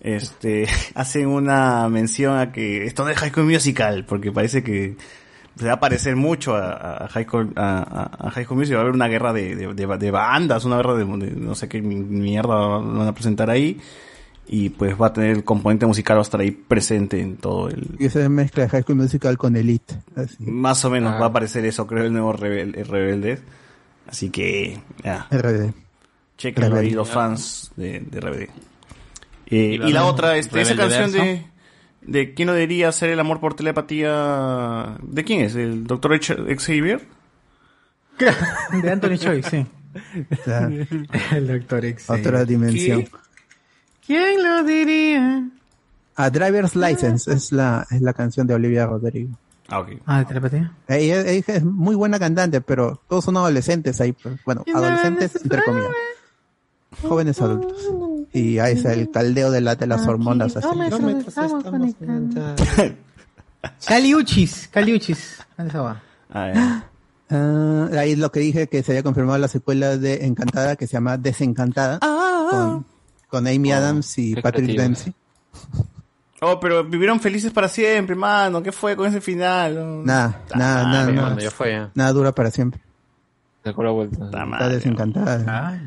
este, 0.00 0.66
hacen 0.94 1.26
una 1.28 1.88
mención 1.88 2.38
a 2.38 2.52
que 2.52 2.84
esto 2.86 3.04
no 3.04 3.10
es 3.10 3.18
High 3.18 3.30
School 3.30 3.46
Musical, 3.46 4.04
porque 4.06 4.32
parece 4.32 4.62
que 4.62 4.96
se 5.56 5.66
va 5.66 5.74
a 5.74 5.80
parecer 5.80 6.16
mucho 6.16 6.54
a, 6.56 7.04
a 7.04 7.08
High 7.08 7.24
School, 7.24 7.52
a, 7.56 7.78
a- 7.80 8.28
a 8.28 8.30
High 8.30 8.44
School 8.44 8.58
Musical. 8.58 8.76
Va 8.78 8.80
a 8.80 8.84
haber 8.84 8.94
una 8.94 9.08
guerra 9.08 9.32
de, 9.32 9.54
de, 9.56 9.74
de- 9.74 9.96
de 9.98 10.10
bandas, 10.10 10.64
una 10.64 10.76
guerra 10.76 10.94
de, 10.94 11.04
de 11.04 11.30
no 11.32 11.54
sé 11.54 11.68
qué 11.68 11.82
mierda 11.82 12.54
van 12.54 13.06
a 13.08 13.12
presentar 13.12 13.50
ahí. 13.50 13.78
Y 14.52 14.70
pues 14.70 15.00
va 15.00 15.08
a 15.08 15.12
tener 15.12 15.30
el 15.30 15.44
componente 15.44 15.86
musical, 15.86 16.16
va 16.16 16.20
a 16.20 16.22
estar 16.22 16.40
ahí 16.40 16.50
presente 16.50 17.20
en 17.20 17.36
todo 17.36 17.68
el, 17.68 17.86
Y 18.00 18.06
esa 18.06 18.28
mezcla 18.28 18.64
de 18.64 18.68
High 18.70 18.82
School 18.82 18.96
Musical 18.96 19.38
con 19.38 19.54
Elite. 19.54 19.94
Así. 20.16 20.36
más 20.44 20.84
o 20.84 20.90
menos 20.90 21.12
Ah. 21.14 21.18
va 21.20 21.26
a 21.26 21.28
aparecer 21.28 21.64
eso, 21.66 21.86
creo, 21.86 22.04
el 22.04 22.12
nuevo 22.12 22.32
Rebel- 22.32 22.76
el 22.76 22.86
Rebelde. 22.86 23.38
Así 24.08 24.30
que, 24.30 24.80
ya. 25.04 25.28
RBD. 25.30 25.72
Chequenlo 26.36 26.76
ahí 26.78 26.90
los 26.90 27.08
fans 27.10 27.70
de, 27.76 28.00
de 28.00 28.20
RBD. 28.20 28.48
Eh, 29.50 29.78
Y 29.80 29.88
y 29.88 29.92
la 29.92 30.04
otra, 30.04 30.36
este, 30.36 30.60
esa 30.60 30.76
canción 30.76 31.12
de, 32.02 32.34
¿Quién 32.34 32.46
no 32.46 32.52
debería 32.52 32.88
hacer 32.88 33.10
el 33.10 33.20
amor 33.20 33.40
por 33.40 33.54
telepatía? 33.54 34.96
¿De 35.02 35.24
quién 35.24 35.40
es? 35.40 35.54
¿El 35.54 35.86
doctor 35.86 36.18
Xavier? 36.20 37.06
De 38.82 38.90
Anthony 38.90 39.16
Choi, 39.16 39.42
sí. 39.42 39.66
El 41.32 41.46
doctor 41.48 41.84
X. 41.84 42.10
Otra 42.10 42.44
dimensión. 42.44 43.08
¿Quién 44.06 44.42
lo 44.42 44.62
diría? 44.64 45.48
A 46.16 46.30
Driver's 46.30 46.76
License 46.76 47.32
es 47.32 47.50
la, 47.52 47.86
es 47.90 48.00
la 48.02 48.12
canción 48.12 48.46
de 48.46 48.54
Olivia 48.54 48.86
Rodrigo. 48.86 49.30
Ah, 49.68 49.80
ok. 49.80 49.88
Ah, 50.04 50.18
de 50.20 50.24
telepatía. 50.26 50.72
Ella, 50.88 51.20
ella 51.22 51.44
es 51.54 51.64
muy 51.64 51.94
buena 51.94 52.18
cantante, 52.18 52.60
pero 52.60 53.00
todos 53.08 53.24
son 53.24 53.36
adolescentes 53.36 54.00
ahí. 54.00 54.12
pues, 54.12 54.38
Bueno, 54.44 54.64
adolescentes 54.74 55.36
entre 55.42 55.62
comillas. 55.62 55.90
Jóvenes 57.02 57.40
adultos. 57.40 57.88
Y 58.32 58.58
ahí 58.58 58.74
es 58.74 58.84
el 58.84 59.10
caldeo 59.10 59.50
de, 59.50 59.60
la, 59.60 59.74
de 59.74 59.86
las 59.86 60.06
hormonas. 60.06 60.56
Así. 60.56 60.68
Caliuchis, 63.86 64.68
Caliuchis. 64.68 65.38
¿Dónde 65.56 65.72
se 65.72 65.78
va? 65.78 66.02
Ah, 66.32 66.84
Ah, 67.32 67.88
ahí 67.96 68.16
lo 68.16 68.32
que 68.32 68.40
dije 68.40 68.66
que 68.66 68.82
se 68.82 68.90
había 68.90 69.04
confirmado 69.04 69.38
la 69.38 69.46
secuela 69.46 69.96
de 69.96 70.26
Encantada 70.26 70.74
que 70.74 70.88
se 70.88 70.94
llama 70.94 71.16
Desencantada 71.16 72.00
con, 72.50 72.84
con 73.28 73.46
Amy 73.46 73.70
Adams 73.70 74.18
y 74.18 74.34
Patrick. 74.34 74.76
Dempsey. 74.76 75.14
Oh, 76.40 76.58
pero 76.58 76.82
vivieron 76.82 77.20
felices 77.20 77.52
para 77.52 77.68
siempre, 77.68 78.16
mano. 78.16 78.60
¿Qué 78.64 78.72
fue 78.72 78.96
con 78.96 79.06
ese 79.06 79.20
final? 79.20 79.78
Oh. 79.78 80.02
Nada, 80.04 80.40
Ah, 80.50 80.56
nada, 80.58 80.84
nada, 81.12 81.90
nada. 81.94 82.12
dura 82.12 82.32
para 82.32 82.50
siempre. 82.50 82.80
Sacó 83.62 83.84
la 83.84 83.90
vuelta. 83.92 84.24
Está 84.24 84.68
desencantada. 84.68 85.80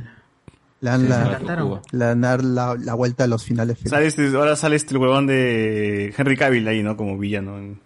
Le 0.84 0.90
dan, 0.90 1.02
sí, 1.02 1.08
la, 1.08 2.14
le 2.14 2.44
la, 2.44 2.76
la, 2.76 2.94
vuelta 2.94 3.24
a 3.24 3.28
los 3.28 3.46
finales. 3.46 3.78
Sale 3.86 4.06
este, 4.06 4.28
ahora 4.36 4.58
sale 4.58 4.76
este 4.76 4.94
el 4.94 4.98
huevón 4.98 5.28
de 5.28 6.14
Henry 6.18 6.36
Cavill 6.36 6.68
ahí, 6.68 6.84
¿no? 6.84 6.98
Como 6.98 7.18
villano. 7.18 7.78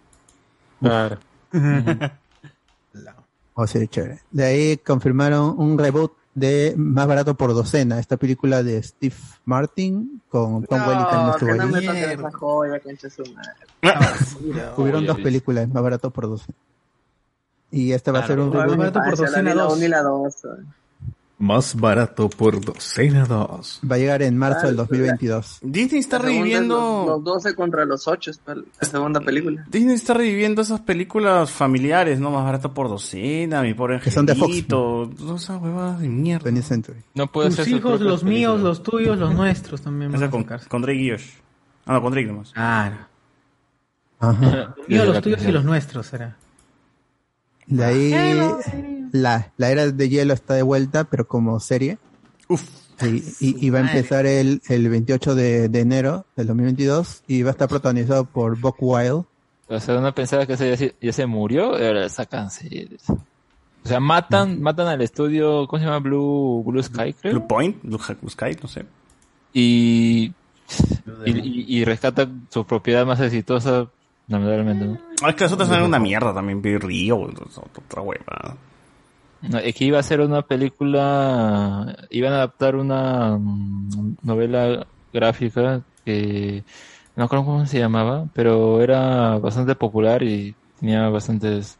Claro. 0.82 1.20
O 3.60 3.64
oh, 3.64 3.68
sea, 3.68 3.88
chévere. 3.88 4.22
De 4.30 4.46
ahí 4.46 4.78
confirmaron 4.78 5.56
un 5.58 5.80
reboot 5.80 6.14
de 6.36 6.76
Más 6.78 7.08
Barato 7.08 7.34
por 7.34 7.56
Docena, 7.56 8.00
esta 8.00 8.16
película 8.16 8.62
de 8.62 8.84
Steve 8.84 9.16
Martin 9.46 10.22
con 10.30 10.64
Tom 10.66 10.78
no, 10.78 10.88
Welling 10.88 11.02
no 11.02 11.10
ah. 13.82 14.14
Hubieron 14.78 15.08
dos 15.08 15.20
películas, 15.20 15.68
Más 15.70 15.82
Barato 15.82 16.12
por 16.12 16.28
Docena. 16.28 16.56
Y 17.72 17.94
esta 17.94 18.12
va 18.12 18.20
claro, 18.20 18.26
a 18.26 18.28
ser 18.28 18.40
un 18.46 18.54
reboot. 18.54 18.68
Más 18.68 18.78
Barato 18.78 19.00
por 19.04 19.18
Docena 19.18 19.54
2. 19.56 19.80
Más 21.40 21.76
barato 21.76 22.30
por 22.30 22.60
docena 22.60 23.26
2. 23.26 23.82
Va 23.90 23.96
a 23.96 24.00
llegar 24.00 24.24
en 24.24 24.36
marzo 24.36 24.66
del 24.66 24.76
Claro, 24.76 24.88
2022. 24.90 25.60
Disney 25.62 26.00
está 26.00 26.18
reviviendo... 26.18 27.06
Los, 27.06 27.18
los 27.18 27.24
12 27.24 27.54
contra 27.56 27.86
los 27.86 28.08
8 28.08 28.32
es 28.32 28.42
la 28.48 28.88
segunda 28.88 29.20
película. 29.22 29.64
Disney 29.70 29.94
está 29.94 30.16
reviviendo 30.16 30.64
esas 30.64 30.80
películas 30.82 31.52
familiares, 31.52 32.20
¿no? 32.20 32.32
Más 32.32 32.44
barato 32.44 32.74
por 32.74 32.90
docena, 32.90 33.62
mi 33.62 33.76
pobre 33.76 34.00
Que 34.00 34.10
son 34.10 34.26
de 34.26 34.34
Fox. 34.34 34.46
angelito, 34.46 35.12
todas 35.16 35.44
esas 35.44 35.62
huevadas 35.62 36.00
de 36.00 36.10
mierda. 36.10 36.50
No 37.14 37.28
puede 37.32 37.52
Tus 37.52 37.68
hijos, 37.68 38.02
los 38.02 38.24
míos, 38.24 38.60
los 38.60 38.82
tuyos, 38.82 39.20
los 39.20 39.36
nuestros 39.36 39.82
también. 39.82 40.16
Esa 40.16 40.32
con, 40.32 40.44
con 40.44 40.82
Drake 40.82 41.00
y 41.00 41.12
Josh. 41.12 41.30
Ah, 41.86 41.94
no, 41.94 42.02
con 42.02 42.14
Drake 42.14 42.28
nomás. 42.28 42.52
Claro. 42.52 42.98
Ajá. 44.20 44.74
Los 44.76 44.90
míos, 44.90 45.08
los 45.08 45.22
tuyos 45.22 45.46
y 45.46 45.52
los 45.52 45.64
nuestros, 45.64 46.08
será. 46.08 46.36
De 47.68 47.84
ahí 47.86 48.12
la, 49.12 49.52
la 49.58 49.70
era 49.72 49.92
de 49.92 50.10
hielo 50.10 50.34
está 50.34 50.54
de 50.56 50.64
vuelta, 50.64 51.04
pero 51.06 51.28
como 51.28 51.60
serie. 51.60 51.98
Y, 53.40 53.50
y- 53.50 53.68
y 53.68 53.70
va 53.70 53.80
a 53.80 53.82
empezar 53.92 54.26
el, 54.26 54.62
el 54.70 54.90
28 54.90 55.36
de, 55.36 55.70
de 55.70 55.80
enero 55.82 56.26
del 56.36 56.48
2022 56.48 57.24
y 57.28 57.44
va 57.44 57.50
a 57.50 57.52
estar 57.52 57.68
protagonizado 57.68 58.26
por 58.26 58.60
Buck 58.60 58.78
Wild. 58.80 59.24
O 59.70 59.80
sea, 59.80 59.98
uno 60.00 60.16
pensaba 60.16 60.46
que 60.48 60.54
ese 60.54 60.70
ya, 60.70 60.78
se- 60.78 60.96
ya 61.02 61.14
se 61.14 61.26
murió 61.26 61.76
ahora 61.76 62.08
sacan 62.10 62.50
series. 62.50 63.08
O 63.10 63.20
sea, 63.90 64.00
matan, 64.00 64.62
matan 64.62 64.88
al 64.88 65.02
estudio, 65.02 65.68
¿cómo 65.68 65.80
se 65.80 65.86
llama? 65.86 66.00
Blue, 66.00 66.64
Blue 66.66 66.82
Sky, 66.82 67.14
creo. 67.14 67.34
Blue 67.34 67.48
Point, 67.48 67.78
Blue, 67.84 68.00
Sky, 68.30 68.58
no 68.62 68.68
sé. 68.68 68.86
Y, 69.54 70.34
y, 71.26 71.32
y, 71.32 71.66
y 71.80 71.86
rescatan 71.86 72.48
su 72.50 72.66
propiedad 72.66 73.06
más 73.06 73.20
exitosa, 73.22 73.88
lamentablemente, 74.28 74.86
¿no? 74.86 74.98
Ah, 75.24 75.30
es 75.30 75.36
que 75.36 75.44
las 75.46 75.54
otras 75.54 75.70
eran 75.70 75.84
una 75.84 76.00
mierda 76.00 76.34
también, 76.34 76.62
Río, 76.64 77.18
otra 77.20 78.02
hueva. 78.02 78.56
No, 79.42 79.58
es 79.60 79.76
que 79.76 79.86
iba 79.86 80.00
a 80.00 80.04
ser 80.04 80.22
una 80.22 80.42
película, 80.42 81.96
iban 82.10 82.34
a 82.34 82.38
adaptar 82.38 82.76
una 82.76 83.38
mm, 83.38 84.18
novela 84.24 84.88
gráfica 85.14 85.82
que 86.04 86.64
no 87.16 87.24
recuerdo 87.24 87.46
cómo 87.46 87.66
se 87.66 87.80
llamaba, 87.80 88.26
pero 88.34 88.82
era 88.82 89.38
bastante 89.38 89.76
popular 89.76 90.24
y 90.24 90.56
tenía 90.80 91.08
bastantes 91.10 91.78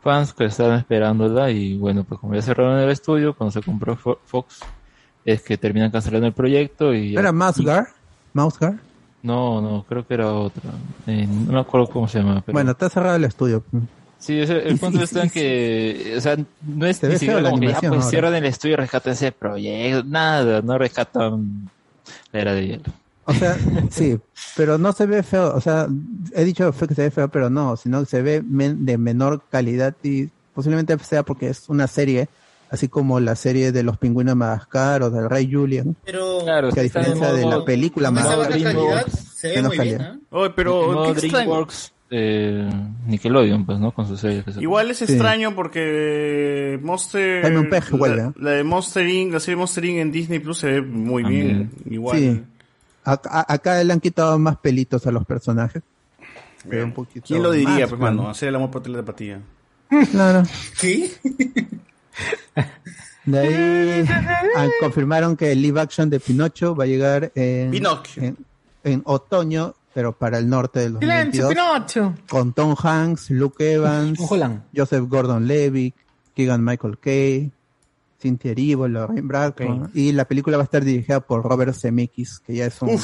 fans 0.00 0.32
que 0.32 0.44
estaban 0.46 0.78
esperándola 0.78 1.50
y 1.50 1.76
bueno, 1.78 2.04
pues 2.04 2.20
como 2.20 2.34
ya 2.34 2.42
cerraron 2.42 2.78
el 2.78 2.90
estudio 2.90 3.34
cuando 3.34 3.52
se 3.52 3.62
compró 3.62 3.96
Fo- 3.96 4.18
Fox, 4.24 4.60
es 5.24 5.42
que 5.42 5.56
terminan 5.56 5.90
cancelando 5.90 6.26
el 6.26 6.32
proyecto 6.34 6.92
y... 6.94 7.16
¿Era 7.16 7.32
Mousegar? 7.32 7.86
¿Mousegar? 8.32 8.80
No, 9.22 9.60
no, 9.60 9.84
creo 9.88 10.06
que 10.06 10.14
era 10.14 10.32
otra. 10.32 10.70
Eh, 11.06 11.26
no 11.28 11.52
me 11.52 11.60
acuerdo 11.60 11.86
cómo 11.88 12.08
se 12.08 12.18
llama. 12.18 12.42
Pero... 12.44 12.54
Bueno, 12.54 12.72
está 12.72 12.88
cerrado 12.88 13.16
el 13.16 13.24
estudio. 13.24 13.62
Sí, 14.18 14.38
el 14.38 14.78
punto 14.78 15.02
está 15.02 15.22
en 15.24 15.30
que, 15.30 16.14
o 16.16 16.20
sea, 16.20 16.36
no 16.62 16.86
es 16.86 16.96
Se 16.98 17.06
ni 17.06 17.12
ve 17.14 17.18
siquiera 17.18 17.42
como 17.42 17.58
que 17.58 17.66
animación 17.66 17.94
pues 17.94 18.10
cierran 18.10 18.34
el 18.34 18.44
estudio 18.44 18.74
y 18.74 18.76
rescatan 18.76 19.12
ese 19.14 19.32
proyecto, 19.32 20.04
nada, 20.04 20.62
no 20.62 20.78
rescatan 20.78 21.70
la 22.32 22.40
era 22.40 22.52
de 22.54 22.66
hielo. 22.66 22.84
O 23.24 23.32
sea, 23.32 23.56
sí, 23.90 24.18
pero 24.56 24.78
no 24.78 24.92
se 24.92 25.06
ve 25.06 25.22
feo. 25.22 25.54
O 25.54 25.60
sea, 25.60 25.86
he 26.34 26.44
dicho 26.44 26.72
que 26.72 26.94
se 26.94 27.02
ve 27.02 27.10
feo, 27.10 27.28
pero 27.28 27.50
no, 27.50 27.76
sino 27.76 28.00
que 28.00 28.06
se 28.06 28.22
ve 28.22 28.42
men- 28.42 28.84
de 28.84 28.98
menor 28.98 29.42
calidad 29.50 29.94
y 30.02 30.28
posiblemente 30.54 30.98
sea 30.98 31.22
porque 31.22 31.48
es 31.48 31.68
una 31.68 31.86
serie, 31.86 32.28
así 32.72 32.88
como 32.88 33.20
la 33.20 33.36
serie 33.36 33.70
de 33.70 33.82
los 33.84 33.98
pingüinos 33.98 34.32
de 34.32 34.36
Madagascar 34.36 35.02
o 35.04 35.10
del 35.10 35.30
Rey 35.30 35.48
Julian. 35.52 35.94
Pero 36.04 36.40
Claro, 36.42 36.70
que 36.72 36.80
a 36.80 36.82
diferencia 36.82 37.32
de 37.32 37.42
modo- 37.44 37.58
la 37.60 37.64
película 37.64 38.10
Madagascar, 38.10 38.48
calidad 38.50 38.72
menos 38.74 39.06
muy 39.44 39.52
bien, 39.52 39.98
calidad. 39.98 40.00
¿ah? 40.14 40.18
Oye, 40.30 40.50
pero. 40.56 41.14
DreamWorks, 41.14 41.92
eh, 42.10 42.68
Nickelodeon, 43.06 43.64
pues, 43.66 43.78
¿no? 43.78 43.92
Con 43.92 44.06
sus 44.08 44.20
series. 44.20 44.44
Igual 44.58 44.90
es 44.90 44.98
Sí. 44.98 45.04
extraño 45.04 45.54
porque 45.54 46.78
Monster... 46.82 47.44
Simon 47.46 47.68
Pegg 47.70 47.90
la, 47.90 47.96
vuelve, 47.98 48.22
¿eh? 48.22 48.32
la 48.36 48.50
de 48.52 48.64
Monster 48.64 49.06
Inc., 49.08 49.32
la 49.32 49.40
serie 49.40 49.56
Monster 49.56 49.84
Inc. 49.84 49.98
en 49.98 50.12
Disney 50.12 50.38
Plus 50.38 50.58
se 50.58 50.66
ve 50.72 50.82
muy 50.82 51.22
También. 51.22 51.46
bien. 51.46 51.70
Igual. 51.94 52.18
Sí. 52.18 52.42
Acá, 53.04 53.44
acá 53.48 53.82
le 53.84 53.92
han 53.92 54.00
quitado 54.00 54.38
más 54.38 54.56
pelitos 54.58 55.06
a 55.06 55.10
los 55.10 55.24
personajes. 55.26 55.82
Pero 56.68 56.84
un 56.84 56.92
poquito 56.92 57.26
¿Quién 57.26 57.42
lo 57.42 57.50
diría, 57.50 57.68
más, 57.80 57.88
pues, 57.88 58.00
mano? 58.00 58.28
Hacer 58.30 58.48
el 58.50 58.54
amor 58.56 58.70
por 58.70 58.82
telepatía. 58.82 59.40
Claro. 60.12 60.44
¿Qué? 60.80 61.10
De 63.24 63.38
ahí 63.38 64.04
ah, 64.56 64.66
confirmaron 64.80 65.36
que 65.36 65.52
el 65.52 65.62
live 65.62 65.80
action 65.80 66.10
de 66.10 66.18
Pinocho 66.18 66.74
va 66.74 66.84
a 66.84 66.86
llegar 66.88 67.30
en, 67.36 67.70
Pinocchio. 67.70 68.22
en, 68.22 68.36
en 68.82 69.02
otoño, 69.04 69.74
pero 69.94 70.12
para 70.12 70.38
el 70.38 70.48
norte 70.48 70.80
del 70.80 70.98
Silencio, 70.98 71.44
2022. 71.44 71.48
Pinocho. 71.48 72.14
Con 72.28 72.52
Tom 72.52 72.74
Hanks, 72.76 73.30
Luke 73.30 73.72
Evans. 73.72 74.18
Joseph 74.74 75.04
Gordon-Levitt, 75.08 75.94
Keegan 76.34 76.64
Michael 76.64 76.98
Kay, 76.98 77.52
Cynthia 78.20 78.50
Erivo, 78.52 78.88
Lorraine 78.88 79.26
Bracco. 79.26 79.88
Y 79.94 80.12
la 80.12 80.24
película 80.24 80.56
va 80.56 80.62
a 80.62 80.64
estar 80.64 80.84
dirigida 80.84 81.20
por 81.20 81.44
Robert 81.44 81.74
Zemeckis, 81.74 82.40
que 82.40 82.54
ya 82.56 82.66
es 82.66 82.82
un, 82.82 82.98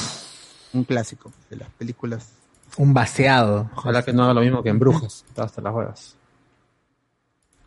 un 0.73 0.83
clásico 0.83 1.31
de 1.49 1.57
las 1.57 1.69
películas 1.71 2.29
Un 2.77 2.93
vaciado. 2.93 3.69
Ojalá 3.75 4.03
que 4.03 4.11
no 4.11 4.23
haga 4.23 4.33
lo 4.33 4.41
mismo 4.41 4.63
que 4.63 4.69
en 4.69 4.79
Brujas. 4.79 5.23
Hasta 5.37 5.61
las 5.61 5.73
huevas. 5.73 6.15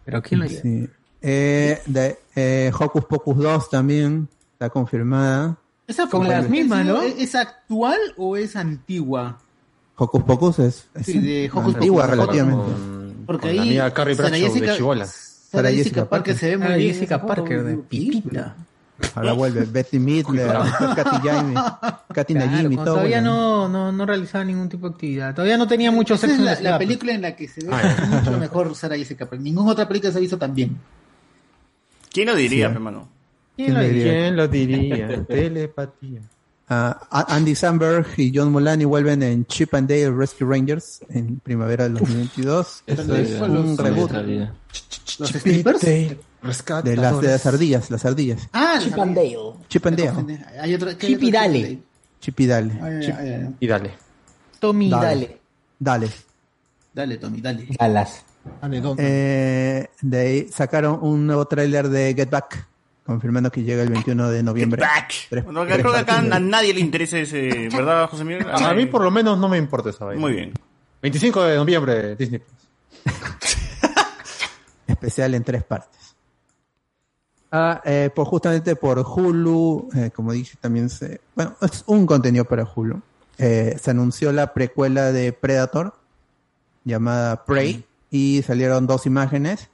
Pero 0.05 0.21
¿quién 0.21 0.41
lo 0.41 0.49
Sí. 0.49 0.89
Eh, 1.23 1.81
de, 1.87 2.19
eh, 2.35 2.73
Hocus 2.79 3.05
Pocus 3.05 3.37
2 3.39 3.71
también 3.71 4.29
está 4.55 4.69
confirmada. 4.71 5.57
Esa 5.87 6.09
Con 6.09 6.29
las 6.29 6.49
mismas, 6.49 6.85
¿no? 6.87 7.03
¿Es, 7.03 7.35
actual 7.35 7.99
o 8.17 8.37
es 8.37 8.57
antigua? 8.57 9.39
Hocus 9.97 10.23
Pocus 10.25 10.59
es, 10.61 10.87
es 10.95 11.07
Sí, 11.07 11.19
de 11.19 11.51
Hocus 11.53 11.75
antigua 11.75 12.05
Pocus. 12.05 12.17
relativamente. 12.17 12.73
Porque 13.27 13.51
Con 13.57 13.61
ahí 13.61 13.75
la 13.75 13.93
Carrie 13.93 14.15
Bradshaw 14.15 14.39
de 14.39 14.47
Jessica- 14.49 14.77
Chibola. 14.77 15.07
Sara 15.07 15.71
Jessica 15.71 16.09
Parker 16.09 16.37
se 16.37 16.47
ve 16.51 16.57
muy 16.57 16.75
bien. 16.79 16.95
Jessica 16.95 17.25
Parker 17.27 17.63
de 17.63 17.77
Pipita. 17.77 18.57
Ahora 19.15 19.33
vuelve 19.33 19.65
Betty 19.65 19.99
Midler, 19.99 20.49
Katy 20.97 21.29
Jaime, 21.29 21.55
Katy 22.15 22.35
Najimy, 22.35 22.77
todo. 22.77 22.85
todavía 22.87 23.17
bueno. 23.21 23.69
no, 23.69 23.69
no, 23.69 23.93
no 23.93 24.07
realizaba 24.07 24.45
ningún 24.45 24.69
tipo 24.69 24.89
de 24.89 24.95
actividad. 24.95 25.35
Todavía 25.35 25.59
no 25.59 25.67
tenía 25.67 25.91
mucho 25.91 26.15
Esa 26.15 26.23
sexo 26.29 26.35
es 26.35 26.39
en 26.39 26.45
la, 26.47 26.51
la, 26.53 26.55
la 26.55 26.61
ciudad, 26.61 26.79
película 26.79 27.13
en 27.13 27.23
la 27.23 27.35
que 27.37 27.49
se 27.49 27.65
ve 27.67 27.71
Ah, 27.73 28.07
mucho 28.09 28.39
mejor 28.39 28.75
Sara 28.77 28.97
Jessica 28.97 29.25
Parker. 29.27 29.41
Ninguna 29.41 29.73
otra 29.73 29.87
película 29.89 30.13
se 30.13 30.19
ha 30.19 30.21
visto 30.21 30.39
tan 30.39 30.55
bien. 30.55 30.79
¿Quién 32.13 32.27
lo 32.29 32.37
diría, 32.37 32.69
Sí. 32.69 32.75
hermano? 32.75 33.09
¿Quién 33.57 33.75
lo 33.75 33.81
diría? 33.81 34.05
¿Quién 34.13 34.37
lo 34.37 34.49
diría? 35.09 35.25
Telepatía. 35.27 36.21
Ah, 36.69 37.27
Andy 37.29 37.55
Samberg 37.55 38.07
y 38.17 38.33
John 38.35 38.51
Mulaney 38.51 38.87
vuelven 38.87 39.23
en 39.23 39.45
Chip 39.47 39.75
and 39.75 39.89
Dale 39.89 40.11
Rescue 40.11 40.47
Rangers 40.49 41.01
en 41.11 41.39
primavera 41.41 41.85
del 41.85 41.95
2022. 41.95 42.85
Eso 42.87 43.03
Eso 43.03 43.15
es 43.17 43.41
un 43.43 43.77
reboot. 43.77 44.11
¿Los 45.19 45.29
strippers? 45.31 45.81
de 45.83 46.17
las, 46.97 47.21
de 47.21 47.29
las 47.29 47.47
ardillas, 47.47 47.91
las 47.91 48.05
ardillas. 48.07 48.49
Ah, 48.53 48.79
Chip 48.83 48.99
and 48.99 49.15
Dale. 49.15 49.37
Chip 49.69 49.87
and 49.87 49.99
Dale, 49.99 50.45
Hay 50.61 50.75
otra, 50.75 50.97
¿qué 50.97 51.07
hay 51.09 51.13
Chip 51.15 51.23
y 51.25 51.31
Dale. 51.31 51.79
Chip 52.21 52.41
y 52.41 52.47
Dale. 52.47 53.55
Y 53.61 53.67
dale. 53.67 53.91
Tommy, 54.59 54.89
Dale. 54.89 55.07
dale. 55.07 55.39
Dale. 55.79 56.09
Dale, 56.95 57.17
Tommy, 57.19 57.41
dale. 57.41 57.67
Dallas. 57.79 58.25
Dale, 58.61 58.81
¿dónde? 58.81 59.03
Eh, 59.07 59.89
de 60.01 60.19
ahí 60.19 60.49
sacaron 60.49 60.99
un 61.03 61.27
nuevo 61.27 61.45
tráiler 61.47 61.89
de 61.89 62.15
Get 62.15 62.31
Back, 62.31 62.67
confirmando 63.07 63.51
que 63.51 63.63
llega 63.63 63.83
el 63.83 63.91
21 63.91 64.31
de 64.31 64.43
noviembre. 64.43 64.81
Back. 64.81 65.13
Tres- 65.31 65.45
Bueno, 65.45 65.65
tres 65.65 65.79
creo 65.79 65.93
que 65.93 65.99
acá 65.99 66.19
a 66.19 66.39
nadie 66.41 66.75
le 66.75 66.81
interesa 66.81 67.19
ese, 67.19 67.69
¿verdad, 67.75 68.09
José 68.09 68.25
Miguel? 68.25 68.47
A 68.51 68.75
mí 68.75 68.87
por 68.87 69.03
lo 69.03 69.11
menos 69.11 69.39
no 69.39 69.49
me 69.49 69.59
importa 69.59 69.91
esa 69.91 70.05
vaina. 70.05 70.21
Muy 70.21 70.33
bien. 70.33 70.53
25 71.03 71.43
de 71.45 71.57
noviembre, 71.57 72.17
Disney 72.17 72.41
Plus. 72.41 72.69
especial 74.87 75.35
en 75.35 75.45
tres 75.45 75.65
partes. 75.65 75.99
Ah, 77.51 77.83
eh, 77.85 78.09
por 78.15 78.27
justamente 78.27 78.77
por 78.77 78.99
Hulu, 79.01 79.91
eh, 79.95 80.11
como 80.15 80.33
dije 80.33 80.57
también 80.61 80.89
se, 80.89 81.21
bueno, 81.35 81.55
es 81.61 81.85
un 81.87 82.07
contenido 82.07 82.45
para 82.45 82.65
Hulu. 82.65 83.01
Eh, 83.39 83.77
se 83.81 83.91
anunció 83.91 84.33
la 84.33 84.55
precuela 84.55 85.13
de 85.13 85.33
Predator 85.33 85.95
llamada 86.85 87.45
Prey 87.45 87.85
y 88.13 88.43
salieron 88.43 88.87
dos 88.87 89.07
imágenes. 89.07 89.69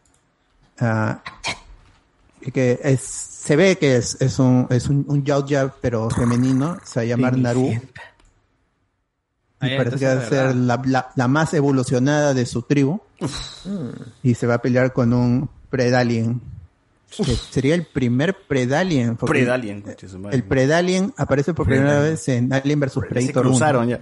Ah, 0.81 1.21
que 2.55 2.79
es, 2.83 3.01
se 3.03 3.57
ve 3.57 3.77
que 3.77 3.97
es, 3.97 4.17
es 4.21 4.39
un 4.39 4.67
es 4.71 4.89
un, 4.89 5.05
un 5.09 5.25
Yautja, 5.25 5.75
pero 5.83 6.09
femenino, 6.09 6.79
se 6.85 7.01
va 7.01 7.03
a 7.03 7.07
llamar 7.07 7.37
Naru. 7.37 7.71
Ah, 9.61 9.69
Y 9.69 9.77
parece 9.77 9.97
que 9.99 10.05
va 10.07 10.11
a 10.13 10.15
entonces, 10.15 10.39
ser 10.39 10.55
la, 10.57 10.81
la- 10.87 11.11
la 11.17 11.29
más 11.29 11.53
evolucionada 11.53 12.33
de 12.33 12.47
su 12.47 12.63
tribu. 12.63 13.01
Y 14.23 14.35
se 14.35 14.47
va 14.47 14.55
a 14.55 14.63
pelear 14.63 14.93
con 14.93 15.13
un 15.13 15.51
Predalien. 15.69 16.41
Que 17.17 17.25
sería 17.35 17.75
el 17.75 17.85
primer 17.87 18.37
Predalien. 18.47 19.17
Predalien. 19.17 19.83
El 20.31 20.45
Predalien 20.45 21.13
aparece 21.17 21.55
por 21.55 21.67
primera 21.67 22.01
vez 22.01 22.29
en 22.29 22.53
Alien 22.53 22.79
vs 22.81 22.93
Se 22.93 23.01
Predator 23.01 23.47
1. 23.47 23.51
cruzaron 23.51 23.89
ya. 23.89 23.99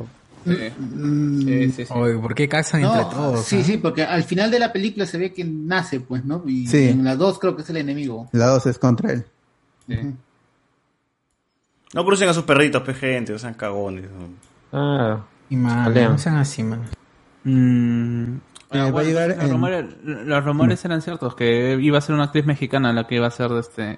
Sí, 0.46 1.70
sí, 1.72 1.84
sí. 1.86 1.92
Oye, 1.92 2.16
¿por 2.18 2.34
qué 2.34 2.48
casan 2.48 2.82
No, 2.82 2.94
entre 2.96 3.14
todos? 3.16 3.44
sí, 3.44 3.62
sí, 3.64 3.78
porque 3.78 4.04
al 4.04 4.22
final 4.22 4.50
de 4.50 4.58
la 4.60 4.72
película 4.72 5.04
se 5.06 5.18
ve 5.18 5.32
que 5.32 5.44
nace, 5.44 6.00
pues, 6.00 6.24
¿no? 6.24 6.42
Y 6.46 6.66
Sí. 6.66 6.88
en 6.88 7.02
la 7.04 7.16
2 7.16 7.38
creo 7.38 7.56
que 7.56 7.62
es 7.62 7.70
el 7.70 7.78
enemigo. 7.78 8.28
La 8.32 8.46
2 8.46 8.66
es 8.66 8.78
contra 8.78 9.12
él. 9.12 9.24
No 11.94 12.04
crucen 12.04 12.28
a 12.28 12.34
sus 12.34 12.44
perritos, 12.44 12.82
pe 12.82 12.94
gente, 12.94 13.32
no 13.32 13.38
sean 13.38 13.54
cagones. 13.54 14.06
Ah, 14.72 15.24
Y 15.48 15.56
man, 15.56 15.94
no 15.94 16.18
sean 16.18 16.36
así, 16.36 16.62
man. 16.62 16.82
Mm, 17.44 18.36
Eh, 18.72 18.78
va 18.80 18.86
a 18.86 18.90
bueno, 18.90 19.08
llegar 19.08 19.28
los, 19.28 19.38
en- 19.44 19.50
rumores, 19.50 19.84
los 20.04 20.44
rumores 20.44 20.84
eran 20.84 21.00
ciertos, 21.00 21.36
que 21.36 21.78
iba 21.80 21.98
a 21.98 22.00
ser 22.00 22.14
una 22.16 22.24
actriz 22.24 22.44
mexicana 22.46 22.92
la 22.92 23.06
que 23.06 23.14
iba 23.14 23.28
a 23.28 23.30
ser 23.30 23.50
de, 23.50 23.60
este, 23.60 23.96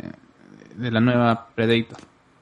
de 0.77 0.91
la 0.91 1.01
nueva 1.01 1.49
Predator. 1.55 1.97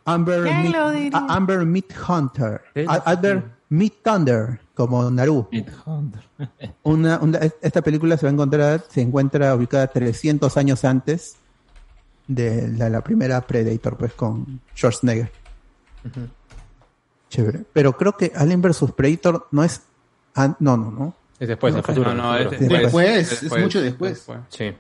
Amber, 0.07 0.43
¿Quién 0.45 0.63
Meat, 0.63 0.75
lo 0.75 0.91
diría? 0.91 1.19
a- 1.19 1.35
Amber 1.37 1.67
Meat 1.67 1.87
Hunter. 2.09 2.61
Amber 3.05 3.43
Meat 3.69 3.93
Thunder, 4.03 4.61
como 4.75 5.11
Naru. 5.11 5.49
Una, 6.85 7.19
una- 7.19 7.39
esta 7.61 7.83
película 7.83 8.17
se 8.17 8.27
va 8.27 8.31
a 8.31 8.33
encontrar, 8.33 8.85
se 8.89 9.01
encuentra 9.03 9.55
ubicada 9.55 9.89
300 9.89 10.57
años 10.57 10.85
antes 10.85 11.37
de 12.29 12.69
la, 12.69 12.89
la 12.89 13.01
primera 13.03 13.41
Predator, 13.41 13.97
pues 13.97 14.13
con 14.15 14.61
Schwarzenegger. 14.75 15.31
Chévere. 17.29 17.65
Pero 17.73 17.97
creo 17.97 18.17
que 18.17 18.33
Alien 18.35 18.63
vs 18.63 18.93
Predator 18.97 19.49
no 19.51 19.65
es. 19.65 19.83
an- 20.35 20.57
no, 20.61 20.77
no, 20.77 20.91
no. 20.91 21.15
es 21.39 21.49
después, 21.49 21.75
el 21.75 21.83
futuro. 21.83 22.15
No, 22.15 22.23
no, 22.23 22.37
es 22.37 22.47
futuro. 22.57 22.79
Después, 22.79 23.43
es 23.43 23.59
mucho 23.59 23.81
después. 23.81 24.27
Sí. 24.51 24.73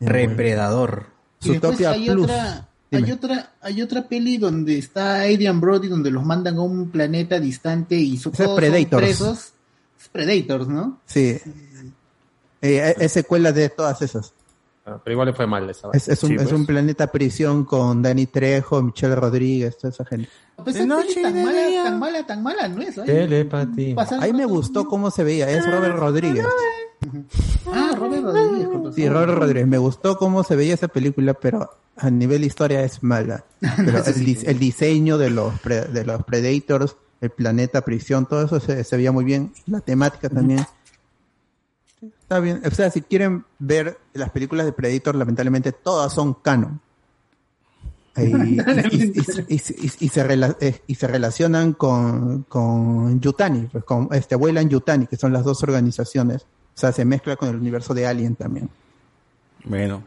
Repredador. 0.00 1.06
Y 1.42 1.50
después 1.50 1.60
Zootopia 1.76 1.90
hay 1.90 2.10
Plus. 2.10 2.24
otra, 2.24 2.68
Dime. 2.90 3.06
hay 3.06 3.12
otra, 3.12 3.52
hay 3.60 3.82
otra 3.82 4.06
peli 4.08 4.38
donde 4.38 4.78
está 4.78 5.22
Adrian 5.22 5.60
Brody 5.60 5.88
donde 5.88 6.10
los 6.10 6.24
mandan 6.24 6.56
a 6.56 6.62
un 6.62 6.88
planeta 6.90 7.40
distante 7.40 7.96
y 7.96 8.16
son, 8.16 8.32
es 8.32 8.38
todos 8.38 8.50
son 8.50 8.56
Predators. 8.56 9.02
presos. 9.02 9.52
Es 10.00 10.08
Predators, 10.08 10.68
¿no? 10.68 11.00
Sí. 11.06 11.38
Eh, 12.62 12.94
es 12.98 13.12
secuela 13.12 13.52
de 13.52 13.68
todas 13.68 14.00
esas. 14.02 14.32
Ah, 14.84 15.00
Pero 15.02 15.12
igual 15.14 15.26
le 15.28 15.34
fue 15.34 15.46
mal 15.48 15.68
esa. 15.68 15.88
Es, 15.92 16.08
es 16.08 16.22
un, 16.22 16.28
Sí, 16.30 16.34
es 16.36 16.42
pues. 16.42 16.52
un 16.52 16.64
planeta 16.64 17.08
prisión 17.08 17.64
con 17.64 18.02
Danny 18.02 18.26
Trejo, 18.26 18.80
Michelle 18.82 19.16
Rodríguez, 19.16 19.76
toda 19.78 19.92
esa 19.92 20.04
gente. 20.04 20.28
Pues 20.62 20.76
esa 20.76 20.86
noche 20.86 21.20
tan 21.22 21.44
mala, 21.44 21.66
día. 21.66 21.82
tan 21.84 21.98
mala, 21.98 22.26
tan 22.26 22.42
mala 22.42 22.68
no 22.68 22.80
es. 22.82 22.96
ay. 22.98 23.06
Telepatía. 23.06 23.96
Ahí 24.20 24.32
me 24.32 24.46
gustó 24.46 24.86
cómo 24.86 25.10
se 25.10 25.24
veía, 25.24 25.50
es 25.50 25.68
Robert 25.68 25.96
Rodríguez. 25.96 26.46
Ah, 27.66 27.85
Rodríguez. 28.34 28.68
con 28.68 28.92
Sí. 28.94 29.08
Robert 29.08 29.32
Rodríguez, 29.38 29.66
me 29.68 29.78
gustó 29.78 30.16
cómo 30.18 30.42
se 30.44 30.56
veía 30.56 30.74
esa 30.74 30.88
película, 30.88 31.34
pero 31.34 31.70
a 31.96 32.10
nivel 32.10 32.44
historia 32.44 32.82
es 32.82 33.02
mala. 33.02 33.44
Pero 33.60 33.98
el, 33.98 34.14
dis- 34.26 34.44
el 34.46 34.58
diseño 34.58 35.16
de 35.18 35.30
los, 35.30 35.58
pre- 35.60 35.86
de 35.86 36.04
los 36.04 36.22
Predators, 36.24 36.96
el 37.22 37.30
planeta 37.30 37.80
prisión, 37.82 38.26
todo 38.26 38.44
eso 38.44 38.60
se, 38.60 38.84
se 38.84 38.96
veía 38.96 39.12
muy 39.12 39.24
bien. 39.24 39.52
La 39.66 39.80
temática 39.80 40.28
también. 40.28 40.66
Está 42.02 42.38
bien. 42.40 42.60
O 42.66 42.70
sea, 42.74 42.90
si 42.90 43.00
quieren 43.00 43.44
ver 43.58 43.98
las 44.12 44.30
películas 44.30 44.66
de 44.66 44.72
Predator, 44.72 45.14
lamentablemente 45.14 45.72
todas 45.72 46.12
son 46.12 46.34
canon. 46.34 46.80
Y, 48.18 50.08
se, 50.08 50.26
rela- 50.26 50.56
eh, 50.60 50.80
y 50.86 50.94
se 50.94 51.06
relacionan 51.06 51.72
con, 51.74 52.44
con 52.44 53.20
Yutani, 53.20 53.68
pues 53.70 53.84
con 53.84 54.08
este 54.12 54.36
Weyland 54.36 54.70
Yutani, 54.70 55.06
que 55.06 55.16
son 55.16 55.32
las 55.32 55.44
dos 55.44 55.62
organizaciones. 55.62 56.46
O 56.76 56.78
sea, 56.78 56.92
se 56.92 57.06
mezcla 57.06 57.36
con 57.36 57.48
el 57.48 57.56
universo 57.56 57.94
de 57.94 58.06
Alien 58.06 58.36
también. 58.36 58.68
Bueno. 59.64 60.02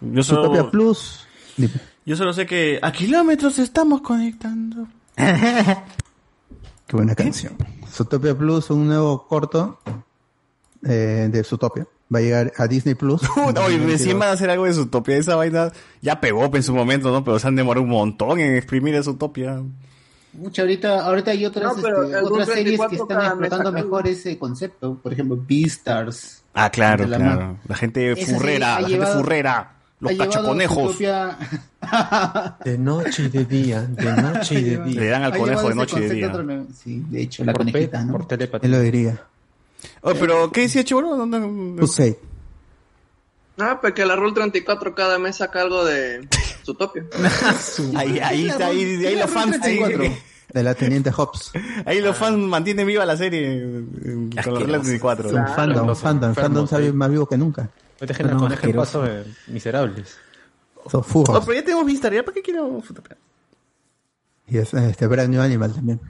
Yo 0.00 0.22
solo, 0.24 0.68
Plus. 0.68 1.26
dime. 1.56 1.74
yo 2.04 2.16
solo 2.16 2.32
sé 2.32 2.44
que 2.44 2.80
a 2.82 2.90
kilómetros 2.90 3.60
estamos 3.60 4.00
conectando. 4.00 4.88
Qué 5.16 6.96
buena 6.96 7.14
canción. 7.14 7.56
Zootopia 7.88 8.36
Plus, 8.36 8.68
un 8.70 8.88
nuevo 8.88 9.28
corto 9.28 9.78
eh, 10.84 11.28
de 11.30 11.44
Zootopia. 11.44 11.86
Va 12.12 12.18
a 12.18 12.22
llegar 12.22 12.52
a 12.56 12.66
Disney 12.66 12.96
Plus. 12.96 13.22
Oye, 13.36 13.78
recién 13.78 14.18
van 14.18 14.30
a 14.30 14.32
hacer 14.32 14.50
algo 14.50 14.64
de 14.64 14.72
Zootopia. 14.72 15.16
Esa 15.18 15.36
vaina 15.36 15.70
ya 16.02 16.20
pegó 16.20 16.50
en 16.52 16.62
su 16.64 16.74
momento, 16.74 17.12
¿no? 17.12 17.22
Pero 17.22 17.38
se 17.38 17.46
han 17.46 17.54
demorado 17.54 17.84
un 17.84 17.90
montón 17.90 18.40
en 18.40 18.56
exprimir 18.56 18.96
a 18.96 19.04
Zootopia. 19.04 19.62
Mucha, 20.32 20.62
ahorita, 20.62 21.04
ahorita 21.06 21.30
hay 21.32 21.46
otras, 21.46 21.76
No, 21.76 21.82
pero 21.82 22.04
este, 22.04 22.16
otras 22.18 22.48
series 22.48 22.64
que 22.80 22.86
24 22.86 22.96
están 23.16 23.26
explotando 23.26 23.72
mejor 23.72 24.06
ese 24.06 24.38
concepto. 24.38 24.94
Por 25.02 25.12
ejemplo, 25.12 25.38
Beastars. 25.48 26.42
Ah, 26.54 26.70
claro, 26.70 27.06
la 27.06 27.16
claro. 27.16 27.56
La 27.66 27.74
gente 27.76 28.12
Esa 28.12 28.34
furrera, 28.36 28.80
la 28.80 28.88
gente 28.88 29.06
furrera. 29.06 29.72
Los 30.00 30.12
cachaconejos. 30.12 30.96
Zootopia- 30.98 31.36
De 32.64 32.78
noche 32.78 33.24
y 33.24 33.28
de 33.28 33.44
día, 33.44 33.82
de 33.82 34.12
noche 34.22 34.60
y 34.60 34.62
de 34.64 34.84
día. 34.84 35.00
Le 35.00 35.06
dan 35.08 35.22
al 35.24 35.36
conejo 35.36 35.68
de 35.70 35.74
noche 35.74 35.96
y 35.98 36.02
de 36.02 36.14
día. 36.14 36.28
otro. 36.28 36.46
Sí, 36.74 37.02
de 37.08 37.22
hecho, 37.22 37.44
la 37.44 37.52
Por, 37.52 37.64
pe- 37.66 37.72
conejita, 37.72 38.04
¿no? 38.04 38.12
por 38.12 38.20
Él 38.22 38.26
telepatía. 38.28 38.70
lo 38.70 38.80
diría. 38.80 39.20
Oh, 40.02 40.12
pero, 40.18 40.50
¿qué 40.52 40.62
decía? 40.62 40.84
¿Dónde- 40.88 41.38
dónde- 41.40 41.82
Usei. 41.82 42.16
Ah, 43.58 43.78
porque 43.80 44.04
la 44.06 44.14
Rule 44.16 44.32
34 44.34 44.94
cada 44.94 45.18
mes 45.18 45.36
saca 45.36 45.60
algo 45.62 45.84
de 45.84 46.26
Zootopia. 46.64 47.04
Ahí, 47.96 48.18
ahí 48.20 48.48
está, 48.48 48.66
ahí, 48.68 49.04
ahí 49.06 49.16
los 49.16 49.30
fans, 49.30 49.58
ahí, 49.62 49.80
De 50.52 50.62
la 50.62 50.74
Teniente 50.74 51.10
Hobbs. 51.10 51.52
ahí 51.84 52.00
los 52.00 52.16
fans 52.16 52.38
mantienen 52.38 52.86
viva 52.86 53.04
la 53.04 53.16
serie 53.16 53.56
eh, 53.58 53.84
con 54.44 54.54
los 54.54 54.62
Reglas 54.62 54.82
24. 54.82 55.28
Un 55.30 55.46
fandom, 55.48 55.94
fandom. 55.96 56.34
Fandom 56.34 56.66
sabe 56.68 56.92
más 56.92 57.10
vivo 57.10 57.26
que 57.26 57.36
nunca. 57.36 57.68
No 58.00 58.06
No, 58.06 58.14
conejo 58.14 58.46
en 58.46 58.52
asqueroso. 58.52 59.00
paso, 59.00 59.06
eh, 59.06 59.24
miserables. 59.48 60.16
Son 60.88 61.00
Oh, 61.00 61.02
furros. 61.02 61.40
pero 61.44 61.58
ya 61.58 61.64
tenemos 61.64 61.84
Vistar, 61.84 62.14
¿ya 62.14 62.22
para 62.22 62.34
qué 62.34 62.42
quiero? 62.42 62.80
Y 64.46 64.56
es 64.58 64.72
este 64.72 65.06
Brand 65.08 65.28
New 65.30 65.42
Animal 65.42 65.74
también. 65.74 66.00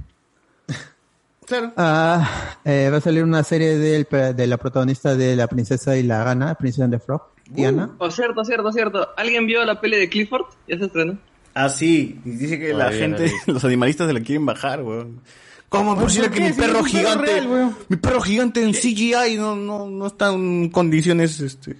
Claro. 1.47 1.73
Ah, 1.79 2.57
eh, 2.63 2.91
va 2.93 2.99
a 2.99 3.01
salir 3.01 3.25
una 3.25 3.43
serie 3.43 3.79
del, 3.79 4.07
de 4.37 4.47
la 4.47 4.59
protagonista 4.59 5.17
de 5.17 5.35
La 5.35 5.47
Princesa 5.47 5.97
y 5.97 6.03
la 6.03 6.23
Gana, 6.23 6.55
Princess 6.57 6.83
and 6.85 6.93
the 6.93 6.99
Frog, 7.01 7.23
Diana. 7.51 7.91
Oh, 7.99 8.11
cierto, 8.11 8.45
cierto, 8.45 8.73
cierto. 8.73 9.09
¿Alguien 9.17 9.47
vio 9.47 9.65
la 9.65 9.81
peli 9.81 9.97
de 9.97 10.09
Clifford? 10.09 10.47
Ya 10.69 10.79
se 10.79 10.85
estrenó. 10.85 11.19
Ah, 11.55 11.69
sí. 11.69 12.21
Y 12.25 12.31
dice 12.31 12.59
que 12.59 12.73
la 12.75 12.91
gente, 12.93 13.33
los 13.47 13.65
animalistas 13.65 14.07
se 14.07 14.13
la 14.13 14.21
quieren 14.21 14.47
bajar, 14.47 14.83
weón. 14.83 15.21
¿Cómo 15.69 15.95
es 15.95 16.01
posible 16.01 16.29
¿por 16.29 16.37
que 16.39 16.43
qué? 16.45 16.51
mi 16.51 16.57
perro 16.57 16.73
perro 16.75 16.85
gigante, 16.85 17.27
real, 17.27 17.47
weón. 17.49 17.77
mi 17.89 17.97
perro 17.97 18.21
gigante 18.23 18.63
en 18.65 18.73
CGI 18.73 19.37
no, 19.37 19.55
no, 19.57 19.87
no 19.87 20.07
está 20.07 20.33
en 20.33 20.71
condiciones, 20.71 21.41
este... 21.41 21.77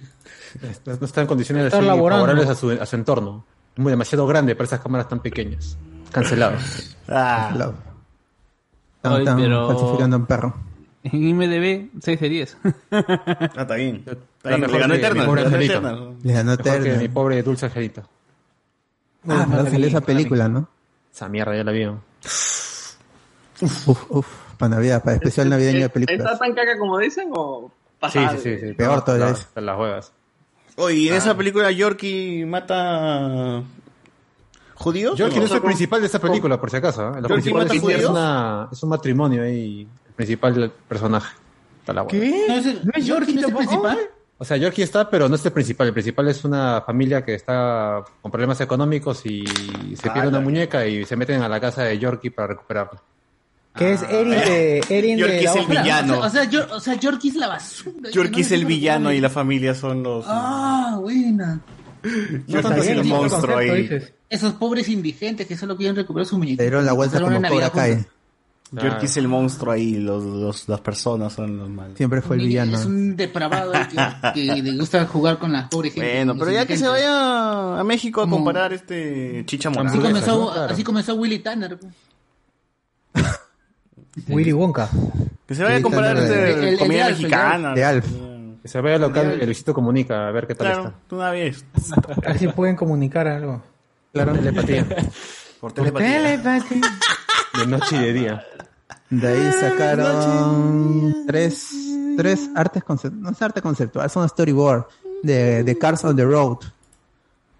No 0.85 0.93
está 1.05 1.21
en 1.21 1.27
condiciones 1.27 1.65
Está 1.65 1.77
así 1.77 1.87
favorables 1.87 2.47
a 2.49 2.55
su, 2.55 2.71
a 2.71 2.85
su 2.85 2.95
entorno. 2.95 3.45
Es 3.75 3.79
muy 3.81 3.91
demasiado 3.91 4.25
grande 4.27 4.55
para 4.55 4.65
esas 4.65 4.79
cámaras 4.79 5.07
tan 5.07 5.21
pequeñas. 5.21 5.77
Cancelados. 6.11 6.95
Ah. 7.07 7.51
Lo- 7.57 7.73
Están, 8.97 9.13
Ay, 9.13 9.19
están 9.19 9.37
pero- 9.37 9.67
falsificando 9.67 10.17
un 10.17 10.25
perro. 10.25 10.55
En 11.03 11.23
IMDB, 11.23 11.89
6 12.01 12.19
de 12.19 12.29
10. 12.29 12.57
Ah, 12.91 13.37
está 13.61 13.75
bien. 13.75 13.97
Está 14.05 14.11
Está 14.11 14.49
bien, 14.49 14.61
mejor 14.61 14.73
le 14.75 14.79
ganó 14.79 14.93
Eterna. 14.95 15.21
mi 15.21 15.27
pobre 15.27 15.41
le 15.41 15.45
ganó 15.49 15.55
angelito. 15.55 15.73
Eterna. 15.79 15.91
Le 16.23 16.33
ganó 16.33 16.51
Mejor 16.51 16.63
que 16.63 16.69
Eterna. 16.79 16.97
mi 16.99 17.07
pobre 17.07 17.43
dulce 17.43 17.65
angelito. 17.67 18.01
Ah, 19.27 19.45
¿verdad? 19.49 19.71
salió 19.71 19.87
esa 19.87 20.01
película, 20.01 20.47
¿no? 20.49 20.67
Esa 21.13 21.27
mierda 21.29 21.55
ya 21.55 21.63
la 21.63 21.71
vi. 21.71 21.85
Uf, 23.61 23.87
uf, 24.09 24.27
para 24.57 24.75
Navidad, 24.75 25.03
para 25.03 25.15
especial 25.17 25.49
navideño 25.49 25.79
de 25.79 25.85
¿Está 25.85 25.93
películas. 25.93 26.39
tan 26.39 26.53
caca 26.53 26.77
como 26.77 26.97
dicen 26.97 27.29
o 27.33 27.67
Sí, 27.69 27.73
pasada? 27.99 28.37
sí, 28.37 28.57
sí, 28.57 28.67
sí. 28.69 28.73
Peor 28.73 29.03
todavía 29.03 29.25
La- 29.27 29.31
es. 29.33 29.47
Las 29.55 29.77
huevas. 29.79 30.13
Oye, 30.77 31.07
en 31.09 31.13
Ah. 31.13 31.17
esa 31.17 31.35
película 31.35 31.69
Yorkie 31.71 32.45
mata 32.45 33.61
judíos. 34.75 35.17
Yorkie 35.17 35.37
¿o 35.37 35.41
no 35.41 35.45
es 35.47 35.51
el 35.51 35.61
principal 35.61 35.99
de 35.99 36.07
esa 36.07 36.19
película, 36.19 36.59
por 36.59 36.69
si 36.71 36.77
acaso. 36.77 37.09
¿eh? 37.09 37.11
¿Yorkie 37.21 37.33
principal 37.33 37.63
mata 37.67 37.73
es, 37.97 38.05
una, 38.05 38.69
es 38.71 38.83
un 38.83 38.89
matrimonio 38.89 39.43
ahí. 39.43 39.85
Principal 40.19 40.73
personaje. 40.85 41.33
Hueva. 41.87 42.05
¿No 42.49 42.53
es 42.55 42.65
el, 42.65 42.81
¿No 42.83 42.91
es 42.93 43.05
Yorkie 43.05 43.35
¿no 43.35 43.39
es 43.39 43.47
el 43.47 43.55
principal? 43.55 43.97
O 44.37 44.43
sea, 44.43 44.57
Yorkie 44.57 44.81
está, 44.81 45.09
pero 45.09 45.29
no 45.29 45.35
es 45.35 45.45
el 45.45 45.53
principal. 45.53 45.87
El 45.87 45.93
principal 45.93 46.27
es 46.27 46.43
una 46.43 46.81
familia 46.81 47.23
que 47.23 47.35
está 47.35 48.03
con 48.21 48.29
problemas 48.29 48.59
económicos 48.59 49.25
y 49.25 49.45
se 49.95 50.09
Ah, 50.09 50.13
pierde 50.13 50.27
una 50.27 50.41
muñeca 50.41 50.85
y 50.85 51.05
se 51.05 51.15
meten 51.15 51.41
a 51.41 51.47
la 51.47 51.61
casa 51.61 51.83
de 51.83 51.97
Yorkie 51.97 52.31
para 52.31 52.49
recuperarla. 52.49 53.01
Que 53.73 53.93
es 53.93 54.03
Erin 54.03 54.31
de, 54.31 54.83
Erin 54.89 55.17
de 55.19 55.41
es 55.41 55.55
el 55.55 55.67
villano. 55.67 56.19
O 56.19 56.29
sea, 56.29 56.43
o 56.43 56.51
sea, 56.51 56.67
o 56.75 56.79
sea, 56.81 56.93
Yorkie 56.95 57.29
es 57.29 57.35
la 57.35 57.47
basura. 57.47 58.09
Yorkie 58.11 58.41
es 58.41 58.49
No 58.49 58.55
el 58.57 58.65
villano 58.65 59.13
y 59.13 59.21
la 59.21 59.29
familia 59.29 59.73
son 59.73 60.03
los... 60.03 60.25
Ah, 60.27 60.97
buena. 60.99 61.61
Yorkie 62.45 62.79
es 62.81 62.87
el 62.87 63.03
monstruo 63.05 63.53
concepto, 63.53 63.57
ahí. 63.57 63.81
dices. 63.83 64.13
Esos 64.29 64.51
pobres 64.55 64.89
indigentes 64.89 65.47
que 65.47 65.55
solo 65.55 65.77
quieren 65.77 65.95
recuperar 65.95 66.25
su 66.25 66.37
muñequito. 66.37 66.61
Le 66.61 66.69
dieron 66.69 66.85
la 66.85 66.91
vuelta 66.91 67.21
como 67.21 67.37
una 67.37 67.47
Cobra 67.47 67.69
Navidad 67.69 67.73
Kai. 67.73 68.05
Juntos. 68.69 68.89
Yorkie 68.89 69.05
es 69.05 69.17
el 69.17 69.27
monstruo 69.27 69.73
ahí, 69.73 69.95
los, 69.97 70.23
los- 70.23 70.69
las 70.69 70.79
personas 70.81 71.33
son 71.33 71.57
los 71.57 71.69
malos. 71.69 71.97
Siempre 71.97 72.21
fue 72.21 72.35
el 72.35 72.41
niño 72.43 72.49
villano. 72.49 72.77
Es 72.77 72.85
un 72.85 73.15
depravado 73.15 73.71
que, 73.71 74.33
que 74.33 74.61
le 74.61 74.77
gusta 74.77 75.05
jugar 75.05 75.39
con 75.39 75.51
las 75.51 75.67
pobres 75.69 75.93
gente. 75.93 76.15
Bueno, 76.15 76.35
pero 76.37 76.51
ya 76.51 76.65
que 76.65 76.77
se 76.77 76.85
indigentes. 76.85 77.09
vaya 77.09 77.79
a 77.79 77.83
México 77.83 78.21
a 78.21 78.23
Como- 78.25 78.37
comparar 78.37 78.73
este 78.73 79.43
Chicha 79.45 79.69
Así 79.69 79.77
Morales. 79.77 80.01
comenzó, 80.01 80.37
¿no? 80.45 80.51
Claro. 80.53 80.73
así 80.73 80.83
comenzó 80.83 81.15
Willy 81.15 81.39
Tanner. 81.39 81.77
pues. 81.79 81.93
Willy 84.27 84.53
Wonka. 84.53 84.89
Que 85.47 85.55
se 85.55 85.63
vaya 85.63 85.77
a 85.77 85.81
comparar 85.81 86.17
este, 86.17 86.51
el- 86.53 86.63
el 86.69 86.79
comida 86.79 87.07
el 87.07 87.13
mexicana. 87.13 87.73
De 87.73 87.83
Alf. 87.83 88.05
Que 88.61 88.67
se 88.67 88.81
vaya 88.81 88.95
al 88.95 89.01
local, 89.01 89.37
el 89.39 89.45
Luisito 89.45 89.73
comunica 89.73 90.27
a 90.27 90.31
ver 90.31 90.45
qué 90.45 90.53
tal 90.53 90.67
Claro, 90.67 90.83
está. 90.89 90.99
tú 91.07 91.15
una 91.15 91.31
vez. 91.31 91.63
Así 92.27 92.47
pueden 92.49 92.75
comunicar 92.75 93.27
algo. 93.27 93.63
Claro, 94.13 94.33
telepatía. 94.33 94.85
Por 95.61 95.71
telepatía. 95.71 96.37
De 96.37 97.67
noche 97.67 97.95
y 97.95 97.99
de 97.99 98.13
día. 98.13 98.43
De 99.09 99.27
ahí 99.27 99.51
sacaron 99.59 101.15
tres, 101.27 101.69
tres 102.17 102.49
artes 102.55 102.83
conceptuales, 102.83 103.23
no 103.23 103.31
es 103.31 103.41
arte 103.41 103.61
conceptual, 103.61 104.09
son 104.09 104.27
storyboard 104.29 104.85
de, 105.23 105.63
de 105.63 105.77
Cars 105.77 106.03
on 106.05 106.15
the 106.15 106.23
Road, 106.25 106.57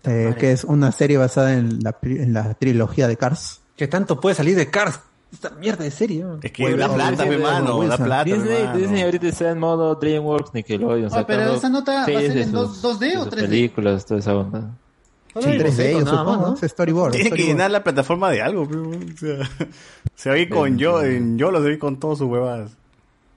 eh, 0.04 0.36
que 0.40 0.52
es 0.52 0.64
una 0.64 0.92
serie 0.92 1.18
basada 1.18 1.54
en 1.54 1.80
la, 1.84 1.98
en 2.04 2.34
la 2.34 2.54
trilogía 2.54 3.08
de 3.08 3.18
Cars. 3.18 3.62
¿Qué 3.76 3.88
tanto 3.88 4.20
puede 4.20 4.36
salir 4.36 4.56
de 4.56 4.70
Cars? 4.70 5.00
Esta 5.32 5.52
mierda 5.52 5.84
de 5.84 5.92
serie. 5.92 6.26
Es 6.42 6.52
que 6.52 6.76
da 6.76 6.92
plata, 6.94 7.26
mi 7.26 7.38
mano, 7.38 7.84
da 7.84 7.98
plata, 7.98 8.24
Disney. 8.24 8.68
Disney 8.76 9.02
ahorita 9.04 9.28
está 9.28 9.52
en 9.52 9.60
modo 9.60 9.94
DreamWorks, 9.96 10.54
Nickelodeon. 10.56 11.10
Ah, 11.14 11.24
pero 11.26 11.54
esa 11.54 11.70
nota 11.70 11.94
va 11.94 12.02
a 12.02 12.06
series 12.06 12.24
ser 12.28 12.34
de 12.36 12.42
en 12.44 12.52
sus- 12.52 12.84
2- 12.84 12.98
2D 12.98 13.00
de 13.00 13.18
o 13.18 13.24
sus 13.26 13.34
3D. 13.34 13.42
películas, 13.42 14.06
toda 14.06 14.20
esa 14.20 14.36
onda. 14.36 14.72
Sí, 15.36 15.58
tres 15.58 15.78
de 15.78 15.92
ellos, 15.92 16.06
nada 16.06 16.24
más, 16.24 16.34
supongo, 16.34 16.48
¿no? 16.50 16.54
es 16.66 16.72
storyboard. 16.72 17.12
Tiene 17.12 17.32
que 17.32 17.44
llenar 17.44 17.72
la 17.72 17.84
plataforma 17.84 18.32
de 18.32 18.42
algo, 18.42 18.68
pero, 18.68 18.90
o 18.90 19.18
sea, 19.18 19.50
se 20.16 20.30
va 20.30 20.36
a 20.36 20.40
ir 20.40 20.50
con 20.50 20.78
yo, 20.78 21.02
en 21.04 21.38
yo 21.38 21.52
lo 21.52 21.60
se 21.60 21.64
va 21.66 21.70
a 21.70 21.74
ir 21.74 21.80
con 21.80 22.00
todas 22.00 22.18
sus 22.18 22.28
huevadas. 22.28 22.72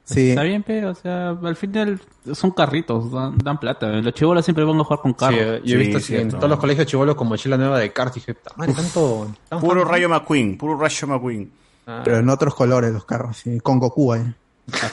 Sí, 0.05 0.31
Está 0.31 0.43
bien, 0.43 0.65
pero, 0.67 0.91
o 0.91 0.95
sea, 0.95 1.31
al 1.31 1.55
final 1.57 2.01
son 2.33 2.51
carritos, 2.51 3.13
dan, 3.13 3.39
dan 3.39 3.59
plata. 3.59 3.87
Los 3.89 4.13
chibolos 4.15 4.45
siempre 4.45 4.65
van 4.65 4.79
a 4.81 4.85
jugar 4.85 5.01
con 5.01 5.13
Sí, 5.13 5.17
carros. 5.19 5.39
eh, 5.41 5.61
yo 5.65 5.77
he 5.77 5.79
Sí, 5.79 5.85
visto 5.85 5.99
así 5.99 6.17
en 6.17 6.29
todos 6.29 6.49
los 6.51 6.59
colegios 6.59 6.87
chivolos 6.89 7.15
como 7.15 7.31
mochila 7.31 7.57
nueva 7.57 7.79
de 7.79 7.93
Cars. 7.93 8.15
Dije, 8.15 8.35
"Ta 8.35 8.51
madre, 8.57 8.75
tanto. 8.75 9.31
tan 9.49 9.61
Puro 9.61 9.83
fan". 9.83 9.91
Rayo 9.93 10.09
McQueen, 10.09 10.59
puro 10.59 10.77
Rayo 10.77 11.07
McQueen. 11.07 11.53
Ah, 11.87 12.03
pero 12.05 12.17
en 12.19 12.29
otros 12.29 12.55
colores 12.55 12.93
los 12.93 13.05
carros, 13.05 13.37
sí, 13.37 13.61
con 13.61 13.79
Goku 13.79 14.13
ahí. 14.13 14.25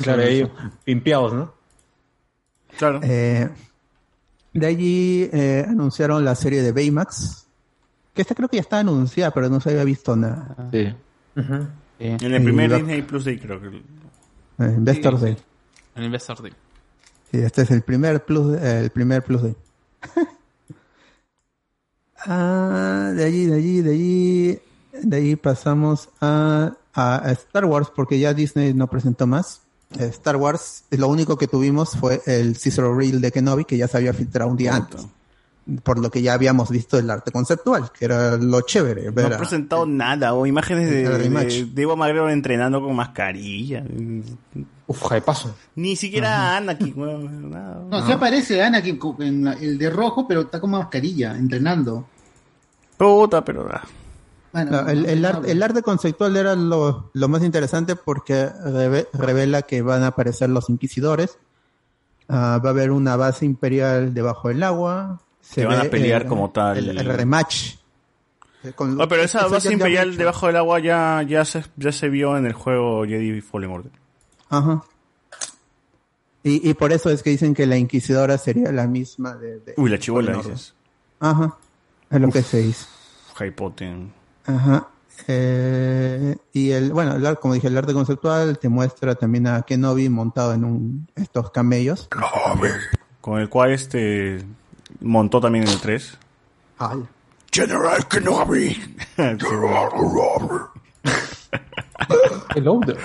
claro, 0.03 0.21
ahí, 0.21 0.47
pimpeados, 0.83 1.33
¿no? 1.33 1.53
Claro. 2.77 2.99
Eh, 3.03 3.49
de 4.53 4.65
allí 4.65 5.29
eh, 5.31 5.65
anunciaron 5.67 6.23
la 6.25 6.35
serie 6.35 6.61
de 6.61 6.71
Baymax, 6.71 7.45
que 8.13 8.21
esta 8.21 8.35
creo 8.35 8.49
que 8.49 8.57
ya 8.57 8.61
está 8.61 8.79
anunciada, 8.79 9.31
pero 9.31 9.49
no 9.49 9.59
se 9.61 9.69
había 9.71 9.83
visto 9.83 10.15
nada. 10.15 10.55
Sí. 10.71 10.93
en 11.99 12.33
el 12.33 12.43
primer 12.43 12.71
y 12.71 12.73
Disney 12.75 13.01
Plus 13.03 13.25
Day, 13.25 13.39
creo 13.39 13.61
que. 13.61 13.67
Eh, 13.67 14.73
Investor 14.77 15.19
Day. 15.19 15.37
El 15.95 16.03
Investor 16.05 16.41
Day. 16.41 16.51
Sí, 17.31 17.37
este 17.37 17.61
es 17.61 17.71
el 17.71 17.81
primer 17.83 18.25
plus, 18.25 18.57
el 18.61 18.89
primer 18.89 19.23
plus 19.23 19.43
de. 19.43 19.55
ah, 22.25 23.11
de 23.15 23.23
allí, 23.23 23.45
de 23.45 23.55
allí, 23.55 23.81
de 23.81 23.91
allí, 23.91 24.59
de 25.03 25.17
allí 25.17 25.35
pasamos 25.35 26.09
a- 26.21 26.73
a 26.93 27.31
Star 27.31 27.65
Wars 27.65 27.89
porque 27.95 28.19
ya 28.19 28.33
Disney 28.33 28.73
no 28.73 28.87
presentó 28.87 29.27
más. 29.27 29.61
Star 29.97 30.35
Wars, 30.35 30.83
lo 30.91 31.07
único 31.07 31.37
que 31.37 31.47
tuvimos 31.47 31.97
fue 31.97 32.21
el 32.27 32.55
Cicero 32.57 32.95
Reel 32.95 33.21
de 33.21 33.31
Kenobi 33.31 33.65
que 33.65 33.77
ya 33.77 33.87
se 33.87 33.97
había 33.97 34.13
filtrado 34.13 34.49
un 34.51 34.57
día 34.57 34.75
antes. 34.75 35.07
Por 35.83 35.99
lo 35.99 36.09
que 36.09 36.21
ya 36.23 36.33
habíamos 36.33 36.69
visto 36.69 36.97
el 36.97 37.09
arte 37.11 37.31
conceptual, 37.31 37.91
que 37.91 38.05
era 38.05 38.37
lo 38.37 38.61
chévere. 38.61 39.05
No 39.05 39.11
ver 39.13 39.33
ha 39.33 39.35
a- 39.35 39.37
presentado 39.37 39.85
nada, 39.85 40.33
o 40.33 40.45
imágenes 40.47 40.89
de, 40.89 41.07
de, 41.07 41.65
de 41.65 41.81
Evo 41.83 41.95
Magrero 41.95 42.27
entrenando 42.29 42.81
con 42.81 42.95
mascarilla. 42.95 43.83
Uf, 44.87 45.11
de 45.11 45.21
paso. 45.21 45.55
Ni 45.75 45.95
siquiera 45.95 46.57
Anakin, 46.57 47.51
nada. 47.51 47.83
No, 47.87 48.03
sí 48.05 48.11
aparece 48.11 48.63
Anakin 48.63 48.99
en 49.19 49.45
la- 49.45 49.53
el 49.53 49.77
de 49.77 49.89
rojo, 49.91 50.27
pero 50.27 50.41
está 50.41 50.59
con 50.59 50.71
mascarilla, 50.71 51.35
entrenando. 51.35 52.07
Puta, 52.97 53.45
pero. 53.45 53.67
ah. 53.71 53.83
Bueno, 54.51 54.71
No, 54.81 54.89
el, 54.89 55.05
el, 55.05 55.23
arte, 55.25 55.51
el 55.51 55.61
arte 55.61 55.81
conceptual 55.83 56.35
era 56.35 56.55
lo, 56.55 57.11
lo 57.13 57.27
más 57.27 57.43
interesante 57.43 57.95
porque 57.95 58.47
reve- 58.65 59.07
revela 59.13 59.61
que 59.61 59.81
van 59.81 60.03
a 60.03 60.07
aparecer 60.07 60.49
los 60.49 60.69
inquisidores. 60.69 61.37
Ah, 62.27 62.59
va 62.63 62.69
a 62.69 62.71
haber 62.71 62.91
una 62.91 63.15
base 63.15 63.45
imperial 63.45 64.13
debajo 64.13 64.47
del 64.49 64.63
agua. 64.63 65.21
Se 65.41 65.65
van 65.65 65.79
a 65.79 65.83
pelear 65.85 66.23
el- 66.23 66.27
como 66.27 66.49
tal. 66.51 66.77
El, 66.77 66.97
el 66.97 67.05
rematch. 67.05 67.75
Eh, 68.63 68.73
con- 68.73 68.97
No, 68.97 69.07
pero 69.07 69.21
esa 69.23 69.47
base 69.47 69.71
imperial 69.71 70.17
debajo 70.17 70.47
del 70.47 70.57
agua 70.57 70.79
ya, 70.79 71.23
ya, 71.27 71.45
se, 71.45 71.63
ya 71.77 71.91
se 71.91 72.09
vio 72.09 72.35
en 72.37 72.45
el 72.45 72.53
juego 72.53 73.05
Jedi 73.05 73.41
Fallen 73.41 73.71
Order. 73.71 73.91
Ajá. 74.49 74.83
Y, 76.43 76.69
y 76.69 76.73
por 76.73 76.91
eso 76.93 77.09
es 77.09 77.21
que 77.21 77.29
dicen 77.31 77.53
que 77.53 77.65
la 77.67 77.77
inquisidora 77.77 78.37
sería 78.37 78.71
la 78.71 78.87
misma 78.87 79.35
de... 79.35 79.59
de- 79.59 79.73
Uy, 79.77 79.89
la 79.89 79.99
chivola 79.99 80.33
dices. 80.33 80.73
Ajá. 81.19 81.57
Es 82.09 82.19
lo 82.21 82.29
que 82.31 82.41
se 82.41 82.57
dice. 82.61 82.85
Hypoten. 83.39 84.13
Ajá. 84.55 84.87
Eh, 85.27 86.37
y 86.53 86.71
el, 86.71 86.91
bueno, 86.91 87.15
el, 87.15 87.25
ar- 87.25 87.39
como 87.39 87.53
dije, 87.53 87.67
el 87.67 87.77
arte 87.77 87.93
conceptual 87.93 88.57
te 88.57 88.69
muestra 88.69 89.15
también 89.15 89.47
a 89.47 89.61
Kenobi 89.61 90.09
montado 90.09 90.53
en 90.53 90.63
un, 90.63 91.07
estos 91.15 91.51
camellos. 91.51 92.07
Con 93.21 93.39
el 93.39 93.49
cual 93.49 93.71
este 93.73 94.43
montó 95.01 95.39
también 95.39 95.65
en 95.65 95.71
el 95.71 95.79
3. 95.79 96.17
Al. 96.79 97.07
General 97.51 98.07
Kenobi. 98.07 98.95
Hello 102.55 102.79
there. 102.85 102.99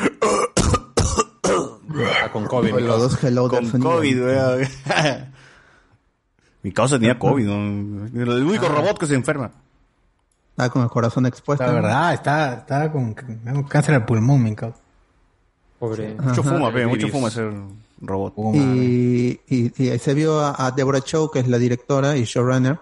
Ah, 2.23 2.29
con 2.33 2.47
COVID. 2.47 2.71
Con 2.73 2.87
los 2.87 3.01
dos 3.01 3.25
hello 3.25 3.49
Con. 3.49 3.69
COVID, 3.71 4.23
weón. 4.25 4.69
Mi 6.63 6.73
causa 6.73 6.99
tenía 6.99 7.19
COVID, 7.19 7.45
¿no? 7.47 8.07
El 8.23 8.45
único 8.47 8.69
robot 8.69 8.99
que 8.99 9.07
se 9.07 9.15
enferma. 9.15 9.51
Está 10.55 10.71
con 10.71 10.83
el 10.83 10.89
corazón 10.89 11.27
expuesto. 11.27 11.67
La 11.67 11.73
verdad, 11.73 12.15
está, 12.15 12.55
está 12.55 12.93
con, 12.93 13.13
con 13.13 13.65
cáncer 13.65 13.97
al 13.97 14.05
pulmón, 14.05 14.41
me 14.41 14.55
cago. 14.55 14.75
Pobre. 15.81 16.15
Mucho 16.15 16.43
Ajá. 16.43 16.51
fuma, 16.53 16.73
pe, 16.73 16.87
mucho 16.87 17.09
fuma 17.09 17.29
ser 17.29 17.53
robot. 18.01 18.35
Y, 18.55 19.41
y, 19.49 19.83
y 19.83 19.99
se 19.99 20.15
vio 20.15 20.39
a, 20.39 20.55
a 20.65 20.71
Deborah 20.71 21.01
Chow, 21.01 21.29
que 21.29 21.41
es 21.41 21.49
la 21.49 21.59
directora 21.59 22.17
y 22.17 22.23
showrunner, 22.23 22.79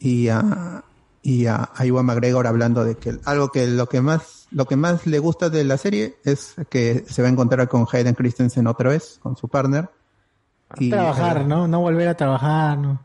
y 0.00 0.26
a, 0.26 0.82
y 1.22 1.46
a, 1.46 1.70
a 1.72 1.86
Iwan 1.86 2.04
McGregor 2.04 2.48
hablando 2.48 2.84
de 2.84 2.96
que 2.96 3.16
algo 3.26 3.50
que 3.50 3.68
lo 3.68 3.88
que 3.88 4.00
más 4.00 4.48
lo 4.50 4.66
que 4.66 4.74
más 4.74 5.06
le 5.06 5.20
gusta 5.20 5.50
de 5.50 5.62
la 5.62 5.78
serie 5.78 6.16
es 6.24 6.56
que 6.68 7.04
se 7.08 7.22
va 7.22 7.28
a 7.28 7.30
encontrar 7.30 7.68
con 7.68 7.86
Hayden 7.90 8.14
Christensen 8.14 8.66
otra 8.66 8.90
vez, 8.90 9.20
con 9.22 9.36
su 9.36 9.46
partner. 9.46 9.88
Y, 10.78 10.90
trabajar, 10.90 11.46
¿no? 11.46 11.68
No 11.68 11.80
volver 11.80 12.08
a 12.08 12.16
trabajar, 12.16 12.76
¿no. 12.76 13.00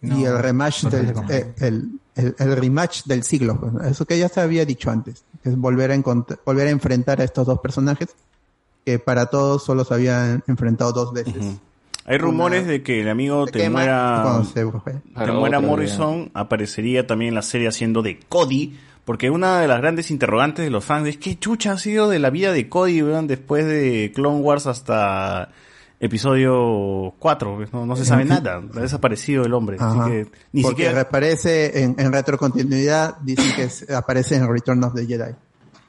y 0.00 0.24
el 0.24 0.38
rematch 0.38 0.84
del 0.84 1.14
eh, 1.28 1.52
el, 1.58 1.99
el- 2.16 2.34
el 2.38 2.56
rematch 2.56 3.04
del 3.04 3.22
siglo, 3.22 3.72
eso 3.88 4.04
que 4.06 4.18
ya 4.18 4.28
se 4.28 4.40
había 4.40 4.64
dicho 4.64 4.90
antes, 4.90 5.24
que 5.42 5.50
es 5.50 5.56
volver 5.56 5.92
a 5.92 5.96
volver 6.44 6.66
a 6.66 6.70
enfrentar 6.70 7.20
a 7.20 7.24
estos 7.24 7.46
dos 7.46 7.60
personajes 7.60 8.08
que 8.84 8.98
para 8.98 9.26
todos 9.26 9.64
solo 9.64 9.84
se 9.84 9.94
habían 9.94 10.42
enfrentado 10.46 10.92
dos 10.92 11.12
veces. 11.12 11.34
Hay 12.06 12.18
rumores 12.18 12.62
Una- 12.62 12.72
de 12.72 12.82
que 12.82 13.02
el 13.02 13.08
amigo 13.08 13.46
se. 13.46 13.52
Temuera 13.52 14.22
Otra 15.14 15.32
Morrison 15.60 16.30
aparecería 16.34 17.06
también 17.06 17.28
en 17.30 17.34
la 17.36 17.42
serie 17.42 17.68
haciendo 17.68 18.02
de 18.02 18.18
Cody, 18.28 18.76
porque 19.04 19.30
una 19.30 19.60
de 19.60 19.68
las 19.68 19.80
grandes 19.80 20.10
interrogantes 20.10 20.64
de 20.64 20.70
los 20.70 20.84
fans 20.84 21.06
es 21.08 21.18
qué 21.18 21.38
chucha 21.38 21.72
ha 21.72 21.78
sido 21.78 22.08
de 22.08 22.18
la 22.18 22.30
vida 22.30 22.52
de 22.52 22.68
Cody 22.68 23.02
weón, 23.02 23.26
después 23.26 23.66
de 23.66 24.12
Clone 24.14 24.40
Wars 24.40 24.66
hasta 24.66 25.50
episodio 26.00 27.14
4, 27.18 27.56
pues, 27.56 27.72
no, 27.72 27.86
no 27.86 27.94
se 27.94 28.04
sabe 28.04 28.24
nada, 28.24 28.56
ha 28.74 28.80
desaparecido 28.80 29.44
el 29.44 29.52
hombre, 29.54 29.76
Ajá. 29.78 29.90
así 30.02 30.10
que 30.10 30.30
ni 30.52 30.62
Porque 30.62 30.74
siquiera... 30.84 30.92
reaparece 30.94 31.82
en, 31.82 31.94
en 31.98 32.12
retrocontinuidad, 32.12 33.18
dicen 33.20 33.54
que 33.54 33.64
es- 33.64 33.88
aparece 33.90 34.36
en 34.36 34.48
Return 34.50 34.82
of 34.84 34.94
the 34.94 35.06
Jedi. 35.06 35.34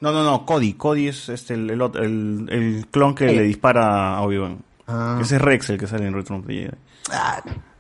No, 0.02 0.12
no, 0.12 0.24
no, 0.24 0.46
Cody, 0.46 0.74
Cody 0.74 1.08
es 1.08 1.30
este, 1.30 1.54
el, 1.54 1.70
el, 1.70 1.82
el, 1.82 2.48
el 2.52 2.88
clon 2.92 3.16
que 3.16 3.26
le 3.28 3.44
dispara 3.44 4.16
a 4.18 4.22
Obi-Wan. 4.24 4.58
Ah. 4.88 5.20
Ese 5.22 5.36
es 5.38 5.42
Rex 5.42 5.70
el 5.70 5.78
que 5.78 5.88
sale 5.88 6.06
en 6.08 6.14
Return 6.14 6.40
of 6.42 6.48
the 6.48 6.54
Jedi. 6.54 6.72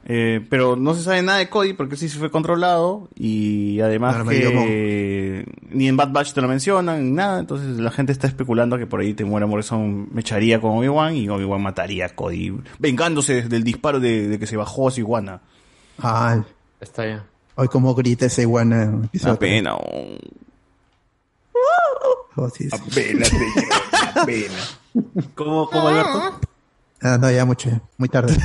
Eh, 0.05 0.45
pero 0.49 0.75
no 0.75 0.95
se 0.95 1.03
sabe 1.03 1.21
nada 1.21 1.37
de 1.37 1.47
Cody 1.49 1.73
porque 1.73 1.95
sí 1.95 2.09
se 2.09 2.17
fue 2.17 2.31
controlado 2.31 3.07
y 3.15 3.79
además 3.81 4.15
Claro, 4.15 4.29
que 4.31 5.45
ni 5.69 5.87
en 5.87 5.95
Bad 5.95 6.11
Batch 6.11 6.33
te 6.33 6.41
lo 6.41 6.47
mencionan 6.47 7.03
ni 7.05 7.11
nada, 7.11 7.39
entonces 7.39 7.77
la 7.77 7.91
gente 7.91 8.11
está 8.11 8.25
especulando 8.27 8.79
que 8.79 8.87
por 8.87 8.99
ahí 8.99 9.13
te 9.13 9.23
muera 9.25 9.45
Morrison 9.45 10.09
me 10.11 10.21
echaría 10.21 10.59
con 10.59 10.71
Obi-Wan 10.77 11.15
y 11.15 11.29
Obi-Wan 11.29 11.61
mataría 11.61 12.07
a 12.07 12.09
Cody, 12.09 12.51
vengándose 12.79 13.43
del 13.43 13.63
disparo 13.63 13.99
de, 13.99 14.27
de 14.27 14.39
que 14.39 14.47
se 14.47 14.57
bajó 14.57 14.87
a 14.87 14.91
su 14.91 15.01
iguana. 15.01 15.41
Ah, 15.99 16.43
Está 16.79 17.05
ya. 17.05 17.23
hoy 17.55 17.67
como 17.67 17.93
grita 17.93 18.25
ese 18.25 18.41
iguana 18.41 18.81
en 18.83 18.93
el 18.99 19.03
episodio 19.05 19.33
Apenas, 19.35 19.75
Oh, 22.35 22.49
sí, 22.49 22.69
sí. 22.69 22.75
apenas, 22.75 23.31
apenas. 24.15 24.79
¿Cómo, 25.35 25.69
cómo 25.69 25.89
Alberto? 25.89 26.39
Ah, 27.01 27.17
no, 27.19 27.29
ya 27.29 27.43
mucho, 27.45 27.69
muy 27.97 28.07
tarde. 28.09 28.35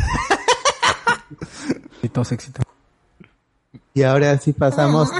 Éxitos. 2.32 2.64
Y 3.94 4.02
ahora 4.02 4.36
sí 4.38 4.52
pasamos 4.52 5.10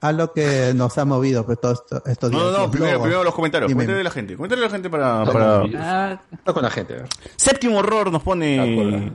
a 0.00 0.12
lo 0.12 0.32
que 0.32 0.72
nos 0.74 0.96
ha 0.98 1.04
movido 1.04 1.44
pues, 1.46 1.60
todos 1.60 1.78
esto- 1.80 2.02
estos 2.06 2.30
No, 2.30 2.38
días. 2.38 2.50
no, 2.52 2.56
no, 2.58 2.62
Los 2.64 2.70
primero, 2.70 3.00
primero 3.00 3.24
los 3.24 3.34
comentarios, 3.34 3.72
comentarios 3.72 3.98
de 3.98 4.04
la 4.04 4.10
gente, 4.10 4.36
comentarios 4.36 4.62
de 4.64 4.68
la 4.68 4.72
gente 4.76 4.90
para... 4.90 5.24
para... 5.24 5.62
Ah, 5.76 6.20
Está 6.30 6.52
con 6.52 6.62
la 6.62 6.70
gente. 6.70 6.94
a. 7.00 7.04
Séptimo 7.36 7.78
horror 7.78 8.12
nos 8.12 8.22
pone. 8.22 9.12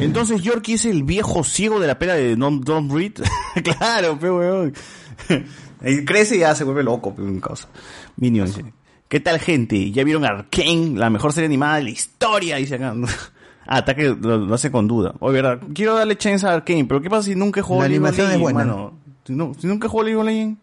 Entonces 0.00 0.42
Yorkie 0.42 0.74
es 0.74 0.84
el 0.84 1.04
viejo 1.04 1.42
ciego 1.44 1.78
de 1.80 1.86
la 1.86 1.98
pera 1.98 2.14
de 2.14 2.34
Don't, 2.36 2.64
Don't 2.64 2.90
Breathe. 2.92 3.22
claro, 3.78 4.18
pe 4.18 4.30
weón. 4.30 4.74
Crece 6.04 6.36
y 6.36 6.40
ya 6.40 6.54
se 6.54 6.64
vuelve 6.64 6.82
loco, 6.82 7.14
pe, 7.14 7.22
un 7.22 7.40
causa. 7.40 7.68
Minion 8.16 8.46
dice. 8.46 8.64
¿Qué 9.08 9.20
tal, 9.20 9.38
gente? 9.38 9.92
¿Ya 9.92 10.02
vieron 10.02 10.24
Arkane? 10.24 10.94
La 10.96 11.08
mejor 11.10 11.32
serie 11.32 11.46
animada 11.46 11.76
de 11.76 11.84
la 11.84 11.90
historia, 11.90 12.56
dice 12.56 12.74
acá. 12.74 12.92
Ah, 13.66 13.78
está 13.80 13.94
que 13.94 14.04
lo, 14.08 14.38
lo 14.38 14.54
hace 14.54 14.70
con 14.70 14.86
duda. 14.88 15.14
Oye, 15.20 15.40
verdad, 15.42 15.60
quiero 15.74 15.94
darle 15.94 16.16
chance 16.16 16.46
a 16.46 16.54
Arkane, 16.54 16.84
pero 16.84 17.00
¿qué 17.00 17.10
pasa 17.10 17.24
si 17.24 17.34
nunca 17.34 17.62
jugado 17.62 17.82
La 17.82 17.88
League 17.88 17.96
animación 18.06 18.30
es 18.32 18.38
buena. 18.40 18.58
mano? 18.64 18.92
Si, 19.24 19.32
no- 19.34 19.52
si 19.58 19.66
nunca 19.66 19.88
jugado 19.88 20.06
League 20.06 20.20
of 20.20 20.26
Legends. 20.26 20.60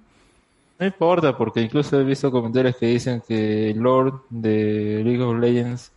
No 0.79 0.85
importa, 0.87 1.37
porque 1.37 1.61
incluso 1.61 1.99
he 1.99 2.03
visto 2.03 2.31
comentarios 2.31 2.75
que 2.75 2.87
dicen 2.87 3.21
que 3.27 3.69
el 3.71 3.77
Lord 3.79 4.21
de 4.29 5.01
League 5.05 5.21
of 5.21 5.37
Legends 5.39 5.91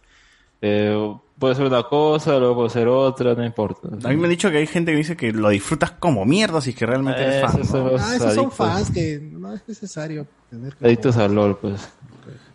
eh, 0.63 1.15
puede 1.39 1.55
ser 1.55 1.67
una 1.67 1.83
cosa, 1.85 2.39
luego 2.39 2.57
puede 2.57 2.71
ser 2.71 2.89
otra, 2.89 3.35
no 3.35 3.45
importa. 3.45 3.89
A 4.05 4.09
mí 4.11 4.17
me 4.17 4.25
han 4.25 4.31
dicho 4.31 4.51
que 4.51 4.59
hay 4.59 4.67
gente 4.67 4.93
que 4.93 4.99
dice 4.99 5.17
que 5.17 5.33
lo 5.33 5.49
disfrutas 5.49 5.93
como 5.93 6.25
mierda 6.25 6.61
si 6.61 6.71
es 6.71 6.77
que 6.77 6.87
realmente 6.87 7.21
eres 7.23 7.41
fan. 7.43 7.61
Esos 7.61 7.69
son 7.69 7.85
¿no? 7.85 7.91
los 7.93 8.03
Ah, 8.03 8.17
esos 8.17 8.35
son 8.35 8.51
fans 8.53 8.91
que 8.91 9.19
no 9.33 9.55
es 9.55 9.63
necesario 9.67 10.27
tener 10.51 10.75
que 10.77 10.85
Adictos 10.87 11.17
al 11.17 11.35
LOL, 11.35 11.57
pues. 11.59 11.89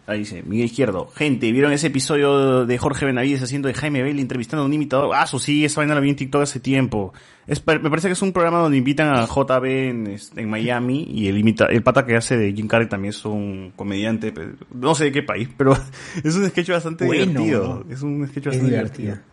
Ahí 0.07 0.19
dice, 0.19 0.43
Miguel 0.43 0.65
Izquierdo. 0.65 1.07
Gente, 1.15 1.51
¿vieron 1.51 1.71
ese 1.71 1.87
episodio 1.87 2.65
de 2.65 2.77
Jorge 2.77 3.05
Benavides 3.05 3.43
haciendo 3.43 3.67
de 3.67 3.75
Jaime 3.75 4.01
Bailey 4.01 4.21
entrevistando 4.21 4.63
a 4.63 4.65
un 4.65 4.73
imitador? 4.73 5.11
Ah, 5.15 5.23
eso 5.23 5.39
sí, 5.39 5.63
esa 5.63 5.79
vaina 5.81 5.93
la 5.95 6.01
vi 6.01 6.09
en 6.09 6.15
TikTok 6.15 6.41
hace 6.41 6.59
tiempo. 6.59 7.13
Es, 7.47 7.65
me 7.65 7.89
parece 7.89 8.07
que 8.07 8.13
es 8.13 8.21
un 8.21 8.33
programa 8.33 8.59
donde 8.59 8.77
invitan 8.77 9.13
a 9.13 9.25
JB 9.25 9.65
en, 9.65 10.07
este, 10.07 10.41
en 10.41 10.49
Miami 10.49 11.03
y 11.09 11.27
el, 11.27 11.37
imita, 11.37 11.65
el 11.65 11.83
pata 11.83 12.05
que 12.05 12.15
hace 12.15 12.35
de 12.35 12.51
Jim 12.51 12.67
Carrey 12.67 12.89
también 12.89 13.11
es 13.11 13.23
un 13.25 13.73
comediante, 13.75 14.33
no 14.73 14.95
sé 14.95 15.05
de 15.05 15.11
qué 15.11 15.23
país, 15.23 15.49
pero 15.55 15.77
es 16.23 16.35
un 16.35 16.49
sketch 16.49 16.71
bastante 16.71 17.05
Bueno, 17.05 17.25
divertido. 17.25 17.85
Es 17.89 18.01
un 18.01 18.27
sketch 18.27 18.47
Es 18.47 18.53
bastante 18.53 18.71
divertido. 18.71 19.03
divertido. 19.03 19.31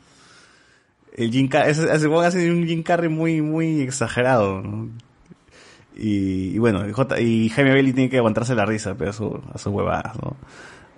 El 1.17 1.33
Jim 1.33 1.49
Carrey, 1.49 1.71
hace 1.73 2.51
un 2.53 2.67
Jim 2.67 2.83
Carrey 2.83 3.09
muy, 3.09 3.41
muy 3.41 3.81
exagerado, 3.81 4.63
¿no? 4.63 4.91
Y, 5.99 6.55
y 6.55 6.59
bueno, 6.59 6.85
J, 6.93 7.21
y 7.21 7.49
Jaime 7.49 7.73
Bailey 7.73 7.93
tiene 7.93 8.09
que 8.09 8.19
aguantarse 8.19 8.55
la 8.55 8.65
risa, 8.65 8.95
pero 8.97 9.11
a 9.11 9.13
su, 9.13 9.43
a 9.53 9.59
sus 9.59 9.73
huevadas, 9.73 10.15
¿no? 10.23 10.37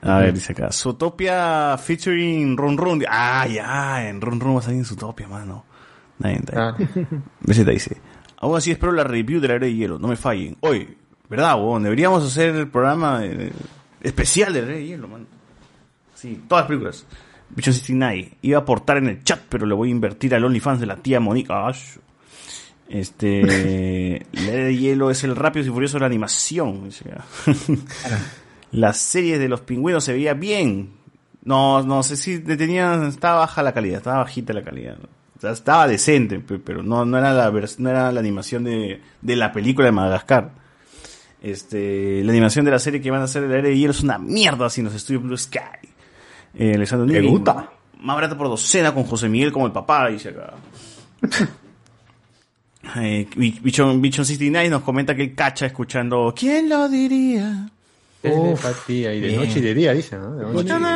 A 0.02 0.18
ver, 0.18 0.32
dice 0.32 0.52
acá, 0.52 0.70
Zootopia 0.72 1.76
featuring 1.76 2.56
Run 2.56 2.78
Run. 2.78 3.04
Ah, 3.08 3.46
ya, 3.46 4.08
en 4.08 4.20
Run 4.20 4.40
Run 4.40 4.56
va 4.56 4.60
a 4.60 4.62
salir 4.62 4.78
en 4.78 4.84
Zootopia, 4.84 5.28
mano. 5.28 5.64
Bien. 6.18 6.44
Besita 7.40 7.70
dice, 7.70 7.96
aún 8.38 8.56
así 8.56 8.70
espero 8.70 8.92
la 8.92 9.04
review 9.04 9.40
de 9.40 9.48
la 9.48 9.54
era 9.54 9.66
de 9.66 9.74
hielo, 9.74 9.98
no 9.98 10.08
me 10.08 10.16
fallen. 10.16 10.56
Oye, 10.60 10.96
¿verdad, 11.28 11.56
weón? 11.56 11.82
Deberíamos 11.82 12.24
hacer 12.24 12.54
el 12.54 12.68
programa 12.68 13.24
eh, 13.24 13.52
especial 14.00 14.52
de 14.52 14.62
la 14.62 14.68
era 14.68 14.76
de 14.76 14.86
hielo, 14.86 15.08
mano. 15.08 15.26
Sí, 16.14 16.42
todas 16.46 16.62
las 16.62 16.68
películas. 16.68 17.06
Bichon 17.50 17.74
69. 17.74 18.32
Iba 18.42 18.58
a 18.58 18.62
aportar 18.62 18.98
en 18.98 19.08
el 19.08 19.24
chat, 19.24 19.40
pero 19.48 19.66
le 19.66 19.74
voy 19.74 19.88
a 19.88 19.92
invertir 19.92 20.34
al 20.34 20.44
OnlyFans 20.44 20.80
de 20.80 20.86
la 20.86 20.96
tía 20.96 21.20
Mónica. 21.20 21.66
Ah, 21.66 21.72
Este. 22.90 24.26
la 24.32 24.52
era 24.52 24.64
de 24.64 24.76
hielo 24.76 25.10
es 25.10 25.22
el 25.24 25.36
rápido 25.36 25.64
y 25.64 25.68
furioso 25.70 25.96
de 25.96 26.00
la 26.00 26.06
animación. 26.06 26.88
acá. 27.06 27.24
Las 28.72 28.96
series 29.00 29.38
de 29.38 29.48
los 29.48 29.60
pingüinos 29.60 30.04
se 30.04 30.12
veía 30.12 30.34
bien. 30.34 30.90
No, 31.44 31.82
no 31.82 32.02
sé 32.02 32.16
si 32.16 32.40
tenían, 32.40 33.04
estaba 33.06 33.38
baja 33.40 33.62
la 33.62 33.72
calidad, 33.72 33.98
estaba 33.98 34.18
bajita 34.18 34.52
la 34.52 34.62
calidad. 34.62 34.98
O 35.38 35.40
sea, 35.40 35.52
estaba 35.52 35.88
decente, 35.88 36.38
pe- 36.40 36.58
pero 36.58 36.82
no, 36.82 37.06
no 37.06 37.16
era 37.16 37.32
la 37.32 37.50
no 37.78 37.88
era 37.88 38.12
la 38.12 38.20
animación 38.20 38.64
de, 38.64 39.00
de 39.22 39.36
la 39.36 39.50
película 39.52 39.86
de 39.86 39.92
Madagascar. 39.92 40.50
Este, 41.40 42.22
la 42.24 42.32
animación 42.32 42.66
de 42.66 42.72
la 42.72 42.78
serie 42.78 43.00
que 43.00 43.10
van 43.10 43.22
a 43.22 43.24
hacer 43.24 43.42
de 43.42 43.48
la 43.48 43.54
era 43.60 43.68
de 43.68 43.78
hielo 43.78 43.92
es 43.92 44.02
una 44.02 44.18
mierda 44.18 44.68
sin 44.68 44.84
los 44.84 44.94
estudios 44.94 45.22
Blue 45.22 45.38
Sky. 45.38 45.58
Eh, 46.54 46.72
¿Te 46.86 46.96
Newby, 46.96 47.26
gusta? 47.28 47.70
Más 48.00 48.16
barato 48.16 48.36
por 48.36 48.48
docena 48.48 48.92
con 48.92 49.04
José 49.04 49.28
Miguel 49.30 49.50
como 49.52 49.64
el 49.66 49.72
papá, 49.72 50.08
dice 50.08 50.30
acá. 50.30 50.52
Eh, 52.96 53.26
Bi- 53.36 53.58
Bichon, 53.62 54.00
Bichon 54.00 54.24
69 54.24 54.68
nos 54.68 54.82
comenta 54.82 55.14
que 55.14 55.22
él 55.22 55.34
cacha 55.34 55.66
escuchando 55.66 56.34
¿Quién 56.36 56.68
lo 56.68 56.88
diría? 56.88 57.68
Telepatía, 58.22 59.14
y 59.14 59.20
de 59.20 59.28
bien. 59.28 59.40
noche 59.40 59.58
y 59.60 59.62
de 59.62 59.74
día, 59.74 59.92
dice, 59.94 60.16
¿no? 60.18 60.34
De 60.34 60.42
noche 60.44 60.60
y 60.60 60.72
de 60.72 60.78
día. 60.78 60.90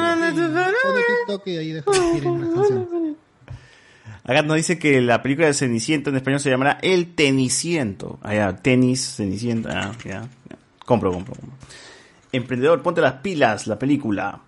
Acá 4.25 4.43
nos 4.43 4.57
dice 4.57 4.79
que 4.79 5.01
la 5.01 5.23
película 5.23 5.47
de 5.49 5.55
Ceniciento 5.55 6.11
en 6.11 6.17
español 6.17 6.41
se 6.41 6.51
llamará 6.51 6.79
El 6.83 7.15
Teniciento. 7.15 8.19
Ah, 8.23 8.35
ya, 8.35 8.57
tenis, 8.57 9.17
Cenicienta. 9.17 9.71
Ah, 9.91 9.93
ya, 10.05 10.11
ya. 10.23 10.29
Compro, 10.85 11.13
compro, 11.13 11.35
compro. 11.35 11.57
Emprendedor, 12.33 12.83
ponte 12.83 13.01
las 13.01 13.15
pilas, 13.15 13.67
la 13.67 13.79
película. 13.79 14.41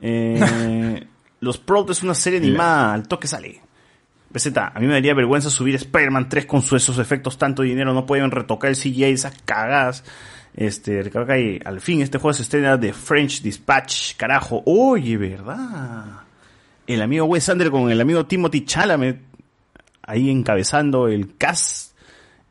Eh, 0.00 1.06
Los 1.40 1.58
Proud 1.58 1.90
es 1.90 2.02
una 2.02 2.14
serie 2.14 2.38
animada, 2.38 2.92
al 2.94 3.08
toque 3.08 3.26
sale. 3.26 3.60
PZ, 4.32 4.56
a 4.56 4.72
mí 4.80 4.86
me 4.86 4.94
daría 4.94 5.14
vergüenza 5.14 5.50
subir 5.50 5.74
Spider-Man 5.76 6.28
3 6.28 6.46
con 6.46 6.62
su- 6.62 6.76
esos 6.76 6.98
efectos, 6.98 7.38
tanto 7.38 7.62
dinero, 7.62 7.92
no 7.94 8.06
pueden 8.06 8.30
retocar 8.30 8.70
el 8.70 8.76
CGI, 8.76 9.04
esas 9.04 9.34
cagadas. 9.44 10.04
Este, 10.54 11.02
Ricardo 11.02 11.26
Calle, 11.28 11.60
al 11.64 11.80
fin 11.80 12.02
este 12.02 12.18
juego 12.18 12.34
se 12.34 12.42
estrena 12.42 12.76
de 12.76 12.92
French 12.92 13.42
Dispatch, 13.42 14.16
carajo. 14.16 14.62
Oye, 14.66 15.16
¿verdad? 15.16 16.04
El 16.86 17.00
amigo 17.00 17.24
Wes 17.26 17.48
Anderson 17.48 17.82
con 17.82 17.90
el 17.90 18.00
amigo 18.00 18.26
Timothy 18.26 18.64
Chalamet 18.64 19.20
ahí 20.02 20.28
encabezando 20.30 21.08
el 21.08 21.36
cast. 21.36 21.92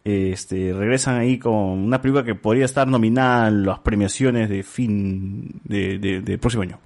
Este, 0.03 0.74
regresan 0.74 1.19
ahí 1.19 1.38
con 1.38 1.53
una 1.53 2.01
película 2.01 2.24
que 2.24 2.34
podría 2.34 2.66
estar 2.66 2.88
nominada 2.88 3.50
en 3.50 3.64
las 3.66 3.80
premiaciones 3.80 4.50
de 4.50 4.64
fin 4.64 5.61
de, 5.64 6.00
de, 6.00 6.22
de 6.22 6.38
próximo 6.40 6.64
año. 6.64 6.80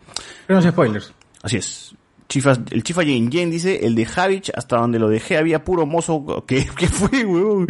Pero 0.48 0.60
no 0.60 0.70
spoilers. 0.70 1.14
Así 1.42 1.56
es. 1.58 1.96
Chifas, 2.28 2.60
el 2.72 2.84
chifa 2.84 3.04
Jen 3.04 3.32
Jen 3.32 3.52
dice, 3.52 3.86
el 3.86 3.94
de 3.96 4.06
Javich, 4.06 4.52
hasta 4.56 4.78
donde 4.78 4.98
lo 4.98 5.10
dejé 5.10 5.38
había 5.38 5.64
puro 5.64 5.86
mozo. 5.86 6.44
¿Qué, 6.48 6.66
qué 6.78 6.88
fue, 6.88 7.24
huevón? 7.24 7.68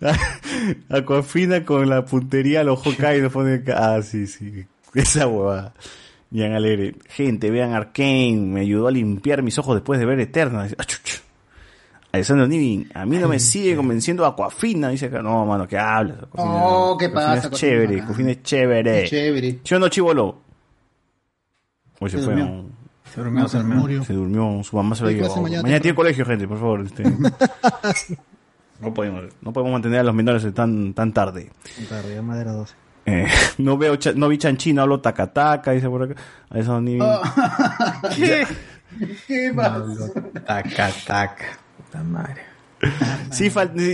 Aquafina 0.88 1.64
con 1.64 1.88
la 1.88 2.04
puntería 2.04 2.60
a 2.60 2.64
los 2.64 2.80
Hawkeye 2.82 3.20
nos 3.20 3.32
pone. 3.32 3.62
Ah, 3.74 4.00
sí, 4.02 4.26
sí. 4.26 4.64
Esa 4.94 5.26
huevada. 5.26 5.74
Bien 6.30 6.52
alegre. 6.52 6.94
Gente, 7.08 7.50
vean 7.50 7.72
Arkane. 7.72 8.36
Me 8.36 8.60
ayudó 8.60 8.86
a 8.86 8.92
limpiar 8.92 9.42
mis 9.42 9.58
ojos 9.58 9.74
después 9.74 9.98
de 9.98 10.06
ver 10.06 10.20
Eterna. 10.20 10.62
Dice, 10.64 10.76
"Ah, 10.78 10.84
chucha". 10.84 11.18
Alessandro 12.12 12.46
Nivi, 12.48 12.88
a 12.92 13.06
mí 13.06 13.18
no 13.18 13.28
me 13.28 13.38
sigue 13.38 13.76
convenciendo 13.76 14.26
Aquafina, 14.26 14.88
dice 14.88 15.06
acá. 15.06 15.22
No, 15.22 15.44
mano, 15.46 15.66
¿qué 15.68 15.78
hablas? 15.78 16.18
Aquafina? 16.18 16.54
Oh, 16.64 16.96
¿qué 16.98 17.06
Aquafina 17.06 17.34
pasa, 17.34 17.48
Es 17.48 17.60
chévere, 17.60 18.00
Aquafina? 18.00 18.30
Es 18.32 18.42
chévere. 18.42 19.04
Es 19.04 19.10
chévere. 19.10 19.58
¿Sí 19.62 19.74
o 19.74 19.78
no, 19.78 19.88
Chivolo? 19.88 20.38
Hoy 22.00 22.10
se, 22.10 22.18
fue. 22.18 22.26
durmió. 22.34 22.64
Se 23.14 23.20
durmió, 23.20 23.48
se 23.48 23.58
durmió. 23.58 24.04
Se 24.04 24.12
durmió, 24.12 24.62
su 24.62 24.76
mamá 24.76 24.94
se 24.94 25.02
lo 25.04 25.10
llevó. 25.10 25.42
Mañana, 25.42 25.62
mañana 25.62 25.80
tiene 25.80 25.94
colegio, 25.94 26.24
gente, 26.24 26.46
por 26.46 26.58
favor. 26.58 26.80
este. 26.82 27.02
no, 28.80 28.94
podemos, 28.94 29.24
no 29.40 29.52
podemos 29.52 29.72
mantener 29.72 30.00
a 30.00 30.04
los 30.04 30.14
menores 30.14 30.52
tan, 30.54 30.94
tan 30.94 31.12
tarde. 31.12 31.50
Tarde, 31.88 32.14
ya 32.14 32.22
madera 32.22 32.52
12. 32.52 32.74
Eh, 33.06 33.26
no 33.58 33.76
veo 33.78 33.96
cha- 33.96 34.12
no 34.14 34.28
vi 34.28 34.38
chanchina, 34.38 34.82
hablo 34.82 35.00
tacataca, 35.00 35.72
dice 35.72 35.88
por 35.88 36.02
acá. 36.04 36.14
Alessandro 36.50 36.80
Nivi. 36.82 37.00
¿Qué? 38.16 38.46
¿Qué 39.26 39.52
pasa? 39.54 40.12
Taca, 40.46 40.90
taca. 41.06 41.44
Puta 41.76 42.02
madre. 42.04 42.42
Sí, 43.30 43.50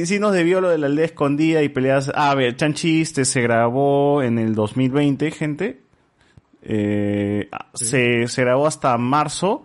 sí, 0.06 0.18
nos 0.20 0.32
debió 0.32 0.60
lo 0.60 0.68
de 0.68 0.78
la 0.78 0.86
aldea 0.86 1.06
escondida 1.06 1.62
y 1.62 1.68
peleas. 1.68 2.10
Ah, 2.14 2.30
a 2.30 2.34
ver, 2.36 2.54
Chanchi 2.56 3.00
este 3.02 3.24
se 3.24 3.40
grabó 3.40 4.22
en 4.22 4.38
el 4.38 4.54
2020, 4.54 5.30
gente. 5.32 5.80
Eh, 6.68 7.48
se, 7.74 8.26
se 8.26 8.42
grabó 8.42 8.66
hasta 8.66 8.96
marzo, 8.98 9.64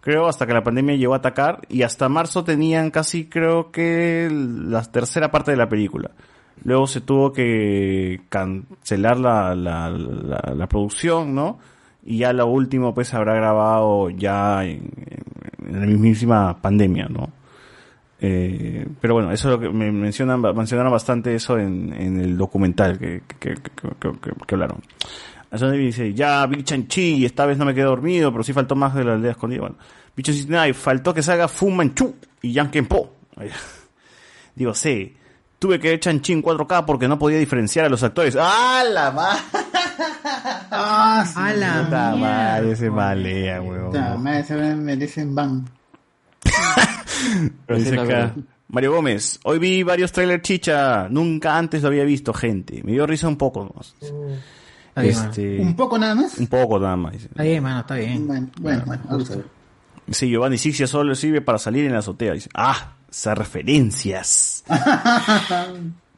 creo, 0.00 0.28
hasta 0.28 0.46
que 0.46 0.54
la 0.54 0.62
pandemia 0.62 0.94
llegó 0.94 1.14
a 1.14 1.18
atacar. 1.18 1.62
Y 1.68 1.82
hasta 1.82 2.08
marzo 2.08 2.44
tenían 2.44 2.90
casi, 2.90 3.28
creo 3.28 3.72
que, 3.72 4.28
la 4.30 4.82
tercera 4.84 5.30
parte 5.30 5.50
de 5.50 5.56
la 5.56 5.68
película. 5.68 6.10
Luego 6.62 6.86
se 6.86 7.00
tuvo 7.00 7.32
que 7.32 8.22
cancelar 8.28 9.18
la, 9.18 9.54
la, 9.54 9.90
la, 9.90 10.54
la 10.54 10.66
producción, 10.68 11.34
¿no? 11.34 11.58
Y 12.04 12.18
ya 12.18 12.32
lo 12.32 12.46
último, 12.46 12.94
pues, 12.94 13.12
habrá 13.14 13.34
grabado 13.34 14.10
ya 14.10 14.64
en, 14.64 14.90
la 15.68 15.84
mismísima 15.86 16.62
pandemia, 16.62 17.08
¿no? 17.08 17.30
Eh, 18.20 18.86
pero 19.00 19.14
bueno, 19.14 19.32
eso 19.32 19.48
es 19.48 19.54
lo 19.56 19.60
que 19.60 19.68
me 19.68 19.90
mencionan, 19.92 20.40
mencionaron 20.40 20.90
bastante 20.92 21.34
eso 21.34 21.58
en, 21.58 21.92
en 21.92 22.18
el 22.20 22.38
documental 22.38 22.98
que- 22.98 23.22
que 23.38 24.54
hablaron. 24.54 24.80
Eso 25.50 25.70
dice, 25.70 26.12
ya 26.12 26.44
vi 26.46 26.62
Chanchi 26.64 27.14
y 27.14 27.24
esta 27.24 27.46
vez 27.46 27.56
no 27.56 27.64
me 27.64 27.74
quedé 27.74 27.84
dormido, 27.84 28.32
pero 28.32 28.42
sí 28.42 28.52
faltó 28.52 28.74
más 28.74 28.94
de 28.94 29.04
la 29.04 29.14
aldea 29.14 29.32
escondida. 29.32 29.60
Bueno, 29.60 29.76
bicho 30.16 30.32
y 30.32 30.72
faltó 30.72 31.14
que 31.14 31.22
salga 31.22 31.48
Fu 31.48 31.70
Manchu 31.70 32.14
y 32.42 32.52
Yang 32.52 32.86
Po. 32.86 33.12
Digo, 34.54 34.74
sí, 34.74 35.14
tuve 35.58 35.78
que 35.78 35.90
ver 35.90 36.00
Chanchi 36.00 36.32
en 36.32 36.42
4K 36.42 36.84
porque 36.84 37.08
no 37.08 37.18
podía 37.18 37.38
diferenciar 37.38 37.86
a 37.86 37.88
los 37.88 38.02
actores. 38.02 38.36
¡Ah, 38.38 38.82
la 38.90 39.10
madre! 39.10 39.40
Ah, 40.68 41.24
sí. 41.26 41.34
A 41.36 41.54
la 41.54 41.84
Puta 41.84 42.16
madre, 42.16 42.76
se 42.76 42.90
malea, 42.90 43.62
weón. 43.62 43.86
Puta 43.86 44.16
madre, 44.16 44.44
se 44.44 44.54
me 44.54 44.76
merecen 44.76 45.34
ban. 45.34 45.64
Dice 47.68 47.98
acá, 47.98 48.34
Mario 48.68 48.92
Gómez, 48.92 49.40
hoy 49.44 49.58
vi 49.58 49.82
varios 49.82 50.12
trailers 50.12 50.42
chicha, 50.42 51.08
nunca 51.08 51.56
antes 51.56 51.82
lo 51.82 51.88
había 51.88 52.04
visto, 52.04 52.34
gente. 52.34 52.82
Me 52.82 52.92
dio 52.92 53.06
risa 53.06 53.28
un 53.28 53.36
poco. 53.36 53.74
Está 53.80 54.14
Este, 54.96 55.60
¿Un 55.60 55.76
poco 55.76 55.98
nada 55.98 56.14
más? 56.14 56.38
un 56.38 56.46
poco 56.46 56.78
nada 56.78 56.96
más. 56.96 57.12
dice. 57.12 57.28
Bien, 57.36 57.62
mano, 57.62 57.80
está 57.80 57.94
bien. 57.96 58.26
Bueno, 58.26 58.48
bueno, 58.60 58.82
bueno, 58.86 59.02
vamos 59.08 59.30
a 59.30 59.36
ver. 59.36 59.46
Sí, 60.10 60.28
Giovanni 60.30 60.56
Sixia 60.58 60.86
solo 60.86 61.14
sirve 61.14 61.40
para 61.40 61.58
salir 61.58 61.84
en 61.84 61.92
la 61.92 61.98
azotea. 61.98 62.32
Dice, 62.32 62.48
ah, 62.54 62.92
esas 63.10 63.36
referencias. 63.36 64.64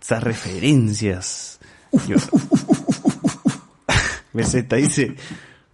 Esas 0.00 0.22
referencias. 0.22 1.58
Yo- 2.06 2.16
Beseta 4.32 4.76
dice, 4.76 5.16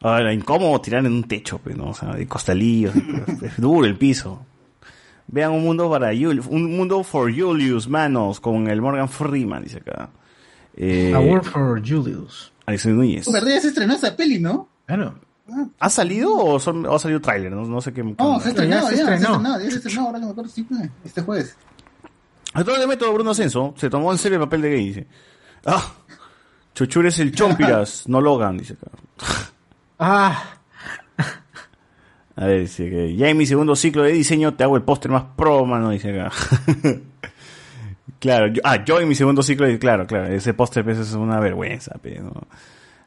ahora 0.00 0.32
incómodo 0.32 0.80
tirar 0.80 1.04
en 1.04 1.12
un 1.12 1.24
techo, 1.24 1.58
pues, 1.58 1.76
¿no? 1.76 1.90
O 1.90 1.94
sea, 1.94 2.14
de 2.14 2.26
costalillos, 2.26 2.94
es 3.42 3.56
duro 3.60 3.86
el 3.86 3.96
piso. 3.96 4.44
Vean 5.26 5.52
un 5.52 5.62
mundo 5.64 5.90
para 5.90 6.12
Jul- 6.12 6.44
un 6.48 6.76
mundo 6.76 7.02
for 7.04 7.32
Julius, 7.34 7.88
manos, 7.88 8.40
con 8.40 8.68
el 8.68 8.80
Morgan 8.80 9.08
Freeman, 9.08 9.62
dice 9.64 9.78
acá. 9.78 10.10
Eh, 10.76 11.12
A 11.14 11.20
Word 11.20 11.44
for 11.44 11.80
Julius. 11.86 12.52
Alexander 12.66 12.96
Núñez. 12.98 13.30
¿Verdad? 13.30 13.50
Ya 13.50 13.60
se 13.60 13.68
estrenó 13.68 13.94
esa 13.94 14.16
peli, 14.16 14.38
¿no? 14.38 14.68
Claro. 14.86 15.14
¿Ha 15.78 15.90
salido 15.90 16.34
o, 16.34 16.58
son- 16.58 16.86
o 16.86 16.94
ha 16.94 16.98
salido 16.98 17.20
tráiler? 17.20 17.52
No, 17.52 17.64
no 17.66 17.80
sé 17.80 17.92
qué. 17.92 18.02
No, 18.02 18.40
se 18.40 18.48
estrenó, 18.48 18.70
ya 18.76 18.80
ya, 18.80 18.88
se 18.88 18.96
se 18.96 19.02
estrenó. 19.02 19.34
estrenó, 19.36 19.60
ya 19.60 19.70
se 19.70 19.76
estrenó, 19.76 20.00
ahora 20.06 20.18
que 20.20 20.24
me 20.24 20.30
acuerdo, 20.32 20.50
sí, 20.50 20.64
fue, 20.64 20.90
este 21.04 21.20
jueves. 21.22 21.56
Actor 22.54 22.78
de 22.78 22.86
método 22.86 23.12
Bruno 23.12 23.32
Ascenso 23.32 23.74
se 23.76 23.90
tomó 23.90 24.10
en 24.12 24.18
serio 24.18 24.38
el 24.38 24.44
papel 24.44 24.62
de 24.62 24.70
gay, 24.70 24.86
dice. 24.86 25.06
Ah, 25.66 25.92
Chuchur 26.74 27.06
es 27.06 27.18
el 27.18 27.32
Chompiras, 27.34 28.04
no 28.08 28.20
Logan, 28.20 28.56
dice 28.56 28.72
acá. 28.74 28.90
Ah, 29.98 30.44
A 32.36 32.46
ver, 32.46 32.60
dice 32.62 32.88
que 32.90 33.14
ya 33.14 33.28
en 33.28 33.36
mi 33.36 33.46
segundo 33.46 33.76
ciclo 33.76 34.02
de 34.02 34.12
diseño 34.12 34.54
te 34.54 34.64
hago 34.64 34.76
el 34.76 34.82
póster 34.82 35.10
más 35.10 35.24
pro, 35.36 35.64
mano, 35.66 35.90
dice 35.90 36.18
acá. 36.20 36.32
claro, 38.18 38.48
yo, 38.48 38.60
ah, 38.64 38.84
yo 38.84 39.00
en 39.00 39.08
mi 39.08 39.14
segundo 39.14 39.42
ciclo, 39.42 39.66
de- 39.66 39.78
claro, 39.78 40.06
claro, 40.06 40.26
ese 40.32 40.54
póster 40.54 40.84
pues, 40.84 40.98
es 40.98 41.12
una 41.14 41.40
vergüenza, 41.40 41.96
pe, 41.98 42.18
¿no? 42.20 42.32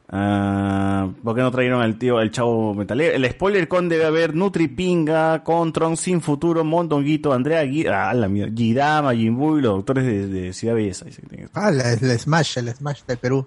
Ah, 0.09 1.09
¿Por 1.21 1.35
qué 1.35 1.41
no 1.41 1.51
trajeron 1.51 1.81
al 1.81 1.97
tío, 1.97 2.17
al 2.17 2.31
chavo 2.31 2.73
metalero? 2.73 3.13
El 3.13 3.29
spoiler 3.29 3.67
con 3.67 3.89
debe 3.89 4.05
haber 4.05 4.33
Nutri 4.35 4.69
Pinga, 4.69 5.43
Contron, 5.43 5.97
Sin 5.97 6.21
Futuro, 6.21 6.63
Mondonguito, 6.63 7.33
Andrea 7.33 7.61
Guida, 7.63 8.09
ah, 8.09 8.13
la 8.13 8.29
mierda, 8.29 8.53
Gidama, 8.55 9.13
Jimbu 9.13 9.57
y 9.57 9.61
los 9.61 9.73
doctores 9.75 10.05
de, 10.05 10.27
de 10.27 10.53
Ciudad 10.53 10.75
Belleza. 10.75 11.05
Ah, 11.53 11.71
la- 11.71 11.91
el 11.91 12.19
Smash, 12.19 12.57
el 12.57 12.73
Smash 12.73 13.01
del 13.05 13.17
Perú. 13.17 13.45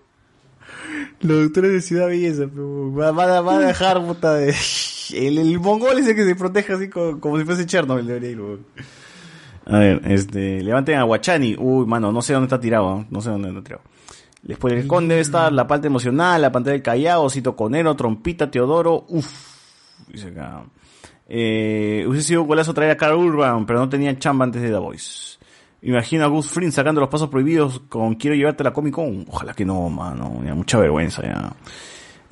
Los 1.20 1.45
doctores 1.45 1.73
de 1.73 1.81
Ciudad 1.81 2.09
Belleza, 2.09 2.45
va, 2.55 3.11
va 3.11 3.57
a- 3.57 3.59
dejar, 3.61 4.05
puta, 4.05 4.35
de... 4.35 4.55
El, 5.12 5.39
el 5.39 5.59
mongol 5.59 5.99
ese 5.99 6.15
que 6.15 6.25
se 6.25 6.37
protege 6.37 6.73
así 6.73 6.89
como, 6.89 7.19
como 7.19 7.37
si 7.37 7.45
fuese 7.45 7.67
Chernobyl, 7.67 8.07
debería 8.07 8.31
ir. 8.31 8.39
A 9.67 9.79
ver, 9.79 10.03
este, 10.05 10.63
levanten 10.63 10.99
a 10.99 11.05
Guachani. 11.05 11.57
Uy, 11.59 11.87
mano, 11.87 12.13
no 12.13 12.23
sé 12.23 12.33
dónde 12.33 12.47
está 12.47 12.61
tirado, 12.61 13.01
¿eh? 13.01 13.07
no 13.11 13.21
sé 13.21 13.31
dónde 13.31 13.49
está 13.49 13.63
tirado. 13.63 13.83
Después 14.43 14.75
el 14.75 14.87
conde 14.87 15.15
debe 15.15 15.23
estar 15.23 15.53
la 15.53 15.67
parte 15.67 15.89
emocional, 15.89 16.41
la 16.41 16.51
pantalla 16.51 16.73
del 16.73 16.83
Callao, 16.83 17.29
Cito 17.29 17.55
Conero, 17.55 17.95
Trompita, 17.95 18.51
Teodoro, 18.51 19.05
uff, 19.09 20.09
dice 20.09 20.29
acá. 20.29 20.65
Eh, 21.29 22.05
hubiese 22.09 22.29
sido 22.29 22.43
un 22.43 22.49
golazo 22.49 22.75
traer 22.75 22.93
a 22.93 22.97
Carl 22.97 23.17
Urban, 23.17 23.67
pero 23.67 23.79
no 23.79 23.89
tenían 23.89 24.19
chamba 24.19 24.47
antes 24.47 24.63
de 24.63 24.71
The 24.71 24.79
Voice. 24.79 25.39
Imagino 25.83 26.25
a 26.25 26.29
Gus 26.29 26.49
Fring 26.49 26.73
sacando 26.73 27.01
los 27.01 27.09
pasos 27.09 27.29
prohibidos 27.29 27.81
con 27.89 28.15
Quiero 28.15 28.37
llevarte 28.37 28.63
a 28.63 28.65
la 28.65 28.73
Comic 28.73 28.95
Con. 28.95 29.25
Ojalá 29.29 29.55
que 29.55 29.65
no, 29.65 29.89
mano. 29.89 30.43
Ya, 30.45 30.55
mucha 30.55 30.79
vergüenza 30.79 31.23
ya. 31.23 31.53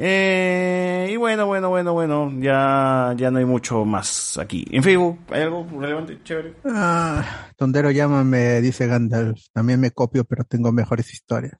Eh, 0.01 1.09
y 1.11 1.17
bueno, 1.17 1.47
bueno, 1.47 1.69
bueno, 1.71 1.93
bueno. 1.93 2.33
Ya, 2.41 3.15
ya 3.17 3.31
no 3.33 3.39
hay 3.39 3.45
mucho 3.45 3.85
más 3.85 4.39
aquí. 4.39 4.65
En 4.71 4.83
Facebook, 4.83 5.19
¿hay 5.31 5.43
algo 5.43 5.67
relevante? 5.81 6.23
Chévere. 6.23 6.55
Ah, 6.65 7.49
Tondero 7.57 7.91
llámame, 7.91 8.61
dice 8.61 8.87
Gandalf. 8.87 9.41
También 9.53 9.81
me 9.81 9.91
copio, 9.91 10.25
pero 10.25 10.45
tengo 10.45 10.71
mejores 10.73 11.13
historias. 11.13 11.59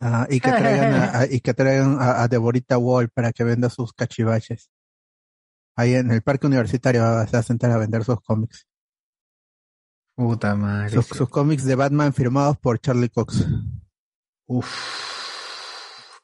Ah, 0.00 0.26
y 0.30 0.40
que 0.40 0.50
traigan, 0.52 0.94
a, 0.94 1.18
a- 1.20 1.26
y 1.26 1.40
que 1.40 1.52
traigan 1.54 1.98
a, 2.00 2.22
a 2.22 2.28
Deborita 2.28 2.78
Wall 2.78 3.08
para 3.10 3.32
que 3.32 3.44
venda 3.44 3.68
sus 3.68 3.92
cachivaches. 3.92 4.70
Ahí 5.76 5.94
en 5.94 6.10
el 6.10 6.22
parque 6.22 6.46
universitario 6.46 7.02
va- 7.02 7.26
se 7.26 7.32
va 7.32 7.40
a 7.40 7.42
sentar 7.42 7.70
a 7.72 7.78
vender 7.78 8.04
sus 8.04 8.20
cómics. 8.20 8.66
puta 10.16 10.54
madre. 10.54 10.90
Sus, 10.90 11.06
sus 11.06 11.28
cómics 11.28 11.64
de 11.64 11.74
Batman 11.74 12.12
firmados 12.14 12.56
por 12.58 12.78
Charlie 12.80 13.10
Cox. 13.10 13.44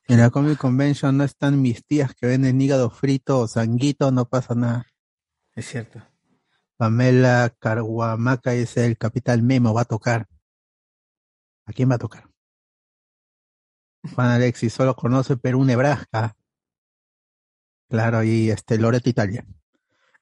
En 0.06 0.18
la 0.18 0.28
Comic 0.28 0.58
Convention 0.58 1.16
no 1.16 1.24
están 1.24 1.62
mis 1.62 1.86
tías 1.86 2.14
que 2.14 2.26
venden 2.26 2.60
hígado 2.60 2.90
frito 2.90 3.38
o 3.38 3.48
sanguito, 3.48 4.10
no 4.10 4.28
pasa 4.28 4.54
nada. 4.54 4.86
Es 5.54 5.66
cierto. 5.66 6.02
Pamela 6.76 7.54
Carguamaca 7.58 8.50
dice 8.50 8.84
el 8.84 8.98
Capital 8.98 9.42
Memo 9.42 9.72
va 9.72 9.82
a 9.82 9.86
tocar. 9.86 10.26
¿A 11.64 11.72
quién 11.72 11.90
va 11.90 11.94
a 11.94 11.98
tocar? 11.98 12.28
Juan 14.14 14.28
Alexis 14.28 14.74
solo 14.74 14.94
conoce 14.94 15.38
Perú, 15.38 15.64
Nebraska. 15.64 16.36
Claro, 17.88 18.22
y 18.22 18.50
este 18.50 18.76
Loreto, 18.76 19.08
Italia. 19.08 19.46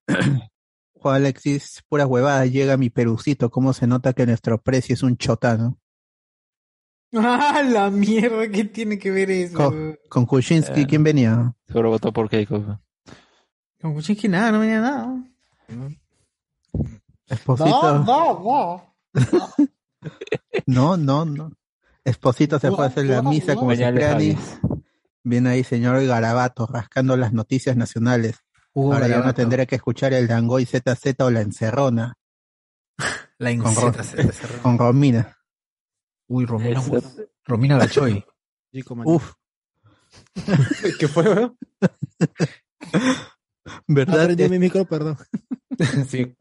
Juan 0.94 1.16
Alexis, 1.16 1.82
pura 1.88 2.06
huevada, 2.06 2.46
llega 2.46 2.76
mi 2.76 2.90
perucito. 2.90 3.50
¿Cómo 3.50 3.72
se 3.72 3.88
nota 3.88 4.12
que 4.12 4.26
nuestro 4.26 4.62
precio 4.62 4.94
es 4.94 5.02
un 5.02 5.16
chotano? 5.16 5.81
Ah, 7.14 7.62
la 7.62 7.90
mierda, 7.90 8.48
¿qué 8.48 8.64
tiene 8.64 8.98
que 8.98 9.10
ver 9.10 9.30
eso? 9.30 9.56
Con, 9.56 9.98
con 10.08 10.24
Kuczynski, 10.26 10.80
Eh. 10.82 10.86
¿quién 10.86 11.02
venía? 11.04 11.54
Seguro 11.66 11.90
votó 11.90 12.12
por 12.12 12.28
Keiko. 12.30 12.80
Con 13.80 13.94
Kuczynski 13.94 14.28
nada, 14.28 14.50
no 14.52 14.60
venía 14.60 14.80
nada. 14.80 15.22
Esposito. 17.28 17.98
no, 17.98 18.04
no. 18.04 18.94
No, 20.66 20.96
no, 20.96 21.24
no. 21.24 21.52
Esposito 22.04 22.58
se 22.58 22.70
fue 22.70 22.84
a 22.84 22.88
hacer 22.88 23.06
la 23.06 23.22
misa 23.22 23.54
como. 23.54 23.70
Alejanis. 23.70 24.58
Viene 25.24 25.50
ahí 25.50 25.62
señor 25.64 26.04
Garabato 26.04 26.66
rascando 26.66 27.16
las 27.16 27.32
noticias 27.32 27.76
nacionales. 27.76 28.40
Hugo 28.74 28.94
Ahora 28.94 29.06
ya 29.06 29.20
no 29.20 29.34
tendré 29.34 29.66
que 29.66 29.76
escuchar 29.76 30.12
el 30.14 30.26
Dangoy 30.26 30.64
ZZ 30.64 31.14
o 31.20 31.30
la 31.30 31.42
Encerrona 31.42 32.16
La 33.38 33.56
Con 33.58 33.74
Ro- 33.76 33.92
con 34.62 34.78
Romina. 34.78 35.36
Uy, 36.32 36.46
Romina, 36.46 36.82
Romina 37.44 37.76
Gachoy. 37.76 38.24
Uf, 39.04 39.34
¿Qué 40.98 41.08
fue, 41.08 41.24
weón? 41.24 41.58
¿verdad? 43.86 44.22
Aprendí 44.22 44.48
mi 44.48 44.58
micro, 44.58 44.86
perdón. 44.86 45.18
Sí. 46.08 46.34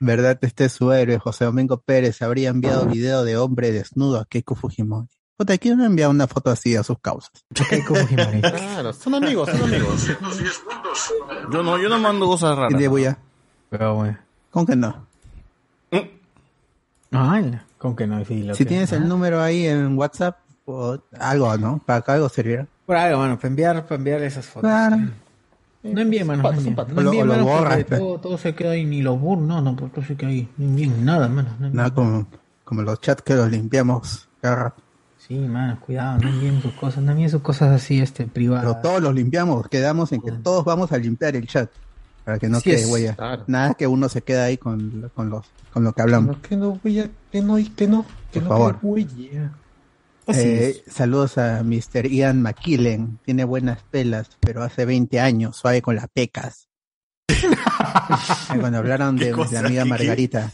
verdad 0.00 0.38
este 0.42 0.66
es 0.66 0.72
su 0.72 0.92
héroe, 0.92 1.18
José 1.18 1.44
Domingo 1.44 1.80
Pérez 1.80 2.22
habría 2.22 2.50
enviado 2.50 2.86
video 2.86 3.24
de 3.24 3.36
hombre 3.36 3.72
desnudo 3.72 4.20
a 4.20 4.24
Keiko 4.24 4.54
Fujimori. 4.54 5.08
Puta, 5.36 5.58
¿quién 5.58 5.76
no 5.76 5.84
ha 5.84 5.86
enviado 5.86 6.12
una 6.12 6.26
foto 6.26 6.50
así 6.50 6.76
a 6.76 6.82
sus 6.82 6.98
causas? 6.98 7.44
Keiko 7.68 7.94
Fujimori. 7.94 8.40
Claro, 8.40 8.94
son 8.94 9.16
amigos, 9.16 9.50
son 9.50 9.62
amigos. 9.62 10.06
Yo 11.50 11.62
no, 11.62 11.78
yo 11.78 11.90
no 11.90 11.98
mando 11.98 12.26
cosas 12.26 12.56
raras. 12.56 12.78
¿Quién 12.78 12.90
bulla? 12.90 13.18
Pero 13.68 13.96
bueno. 13.96 14.18
¿Con 14.50 14.64
que 14.64 14.76
no? 14.76 15.06
Ay, 17.12 17.60
¿con 17.82 17.96
que 17.96 18.06
no? 18.06 18.24
Sí, 18.24 18.44
lo 18.44 18.54
Si 18.54 18.64
que- 18.64 18.68
tienes 18.68 18.92
el 18.92 19.06
número 19.08 19.42
ahí 19.42 19.66
en 19.66 19.98
WhatsApp, 19.98 20.38
o 20.64 20.96
algo, 21.18 21.56
¿no? 21.58 21.82
Para 21.84 22.00
que 22.02 22.12
algo 22.12 22.28
sirviera. 22.28 22.66
Por 22.86 22.96
algo, 22.96 23.18
mano, 23.18 23.36
para 23.36 23.48
enviar, 23.48 23.82
para 23.84 23.96
enviar 23.96 24.22
esas 24.22 24.46
fotos. 24.46 24.70
Claro. 24.70 24.96
No 25.82 26.00
envíen, 26.00 26.26
mano, 26.28 26.44
no 26.44 26.50
envíen. 26.52 26.76
No 26.76 26.82
O 26.82 26.86
lo- 27.00 27.10
envíen, 27.10 27.30
o 27.30 27.36
lo 27.36 27.44
borras, 27.44 27.84
pe. 27.84 27.98
todo, 27.98 28.18
todo 28.20 28.38
se 28.38 28.54
queda 28.54 28.70
ahí, 28.70 28.84
ni 28.84 29.02
los 29.02 29.20
burros, 29.20 29.44
no, 29.44 29.60
no, 29.60 29.74
porque 29.74 29.96
todo 29.96 30.04
se 30.06 30.14
queda 30.16 30.30
ahí. 30.30 30.48
No 30.56 30.66
envíen 30.66 31.04
nada, 31.04 31.28
mano. 31.28 31.48
No. 31.58 31.70
Nada 31.70 31.90
como, 31.92 32.26
como 32.64 32.82
los 32.82 33.00
chats 33.00 33.22
que 33.22 33.34
los 33.34 33.50
limpiamos 33.50 34.28
cada 34.40 34.54
rato. 34.54 34.82
Sí, 35.18 35.36
mano, 35.38 35.78
cuidado, 35.80 36.18
no 36.20 36.28
envíen 36.28 36.62
sus 36.62 36.72
cosas, 36.74 37.02
no 37.02 37.10
envíen 37.12 37.30
sus 37.30 37.42
cosas 37.42 37.70
así, 37.72 38.00
este, 38.00 38.26
privadas. 38.26 38.64
Pero 38.64 38.76
todos 38.82 39.02
los 39.02 39.14
limpiamos, 39.14 39.66
quedamos 39.68 40.12
en 40.12 40.20
que 40.22 40.30
todos 40.32 40.64
vamos 40.64 40.92
a 40.92 40.98
limpiar 40.98 41.34
el 41.34 41.46
chat. 41.48 41.70
Para 42.24 42.38
que 42.38 42.48
no 42.48 42.60
quede 42.60 42.82
es. 42.82 42.86
huella. 42.86 43.14
Claro. 43.14 43.44
Nada 43.46 43.74
que 43.74 43.86
uno 43.86 44.08
se 44.08 44.22
queda 44.22 44.44
ahí 44.44 44.56
con, 44.56 45.10
con 45.14 45.30
los 45.30 45.46
con 45.72 45.84
lo 45.84 45.92
que 45.92 46.02
hablamos. 46.02 46.36
Que 46.38 46.56
no, 46.56 46.78
huella, 46.84 47.08
que 47.30 47.40
no, 47.40 47.56
que 47.76 47.86
no, 47.88 48.06
que 48.30 48.40
Por 48.40 48.42
no 48.42 48.48
favor. 48.48 48.80
quede 48.80 48.90
huella. 48.90 49.52
Eh, 50.28 50.84
saludos 50.88 51.36
a 51.38 51.62
Mr. 51.64 52.06
Ian 52.08 52.42
McKillen. 52.42 53.18
Tiene 53.24 53.44
buenas 53.44 53.82
pelas, 53.82 54.30
pero 54.40 54.62
hace 54.62 54.84
20 54.84 55.18
años, 55.20 55.56
suave 55.56 55.82
con 55.82 55.96
las 55.96 56.08
pecas. 56.08 56.68
Cuando 58.60 58.78
hablaron 58.78 59.16
de, 59.16 59.32
la 59.32 59.60
amiga. 59.60 59.84
Margarita. 59.84 60.52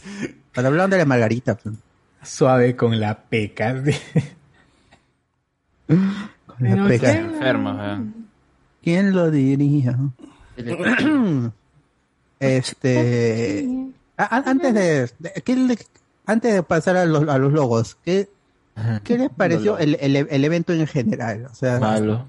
Cuando 0.53 0.69
hablaron 0.69 0.89
de 0.89 0.97
la 0.97 1.05
Margarita. 1.05 1.55
pues. 1.55 1.75
Suave 2.23 2.75
con 2.75 2.99
la 2.99 3.17
peca. 3.21 3.83
Con 5.87 6.57
la 6.59 6.87
peca. 6.87 7.11
Enfermo, 7.11 7.77
eh. 7.81 7.99
¿Quién 8.81 9.13
lo 9.13 9.29
diría? 9.29 9.97
este. 12.39 13.67
a- 14.17 14.23
a- 14.37 14.49
antes 14.49 14.73
de, 14.73 15.09
de- 15.19 15.41
¿qué 15.43 15.55
le- 15.55 15.77
antes 16.25 16.53
de 16.53 16.63
pasar 16.63 16.97
a 16.97 17.05
los, 17.05 17.27
a 17.27 17.37
los 17.37 17.51
logos, 17.51 17.97
¿qué, 18.05 18.29
qué 19.03 19.17
les 19.17 19.29
pareció 19.29 19.77
el, 19.77 19.97
el, 19.99 20.15
el 20.15 20.45
evento 20.45 20.73
en 20.73 20.85
general? 20.87 21.47
O 21.51 21.55
sea, 21.55 21.79
Malo. 21.79 22.27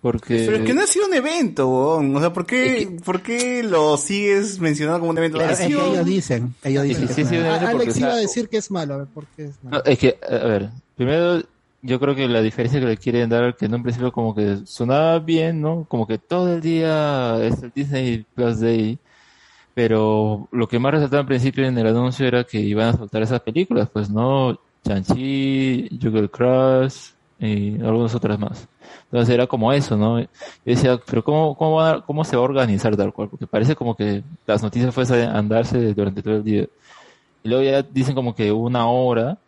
Porque... 0.00 0.44
Pero 0.46 0.58
es 0.58 0.62
que 0.62 0.74
no 0.74 0.82
ha 0.82 0.86
sido 0.86 1.06
un 1.06 1.14
evento. 1.14 1.68
O 1.68 2.20
sea, 2.20 2.32
¿por 2.32 2.46
qué, 2.46 2.96
¿por 3.04 3.22
qué 3.22 3.62
lo 3.64 3.96
sigues 3.96 4.60
mencionando 4.60 5.00
como 5.00 5.10
un 5.10 5.18
evento? 5.18 5.38
Claro, 5.38 5.52
es 5.52 5.58
que 5.58 5.66
ellos 5.66 6.04
dicen, 6.04 6.54
ellos 6.62 6.82
Sí, 6.84 6.88
dicen 6.90 7.08
sí, 7.08 7.14
que 7.14 7.24
sí, 7.24 7.36
porque, 7.36 7.66
Alex 7.66 7.96
iba 7.98 8.08
o 8.08 8.12
a 8.12 8.16
decir 8.16 8.48
que 8.48 8.56
es 8.58 8.70
malo, 8.70 8.94
a 8.94 8.96
ver, 8.98 9.06
¿por 9.08 9.26
qué 9.34 9.46
es 9.46 9.54
malo? 9.64 9.78
No, 9.78 9.90
es 9.90 9.98
que, 9.98 10.18
a 10.30 10.44
ver, 10.46 10.70
primero 10.96 11.42
yo 11.82 11.98
creo 11.98 12.14
que 12.14 12.28
la 12.28 12.40
diferencia 12.40 12.78
que 12.78 12.86
le 12.86 12.96
quieren 12.98 13.28
dar, 13.30 13.56
que 13.56 13.66
en 13.66 13.74
un 13.74 13.82
principio 13.82 14.12
como 14.12 14.34
que 14.34 14.58
sonaba 14.64 15.18
bien, 15.18 15.60
¿no? 15.60 15.86
Como 15.88 16.06
que 16.06 16.18
todo 16.18 16.54
el 16.54 16.60
día 16.60 17.38
es 17.44 17.62
el 17.62 17.72
Disney 17.74 18.24
Plus 18.34 18.60
Day, 18.60 18.98
pero 19.76 20.48
lo 20.52 20.68
que 20.68 20.80
más 20.80 20.94
resaltaba 20.94 21.20
al 21.22 21.28
principio 21.28 21.66
en 21.66 21.78
el 21.78 21.88
anuncio 21.88 22.26
era 22.26 22.44
que 22.44 22.60
iban 22.60 22.88
a 22.88 22.98
soltar 22.98 23.22
esas 23.22 23.42
películas, 23.42 23.90
pues, 23.92 24.10
¿no? 24.10 24.58
Chanchi, 24.84 25.90
Juggle 26.02 26.30
Crush 26.30 27.10
y 27.38 27.76
algunas 27.82 28.14
otras 28.16 28.38
más. 28.40 28.68
Entonces 29.04 29.34
era 29.34 29.46
como 29.46 29.72
eso, 29.74 29.96
¿no? 29.98 30.20
Yo 30.20 30.26
decía, 30.64 30.98
pero 31.06 31.22
¿cómo, 31.24 31.56
cómo, 31.56 31.76
va 31.76 31.90
a- 31.92 32.02
cómo 32.06 32.24
se 32.24 32.36
va 32.36 32.42
a 32.42 32.46
organizar 32.46 32.96
tal 32.96 33.12
cual? 33.12 33.28
Porque 33.30 33.46
parece 33.46 33.76
como 33.76 33.94
que 33.96 34.24
las 34.46 34.62
noticias 34.62 34.94
fuesen 34.94 35.28
a 35.30 35.38
andarse 35.38 35.94
durante 35.94 36.22
todo 36.22 36.36
el 36.36 36.44
día. 36.44 36.66
Y 37.44 37.48
luego 37.50 37.64
ya 37.64 37.82
dicen 37.82 38.14
como 38.16 38.34
que 38.34 38.52
una 38.52 38.88
hora, 38.88 39.38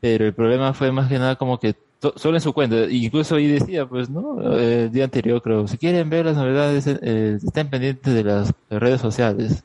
pero 0.00 0.26
el 0.26 0.34
problema 0.34 0.74
fue 0.74 0.92
más 0.92 1.08
que 1.08 1.18
nada 1.18 1.36
como 1.36 1.58
que 1.60 1.74
solo 2.16 2.36
en 2.36 2.40
su 2.40 2.52
cuenta, 2.52 2.76
incluso 2.90 3.36
ahí 3.36 3.46
decía, 3.46 3.86
pues, 3.86 4.10
¿no? 4.10 4.40
El 4.58 4.90
día 4.92 5.04
anterior 5.04 5.40
creo, 5.42 5.68
si 5.68 5.78
quieren 5.78 6.10
ver 6.10 6.26
las 6.26 6.36
novedades, 6.36 6.86
eh, 6.86 7.38
estén 7.44 7.70
pendientes 7.70 8.12
de 8.14 8.24
las 8.24 8.52
redes 8.70 9.00
sociales. 9.00 9.64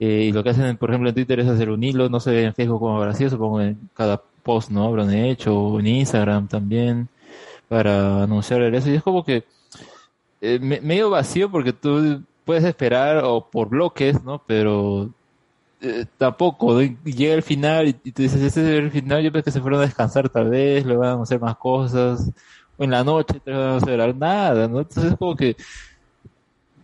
Eh, 0.00 0.26
y 0.28 0.32
lo 0.32 0.44
que 0.44 0.50
hacen, 0.50 0.76
por 0.76 0.90
ejemplo, 0.90 1.08
en 1.08 1.14
Twitter 1.14 1.40
es 1.40 1.48
hacer 1.48 1.70
un 1.70 1.82
hilo, 1.82 2.08
no 2.08 2.20
sé 2.20 2.44
en 2.44 2.54
Facebook 2.54 2.80
cómo 2.80 2.98
habrá 2.98 3.14
sido, 3.14 3.30
supongo 3.30 3.60
en 3.62 3.78
cada 3.94 4.22
post, 4.42 4.70
¿no? 4.70 4.84
Habrán 4.84 5.12
hecho, 5.12 5.78
en 5.80 5.86
Instagram 5.88 6.48
también, 6.48 7.08
para 7.68 8.22
anunciar 8.24 8.62
eso. 8.74 8.90
Y 8.90 8.94
es 8.96 9.02
como 9.02 9.24
que 9.24 9.44
eh, 10.40 10.58
me- 10.60 10.80
medio 10.80 11.10
vacío 11.10 11.50
porque 11.50 11.72
tú 11.72 12.22
puedes 12.44 12.64
esperar 12.64 13.22
o 13.24 13.40
por 13.50 13.68
bloques, 13.68 14.22
¿no? 14.24 14.42
Pero 14.46 15.10
eh, 15.80 16.06
tampoco, 16.16 16.80
llega 16.80 17.34
el 17.34 17.42
final 17.42 17.88
y, 17.88 17.96
y 18.04 18.12
tú 18.12 18.22
dices, 18.22 18.40
este 18.42 18.60
es 18.62 18.66
el 18.84 18.90
final, 18.90 19.22
yo 19.22 19.32
pensé 19.32 19.44
que 19.46 19.50
se 19.52 19.60
fueron 19.60 19.80
a 19.80 19.84
descansar 19.86 20.28
tal 20.28 20.50
vez, 20.50 20.84
le 20.86 20.96
van 20.96 21.18
a 21.20 21.22
hacer 21.22 21.40
más 21.40 21.56
cosas, 21.56 22.30
o 22.76 22.84
en 22.84 22.90
la 22.90 23.04
noche 23.04 23.40
te 23.40 23.50
van 23.52 23.60
a 23.60 23.76
hacer 23.76 24.16
nada, 24.16 24.68
¿no? 24.68 24.80
Entonces 24.80 25.12
es 25.12 25.18
como 25.18 25.36
que, 25.36 25.56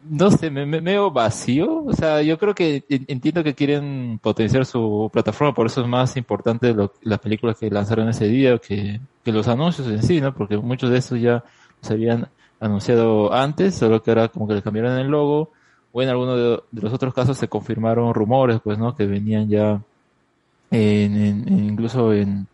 no 0.07 0.31
sé, 0.31 0.51
me, 0.51 0.67
medio 0.67 1.11
vacío, 1.11 1.83
o 1.85 1.93
sea, 1.95 2.21
yo 2.23 2.39
creo 2.39 2.55
que 2.55 2.85
en- 2.91 3.05
entiendo 3.09 3.43
que 3.43 3.55
quieren 3.55 4.19
potenciar 4.23 4.67
su 4.67 5.09
plataforma, 5.13 5.55
por 5.55 5.67
eso 5.67 5.81
es 5.81 5.87
más 5.89 6.17
importante 6.17 6.75
las 7.03 7.19
películas 7.21 7.59
que 7.59 7.71
lanzaron 7.71 8.09
ese 8.09 8.27
día 8.29 8.59
que, 8.59 9.01
que 9.25 9.33
los 9.33 9.49
anuncios 9.49 9.89
en 9.89 10.03
sí, 10.03 10.21
¿no? 10.21 10.35
Porque 10.35 10.59
muchos 10.59 10.91
de 10.91 10.99
estos 10.99 11.21
ya 11.21 11.43
se 11.81 11.95
habían 11.95 12.29
anunciado 12.61 13.33
antes, 13.33 13.75
solo 13.77 14.03
que 14.03 14.11
ahora 14.11 14.29
como 14.29 14.47
que 14.47 14.55
le 14.55 14.63
cambiaron 14.63 14.99
el 14.99 15.09
logo, 15.09 15.53
o 15.95 16.03
en 16.03 16.11
algunos 16.11 16.37
de, 16.39 16.83
los 16.83 16.93
otros 16.93 17.15
casos 17.15 17.39
se 17.39 17.49
confirmaron 17.49 18.13
rumores, 18.15 18.61
pues, 18.65 18.79
¿no? 18.79 18.97
Que 18.97 19.07
venían 19.07 19.49
ya 19.49 19.81
en, 20.71 21.17
en- 21.17 21.69
incluso 21.71 22.13
en, 22.13 22.47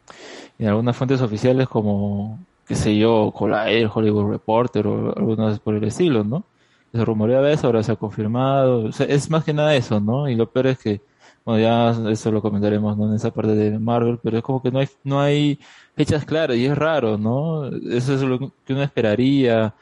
en 0.59 0.69
algunas 0.69 0.97
fuentes 0.97 1.21
oficiales 1.23 1.69
como, 1.69 2.39
qué 2.67 2.75
sé 2.75 2.97
yo, 2.99 3.33
Collider, 3.35 3.91
Hollywood 3.93 4.31
Reporter 4.33 4.87
o 4.87 5.17
algunas 5.17 5.59
por 5.61 5.75
el 5.75 5.85
estilo, 5.85 6.25
¿no? 6.25 6.45
Se 6.93 7.05
rumoreaba 7.05 7.51
eso, 7.51 7.67
ahora 7.69 7.83
se 7.83 7.93
ha 7.93 7.97
confirmado. 7.97 8.87
O 8.87 8.93
sea, 8.93 9.07
es 9.07 9.31
más 9.31 9.45
que 9.45 9.53
nada 9.55 9.75
eso, 9.77 10.01
¿no? 10.01 10.29
Y 10.29 10.35
lo 10.37 10.51
peor 10.51 10.69
es 10.69 10.79
que, 10.79 11.01
bueno, 11.45 11.61
ya 11.63 12.11
eso 12.13 12.31
lo 12.33 12.43
comentaremos, 12.43 12.97
¿no? 12.99 13.09
En 13.09 13.15
esa 13.15 13.31
parte 13.33 13.55
de 13.55 13.79
Marvel, 13.79 14.19
pero 14.23 14.39
es 14.39 14.43
como 14.45 14.63
que 14.63 14.71
no 14.73 14.81
hay, 14.81 14.89
no 15.05 15.21
hay 15.21 15.59
fechas 15.97 16.25
claras 16.25 16.57
y 16.57 16.67
es 16.67 16.77
raro, 16.77 17.17
¿no? 17.19 17.67
Eso 17.67 18.15
es 18.15 18.23
lo 18.23 18.39
que 18.65 18.73
uno 18.75 18.83
esperaría, 18.83 19.75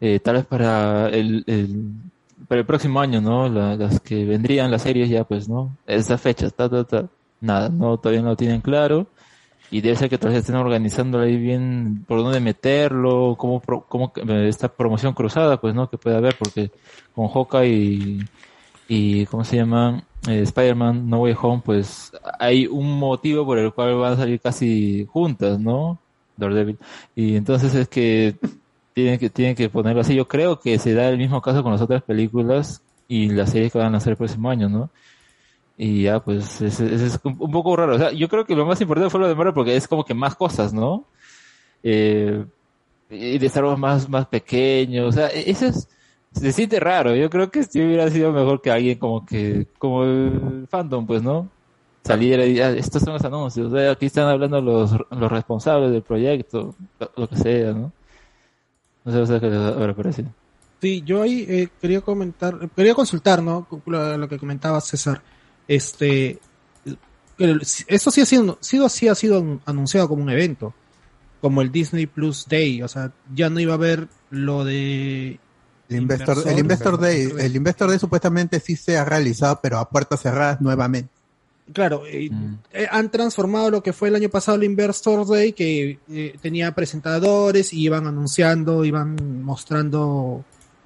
eh, 0.00 0.20
tal 0.20 0.36
vez 0.36 0.46
para 0.46 1.08
el, 1.10 1.44
el, 1.46 1.92
para 2.48 2.60
el 2.60 2.66
próximo 2.66 3.00
año, 3.00 3.20
¿no? 3.20 3.48
La- 3.48 3.76
las 3.76 4.00
que 4.00 4.24
vendrían 4.24 4.70
las 4.70 4.82
series 4.82 5.08
ya, 5.08 5.24
pues, 5.24 5.48
¿no? 5.48 5.76
Esas 5.86 6.20
fechas, 6.20 6.54
ta, 6.54 6.68
ta, 6.68 6.84
ta. 6.84 7.06
Nada, 7.40 7.68
no, 7.68 7.98
todavía 7.98 8.22
no 8.22 8.30
lo 8.30 8.36
tienen 8.36 8.60
claro. 8.60 9.06
Y 9.70 9.80
debe 9.80 9.96
ser 9.96 10.08
que 10.08 10.18
todavía 10.18 10.40
estén 10.40 10.54
organizando 10.56 11.18
ahí 11.20 11.36
bien 11.36 12.04
por 12.06 12.18
dónde 12.22 12.40
meterlo, 12.40 13.34
cómo, 13.38 13.60
cómo 13.88 14.12
eh, 14.28 14.48
esta 14.48 14.68
promoción 14.68 15.12
cruzada, 15.14 15.60
pues, 15.60 15.74
¿no? 15.74 15.90
Que 15.90 15.98
puede 15.98 16.16
haber, 16.16 16.36
porque 16.38 16.70
con 17.14 17.28
Hawkeye 17.28 17.68
y, 17.68 18.20
y 18.88 19.26
¿cómo 19.26 19.44
se 19.44 19.56
llama? 19.56 20.04
Eh, 20.28 20.42
Spider-Man 20.42 21.08
No 21.08 21.20
Way 21.22 21.34
Home, 21.40 21.62
pues 21.64 22.12
hay 22.38 22.66
un 22.66 22.98
motivo 22.98 23.44
por 23.44 23.58
el 23.58 23.72
cual 23.72 23.96
van 23.96 24.14
a 24.14 24.16
salir 24.16 24.40
casi 24.40 25.06
juntas, 25.10 25.58
¿no? 25.58 25.98
Daredevil. 26.36 26.78
Y 27.14 27.36
entonces 27.36 27.74
es 27.74 27.88
que 27.88 28.36
tienen 28.96 29.18
que, 29.18 29.28
tienen 29.28 29.54
que 29.54 29.68
ponerlo 29.68 30.00
así. 30.00 30.14
Yo 30.14 30.26
creo 30.26 30.58
que 30.58 30.78
se 30.78 30.94
da 30.94 31.10
el 31.10 31.18
mismo 31.18 31.42
caso 31.42 31.62
con 31.62 31.70
las 31.70 31.82
otras 31.82 32.02
películas 32.02 32.82
y 33.06 33.28
las 33.28 33.50
series 33.50 33.70
que 33.70 33.78
van 33.78 33.94
a 33.94 33.98
hacer 33.98 34.12
el 34.12 34.16
próximo 34.16 34.48
año, 34.48 34.70
¿no? 34.70 34.88
Y 35.76 36.04
ya, 36.04 36.20
pues, 36.20 36.62
ese, 36.62 36.86
ese 36.94 37.06
es 37.06 37.20
un, 37.22 37.36
poco 37.36 37.76
raro. 37.76 37.96
O 37.96 37.98
sea, 37.98 38.12
yo 38.12 38.26
creo 38.30 38.46
que 38.46 38.56
lo 38.56 38.64
más 38.64 38.80
importante 38.80 39.10
fue 39.10 39.20
lo 39.20 39.28
de 39.28 39.34
Marvel 39.34 39.52
porque 39.52 39.76
es 39.76 39.86
como 39.86 40.02
que 40.02 40.14
más 40.14 40.34
cosas, 40.34 40.72
¿no? 40.72 41.04
Eh, 41.82 42.42
y 43.10 43.36
de 43.38 43.46
Star 43.48 43.66
Wars 43.66 43.78
más, 43.78 44.08
más 44.08 44.28
pequeño. 44.28 45.08
O 45.08 45.12
sea, 45.12 45.26
eso 45.26 45.66
es, 45.66 45.90
se 46.32 46.52
siente 46.52 46.80
raro. 46.80 47.14
Yo 47.14 47.28
creo 47.28 47.50
que 47.50 47.64
si 47.64 47.82
hubiera 47.82 48.10
sido 48.10 48.32
mejor 48.32 48.62
que 48.62 48.70
alguien 48.70 48.98
como 48.98 49.26
que, 49.26 49.66
como 49.78 50.04
el 50.04 50.66
fandom, 50.70 51.06
pues, 51.06 51.22
¿no? 51.22 51.50
Saliera 52.02 52.46
y 52.46 52.60
ah, 52.60 52.70
estos 52.70 53.02
son 53.02 53.12
los 53.12 53.24
anuncios. 53.26 53.70
O 53.70 53.76
sea, 53.76 53.90
aquí 53.90 54.06
están 54.06 54.26
hablando 54.28 54.58
los, 54.62 54.92
los 55.10 55.30
responsables 55.30 55.90
del 55.90 56.02
proyecto, 56.02 56.74
lo 57.14 57.28
que 57.28 57.36
sea, 57.36 57.72
¿no? 57.72 57.92
No 59.06 59.26
sé, 59.26 59.40
les 59.40 59.52
habrá 59.52 59.94
parecido. 59.94 60.28
Sí, 60.82 61.02
yo 61.06 61.22
ahí 61.22 61.46
eh, 61.48 61.68
quería 61.80 62.00
comentar, 62.00 62.68
quería 62.76 62.94
consultar, 62.94 63.42
¿no? 63.42 63.66
Lo, 63.86 64.18
lo 64.18 64.28
que 64.28 64.38
comentaba 64.38 64.80
César. 64.80 65.22
Este, 65.66 66.38
esto 67.88 68.10
sí 68.10 68.20
ha 68.20 68.26
sido, 68.26 68.58
sido, 68.60 68.88
sí 68.88 69.08
ha 69.08 69.14
sido 69.14 69.60
anunciado 69.64 70.08
como 70.08 70.22
un 70.22 70.30
evento, 70.30 70.74
como 71.40 71.62
el 71.62 71.70
Disney 71.70 72.06
Plus 72.06 72.46
Day, 72.48 72.82
o 72.82 72.88
sea, 72.88 73.12
ya 73.34 73.48
no 73.48 73.60
iba 73.60 73.72
a 73.72 73.76
haber 73.76 74.08
lo 74.30 74.64
de 74.64 75.38
El 75.88 75.96
Investor, 75.96 76.42
el 76.46 76.58
Investor 76.58 76.98
Day, 76.98 77.32
el 77.38 77.56
Investor 77.56 77.88
Day 77.88 77.98
supuestamente 77.98 78.60
sí 78.60 78.76
se 78.76 78.98
ha 78.98 79.04
realizado, 79.04 79.60
pero 79.62 79.78
a 79.78 79.88
puertas 79.88 80.20
cerradas 80.20 80.60
nuevamente. 80.60 81.10
Claro, 81.72 82.06
eh, 82.06 82.30
eh, 82.72 82.86
han 82.90 83.10
transformado 83.10 83.70
lo 83.70 83.82
que 83.82 83.92
fue 83.92 84.08
el 84.08 84.14
año 84.14 84.28
pasado 84.28 84.56
el 84.56 84.64
Investor 84.64 85.26
Day, 85.26 85.52
que 85.52 85.98
eh, 86.08 86.36
tenía 86.40 86.72
presentadores 86.74 87.72
y 87.72 87.80
iban 87.82 88.06
anunciando, 88.06 88.84
iban 88.84 89.16
mostrando, 89.42 90.44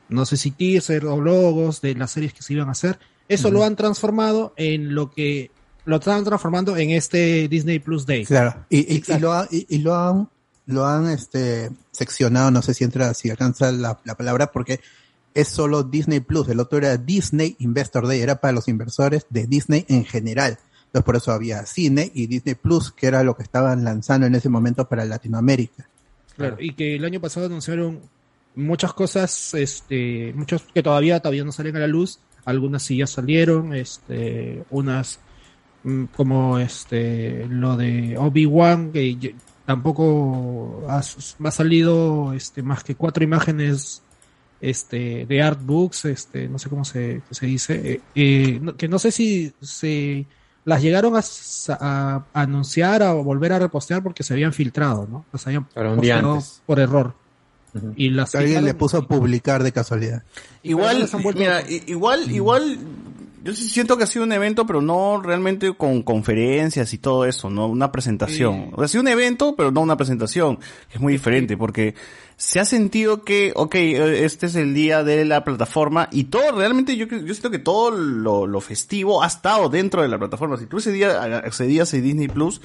no 0.09 0.25
sé 0.27 0.37
si 0.39 0.53
teaser 0.53 1.05
o 1.07 1.21
logos 1.21 1.81
de 1.83 1.95
las 1.95 2.11
series 2.13 2.33
que 2.33 2.43
se 2.43 2.55
iban 2.55 2.69
a 2.69 2.73
hacer. 2.73 2.99
eso 3.29 3.51
lo 3.51 3.63
han 3.63 3.77
transformado 3.77 4.55
en 4.57 4.95
lo 4.95 5.11
que 5.11 5.51
lo 5.85 5.97
están 5.97 6.25
transformando 6.25 6.77
en 6.77 6.91
este 6.91 7.47
Disney 7.49 7.79
Plus 7.79 8.07
Day. 8.07 8.25
Claro, 8.25 8.65
y, 8.71 8.79
y- 8.97 9.03
y 9.07 9.19
lo, 9.19 9.33
ha- 9.33 9.49
y 9.51 9.79
lo 9.79 9.95
han, 9.95 10.29
lo 10.67 10.87
han 10.87 11.09
este, 11.11 11.71
seccionado, 11.91 12.51
no 12.51 12.63
sé 12.63 12.75
si 12.75 12.85
entra, 12.85 13.13
si 13.15 13.29
alcanza 13.31 13.71
la, 13.71 14.01
la 14.05 14.15
palabra, 14.17 14.51
porque 14.51 14.81
es 15.35 15.47
solo 15.49 15.83
Disney 15.85 16.21
Plus, 16.21 16.49
el 16.49 16.59
otro 16.59 16.79
era 16.79 16.97
Disney 16.97 17.55
Investor 17.61 18.07
Day, 18.09 18.21
era 18.21 18.41
para 18.41 18.53
los 18.53 18.67
inversores 18.67 19.27
de 19.31 19.47
Disney 19.47 19.85
en 19.89 20.05
general. 20.05 20.59
Entonces 20.91 21.05
por 21.05 21.15
eso 21.15 21.31
había 21.31 21.65
cine 21.67 22.11
y 22.13 22.27
Disney 22.27 22.57
Plus, 22.57 22.91
que 22.91 23.07
era 23.07 23.23
lo 23.23 23.37
que 23.37 23.45
estaban 23.45 23.85
lanzando 23.85 24.27
en 24.27 24.35
ese 24.35 24.49
momento 24.49 24.89
para 24.89 25.05
Latinoamérica. 25.05 25.89
Claro, 26.37 26.57
y 26.59 26.73
que 26.73 26.97
el 26.97 27.05
año 27.05 27.21
pasado 27.21 27.47
anunciaron 27.47 28.01
muchas 28.57 28.93
cosas, 28.93 29.55
este, 29.55 30.33
muchos 30.35 30.63
que 30.75 30.83
todavía 30.83 31.21
todavía 31.21 31.45
no 31.45 31.53
salen 31.53 31.77
a 31.77 31.81
la 31.81 31.87
luz, 31.87 32.19
algunas 32.45 32.83
sí 32.83 32.97
ya 32.97 33.07
salieron, 33.07 33.73
este, 33.73 34.65
unas 34.71 35.21
mm, 35.85 36.07
como 36.07 36.59
este 36.59 37.47
lo 37.47 37.77
de 37.77 38.19
Obi-Wan 38.19 38.91
que 38.91 39.37
tampoco 39.65 40.85
ha, 40.89 41.03
salido 41.03 42.33
este 42.33 42.65
más 42.65 42.83
que 42.83 42.97
cuatro 42.97 43.23
imágenes 43.23 44.03
este 44.61 45.25
de 45.27 45.41
artbooks, 45.41 46.07
este, 46.07 46.49
no 46.49 46.59
sé 46.59 46.69
cómo 46.69 46.85
se, 46.85 47.23
se 47.31 47.47
dice, 47.47 47.93
eh, 47.93 48.01
eh, 48.17 48.59
no- 48.61 48.77
que 48.77 48.89
no 48.89 48.99
sé 48.99 49.13
si 49.13 49.53
se 49.61 50.27
las 50.65 50.83
llegaron 50.83 51.17
a, 51.17 51.21
a- 51.81 52.25
a 52.33 52.41
anunciar 52.41 53.03
o 53.03 53.23
volver 53.25 53.53
a 53.53 53.59
repostear 53.59 54.03
porque 54.03 54.23
se 54.23 54.33
habían 54.35 54.53
filtrado, 54.53 55.07
¿no? 55.11 55.25
Las 55.33 55.47
habían 55.47 55.65
Claro, 55.73 55.93
un 55.95 56.01
día 56.01 56.15
posteado 56.17 56.35
antes. 56.35 56.63
por 56.67 56.79
error. 56.81 57.15
Y 57.95 58.11
las 58.11 58.35
Alguien 58.35 58.65
le 58.65 58.75
puso 58.75 58.97
a 58.99 59.07
publicar 59.07 59.63
de 59.63 59.71
casualidad. 59.71 60.25
Igual, 60.65 61.09
mira, 61.37 61.63
igual, 61.87 62.29
igual, 62.31 62.79
yo 63.43 63.55
sí 63.55 63.69
siento 63.69 63.97
que 63.97 64.05
ha 64.05 64.07
sido 64.07 64.25
un 64.25 64.33
evento, 64.33 64.67
pero 64.67 64.81
no 64.83 65.21
realmente 65.23 65.73
con 65.75 66.03
conferencias 66.03 66.93
y 66.93 66.99
todo 66.99 67.25
eso, 67.25 67.49
no 67.51 67.67
una 67.67 67.91
presentación. 67.91 68.71
O 68.73 68.77
sea, 68.77 68.85
ha 68.85 68.89
sido 68.89 69.03
un 69.03 69.09
evento, 69.09 69.55
pero 69.57 69.71
no 69.71 69.81
una 69.81 69.97
presentación, 69.97 70.57
que 70.57 70.95
es 70.95 71.01
muy 71.01 71.13
diferente, 71.15 71.57
porque 71.57 71.95
se 72.37 72.61
ha 72.61 72.65
sentido 72.65 73.23
que, 73.25 73.53
ok, 73.55 73.75
eh, 73.75 74.25
este 74.25 74.47
es 74.47 74.57
el 74.57 74.75
día 74.75 75.05
de 75.05 75.25
la 75.25 75.45
plataforma 75.45 76.09
y 76.11 76.25
todo, 76.25 76.53
realmente 76.53 76.97
yo, 76.97 77.07
yo 77.07 77.35
siento 77.35 77.51
que 77.51 77.59
todo 77.59 77.91
lo, 77.91 78.47
lo 78.47 78.61
festivo 78.61 79.23
ha 79.23 79.27
estado 79.27 79.69
dentro 79.69 80.03
de 80.03 80.09
la 80.09 80.19
plataforma. 80.19 80.57
Si 80.57 80.67
tú 80.67 80.79
ese 80.79 80.93
día 80.93 81.23
accedías 81.37 81.93
a 81.95 81.97
Disney 81.97 82.29
Plus, 82.29 82.61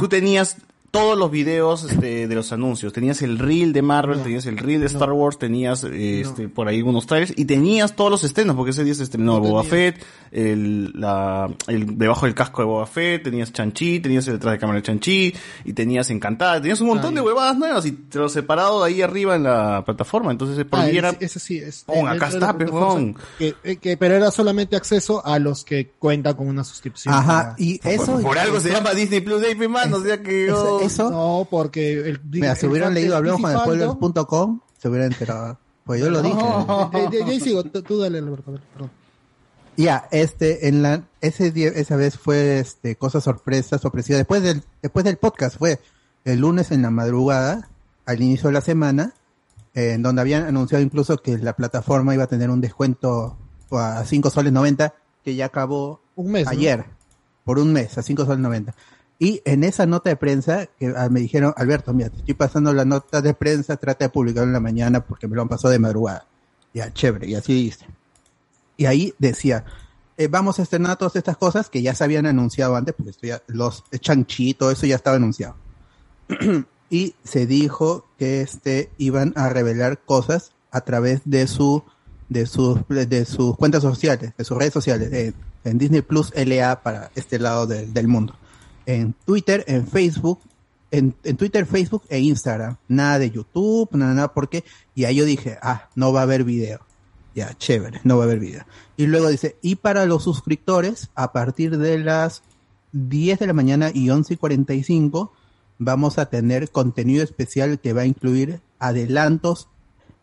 tú 0.00 0.08
tenías 0.08 0.58
todos 0.96 1.18
los 1.18 1.30
videos 1.30 1.84
este, 1.84 2.26
de 2.28 2.34
los 2.34 2.52
anuncios. 2.52 2.92
Tenías 2.92 3.22
el 3.22 3.38
reel 3.38 3.72
de 3.72 3.82
Marvel, 3.82 4.22
tenías 4.22 4.46
el 4.46 4.56
reel 4.58 4.80
de 4.80 4.86
Star 4.86 5.12
Wars, 5.12 5.38
tenías 5.38 5.84
eh, 5.84 6.20
este, 6.20 6.48
por 6.48 6.68
ahí 6.68 6.82
unos 6.82 7.06
trailers 7.06 7.32
y 7.36 7.44
tenías 7.44 7.94
todos 7.96 8.10
los 8.10 8.24
estrenos, 8.24 8.56
porque 8.56 8.70
ese 8.70 8.84
día 8.84 8.94
se 8.94 9.02
estrenó 9.02 9.40
Boba 9.40 9.64
Fett, 9.64 10.02
el, 10.32 10.92
la, 10.94 11.48
el 11.68 11.98
debajo 11.98 12.26
del 12.26 12.34
casco 12.34 12.62
de 12.62 12.66
Boba 12.66 12.86
Fett, 12.86 13.22
tenías 13.24 13.52
Chanchi, 13.52 14.00
tenías 14.00 14.26
el 14.28 14.34
detrás 14.34 14.52
de 14.52 14.58
cámara 14.58 14.78
de 14.78 14.82
Chanchi, 14.84 15.34
y 15.64 15.72
tenías 15.72 16.10
Encantada, 16.10 16.60
tenías 16.60 16.80
un 16.80 16.88
montón 16.88 17.14
de 17.14 17.20
huevadas 17.20 17.56
nuevas 17.58 17.84
y 17.86 17.92
te 17.92 18.18
lo 18.18 18.28
separado 18.28 18.82
ahí 18.82 19.02
arriba 19.02 19.36
en 19.36 19.42
la 19.44 19.82
plataforma. 19.84 20.30
Entonces, 20.30 20.64
por 20.64 20.80
Ah, 20.80 20.82
ahí 20.84 20.96
era, 20.98 21.14
ese 21.20 21.38
sí 21.38 21.58
es. 21.58 21.84
Eh, 21.88 22.00
acá 22.06 22.28
está, 22.28 22.38
la 22.38 22.52
pe, 22.52 22.64
plataforma, 22.64 22.86
huevón. 22.94 23.16
que, 23.38 23.54
eh, 23.64 23.76
que- 23.76 23.96
pero 23.96 24.14
era 24.14 24.30
solamente 24.30 24.76
acceso 24.76 25.24
a 25.24 25.38
los 25.38 25.64
que 25.64 25.90
cuentan 25.98 26.34
con 26.34 26.48
una 26.48 26.64
suscripción. 26.64 27.14
Ajá, 27.14 27.54
y 27.58 27.80
eso... 27.84 28.14
por, 28.14 28.22
por 28.22 28.38
algo 28.38 28.60
se 28.60 28.70
llama 28.70 28.92
Disney 28.94 29.20
Plus 29.20 29.40
Day, 29.40 29.54
pe, 29.54 29.68
mano, 29.68 29.96
o 29.98 30.02
sea 30.02 30.22
que... 30.22 30.50
Oh. 30.52 30.80
Eso- 30.86 31.10
No, 31.10 31.46
porque 31.50 31.92
el, 32.08 32.20
Mira, 32.30 32.54
si 32.56 32.66
el 32.66 32.72
hubieran 32.72 32.88
fan 32.88 32.94
leído 32.94 33.10
de 33.12 33.16
hablamos 33.18 33.40
con 33.40 33.60
spoilers.com, 33.60 34.60
se 34.78 34.88
hubieran 34.88 35.12
enterado. 35.12 35.58
Pues 35.84 36.00
yo 36.00 36.10
lo 36.10 36.20
dije. 36.22 36.36
Eh, 36.38 37.08
eh, 37.12 37.18
ya 37.20 37.26
ahí 37.26 37.40
sigo, 37.40 37.62
tú 37.64 37.98
dale, 37.98 38.18
Alberto, 38.18 38.52
perdón. 38.72 38.90
Ya, 39.76 40.08
este, 40.10 40.68
en 40.68 40.82
la, 40.82 41.04
ese 41.20 41.50
día, 41.50 41.68
esa 41.68 41.96
vez 41.96 42.16
fue, 42.18 42.58
este, 42.60 42.96
cosa 42.96 43.20
sorpresa, 43.20 43.78
sorpresiva. 43.78 44.16
Después 44.16 44.42
del, 44.42 44.62
después 44.82 45.04
del 45.04 45.18
podcast 45.18 45.56
fue 45.58 45.78
el 46.24 46.40
lunes 46.40 46.70
en 46.70 46.82
la 46.82 46.90
madrugada, 46.90 47.68
al 48.06 48.22
inicio 48.22 48.48
de 48.48 48.54
la 48.54 48.62
semana, 48.62 49.12
eh, 49.74 49.92
en 49.92 50.02
donde 50.02 50.22
habían 50.22 50.44
anunciado 50.44 50.82
incluso 50.82 51.18
que 51.18 51.36
la 51.38 51.52
plataforma 51.54 52.14
iba 52.14 52.24
a 52.24 52.28
tener 52.28 52.48
un 52.50 52.60
descuento 52.62 53.36
a 53.70 54.02
5 54.04 54.30
soles 54.30 54.52
90, 54.52 54.94
que 55.22 55.34
ya 55.34 55.46
acabó 55.46 56.00
Un 56.14 56.32
mes, 56.32 56.44
¿no? 56.46 56.50
ayer, 56.52 56.84
por 57.44 57.58
un 57.58 57.72
mes, 57.72 57.98
a 57.98 58.02
5 58.02 58.24
soles 58.24 58.40
90. 58.40 58.74
Y 59.18 59.40
en 59.46 59.64
esa 59.64 59.86
nota 59.86 60.10
de 60.10 60.16
prensa, 60.16 60.66
que 60.78 60.92
ah, 60.96 61.08
me 61.08 61.20
dijeron, 61.20 61.54
Alberto, 61.56 61.94
mira, 61.94 62.10
te 62.10 62.18
estoy 62.18 62.34
pasando 62.34 62.72
la 62.74 62.84
nota 62.84 63.22
de 63.22 63.32
prensa, 63.32 63.76
trata 63.76 64.04
de 64.06 64.08
publicarlo 64.10 64.48
en 64.48 64.52
la 64.52 64.60
mañana 64.60 65.00
porque 65.04 65.26
me 65.26 65.36
lo 65.36 65.42
han 65.42 65.48
pasado 65.48 65.72
de 65.72 65.78
madrugada. 65.78 66.26
Ya, 66.74 66.92
chévere, 66.92 67.26
y 67.26 67.34
así 67.34 67.54
hice. 67.66 67.86
Y 68.76 68.84
ahí 68.84 69.14
decía, 69.18 69.64
eh, 70.18 70.28
vamos 70.28 70.58
a 70.58 70.62
estrenar 70.62 70.98
todas 70.98 71.16
estas 71.16 71.38
cosas 71.38 71.70
que 71.70 71.80
ya 71.80 71.94
se 71.94 72.04
habían 72.04 72.26
anunciado 72.26 72.76
antes, 72.76 72.94
porque 72.94 73.10
esto 73.10 73.26
ya, 73.26 73.42
los 73.46 73.84
Chanchi, 73.98 74.52
todo 74.52 74.70
eso 74.70 74.84
ya 74.86 74.96
estaba 74.96 75.16
anunciado. 75.16 75.56
y 76.90 77.14
se 77.24 77.46
dijo 77.46 78.06
que 78.18 78.42
este 78.42 78.90
iban 78.98 79.32
a 79.36 79.48
revelar 79.48 79.98
cosas 79.98 80.52
a 80.70 80.82
través 80.82 81.22
de 81.24 81.46
su 81.46 81.82
de 82.28 82.44
sus 82.46 82.80
de 82.88 83.24
sus 83.24 83.56
cuentas 83.56 83.82
sociales, 83.82 84.32
de 84.36 84.44
sus 84.44 84.58
redes 84.58 84.72
sociales, 84.72 85.10
eh, 85.12 85.32
en 85.64 85.78
Disney 85.78 86.02
Plus 86.02 86.32
LA 86.34 86.82
para 86.82 87.10
este 87.14 87.38
lado 87.38 87.66
del- 87.66 87.92
del 87.94 88.08
mundo. 88.08 88.34
En 88.86 89.14
Twitter, 89.24 89.64
en 89.66 89.86
Facebook, 89.86 90.40
en, 90.90 91.14
en 91.24 91.36
Twitter, 91.36 91.66
Facebook 91.66 92.04
e 92.08 92.20
Instagram. 92.20 92.76
Nada 92.88 93.18
de 93.18 93.30
YouTube, 93.30 93.88
nada, 93.92 94.14
nada, 94.14 94.32
porque, 94.32 94.64
y 94.94 95.04
ahí 95.04 95.16
yo 95.16 95.24
dije, 95.24 95.58
ah, 95.62 95.88
no 95.94 96.12
va 96.12 96.20
a 96.20 96.22
haber 96.22 96.44
video. 96.44 96.80
Ya, 97.34 97.52
chévere, 97.52 98.00
no 98.04 98.16
va 98.16 98.24
a 98.24 98.26
haber 98.26 98.38
video. 98.38 98.64
Y 98.96 99.06
luego 99.06 99.28
dice, 99.28 99.56
y 99.60 99.76
para 99.76 100.06
los 100.06 100.24
suscriptores, 100.24 101.10
a 101.14 101.32
partir 101.32 101.76
de 101.76 101.98
las 101.98 102.42
10 102.92 103.40
de 103.40 103.46
la 103.46 103.52
mañana 103.52 103.90
y 103.92 104.08
11 104.08 104.34
y 104.34 104.36
45, 104.38 105.32
vamos 105.78 106.18
a 106.18 106.26
tener 106.26 106.70
contenido 106.70 107.22
especial 107.22 107.78
que 107.78 107.92
va 107.92 108.02
a 108.02 108.06
incluir 108.06 108.60
adelantos 108.78 109.68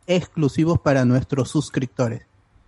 exclusivos 0.07 0.79
para 0.79 1.05
nuestros 1.05 1.49
suscriptores. 1.49 2.23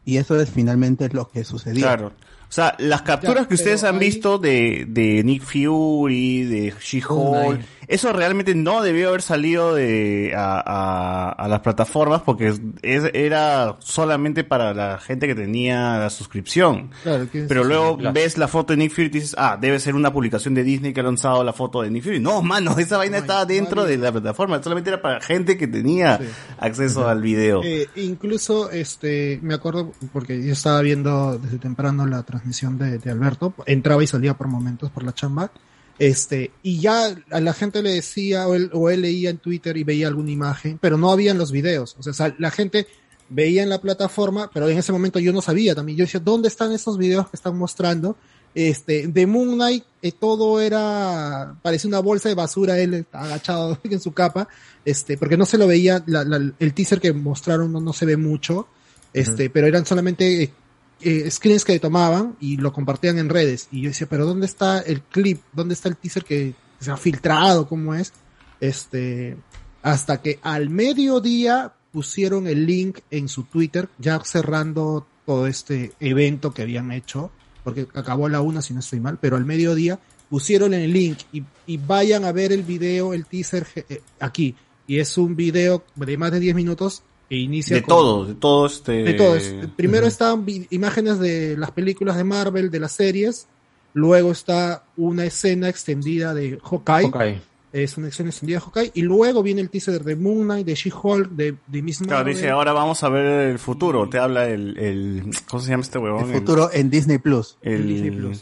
Y 0.06 0.17
eso 0.17 0.40
es 0.40 0.49
finalmente 0.49 1.09
lo 1.09 1.27
que 1.30 1.43
sucedió. 1.43 1.82
Claro. 1.82 2.11
O 2.56 2.61
sea, 2.61 2.74
las 2.80 3.01
capturas 3.01 3.43
Ya, 3.43 3.48
que 3.50 3.56
ustedes 3.56 3.84
han 3.84 3.95
ahí- 3.95 4.00
visto 4.00 4.38
de, 4.38 4.85
de 4.88 5.22
Nick 5.25 5.43
Fury, 5.43 6.43
de 6.45 6.74
She-Hulk, 6.82 7.59
eso 7.88 8.11
realmente 8.14 8.55
no 8.55 8.81
debió 8.81 9.09
haber 9.09 9.22
salido 9.22 9.75
de 9.75 10.33
a, 10.35 10.61
a, 10.65 11.30
a 11.31 11.47
las 11.47 11.59
plataformas 11.61 12.22
porque 12.22 12.53
es, 12.81 13.03
era 13.14 13.75
solamente 13.80 14.43
para 14.43 14.73
la 14.73 14.97
gente 14.99 15.27
que 15.27 15.35
tenía 15.35 15.97
la 15.97 16.09
suscripción. 16.09 16.91
Claro, 17.03 17.27
Pero 17.31 17.64
luego 17.64 17.97
Claro. 17.97 18.14
ves 18.14 18.38
la 18.38 18.47
foto 18.47 18.73
de 18.73 18.77
Nick 18.77 18.91
Fury 18.93 19.07
y 19.07 19.09
dices, 19.09 19.35
ah, 19.38 19.57
debe 19.59 19.80
ser 19.80 19.95
una 19.95 20.11
publicación 20.11 20.53
de 20.53 20.64
Disney 20.64 20.93
que 20.93 20.99
ha 20.99 21.03
lanzado 21.03 21.43
la 21.43 21.53
foto 21.53 21.81
de 21.81 21.89
Nick 21.91 22.03
Fury. 22.03 22.19
No, 22.19 22.41
mano, 22.41 22.75
esa 22.80 22.97
vaina 22.97 23.17
estaba 23.19 23.45
dentro 23.45 23.85
de 23.85 23.97
la 23.97 24.11
plataforma, 24.11 24.61
solamente 24.61 24.89
era 24.89 25.01
para 25.01 25.22
gente 25.22 25.57
que 25.57 25.67
tenía 25.67 26.19
acceso 26.59 27.07
al 27.07 27.22
video. 27.22 27.61
Eh, 27.64 27.88
incluso, 27.95 28.72
este, 28.72 29.39
me 29.41 29.53
acuerdo, 29.53 29.91
porque 30.14 30.43
yo 30.43 30.53
estaba 30.53 30.81
viendo 30.81 31.38
desde 31.38 31.57
temprano 31.59 32.05
la 32.05 32.23
transmisión 32.23 32.77
de, 32.77 32.97
de 32.97 33.11
Alberto, 33.11 33.53
entraba 33.65 34.03
y 34.03 34.07
salía 34.07 34.33
por 34.35 34.47
momentos 34.47 34.89
por 34.91 35.03
la 35.03 35.14
chamba, 35.14 35.51
este, 35.99 36.51
y 36.64 36.80
ya 36.80 37.15
a 37.32 37.40
la 37.40 37.53
gente 37.53 37.82
le 37.82 37.91
decía, 37.93 38.48
o 38.48 38.56
él, 38.56 38.69
o 38.74 38.90
él 38.90 39.01
leía 39.01 39.30
en 39.30 39.38
Twitter 39.38 39.77
y 39.77 39.83
veía 39.83 40.07
alguna 40.07 40.32
imagen, 40.32 40.77
pero 40.82 40.98
no 40.98 41.11
habían 41.11 41.38
los 41.38 41.51
videos, 41.51 41.95
o 41.99 42.03
sea, 42.14 42.35
la 42.38 42.51
gente 42.51 42.88
veía 43.30 43.64
en 43.64 43.69
la 43.69 43.82
plataforma, 43.82 44.49
pero 44.53 44.69
en 44.69 44.77
ese 44.77 44.91
momento 44.91 45.19
yo 45.19 45.33
no 45.33 45.41
sabía 45.41 45.74
también, 45.74 45.98
yo 45.98 46.06
decía, 46.06 46.19
¿dónde 46.19 46.48
están 46.48 46.72
esos 46.72 46.98
videos 46.98 47.30
que 47.30 47.38
están 47.38 47.57
mostrando? 47.57 48.17
Este, 48.53 49.07
de 49.07 49.27
Moon 49.27 49.56
Knight, 49.56 49.83
eh, 50.01 50.11
todo 50.14 50.61
era, 50.61 51.56
parecía 51.61 51.88
una 51.90 51.99
bolsa 51.99 52.30
de 52.30 52.35
basura, 52.35 52.80
él 52.80 53.06
agachado 53.11 53.77
en 53.83 53.99
su 53.99 54.14
capa, 54.14 54.48
este, 54.85 55.17
porque 55.17 55.35
no 55.38 55.45
se 55.45 55.57
lo 55.57 55.67
veía, 55.67 56.03
la- 56.07 56.24
la- 56.24 56.53
el 56.59 56.74
teaser 56.74 57.01
que 57.01 57.11
mostraron 57.14 57.72
no, 57.74 57.82
no 57.82 57.91
se 57.93 58.06
ve 58.06 58.15
mucho, 58.15 58.67
este, 59.14 59.49
pero 59.49 59.67
eran 59.67 59.85
solamente 59.85 60.53
eh, 61.01 61.30
screens 61.30 61.65
que 61.65 61.80
tomaban 61.80 62.35
y 62.40 62.57
lo 62.57 62.72
compartían 62.74 63.17
en 63.17 63.30
redes. 63.30 63.67
Y 63.72 63.82
yo 63.82 63.90
decía, 63.90 64.07
pero 64.09 64.25
¿dónde 64.25 64.45
está 64.45 64.80
el 64.80 65.01
clip? 65.01 65.41
¿Dónde 65.53 65.74
está 65.74 65.90
el 65.90 65.98
teaser 65.98 66.24
que 66.24 66.56
se 66.80 66.91
ha 66.91 66.98
filtrado? 66.98 67.67
¿Cómo 67.67 67.93
es? 67.93 68.14
Este, 68.59 69.38
hasta 69.82 70.22
que 70.22 70.40
al 70.41 70.69
mediodía 70.69 71.74
pusieron 71.91 72.48
el 72.48 72.65
link 72.65 72.99
en 73.11 73.27
su 73.27 73.43
Twitter, 73.43 73.90
ya 73.98 74.19
cerrando 74.24 75.06
todo 75.25 75.48
este 75.48 75.93
evento 75.99 76.53
que 76.53 76.61
habían 76.61 76.91
hecho, 76.91 77.32
porque 77.64 77.88
acabó 77.93 78.27
a 78.27 78.30
la 78.30 78.41
una 78.41 78.61
si 78.61 78.74
no 78.74 78.80
estoy 78.80 78.99
mal, 78.99 79.17
pero 79.19 79.38
al 79.38 79.45
mediodía 79.45 79.99
pusieron 80.30 80.74
el 80.74 80.91
link 80.91 81.19
y, 81.32 81.43
y 81.67 81.77
vayan 81.77 82.25
a 82.25 82.32
ver 82.32 82.51
el 82.51 82.64
video, 82.64 83.14
el 83.14 83.25
teaser 83.25 83.67
eh, 83.75 84.01
aquí. 84.19 84.56
Y 84.88 84.99
es 84.99 85.17
un 85.17 85.35
video 85.35 85.83
de 85.95 86.17
más 86.17 86.32
de 86.32 86.40
10 86.40 86.56
minutos 86.56 87.03
que 87.29 87.35
inicia 87.35 87.75
De 87.77 87.81
con- 87.83 87.87
todo, 87.89 88.25
de 88.25 88.33
todo 88.35 88.65
este... 88.67 88.91
de 89.03 89.13
todo. 89.13 89.35
Es- 89.35 89.53
Primero 89.75 90.07
están 90.07 90.45
imágenes 90.69 91.19
de 91.19 91.55
las 91.57 91.71
películas 91.71 92.17
de 92.17 92.23
Marvel, 92.23 92.69
de 92.71 92.79
las 92.79 92.91
series. 92.91 93.47
Luego 93.93 94.31
está 94.31 94.83
una 94.97 95.23
escena 95.25 95.69
extendida 95.69 96.33
de 96.33 96.59
Hawkeye. 96.63 97.09
Hawkeye. 97.11 97.41
Es 97.71 97.97
una 97.97 98.07
acción 98.07 98.27
extendida 98.27 98.57
de 98.59 98.61
Hawkeye. 98.65 98.91
Y 98.93 99.01
luego 99.01 99.41
viene 99.43 99.61
el 99.61 99.69
teaser 99.69 100.03
de 100.03 100.15
Moon 100.15 100.43
Knight, 100.45 100.65
de 100.65 100.75
She-Hulk, 100.75 101.29
de, 101.31 101.55
de 101.67 101.81
Miss 101.81 101.97
Claro, 101.99 102.17
Marvel. 102.19 102.33
dice, 102.35 102.49
ahora 102.49 102.73
vamos 102.73 103.03
a 103.03 103.09
ver 103.09 103.49
el 103.49 103.59
futuro. 103.59 104.07
Te 104.09 104.17
habla 104.19 104.47
el, 104.49 104.77
el 104.77 105.23
¿cómo 105.49 105.61
se 105.61 105.69
llama 105.71 105.83
este 105.83 105.97
huevón? 105.97 106.29
El 106.29 106.39
futuro 106.39 106.69
en 106.71 106.89
Disney 106.89 107.17
Plus. 107.17 107.57
El, 107.61 107.87
Disney 107.87 108.11
Plus. 108.11 108.41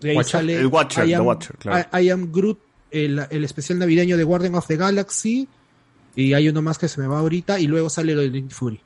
De 0.00 0.10
ahí 0.10 0.16
Watcher. 0.16 0.30
sale 0.32 0.54
el 0.60 0.66
Watcher, 0.68 1.04
I 1.04 1.08
The 1.08 1.14
am, 1.16 1.26
Watcher, 1.26 1.56
claro. 1.58 1.88
I, 1.98 2.04
I 2.06 2.10
am 2.10 2.32
Groot, 2.32 2.58
el, 2.90 3.20
el 3.30 3.44
especial 3.44 3.78
navideño 3.78 4.16
de 4.16 4.24
Guardian 4.24 4.54
of 4.54 4.66
the 4.66 4.76
Galaxy. 4.76 5.46
Y 6.16 6.32
hay 6.34 6.48
uno 6.48 6.62
más 6.62 6.78
que 6.78 6.88
se 6.88 7.00
me 7.00 7.06
va 7.06 7.18
ahorita. 7.20 7.58
Y 7.60 7.66
luego 7.66 7.88
sale 7.90 8.14
lo 8.14 8.20
de 8.22 8.30
Nick 8.30 8.50
Fury. 8.50 8.80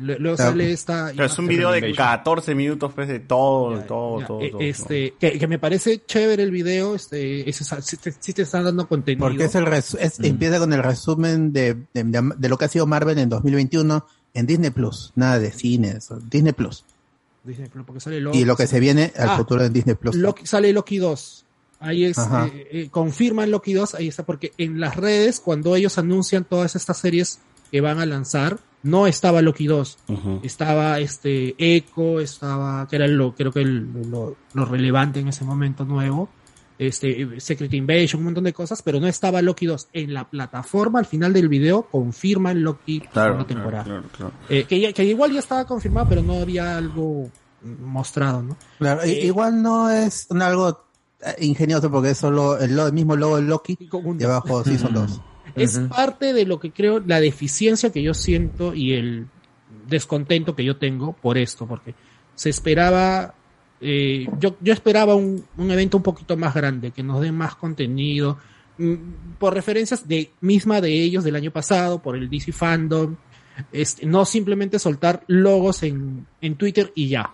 Luego 0.00 0.36
Claro. 0.36 0.52
sale 0.52 0.70
esta. 0.72 1.10
Claro, 1.12 1.26
es 1.26 1.38
un 1.40 1.48
video 1.48 1.72
de 1.72 1.92
14 1.92 2.54
minutos 2.54 2.92
pues, 2.94 3.08
de 3.08 3.18
todo, 3.18 3.80
todo, 3.80 4.24
todo, 4.24 4.40
Eh, 4.42 4.50
todo. 4.50 4.60
este, 4.60 5.14
que, 5.18 5.38
que 5.40 5.46
me 5.48 5.58
parece 5.58 6.04
chévere 6.06 6.44
el 6.44 6.52
video, 6.52 6.94
este, 6.94 7.50
ese, 7.50 7.64
sí, 7.82 7.96
te, 7.96 8.12
sí 8.16 8.32
te 8.32 8.42
están 8.42 8.62
dando 8.62 8.86
contenido. 8.86 9.26
Porque 9.26 9.44
es 9.44 9.54
el 9.56 9.64
resu- 9.66 9.98
Mm. 9.98 10.02
es- 10.04 10.20
empieza 10.20 10.60
con 10.60 10.72
el 10.72 10.84
resumen 10.84 11.52
de, 11.52 11.74
de, 11.94 12.04
de- 12.04 12.32
de 12.36 12.48
lo 12.48 12.56
que 12.56 12.66
ha 12.66 12.68
sido 12.68 12.86
Marvel 12.86 13.18
en 13.18 13.28
2021 13.28 14.06
en 14.34 14.46
Disney 14.46 14.70
Plus. 14.70 15.10
Nada 15.16 15.40
de 15.40 15.50
cines, 15.50 16.10
Disney 16.30 16.52
Plus. 16.52 16.84
Disney 17.42 17.68
Plus, 17.68 17.84
porque 17.84 17.98
sale 18.00 18.20
Loki, 18.20 18.38
Y 18.38 18.44
lo 18.44 18.54
que 18.56 18.68
se 18.68 18.78
viene 18.78 19.12
al 19.16 19.30
Ah, 19.30 19.36
futuro 19.36 19.64
en 19.64 19.72
Disney 19.72 19.96
Plus. 19.96 20.14
Loki- 20.14 20.46
sale 20.46 20.72
Loki 20.72 20.98
2. 20.98 21.44
Ahí 21.80 22.04
es, 22.04 22.18
eh, 22.18 22.68
eh, 22.72 22.88
confirman 22.90 23.50
Loki 23.50 23.72
2, 23.72 23.94
ahí 23.94 24.08
está, 24.08 24.24
porque 24.26 24.52
en 24.58 24.80
las 24.80 24.96
redes, 24.96 25.38
cuando 25.40 25.76
ellos 25.76 25.96
anuncian 25.98 26.44
todas 26.44 26.74
estas 26.74 26.98
series 26.98 27.40
que 27.70 27.80
van 27.80 28.00
a 28.00 28.06
lanzar, 28.06 28.58
no 28.82 29.06
estaba 29.06 29.42
Loki 29.42 29.66
2. 29.66 29.98
Estaba 30.42 30.98
este 30.98 31.54
Echo, 31.58 32.20
estaba, 32.20 32.86
que 32.88 32.96
era 32.96 33.06
lo, 33.06 33.34
creo 33.34 33.52
que 33.52 33.60
el- 33.60 33.86
lo, 34.10 34.36
lo 34.54 34.64
relevante 34.64 35.20
en 35.20 35.28
ese 35.28 35.44
momento 35.44 35.84
nuevo. 35.84 36.28
Este, 36.80 37.40
Secret 37.40 37.72
Invasion, 37.74 38.20
un 38.20 38.26
montón 38.26 38.44
de 38.44 38.52
cosas, 38.52 38.82
pero 38.82 39.00
no 39.00 39.08
estaba 39.08 39.42
Loki 39.42 39.66
2. 39.66 39.88
En 39.92 40.14
la 40.14 40.30
plataforma, 40.30 41.00
al 41.00 41.06
final 41.06 41.32
del 41.32 41.48
video, 41.48 41.82
confirman 41.82 42.62
Loki 42.62 43.00
Claro, 43.00 43.34
claro, 43.34 43.46
temporada. 43.46 43.84
claro, 43.84 44.04
claro. 44.16 44.32
Eh, 44.48 44.64
que, 44.64 44.78
ya- 44.80 44.92
que 44.92 45.04
igual 45.04 45.32
ya 45.32 45.40
estaba 45.40 45.64
confirmado, 45.66 46.08
pero 46.08 46.22
no 46.22 46.34
había 46.34 46.76
algo 46.76 47.28
mostrado, 47.80 48.42
¿no? 48.42 48.56
Claro, 48.78 49.02
Eh, 49.02 49.26
igual 49.26 49.60
no 49.60 49.90
es 49.90 50.28
algo 50.30 50.84
ingenioso 51.40 51.90
porque 51.90 52.10
es 52.10 52.18
solo 52.18 52.58
el, 52.58 52.92
mismo 52.92 53.16
logo 53.16 53.36
de 53.36 53.42
Loki 53.42 53.76
y 53.80 54.24
abajo 54.24 54.64
Season 54.64 54.94
2. 54.94 55.20
Es 55.54 55.78
parte 55.78 56.32
de 56.34 56.44
lo 56.44 56.60
que 56.60 56.70
creo, 56.70 57.00
la 57.00 57.20
deficiencia 57.20 57.90
que 57.90 58.00
yo 58.00 58.14
siento 58.14 58.74
y 58.74 58.92
el 58.92 59.26
descontento 59.88 60.54
que 60.54 60.64
yo 60.64 60.76
tengo 60.76 61.14
por 61.14 61.36
esto, 61.36 61.66
porque 61.66 61.94
se 62.34 62.50
esperaba, 62.50 63.34
eh, 63.80 64.28
yo, 64.38 64.56
yo 64.60 64.72
esperaba 64.72 65.16
un, 65.16 65.44
un 65.56 65.70
evento 65.72 65.96
un 65.96 66.02
poquito 66.04 66.36
más 66.36 66.54
grande, 66.54 66.92
que 66.92 67.02
nos 67.02 67.20
dé 67.20 67.32
más 67.32 67.56
contenido, 67.56 68.38
mm, 68.76 68.94
por 69.38 69.54
referencias 69.54 70.06
de 70.06 70.30
misma 70.40 70.80
de 70.80 70.92
ellos 70.92 71.24
del 71.24 71.34
año 71.34 71.50
pasado, 71.50 72.00
por 72.00 72.14
el 72.14 72.30
DC 72.30 72.52
Fandom, 72.52 73.16
este, 73.72 74.06
no 74.06 74.24
simplemente 74.24 74.78
soltar 74.78 75.24
logos 75.26 75.82
en, 75.82 76.26
en 76.40 76.54
Twitter 76.54 76.92
y 76.94 77.08
ya. 77.08 77.30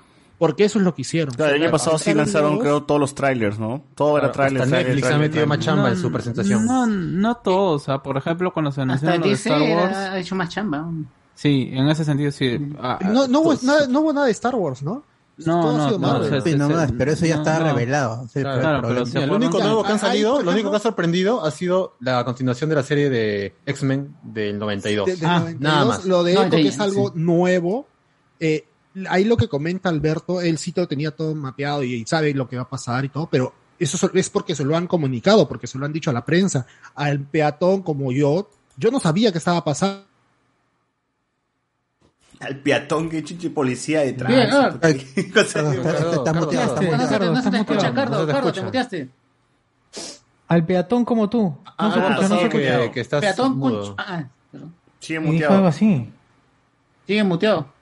Porque 0.46 0.64
eso 0.64 0.78
es 0.78 0.84
lo 0.84 0.94
que 0.94 1.02
hicieron. 1.02 1.34
Claro, 1.34 1.54
el 1.54 1.62
año 1.62 1.70
pasado 1.70 1.96
sí 1.98 2.12
lanzaron, 2.12 2.58
creo, 2.58 2.82
todos 2.82 3.00
los 3.00 3.14
trailers, 3.14 3.58
¿no? 3.58 3.82
Todo 3.94 4.18
era 4.18 4.30
Claro, 4.30 4.32
trailer. 4.32 4.62
hasta 4.62 4.70
trailer, 4.70 4.86
Netflix 4.88 5.06
ha 5.06 5.08
trailer, 5.10 5.28
metido 5.30 5.46
más 5.46 5.58
chamba 5.60 5.88
en 5.88 5.96
su 5.96 6.12
presentación. 6.12 6.66
No, 6.66 6.86
no 6.86 7.34
todos. 7.36 7.82
O 7.82 7.84
sea, 7.84 7.98
por 8.02 8.16
ejemplo, 8.18 8.52
cuando 8.52 8.70
se 8.72 8.82
anunció 8.82 9.08
Hasta 9.08 9.20
lo 9.20 9.26
de 9.26 9.32
Star 9.32 9.62
era- 9.62 9.80
Wars. 9.82 9.96
ha 9.96 10.18
hecho 10.18 10.34
más 10.34 10.48
chamba. 10.50 10.86
Sí, 11.34 11.70
en 11.72 11.88
ese 11.88 12.04
sentido 12.04 12.30
sí. 12.30 12.58
Ah, 12.78 12.98
No, 13.02 13.26
no, 13.26 13.40
hubo 13.40 13.48
pues, 13.50 13.62
nada, 13.62 13.86
no 13.88 14.00
hubo 14.00 14.12
nada 14.12 14.26
de 14.26 14.32
Star 14.32 14.54
Wars, 14.54 14.82
¿no? 14.82 15.02
No, 15.36 15.60
Todo 15.62 15.70
ha 15.74 15.78
no, 15.78 15.84
sido 15.88 15.98
no, 15.98 16.08
o 16.18 16.24
sea, 16.28 16.40
Sí, 16.42 16.54
no 16.54 16.68
pero 16.96 17.10
eso 17.10 17.26
ya 17.26 17.34
no, 17.36 17.42
está 17.42 17.58
no. 17.58 17.64
revelado. 17.64 18.28
Sí, 18.32 18.38
Claro, 18.40 18.60
pero- 18.60 18.60
claro, 18.60 19.04
pero- 19.12 19.26
lo 19.26 19.34
único 19.36 19.58
nuevo 19.58 19.82
que 19.82 19.88
han 19.88 19.94
Ahí, 19.94 20.00
salido, 20.00 20.42
lo 20.42 20.50
único 20.52 20.70
que 20.70 20.76
ha 20.76 20.80
sorprendido 20.80 21.44
ha 21.44 21.50
sido 21.50 21.96
la 21.98 22.24
continuación 22.24 22.70
de 22.70 22.76
la 22.76 22.82
serie 22.84 23.10
de 23.10 23.52
X-Men 23.66 24.14
del 24.22 24.60
92. 24.60 25.06
de- 25.06 25.16
del 25.16 25.26
Ah, 25.26 25.38
92, 25.40 25.60
nada 25.60 25.84
más. 25.86 26.04
Lo 26.04 26.22
de 26.22 26.34
No, 26.34 26.42
Echo, 26.42 26.50
de 26.56 26.62
que 26.62 26.68
es 26.68 26.78
algo 26.78 27.08
sí. 27.08 27.14
nuevo. 27.16 27.86
eh, 28.40 28.66
ahí 29.08 29.24
lo 29.24 29.36
que 29.36 29.48
comenta 29.48 29.88
Alberto, 29.88 30.40
él 30.40 30.58
sí 30.58 30.72
lo 30.76 30.86
tenía 30.88 31.10
todo 31.10 31.34
mapeado 31.34 31.82
y, 31.82 31.94
y 31.94 32.06
sabe 32.06 32.32
lo 32.34 32.48
que 32.48 32.56
va 32.56 32.62
a 32.62 32.68
pasar 32.68 33.04
y 33.04 33.08
todo, 33.08 33.28
pero 33.30 33.52
eso 33.78 33.96
so- 33.98 34.10
es 34.14 34.30
porque 34.30 34.54
se 34.54 34.64
lo 34.64 34.76
han 34.76 34.86
comunicado, 34.86 35.48
porque 35.48 35.66
se 35.66 35.78
lo 35.78 35.84
han 35.86 35.92
dicho 35.92 36.10
a 36.10 36.12
la 36.12 36.24
prensa. 36.24 36.66
Al 36.94 37.20
peatón 37.20 37.82
como 37.82 38.12
yo, 38.12 38.48
yo 38.76 38.90
no 38.90 39.00
sabía 39.00 39.32
que 39.32 39.38
estaba 39.38 39.64
pasando. 39.64 40.04
Al 42.40 42.58
peatón 42.58 43.08
que 43.08 43.22
chuchi 43.24 43.48
policía 43.48 44.02
ah. 44.02 44.16
Cardo, 44.16 44.72
se 44.72 44.78
te- 44.78 46.32
muteado. 46.32 47.32
no 47.32 47.42
se 47.42 47.50
te 47.50 47.56
escucha, 47.58 47.94
Cardo, 47.94 48.26
Cardo, 48.26 48.52
te 48.52 48.62
muteaste. 48.62 49.08
Al 50.48 50.66
peatón 50.66 51.04
como 51.04 51.30
tú. 51.30 51.42
No 51.42 51.62
Ah, 51.78 51.92
se 51.92 52.00
algo 52.00 52.08
escucha, 52.10 52.28
no 52.28 52.38
se 52.38 52.44
escucha. 52.84 53.20
Peatón 53.20 53.60
con... 53.60 53.94
Ah, 53.96 54.04
ah, 54.08 54.28
perdón. 54.52 54.74
Sigue 55.00 55.18
Y 55.18 55.22
dijo 55.22 55.32
muteado. 55.32 55.54
algo 55.54 55.66
así. 55.68 56.10
Sigue 57.06 57.24
muteado. 57.24 57.73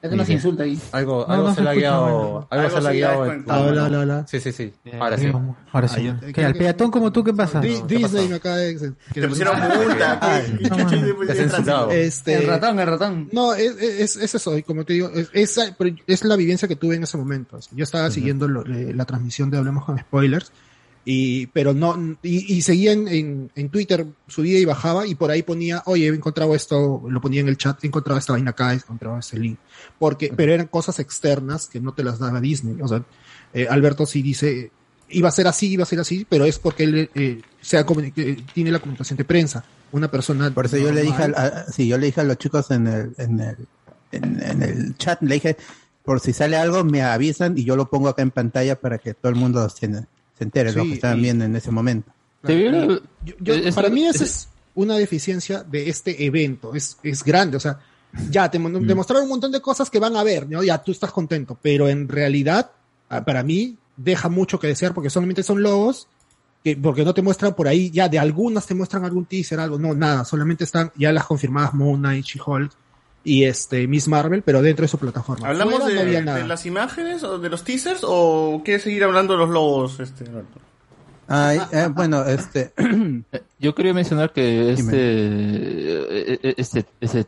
Es 0.00 0.10
que 0.10 0.16
nos 0.16 0.28
insulta 0.30 0.62
ahí. 0.62 0.78
Algo, 0.92 1.24
No, 1.26 1.34
algo 1.34 1.48
no 1.48 1.54
se 1.56 1.60
le 1.62 1.70
ha 1.70 1.74
guiado. 1.74 2.46
Algo 2.50 2.70
se 2.70 2.80
le 2.80 2.88
ha 2.88 2.92
guiado. 2.92 3.20
Hola, 3.22 3.84
hola, 3.84 3.98
hola. 3.98 4.26
Sí, 4.28 4.38
sí, 4.38 4.52
sí. 4.52 4.72
Ahora 5.00 5.18
sí. 5.18 5.32
Ahora 5.72 5.88
sí. 5.88 6.12
¿Qué, 6.32 6.44
al 6.44 6.54
peatón 6.54 6.90
como 6.92 7.10
tú, 7.10 7.24
¿qué 7.24 7.32
pasa? 7.34 7.60
Di- 7.60 7.82
Disney 7.86 8.28
me 8.28 8.36
acaba 8.36 8.56
de... 8.58 8.92
Te 9.12 9.26
pusieron 9.28 9.56
multa. 9.58 10.40
Este, 11.90 12.34
El 12.34 12.46
ratón, 12.46 12.78
el 12.78 12.86
ratón. 12.86 13.28
No, 13.32 13.54
es, 13.54 13.76
es, 13.80 14.16
es 14.16 14.34
eso, 14.34 14.56
y 14.56 14.62
como 14.62 14.84
te 14.84 14.92
digo, 14.94 15.10
es, 15.10 15.30
es, 15.32 15.72
pero 15.76 15.94
es 16.06 16.24
la 16.24 16.36
vivencia 16.36 16.68
que 16.68 16.76
tuve 16.76 16.96
en 16.96 17.02
ese 17.02 17.16
momento. 17.16 17.58
Yo 17.72 17.82
estaba 17.84 18.10
siguiendo 18.10 18.46
lo- 18.48 18.64
la 18.64 19.04
transmisión 19.04 19.50
de 19.50 19.58
Hablemos 19.58 19.84
con 19.84 19.98
Spoilers, 19.98 20.52
y, 21.10 21.46
pero 21.46 21.72
no, 21.72 22.18
y, 22.22 22.52
y 22.54 22.60
seguía 22.60 22.92
en, 22.92 23.08
en, 23.08 23.50
en 23.54 23.70
Twitter, 23.70 24.06
subía 24.26 24.58
y 24.60 24.66
bajaba, 24.66 25.06
y 25.06 25.14
por 25.14 25.30
ahí 25.30 25.42
ponía, 25.42 25.82
oye, 25.86 26.04
he 26.06 26.08
encontrado 26.08 26.54
esto, 26.54 27.02
lo 27.08 27.20
ponía 27.22 27.40
en 27.40 27.48
el 27.48 27.56
chat, 27.56 27.82
he 27.82 27.86
encontrado 27.86 28.18
esta 28.18 28.34
vaina 28.34 28.50
acá, 28.50 28.72
he 28.72 28.76
encontrado 28.76 29.18
este 29.18 29.38
link. 29.38 29.58
Porque, 29.98 30.30
pero 30.36 30.52
eran 30.52 30.66
cosas 30.66 30.98
externas 30.98 31.66
que 31.66 31.80
no 31.80 31.94
te 31.94 32.04
las 32.04 32.18
daba 32.18 32.42
Disney. 32.42 32.76
O 32.82 32.88
sea, 32.88 33.02
eh, 33.54 33.66
Alberto 33.70 34.04
sí 34.04 34.20
dice, 34.20 34.70
iba 35.08 35.30
a 35.30 35.32
ser 35.32 35.46
así, 35.46 35.68
iba 35.68 35.84
a 35.84 35.86
ser 35.86 36.00
así, 36.00 36.26
pero 36.28 36.44
es 36.44 36.58
porque 36.58 36.84
él 36.84 37.08
eh, 37.14 37.40
se 37.62 37.78
ha 37.78 37.86
comuni- 37.86 38.12
eh, 38.16 38.44
tiene 38.52 38.70
la 38.70 38.78
comunicación 38.78 39.16
de 39.16 39.24
prensa. 39.24 39.64
Una 39.92 40.10
persona. 40.10 40.50
Por 40.52 40.66
eso 40.66 40.76
yo 40.76 40.92
le 40.92 41.00
dije, 41.00 41.22
a- 41.22 41.64
sí, 41.72 41.88
yo 41.88 41.96
le 41.96 42.04
dije 42.08 42.20
a 42.20 42.24
los 42.24 42.36
chicos 42.36 42.70
en 42.70 42.86
el, 42.86 43.14
en 43.16 43.40
el, 43.40 43.56
en, 44.12 44.42
en 44.42 44.62
el 44.62 44.96
chat, 44.98 45.22
le 45.22 45.36
dije, 45.36 45.56
por 46.04 46.20
si 46.20 46.34
sale 46.34 46.58
algo 46.58 46.84
me 46.84 47.00
avisan 47.00 47.56
y 47.56 47.64
yo 47.64 47.76
lo 47.76 47.88
pongo 47.88 48.08
acá 48.10 48.20
en 48.20 48.30
pantalla 48.30 48.78
para 48.78 48.98
que 48.98 49.14
todo 49.14 49.30
el 49.30 49.36
mundo 49.36 49.66
se, 49.70 49.88
se 50.38 50.44
entere 50.44 50.70
de 50.70 50.76
lo 50.76 50.82
Sí, 50.84 50.88
que 50.90 50.94
estaban 50.94 51.18
y- 51.18 51.22
viendo 51.22 51.44
en 51.44 51.56
ese 51.56 51.70
momento. 51.70 52.10
Te 52.42 52.54
hubiera- 52.54 52.86
Yo- 52.86 53.34
yo- 53.40 53.54
es- 53.54 53.74
para 53.74 53.90
mí 53.90 54.06
esa 54.06 54.24
es- 54.24 54.48
una 54.74 54.96
deficiencia 54.96 55.64
de 55.64 55.88
este 55.88 56.24
evento, 56.24 56.74
es, 56.74 56.96
es 57.02 57.24
grande, 57.24 57.56
o 57.56 57.60
sea, 57.60 57.80
ya 58.30 58.48
te 58.50 58.58
mon- 58.58 58.86
demostraron 58.86 59.24
un 59.24 59.30
montón 59.30 59.50
de 59.52 59.60
cosas 59.60 59.90
que 59.90 59.98
van 59.98 60.16
a 60.16 60.22
ver, 60.22 60.48
¿no? 60.48 60.62
Ya 60.62 60.78
tú 60.78 60.92
estás 60.92 61.10
contento, 61.10 61.58
pero 61.60 61.88
en 61.88 62.08
realidad, 62.08 62.70
ah, 63.08 63.24
para 63.24 63.42
mí, 63.42 63.76
deja 63.96 64.28
mucho 64.28 64.58
que 64.60 64.68
desear 64.68 64.94
porque 64.94 65.10
solamente 65.10 65.42
son 65.42 65.62
logos, 65.62 66.06
que, 66.62 66.76
porque 66.76 67.04
no 67.04 67.12
te 67.12 67.22
muestran 67.22 67.54
por 67.54 67.66
ahí, 67.66 67.90
ya 67.90 68.08
de 68.08 68.18
algunas 68.18 68.66
te 68.66 68.74
muestran 68.74 69.04
algún 69.04 69.24
teaser, 69.26 69.58
algo, 69.58 69.78
no, 69.78 69.94
nada, 69.94 70.24
solamente 70.24 70.62
están 70.64 70.92
ya 70.96 71.12
las 71.12 71.26
confirmadas 71.26 71.74
Moon 71.74 71.98
Knight, 72.00 72.24
She-Hulk 72.24 72.72
y 73.28 73.44
este 73.44 73.86
Miss 73.86 74.08
Marvel, 74.08 74.42
pero 74.42 74.62
dentro 74.62 74.84
de 74.84 74.88
su 74.88 74.98
plataforma. 74.98 75.48
¿Hablamos 75.48 75.74
Fuera 75.74 75.88
de, 75.88 75.94
no 75.94 76.00
había 76.00 76.18
de 76.20 76.24
nada. 76.24 76.46
las 76.46 76.64
imágenes 76.64 77.22
o 77.22 77.38
de 77.38 77.50
los 77.50 77.62
teasers 77.62 78.00
o 78.02 78.62
quieres 78.64 78.82
seguir 78.82 79.04
hablando 79.04 79.34
de 79.34 79.38
los 79.40 79.50
logos, 79.50 80.00
este, 80.00 80.24
Alberto? 80.24 80.60
Ay, 81.28 81.60
eh, 81.72 81.88
bueno, 81.94 82.24
este, 82.24 82.72
Yo 83.60 83.74
quería 83.74 83.92
mencionar 83.92 84.32
que 84.32 84.72
este, 84.72 84.96
eh, 84.96 86.38
eh, 86.42 86.54
este, 86.56 86.86
ese 87.00 87.26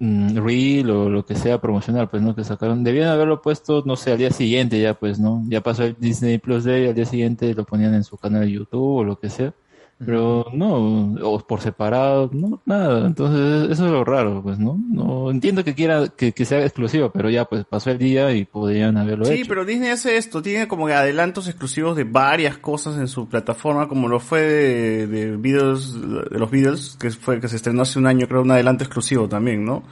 mm, 0.00 0.36
reel 0.38 0.90
o 0.90 1.08
lo 1.10 1.24
que 1.24 1.36
sea 1.36 1.60
promocional, 1.60 2.08
pues, 2.08 2.22
¿no? 2.22 2.34
Que 2.34 2.44
sacaron, 2.44 2.82
debían 2.82 3.08
haberlo 3.08 3.42
puesto, 3.42 3.82
no 3.84 3.94
sé, 3.94 4.12
al 4.12 4.18
día 4.18 4.30
siguiente 4.30 4.80
ya, 4.80 4.94
pues, 4.94 5.18
¿no? 5.18 5.44
Ya 5.48 5.60
pasó 5.60 5.84
el 5.84 5.96
Disney 5.98 6.38
Plus 6.38 6.64
Day, 6.64 6.88
al 6.88 6.94
día 6.94 7.06
siguiente 7.06 7.54
lo 7.54 7.64
ponían 7.64 7.94
en 7.94 8.04
su 8.04 8.16
canal 8.16 8.42
de 8.42 8.52
YouTube 8.52 8.98
o 8.98 9.04
lo 9.04 9.18
que 9.20 9.28
sea. 9.28 9.52
Pero 9.98 10.46
no, 10.52 11.14
o 11.22 11.38
por 11.46 11.62
separado, 11.62 12.28
no, 12.30 12.60
nada. 12.66 13.06
Entonces, 13.06 13.70
eso 13.70 13.86
es 13.86 13.90
lo 13.90 14.04
raro, 14.04 14.42
pues, 14.42 14.58
¿no? 14.58 14.78
No 14.90 15.30
entiendo 15.30 15.64
que 15.64 15.74
quiera 15.74 16.08
que, 16.08 16.32
que 16.32 16.44
sea 16.44 16.60
exclusivo, 16.62 17.10
pero 17.10 17.30
ya, 17.30 17.46
pues, 17.46 17.64
pasó 17.64 17.90
el 17.90 17.96
día 17.98 18.30
y 18.32 18.44
podrían 18.44 18.98
haberlo 18.98 19.24
Sí, 19.24 19.32
hecho. 19.34 19.46
pero 19.48 19.64
Disney 19.64 19.88
hace 19.88 20.18
esto, 20.18 20.42
tiene 20.42 20.68
como 20.68 20.86
que 20.86 20.92
adelantos 20.92 21.48
exclusivos 21.48 21.96
de 21.96 22.04
varias 22.04 22.58
cosas 22.58 22.98
en 22.98 23.08
su 23.08 23.26
plataforma, 23.26 23.88
como 23.88 24.06
lo 24.08 24.20
fue 24.20 24.42
de, 24.42 25.06
de 25.06 25.36
Beatles, 25.38 25.94
de 26.30 26.38
los 26.38 26.50
Beatles, 26.50 26.96
que 27.00 27.10
fue 27.12 27.40
que 27.40 27.48
se 27.48 27.56
estrenó 27.56 27.80
hace 27.80 27.98
un 27.98 28.06
año, 28.06 28.28
creo, 28.28 28.42
un 28.42 28.50
adelanto 28.50 28.84
exclusivo 28.84 29.28
también, 29.30 29.64
¿no? 29.64 29.82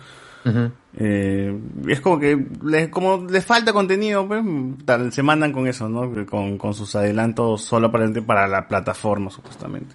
Eh, 0.96 1.58
es 1.88 2.00
como 2.00 2.18
que 2.18 2.46
les, 2.62 2.88
como 2.88 3.24
les 3.28 3.44
falta 3.44 3.72
contenido, 3.72 4.26
pues, 4.28 4.42
tal, 4.84 5.12
se 5.12 5.22
mandan 5.22 5.52
con 5.52 5.66
eso, 5.66 5.88
¿no? 5.88 6.10
Con, 6.26 6.58
con 6.58 6.74
sus 6.74 6.94
adelantos 6.96 7.62
solo 7.62 7.90
para, 7.90 8.10
para 8.24 8.46
la 8.46 8.68
plataforma, 8.68 9.30
supuestamente. 9.30 9.94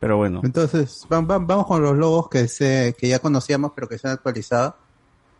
Pero 0.00 0.16
bueno. 0.18 0.40
Entonces, 0.44 1.06
va- 1.10 1.20
va- 1.22 1.38
vamos 1.38 1.66
con 1.66 1.82
los 1.82 1.96
logos 1.96 2.28
que 2.28 2.48
se, 2.48 2.94
que 2.98 3.08
ya 3.08 3.18
conocíamos, 3.20 3.72
pero 3.74 3.88
que 3.88 3.98
se 3.98 4.08
han 4.08 4.14
actualizado. 4.14 4.76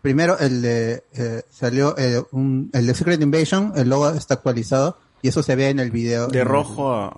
Primero, 0.02 0.38
el 0.38 0.62
de, 0.62 1.04
eh, 1.14 1.42
salió 1.50 1.94
eh, 1.98 2.22
un- 2.32 2.70
el 2.72 2.86
de 2.86 2.94
Secret 2.94 3.20
Invasion, 3.20 3.72
el 3.76 3.88
logo 3.90 4.08
está 4.10 4.34
actualizado, 4.34 4.96
y 5.20 5.28
eso 5.28 5.42
se 5.42 5.56
ve 5.56 5.68
en 5.68 5.80
el 5.80 5.90
video. 5.90 6.28
De 6.28 6.38
en 6.38 6.46
el- 6.46 6.48
rojo 6.52 6.92
a... 6.94 7.12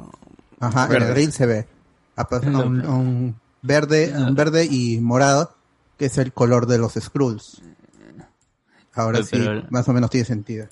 Ajá, 0.60 0.84
en 0.86 0.91
verde. 0.91 1.07
el 1.08 1.15
reel 1.15 1.33
se 1.33 1.47
ve. 1.47 1.67
a, 2.17 2.26
pas- 2.28 2.44
a 2.52 2.58
un, 2.67 2.81
a 2.84 2.91
un 2.91 3.36
verde, 3.62 4.12
un 4.17 4.34
verde 4.34 4.65
y 4.68 4.99
morado, 5.00 5.52
que 5.99 6.07
es 6.07 6.17
el 6.18 6.33
color 6.33 6.67
de 6.67 6.78
los 6.78 6.94
Skrulls. 6.94 7.60
Ahora 8.94 9.18
Pero- 9.18 9.25
sí, 9.27 9.36
pero- 9.47 9.67
más 9.70 9.89
o 9.89 9.93
menos 9.93 10.10
tiene 10.10 10.25
sentido. 10.25 10.67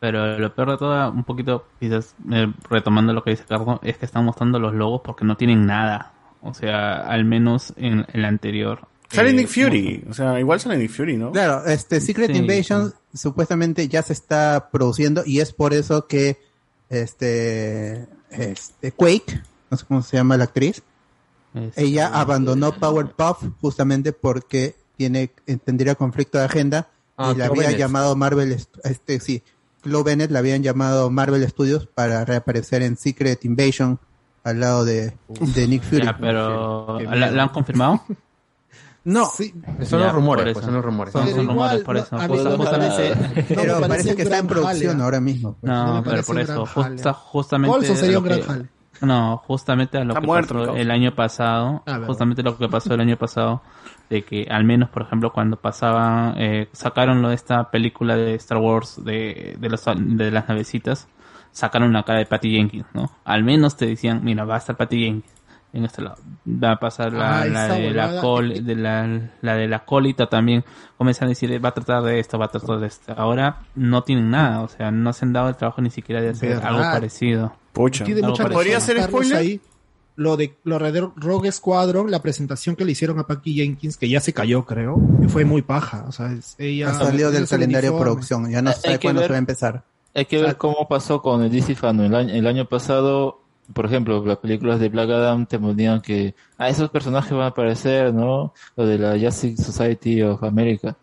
Pero 0.00 0.38
lo 0.38 0.54
peor 0.54 0.72
de 0.72 0.76
todo, 0.76 1.10
un 1.12 1.24
poquito, 1.24 1.66
quizás 1.80 2.14
eh, 2.30 2.52
retomando 2.68 3.12
lo 3.14 3.22
que 3.24 3.30
dice 3.30 3.44
Carlos, 3.48 3.78
es 3.82 3.96
que 3.96 4.04
están 4.04 4.24
mostrando 4.24 4.58
los 4.58 4.74
logos 4.74 5.00
porque 5.02 5.24
no 5.24 5.36
tienen 5.36 5.64
nada. 5.64 6.12
O 6.42 6.52
sea, 6.52 6.96
al 6.96 7.24
menos 7.24 7.72
en 7.76 8.04
el 8.12 8.24
anterior. 8.26 8.86
Sale 9.08 9.30
eh, 9.30 9.32
Nick 9.32 9.48
Fury. 9.48 10.04
O 10.10 10.12
sea, 10.12 10.38
igual 10.38 10.60
sale 10.60 10.76
Nick 10.76 10.90
Fury, 10.90 11.16
¿no? 11.16 11.32
Claro, 11.32 11.64
este 11.64 12.00
Secret 12.02 12.32
Sí. 12.32 12.38
Invasion 12.38 12.92
supuestamente 13.14 13.88
ya 13.88 14.02
se 14.02 14.12
está 14.12 14.68
produciendo 14.70 15.22
y 15.24 15.40
es 15.40 15.52
por 15.54 15.72
eso 15.72 16.06
que 16.06 16.38
este, 16.90 18.06
este 18.30 18.92
Quake, 18.92 19.42
no 19.70 19.76
sé 19.76 19.86
cómo 19.86 20.02
se 20.02 20.16
llama 20.18 20.36
la 20.36 20.44
actriz, 20.44 20.82
Ella 21.76 22.08
abandonó 22.12 22.72
Powerpuff 22.72 23.44
justamente 23.60 24.12
porque 24.12 24.74
tiene 24.96 25.30
tendría 25.64 25.94
conflicto 25.94 26.38
de 26.38 26.44
agenda 26.44 26.88
Ah, 27.16 27.32
y 27.34 27.38
la 27.38 27.46
Chloe 27.46 27.58
había 27.58 27.62
Bennett. 27.68 27.78
llamado 27.78 28.16
Marvel 28.16 28.52
Est- 28.52 28.76
este 28.84 29.20
sí, 29.20 29.42
Chloe 29.84 30.02
Bennett 30.02 30.30
la 30.32 30.40
habían 30.40 30.62
llamado 30.64 31.10
Marvel 31.10 31.48
Studios 31.48 31.86
para 31.86 32.24
reaparecer 32.24 32.82
en 32.82 32.96
Secret 32.96 33.44
Invasion 33.44 33.98
al 34.42 34.58
lado 34.60 34.84
de, 34.84 35.16
de 35.28 35.68
Nick 35.68 35.82
Fury. 35.84 36.04
Ya, 36.04 36.16
pero 36.18 36.98
¿la, 37.00 37.30
la 37.30 37.42
han 37.44 37.48
confirmado? 37.50 38.02
No, 39.06 39.26
Son 39.26 40.00
Ya, 40.00 40.06
los 40.06 40.12
rumores, 40.14 40.54
pues, 40.54 40.64
son 40.64 40.72
los 40.74 40.82
rumores. 40.82 41.12
Son, 41.12 41.28
son 41.28 41.46
rumores, 41.46 41.82
por 41.82 41.98
eso. 41.98 42.18
Justa- 42.26 42.56
justamente- 42.56 43.44
pero 43.54 43.78
parece 43.86 44.16
que 44.16 44.22
está 44.22 44.38
en 44.38 44.46
producción 44.46 44.92
jale, 44.92 45.02
¿ah? 45.02 45.04
ahora 45.04 45.20
mismo. 45.20 45.56
pues. 45.60 45.70
No 45.70 46.02
pero 46.02 46.22
por 46.22 46.40
eso, 46.40 46.64
justa- 46.64 47.12
justamente. 47.12 47.76
Olson 47.76 47.96
sería 47.98 48.18
un 48.18 48.24
gran 48.24 48.38
que- 48.40 48.44
jale. 48.46 48.68
No, 49.00 49.38
justamente 49.46 49.98
a 49.98 50.04
lo 50.04 50.12
Está 50.12 50.20
que 50.20 50.26
muerto, 50.26 50.54
pasó 50.54 50.66
¿no? 50.72 50.76
el 50.76 50.90
año 50.90 51.14
pasado, 51.14 51.82
Ah, 51.86 52.00
justamente 52.06 52.42
lo 52.42 52.56
que 52.56 52.68
pasó 52.68 52.94
el 52.94 53.00
año 53.00 53.16
pasado, 53.16 53.60
de 54.08 54.22
que 54.22 54.46
al 54.50 54.64
menos, 54.64 54.88
por 54.88 55.02
ejemplo, 55.02 55.32
cuando 55.32 55.56
pasaban, 55.56 56.34
eh, 56.38 56.68
sacaron 56.72 57.20
lo 57.22 57.28
de 57.28 57.34
esta 57.34 57.70
película 57.70 58.16
de 58.16 58.34
Star 58.36 58.58
Wars 58.58 59.04
de, 59.04 59.56
de, 59.58 59.68
los, 59.68 59.84
de 59.96 60.30
las 60.30 60.48
navecitas, 60.48 61.08
sacaron 61.52 61.92
la 61.92 62.02
cara 62.04 62.20
de 62.20 62.26
Patty 62.26 62.52
Jenkins, 62.52 62.86
¿no? 62.94 63.10
Al 63.24 63.44
menos 63.44 63.76
te 63.76 63.86
decían, 63.86 64.20
mira, 64.24 64.44
va 64.44 64.54
a 64.54 64.58
estar 64.58 64.76
Patty 64.76 64.98
Jenkins 65.04 65.34
en 65.72 65.84
este 65.84 66.00
lado. 66.02 66.16
Va 66.46 66.72
a 66.72 66.76
pasar 66.76 67.12
la, 67.12 67.42
Ah, 67.42 67.46
la 67.46 67.68
de 67.68 67.90
la, 67.90 68.20
col- 68.20 68.64
de 68.64 68.76
la, 68.76 69.20
la 69.42 69.54
de 69.56 69.66
la 69.66 69.80
colita 69.84 70.26
también. 70.28 70.64
Comienzan 70.96 71.26
a 71.26 71.28
decir, 71.30 71.62
va 71.64 71.70
a 71.70 71.74
tratar 71.74 72.02
de 72.02 72.20
esto, 72.20 72.38
va 72.38 72.44
a 72.46 72.48
tratar 72.48 72.78
de 72.78 72.86
esto. 72.86 73.12
Ahora 73.16 73.56
no 73.74 74.02
tienen 74.02 74.30
nada, 74.30 74.60
o 74.60 74.68
sea, 74.68 74.92
no 74.92 75.12
se 75.12 75.24
han 75.24 75.32
dado 75.32 75.48
el 75.48 75.56
trabajo 75.56 75.82
ni 75.82 75.90
siquiera 75.90 76.20
de 76.22 76.30
hacer 76.30 76.50
Verdad. 76.50 76.68
algo 76.68 76.80
parecido. 76.82 77.52
Pucha. 77.74 78.04
Tiene 78.04 78.20
Algo 78.20 78.30
mucha 78.30 78.44
parecido. 78.44 78.58
¿Podría 78.60 78.80
ser 78.80 79.02
spoiler? 79.02 79.36
ahí. 79.36 79.60
Lo 80.16 80.36
de 80.36 80.54
lo 80.62 80.78
de 80.78 81.00
Rogue 81.16 81.50
Squadron, 81.50 82.08
la 82.10 82.22
presentación 82.22 82.76
que 82.76 82.84
le 82.84 82.92
hicieron 82.92 83.18
a 83.18 83.26
Patty 83.26 83.52
Jenkins, 83.54 83.96
que 83.96 84.08
ya 84.08 84.20
se 84.20 84.32
cayó, 84.32 84.64
creo, 84.64 84.96
que 85.20 85.28
fue 85.28 85.44
muy 85.44 85.60
paja. 85.62 86.04
O 86.08 86.12
sea, 86.12 86.32
es- 86.32 86.54
ella 86.58 86.90
Ha 86.90 86.94
salido 86.94 87.32
del 87.32 87.48
calendario 87.48 87.92
de 87.94 88.00
producción, 88.00 88.48
ya 88.48 88.62
no 88.62 88.72
sabe 88.72 89.00
cuándo 89.00 89.20
ver- 89.22 89.28
se 89.28 89.32
va 89.32 89.36
a 89.36 89.38
empezar. 89.38 89.84
Hay 90.14 90.26
que 90.26 90.40
ver 90.40 90.56
cómo 90.56 90.86
pasó 90.88 91.20
con 91.20 91.42
el 91.42 91.50
DC 91.50 91.74
Fandom. 91.74 92.06
El 92.06 92.14
año, 92.14 92.32
el 92.32 92.46
año 92.46 92.68
pasado, 92.68 93.40
por 93.72 93.86
ejemplo, 93.86 94.24
las 94.24 94.38
películas 94.38 94.78
de 94.78 94.88
Black 94.88 95.08
Adam 95.10 95.46
te 95.46 95.58
ponían 95.58 96.00
que 96.00 96.34
ah, 96.58 96.68
esos 96.68 96.90
personajes 96.90 97.32
van 97.32 97.42
a 97.42 97.46
aparecer, 97.46 98.12
¿no? 98.12 98.52
Lo 98.76 98.86
de 98.86 98.98
la 98.98 99.18
Justice 99.18 99.62
Society 99.62 100.22
of 100.22 100.42
America. 100.42 100.96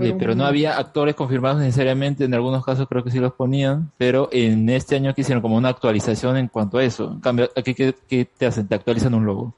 Eh, 0.00 0.16
pero 0.18 0.34
no 0.34 0.44
había 0.44 0.76
actores 0.76 1.14
confirmados 1.14 1.60
necesariamente, 1.60 2.24
en 2.24 2.34
algunos 2.34 2.64
casos 2.64 2.88
creo 2.88 3.04
que 3.04 3.12
sí 3.12 3.20
los 3.20 3.34
ponían, 3.34 3.92
pero 3.96 4.28
en 4.32 4.68
este 4.68 4.96
año 4.96 5.14
quisieron 5.14 5.40
como 5.40 5.56
una 5.56 5.68
actualización 5.68 6.36
en 6.36 6.48
cuanto 6.48 6.78
a 6.78 6.84
eso. 6.84 7.12
En 7.12 7.20
cambio, 7.20 7.48
aquí 7.54 7.74
¿qué, 7.74 7.94
qué 8.08 8.24
te 8.24 8.46
hacen? 8.46 8.66
Te 8.66 8.74
actualizan 8.74 9.14
un 9.14 9.24
logo. 9.24 9.54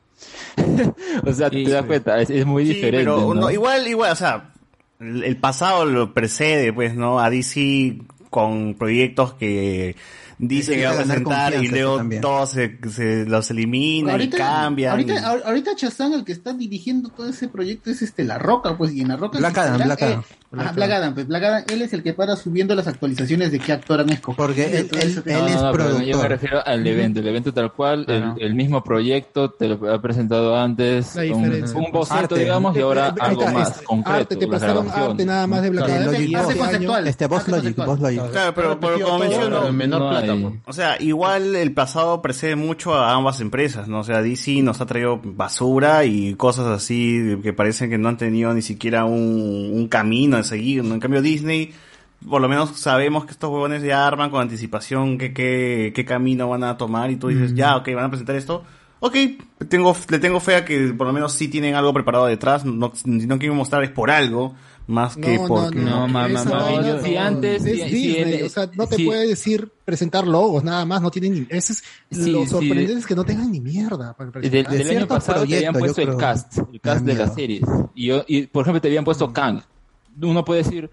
o 1.27 1.33
sea, 1.33 1.49
te 1.49 1.63
das 1.65 1.87
cuenta, 1.87 2.21
es, 2.21 2.29
es 2.29 2.45
muy 2.45 2.67
Sí, 2.67 2.75
diferente. 2.75 2.99
pero 2.99 3.35
¿no? 3.35 3.41
no, 3.41 3.51
igual, 3.51 3.87
igual, 3.89 4.13
o 4.13 4.17
sea, 4.17 4.51
el, 4.99 5.25
el 5.25 5.37
pasado 5.39 5.87
lo 5.87 6.13
precede, 6.13 6.73
pues, 6.75 6.95
¿no? 6.95 7.19
A 7.21 7.31
DC 7.31 8.03
con 8.29 8.75
proyectos 8.75 9.35
que 9.35 9.97
dice 10.41 10.77
que 10.77 10.87
va 10.87 10.93
a 10.93 10.97
presentar 10.97 11.55
y 11.63 11.69
luego 11.69 12.01
todos 12.21 12.51
se, 12.51 12.79
se 12.91 13.25
los 13.27 13.51
eliminan 13.51 14.21
y 14.21 14.29
cambian. 14.31 14.93
Ahorita, 14.93 15.13
y- 15.15 15.17
ahor- 15.19 15.43
ahorita 15.45 15.77
Chazán, 15.77 16.13
el 16.15 16.25
que 16.25 16.33
está 16.33 16.53
dirigiendo 16.53 17.11
todo 17.11 17.29
ese 17.29 17.49
proyecto 17.49 17.91
es 17.91 18.03
este 18.03 18.25
La 18.25 18.39
Roca, 18.39 18.77
pues, 18.77 18.93
y 18.93 19.03
en 19.03 19.09
La 19.09 19.17
Roca... 19.17 19.39
Black 19.39 19.59
Adam, 19.59 19.77
Black- 19.77 19.87
Black 19.87 20.03
eh, 20.03 20.05
Adam. 20.05 20.25
ajá, 20.61 20.73
Black 20.73 20.91
Adam, 20.91 21.15
pues, 21.15 21.27
Black 21.27 21.43
Adam, 21.45 21.65
él 21.71 21.83
es 21.83 21.93
el 21.93 22.03
que 22.03 22.15
para 22.15 22.37
subiendo 22.37 22.75
las 22.75 22.87
actualizaciones 22.87 23.53
de 23.53 23.59
qué 23.59 23.73
actor 23.73 24.01
han 24.01 24.11
escogido. 24.11 24.37
Porque 24.47 24.65
él, 24.79 24.89
él- 24.93 25.23
él 25.27 25.33
No, 25.39 25.47
es 25.47 25.55
no, 25.57 25.63
no, 25.63 25.73
pero 25.73 25.85
yo 25.85 25.95
me 25.99 25.99
productor. 26.05 26.29
refiero 26.31 26.67
al 26.67 26.87
evento, 26.87 27.21
el 27.21 27.29
evento 27.29 27.53
tal 27.55 27.73
cual, 27.73 28.05
el, 28.09 28.33
el 28.43 28.55
mismo 28.55 28.83
proyecto 28.83 29.51
te 29.51 29.69
lo 29.69 29.93
ha 29.93 30.01
presentado 30.01 30.57
antes, 30.57 31.15
un, 31.17 31.45
un 31.77 31.93
boceto, 31.93 32.15
Arte. 32.19 32.39
digamos, 32.39 32.77
y 32.77 32.81
ahora 32.81 33.09
Eh, 33.09 33.13
eh, 33.17 33.17
algo 33.21 33.47
más 33.49 33.71
este, 33.73 33.85
concreto. 33.85 34.19
Arte, 34.19 34.37
te 34.37 34.47
pasaron 34.49 34.91
arte 34.91 35.25
nada 35.27 35.47
más 35.47 35.63
de 35.63 35.71
Black 35.71 35.85
Adam. 35.91 36.09
Arte 36.09 36.25
este 36.25 36.59
conceptual. 36.59 37.07
Este 37.07 37.27
Boss 37.27 37.39
Arte 37.41 37.51
Logic. 37.53 37.77
Boss 37.77 38.01
Logic. 38.01 38.31
Claro, 38.31 38.55
pero, 38.55 38.81
pero 38.81 39.01
como 39.01 39.19
menciono, 39.19 39.69
en 39.69 39.77
menor 39.77 40.01
no 40.01 40.11
plata. 40.11 40.30
O 40.65 40.73
sea, 40.73 41.01
igual 41.01 41.57
el 41.57 41.73
pasado 41.73 42.23
precede 42.23 42.57
mucho 42.57 42.95
a 42.95 43.13
ambas 43.13 43.41
empresas, 43.41 43.89
¿no? 43.89 44.01
O 44.01 44.05
sea, 44.05 44.23
DC 44.23 44.63
nos 44.63 44.81
ha 44.81 44.87
traído 44.87 45.21
basura 45.23 46.05
y 46.05 46.35
cosas 46.35 46.67
así 46.67 47.39
que 47.43 47.53
parecen 47.53 47.91
que 47.91 47.99
no 47.99 48.09
han 48.09 48.17
tenido 48.17 48.53
ni 48.55 48.63
siquiera 48.63 49.05
un, 49.05 49.71
un 49.73 49.89
camino 49.89 50.37
a 50.37 50.43
seguir, 50.43 50.85
¿no? 50.85 50.95
En 50.95 51.01
cambio 51.01 51.23
Disney, 51.23 51.73
por 52.29 52.41
lo 52.41 52.49
menos 52.49 52.79
sabemos 52.79 53.25
que 53.25 53.33
estos 53.33 53.51
huevones 53.51 53.83
ya 53.83 54.07
arman 54.07 54.31
con 54.31 54.43
anticipación 54.43 55.17
qué, 55.19 55.33
qué, 55.33 55.93
qué 55.95 56.05
camino 56.05 56.49
van 56.49 56.65
a 56.65 56.77
tomar 56.77 57.11
y 57.11 57.17
tú 57.17 57.29
dices, 57.29 57.55
ya, 57.55 57.77
ok, 57.77 57.89
van 57.95 58.05
a 58.05 58.11
presentar 58.11 58.37
esto. 58.37 58.65
Ok, 59.03 59.17
tengo, 59.69 59.97
le 60.11 60.19
tengo 60.19 60.41
fe 60.41 60.57
a 60.57 60.65
que 60.65 60.93
por 60.93 61.07
lo 61.07 61.13
menos 61.15 61.33
sí 61.33 61.49
tienen 61.49 61.75
algo 61.75 61.95
preparado 61.95 62.27
detrás, 62.27 62.67
no, 62.67 62.93
si 62.95 63.09
no 63.09 63.39
quiero 63.39 63.55
mostrar 63.55 63.83
es 63.83 63.91
por 63.91 64.11
algo, 64.11 64.55
más 64.87 65.17
que 65.17 65.37
No, 65.37 65.43
no, 65.43 65.49
porque... 65.49 65.79
No, 65.79 66.07
yo- 66.09 66.97
no, 66.97 67.03
si 67.03 67.17
antes- 67.17 67.65
es 67.65 67.77
si- 67.83 67.89
si 67.89 67.91
Disney, 67.95 68.35
el- 68.35 68.43
o 68.45 68.49
sea, 68.49 68.71
no 68.75 68.87
te 68.87 68.97
si- 68.97 69.05
puede 69.05 69.29
decir 69.29 69.69
presentar 69.85 70.27
logos, 70.27 70.65
nada 70.65 70.85
más, 70.85 71.01
no 71.01 71.11
tienen 71.11 71.35
ni, 71.35 71.47
ese 71.49 71.73
es 71.75 71.83
Sí, 72.11 72.31
lo 72.31 72.45
sorprendente 72.47 72.95
de- 72.95 73.01
es 73.01 73.07
que 73.07 73.15
no 73.15 73.25
tengan 73.25 73.51
ni 73.53 73.61
mierda 73.61 74.15
para 74.15 74.31
Del, 74.41 74.67
año 74.67 75.07
pasado 75.07 75.47
te 75.47 75.57
habían 75.57 75.75
puesto 75.75 76.01
el 76.03 76.17
cast, 76.17 76.59
el 76.73 76.81
cast 76.81 77.01
de 77.05 77.13
miedo. 77.13 77.25
las 77.27 77.35
series. 77.35 77.63
Y, 77.95 78.07
yo, 78.07 78.25
y 78.27 78.47
por 78.49 78.63
ejemplo 78.63 78.81
te 78.81 78.89
habían 78.89 79.05
puesto 79.05 79.33
Kang. 79.33 79.61
Uno 80.21 80.45
puede 80.45 80.65
decir, 80.65 80.91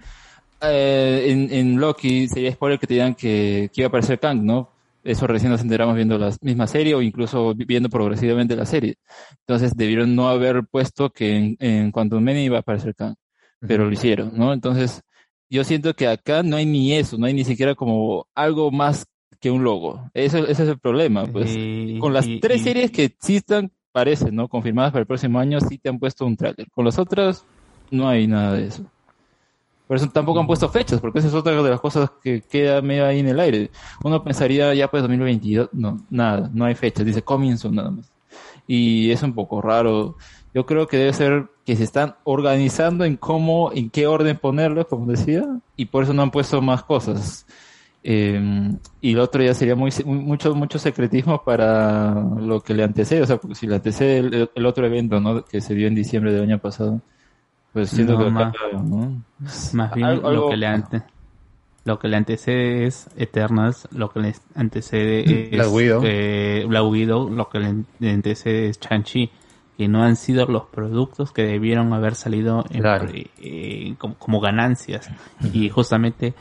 eh, 0.61 1.25
en, 1.29 1.51
en 1.53 1.79
Loki 1.79 2.27
sería 2.27 2.51
spoiler 2.51 2.79
que 2.79 2.87
te 2.87 2.93
digan 2.95 3.15
que, 3.15 3.69
que 3.73 3.81
iba 3.81 3.87
a 3.87 3.89
aparecer 3.89 4.19
Kang, 4.19 4.43
¿no? 4.43 4.69
Eso 5.03 5.25
recién 5.25 5.51
nos 5.51 5.61
enteramos 5.61 5.95
viendo 5.95 6.17
la 6.17 6.35
misma 6.41 6.67
serie 6.67 6.93
o 6.93 7.01
incluso 7.01 7.53
vi- 7.55 7.63
viendo 7.65 7.89
progresivamente 7.89 8.55
la 8.55 8.65
serie. 8.65 8.97
Entonces 9.39 9.71
debieron 9.75 10.15
no 10.15 10.27
haber 10.27 10.63
puesto 10.69 11.09
que 11.11 11.35
en, 11.37 11.57
en 11.59 11.91
Quantum 11.91 12.21
Mania 12.23 12.43
iba 12.43 12.57
a 12.57 12.59
aparecer 12.61 12.93
Kang, 12.93 13.15
pero 13.59 13.85
lo 13.85 13.91
hicieron, 13.91 14.31
¿no? 14.35 14.53
Entonces 14.53 15.01
yo 15.49 15.63
siento 15.63 15.93
que 15.93 16.07
acá 16.07 16.43
no 16.43 16.57
hay 16.57 16.65
ni 16.65 16.93
eso, 16.93 17.17
no 17.17 17.25
hay 17.25 17.33
ni 17.33 17.43
siquiera 17.45 17.73
como 17.75 18.27
algo 18.35 18.69
más 18.71 19.05
que 19.39 19.51
un 19.51 19.63
logo. 19.63 20.09
Eso, 20.13 20.39
ese 20.39 20.63
es 20.63 20.69
el 20.69 20.79
problema, 20.79 21.25
pues. 21.25 21.53
Y- 21.55 21.99
Con 21.99 22.13
las 22.13 22.25
y- 22.27 22.39
tres 22.39 22.61
y- 22.61 22.63
series 22.63 22.91
que 22.91 23.03
existan, 23.05 23.71
parece, 23.91 24.31
¿no? 24.31 24.47
Confirmadas 24.47 24.91
para 24.91 25.01
el 25.01 25.07
próximo 25.07 25.39
año, 25.39 25.59
sí 25.61 25.77
te 25.77 25.89
han 25.89 25.99
puesto 25.99 26.25
un 26.25 26.35
tráiler. 26.35 26.67
Con 26.71 26.85
las 26.85 26.99
otras, 26.99 27.45
no 27.91 28.07
hay 28.09 28.27
nada 28.27 28.53
de 28.53 28.67
eso. 28.67 28.83
Por 29.87 29.95
eso 29.95 30.09
tampoco 30.09 30.39
han 30.41 30.47
puesto 30.47 30.67
fechas, 30.67 30.99
porque 30.99 31.19
esa 31.19 31.29
es 31.29 31.33
otra 31.33 31.61
de 31.63 31.69
las 31.69 31.79
cosas 31.79 32.11
que 32.21 32.41
queda 32.41 32.81
medio 32.81 33.05
ahí 33.05 33.19
en 33.19 33.29
el 33.29 33.39
aire. 33.39 33.71
Uno 34.03 34.21
pensaría 34.21 34.73
ya 34.73 34.89
pues 34.89 35.01
2022, 35.01 35.69
no, 35.71 36.05
nada, 36.09 36.49
no 36.53 36.65
hay 36.65 36.75
fechas, 36.75 37.05
dice 37.05 37.21
comienzo 37.21 37.71
nada 37.71 37.91
más. 37.91 38.11
Y 38.67 39.11
es 39.11 39.23
un 39.23 39.33
poco 39.33 39.61
raro. 39.61 40.17
Yo 40.57 40.65
creo 40.65 40.87
que 40.87 40.97
debe 40.97 41.13
ser 41.13 41.45
que 41.67 41.75
se 41.75 41.83
están 41.83 42.15
organizando 42.23 43.05
en 43.05 43.15
cómo, 43.15 43.71
en 43.75 43.91
qué 43.91 44.07
orden 44.07 44.37
ponerlo, 44.37 44.87
como 44.87 45.05
decía, 45.05 45.45
y 45.75 45.85
por 45.85 46.01
eso 46.03 46.13
no 46.15 46.23
han 46.23 46.31
puesto 46.31 46.63
más 46.63 46.81
cosas. 46.83 47.45
Eh, 48.03 48.71
y 48.99 49.13
lo 49.13 49.21
otro 49.21 49.43
ya 49.43 49.53
sería 49.53 49.75
muy, 49.75 49.91
muy- 50.03 50.17
mucho 50.17 50.55
mucho 50.55 50.79
secretismo 50.79 51.43
para 51.43 52.11
lo 52.39 52.61
que 52.61 52.73
le 52.73 52.83
antecede, 52.83 53.21
o 53.21 53.27
sea, 53.27 53.37
porque 53.37 53.53
si 53.53 53.67
le 53.67 53.75
antecede 53.75 54.17
el, 54.17 54.49
el 54.55 54.65
otro 54.65 54.87
evento, 54.87 55.19
¿no? 55.19 55.45
Que 55.45 55.61
se 55.61 55.75
dio 55.75 55.87
en 55.87 55.93
diciembre 55.93 56.33
del 56.33 56.41
año 56.41 56.57
pasado, 56.57 57.01
pues 57.71 57.91
siento 57.91 58.13
No, 58.13 58.19
que 58.19 58.25
acá, 58.31 58.53
ma- 58.73 58.79
¿no? 58.81 59.21
Más 59.73 59.93
bien 59.93 60.07
Algo- 60.07 60.27
algo- 60.27 60.43
lo 60.45 60.49
que 60.49 60.57
le 60.57 60.65
ante 60.65 61.03
lo 61.85 61.99
que 61.99 62.07
le 62.07 62.17
antecede 62.17 62.85
es 62.87 63.07
Eternals, 63.15 63.87
lo 63.91 64.09
que 64.09 64.19
le 64.21 64.33
antecede 64.55 65.45
es 65.45 65.51
Black 65.51 65.71
Widow. 65.71 66.01
eh, 66.03 66.65
Black 66.67 66.83
Widow, 66.85 67.29
lo 67.29 67.47
que 67.47 67.59
le 67.99 68.09
antecede 68.11 68.69
es 68.69 68.79
Chanchi, 68.79 69.29
que 69.77 69.87
no 69.87 70.03
han 70.03 70.15
sido 70.15 70.45
los 70.47 70.63
productos 70.65 71.31
que 71.31 71.43
debieron 71.43 71.93
haber 71.93 72.15
salido 72.15 72.65
en- 72.71 72.81
Claro. 72.81 73.07
eh, 73.13 73.27
eh, 73.39 73.95
como, 73.97 74.15
como 74.15 74.39
ganancias. 74.39 75.09
Y 75.53 75.69
justamente 75.69 76.33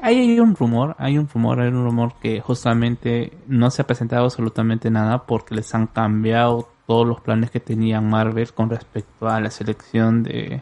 hay, 0.00 0.18
hay 0.18 0.40
un 0.40 0.54
rumor, 0.56 0.94
hay 0.98 1.18
un 1.18 1.28
rumor, 1.28 1.60
hay 1.60 1.68
un 1.68 1.84
rumor 1.84 2.14
que 2.20 2.40
justamente 2.40 3.32
no 3.48 3.70
se 3.70 3.82
ha 3.82 3.86
presentado 3.86 4.24
absolutamente 4.24 4.90
nada 4.90 5.24
porque 5.26 5.54
les 5.54 5.74
han 5.74 5.86
cambiado 5.88 6.68
todos 6.86 7.06
los 7.06 7.20
planes 7.20 7.50
que 7.50 7.60
tenían 7.60 8.08
Marvel 8.08 8.52
con 8.52 8.70
respecto 8.70 9.28
a 9.28 9.40
la 9.40 9.50
selección 9.50 10.22
de 10.22 10.60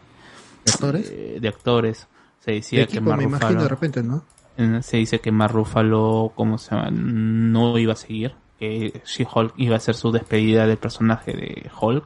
¿Actores? 0.65 1.09
de, 1.09 1.39
de 1.39 1.47
actores. 1.47 2.07
Se 2.39 2.51
De 2.51 2.55
decía 2.57 2.85
que 2.87 2.93
equipo, 2.97 3.09
Mark 3.09 3.17
me 3.19 3.23
imagino 3.25 3.49
Ruffalo, 3.49 3.63
de 3.63 3.69
repente, 3.69 4.03
¿no? 4.03 4.23
eh, 4.57 4.79
se 4.81 4.97
dice 4.97 5.19
que 5.19 5.31
Mark 5.31 5.53
Ruffalo, 5.53 6.31
¿cómo 6.35 6.57
se 6.57 6.75
llama? 6.75 6.89
No 6.91 7.77
iba 7.77 7.93
a 7.93 7.95
seguir, 7.95 8.33
que 8.61 9.01
She-Hulk 9.03 9.55
iba 9.57 9.75
a 9.75 9.79
ser 9.79 9.95
su 9.95 10.11
despedida 10.11 10.67
del 10.67 10.77
personaje 10.77 11.33
de 11.33 11.71
Hulk. 11.81 12.05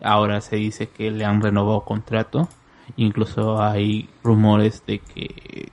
Ahora 0.00 0.40
se 0.40 0.54
dice 0.54 0.88
que 0.88 1.10
le 1.10 1.24
han 1.24 1.42
renovado 1.42 1.80
contrato. 1.80 2.48
Incluso 2.96 3.60
hay 3.60 4.08
rumores 4.22 4.86
de 4.86 5.00
que 5.00 5.72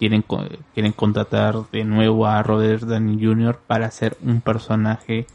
quieren, 0.00 0.24
quieren 0.74 0.92
contratar 0.92 1.54
de 1.70 1.84
nuevo 1.84 2.26
a 2.26 2.42
Robert 2.42 2.82
Downey 2.82 3.24
Jr. 3.24 3.60
para 3.64 3.86
hacer 3.86 4.16
un 4.22 4.40
personaje 4.40 5.28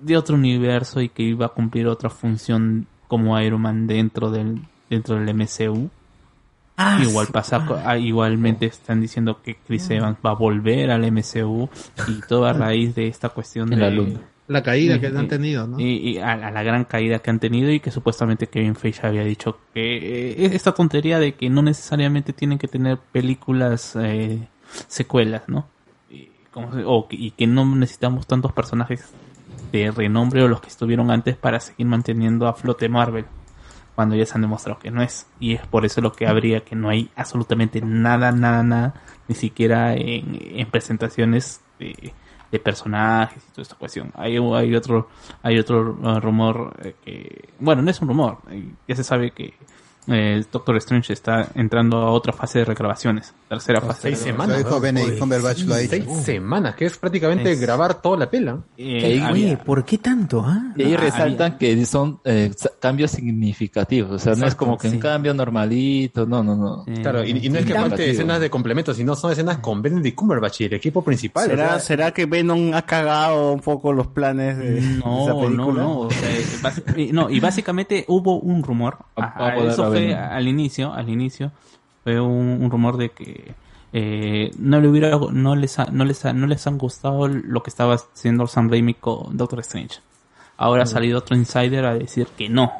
de 0.00 0.16
otro 0.16 0.36
universo 0.36 1.00
y 1.00 1.08
que 1.08 1.24
iba 1.24 1.46
a 1.46 1.48
cumplir 1.48 1.88
otra 1.88 2.10
función 2.10 2.86
como 3.08 3.40
Iron 3.40 3.62
Man 3.62 3.88
dentro 3.88 4.30
del 4.30 4.62
dentro 4.88 5.16
del 5.16 5.34
MCU. 5.34 5.90
Ah, 6.76 6.98
Igual 7.02 7.28
pasa, 7.28 7.64
ah, 7.84 7.96
igualmente 7.98 8.66
están 8.66 9.00
diciendo 9.00 9.40
que 9.42 9.56
Chris 9.56 9.88
Evans 9.90 10.18
va 10.24 10.30
a 10.30 10.34
volver 10.34 10.90
al 10.90 11.04
MCU 11.10 11.68
y 12.08 12.20
todo 12.28 12.46
a 12.46 12.52
raíz 12.52 12.94
de 12.96 13.06
esta 13.06 13.28
cuestión 13.28 13.70
de 13.70 13.76
la 13.76 13.90
luna. 13.90 14.20
La 14.48 14.62
caída 14.62 15.00
que 15.00 15.06
han 15.06 15.28
tenido, 15.28 15.66
¿no? 15.66 15.80
y, 15.80 15.84
y 16.10 16.18
a, 16.18 16.32
a 16.32 16.50
la 16.50 16.62
gran 16.62 16.84
caída 16.84 17.20
que 17.20 17.30
han 17.30 17.38
tenido 17.38 17.70
y 17.70 17.80
que 17.80 17.90
supuestamente 17.90 18.48
Kevin 18.48 18.74
Feige 18.74 19.06
había 19.06 19.24
dicho 19.24 19.56
que 19.72 20.32
eh, 20.32 20.50
esta 20.52 20.72
tontería 20.72 21.18
de 21.18 21.34
que 21.34 21.48
no 21.48 21.62
necesariamente 21.62 22.32
tienen 22.34 22.58
que 22.58 22.68
tener 22.68 22.98
películas 22.98 23.96
eh, 23.98 24.46
secuelas, 24.88 25.44
¿no? 25.46 25.66
Y, 26.10 26.28
como 26.50 26.74
se- 26.74 26.82
o 26.84 27.06
y 27.10 27.30
que 27.30 27.46
no 27.46 27.64
necesitamos 27.76 28.26
tantos 28.26 28.52
personajes 28.52 29.04
de 29.72 29.90
renombre 29.90 30.42
o 30.42 30.48
los 30.48 30.60
que 30.60 30.68
estuvieron 30.68 31.10
antes 31.10 31.36
para 31.36 31.58
seguir 31.60 31.86
manteniendo 31.86 32.46
a 32.46 32.52
flote 32.54 32.88
Marvel 32.88 33.24
cuando 33.94 34.16
ya 34.16 34.26
se 34.26 34.34
han 34.34 34.42
demostrado 34.42 34.78
que 34.78 34.90
no 34.90 35.02
es. 35.02 35.26
Y 35.40 35.54
es 35.54 35.66
por 35.66 35.84
eso 35.84 36.00
lo 36.00 36.12
que 36.12 36.26
habría 36.26 36.64
que 36.64 36.76
no 36.76 36.88
hay 36.88 37.10
absolutamente 37.16 37.80
nada 37.80 38.32
nada 38.32 38.62
nada 38.62 38.94
ni 39.28 39.34
siquiera 39.34 39.94
en, 39.94 40.38
en 40.40 40.70
presentaciones 40.70 41.60
de, 41.78 42.12
personajes 42.62 43.42
y 43.48 43.50
toda 43.50 43.62
esta 43.62 43.74
cuestión. 43.74 44.12
Hay, 44.14 44.36
hay 44.36 44.76
otro 44.76 45.08
hay 45.42 45.58
otro 45.58 45.98
uh, 46.00 46.20
rumor 46.20 46.76
eh, 46.84 46.94
que 47.04 47.48
bueno 47.58 47.82
no 47.82 47.90
es 47.90 48.00
un 48.00 48.06
rumor 48.06 48.38
eh, 48.48 48.70
ya 48.86 48.94
se 48.94 49.02
sabe 49.02 49.32
que 49.32 49.54
eh, 50.08 50.34
el 50.36 50.46
Doctor 50.50 50.76
Strange 50.76 51.12
está 51.12 51.48
entrando 51.54 51.98
a 51.98 52.10
otra 52.10 52.32
fase 52.32 52.60
de 52.60 52.64
regrabaciones 52.66 53.32
tercera 53.48 53.80
fase 53.80 54.02
Seis 54.02 54.18
de 54.18 54.24
semanas. 54.32 54.48
Lo 54.58 54.58
dijo 54.58 54.70
¿no? 54.70 54.80
Benedict 54.80 55.10
Oye, 55.12 55.18
Cumberbatch, 55.20 55.60
lo 55.60 55.74
ha 55.74 55.78
dicho. 55.78 55.90
Seis 55.90 56.04
semanas, 56.24 56.74
que 56.74 56.86
es 56.86 56.98
prácticamente 56.98 57.52
Es- 57.52 57.60
grabar 57.60 58.00
toda 58.02 58.16
la 58.18 58.30
pela. 58.30 58.58
Eh, 58.76 59.20
había- 59.22 59.32
Oye, 59.32 59.56
¿por 59.64 59.84
qué 59.84 59.98
tanto? 59.98 60.42
ah? 60.44 60.72
Y 60.76 60.82
ahí 60.82 60.94
Ah, 60.94 61.00
resaltan 61.00 61.56
que 61.58 61.86
son 61.86 62.18
eh, 62.24 62.50
cambios 62.80 63.12
significativos, 63.12 64.10
o 64.12 64.18
sea, 64.18 64.32
no 64.32 64.38
es 64.38 64.42
Exacto, 64.42 64.64
como 64.64 64.78
que 64.78 64.88
un 64.88 64.94
sí. 64.94 64.98
cambio 65.00 65.32
normalito, 65.34 66.26
no, 66.26 66.42
no, 66.42 66.56
no. 66.56 66.84
Claro, 67.02 67.24
y, 67.24 67.30
y 67.30 67.48
no 67.48 67.58
es 67.58 67.64
que 67.66 67.72
falte 67.74 67.96
Significativo. 67.96 68.12
escenas 68.12 68.40
de 68.40 68.50
complemento, 68.50 68.94
sino 68.94 69.14
son 69.14 69.32
escenas 69.32 69.58
con 69.58 69.82
Benedict 69.82 70.16
Cumberbatch 70.16 70.62
y 70.62 70.64
el 70.64 70.74
equipo 70.74 71.02
principal. 71.02 71.46
¿Será, 71.48 71.64
o 71.64 71.68
sea, 71.70 71.80
¿Será 71.80 72.10
que 72.12 72.26
Venom 72.26 72.74
ha 72.74 72.82
cagado 72.82 73.52
un 73.52 73.60
poco 73.60 73.92
los 73.92 74.08
planes 74.08 74.58
de, 74.58 74.70
de 74.72 74.78
esa 74.80 74.98
No, 74.98 75.28
no, 75.28 75.40
película? 75.42 75.82
no. 75.82 75.98
o 76.00 76.10
sea, 76.10 76.72
no, 77.12 77.30
y 77.30 77.40
básicamente 77.40 78.04
hubo 78.08 78.38
un 78.40 78.62
rumor. 78.62 78.98
A 79.16 79.56
eso 79.58 79.84
haber, 79.84 79.93
al 79.96 80.48
inicio, 80.48 80.92
al 80.92 81.08
inicio 81.08 81.52
fue 82.02 82.20
un, 82.20 82.58
un 82.62 82.70
rumor 82.70 82.96
de 82.96 83.10
que 83.10 83.54
eh, 83.92 84.50
no 84.58 84.80
le 84.80 84.88
hubiera, 84.88 85.18
no 85.32 85.54
les, 85.56 85.78
ha- 85.78 85.86
no 85.92 86.04
les, 86.04 86.24
ha- 86.24 86.32
no 86.32 86.46
les 86.46 86.66
han 86.66 86.78
gustado 86.78 87.28
lo 87.28 87.62
que 87.62 87.70
estaba 87.70 87.94
haciendo 87.94 88.46
Sam 88.46 88.68
Raimi 88.70 88.94
con 88.94 89.36
Doctor 89.36 89.60
Strange. 89.60 90.00
Ahora 90.56 90.82
ha 90.84 90.86
salido 90.86 91.18
otro 91.18 91.36
insider 91.36 91.84
a 91.84 91.94
decir 91.94 92.26
que 92.36 92.48
no, 92.48 92.72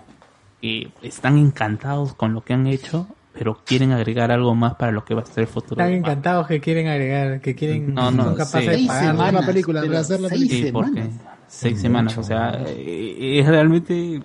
que 0.60 0.90
están 1.02 1.38
encantados 1.38 2.14
con 2.14 2.32
lo 2.34 2.42
que 2.42 2.52
han 2.54 2.66
hecho, 2.66 3.06
pero 3.32 3.58
quieren 3.64 3.90
agregar 3.92 4.30
algo 4.30 4.54
más 4.54 4.74
para 4.74 4.92
lo 4.92 5.04
que 5.04 5.14
va 5.14 5.22
a 5.22 5.26
ser 5.26 5.42
el 5.42 5.48
futuro. 5.48 5.80
Están 5.82 5.92
encantados 5.98 6.46
que 6.46 6.60
quieren 6.60 6.86
agregar, 6.88 7.40
que 7.40 7.54
quieren 7.56 7.92
No, 7.94 8.10
no, 8.12 8.34
capaces 8.36 8.66
de 8.66 8.74
Seis 8.74 8.86
pagar. 8.86 9.04
La 9.04 9.10
semanas, 9.12 9.46
película, 9.46 9.80
pero 9.80 9.92
para 9.92 10.00
hacer 10.02 10.20
la 10.20 10.28
seis 10.28 10.48
película. 10.48 10.66
Sí, 10.66 10.72
porque 10.72 11.02
semanas. 11.02 11.36
seis 11.48 11.80
semanas, 11.80 12.18
o 12.18 12.22
sea, 12.22 12.62
eh, 12.66 13.38
es 13.40 13.46
realmente, 13.48 14.22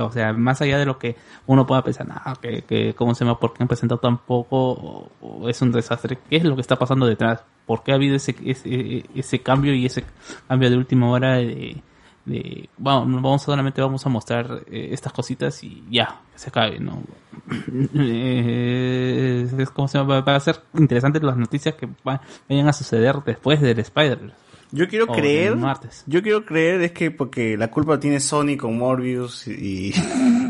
o 0.00 0.10
sea, 0.12 0.32
más 0.32 0.60
allá 0.60 0.78
de 0.78 0.86
lo 0.86 0.98
que 0.98 1.16
uno 1.46 1.66
pueda 1.66 1.82
pensar, 1.82 2.06
ah, 2.10 2.34
que, 2.40 2.62
que 2.62 2.94
cómo 2.94 3.14
se 3.14 3.24
llama, 3.24 3.38
por 3.38 3.52
qué 3.54 3.62
han 3.62 3.68
presentado 3.68 4.00
tan 4.00 4.18
poco, 4.18 5.10
o, 5.20 5.48
es 5.48 5.62
un 5.62 5.72
desastre, 5.72 6.18
¿qué 6.28 6.36
es 6.36 6.44
lo 6.44 6.54
que 6.56 6.60
está 6.62 6.76
pasando 6.76 7.06
detrás? 7.06 7.44
¿Por 7.66 7.82
qué 7.82 7.92
ha 7.92 7.94
habido 7.94 8.16
ese, 8.16 8.34
ese, 8.44 9.04
ese 9.14 9.38
cambio 9.40 9.72
y 9.74 9.86
ese 9.86 10.04
cambio 10.48 10.68
de 10.70 10.76
última 10.76 11.08
hora 11.10 11.34
de, 11.36 11.80
de 12.24 12.68
vamos, 12.76 13.22
vamos 13.22 13.42
solamente 13.42 13.80
vamos 13.80 14.04
a 14.04 14.08
mostrar 14.08 14.62
eh, 14.70 14.88
estas 14.92 15.12
cositas 15.12 15.62
y 15.62 15.84
ya, 15.90 16.20
se 16.34 16.48
acabe, 16.50 16.80
¿no? 16.80 17.02
Es 17.94 19.70
como 19.70 19.88
se 19.88 19.98
va 20.00 20.18
a 20.18 20.40
ser 20.40 20.60
interesantes 20.74 21.22
las 21.22 21.36
noticias 21.36 21.74
que 21.74 21.86
va- 22.06 22.20
vayan 22.48 22.68
a 22.68 22.72
suceder 22.72 23.16
después 23.24 23.60
del 23.60 23.78
Spider. 23.78 24.32
Yo 24.74 24.88
quiero 24.88 25.04
O 25.04 25.12
creer, 25.14 25.54
martes. 25.54 26.02
yo 26.06 26.22
quiero 26.22 26.44
creer 26.46 26.80
es 26.80 26.92
que 26.92 27.10
porque 27.10 27.56
la 27.58 27.70
culpa 27.70 28.00
tiene 28.00 28.20
Sony 28.20 28.56
con 28.58 28.78
Morbius 28.78 29.46
y, 29.46 29.92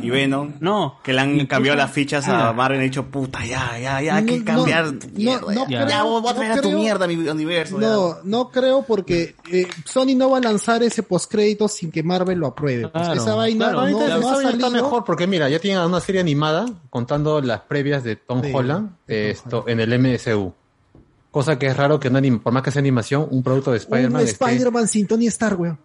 y 0.01 0.11
Venom, 0.11 0.53
No, 0.61 0.99
que 1.03 1.13
le 1.13 1.21
han 1.21 1.31
incluso- 1.31 1.49
cambiado 1.49 1.77
las 1.79 1.91
fichas 1.91 2.29
a 2.29 2.51
Ah. 2.51 2.53
Marvel 2.53 2.79
y 2.79 2.85
han 2.85 2.89
dicho, 2.91 3.05
puta, 3.07 3.45
ya, 3.45 3.79
ya, 3.81 4.01
ya, 4.01 4.17
hay 4.17 4.25
que 4.25 4.39
No, 4.39 4.45
cambiar 4.45 4.85
no, 4.87 4.93
no, 4.93 4.99
mierda, 5.15 5.41
no 5.55 5.69
ya, 5.69 5.79
creo, 5.79 5.89
ya, 5.89 6.03
voy 6.05 6.19
a 6.19 6.23
no 6.23 6.35
traer 6.35 6.53
a 6.53 6.55
tu 6.57 6.69
creo. 6.69 6.79
mierda 6.79 7.05
a 7.05 7.09
mi 7.09 7.15
universo. 7.17 7.81
ya". 7.81 7.89
No, 7.89 8.17
no 8.23 8.49
creo 8.51 8.83
porque 8.83 9.35
eh, 9.51 9.67
Sony 9.85 10.15
no 10.17 10.31
va 10.31 10.39
a 10.39 10.41
lanzar 10.41 10.83
ese 10.85 11.03
postcrédito 11.03 11.67
sin 11.67 11.91
que 11.91 12.03
Marvel 12.05 12.39
lo 12.39 12.47
apruebe. 12.47 12.89
Pues 12.89 12.93
Claro, 13.05 13.21
esa 13.21 13.35
vaina 13.35 13.71
claro, 13.73 13.89
no, 13.91 14.09
no 14.21 14.29
ha 14.31 14.35
Sony 14.41 14.49
está 14.51 14.71
mejor 14.71 15.05
porque 15.05 15.27
mira, 15.27 15.49
ya 15.49 15.59
tienen 15.59 15.83
una 15.83 16.01
serie 16.01 16.21
animada 16.21 16.67
contando 16.91 17.41
las 17.41 17.61
previas 17.63 18.05
de 18.05 18.17
Tom 18.17 18.41
Sí, 18.43 18.53
Holland 18.55 18.91
de 19.07 19.33
Tom 19.35 19.45
esto, 19.47 19.65
en 19.69 19.81
el 19.81 19.99
MSU. 19.99 20.55
Cosa 21.33 21.59
que 21.59 21.67
es 21.67 21.77
raro 21.77 21.99
que 21.99 22.07
una 22.09 22.21
anim- 22.21 22.41
por 22.41 22.53
más 22.53 22.63
que 22.63 22.71
sea 22.71 22.79
animación, 22.79 23.27
un 23.31 23.43
producto 23.43 23.73
de 23.73 23.79
Un 23.79 23.83
Spider-Man 23.83 24.23
esté- 24.23 24.45
Spider-Man 24.47 24.87
sin 24.87 25.07
Tony 25.09 25.27
Stark, 25.27 25.59
weón. 25.59 25.79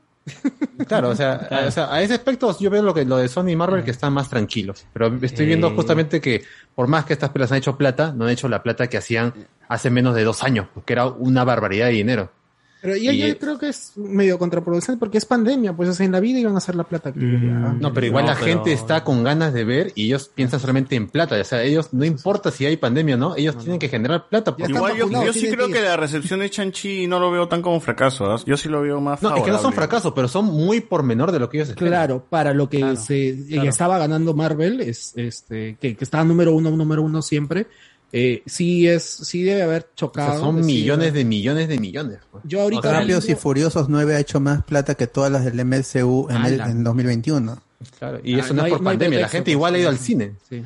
Claro, 0.87 1.09
o 1.09 1.15
sea, 1.15 1.33
a, 1.51 1.67
o 1.67 1.71
sea, 1.71 1.91
a 1.93 2.01
ese 2.01 2.13
aspecto 2.15 2.55
yo 2.59 2.69
veo 2.69 2.83
lo 2.83 2.93
que 2.93 3.05
lo 3.05 3.17
de 3.17 3.29
Sony 3.29 3.49
y 3.51 3.55
Marvel 3.55 3.83
que 3.83 3.91
están 3.91 4.11
más 4.13 4.29
tranquilos. 4.29 4.85
Pero 4.93 5.07
estoy 5.21 5.45
viendo 5.45 5.69
Eh. 5.69 5.73
justamente 5.75 6.19
que 6.21 6.43
por 6.75 6.87
más 6.87 7.05
que 7.05 7.13
estas 7.13 7.29
pelas 7.29 7.51
han 7.51 7.59
hecho 7.59 7.77
plata, 7.77 8.13
no 8.15 8.25
han 8.25 8.31
hecho 8.31 8.47
la 8.49 8.61
plata 8.61 8.87
que 8.87 8.97
hacían 8.97 9.33
hace 9.69 9.89
menos 9.89 10.13
de 10.15 10.23
dos 10.25 10.43
años, 10.43 10.67
porque 10.73 10.93
era 10.93 11.07
una 11.07 11.43
barbaridad 11.45 11.85
de 11.87 11.93
dinero. 11.93 12.31
Pero 12.81 12.95
yo, 12.95 13.11
Y- 13.11 13.17
yo 13.19 13.37
creo 13.39 13.57
que 13.57 13.69
es 13.69 13.93
medio 13.97 14.37
contraproducente 14.37 14.99
porque 14.99 15.17
es 15.17 15.25
pandemia, 15.25 15.73
pues 15.73 15.89
o 15.89 15.93
sea, 15.93 16.05
en 16.05 16.11
la 16.11 16.19
vida 16.19 16.39
iban 16.39 16.53
a 16.53 16.59
hacer 16.59 16.75
la 16.75 16.83
plata 16.83 17.11
que 17.11 17.19
querían. 17.19 17.79
No, 17.79 17.91
pero 17.91 18.05
igual 18.05 18.25
No, 18.25 18.31
la 18.31 18.39
pero- 18.39 18.47
gente 18.53 18.71
está 18.71 19.03
con 19.03 19.23
ganas 19.23 19.53
de 19.53 19.63
ver 19.63 19.91
y 19.95 20.05
ellos 20.05 20.29
piensan 20.33 20.59
solamente 20.59 20.95
en 20.95 21.07
plata. 21.07 21.39
O 21.39 21.43
sea, 21.43 21.63
ellos 21.63 21.89
no 21.91 22.05
importa 22.05 22.51
si 22.51 22.65
hay 22.65 22.77
pandemia 22.77 23.15
o 23.15 23.17
no, 23.17 23.35
ellos 23.35 23.57
tienen 23.57 23.79
que 23.79 23.89
generar 23.89 24.27
plata. 24.29 24.51
Están 24.57 24.69
Igual 24.75 24.95
yo, 24.95 25.33
sí 25.33 25.49
creo 25.49 25.67
que 25.69 25.81
la 25.81 25.97
recepción 25.97 26.39
de 26.39 26.49
Chanchi 26.49 27.07
no 27.07 27.19
lo 27.19 27.31
veo 27.31 27.47
tan 27.47 27.61
como 27.61 27.79
fracaso, 27.79 28.37
yo 28.45 28.55
sí 28.57 28.69
lo 28.69 28.81
veo 28.83 29.01
más 29.01 29.21
No, 29.23 29.35
es 29.35 29.43
que 29.43 29.51
no 29.51 29.59
son 29.59 29.73
fracasos, 29.73 30.13
pero 30.15 30.27
son 30.27 30.45
muy 30.45 30.79
por 30.81 31.01
menor 31.03 31.31
de 31.31 31.39
lo 31.39 31.49
que 31.49 31.57
ellos 31.57 31.69
esperan. 31.69 31.89
Claro, 31.89 32.25
para 32.29 32.53
lo 32.53 32.69
que 32.69 32.77
Claro, 32.77 32.95
se 32.95 33.43
claro. 33.49 33.69
estaba 33.69 33.97
ganando 33.97 34.33
Marvel, 34.35 34.81
es 34.81 35.13
este 35.15 35.77
que, 35.81 35.95
que 35.95 36.03
estaba 36.03 36.23
número 36.23 36.53
uno, 36.53 36.69
número 36.71 37.01
uno 37.01 37.21
siempre. 37.23 37.65
Eh, 38.13 38.41
sí 38.45 38.87
es, 38.87 39.03
sí 39.03 39.43
debe 39.43 39.63
haber 39.63 39.81
O 39.81 39.85
sea, 39.85 39.95
chocado. 39.95 40.39
son 40.39 40.65
millones 40.65 41.13
de 41.13 41.25
millones 41.25 41.67
de 41.67 41.77
millones. 41.77 42.19
pues. 42.31 42.43
Yo 42.47 42.61
ahorita 42.61 42.91
Rápidos 42.93 43.27
y 43.29 43.35
Furiosos 43.35 43.89
9 43.89 44.15
ha 44.15 44.19
hecho 44.19 44.39
más 44.39 44.63
plata 44.63 44.95
que 44.95 45.07
todas 45.07 45.31
las 45.31 45.43
del 45.43 45.63
MCU 45.65 46.27
en, 46.29 46.37
el, 46.45 46.61
Ala. 46.61 46.69
en 46.71 46.83
2021. 46.83 47.61
Claro, 47.99 48.19
y 48.23 48.35
Ah, 48.35 48.39
eso 48.39 48.53
no, 48.53 48.61
no 48.61 48.67
es 48.67 48.71
por 48.73 48.81
no 48.81 48.85
pandemia, 48.85 49.19
la 49.19 49.27
gente 49.29 49.51
igual 49.51 49.75
ha 49.75 49.79
ido 49.79 49.89
al 49.89 49.97
cine. 49.99 50.33
Sí. 50.49 50.63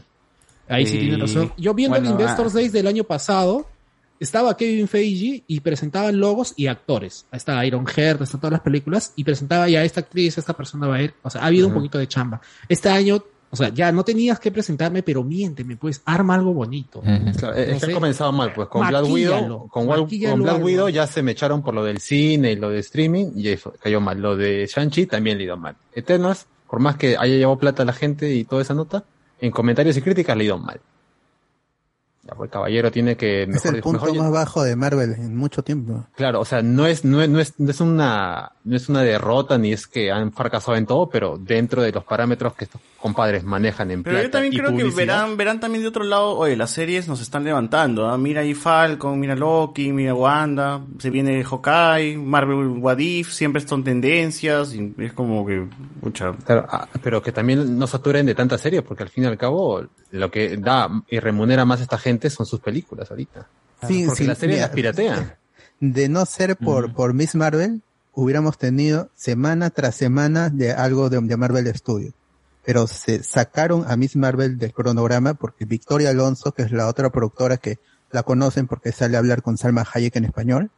Ahí 0.70 0.86
sí 0.86 0.98
Eh, 0.98 1.00
tiene 1.02 1.18
razón. 1.18 1.52
Yo 1.58 1.74
viendo 1.74 1.98
bueno, 1.98 2.14
el 2.16 2.20
Investors 2.22 2.54
ah. 2.54 2.58
Days 2.60 2.72
del 2.72 2.88
año 2.88 3.04
pasado, 3.04 3.68
estaba 4.20 4.56
Kevin 4.56 4.88
Feige 4.88 5.44
y 5.48 5.60
presentaban 5.62 6.20
logos 6.20 6.54
y 6.56 6.68
actores. 6.68 7.26
Ahí 7.32 7.38
está 7.38 7.66
Iron 7.66 7.86
Heart, 7.88 8.22
están 8.22 8.40
todas 8.40 8.52
las 8.52 8.62
películas 8.62 9.14
y 9.16 9.24
presentaba 9.24 9.68
ya 9.68 9.84
esta 9.84 10.02
actriz, 10.02 10.38
esta 10.38 10.54
persona 10.56 10.88
va 10.88 10.98
a 10.98 11.02
ir. 11.02 11.16
O 11.24 11.30
sea, 11.32 11.42
ha 11.42 11.48
habido 11.48 11.68
un 11.68 11.74
poquito 11.74 11.98
de 11.98 12.08
chamba. 12.08 12.40
Este 12.70 12.88
año, 12.88 13.24
o 13.52 13.56
sea, 13.56 13.70
ya 13.70 13.92
no 13.92 14.04
tenías 14.04 14.40
que 14.40 14.50
presentarme, 14.52 15.04
pero 15.04 15.24
miénteme, 15.24 15.76
pues, 15.76 16.02
arma 16.06 16.36
algo 16.36 16.54
bonito. 16.54 17.02
Claro, 17.02 17.56
es 17.56 17.82
No 17.82 17.88
que 17.88 17.92
ha 17.92 17.96
comenzado 17.96 18.32
mal, 18.32 18.54
pues 18.54 18.68
con 18.70 18.88
Black 18.88 19.06
Widow, 19.06 19.68
con, 19.68 19.88
con 19.88 20.42
Black. 20.42 20.64
Widow 20.64 20.88
ya 20.90 21.06
se 21.06 21.22
me 21.22 21.32
echaron 21.34 21.62
por 21.62 21.74
lo 21.74 21.84
del 21.84 22.00
cine 22.00 22.54
y 22.54 22.56
lo 22.56 22.70
de 22.70 22.80
streaming 22.80 23.32
y 23.36 23.50
eso 23.50 23.74
cayó 23.82 24.00
mal. 24.02 24.20
Lo 24.22 24.36
de 24.38 24.66
Shang-Chi 24.74 25.06
también 25.06 25.38
le 25.38 25.44
ha 25.44 25.48
ido 25.48 25.58
mal. 25.58 25.76
Eternals, 25.94 26.46
por 26.70 26.80
más 26.80 26.96
que 26.96 27.18
haya 27.18 27.36
llevado 27.36 27.60
plata 27.60 27.84
a 27.84 27.86
la 27.86 27.94
gente 27.94 28.34
y 28.34 28.46
toda 28.46 28.62
esa 28.62 28.74
nota, 28.74 29.04
en 29.40 29.52
comentarios 29.52 29.98
y 29.98 30.02
críticas 30.02 30.38
le 30.38 30.44
ha 30.44 30.46
ido 30.46 30.58
mal. 30.58 30.80
Ya, 32.24 32.36
pues 32.36 32.50
el 32.50 32.52
caballero 32.54 32.92
tiene 32.92 33.18
que 33.18 33.44
Es 33.44 33.48
mejor, 33.50 33.76
el 33.76 33.82
punto 33.82 34.06
mejor- 34.06 34.18
más 34.20 34.32
bajo 34.32 34.64
de 34.64 34.76
Marvel 34.76 35.14
en 35.14 35.36
mucho 35.36 35.64
tiempo. 35.64 36.06
Claro, 36.16 36.40
o 36.40 36.46
sea, 36.46 36.62
no 36.62 36.86
es, 36.86 37.04
no 37.04 37.20
es, 37.22 37.28
no 37.30 37.40
es, 37.40 37.60
no 37.60 37.72
es 37.72 37.82
una, 37.82 38.52
no 38.64 38.76
es 38.76 38.90
una 38.90 39.02
derrota 39.02 39.58
ni 39.58 39.74
es 39.74 39.88
que 39.88 40.12
han 40.12 40.32
fracasado 40.32 40.78
en 40.78 40.86
todo, 40.86 41.10
pero 41.10 41.40
dentro 41.40 41.82
de 41.82 41.92
los 41.92 42.04
parámetros 42.04 42.54
que 42.54 42.66
estos 42.66 42.80
compadres 43.02 43.44
manejan 43.44 43.92
en 43.92 44.04
Pero 44.04 44.22
yo 44.22 44.30
también 44.30 44.54
y 44.54 44.58
creo 44.58 44.76
que 44.76 44.84
verán, 44.86 45.36
verán 45.36 45.60
también 45.60 45.82
de 45.82 45.90
otro 45.90 46.04
lado, 46.04 46.38
oye, 46.38 46.56
las 46.56 46.72
series 46.72 47.08
nos 47.08 47.20
están 47.22 47.44
levantando, 47.44 48.08
¿ah? 48.08 48.18
Mira 48.18 48.42
ahí 48.42 48.54
Falcon, 48.54 49.20
mira 49.20 49.36
Loki, 49.36 49.92
mira 49.92 50.14
Wanda, 50.14 50.82
se 51.00 51.10
viene 51.10 51.44
Hawkeye, 51.44 52.18
Marvel 52.18 52.68
What 52.80 53.00
If, 53.00 53.32
siempre 53.32 53.62
son 53.68 53.84
tendencias, 53.84 54.74
y 54.74 54.94
es 55.00 55.14
como 55.14 55.46
que, 55.46 55.68
mucha... 56.02 56.32
Claro, 56.34 56.66
ah, 56.70 56.88
pero 57.04 57.22
que 57.22 57.32
también 57.32 57.78
no 57.78 57.88
saturen 57.88 58.26
de 58.26 58.36
tantas 58.36 58.62
series, 58.62 58.84
porque 58.84 59.04
al 59.04 59.10
fin 59.10 59.26
y 59.26 59.28
al 59.28 59.38
cabo 59.38 59.84
lo 60.12 60.32
que 60.32 60.58
da 60.58 60.90
y 61.10 61.20
remunera 61.20 61.66
más 61.66 61.80
a 61.80 61.84
esta 61.84 61.98
gente 61.98 62.30
son 62.30 62.46
sus 62.46 62.60
películas 62.60 63.10
ahorita. 63.10 63.48
Sí, 63.88 64.04
porque 64.06 64.24
sí, 64.24 64.28
las 64.28 64.38
series 64.38 64.58
mira, 64.58 64.68
las 64.68 64.76
piratean. 64.76 65.36
De 65.80 66.10
no 66.10 66.26
ser 66.28 66.58
por, 66.58 66.94
por 66.94 67.16
Miss 67.16 67.34
Marvel, 67.34 67.82
hubiéramos 68.14 68.60
tenido 68.60 69.10
semana 69.16 69.72
tras 69.72 69.96
semana 69.96 70.52
de 70.52 70.74
algo 70.74 71.10
de, 71.10 71.20
de 71.22 71.38
Marvel 71.38 71.74
Studios. 71.76 72.14
Pero 72.66 72.86
se 72.88 73.24
sacaron 73.24 73.86
a 73.90 73.96
Miss 73.98 74.16
Marvel 74.16 74.58
del 74.60 74.72
cronograma 74.74 75.34
porque 75.34 75.66
Victoria 75.66 76.10
Alonso, 76.12 76.52
que 76.52 76.62
es 76.64 76.72
la 76.72 76.88
otra 76.88 77.10
productora 77.10 77.58
que 77.58 77.80
la 78.12 78.24
conocen 78.24 78.68
porque 78.68 78.92
sale 78.92 79.16
a 79.16 79.20
hablar 79.20 79.42
con 79.42 79.58
Salma 79.58 79.86
Hayek 79.94 80.16
en 80.18 80.26
español, 80.26 80.70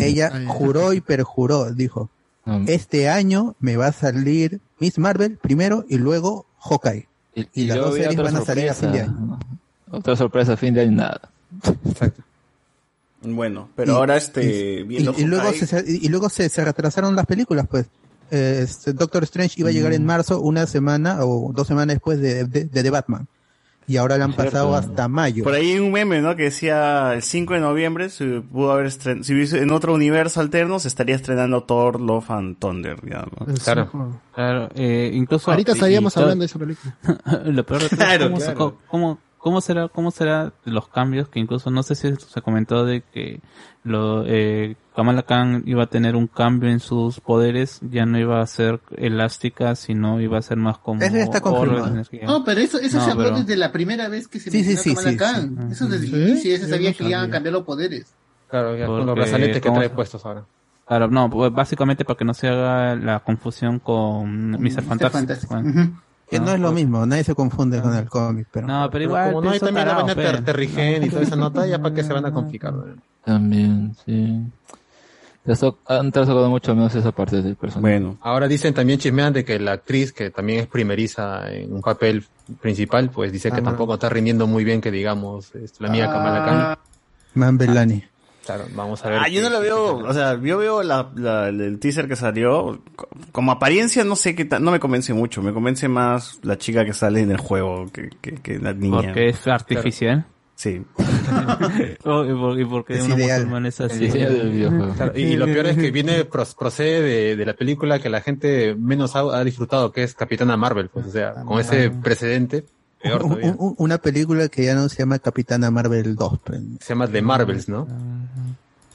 ella 0.00 0.30
juró 0.46 0.92
y 0.92 1.00
perjuró, 1.00 1.72
dijo, 1.72 2.10
este 2.66 3.08
año 3.08 3.56
me 3.60 3.76
va 3.76 3.88
a 3.88 3.92
salir 3.92 4.60
Miss 4.78 4.98
Marvel 4.98 5.36
primero 5.36 5.84
y 5.88 5.98
luego 5.98 6.46
Hawkeye. 6.60 7.06
Y, 7.54 7.66
las 7.66 7.78
dos 7.78 7.94
series 7.94 8.12
otra 8.18 8.24
van 8.24 8.36
a 8.36 8.44
salir 8.44 8.68
a 8.70 8.74
fin 8.74 8.92
de 8.92 8.98
sorpresa. 9.04 9.22
año. 9.22 9.38
Otra 9.90 10.16
sorpresa 10.16 10.52
a 10.54 10.56
fin 10.56 10.74
de 10.74 10.80
año, 10.82 10.92
nada. 10.92 11.30
Bueno, 13.22 13.68
pero 13.74 13.92
Y- 13.92 13.96
ahora 13.96 14.16
este 14.16 14.44
y, 14.44 14.82
viendo 14.84 15.12
y- 15.16 15.22
y 15.22 15.24
luego, 15.24 15.50
Hawkeye- 15.50 15.66
se, 15.66 15.84
y 15.86 16.06
y 16.06 16.08
luego 16.08 16.28
se, 16.28 16.48
se 16.48 16.64
retrasaron 16.64 17.16
las 17.16 17.26
películas, 17.26 17.66
pues. 17.68 17.86
Eh, 18.30 18.60
este, 18.62 18.92
Doctor 18.92 19.22
Strange 19.24 19.54
iba 19.60 19.68
a 19.70 19.72
llegar 19.72 19.92
en 19.92 20.04
marzo, 20.04 20.40
una 20.40 20.66
semana 20.66 21.24
o 21.24 21.52
dos 21.52 21.66
semanas 21.66 21.94
después 21.96 22.20
de, 22.20 22.44
de, 22.44 22.64
de 22.64 22.82
The 22.82 22.90
Batman. 22.90 23.26
Y 23.86 23.96
ahora 23.96 24.18
le 24.18 24.24
han 24.24 24.34
pasado 24.34 24.74
hasta 24.76 25.08
mayo. 25.08 25.44
Por 25.44 25.54
ahí 25.54 25.70
hay 25.72 25.78
un 25.78 25.90
meme, 25.90 26.20
¿no? 26.20 26.36
Que 26.36 26.42
decía 26.42 27.14
el 27.14 27.22
5 27.22 27.54
de 27.54 27.60
noviembre 27.60 28.10
se 28.10 28.42
pudo 28.42 28.72
haber 28.72 28.84
estren- 28.86 29.22
si 29.22 29.32
hubiese 29.32 29.62
en 29.62 29.70
otro 29.70 29.94
universo 29.94 30.40
alterno 30.40 30.78
se 30.78 30.88
estaría 30.88 31.16
estrenando 31.16 31.62
Thor 31.62 31.98
Love 31.98 32.30
and 32.32 32.58
Thunder, 32.58 32.98
ya, 33.08 33.20
¿no? 33.20 33.46
Claro. 33.64 34.20
Claro, 34.34 34.68
eh, 34.74 35.10
incluso 35.14 35.50
Ahorita 35.50 35.72
estaríamos 35.72 36.14
hablando 36.18 36.42
de 36.42 36.46
esa 36.46 36.58
película. 36.58 36.94
Lo 37.46 37.64
peor 37.64 37.80
de 37.80 37.88
todo 37.88 37.98
es 38.00 38.04
Claro, 38.06 38.24
cómo, 38.26 38.36
claro. 38.36 38.78
cómo- 38.88 39.18
cómo 39.38 39.60
será, 39.60 39.88
cómo 39.88 40.10
será 40.10 40.52
los 40.64 40.88
cambios 40.88 41.28
que 41.28 41.38
incluso 41.40 41.70
no 41.70 41.82
sé 41.82 41.94
si 41.94 42.14
se 42.16 42.42
comentó 42.42 42.84
de 42.84 43.02
que 43.12 43.40
lo 43.84 44.24
eh, 44.26 44.76
Kamala 44.94 45.22
Khan 45.22 45.62
iba 45.66 45.84
a 45.84 45.86
tener 45.86 46.16
un 46.16 46.26
cambio 46.26 46.68
en 46.70 46.80
sus 46.80 47.20
poderes, 47.20 47.80
ya 47.88 48.04
no 48.04 48.18
iba 48.18 48.40
a 48.42 48.46
ser 48.46 48.80
elástica, 48.96 49.74
sino 49.76 50.20
iba 50.20 50.38
a 50.38 50.42
ser 50.42 50.56
más 50.58 50.78
como 50.78 51.00
Eso 51.02 51.16
ya 51.16 51.22
está 51.22 51.40
confirmado. 51.40 51.94
No, 52.26 52.44
pero 52.44 52.60
eso, 52.60 52.78
eso 52.78 52.98
No, 52.98 53.04
se 53.04 53.10
habló 53.12 53.24
pero- 53.24 53.36
desde 53.38 53.56
la 53.56 53.70
primera 53.72 54.08
vez 54.08 54.28
que 54.28 54.40
se 54.40 54.50
Sí, 54.50 54.62
sí, 54.64 54.68
mencionó 54.74 54.82
sí, 54.82 54.94
Kamala 54.94 55.10
sí, 55.10 55.16
Khan. 55.16 55.56
sí. 55.68 55.72
Eso 55.72 55.86
desde 55.86 56.06
el 56.06 56.28
inicio, 56.30 56.50
ya 56.50 56.56
se 56.58 56.62
Yo 56.64 56.68
sabía 56.68 56.90
no 56.90 56.96
que 56.96 57.04
iban 57.08 57.24
a 57.28 57.30
cambiar 57.30 57.52
los 57.54 57.62
poderes. 57.64 58.12
Claro, 58.50 58.76
ya 58.76 58.86
con 58.86 58.96
los 58.98 59.06
Porque, 59.06 59.20
brazaletes 59.20 59.60
que 59.62 59.68
¿cómo 59.68 59.78
trae 59.80 59.90
puestos 59.90 60.24
ahora. 60.26 60.44
Claro, 60.86 61.08
no, 61.08 61.28
pues 61.30 61.52
básicamente 61.52 62.04
para 62.04 62.16
que 62.16 62.24
no 62.24 62.32
se 62.34 62.48
haga 62.48 62.96
la 62.96 63.20
confusión 63.20 63.78
con 63.78 64.50
Mr. 64.52 64.82
Fantastic. 64.82 65.10
Fantastic. 65.12 65.48
Bueno. 65.50 65.70
Ujú. 65.70 65.92
Que 66.30 66.38
no 66.40 66.50
es 66.52 66.60
lo 66.60 66.72
mismo, 66.72 67.04
nadie 67.06 67.24
se 67.24 67.34
confunde 67.34 67.80
con 67.80 67.94
el 67.94 68.08
cómic, 68.08 68.46
pero... 68.50 68.66
No, 68.66 68.80
pero 68.90 68.90
Pero 68.92 69.04
igual. 69.04 69.28
como 69.32 69.42
no 69.44 69.50
hay 69.50 69.58
también 69.60 69.86
la 69.88 69.94
vaina 69.94 70.14
ter- 70.14 70.44
terrigen 70.44 71.04
y 71.04 71.08
toda 71.08 71.22
esa 71.22 71.36
nota, 71.36 71.66
ya 71.66 71.78
para 71.80 71.94
qué 71.94 72.02
se 72.04 72.12
van 72.12 72.26
a 72.26 72.32
complicar. 72.32 72.74
También, 73.24 73.94
sí. 74.04 74.40
Eso 75.46 75.78
han 75.86 76.12
trasladado 76.12 76.50
mucho 76.50 76.74
menos 76.74 76.94
esa 76.94 77.10
parte 77.12 77.40
del 77.40 77.56
personaje. 77.56 77.80
Bueno, 77.98 78.18
Ahora 78.20 78.46
dicen 78.48 78.74
también 78.74 78.98
chismean 78.98 79.32
de 79.32 79.44
que 79.46 79.58
la 79.58 79.72
actriz, 79.72 80.12
que 80.12 80.30
también 80.30 80.60
es 80.60 80.66
primeriza 80.66 81.50
en 81.50 81.72
un 81.72 81.80
papel 81.80 82.24
principal, 82.60 83.08
pues 83.10 83.32
dice 83.32 83.50
que 83.50 83.60
Ah. 83.60 83.64
tampoco 83.64 83.94
está 83.94 84.10
rindiendo 84.10 84.46
muy 84.46 84.64
bien, 84.64 84.82
que 84.82 84.90
digamos, 84.90 85.54
es 85.54 85.80
la 85.80 85.88
mía 85.88 86.06
Kamala 86.10 86.44
Khan. 86.44 86.78
Man 87.34 87.56
Belani. 87.56 88.04
Claro, 88.56 88.64
vamos 88.74 89.04
a 89.04 89.10
ver. 89.10 89.18
Ah, 89.22 89.28
yo 89.28 89.42
no 89.42 89.50
qué 89.50 89.60
veo, 89.60 89.98
o 89.98 90.12
sea, 90.14 90.40
yo 90.40 90.56
veo 90.56 90.82
la, 90.82 91.10
la- 91.16 91.48
el 91.50 91.78
teaser 91.78 92.08
que 92.08 92.16
salió, 92.16 92.80
co- 92.96 93.08
como 93.30 93.52
apariencia 93.52 94.04
no 94.04 94.16
sé 94.16 94.34
qué 94.34 94.46
tal, 94.46 94.64
no 94.64 94.70
me 94.70 94.80
convence 94.80 95.12
mucho, 95.12 95.42
me 95.42 95.52
convence 95.52 95.86
más 95.88 96.38
la 96.42 96.56
chica 96.56 96.84
que 96.86 96.94
sale 96.94 97.20
en 97.20 97.30
el 97.30 97.36
juego 97.36 97.86
que, 97.92 98.08
que, 98.22 98.36
que 98.36 98.58
la 98.58 98.72
niña. 98.72 99.02
Porque 99.02 99.28
es 99.28 99.46
artificial. 99.46 100.24
Sí. 100.54 100.82
Oh, 102.04 102.24
y, 102.24 102.32
por- 102.34 102.58
y 102.60 102.64
porque 102.64 102.94
Es 102.94 103.04
una 103.04 103.16
ideal. 103.16 103.40
musulmana 103.40 103.68
es 103.68 103.80
así. 103.82 104.08
Claro, 104.08 105.12
y, 105.14 105.20
y 105.22 105.36
lo 105.36 105.44
peor 105.44 105.66
es 105.66 105.76
que 105.76 105.90
viene, 105.90 106.24
pros- 106.24 106.54
procede 106.54 107.02
de, 107.02 107.36
de 107.36 107.46
la 107.46 107.52
película 107.54 107.98
que 107.98 108.08
la 108.08 108.20
gente 108.22 108.74
menos 108.74 109.14
ha, 109.14 109.20
ha 109.20 109.44
disfrutado, 109.44 109.92
que 109.92 110.02
es 110.04 110.14
Capitana 110.14 110.56
Marvel, 110.56 110.88
pues, 110.88 111.06
o 111.06 111.10
sea, 111.10 111.34
con 111.44 111.60
ese 111.60 111.90
precedente, 111.90 112.64
peor 113.02 113.22
Un- 113.22 113.28
todavía. 113.30 113.54
un- 113.58 113.74
una 113.78 113.98
película 113.98 114.48
que 114.48 114.64
ya 114.64 114.74
no 114.74 114.88
se 114.88 114.96
llama 114.98 115.18
Capitana 115.18 115.70
Marvel 115.70 116.14
2. 116.16 116.38
pues. 116.44 116.60
Se 116.80 116.90
llama 116.94 117.06
The 117.08 117.22
Marvels, 117.22 117.68
¿no? 117.68 117.86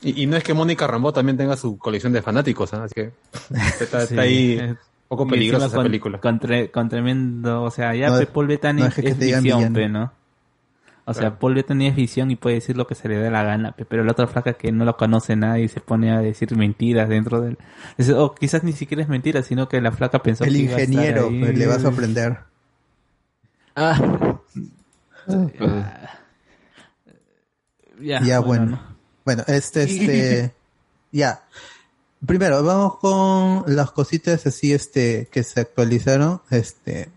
Y, 0.02 0.24
y 0.24 0.26
no 0.28 0.36
es 0.36 0.44
que 0.44 0.54
Mónica 0.54 0.86
Rambeau 0.88 1.14
también 1.14 1.38
tenga 1.38 1.56
su 1.56 1.78
colección 1.78 2.12
de 2.14 2.22
fanáticos, 2.22 2.74
¿ah? 2.74 2.84
así 2.84 2.94
que 2.94 3.12
está, 3.80 3.84
está 3.84 4.06
Sí. 4.08 4.18
ahí 4.20 4.52
Eh, 4.60 4.70
un 4.72 4.78
poco 5.08 5.28
peligrosa 5.28 5.68
esa 5.68 5.76
con- 5.78 5.86
película. 5.86 6.20
Con, 6.20 6.40
tre- 6.40 6.70
con 6.72 6.90
tremendo, 6.90 7.64
o 7.64 7.72
sea, 7.72 7.96
ya 7.96 8.10
No, 8.10 8.20
Pe- 8.20 8.26
Paul 8.28 8.48
Bettany 8.48 8.80
no 8.82 8.86
es 8.88 8.96
que 8.96 9.08
es 9.10 9.18
visión, 9.18 9.74
pe, 9.74 9.88
¿no? 9.88 10.12
O 11.06 11.14
sea. 11.14 11.38
Paul 11.38 11.54
Bettany 11.54 11.88
es 11.88 11.96
visión 11.98 12.32
y 12.32 12.38
puede 12.38 12.56
decir 12.56 12.78
lo 12.78 12.88
que 12.88 12.96
se 12.96 13.10
le 13.10 13.18
dé 13.18 13.30
la 13.30 13.44
gana, 13.44 13.74
pe, 13.74 13.84
pero 13.86 14.04
la 14.06 14.14
otra 14.14 14.26
flaca 14.28 14.54
que 14.54 14.72
no 14.72 14.86
lo 14.86 14.96
conoce 14.98 15.36
nadie 15.36 15.66
y 15.66 15.68
se 15.68 15.82
pone 15.82 16.12
a 16.12 16.20
decir 16.20 16.56
mentiras 16.56 17.10
dentro 17.10 17.42
del... 17.42 17.58
O 18.16 18.34
quizás 18.36 18.64
ni 18.64 18.72
siquiera 18.72 19.04
es 19.04 19.10
mentira, 19.10 19.44
sino 19.44 19.68
que 19.68 19.82
la 19.82 19.92
flaca 19.92 20.20
pensó 20.24 20.46
El 20.46 20.54
que 20.54 20.60
iba 20.60 20.76
a 20.76 20.80
estar 20.80 20.90
ingeniero 20.94 21.28
ahí. 21.28 21.40
pues, 21.42 21.58
le 21.58 21.68
va 21.68 21.76
a 21.76 21.80
sorprender. 21.80 22.38
Ah. 23.76 24.40
Ya, 28.00 28.22
Ya, 28.22 28.40
bueno. 28.40 28.66
¿no? 28.66 28.94
Bueno, 29.26 29.44
este, 29.48 29.84
este, 29.84 30.54
ya. 31.12 31.44
Primero, 32.26 32.64
vamos 32.64 32.98
con 33.00 33.64
las 33.76 33.92
cositas 33.92 34.46
así, 34.46 34.74
este, 34.74 35.28
que 35.32 35.44
se 35.44 35.62
actualizaron, 35.62 36.42
este, 36.50 37.10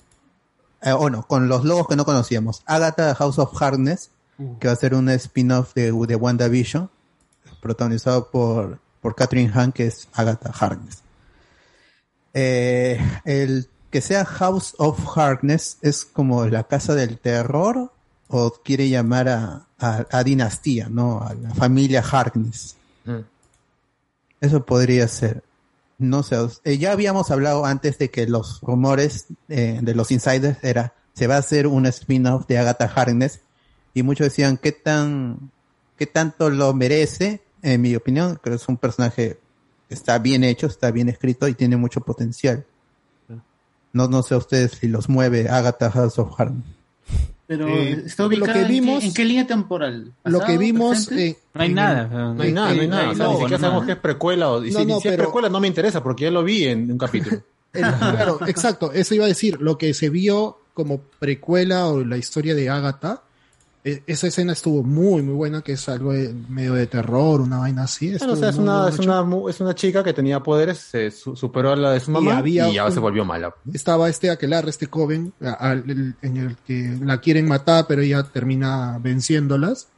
eh, 0.82 0.92
o 0.92 1.10
no, 1.10 1.26
con 1.26 1.48
los 1.48 1.64
logos 1.64 1.86
que 1.88 1.96
no 1.96 2.04
conocíamos. 2.04 2.62
Agatha 2.66 3.14
House 3.14 3.38
of 3.38 3.54
Hardness, 3.60 4.10
que 4.60 4.66
va 4.66 4.72
a 4.72 4.76
ser 4.76 4.94
un 4.94 5.08
spin-off 5.10 5.74
de, 5.74 5.92
de 5.92 6.16
WandaVision, 6.16 6.90
protagonizado 7.60 8.30
por, 8.30 8.78
por 9.00 9.14
Catherine 9.14 9.52
Hahn, 9.52 9.72
que 9.72 9.86
es 9.86 10.08
Agatha 10.12 10.50
Harkness. 10.50 11.02
Eh, 12.34 13.00
el 13.24 13.68
que 13.96 14.02
sea 14.02 14.26
House 14.26 14.74
of 14.76 15.16
Harkness 15.16 15.78
es 15.80 16.04
como 16.04 16.44
la 16.44 16.64
casa 16.64 16.94
del 16.94 17.18
terror 17.18 17.90
o 18.28 18.52
quiere 18.62 18.90
llamar 18.90 19.26
a, 19.26 19.68
a, 19.78 20.04
a 20.10 20.22
dinastía, 20.22 20.90
¿no? 20.90 21.22
A 21.22 21.32
la 21.32 21.54
familia 21.54 22.02
Harkness. 22.02 22.76
Mm. 23.06 23.20
Eso 24.42 24.66
podría 24.66 25.08
ser. 25.08 25.42
No 25.96 26.22
sé, 26.22 26.36
eh, 26.64 26.76
ya 26.76 26.92
habíamos 26.92 27.30
hablado 27.30 27.64
antes 27.64 27.96
de 27.96 28.10
que 28.10 28.26
los 28.26 28.60
rumores 28.60 29.28
eh, 29.48 29.78
de 29.80 29.94
los 29.94 30.10
insiders 30.10 30.62
era 30.62 30.92
se 31.14 31.26
va 31.26 31.36
a 31.36 31.38
hacer 31.38 31.66
un 31.66 31.86
spin-off 31.86 32.46
de 32.46 32.58
Agatha 32.58 32.92
Harkness 32.94 33.40
y 33.94 34.02
muchos 34.02 34.26
decían 34.26 34.58
qué 34.58 34.72
tan 34.72 35.50
qué 35.96 36.06
tanto 36.06 36.50
lo 36.50 36.74
merece. 36.74 37.40
En 37.62 37.80
mi 37.80 37.96
opinión, 37.96 38.38
creo 38.42 38.58
que 38.58 38.62
es 38.62 38.68
un 38.68 38.76
personaje 38.76 39.40
que 39.88 39.94
está 39.94 40.18
bien 40.18 40.44
hecho, 40.44 40.66
está 40.66 40.90
bien 40.90 41.08
escrito 41.08 41.48
y 41.48 41.54
tiene 41.54 41.78
mucho 41.78 42.02
potencial. 42.02 42.66
No, 43.92 44.08
no 44.08 44.22
sé 44.22 44.34
a 44.34 44.38
ustedes 44.38 44.72
si 44.72 44.88
los 44.88 45.08
mueve 45.08 45.48
Agatha 45.48 45.90
House 45.90 46.18
of 46.18 46.38
Harkness. 46.38 46.64
Pero 47.46 47.68
Eh, 47.68 48.02
está 48.06 48.24
lo 48.24 48.28
que 48.30 48.36
en 48.36 48.42
qué- 48.52 48.64
vimos- 48.64 49.04
¿en 49.04 49.14
qué, 49.14 49.24
línea 49.24 49.46
temporal? 49.46 50.12
Lo 50.24 50.38
que 50.40 50.44
¿Pasado, 50.46 50.58
vimos... 50.58 51.12
eh, 51.12 51.36
No 51.54 51.62
hay 51.62 51.68
en 51.68 51.74
nada. 51.76 52.04
No 52.34 52.42
hay 52.42 52.52
nada, 52.52 52.74
no 52.74 52.80
hay 52.82 52.88
nada. 52.88 53.10
O 53.10 53.14
sea, 53.14 53.24
no, 53.26 53.30
ni 53.32 53.38
siquiera 53.38 53.58
no, 53.58 53.62
sabemos 53.62 53.82
no. 53.82 53.86
que 53.86 53.92
es 53.92 53.98
precuela 53.98 54.50
o 54.50 54.64
y 54.64 54.70
No, 54.72 54.80
si, 54.80 54.86
no, 54.86 55.00
si 55.00 55.08
es 55.08 55.12
pero- 55.14 55.24
precuela 55.24 55.48
no 55.48 55.60
me 55.60 55.68
interesa 55.68 56.02
porque 56.02 56.24
ya 56.24 56.30
lo 56.32 56.42
vi 56.42 56.64
en 56.64 56.90
un 56.90 56.98
capítulo. 56.98 57.40
el- 57.72 57.82
claro, 57.82 58.40
exacto, 58.48 58.92
eso 58.92 59.14
iba 59.14 59.26
a 59.26 59.28
decir, 59.28 59.60
lo 59.60 59.78
que 59.78 59.94
se 59.94 60.10
vio 60.10 60.58
como 60.74 60.98
precuela 61.20 61.86
o 61.86 62.04
la 62.04 62.16
historia 62.16 62.54
de 62.56 62.68
Agatha, 62.68 63.22
esa 64.06 64.26
escena 64.26 64.52
estuvo 64.52 64.82
muy, 64.82 65.22
muy 65.22 65.34
buena, 65.34 65.62
que 65.62 65.72
es 65.72 65.88
algo 65.88 66.12
de- 66.12 66.34
medio 66.48 66.74
de 66.74 66.86
terror, 66.86 67.40
una 67.40 67.58
vaina 67.58 67.84
así. 67.84 68.08
Bueno, 68.18 68.32
o 68.32 68.36
estuvo 68.36 68.36
sea, 68.36 68.48
es 68.50 68.56
muy 68.56 68.64
una, 68.64 68.88
es, 68.88 68.98
una, 68.98 69.50
es 69.50 69.60
una 69.60 69.74
chica 69.74 70.02
que 70.02 70.12
tenía 70.12 70.40
poderes, 70.42 70.78
se 70.78 71.10
su- 71.10 71.36
superó 71.36 71.72
a 71.72 71.76
la 71.76 71.92
de 71.92 72.00
su 72.00 72.10
mamá 72.10 72.32
y, 72.32 72.34
había 72.36 72.68
ya 72.70 72.86
un- 72.86 72.92
se 72.92 72.98
volvió 73.00 73.24
mala. 73.24 73.54
estaba 73.72 74.08
este 74.08 74.30
aquelarre, 74.30 74.70
este 74.70 74.88
Coven, 74.88 75.32
a- 75.40 75.52
al- 75.52 75.84
el- 75.88 76.14
en 76.22 76.36
el 76.36 76.56
que 76.66 76.98
la 77.02 77.20
quieren 77.20 77.46
matar, 77.46 77.86
pero 77.86 78.02
ella 78.02 78.22
termina 78.24 78.98
venciéndolas. 79.00 79.88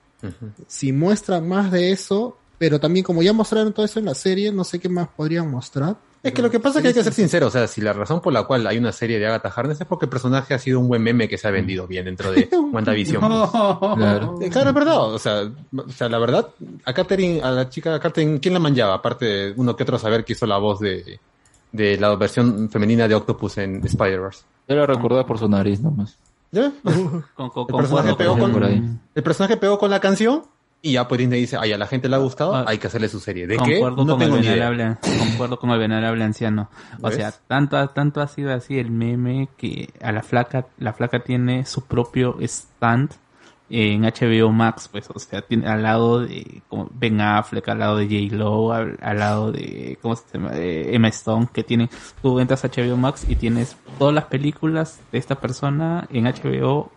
Si 0.67 0.93
muestran 0.93 1.49
más 1.49 1.71
de 1.71 1.93
eso, 1.93 2.37
pero 2.59 2.79
también 2.81 3.05
como 3.05 3.23
ya 3.23 3.33
mostraron 3.33 3.73
todo 3.73 3.87
eso 3.87 3.99
en 3.99 4.05
la 4.07 4.15
serie, 4.15 4.51
no 4.53 4.65
sé 4.65 4.79
qué 4.79 4.89
más 4.89 5.09
podrían 5.09 5.51
mostrar. 5.51 5.97
Es 6.21 6.33
que 6.33 6.43
lo 6.43 6.51
que 6.51 6.59
pasa 6.59 6.79
es 6.79 6.83
que 6.83 6.89
hay 6.89 6.95
que 6.95 7.05
ser 7.05 7.13
sincero, 7.15 7.47
o 7.47 7.51
sea, 7.51 7.69
si 7.69 7.81
la 7.81 7.93
razón 7.93 8.21
por 8.21 8.33
la 8.33 8.43
cual 8.43 8.67
hay 8.67 8.77
una 8.77 8.91
serie 8.91 9.21
de 9.21 9.27
Agatha 9.29 9.53
Harkness 9.55 9.81
es 9.83 9.87
porque 9.87 10.07
el 10.07 10.11
personaje 10.11 10.53
ha 10.53 10.59
sido 10.59 10.81
un 10.81 10.89
buen 10.89 11.01
meme 11.01 11.29
que 11.29 11.39
se 11.39 11.47
ha 11.47 11.53
vendido 11.53 11.87
bien 11.87 12.05
dentro 12.07 12.33
de 12.33 12.49
WandaVision. 12.73 13.21
pues. 13.21 13.51
claro. 13.97 14.39
Eh, 14.43 14.51
Claro, 14.51 14.69
es 14.71 14.75
verdad. 14.75 15.01
O 15.15 15.19
sea, 15.21 15.43
o 15.77 15.91
sea, 15.93 16.09
la 16.09 16.19
verdad, 16.19 16.49
a 16.85 16.93
Catherine, 16.93 17.41
a 17.41 17.53
la 17.53 17.69
chica 17.71 18.01
Catherine, 18.01 18.41
¿quién 18.41 18.53
la 18.55 18.59
manchaba? 18.61 18.95
Aparte 18.95 19.25
de 19.27 19.55
uno 19.57 19.77
que 19.77 19.85
otro 19.85 19.97
saber 19.99 20.25
que 20.25 20.33
hizo 20.33 20.45
la 20.47 20.59
voz 20.59 20.81
de, 20.81 21.21
de 21.71 21.97
la 21.99 22.17
versión 22.17 22.69
femenina 22.69 23.07
de 23.07 23.15
Octopus 23.15 23.59
en 23.59 23.85
Spider-Verse. 23.87 24.43
Yo 24.67 24.75
lo 24.75 24.87
recordaba 24.87 25.25
por 25.25 25.39
su 25.39 25.49
nariz 25.49 25.81
nomás. 25.81 26.17
¿Ya? 26.51 26.73
Con, 27.37 27.51
con, 27.51 27.67
El 27.69 27.77
personaje, 27.77 28.15
pegó 28.17 28.33
con- 28.33 28.41
con, 28.41 28.53
por 28.55 28.65
ahí. 28.65 28.83
el 29.15 29.23
personaje 29.23 29.57
pegó 29.57 29.79
con 29.79 29.91
la 29.91 30.01
canción 30.01 30.43
y 30.81 30.93
ya 30.93 31.09
pues 31.09 31.19
Disney 31.19 31.41
dice, 31.41 31.57
ay, 31.61 31.73
a 31.73 31.79
la 31.79 31.87
gente 31.87 32.09
le 32.09 32.17
ha 32.17 32.19
gustado, 32.19 32.55
Ah, 32.55 32.65
hay 32.67 32.79
que 32.79 32.87
hacerle 32.87 33.09
su 33.09 33.19
serie. 33.21 33.47
¿De 33.47 33.57
qué? 33.59 33.81
No 33.81 33.97
con 33.97 34.19
tengo 34.19 34.37
el 34.37 34.41
ni 34.43 34.47
idea. 34.47 34.71
venerable, 34.71 34.97
concuerdo 35.19 35.59
con 35.59 35.71
el 35.71 35.79
venerable 35.79 36.23
anciano. 36.25 36.71
O 37.03 37.09
¿Ves? 37.09 37.17
sea, 37.17 37.33
tanto, 37.47 37.89
tanto 37.89 38.21
ha 38.21 38.29
sido 38.29 38.53
así 38.55 38.79
el 38.79 38.91
meme 38.91 39.49
que 39.57 39.91
a 40.01 40.13
la 40.13 40.23
flaca, 40.23 40.67
la 40.79 40.93
flaca 40.93 41.21
tiene 41.21 41.65
su 41.67 41.85
propio 41.85 42.37
stand 42.43 43.11
en 43.71 44.03
HBO 44.05 44.51
Max, 44.51 44.89
pues, 44.91 45.11
o 45.15 45.19
sea, 45.19 45.43
tiene 45.43 45.67
al 45.69 45.83
lado 45.83 46.21
de 46.21 46.63
como 46.69 46.89
Ben 46.95 47.21
Affleck, 47.21 47.69
al 47.69 47.81
lado 47.81 47.97
de 47.99 48.07
J. 48.07 48.35
Lo, 48.35 48.73
al, 48.73 48.97
al 49.03 49.19
lado 49.19 49.53
de, 49.53 49.99
¿cómo 50.01 50.17
se 50.17 50.25
llama? 50.33 50.53
De 50.53 50.95
Emma 50.95 51.09
Stone, 51.09 51.49
que 51.53 51.65
tienen, 51.65 51.91
tú 52.23 52.41
entras 52.41 52.65
a 52.65 52.69
HBO 52.69 52.97
Max 52.97 53.27
y 53.29 53.37
tienes 53.37 53.77
todas 53.99 54.15
las 54.15 54.25
películas 54.25 55.01
de 55.13 55.19
esta 55.19 55.35
persona 55.35 56.07
en 56.11 56.25
HBO, 56.25 56.91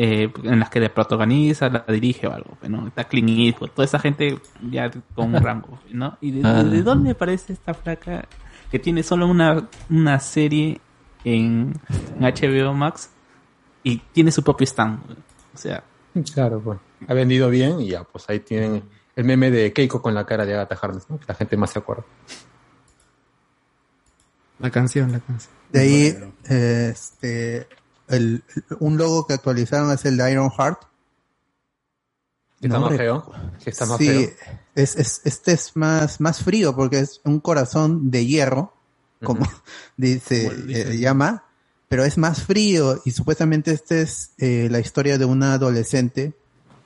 eh, 0.00 0.32
en 0.44 0.60
las 0.60 0.70
que 0.70 0.78
le 0.78 0.90
protagoniza, 0.90 1.68
la 1.68 1.84
dirige 1.88 2.28
o 2.28 2.32
algo, 2.32 2.56
pues, 2.60 2.70
¿no? 2.70 2.86
Está 2.86 3.04
Clint 3.04 3.28
Eastwood, 3.30 3.70
toda 3.70 3.84
esa 3.84 3.98
gente 3.98 4.38
ya 4.70 4.88
con 5.14 5.34
un 5.34 5.42
rango, 5.42 5.80
¿no? 5.90 6.16
¿Y 6.20 6.30
de, 6.30 6.48
Ah. 6.48 6.62
de- 6.62 6.70
de 6.70 6.82
dónde 6.84 7.10
aparece 7.10 7.52
esta 7.52 7.74
flaca 7.74 8.24
que 8.70 8.78
tiene 8.78 9.02
solo 9.02 9.26
una, 9.26 9.68
una 9.90 10.20
serie 10.20 10.80
en, 11.24 11.74
en 12.16 12.22
HBO 12.24 12.72
Max 12.74 13.10
y 13.82 13.98
tiene 14.12 14.30
su 14.30 14.44
propio 14.44 14.64
stand? 14.66 15.00
O 15.52 15.58
sea, 15.58 15.82
Claro, 16.32 16.60
pues. 16.60 16.78
Ha 17.08 17.14
vendido 17.14 17.50
bien 17.50 17.80
y 17.80 17.88
ya, 17.88 18.04
pues 18.04 18.28
ahí 18.30 18.38
tienen 18.40 18.82
el 19.16 19.24
meme 19.24 19.50
de 19.50 19.72
Keiko 19.72 20.00
con 20.00 20.14
la 20.14 20.24
cara 20.24 20.46
de 20.46 20.54
Agatha 20.54 20.78
Harkness, 20.80 21.10
¿no? 21.10 21.18
Que 21.18 21.24
la 21.28 21.34
gente 21.34 21.56
más 21.56 21.70
se 21.70 21.78
acuerda. 21.80 22.04
La 24.58 24.70
canción, 24.70 25.12
la 25.12 25.20
canción. 25.20 25.52
De 25.72 25.80
ahí, 25.80 26.14
eh, 26.48 26.88
este, 26.92 27.68
el, 28.08 28.42
un 28.80 28.96
logo 28.96 29.26
que 29.26 29.34
actualizaron 29.34 29.90
es 29.92 30.04
el 30.04 30.16
de 30.16 30.32
Iron 30.32 30.50
Heart. 30.50 30.80
Que 32.60 32.66
está 32.66 32.80
más 32.80 32.96
feo. 32.96 33.32
Que 33.62 33.70
está 33.70 33.86
más 33.86 33.98
sí, 33.98 34.08
feo. 34.08 34.30
Es, 34.74 34.96
es, 34.96 35.20
este 35.24 35.52
es 35.52 35.76
más, 35.76 36.20
más 36.20 36.42
frío 36.42 36.74
porque 36.74 37.00
es 37.00 37.20
un 37.24 37.40
corazón 37.40 38.10
de 38.10 38.26
hierro, 38.26 38.72
como 39.22 39.46
dice, 39.96 40.50
eh, 40.68 40.98
llama, 40.98 41.44
pero 41.88 42.04
es 42.04 42.18
más 42.18 42.42
frío 42.42 43.00
y 43.04 43.12
supuestamente 43.12 43.72
esta 43.72 43.96
es 43.96 44.32
eh, 44.38 44.68
la 44.70 44.80
historia 44.80 45.18
de 45.18 45.24
una 45.24 45.54
adolescente 45.54 46.32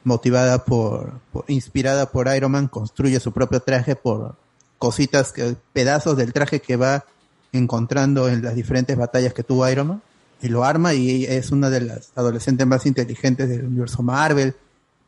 motivada 0.04 0.64
por, 0.64 1.20
por- 1.32 1.44
inspirada 1.48 2.10
por 2.10 2.34
Iron 2.34 2.52
Man, 2.52 2.68
construye 2.68 3.20
su 3.20 3.32
propio 3.32 3.60
traje 3.60 3.96
por 3.96 4.36
cositas, 4.78 5.32
que, 5.32 5.56
pedazos 5.72 6.16
del 6.16 6.32
traje 6.32 6.60
que 6.60 6.76
va 6.76 7.04
encontrando 7.52 8.28
en 8.28 8.42
las 8.42 8.54
diferentes 8.54 8.96
batallas 8.96 9.32
que 9.34 9.42
tuvo 9.44 9.68
Iron 9.68 9.88
Man 9.88 10.02
y 10.42 10.48
lo 10.48 10.64
arma 10.64 10.92
y 10.94 11.24
es 11.24 11.50
una 11.52 11.70
de 11.70 11.80
las 11.80 12.12
adolescentes 12.16 12.66
más 12.66 12.84
inteligentes 12.84 13.48
del 13.48 13.64
universo 13.64 14.02
Marvel 14.02 14.54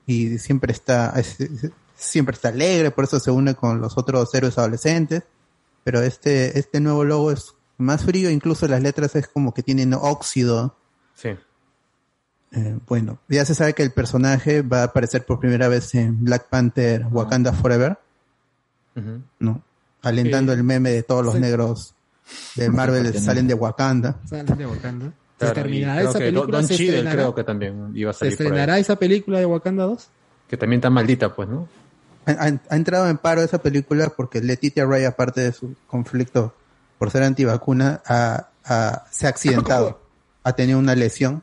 y 0.06 0.38
siempre 0.38 0.72
está 0.72 1.12
es- 1.18 1.40
es- 1.40 1.70
siempre 1.96 2.34
está 2.34 2.48
alegre, 2.48 2.90
por 2.90 3.04
eso 3.04 3.18
se 3.20 3.30
une 3.30 3.54
con 3.54 3.80
los 3.80 3.96
otros 3.98 4.32
héroes 4.34 4.56
adolescentes. 4.58 5.22
Pero 5.84 6.00
este 6.00 6.58
este 6.58 6.80
nuevo 6.80 7.04
logo 7.04 7.30
es 7.32 7.54
más 7.78 8.04
frío, 8.04 8.30
incluso 8.30 8.66
las 8.68 8.80
letras 8.80 9.14
es 9.16 9.28
como 9.28 9.52
que 9.52 9.62
tienen 9.62 9.92
óxido. 9.94 10.76
Sí. 11.14 11.30
Eh, 12.52 12.78
bueno, 12.86 13.18
ya 13.28 13.44
se 13.44 13.54
sabe 13.54 13.74
que 13.74 13.82
el 13.82 13.90
personaje 13.92 14.62
va 14.62 14.80
a 14.82 14.84
aparecer 14.84 15.26
por 15.26 15.40
primera 15.40 15.66
vez 15.68 15.92
en 15.96 16.24
Black 16.24 16.48
Panther 16.48 17.04
Wakanda 17.10 17.52
Forever. 17.52 17.98
¿no? 19.40 19.62
Alentando 20.02 20.52
Sí. 20.52 20.58
el 20.58 20.64
meme 20.64 20.90
de 20.90 21.02
todos 21.02 21.24
los 21.24 21.34
Sí. 21.34 21.40
negros 21.40 21.94
de 22.54 22.70
Marvel 22.70 23.12
salen 23.20 23.46
de 23.48 23.54
Wakanda. 23.54 24.20
Salen 24.24 24.56
de 24.56 24.66
Wakanda. 24.66 25.12
¿Se 25.38 25.46
Claro, 25.46 25.52
y 25.52 25.62
terminará 25.62 26.00
esa 26.02 26.12
que 26.18 26.24
película? 26.26 26.58
Don 26.58 26.66
¿Se 26.68 26.74
Cheadle 26.76 26.88
estrenará? 26.98 27.16
creo 27.16 27.34
que 27.34 27.44
también 27.44 27.92
iba 27.94 28.10
a 28.10 28.12
¿Se 28.14 28.18
salir 28.20 28.36
por 28.36 28.42
ahí. 28.42 28.46
estrenará 28.48 28.78
esa 28.78 28.96
película 28.96 29.38
de 29.40 29.46
Wakanda 29.46 29.84
2? 29.84 30.08
Que 30.48 30.56
también 30.56 30.78
está 30.78 30.90
maldita, 30.90 31.34
pues, 31.34 31.48
¿no? 31.48 31.68
Ha, 32.26 32.30
ha- 32.32 32.60
ha 32.70 32.76
entrado 32.76 33.08
en 33.08 33.18
paro 33.18 33.42
esa 33.42 33.58
película 33.58 34.10
porque 34.16 34.40
Letitia 34.40 34.86
Wright, 34.86 35.06
aparte 35.06 35.40
de 35.40 35.52
su 35.52 35.74
conflicto 35.88 36.54
por 36.98 37.10
ser 37.10 37.24
antivacuna, 37.24 38.00
ha, 38.06 38.48
ha- 38.64 39.04
se 39.10 39.26
ha 39.26 39.30
accidentado. 39.30 40.00
ha 40.44 40.52
tenido 40.54 40.78
una 40.78 40.94
lesión. 40.94 41.42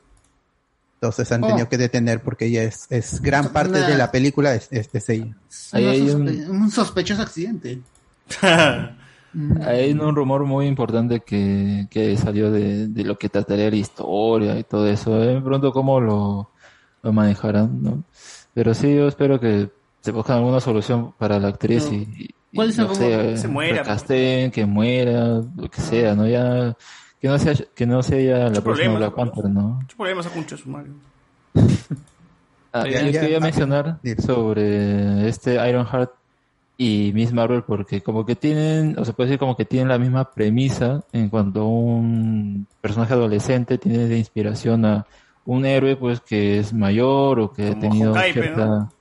Entonces 0.95 1.31
han 1.31 1.43
Oh. 1.43 1.47
tenido 1.47 1.67
que 1.67 1.77
detener 1.79 2.21
porque 2.21 2.45
ella 2.45 2.63
es, 2.63 2.85
es 2.91 3.21
gran 3.21 3.51
parte 3.51 3.79
Una- 3.79 3.87
de 3.89 3.97
la 3.97 4.11
película 4.11 4.53
es, 4.53 4.67
es, 4.71 4.87
es 4.93 5.09
ella. 5.09 5.35
Hay 5.73 6.07
sospe- 6.07 6.47
un- 6.47 6.61
un... 6.61 6.71
sospechoso 6.71 7.21
accidente. 7.23 7.81
Hay 9.65 9.93
un 9.93 10.15
rumor 10.15 10.45
muy 10.45 10.67
importante 10.67 11.21
que, 11.21 11.87
que 11.89 12.17
salió 12.17 12.51
de, 12.51 12.87
de 12.87 13.03
lo 13.03 13.17
que 13.17 13.29
trataría 13.29 13.69
la 13.69 13.75
historia 13.75 14.59
y 14.59 14.63
todo 14.63 14.87
eso. 14.87 15.23
¿eh? 15.23 15.39
Pronto 15.41 15.71
cómo 15.71 15.99
lo, 16.01 16.51
lo 17.01 17.13
manejarán, 17.13 17.81
¿no? 17.81 18.03
Pero 18.53 18.73
sí, 18.73 18.93
yo 18.95 19.07
espero 19.07 19.39
que 19.39 19.69
se 20.01 20.11
busquen 20.11 20.35
alguna 20.35 20.59
solución 20.59 21.13
para 21.17 21.39
la 21.39 21.49
actriz 21.49 21.85
Pero, 21.89 21.95
y, 21.95 22.25
y- 22.51 22.55
¿cuál 22.55 22.73
no 22.75 22.87
Que 22.89 23.37
se 23.37 23.47
muera, 23.47 23.77
recasten, 23.83 24.51
que 24.51 24.65
muera, 24.65 25.41
lo 25.55 25.69
que 25.69 25.79
sea, 25.81 26.13
¿no? 26.15 26.27
Ya, 26.27 26.75
que 27.19 27.27
no 27.27 27.37
sea, 27.39 27.53
que 27.75 27.85
no 27.85 28.03
sea 28.03 28.17
ella 28.17 28.37
la 28.49 28.61
próxima 28.61 28.93
problema, 28.93 28.97
Black 28.97 29.15
Panther, 29.15 29.49
¿no? 29.49 29.61
Muchos 29.79 29.95
problemas 29.95 30.25
a 30.27 30.29
concha 30.31 30.57
su 30.57 30.69
madre. 30.69 30.91
Ah, 32.73 32.87
Ya, 32.89 33.01
yo 33.03 33.11
ya, 33.11 33.21
quería 33.21 33.39
mencionar 33.39 33.99
sobre 34.25 35.27
este 35.27 35.55
Ironheart 35.69 36.11
y 36.81 37.13
Miss 37.13 37.31
Marvel 37.31 37.61
porque 37.61 38.01
como 38.01 38.25
que 38.25 38.35
tienen, 38.35 38.97
o 38.97 39.05
se 39.05 39.13
puede 39.13 39.29
decir 39.29 39.39
como 39.39 39.55
que 39.55 39.65
tienen 39.65 39.89
la 39.89 39.99
misma 39.99 40.31
premisa 40.31 41.03
en 41.13 41.29
cuanto 41.29 41.61
a 41.61 41.67
un 41.67 42.65
personaje 42.81 43.13
adolescente 43.13 43.77
tiene 43.77 44.07
de 44.07 44.17
inspiración 44.17 44.83
a 44.85 45.05
un 45.45 45.67
héroe 45.67 45.95
pues 45.95 46.21
que 46.21 46.57
es 46.57 46.73
mayor 46.73 47.39
o 47.39 47.53
que 47.53 47.67
ha 47.67 47.79
tenido 47.79 48.15
Hawkeye, 48.15 48.33
cierta... 48.33 48.65
¿no? 48.65 48.93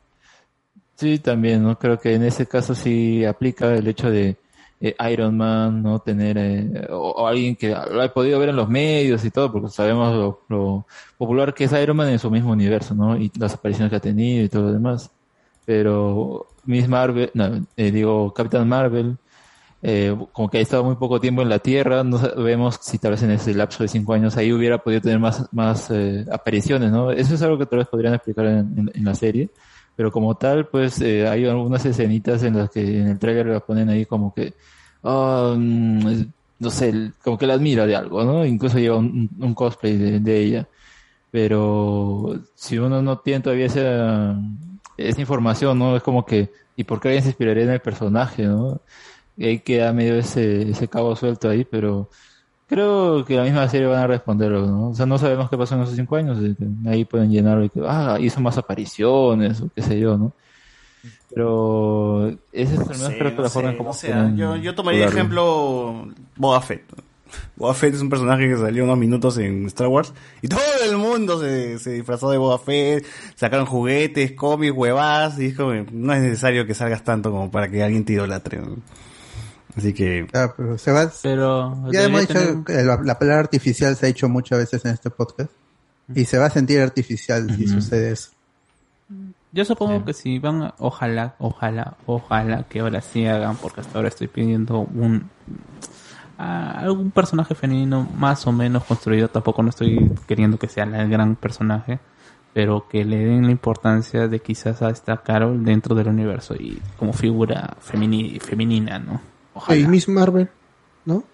Sí, 0.94 1.20
también, 1.20 1.62
¿no? 1.62 1.78
Creo 1.78 1.98
que 1.98 2.12
en 2.12 2.24
ese 2.24 2.44
caso 2.44 2.74
sí 2.74 3.24
aplica 3.24 3.72
el 3.74 3.88
hecho 3.88 4.10
de 4.10 4.36
eh, 4.82 4.94
Iron 5.10 5.38
Man, 5.38 5.82
¿no? 5.82 6.00
Tener, 6.00 6.36
eh, 6.36 6.86
o, 6.90 7.12
o 7.12 7.26
alguien 7.26 7.56
que 7.56 7.70
lo 7.70 8.02
ha 8.02 8.12
podido 8.12 8.38
ver 8.38 8.50
en 8.50 8.56
los 8.56 8.68
medios 8.68 9.24
y 9.24 9.30
todo, 9.30 9.50
porque 9.50 9.70
sabemos 9.70 10.14
lo, 10.14 10.42
lo 10.50 10.86
popular 11.16 11.54
que 11.54 11.64
es 11.64 11.72
Iron 11.72 11.96
Man 11.96 12.10
en 12.10 12.18
su 12.18 12.30
mismo 12.30 12.52
universo, 12.52 12.94
¿no? 12.94 13.16
Y 13.16 13.32
las 13.38 13.54
apariciones 13.54 13.88
que 13.88 13.96
ha 13.96 14.00
tenido 14.00 14.44
y 14.44 14.50
todo 14.50 14.64
lo 14.64 14.72
demás. 14.72 15.10
Pero 15.64 16.49
Miss 16.64 16.88
Marvel, 16.88 17.30
no, 17.34 17.66
eh, 17.76 17.90
digo, 17.90 18.32
Capitán 18.34 18.68
Marvel, 18.68 19.16
eh, 19.82 20.16
como 20.32 20.50
que 20.50 20.58
ha 20.58 20.60
estado 20.60 20.84
muy 20.84 20.96
poco 20.96 21.20
tiempo 21.20 21.42
en 21.42 21.48
la 21.48 21.58
Tierra, 21.60 22.04
no 22.04 22.18
sabemos 22.18 22.78
si 22.82 22.98
tal 22.98 23.12
vez 23.12 23.22
en 23.22 23.32
ese 23.32 23.54
lapso 23.54 23.82
de 23.84 23.88
cinco 23.88 24.14
años 24.14 24.36
ahí 24.36 24.52
hubiera 24.52 24.78
podido 24.78 25.00
tener 25.02 25.18
más, 25.20 25.48
más 25.52 25.90
eh, 25.90 26.26
apariciones, 26.32 26.90
¿no? 26.92 27.10
Eso 27.12 27.34
es 27.34 27.42
algo 27.42 27.58
que 27.58 27.66
tal 27.66 27.80
vez 27.80 27.88
podrían 27.88 28.14
explicar 28.14 28.46
en, 28.46 28.78
en- 28.78 28.90
en 28.94 29.04
la 29.04 29.14
serie, 29.14 29.50
pero 29.96 30.10
como 30.12 30.36
tal, 30.36 30.68
pues 30.68 31.00
eh, 31.00 31.28
hay 31.28 31.46
algunas 31.46 31.84
escenitas 31.86 32.42
en 32.44 32.56
las 32.58 32.70
que 32.70 32.80
en 33.00 33.08
el 33.08 33.18
tráiler 33.18 33.46
la 33.46 33.60
ponen 33.60 33.88
ahí 33.90 34.06
como 34.06 34.34
que, 34.34 34.54
es- 36.10 36.26
no 36.58 36.70
sé, 36.70 37.12
como 37.24 37.38
que 37.38 37.46
la 37.46 37.54
admira 37.54 37.86
de 37.86 37.96
algo, 37.96 38.22
¿no? 38.24 38.44
Incluso 38.44 38.78
lleva 38.78 38.98
un, 38.98 39.30
un 39.40 39.54
cosplay 39.54 39.96
de, 39.96 40.20
de 40.20 40.38
ella, 40.42 40.68
pero 41.30 42.34
si 42.54 42.78
uno 42.78 43.02
no 43.02 43.18
tiene 43.20 43.40
todavía 43.42 43.66
esa, 43.66 44.38
esa 45.08 45.20
información, 45.20 45.78
¿no? 45.78 45.96
Es 45.96 46.02
como 46.02 46.24
que, 46.24 46.50
¿y 46.76 46.84
por 46.84 47.00
qué 47.00 47.08
alguien 47.08 47.22
se 47.22 47.30
inspiraría 47.30 47.64
en 47.64 47.70
el 47.70 47.80
personaje, 47.80 48.44
¿no? 48.44 48.80
Y 49.36 49.46
ahí 49.46 49.58
queda 49.60 49.92
medio 49.92 50.16
ese, 50.16 50.70
ese 50.70 50.88
cabo 50.88 51.16
suelto 51.16 51.48
ahí, 51.48 51.64
pero 51.64 52.10
creo 52.66 53.24
que 53.24 53.36
la 53.36 53.44
misma 53.44 53.68
serie 53.68 53.86
van 53.86 54.02
a 54.02 54.06
responderlo, 54.06 54.66
¿no? 54.66 54.88
O 54.90 54.94
sea, 54.94 55.06
no 55.06 55.18
sabemos 55.18 55.50
qué 55.50 55.58
pasó 55.58 55.74
en 55.74 55.82
esos 55.82 55.96
cinco 55.96 56.16
años, 56.16 56.38
ahí 56.86 57.04
pueden 57.04 57.30
llenarlo 57.30 57.64
y 57.64 57.70
que, 57.70 57.80
ah, 57.86 58.18
hizo 58.20 58.40
más 58.40 58.58
apariciones, 58.58 59.60
o 59.60 59.68
qué 59.74 59.82
sé 59.82 59.98
yo, 59.98 60.16
¿no? 60.16 60.32
Pero 61.32 62.28
ese 62.52 62.74
es 62.74 62.78
menos 62.78 63.08
creo 63.18 63.30
que 63.30 63.36
no 63.36 63.42
la 63.42 63.50
forma 63.50 63.68
sé, 63.68 63.72
en 63.72 63.78
cómo 63.78 63.90
o 63.90 63.94
sea, 63.94 64.12
quieren 64.12 64.36
yo, 64.36 64.56
yo 64.56 64.74
tomaría 64.74 65.06
ejemplo 65.06 66.08
Boba 66.36 66.60
Fett. 66.60 66.82
Boba 67.56 67.74
Fett 67.74 67.94
es 67.94 68.00
un 68.00 68.08
personaje 68.10 68.48
que 68.48 68.56
salió 68.56 68.84
unos 68.84 68.98
minutos 68.98 69.36
en 69.38 69.66
Star 69.66 69.88
Wars 69.88 70.12
y 70.42 70.48
todo 70.48 70.60
el 70.88 70.96
mundo 70.96 71.40
se, 71.40 71.78
se 71.78 71.92
disfrazó 71.92 72.30
de 72.30 72.38
Boba 72.38 72.58
Fett, 72.58 73.04
sacaron 73.34 73.66
juguetes, 73.66 74.32
cómics, 74.32 74.74
huevadas 74.76 75.38
y 75.38 75.46
es 75.46 75.56
como, 75.56 75.72
no 75.92 76.12
es 76.14 76.22
necesario 76.22 76.66
que 76.66 76.74
salgas 76.74 77.04
tanto 77.04 77.30
como 77.30 77.50
para 77.50 77.68
que 77.70 77.82
alguien 77.82 78.04
te 78.04 78.14
idolatre. 78.14 78.58
¿no? 78.60 78.76
Así 79.76 79.92
que... 79.92 80.26
Ah, 80.34 80.52
pero 80.56 80.76
se 80.78 80.90
va, 80.92 81.10
Pero 81.22 81.90
ya 81.92 82.04
hemos 82.04 82.26
dicho 82.26 82.64
la, 82.66 82.96
la 83.02 83.18
palabra 83.18 83.40
artificial 83.40 83.94
se 83.96 84.06
ha 84.06 84.08
dicho 84.08 84.28
muchas 84.28 84.58
veces 84.58 84.84
en 84.84 84.92
este 84.92 85.10
podcast 85.10 85.50
y 86.14 86.24
se 86.24 86.38
va 86.38 86.46
a 86.46 86.50
sentir 86.50 86.80
artificial 86.80 87.54
si 87.56 87.68
sucede 87.68 88.10
eso. 88.12 88.30
Yo 89.52 89.64
supongo 89.64 90.04
que 90.04 90.12
si 90.12 90.38
van, 90.38 90.62
a- 90.62 90.74
ojalá, 90.78 91.34
ojalá, 91.38 91.96
ojalá 92.06 92.64
que 92.68 92.80
ahora 92.80 93.00
sí 93.00 93.26
hagan, 93.26 93.56
porque 93.56 93.80
hasta 93.80 93.98
ahora 93.98 94.08
estoy 94.08 94.28
pidiendo 94.28 94.78
un 94.80 95.28
a 96.40 96.80
algún 96.80 97.10
personaje 97.10 97.54
femenino 97.54 98.08
más 98.16 98.46
o 98.46 98.52
menos 98.52 98.84
construido. 98.84 99.28
Tampoco 99.28 99.62
no 99.62 99.68
estoy 99.68 100.10
queriendo 100.26 100.58
que 100.58 100.68
sea 100.68 100.84
el 100.84 101.10
gran 101.10 101.36
personaje, 101.36 101.98
pero 102.54 102.86
que 102.88 103.04
le 103.04 103.18
den 103.18 103.44
la 103.44 103.52
importancia 103.52 104.26
de 104.26 104.40
quizás 104.40 104.80
a 104.82 104.90
esta 104.90 105.18
Carol 105.18 105.64
dentro 105.64 105.94
del 105.94 106.08
universo 106.08 106.54
y 106.54 106.80
como 106.98 107.12
figura 107.12 107.76
femini- 107.80 108.40
femenina, 108.40 108.98
¿no? 108.98 109.20
Y 109.76 109.86
Miss 109.86 110.08
Marvel, 110.08 110.48
¿no? 111.04 111.24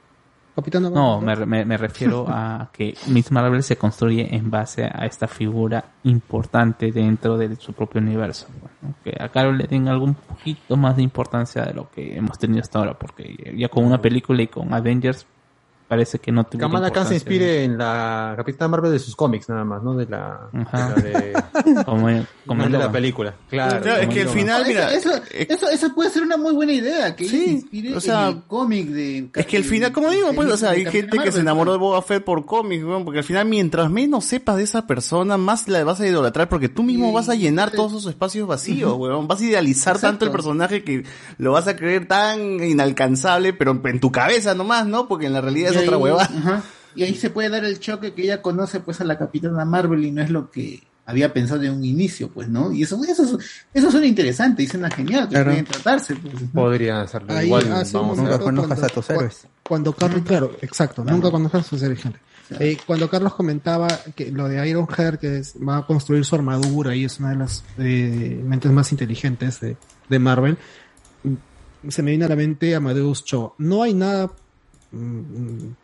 Capitana 0.57 0.89
No, 0.91 1.21
Marvel. 1.21 1.47
me, 1.47 1.59
me, 1.59 1.65
me 1.67 1.77
refiero 1.77 2.25
a 2.29 2.71
que 2.73 2.95
Miss 3.09 3.31
Marvel 3.31 3.63
se 3.63 3.77
construye 3.77 4.35
en 4.35 4.51
base 4.51 4.85
a 4.85 5.05
esta 5.07 5.29
figura 5.29 5.85
importante 6.05 6.91
dentro 6.91 7.37
de 7.37 7.55
su 7.57 7.75
propio 7.75 8.01
universo. 8.01 8.49
¿no? 8.83 8.95
Que 9.05 9.15
a 9.23 9.29
Carol 9.29 9.59
le 9.59 9.67
den 9.69 9.87
algún 9.89 10.15
poquito 10.15 10.77
más 10.79 10.97
de 10.97 11.03
importancia 11.03 11.63
de 11.63 11.75
lo 11.75 11.91
que 11.91 12.17
hemos 12.17 12.39
tenido 12.39 12.63
hasta 12.63 12.79
ahora, 12.79 12.95
porque 12.99 13.55
ya 13.57 13.69
con 13.69 13.85
una 13.85 14.01
película 14.01 14.43
y 14.43 14.47
con 14.49 14.73
Avengers 14.73 15.27
parece 15.89 16.19
que 16.19 16.33
no 16.33 16.45
tuvo 16.45 16.61
Kamala 16.61 16.91
Khan 16.91 17.07
se 17.07 17.15
inspire 17.15 17.65
en 17.65 17.79
la 17.79 18.35
Capitana 18.37 18.69
Marvel 18.69 18.93
de 18.93 18.99
sus 18.99 19.15
cómics 19.15 19.49
nada 19.49 19.65
más, 19.65 19.83
no 19.83 19.95
de 19.95 20.07
la, 20.07 20.49
Ajá. 20.53 20.95
de, 20.95 21.13
la 21.13 21.21
de, 21.21 21.85
como, 21.85 22.09
como 22.47 22.65
de 22.65 22.71
la 22.71 22.91
película. 22.91 23.35
Claro, 23.49 23.81
Claro, 23.81 24.01
es 24.01 24.09
que 24.09 24.23
el 24.23 24.29
al 24.29 24.35
final, 24.35 24.65
mira, 24.67 24.93
eso, 24.93 25.11
eh, 25.31 25.47
eso, 25.49 25.69
eso 25.69 25.95
puede 25.95 26.11
ser 26.11 26.23
una 26.23 26.37
muy 26.37 26.55
buena 26.55 26.73
idea, 26.73 27.15
que 27.15 27.29
se 27.29 27.51
inspire 27.51 27.95
o 27.95 28.01
sea, 28.01 28.29
en 28.29 28.37
el 28.37 28.43
cómic 28.45 28.89
de... 28.89 29.31
Es 29.35 29.47
que 29.47 29.57
al 29.57 29.65
final, 29.65 29.93
como 29.93 30.11
digo, 30.11 30.33
pues, 30.35 30.51
o 30.51 30.57
sea, 30.57 30.71
hay 30.71 30.85
gente 30.87 31.19
que 31.19 31.33
se 31.33 31.41
enamoró 31.41 31.73
de 31.73 31.79
Boba 31.79 32.03
Fett 32.03 32.25
por 32.25 32.45
cómics, 32.45 32.85
weón, 32.85 33.05
porque 33.05 33.19
al 33.19 33.25
final, 33.25 33.47
mientras 33.47 33.91
menos 33.91 34.25
sepas 34.25 34.57
de 34.57 34.65
esa 34.65 34.87
persona, 34.87 35.37
más 35.37 35.69
la 35.69 35.85
vas 35.85 36.01
a 36.01 36.07
idolatrar, 36.07 36.49
porque 36.49 36.69
tú 36.69 36.83
mismo 36.83 37.13
vas 37.13 37.29
a 37.29 37.35
llenar 37.35 37.71
todos 37.71 37.93
esos 37.93 38.07
espacios 38.07 38.49
vacíos, 38.49 38.97
weón. 38.97 39.29
Vas 39.29 39.41
a 39.41 39.45
idealizar 39.45 39.99
tanto 39.99 40.25
el 40.25 40.31
personaje 40.31 40.83
que 40.83 41.05
lo 41.39 41.53
vas 41.53 41.69
a 41.69 41.77
creer 41.77 42.07
tan 42.07 42.63
inalcanzable, 42.63 43.53
pero 43.53 43.81
en 43.85 44.01
tu 44.01 44.11
cabeza 44.11 44.55
nomás, 44.55 44.87
¿no? 44.87 45.09
Porque 45.09 45.27
en 45.27 45.33
la 45.33 45.41
realidad 45.41 45.76
otra 45.85 45.97
hueva. 45.99 46.23
ajá. 46.23 46.63
Y 46.95 47.03
ahí 47.03 47.15
se 47.15 47.29
puede 47.31 47.51
dar 47.51 47.65
el 47.65 47.79
choque 47.79 48.15
que 48.15 48.23
ella 48.23 48.41
conoce 48.41 48.81
pues 48.81 49.01
a 49.01 49.05
la 49.05 49.19
Capitana 49.19 49.65
Marvel 49.67 50.05
y 50.05 50.11
no 50.13 50.23
es 50.23 50.31
lo 50.31 50.51
que 50.51 50.83
había 51.05 51.33
pensado 51.33 51.61
de 51.61 51.71
un 51.71 51.85
inicio, 51.85 52.31
pues, 52.31 52.49
¿no? 52.49 52.73
Y 52.73 52.83
eso, 52.83 52.99
eso, 53.07 53.23
es- 53.39 53.47
eso 53.75 53.91
suena 53.91 54.07
interesante 54.07 54.63
y 54.63 54.67
suena 54.67 54.91
genial, 54.91 55.25
que 55.29 55.35
Claro. 55.35 55.51
pueden 55.51 55.65
tratarse, 55.67 56.17
pues. 56.17 56.35
¿no? 56.43 56.49
Podría 56.53 57.03
hacerlo. 57.03 57.33
Ahí 57.33 57.47
Igual 57.47 57.71
hace 57.75 57.97
un 57.97 58.03
vamos 58.03 58.19
a 58.19 58.23
momento 58.23 58.39
ver. 58.39 58.45
conozcas 58.45 58.79
cuando- 58.79 58.87
a 58.87 58.89
tus 58.95 59.11
héroes. 59.11 59.47
Cuando 59.63 59.93
Carlos, 59.93 60.23
claro, 60.27 60.57
exacto, 60.63 61.05
nunca 61.05 61.31
conozcas 61.31 61.67
a 61.67 61.69
sus 61.69 61.83
héroes, 61.83 62.01
gente. 62.03 62.19
Eh, 62.61 62.79
cuando 62.87 63.11
Carlos 63.11 63.35
comentaba 63.35 63.89
que 64.15 64.31
lo 64.33 64.49
de 64.49 64.69
Iron 64.69 64.87
Heart, 64.87 65.21
que 65.21 65.39
es- 65.39 65.55
va 65.57 65.79
a 65.79 65.87
construir 65.87 66.25
su 66.25 66.35
armadura 66.35 66.95
y 66.97 67.05
es 67.05 67.19
una 67.21 67.31
de 67.31 67.37
las 67.37 67.63
eh, 67.79 68.41
mentes 68.45 68.71
más 68.73 68.91
inteligentes 68.93 69.61
de, 69.61 69.77
de 70.09 70.19
Marvel, 70.19 70.57
mm, 71.25 71.89
se 71.91 72.03
me 72.03 72.11
viene 72.13 72.25
a 72.25 72.29
la 72.29 72.37
mente 72.37 72.75
Amadeus 72.75 73.25
Cho. 73.25 73.55
No 73.59 73.83
hay 73.83 73.95
nada 73.95 74.31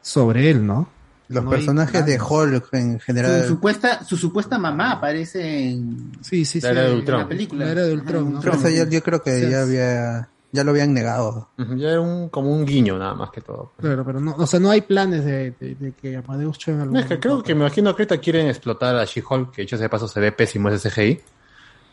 sobre 0.01 0.51
él, 0.51 0.67
¿no? 0.67 0.89
Los 1.29 1.45
No 1.45 1.51
personajes 1.51 2.05
de. 2.05 2.21
Hulk 2.21 2.69
en 2.73 3.01
general. 3.01 3.43
Su 3.43 3.49
supuesta, 3.49 4.05
su 4.05 4.17
supuesta 4.17 4.59
mamá 4.59 4.93
aparece 4.93 5.71
en, 5.71 6.13
Sí, 6.21 6.45
sí, 6.45 6.61
sí. 6.61 6.61
La 6.61 6.71
era 6.73 6.83
de 6.83 6.91
en 6.91 6.97
Ultron. 6.99 7.21
la 7.21 7.29
película. 7.29 7.65
La 7.65 7.73
era 7.73 7.83
de 7.85 7.95
Ultron, 7.95 8.33
¿no? 8.35 8.41
Pero 8.41 8.55
eso 8.55 8.69
yo, 8.69 8.85
yo 8.89 9.03
creo 9.03 9.23
que 9.23 9.49
ya 9.49 9.63
había, 9.63 10.29
ya 10.51 10.65
lo 10.65 10.73
habían 10.73 10.93
negado. 10.93 11.49
Ya 11.77 11.91
era 11.91 12.01
un, 12.03 12.29
como 12.29 12.55
un 12.55 12.67
guiño 12.67 12.99
nada 12.99 13.15
más 13.15 13.31
que 13.31 13.41
todo. 13.41 13.73
Claro, 13.81 14.05
pero 14.05 14.21
no, 14.21 14.35
o 14.37 14.47
sea, 14.47 14.61
no 14.61 14.69
hay 14.71 14.83
planes 14.83 15.25
de, 15.25 15.53
de- 15.59 15.75
de 15.77 15.93
que 15.93 16.17
Amadeus 16.17 16.59
Cho 16.59 16.73
en 16.73 16.81
algún 16.81 16.95
No, 16.95 17.01
es 17.01 17.07
que 17.07 17.19
creo 17.19 17.43
que 17.43 17.55
me 17.55 17.63
imagino 17.63 17.97
que 17.97 18.03
ahorita 18.03 18.19
quieren 18.19 18.49
explotar 18.49 18.95
a 18.97 19.05
She-Hulk, 19.07 19.53
que 19.53 19.63
hecho 19.63 19.79
de 19.79 19.89
paso 19.89 20.07
se 20.09 20.21
ve 20.21 20.33
pésimo 20.33 20.69
ese 20.69 20.91
CGI, 20.91 21.21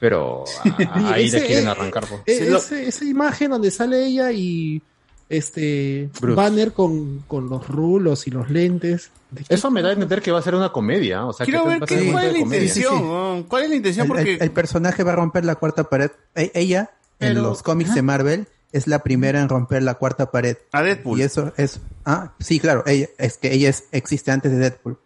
pero 0.01 0.43
a- 0.65 1.13
ahí 1.13 1.25
Ese- 1.27 1.39
le 1.39 1.47
quieren 1.47 1.67
arrancar. 1.69 2.03
pues. 2.09 2.21
Sí, 2.39 2.49
lo- 2.49 2.57
ese- 2.57 2.87
esa 2.89 3.05
imagen 3.05 3.51
donde 3.51 3.71
sale 3.71 4.05
ella 4.05 4.31
y 4.33 4.81
este 5.29 6.09
Bruce. 6.19 6.35
Banner 6.35 6.73
con, 6.73 7.19
con 7.27 7.49
los 7.49 7.67
rulos 7.67 8.27
y 8.27 8.31
los 8.31 8.49
lentes. 8.49 9.11
¿De 9.31 9.43
qué- 9.43 9.53
Eso 9.53 9.69
me 9.71 9.81
da 9.81 9.89
a 9.89 9.93
entender 9.93 10.21
que 10.21 10.31
va 10.31 10.39
a 10.39 10.41
ser 10.41 10.55
una 10.55 10.71
comedia. 10.71 11.25
O 11.25 11.33
sea, 11.33 11.45
Quiero 11.45 11.63
que 11.63 11.69
ver 11.69 11.79
qué, 11.81 12.11
cuál 12.11 12.25
es 12.27 12.33
la 12.33 12.39
intención. 12.39 13.43
¿Cuál 13.43 13.63
es 13.63 13.69
la 13.69 13.75
intención? 13.75 14.05
El, 14.05 14.07
Porque 14.07 14.33
el- 14.35 14.41
el 14.43 14.51
personaje 14.51 15.03
va 15.03 15.13
a 15.13 15.15
romper 15.15 15.45
la 15.45 15.55
cuarta 15.55 15.83
pared. 15.85 16.11
E- 16.35 16.51
ella, 16.55 16.91
en 17.19 17.29
Pero- 17.35 17.41
los 17.43 17.61
cómics 17.63 17.93
de 17.93 18.01
Marvel, 18.01 18.47
es 18.71 18.87
la 18.87 18.99
primera 18.99 19.39
en 19.41 19.49
romper 19.49 19.81
la 19.83 19.95
cuarta 19.95 20.29
pared. 20.31 20.57
A 20.71 20.81
Deadpool. 20.83 21.19
Y 21.19 21.23
eso 21.23 21.53
es... 21.57 21.79
Ah, 22.05 22.33
sí, 22.39 22.59
claro. 22.59 22.83
Ella, 22.85 23.07
es 23.17 23.37
que 23.37 23.53
ella 23.53 23.69
es, 23.69 23.85
existe 23.91 24.31
antes 24.31 24.51
de 24.51 24.57
Deadpool. 24.59 24.97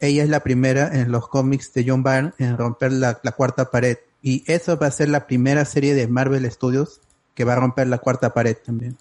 Ella 0.00 0.22
es 0.24 0.28
la 0.28 0.40
primera 0.40 0.88
en 1.00 1.10
los 1.12 1.28
cómics 1.28 1.72
de 1.74 1.84
John 1.88 2.02
Byrne 2.04 2.32
en 2.38 2.56
romper 2.56 2.92
la, 2.92 3.20
la 3.22 3.32
cuarta 3.32 3.70
pared. 3.70 3.98
Y 4.22 4.42
eso 4.50 4.76
va 4.78 4.86
a 4.88 4.90
ser 4.92 5.08
la 5.08 5.26
primera 5.28 5.64
serie 5.64 5.94
de 5.94 6.06
Marvel 6.08 6.48
Studios 6.50 7.00
que 7.34 7.44
va 7.44 7.52
a 7.52 7.56
romper 7.56 7.86
la 7.88 7.98
cuarta 7.98 8.34
pared 8.34 8.56
también. 8.64 8.96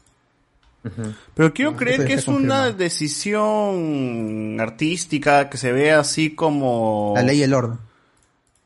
Pero 1.34 1.54
quiero 1.54 1.72
No, 1.72 1.78
creer 1.78 2.06
que 2.06 2.14
es 2.14 2.28
una 2.28 2.72
decisión 2.72 4.58
artística 4.60 5.50
que 5.50 5.58
se 5.58 5.72
ve 5.72 5.92
así 5.92 6.32
como... 6.36 7.14
La 7.16 7.24
ley 7.24 7.40
y 7.40 7.44
el 7.44 7.54
orden. 7.54 7.78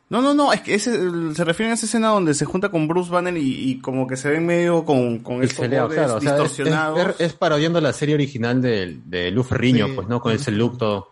No, 0.09 0.22
no, 0.22 0.33
no, 0.33 0.51
es 0.51 0.59
que 0.61 0.75
ese, 0.75 0.91
se 1.33 1.43
refiere 1.45 1.72
a 1.72 1.75
esa 1.75 1.85
escena 1.85 2.09
donde 2.09 2.33
se 2.33 2.43
junta 2.43 2.67
con 2.69 2.85
Bruce 2.85 3.09
Banner 3.09 3.35
y, 3.38 3.69
y 3.72 3.80
como 3.80 4.06
que 4.08 4.17
se 4.17 4.30
ve 4.30 4.41
medio 4.41 4.83
con, 4.83 5.19
con 5.19 5.41
estos 5.41 5.69
bordes 5.69 5.93
claro, 5.98 6.16
o 6.17 6.22
sea, 6.50 7.16
es- 7.17 7.32
parodiando 7.33 7.80
la 7.80 7.93
serie 7.93 8.16
original 8.16 8.61
de, 8.61 9.00
de 9.06 9.32
Luz 9.32 9.48
Ferriño, 9.48 9.88
Sí. 9.88 9.93
pues, 9.95 10.08
¿no? 10.09 10.19
Con 10.19 10.33
ese 10.33 10.51
look 10.51 10.77
todo. 10.77 11.11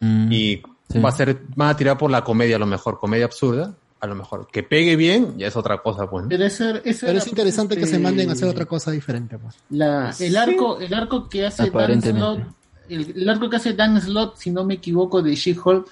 Mm. 0.00 0.32
Y 0.32 0.62
va 1.04 1.10
a 1.10 1.12
ser, 1.12 1.42
van 1.56 1.68
a 1.68 1.76
tirar 1.76 1.98
por 1.98 2.10
la 2.10 2.24
comedia 2.24 2.56
a 2.56 2.58
lo 2.58 2.64
mejor, 2.64 2.98
comedia 2.98 3.26
absurda, 3.26 3.74
a 4.00 4.06
lo 4.06 4.14
mejor. 4.14 4.48
Que 4.50 4.62
pegue 4.62 4.96
bien, 4.96 5.36
ya 5.38 5.48
es 5.48 5.56
otra 5.56 5.78
cosa, 5.78 6.08
pues. 6.08 6.24
¿no? 6.24 6.28
Pero 6.28 6.44
eso, 6.44 6.64
eso 6.84 7.00
Pero 7.00 7.12
era, 7.12 7.18
es 7.18 7.26
interesante 7.26 7.76
que 7.76 7.86
se 7.86 7.98
manden 7.98 8.28
a 8.30 8.32
hacer 8.32 8.48
otra 8.48 8.66
cosa 8.66 8.90
diferente. 8.90 9.38
Pues. 9.38 9.56
La, 9.70 10.14
el 10.18 10.36
arco, 10.36 10.78
el 10.80 10.92
arco 10.94 11.28
que 11.28 11.46
hace 11.46 11.70
Dan. 11.70 12.02
Slott, 12.02 12.40
el, 12.88 13.12
el 13.16 13.28
arco 13.28 13.50
que 13.50 13.56
hace 13.56 13.74
Dan 13.74 14.00
Slott, 14.00 14.36
si 14.36 14.50
no 14.50 14.64
me 14.64 14.74
equivoco, 14.74 15.22
de 15.22 15.34
She-Hulk, 15.34 15.86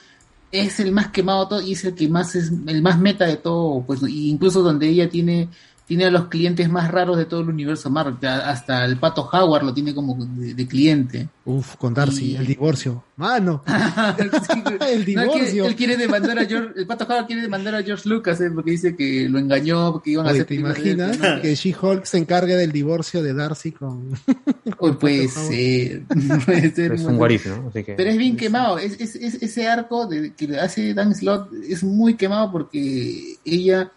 es 0.53 0.81
el 0.81 0.93
más 0.93 1.09
quemado 1.09 1.45
de 1.45 1.49
todo 1.49 1.61
y 1.61 1.73
es 1.73 1.85
el 1.85 1.95
que 1.95 2.09
más 2.09 2.35
es 2.35 2.53
el 2.67 2.83
más 2.83 2.99
meta 2.99 3.27
de 3.27 3.37
todo, 3.37 3.83
pues 3.87 4.03
y 4.03 4.31
incluso 4.31 4.63
donde 4.63 4.89
ella 4.89 5.09
tiene 5.09 5.49
tiene 5.87 6.05
a 6.07 6.11
los 6.11 6.27
clientes 6.27 6.69
más 6.69 6.91
raros 6.91 7.17
de 7.17 7.25
todo 7.27 7.41
el 7.41 7.49
universo 7.49 7.89
Marvel, 7.91 8.17
hasta 8.29 8.85
el 8.85 8.97
Pato 8.99 9.29
Howard 9.33 9.63
lo 9.65 9.73
tiene 9.73 9.95
como 9.95 10.17
de, 10.25 10.55
de 10.55 10.67
cliente. 10.67 11.29
Uf, 11.45 11.77
con 11.77 11.95
Darcy, 11.95 12.35
el 12.35 12.45
divorcio. 12.47 13.05
Mano, 13.17 13.63
el 14.19 14.31
No, 14.31 14.85
él, 14.87 15.05
quiere, 15.05 15.05
divorcio. 15.05 15.65
él 15.67 15.77
quiere 15.77 15.97
demandar 15.97 16.39
a 16.41 16.45
George, 16.45 16.73
el 16.77 16.87
Pato 16.87 17.05
Howard 17.05 17.27
quiere 17.27 17.43
demandar 17.43 17.75
a 17.77 17.83
George 17.83 18.09
Lucas 18.09 18.41
eh, 18.41 18.51
porque 18.53 18.73
dice 18.73 18.97
que 18.97 19.29
lo 19.29 19.39
engañó, 19.39 19.93
porque 19.93 20.11
iban 20.11 20.27
a 20.27 20.31
hacer 20.31 20.45
¿te 20.45 20.55
de 20.55 20.61
imaginas 20.61 21.19
¿no? 21.19 21.41
que 21.41 21.55
She-Hulk 21.55 22.05
se 22.05 22.19
encargue 22.19 22.57
del 22.57 22.73
divorcio 22.73 23.23
de 23.23 23.33
Darcy 23.33 23.73
con... 23.73 24.11
Uy, 24.81 24.93
puede 24.93 25.29
ser, 25.29 26.03
puede 26.45 26.75
ser. 26.75 26.93
Es 26.95 27.03
un 27.05 27.17
what 27.17 27.31
if, 27.31 27.47
¿no? 27.47 27.69
Así 27.69 27.85
que- 27.85 27.93
Pero 27.95 28.11
es 28.11 28.19
bien 28.19 28.37
quemado. 28.37 28.79
Es, 28.79 29.01
es- 29.01 29.15
es- 29.17 29.41
ese 29.43 29.69
arco 29.69 30.07
de, 30.07 30.35
que 30.35 30.49
le 30.49 30.59
hace 30.61 30.93
Dan 30.95 31.15
Slott 31.15 31.53
es 31.69 31.83
muy 31.85 32.15
quemado 32.15 32.51
porque 32.51 33.37
ella, 33.45 33.93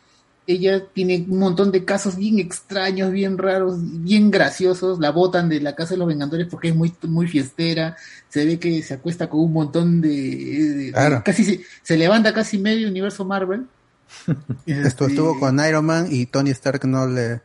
ella 0.54 0.84
tiene 0.94 1.26
un 1.30 1.40
montón 1.40 1.72
de 1.72 1.86
casos 1.86 2.16
bien 2.16 2.40
extraños, 2.40 3.12
bien 3.12 3.38
raros, 3.38 3.76
bien 3.80 4.32
graciosos. 4.32 5.00
La 5.00 5.12
botan 5.12 5.48
de 5.50 5.62
la 5.62 5.76
casa 5.76 5.94
de 5.94 5.98
los 6.00 6.08
Vengadores 6.08 6.48
porque 6.50 6.70
es 6.70 6.76
muy, 6.76 6.94
muy 7.04 7.28
fiestera. 7.28 7.96
Se 8.30 8.46
ve 8.46 8.60
que 8.60 8.82
se 8.82 8.96
acuesta 8.96 9.30
con 9.30 9.42
un 9.42 9.54
montón 9.54 10.02
de. 10.02 10.90
Claro. 10.94 11.22
casi 11.24 11.44
se, 11.44 11.62
se 11.84 11.98
levanta 11.98 12.34
casi 12.34 12.58
medio 12.58 12.88
universo 12.88 13.26
Marvel. 13.26 13.68
Esto 14.66 15.06
Este, 15.06 15.06
estuvo 15.06 15.40
con 15.40 15.60
Iron 15.66 15.86
Man 15.86 16.08
y 16.10 16.26
Tony 16.26 16.50
Stark 16.52 16.86
no 16.86 17.08
le, 17.08 17.42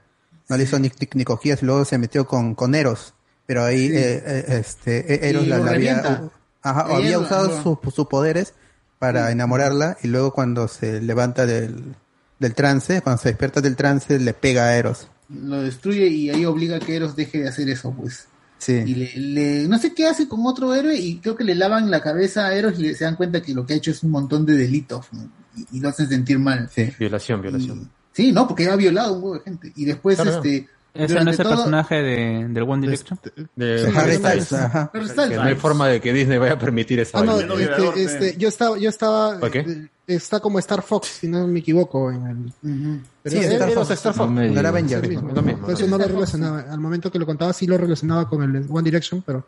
no 0.48 0.56
le 0.56 0.62
hizo 0.64 0.78
ni, 0.78 0.90
ni 1.14 1.24
cogías 1.24 1.62
y 1.62 1.66
luego 1.66 1.84
se 1.84 1.98
metió 1.98 2.26
con, 2.26 2.54
con 2.54 2.74
Eros. 2.74 3.14
Pero 3.46 3.64
ahí 3.64 3.88
Sí. 3.88 3.96
eh, 3.96 4.22
eh, 4.26 4.44
este, 4.48 5.14
eh, 5.14 5.28
Eros 5.28 5.46
la, 5.46 5.56
había, 5.56 6.30
ajá, 6.62 6.80
había 6.96 7.18
usado 7.18 7.62
sus 7.62 8.06
poderes 8.06 8.54
para 8.98 9.30
enamorarla 9.30 9.98
y 10.02 10.08
luego 10.08 10.32
cuando 10.32 10.66
se 10.68 11.02
levanta 11.02 11.44
del, 11.44 11.94
del 12.38 12.54
trance, 12.54 13.00
cuando 13.00 13.20
se 13.22 13.30
despierta 13.30 13.60
del 13.60 13.76
trance, 13.76 14.18
le 14.18 14.34
pega 14.34 14.64
a 14.64 14.76
Eros. 14.76 15.08
Lo 15.28 15.62
destruye 15.62 16.06
y 16.08 16.30
ahí 16.30 16.44
obliga 16.44 16.76
a 16.76 16.80
que 16.80 16.96
Eros 16.96 17.16
deje 17.16 17.38
de 17.42 17.48
hacer 17.48 17.68
eso, 17.68 17.92
pues. 17.92 18.26
Sí. 18.58 18.72
Y 18.86 18.94
le, 18.94 19.12
le- 19.16 19.68
no 19.68 19.78
sé 19.78 19.92
qué 19.94 20.06
hace 20.06 20.26
con 20.28 20.46
otro 20.46 20.74
héroe 20.74 20.94
y 20.96 21.18
creo 21.18 21.36
que 21.36 21.44
le 21.44 21.54
lavan 21.54 21.90
la 21.90 22.00
cabeza 22.00 22.46
a 22.46 22.54
Eros 22.54 22.78
y 22.78 22.82
le- 22.82 22.94
se 22.94 23.04
dan 23.04 23.16
cuenta 23.16 23.42
que 23.42 23.52
lo 23.54 23.66
que 23.66 23.74
ha 23.74 23.76
hecho 23.76 23.90
es 23.90 24.02
un 24.02 24.10
montón 24.10 24.46
de 24.46 24.56
delitos 24.56 25.06
¿no? 25.12 25.28
y, 25.56 25.76
y 25.78 25.80
lo 25.80 25.88
hacen 25.90 26.08
sentir 26.08 26.38
mal. 26.38 26.70
Violación, 26.98 27.42
violación. 27.42 27.90
Sí, 28.12 28.32
no, 28.32 28.46
porque 28.46 28.68
ha 28.68 28.76
violado 28.76 29.08
a 29.08 29.16
un 29.16 29.22
huevo 29.24 29.34
de 29.34 29.40
gente. 29.40 29.72
Y 29.76 29.84
después, 29.84 30.16
Claro. 30.16 30.36
este. 30.36 30.68
¿Ese 30.94 31.24
no 31.24 31.30
es 31.30 31.38
el 31.38 31.44
todo- 31.44 31.56
personaje 31.56 31.96
de, 31.96 32.48
del 32.48 32.62
One 32.62 32.82
Direction? 32.86 33.18
De 33.56 33.78
Sí, 33.80 33.86
Harry 33.96 34.14
Harry 34.14 34.40
Styles. 34.40 34.52
Ajá. 34.52 34.90
Que 34.92 35.36
no 35.36 35.42
hay 35.42 35.54
forma 35.56 35.88
de 35.88 36.00
que 36.00 36.12
Disney 36.12 36.38
vaya 36.38 36.52
a 36.52 36.58
permitir 36.58 37.00
esa 37.00 37.18
Ah, 37.18 37.22
no, 37.24 37.38
este, 37.40 38.02
este, 38.04 38.36
yo 38.36 38.48
estaba, 38.48 38.78
yo 38.78 38.88
estaba, 38.88 39.38
¿Por 39.40 39.50
qué? 39.50 39.58
eh, 39.60 39.88
está 40.06 40.38
como 40.38 40.58
Star 40.60 40.82
Fox, 40.82 41.08
si 41.08 41.26
no 41.28 41.46
me 41.48 41.58
equivoco, 41.58 42.12
en 42.12 42.26
el. 42.62 43.00
Sí, 43.30 43.38
Star 43.38 43.70
Fox, 43.72 43.90
Star 43.90 44.14
Fox. 44.14 44.30
no 44.30 44.34
me 44.40 44.50
No 44.50 44.60
era 44.60 44.68
Es 44.68 44.74
lo 44.74 45.00
mismo. 45.00 45.08
mismo, 45.08 45.28
es 45.30 45.34
lo 45.34 45.42
mismo. 45.42 45.60
Por 45.66 45.74
eso 45.74 45.86
no 45.88 45.98
lo 45.98 46.04
relacionaba. 46.06 46.60
Al 46.70 46.78
momento 46.80 47.10
que 47.10 47.18
lo 47.18 47.26
contaba, 47.26 47.52
sí 47.52 47.66
lo 47.66 47.76
relacionaba 47.76 48.28
con 48.28 48.42
el 48.42 48.64
One 48.70 48.82
Direction, 48.84 49.22
pero. 49.26 49.44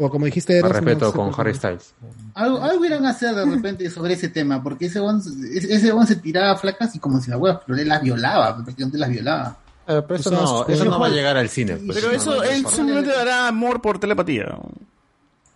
O 0.00 0.08
como 0.10 0.26
dijiste, 0.26 0.56
Eros, 0.58 0.70
no 0.70 0.76
respeto 0.80 1.10
sé 1.10 1.16
con. 1.16 1.32
Harry 1.36 1.54
Styles. 1.54 1.92
Algo, 2.34 2.62
algo 2.62 2.84
irán 2.84 3.04
a 3.04 3.10
hacer 3.10 3.34
de 3.34 3.44
repente 3.44 3.90
sobre 3.90 4.12
ese 4.14 4.28
tema, 4.28 4.62
porque 4.62 4.86
ese 4.86 5.00
one, 5.00 5.20
ese 5.54 5.90
one 5.90 6.06
se 6.06 6.14
tiraba 6.16 6.56
flacas 6.56 6.94
y 6.94 7.00
como 7.00 7.20
si 7.20 7.30
la 7.30 7.36
hueva, 7.38 7.60
pero 7.66 7.76
él 7.80 7.88
las 7.88 8.00
violaba, 8.02 8.54
prácticamente 8.54 8.96
las 8.98 9.08
violaba. 9.10 9.58
Eh, 9.88 10.02
pero 10.06 10.20
eso 10.20 10.30
no, 10.30 10.66
eso 10.66 10.84
no 10.84 11.00
va 11.00 11.06
a 11.06 11.10
llegar 11.10 11.36
al 11.36 11.48
cine. 11.48 11.76
pues. 11.76 11.98
Pero 11.98 12.12
eso, 12.12 12.36
no, 12.36 12.42
él 12.42 12.62
no. 12.62 12.70
simplemente 12.70 13.10
dará 13.10 13.48
amor 13.48 13.80
por 13.80 13.98
telepatía. 13.98 14.58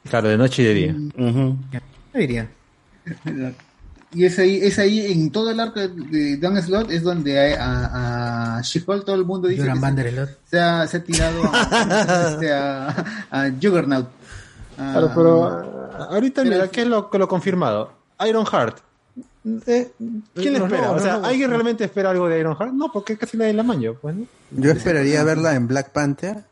Claro, 0.08 0.28
de 0.28 0.38
noche 0.38 0.62
y 0.62 0.66
de 0.66 0.74
día. 0.74 0.96
Yo 1.16 2.18
diría. 2.18 2.48
Y 4.14 4.24
es 4.24 4.38
ahí, 4.38 4.58
es 4.62 4.78
ahí 4.78 5.12
en 5.12 5.30
todo 5.30 5.50
el 5.50 5.60
arco 5.60 5.80
de 5.80 6.36
Dan 6.36 6.60
Slot 6.62 6.90
es 6.90 7.02
donde 7.02 7.38
hay 7.38 7.54
a, 7.54 8.58
a 8.58 8.60
She-Hulk 8.62 9.06
todo 9.06 9.16
el 9.16 9.24
mundo 9.24 9.48
dice 9.48 9.62
que 9.62 10.28
se, 10.44 10.60
ha, 10.60 10.86
se 10.86 10.96
ha 10.98 11.04
tirado 11.04 11.42
a, 11.50 12.28
este, 12.32 12.52
a, 12.52 12.88
a 13.30 13.50
Juggernaut. 13.50 14.08
Claro, 14.76 15.12
pero 15.14 15.44
ah, 15.44 16.08
ahorita 16.10 16.44
mira, 16.44 16.68
¿qué 16.68 16.82
es 16.82 16.88
lo 16.88 17.08
que 17.08 17.18
lo 17.18 17.28
confirmado? 17.28 17.92
Iron 18.26 18.44
Heart. 18.44 18.78
Eh, 19.44 19.90
¿Quién 20.34 20.54
No, 20.58 20.66
espera? 20.66 20.86
no, 20.88 20.92
o 20.94 20.98
sea, 21.00 21.18
no. 21.18 21.26
¿alguien 21.26 21.50
realmente 21.50 21.84
espera 21.84 22.10
algo 22.10 22.28
de 22.28 22.38
Iron 22.38 22.56
Heart? 22.56 22.72
No, 22.74 22.92
porque 22.92 23.16
casi 23.16 23.36
nadie 23.36 23.52
la 23.52 23.62
manjo, 23.64 23.94
pues, 24.00 24.14
¿no? 24.14 24.26
Yo 24.52 24.70
esperaría 24.70 25.24
verla 25.24 25.54
en 25.54 25.66
Black 25.66 25.90
Panther. 25.90 26.44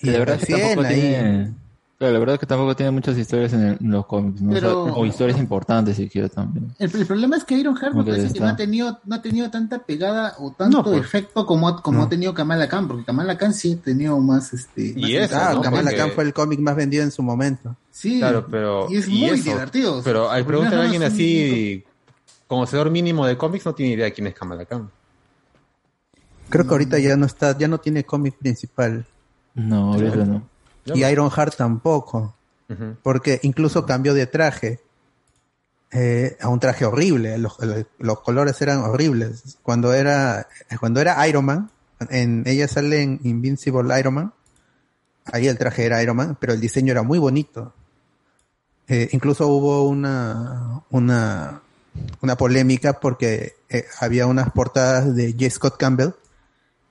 Y 0.00 0.10
La 0.10 0.18
verdad 0.18 0.36
es 0.40 0.46
que 0.46 0.52
tampoco 0.54 0.86
ahí- 0.86 0.94
tiene, 1.00 1.52
Claro, 1.98 2.12
la 2.12 2.18
verdad 2.20 2.34
es 2.34 2.38
que 2.40 2.46
tampoco 2.46 2.76
tiene 2.76 2.92
muchas 2.92 3.18
historias 3.18 3.52
en, 3.54 3.60
el- 3.62 3.78
en 3.80 3.90
los 3.90 4.06
cómics, 4.06 4.40
¿no? 4.40 4.50
O 4.50 4.52
sea, 4.52 4.60
Pero- 4.60 4.84
o 4.84 5.04
historias 5.04 5.36
importantes 5.40 5.96
siquiera 5.96 6.28
también. 6.28 6.72
El, 6.78 6.94
el 6.94 7.06
problema 7.06 7.36
es 7.36 7.42
que 7.42 7.56
Iron 7.56 7.74
Heart 7.76 7.94
me 7.96 8.04
parece 8.04 8.32
que 8.32 8.38
no 8.38 8.46
ha 8.46 8.54
tenido, 8.54 9.00
no 9.04 9.16
ha 9.16 9.22
tenido 9.22 9.50
tanta 9.50 9.80
pegada 9.80 10.34
o 10.38 10.52
tanto 10.52 10.76
No, 10.76 10.84
pues. 10.84 11.00
efecto 11.00 11.44
como, 11.44 11.66
ha- 11.68 11.82
como 11.82 11.98
No. 11.98 12.04
ha 12.04 12.08
tenido 12.08 12.32
Kamala 12.34 12.68
Khan, 12.68 12.86
porque 12.86 13.04
Kamala 13.04 13.36
Khan 13.36 13.52
sí 13.52 13.72
ha 13.80 13.82
tenido 13.84 14.16
más 14.20 14.52
este. 14.52 14.94
más 14.96 15.10
Ah, 15.10 15.24
impacto. 15.24 15.60
Kamala 15.62 15.82
Porque- 15.82 15.96
Khan 15.96 16.10
fue 16.14 16.22
el 16.24 16.32
cómic 16.32 16.60
más 16.60 16.76
vendido 16.76 17.02
en 17.02 17.10
su 17.10 17.22
momento. 17.24 17.74
Sí, 17.90 18.18
Claro, 18.20 18.46
pero. 18.48 18.86
y 18.88 18.98
es 18.98 19.08
y 19.08 19.18
muy 19.18 19.30
eso, 19.30 19.42
divertido. 19.50 20.00
Pero 20.04 20.30
hay 20.30 20.42
Los 20.42 20.46
pregunta 20.46 20.78
a 20.78 20.82
alguien 20.84 21.02
así, 21.02 21.82
conocedor 22.48 22.90
mínimo 22.90 23.26
de 23.26 23.36
cómics, 23.36 23.66
no 23.66 23.74
tiene 23.74 23.92
idea 23.92 24.06
de 24.06 24.12
quién 24.12 24.26
es 24.26 24.34
Kamala 24.34 24.64
Khan. 24.64 24.90
Creo 26.48 26.66
que 26.66 26.70
ahorita 26.72 26.98
ya 26.98 27.16
no 27.16 27.26
está, 27.26 27.56
ya 27.56 27.68
no 27.68 27.78
tiene 27.78 28.04
cómic 28.04 28.36
principal. 28.36 29.06
No, 29.54 29.92
ahorita 29.92 30.24
no. 30.24 30.48
Y 30.86 31.04
Ironheart 31.04 31.54
tampoco. 31.56 32.34
Porque 33.02 33.40
incluso 33.42 33.86
cambió 33.86 34.12
de 34.12 34.26
traje 34.26 34.80
eh, 35.90 36.36
a 36.40 36.48
un 36.48 36.60
traje 36.60 36.84
horrible. 36.84 37.38
Los, 37.38 37.56
los 37.98 38.20
colores 38.20 38.60
eran 38.60 38.80
horribles. 38.80 39.58
Cuando 39.62 39.92
era, 39.92 40.48
cuando 40.80 41.00
era 41.00 41.26
Iron 41.28 41.44
Man, 41.44 41.70
en, 42.10 42.42
ella 42.46 42.68
sale 42.68 43.02
en 43.02 43.20
Invincible 43.24 43.98
Iron 43.98 44.14
Man. 44.14 44.32
Ahí 45.24 45.46
el 45.46 45.58
traje 45.58 45.84
era 45.84 46.02
Iron 46.02 46.16
Man, 46.16 46.36
pero 46.40 46.54
el 46.54 46.60
diseño 46.60 46.92
era 46.92 47.02
muy 47.02 47.18
bonito. 47.18 47.74
Eh, 48.86 49.08
incluso 49.12 49.46
hubo 49.48 49.86
una, 49.86 50.82
una, 50.90 51.60
una 52.20 52.36
polémica 52.36 53.00
porque 53.00 53.54
eh, 53.68 53.84
había 54.00 54.26
unas 54.26 54.50
portadas 54.52 55.14
de 55.14 55.32
J. 55.32 55.50
Scott 55.50 55.76
Campbell, 55.78 56.10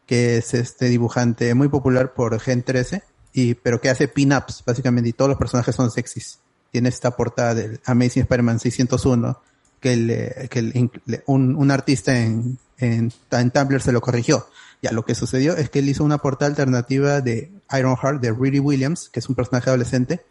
que 0.06 0.38
es 0.38 0.54
este 0.54 0.86
dibujante 0.86 1.54
muy 1.54 1.68
popular 1.68 2.14
por 2.14 2.40
Gen 2.40 2.64
13, 2.64 3.04
y, 3.34 3.54
pero 3.56 3.82
que 3.82 3.90
hace 3.90 4.08
pin-ups, 4.08 4.64
básicamente, 4.66 5.10
y 5.10 5.14
todos 5.14 5.30
los 5.30 5.38
personajes 5.38 5.76
son 5.76 5.92
sexys. 5.92 6.40
Tiene 6.72 6.90
esta 6.90 7.12
portada 7.12 7.54
del 7.56 7.80
Amazing 7.86 8.24
Spider-Man 8.24 8.60
601, 8.60 9.40
que, 9.80 9.96
le- 9.96 10.48
que 10.50 10.62
le- 10.62 11.24
un, 11.28 11.56
un 11.56 11.72
artista 11.72 12.18
en, 12.18 12.58
en, 12.78 13.12
en 13.32 13.52
Tumblr 13.52 13.82
se 13.82 13.92
lo 13.92 14.02
corrigió. 14.02 14.48
Ya, 14.82 14.92
lo 14.92 15.04
que 15.06 15.16
sucedió 15.16 15.56
es 15.58 15.70
que 15.70 15.80
él 15.80 15.90
hizo 15.90 16.04
una 16.04 16.20
portada 16.20 16.50
alternativa 16.50 17.20
de 17.22 17.52
Ironheart, 17.78 18.22
de 18.22 18.32
Riri 18.32 18.60
Williams, 18.60 19.10
que 19.10 19.20
es 19.20 19.28
un 19.30 19.36
personaje 19.36 19.70
adolescente, 19.70 20.24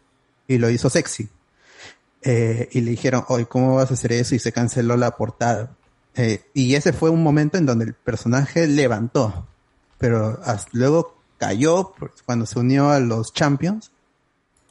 y 0.47 0.57
lo 0.57 0.69
hizo 0.69 0.89
sexy. 0.89 1.29
Eh, 2.29 2.67
y 2.73 2.81
le 2.81 2.91
dijeron, 2.91 3.23
oye, 3.29 3.45
¿cómo 3.45 3.75
vas 3.75 3.89
a 3.89 3.93
hacer 3.93 4.11
eso? 4.11 4.35
Y 4.35 4.39
se 4.39 4.51
canceló 4.51 4.97
la 4.97 5.11
portada. 5.11 5.77
Eh, 6.13 6.41
y 6.53 6.75
ese 6.75 6.91
fue 6.91 7.09
un 7.09 7.23
momento 7.23 7.57
en 7.57 7.65
donde 7.65 7.85
el 7.85 7.93
personaje 7.93 8.67
levantó, 8.67 9.47
pero 9.97 10.37
hasta 10.43 10.69
luego 10.73 11.15
cayó 11.37 11.93
pues, 11.97 12.11
cuando 12.25 12.45
se 12.45 12.59
unió 12.59 12.89
a 12.89 12.99
los 12.99 13.31
Champions 13.31 13.91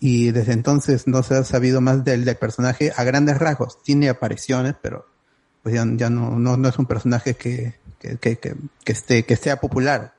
y 0.01 0.33
desde 0.33 0.52
entonces 0.52 1.07
no 1.07 1.23
se 1.23 1.35
ha 1.35 1.44
sabido 1.44 1.81
más 1.81 2.05
del, 2.05 2.26
del 2.26 2.36
personaje 2.36 2.93
a 2.94 3.05
grandes 3.05 3.39
rasgos. 3.39 3.83
Tiene 3.83 4.10
apariciones, 4.10 4.75
pero 4.83 5.07
pues 5.62 5.75
ya, 5.76 5.86
ya 5.94 6.10
no, 6.10 6.39
no, 6.39 6.59
no 6.59 6.68
es 6.68 6.78
un 6.78 6.85
personaje 6.85 7.36
que, 7.36 7.76
que, 7.99 8.18
que, 8.18 8.36
que, 8.36 8.55
esté, 8.85 9.25
que 9.25 9.36
sea 9.36 9.62
popular. 9.62 10.12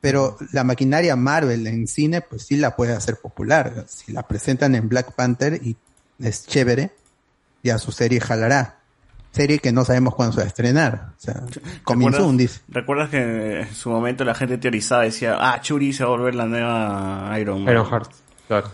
Pero 0.00 0.36
la 0.52 0.62
maquinaria 0.62 1.16
Marvel 1.16 1.66
en 1.66 1.88
cine, 1.88 2.20
pues 2.20 2.42
sí 2.42 2.56
la 2.56 2.76
puede 2.76 2.92
hacer 2.92 3.16
popular. 3.16 3.86
Si 3.88 4.12
la 4.12 4.22
presentan 4.22 4.76
en 4.76 4.88
Black 4.88 5.12
Panther 5.14 5.60
y 5.60 5.76
es 6.18 6.46
chévere, 6.46 6.92
ya 7.62 7.78
su 7.78 7.92
serie 7.92 8.20
jalará. 8.20 8.78
Serie 9.32 9.58
que 9.58 9.72
no 9.72 9.84
sabemos 9.84 10.14
cuándo 10.14 10.32
se 10.32 10.38
va 10.40 10.44
a 10.44 10.46
estrenar. 10.48 11.08
O 11.16 11.20
sea, 11.20 11.42
comenzó 11.82 12.24
un 12.26 12.38
dis- 12.38 12.60
¿Recuerdas 12.68 13.10
que 13.10 13.62
en 13.62 13.74
su 13.74 13.90
momento 13.90 14.24
la 14.24 14.34
gente 14.34 14.58
teorizaba, 14.58 15.02
decía, 15.02 15.36
ah, 15.40 15.60
Churi 15.60 15.92
se 15.92 16.04
va 16.04 16.10
a 16.10 16.12
volver 16.16 16.36
la 16.36 16.46
nueva 16.46 17.36
Iron 17.40 17.64
Man? 17.64 17.72
Ironheart, 17.74 18.12
claro. 18.46 18.70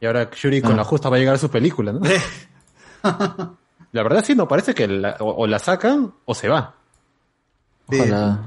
Y 0.00 0.06
ahora 0.06 0.30
Shuri 0.32 0.62
con 0.62 0.74
Ah. 0.74 0.76
la 0.76 0.84
justa 0.84 1.08
va 1.08 1.16
a 1.16 1.18
llegar 1.18 1.34
a 1.34 1.38
su 1.38 1.50
película, 1.50 1.92
¿no? 1.92 2.00
la 3.92 4.02
verdad 4.02 4.24
sí, 4.24 4.34
no 4.34 4.46
parece 4.46 4.74
que 4.74 4.86
la- 4.86 5.16
o, 5.20 5.42
o 5.42 5.46
la 5.46 5.58
sacan 5.58 6.12
o 6.24 6.34
se 6.34 6.48
va. 6.48 6.74
Ojalá. 7.88 8.40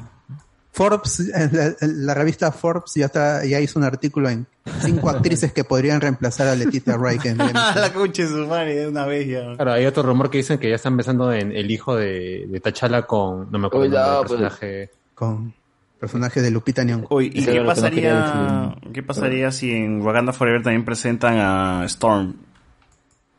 Forbes, 0.71 1.19
la, 1.51 1.75
la 1.81 2.13
revista 2.13 2.51
Forbes 2.51 2.93
ya 2.95 3.07
está, 3.07 3.43
ya 3.43 3.59
hizo 3.59 3.79
un 3.79 3.85
artículo 3.85 4.29
en 4.29 4.45
cinco 4.81 5.09
actrices 5.09 5.51
que 5.51 5.63
podrían 5.63 5.99
reemplazar 5.99 6.47
a 6.47 6.55
Letitia 6.55 6.95
Wright 6.95 7.25
en 7.25 7.37
la 7.53 7.91
concha 7.93 8.23
de 8.23 8.29
su 8.29 8.45
madre, 8.47 8.75
de 8.75 8.87
una 8.87 9.05
vez 9.05 9.27
ya. 9.27 9.55
Claro, 9.55 9.73
hay 9.73 9.85
otro 9.85 10.03
rumor 10.03 10.29
que 10.29 10.37
dicen 10.37 10.59
que 10.59 10.69
ya 10.69 10.75
están 10.75 10.95
pensando 10.95 11.33
en 11.33 11.51
el 11.51 11.69
hijo 11.71 11.95
de, 11.95 12.45
de 12.47 12.59
T'Challa 12.61 13.01
con, 13.03 13.51
no 13.51 13.59
me 13.59 13.67
acuerdo 13.67 13.85
el 13.85 13.91
Cuidado, 13.91 14.19
pues. 14.21 14.29
personaje. 14.31 14.89
con 15.15 15.53
personaje 15.99 16.41
de 16.41 16.51
Lupita 16.51 16.83
Nyong'o. 16.83 17.19
¿y 17.21 17.29
qué 17.43 17.59
no 17.59 17.65
pasaría, 17.65 18.75
qué 18.93 19.03
pasaría 19.03 19.51
si 19.51 19.71
en 19.73 20.01
Wakanda 20.01 20.31
Forever 20.31 20.61
también 20.63 20.85
presentan 20.85 21.37
a 21.39 21.83
Storm? 21.85 22.35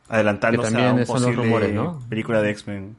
Adelantándose 0.08 0.76
a 0.76 0.92
un 0.92 1.06
son 1.06 1.14
los 1.14 1.22
posible 1.22 1.36
rumores, 1.44 1.72
¿no? 1.72 2.00
película 2.08 2.42
de 2.42 2.50
X-Men. 2.50 2.96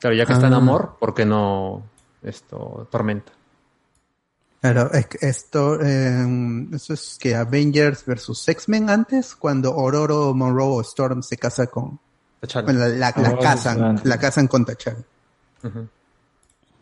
Claro, 0.00 0.16
ya 0.16 0.24
que 0.26 0.32
está 0.32 0.46
en 0.48 0.54
Ah. 0.54 0.56
amor, 0.56 0.96
¿por 0.98 1.14
qué 1.14 1.26
no 1.26 1.82
esto 2.22 2.88
Tormenta? 2.90 3.32
Claro, 4.64 4.90
es 4.94 5.06
que 5.08 5.18
esto, 5.28 5.78
eh, 5.78 6.66
eso 6.72 6.94
es 6.94 7.18
que 7.20 7.34
Avengers 7.34 8.02
versus 8.06 8.48
X-Men 8.48 8.88
antes, 8.88 9.34
cuando 9.34 9.76
Ororo, 9.76 10.32
Monroe 10.32 10.78
o 10.78 10.80
Storm 10.80 11.22
se 11.22 11.36
casa 11.36 11.66
con, 11.66 12.00
T'Challa. 12.40 12.64
bueno, 12.64 12.80
la, 12.80 12.88
la, 12.88 13.12
la 13.14 13.38
casan, 13.38 14.00
la 14.04 14.18
casan 14.18 14.48
con 14.48 14.64
T'Challa. 14.64 15.04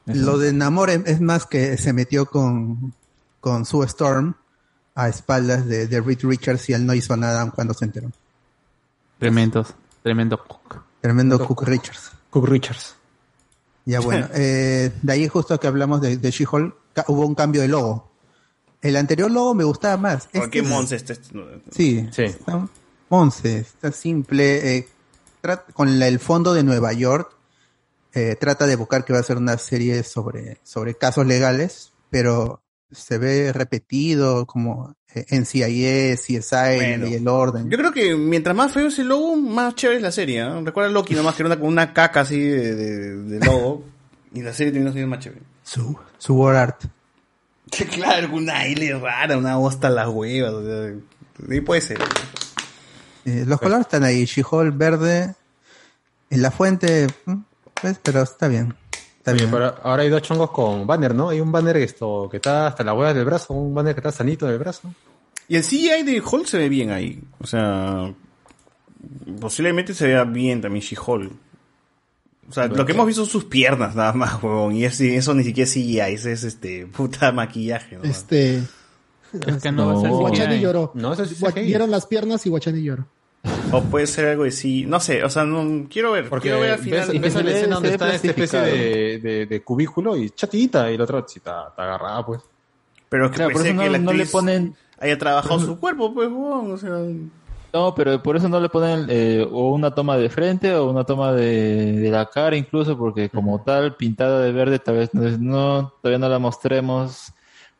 Lo 0.06 0.38
de 0.38 0.52
Namor 0.52 0.90
es, 0.90 1.02
es 1.06 1.20
más 1.20 1.44
que 1.46 1.76
se 1.76 1.92
metió 1.92 2.26
con, 2.26 2.94
con 3.40 3.64
Sue 3.66 3.86
Storm 3.86 4.36
a 4.94 5.08
espaldas 5.08 5.66
de, 5.66 5.88
de 5.88 6.00
Reed 6.00 6.20
Richards 6.22 6.68
y 6.68 6.74
él 6.74 6.86
no 6.86 6.94
hizo 6.94 7.16
nada 7.16 7.50
cuando 7.50 7.74
se 7.74 7.86
enteró. 7.86 8.12
Tremendos, 9.18 9.74
tremendo 10.04 10.38
cook. 10.38 10.84
Tremendo 11.00 11.44
Cook 11.44 11.64
Richards. 11.66 12.12
Cook 12.30 12.46
Richards. 12.46 12.94
Ya 13.86 13.98
bueno, 13.98 14.28
eh, 14.34 14.92
de 15.02 15.12
ahí 15.12 15.26
justo 15.26 15.58
que 15.58 15.66
hablamos 15.66 16.00
de, 16.00 16.16
de 16.16 16.30
She-Hulk, 16.30 16.76
hubo 17.08 17.26
un 17.26 17.34
cambio 17.34 17.62
de 17.62 17.68
logo. 17.68 18.10
El 18.80 18.96
anterior 18.96 19.30
logo 19.30 19.54
me 19.54 19.64
gustaba 19.64 19.96
más. 19.96 20.26
¿Por 20.26 20.50
qué 20.50 20.58
Este- 20.58 20.70
Mons 20.70 20.92
este? 20.92 21.14
Sí, 21.70 22.08
Sí. 22.12 22.22
está 22.24 22.68
once, 23.08 23.58
está 23.58 23.92
simple. 23.92 24.76
eh, 24.76 24.88
con 25.74 25.98
la- 25.98 26.06
el 26.08 26.18
fondo 26.20 26.54
de 26.54 26.62
Nueva 26.62 26.92
York, 26.92 27.32
eh, 28.14 28.36
trata 28.38 28.66
de 28.66 28.76
buscar 28.76 29.04
que 29.04 29.12
va 29.12 29.18
a 29.20 29.22
ser 29.24 29.36
una 29.38 29.58
serie 29.58 30.02
sobre, 30.04 30.58
sobre 30.62 30.94
casos 30.94 31.26
legales, 31.26 31.92
pero 32.10 32.62
se 32.90 33.18
ve 33.18 33.52
repetido 33.52 34.46
como 34.46 34.94
eh, 35.14 35.26
NCIS, 35.30 36.20
CSI 36.22 36.76
Bueno. 36.76 37.06
y 37.06 37.14
el 37.14 37.28
orden. 37.28 37.68
Yo 37.70 37.76
creo 37.76 37.92
que 37.92 38.14
mientras 38.16 38.56
más 38.56 38.72
feo 38.72 38.86
es 38.86 38.98
el 38.98 39.08
logo, 39.08 39.36
más 39.36 39.74
chévere 39.74 39.96
es 39.98 40.02
la 40.02 40.10
serie. 40.12 40.42
¿no? 40.44 40.64
Recuerda 40.64 40.90
Loki 40.90 41.14
nomás 41.14 41.34
que 41.34 41.42
era 41.42 41.48
una, 41.48 41.58
con 41.60 41.68
una 41.68 41.92
caca 41.92 42.20
así 42.20 42.38
de, 42.40 42.74
de- 42.74 43.16
de 43.16 43.46
logo. 43.46 43.84
y 44.34 44.40
la 44.42 44.52
serie 44.54 44.72
terminó 44.72 44.90
siendo 44.92 45.08
más 45.10 45.18
chévere. 45.22 45.42
Su, 45.64 45.96
su 46.18 46.34
word 46.34 46.56
art. 46.56 46.84
claro, 47.90 48.30
con 48.30 48.42
una 48.42 48.66
L 48.66 48.98
rara, 48.98 49.36
una 49.38 49.56
bosta 49.56 49.88
en 49.88 49.94
las 49.94 50.08
huevas. 50.08 50.52
O 50.52 50.64
sea, 50.64 50.94
sí 51.48 51.60
puede 51.60 51.80
ser. 51.80 51.98
Eh, 53.24 53.44
los 53.46 53.60
colores 53.60 53.86
están 53.86 54.04
ahí, 54.04 54.24
She-Hulk 54.24 54.76
verde, 54.76 55.34
en 56.30 56.42
la 56.42 56.50
fuente, 56.50 57.06
mm, 57.26 57.34
pues, 57.80 57.98
pero 58.02 58.22
está 58.22 58.48
bien. 58.48 58.74
Está 59.18 59.30
Oye, 59.30 59.40
bien. 59.40 59.50
pero 59.52 59.76
ahora 59.84 60.02
hay 60.02 60.08
dos 60.08 60.22
chongos 60.22 60.50
con 60.50 60.86
banner, 60.86 61.14
¿no? 61.14 61.28
Hay 61.28 61.40
un 61.40 61.52
banner 61.52 61.76
esto 61.76 62.28
que 62.28 62.38
está 62.38 62.66
hasta 62.66 62.82
la 62.82 62.94
hueá 62.94 63.14
del 63.14 63.24
brazo, 63.24 63.54
un 63.54 63.72
banner 63.74 63.94
que 63.94 64.00
está 64.00 64.10
sanito 64.10 64.46
del 64.46 64.58
brazo. 64.58 64.92
Y 65.46 65.56
el 65.56 65.62
CGI 65.62 66.02
de 66.02 66.20
Hulk 66.20 66.46
se 66.46 66.58
ve 66.58 66.68
bien 66.68 66.90
ahí. 66.90 67.22
O 67.38 67.46
sea, 67.46 68.12
posiblemente 69.40 69.94
se 69.94 70.08
vea 70.08 70.24
bien 70.24 70.60
también 70.60 70.82
She-Hulk. 70.84 71.32
O 72.48 72.52
sea, 72.52 72.66
lo 72.66 72.84
que 72.84 72.92
hemos 72.92 73.06
visto 73.06 73.22
son 73.24 73.30
sus 73.30 73.44
piernas 73.44 73.94
nada 73.94 74.12
más, 74.12 74.42
huevón. 74.42 74.74
Y 74.74 74.84
eso, 74.84 75.04
eso 75.04 75.32
ni 75.34 75.44
siquiera 75.44 75.64
es 75.64 75.72
CGI, 75.74 76.00
eso 76.00 76.28
es 76.28 76.44
este 76.44 76.86
puta 76.92 77.32
maquillaje. 77.32 77.96
¿no? 77.96 78.04
Este. 78.04 78.62
Es 79.46 79.62
que 79.62 79.72
no 79.72 79.86
va 79.86 79.92
a 79.94 80.00
ser 80.00 80.10
No. 80.10 80.18
Guachani 80.18 80.60
lloró. 80.60 80.90
No, 80.94 81.12
eso 81.12 81.24
sí. 81.24 81.36
Vieron 81.62 81.90
las 81.90 82.06
piernas 82.06 82.44
y 82.44 82.50
Guachani 82.50 82.82
lloró. 82.82 83.06
O 83.72 83.82
puede 83.82 84.06
ser 84.06 84.28
algo 84.28 84.44
de 84.44 84.50
sí. 84.50 84.84
No 84.86 85.00
sé, 85.00 85.24
o 85.24 85.30
sea, 85.30 85.44
no 85.44 85.88
quiero 85.88 86.12
ver. 86.12 86.28
Porque 86.28 86.48
quiero 86.48 86.60
ver 86.60 86.72
al 86.72 86.78
final. 86.78 87.18
ves 87.18 87.34
la 87.34 87.50
escena 87.50 87.74
donde 87.76 87.90
está 87.90 88.14
esta 88.14 88.28
especie 88.28 88.60
de, 88.60 89.18
de, 89.18 89.46
de 89.46 89.62
cubículo 89.62 90.16
y 90.16 90.30
chatita 90.30 90.90
y 90.90 90.98
la 90.98 91.04
otra 91.04 91.24
sí 91.26 91.38
está, 91.38 91.68
está 91.70 91.82
agarrada, 91.82 92.24
pues. 92.26 92.40
Pero 93.08 93.26
es 93.26 93.30
que 93.30 93.36
Claro, 93.36 93.52
por 93.52 93.62
pensé 93.62 93.70
eso 93.74 93.80
que 93.80 93.86
no, 93.86 93.92
la 93.92 93.98
no 93.98 94.12
le 94.12 94.22
actriz 94.22 94.32
ponen... 94.32 94.76
haya 94.98 95.18
trabajado 95.18 95.60
su 95.60 95.78
cuerpo, 95.78 96.12
pues, 96.14 96.28
huevón. 96.28 96.72
O 96.72 96.76
sea, 96.76 96.90
No, 97.72 97.94
pero 97.94 98.22
por 98.22 98.36
eso 98.36 98.48
no 98.50 98.60
le 98.60 98.68
ponen 98.68 99.06
eh, 99.08 99.46
o 99.50 99.72
una 99.72 99.94
toma 99.94 100.18
de 100.18 100.28
frente 100.28 100.74
o 100.74 100.90
una 100.90 101.04
toma 101.04 101.32
de, 101.32 101.92
de 101.92 102.10
la 102.10 102.26
cara 102.26 102.54
incluso, 102.54 102.98
porque 102.98 103.30
como 103.30 103.62
tal, 103.62 103.96
pintada 103.96 104.40
de 104.40 104.52
verde, 104.52 104.78
tal 104.78 104.96
vez 104.96 105.14
no, 105.14 105.94
todavía 106.02 106.18
no 106.18 106.28
la 106.28 106.38
mostremos 106.38 107.32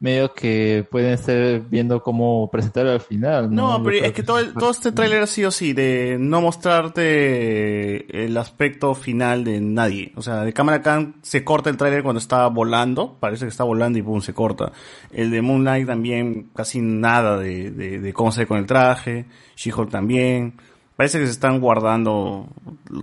medio 0.03 0.35
que 0.35 0.85
pueden 0.91 1.13
estar 1.13 1.61
viendo 1.71 2.03
cómo 2.03 2.51
presentarlo 2.51 2.91
al 2.91 3.01
final. 3.01 3.55
No, 3.55 3.81
pero 3.83 4.05
es 4.05 4.13
que 4.13 4.23
todo, 4.25 4.41
el- 4.41 4.53
todo 4.53 4.71
este 4.73 4.91
tráiler 4.93 5.23
ha 5.23 5.27
sido 5.29 5.49
así, 5.49 5.73
de 5.73 6.17
no 6.21 6.41
mostrarte 6.43 8.25
el 8.25 8.37
aspecto 8.37 8.95
final 8.95 9.45
de 9.45 9.61
nadie. 9.61 10.13
O 10.17 10.23
sea, 10.23 10.43
de 10.45 10.53
cámara 10.53 10.83
Khan 10.83 11.15
se 11.23 11.45
corta 11.45 11.71
el 11.71 11.77
tráiler 11.77 12.03
cuando 12.03 12.19
está 12.19 12.47
volando, 12.49 13.17
parece 13.21 13.45
que 13.45 13.51
está 13.51 13.65
volando 13.65 13.99
y 13.99 14.03
pum, 14.03 14.21
se 14.21 14.35
corta. 14.35 14.73
El 15.13 15.31
de 15.31 15.41
Moonlight 15.43 15.87
también 15.87 16.49
casi 16.55 16.81
nada 16.81 17.39
de, 17.39 17.71
de, 17.71 18.01
de 18.01 18.13
cómo 18.13 18.33
se 18.33 18.41
ve 18.41 18.47
con 18.47 18.59
el 18.59 18.67
traje. 18.67 19.27
She-Hulk 19.57 19.91
también. 19.91 20.55
Parece 20.97 21.19
que 21.19 21.27
se 21.27 21.33
están 21.33 21.61
guardando 21.61 22.49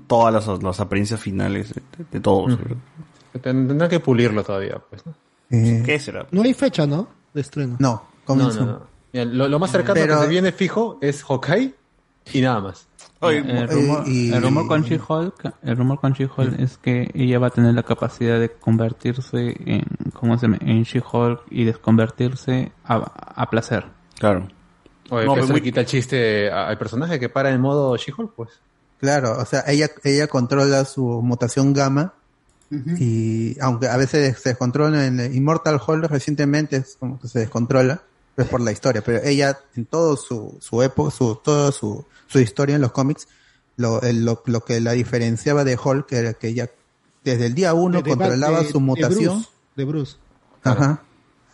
todas 0.07 0.33
las, 0.33 0.61
las 0.63 0.79
apariencias 0.79 1.19
finales 1.19 1.73
de, 1.73 1.81
de- 1.97 2.05
de 2.11 2.19
todos. 2.19 2.57
Tendrá 3.41 3.87
que 3.87 3.99
pulirlo 3.99 4.43
todavía, 4.43 4.81
pues. 4.89 5.05
¿no? 5.05 5.13
¿Qué 5.49 5.99
será? 5.99 6.27
No 6.31 6.41
hay 6.43 6.53
fecha, 6.53 6.85
¿no? 6.85 7.07
De 7.33 7.41
estreno. 7.41 7.75
No, 7.79 8.03
No, 8.27 8.35
no, 8.35 8.53
no. 8.53 8.81
Mira, 9.11 9.25
lo, 9.25 9.47
lo 9.47 9.57
más 9.59 9.71
cercano 9.71 9.95
Pero- 9.95 10.17
que 10.17 10.21
se 10.23 10.27
viene 10.29 10.51
fijo 10.51 10.97
es 11.01 11.23
Hawkeye 11.23 11.73
y 12.31 12.41
nada 12.41 12.59
más. 12.61 12.87
el 13.21 13.67
rumor, 13.67 14.03
y- 14.07 14.31
el 14.31 14.41
rumor 14.43 14.67
con 14.67 14.83
She-Hulk, 14.83 15.53
el 15.63 15.75
rumor 15.77 15.99
con 15.99 16.13
She-Hulk 16.13 16.59
es 16.59 16.77
que 16.77 17.09
ella 17.15 17.39
va 17.39 17.47
a 17.47 17.49
tener 17.49 17.73
la 17.73 17.81
capacidad 17.83 18.39
de 18.39 18.51
convertirse 18.51 19.55
en, 19.65 19.83
¿cómo 20.13 20.37
se 20.37 20.43
llama? 20.45 20.57
En 20.61 20.83
She-Hulk 20.83 21.41
y 21.49 21.63
desconvertirse 21.65 22.71
a, 22.85 22.95
a 23.35 23.49
placer. 23.49 23.85
Claro. 24.19 24.47
Oye, 25.09 25.25
No, 25.25 25.35
muy- 25.35 25.47
le 25.55 25.61
quita 25.63 25.79
el 25.81 25.85
chiste 25.87 26.51
al 26.51 26.77
personaje 26.77 27.19
que 27.19 27.29
para 27.29 27.49
en 27.49 27.59
modo 27.61 27.97
She-Hulk, 27.97 28.33
pues. 28.35 28.49
Claro, 28.99 29.37
o 29.39 29.45
sea, 29.45 29.63
ella, 29.67 29.89
ella 30.03 30.27
controla 30.27 30.85
su 30.85 31.03
mutación 31.23 31.73
gamma 31.73 32.13
y 32.71 33.57
aunque 33.61 33.87
a 33.87 33.97
veces 33.97 34.37
se 34.39 34.49
descontrola 34.49 35.05
en 35.07 35.33
Immortal 35.35 35.79
Hulk 35.85 36.05
recientemente 36.09 36.77
es 36.77 36.97
como 36.99 37.19
que 37.19 37.27
se 37.27 37.39
descontrola, 37.39 38.03
es 38.37 38.45
por 38.47 38.61
la 38.61 38.71
historia, 38.71 39.01
pero 39.03 39.21
ella 39.23 39.59
en 39.75 39.85
todo 39.85 40.15
su, 40.15 40.57
su 40.61 40.81
época, 40.83 41.11
su, 41.11 41.35
toda 41.35 41.71
su, 41.71 42.05
su 42.27 42.39
historia 42.39 42.75
en 42.75 42.81
los 42.81 42.91
cómics, 42.91 43.27
lo, 43.75 44.01
el- 44.01 44.23
lo, 44.23 44.43
lo 44.45 44.63
que 44.63 44.79
la 44.81 44.91
diferenciaba 44.93 45.63
de 45.63 45.77
Hulk 45.83 46.11
era 46.13 46.33
que 46.33 46.49
ella 46.49 46.69
desde 47.23 47.47
el 47.47 47.55
día 47.55 47.73
uno 47.73 48.01
De- 48.01 48.09
controlaba 48.11 48.61
de- 48.61 48.67
su 48.67 48.79
de 48.79 48.83
mutación. 48.85 49.33
Bruce, 49.35 49.49
De 49.75 49.85
Bruce. 49.85 50.17
Ajá. 50.63 51.03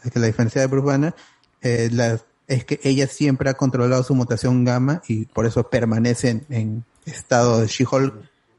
Es 0.03 0.11
que 0.11 0.19
la 0.19 0.27
diferencia 0.27 0.61
de 0.61 0.67
Bruce 0.67 0.85
Banner 0.85 1.15
eh, 1.61 1.89
la- 1.91 2.19
es 2.47 2.65
que 2.65 2.79
ella 2.83 3.07
siempre 3.07 3.49
ha 3.49 3.55
controlado 3.55 4.03
su 4.03 4.13
mutación 4.13 4.63
gamma 4.65 5.01
y 5.07 5.25
por 5.25 5.47
eso 5.47 5.67
permanece 5.69 6.29
en, 6.29 6.45
en 6.49 6.85
estado 7.05 7.61
de 7.61 7.67
She-Hulk 7.67 8.13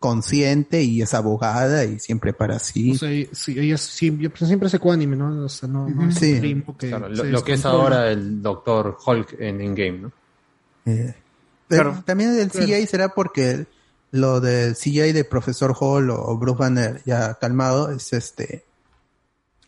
consciente 0.07 0.83
y 0.85 1.03
es 1.03 1.15
abogada 1.15 1.85
y 1.85 1.99
siempre 1.99 2.33
para 2.33 2.61
sí. 2.61 2.93
O 2.93 2.99
sea, 2.99 3.09
sí, 3.33 3.59
ella 3.59 3.77
siempre, 3.77 4.31
siempre 4.47 4.69
se 4.69 4.79
anime, 4.89 5.17
¿no? 5.17 5.45
O 5.45 5.49
sea, 5.49 5.69
no, 5.69 5.89
no 5.89 6.09
es 6.09 6.15
Sí. 6.15 6.35
un 6.35 6.41
primo 6.41 6.77
que 6.79 6.89
Claro, 6.91 7.09
lo, 7.09 7.25
lo 7.25 7.43
que 7.43 7.55
es 7.55 7.65
ahora 7.65 8.09
el 8.13 8.41
Doctor 8.41 8.97
Hulk 9.05 9.41
en 9.41 9.61
Endgame, 9.61 9.99
¿no? 9.99 10.13
Eh, 10.87 11.13
pero 11.67 11.91
Claro. 11.91 12.03
también 12.07 12.39
el 12.39 12.49
Claro. 12.49 12.67
CGI 12.69 12.87
será 12.87 13.09
porque 13.09 13.67
lo 14.13 14.41
del 14.41 14.77
CGI 14.77 15.11
de 15.13 15.25
Profesor 15.25 15.75
Hall 15.79 16.11
o 16.11 16.37
Bruce 16.39 16.59
Banner 16.59 17.03
ya 17.05 17.35
calmado 17.35 17.91
es 17.91 18.13
este 18.13 18.65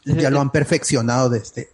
ya 0.04 0.30
lo 0.30 0.40
han 0.40 0.50
perfeccionado 0.52 1.28
desde 1.28 1.68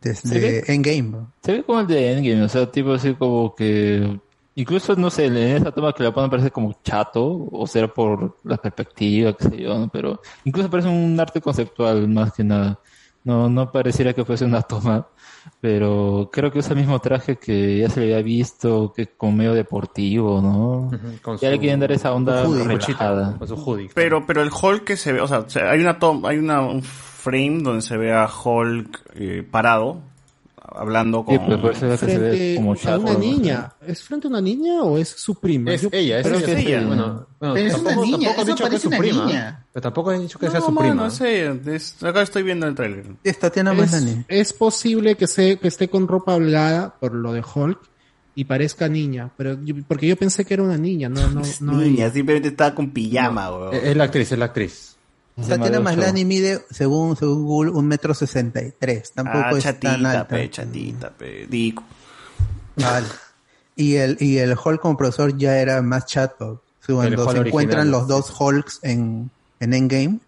desde 0.00 0.72
Endgame. 0.72 1.02
¿no? 1.10 1.32
Se 1.44 1.52
ve 1.52 1.62
como 1.62 1.80
el 1.80 1.86
de 1.86 2.12
Endgame, 2.14 2.42
o 2.42 2.48
sea, 2.48 2.70
tipo 2.72 2.94
así 2.94 3.14
como 3.14 3.54
que... 3.54 4.18
Incluso, 4.54 4.94
no 4.96 5.08
sé, 5.10 5.26
en 5.26 5.36
esa 5.36 5.72
toma 5.72 5.92
que 5.92 6.02
le 6.02 6.12
ponen 6.12 6.28
parece 6.30 6.50
como 6.50 6.74
chato, 6.84 7.48
o 7.50 7.66
será 7.66 7.88
por 7.88 8.38
la 8.44 8.56
perspectiva, 8.58 9.32
qué 9.32 9.44
sé 9.48 9.56
yo, 9.62 9.78
¿no? 9.78 9.88
Pero 9.88 10.20
incluso 10.44 10.68
parece 10.68 10.88
un 10.90 11.18
arte 11.18 11.40
conceptual 11.40 12.06
más 12.08 12.32
que 12.34 12.44
nada. 12.44 12.78
No, 13.24 13.48
no 13.48 13.70
pareciera 13.70 14.12
que 14.12 14.24
fuese 14.24 14.44
una 14.44 14.62
toma, 14.62 15.06
pero 15.60 16.28
creo 16.32 16.50
que 16.50 16.58
usa 16.58 16.72
el 16.72 16.80
mismo 16.80 16.98
traje 16.98 17.36
que 17.36 17.78
ya 17.78 17.88
se 17.88 18.00
le 18.00 18.06
había 18.12 18.22
visto, 18.22 18.92
que 18.94 19.06
como 19.06 19.32
medio 19.36 19.54
deportivo, 19.54 20.40
¿no? 20.42 20.90
con 21.22 21.36
ya 21.38 21.50
le 21.50 21.58
quieren 21.60 21.78
dar 21.80 21.92
esa 21.92 22.12
onda 22.12 22.42
hoodie, 22.44 22.64
relajada. 22.64 23.38
con 23.38 23.46
su 23.48 23.54
hoodie. 23.54 23.90
Pero, 23.94 24.26
pero 24.26 24.42
el 24.42 24.50
Hulk 24.50 24.84
que 24.84 24.96
se 24.96 25.12
ve, 25.12 25.20
o 25.20 25.28
sea, 25.28 25.44
se- 25.48 25.62
hay 25.62 25.80
una 25.80 25.98
tom- 26.00 26.24
hay 26.26 26.38
una, 26.38 26.62
un 26.62 26.82
frame 26.82 27.60
donde 27.62 27.82
se 27.82 27.96
ve 27.96 28.12
a 28.12 28.28
Hulk 28.28 29.02
eh, 29.14 29.46
parado, 29.48 30.02
hablando 30.76 31.24
con... 31.24 31.34
Sí, 31.34 31.40
por 31.60 31.70
eso 31.72 31.96
Frente 31.98 32.54
como 32.56 32.72
a 32.74 32.98
una 32.98 33.14
niña. 33.14 33.72
¿Es 33.86 34.02
frente 34.02 34.26
a 34.26 34.30
una 34.30 34.40
niña 34.40 34.82
o 34.82 34.98
es 34.98 35.08
su 35.08 35.34
prima? 35.38 35.72
Es 35.72 35.82
Yo- 35.82 35.88
ella, 35.92 36.20
es 36.20 36.26
ella. 36.26 36.44
que 36.44 36.52
es 36.52 36.58
ella. 36.66 36.86
Bueno, 36.86 37.26
bueno, 37.40 37.54
Pero 37.54 37.66
es 37.68 37.74
una 37.74 37.84
tampoco, 37.90 38.06
niña, 38.06 38.34
tampoco 38.34 38.40
han 38.40 38.46
eso 38.48 38.54
dicho 38.54 38.68
que 38.70 38.76
es 38.76 38.82
su 38.82 38.88
una 38.88 38.98
prima. 38.98 39.24
niña. 39.26 39.66
Pero 39.72 39.82
tampoco 39.82 40.10
han 40.10 40.20
dicho 40.22 40.38
que 40.38 40.50
sea 40.50 40.60
No, 40.60 40.66
su 40.66 40.72
mano, 40.72 40.88
prima. 40.90 41.04
no 41.04 41.10
sé, 41.10 41.60
es- 41.74 42.02
acá 42.02 42.22
estoy 42.22 42.42
viendo 42.42 42.66
el 42.66 42.74
trailer. 42.74 43.06
Es 43.24 43.38
Tatiana 43.38 43.72
es, 43.72 43.78
Maslany. 43.78 44.24
es 44.28 44.52
posible 44.52 45.14
que, 45.16 45.26
se, 45.26 45.58
que 45.58 45.68
esté 45.68 45.88
con 45.88 46.08
ropa 46.08 46.34
holgada 46.34 46.94
por 46.98 47.14
lo 47.14 47.32
de 47.32 47.42
Hulk 47.54 47.78
y 48.34 48.44
parezca 48.44 48.88
niña, 48.88 49.30
pero 49.36 49.58
yo- 49.62 49.74
porque 49.86 50.06
yo 50.06 50.16
pensé 50.16 50.44
que 50.44 50.54
era 50.54 50.62
una 50.62 50.78
niña, 50.78 51.08
no, 51.08 51.28
no, 51.30 51.42
no. 51.60 51.72
Niña, 51.80 52.10
simplemente 52.10 52.48
estaba 52.48 52.74
con 52.74 52.90
pijama, 52.90 53.50
es 53.72 53.94
la 53.96 54.04
actriz, 54.04 54.32
es 54.32 54.38
la 54.38 54.46
actriz. 54.46 54.91
Tatiana 55.36 55.80
Maslany 55.80 56.24
mide, 56.24 56.60
según, 56.70 57.16
según 57.16 57.44
Google, 57.44 57.70
un 57.72 57.86
metro 57.88 58.12
sesenta 58.14 58.60
y 58.62 58.72
tres. 58.78 59.12
Tampoco 59.12 59.38
Ah, 59.46 59.50
es 59.56 59.64
tan 59.64 59.74
chatita, 59.80 60.10
alta. 60.10 60.28
pe, 60.28 60.50
chatita, 60.50 61.10
pe, 61.10 61.46
dico. 61.48 61.82
Vale. 62.76 63.06
Y 63.76 63.94
el, 63.96 64.16
y 64.20 64.38
el 64.38 64.56
Hulk 64.62 64.80
como 64.80 64.96
profesor 64.96 65.36
ya 65.36 65.56
era 65.58 65.80
más 65.82 66.06
chato. 66.06 66.62
Cuando 66.86 67.30
se 67.30 67.38
encuentran 67.38 67.80
original. 67.82 67.90
los 67.90 68.08
dos 68.08 68.34
Hulks 68.38 68.80
en, 68.82 69.30
en 69.60 69.72
Endgame, 69.72 70.18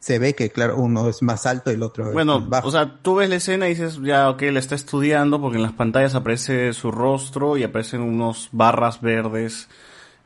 se 0.00 0.18
ve 0.18 0.34
que, 0.34 0.50
claro, 0.50 0.76
uno 0.76 1.08
es 1.08 1.22
más 1.22 1.46
alto 1.46 1.70
y 1.70 1.74
el 1.74 1.82
otro 1.82 2.12
Bueno, 2.12 2.34
es 2.34 2.40
más 2.42 2.50
bajo. 2.50 2.68
o 2.68 2.70
sea, 2.70 2.98
tú 3.00 3.14
ves 3.14 3.30
la 3.30 3.36
escena 3.36 3.66
y 3.66 3.70
dices, 3.70 3.98
ya, 4.02 4.28
ok, 4.28 4.42
la 4.42 4.58
está 4.58 4.74
estudiando 4.74 5.40
porque 5.40 5.56
en 5.56 5.62
las 5.62 5.72
pantallas 5.72 6.14
aparece 6.14 6.72
su 6.74 6.90
rostro 6.90 7.56
y 7.56 7.62
aparecen 7.62 8.02
unos 8.02 8.48
barras 8.52 9.00
verdes. 9.00 9.68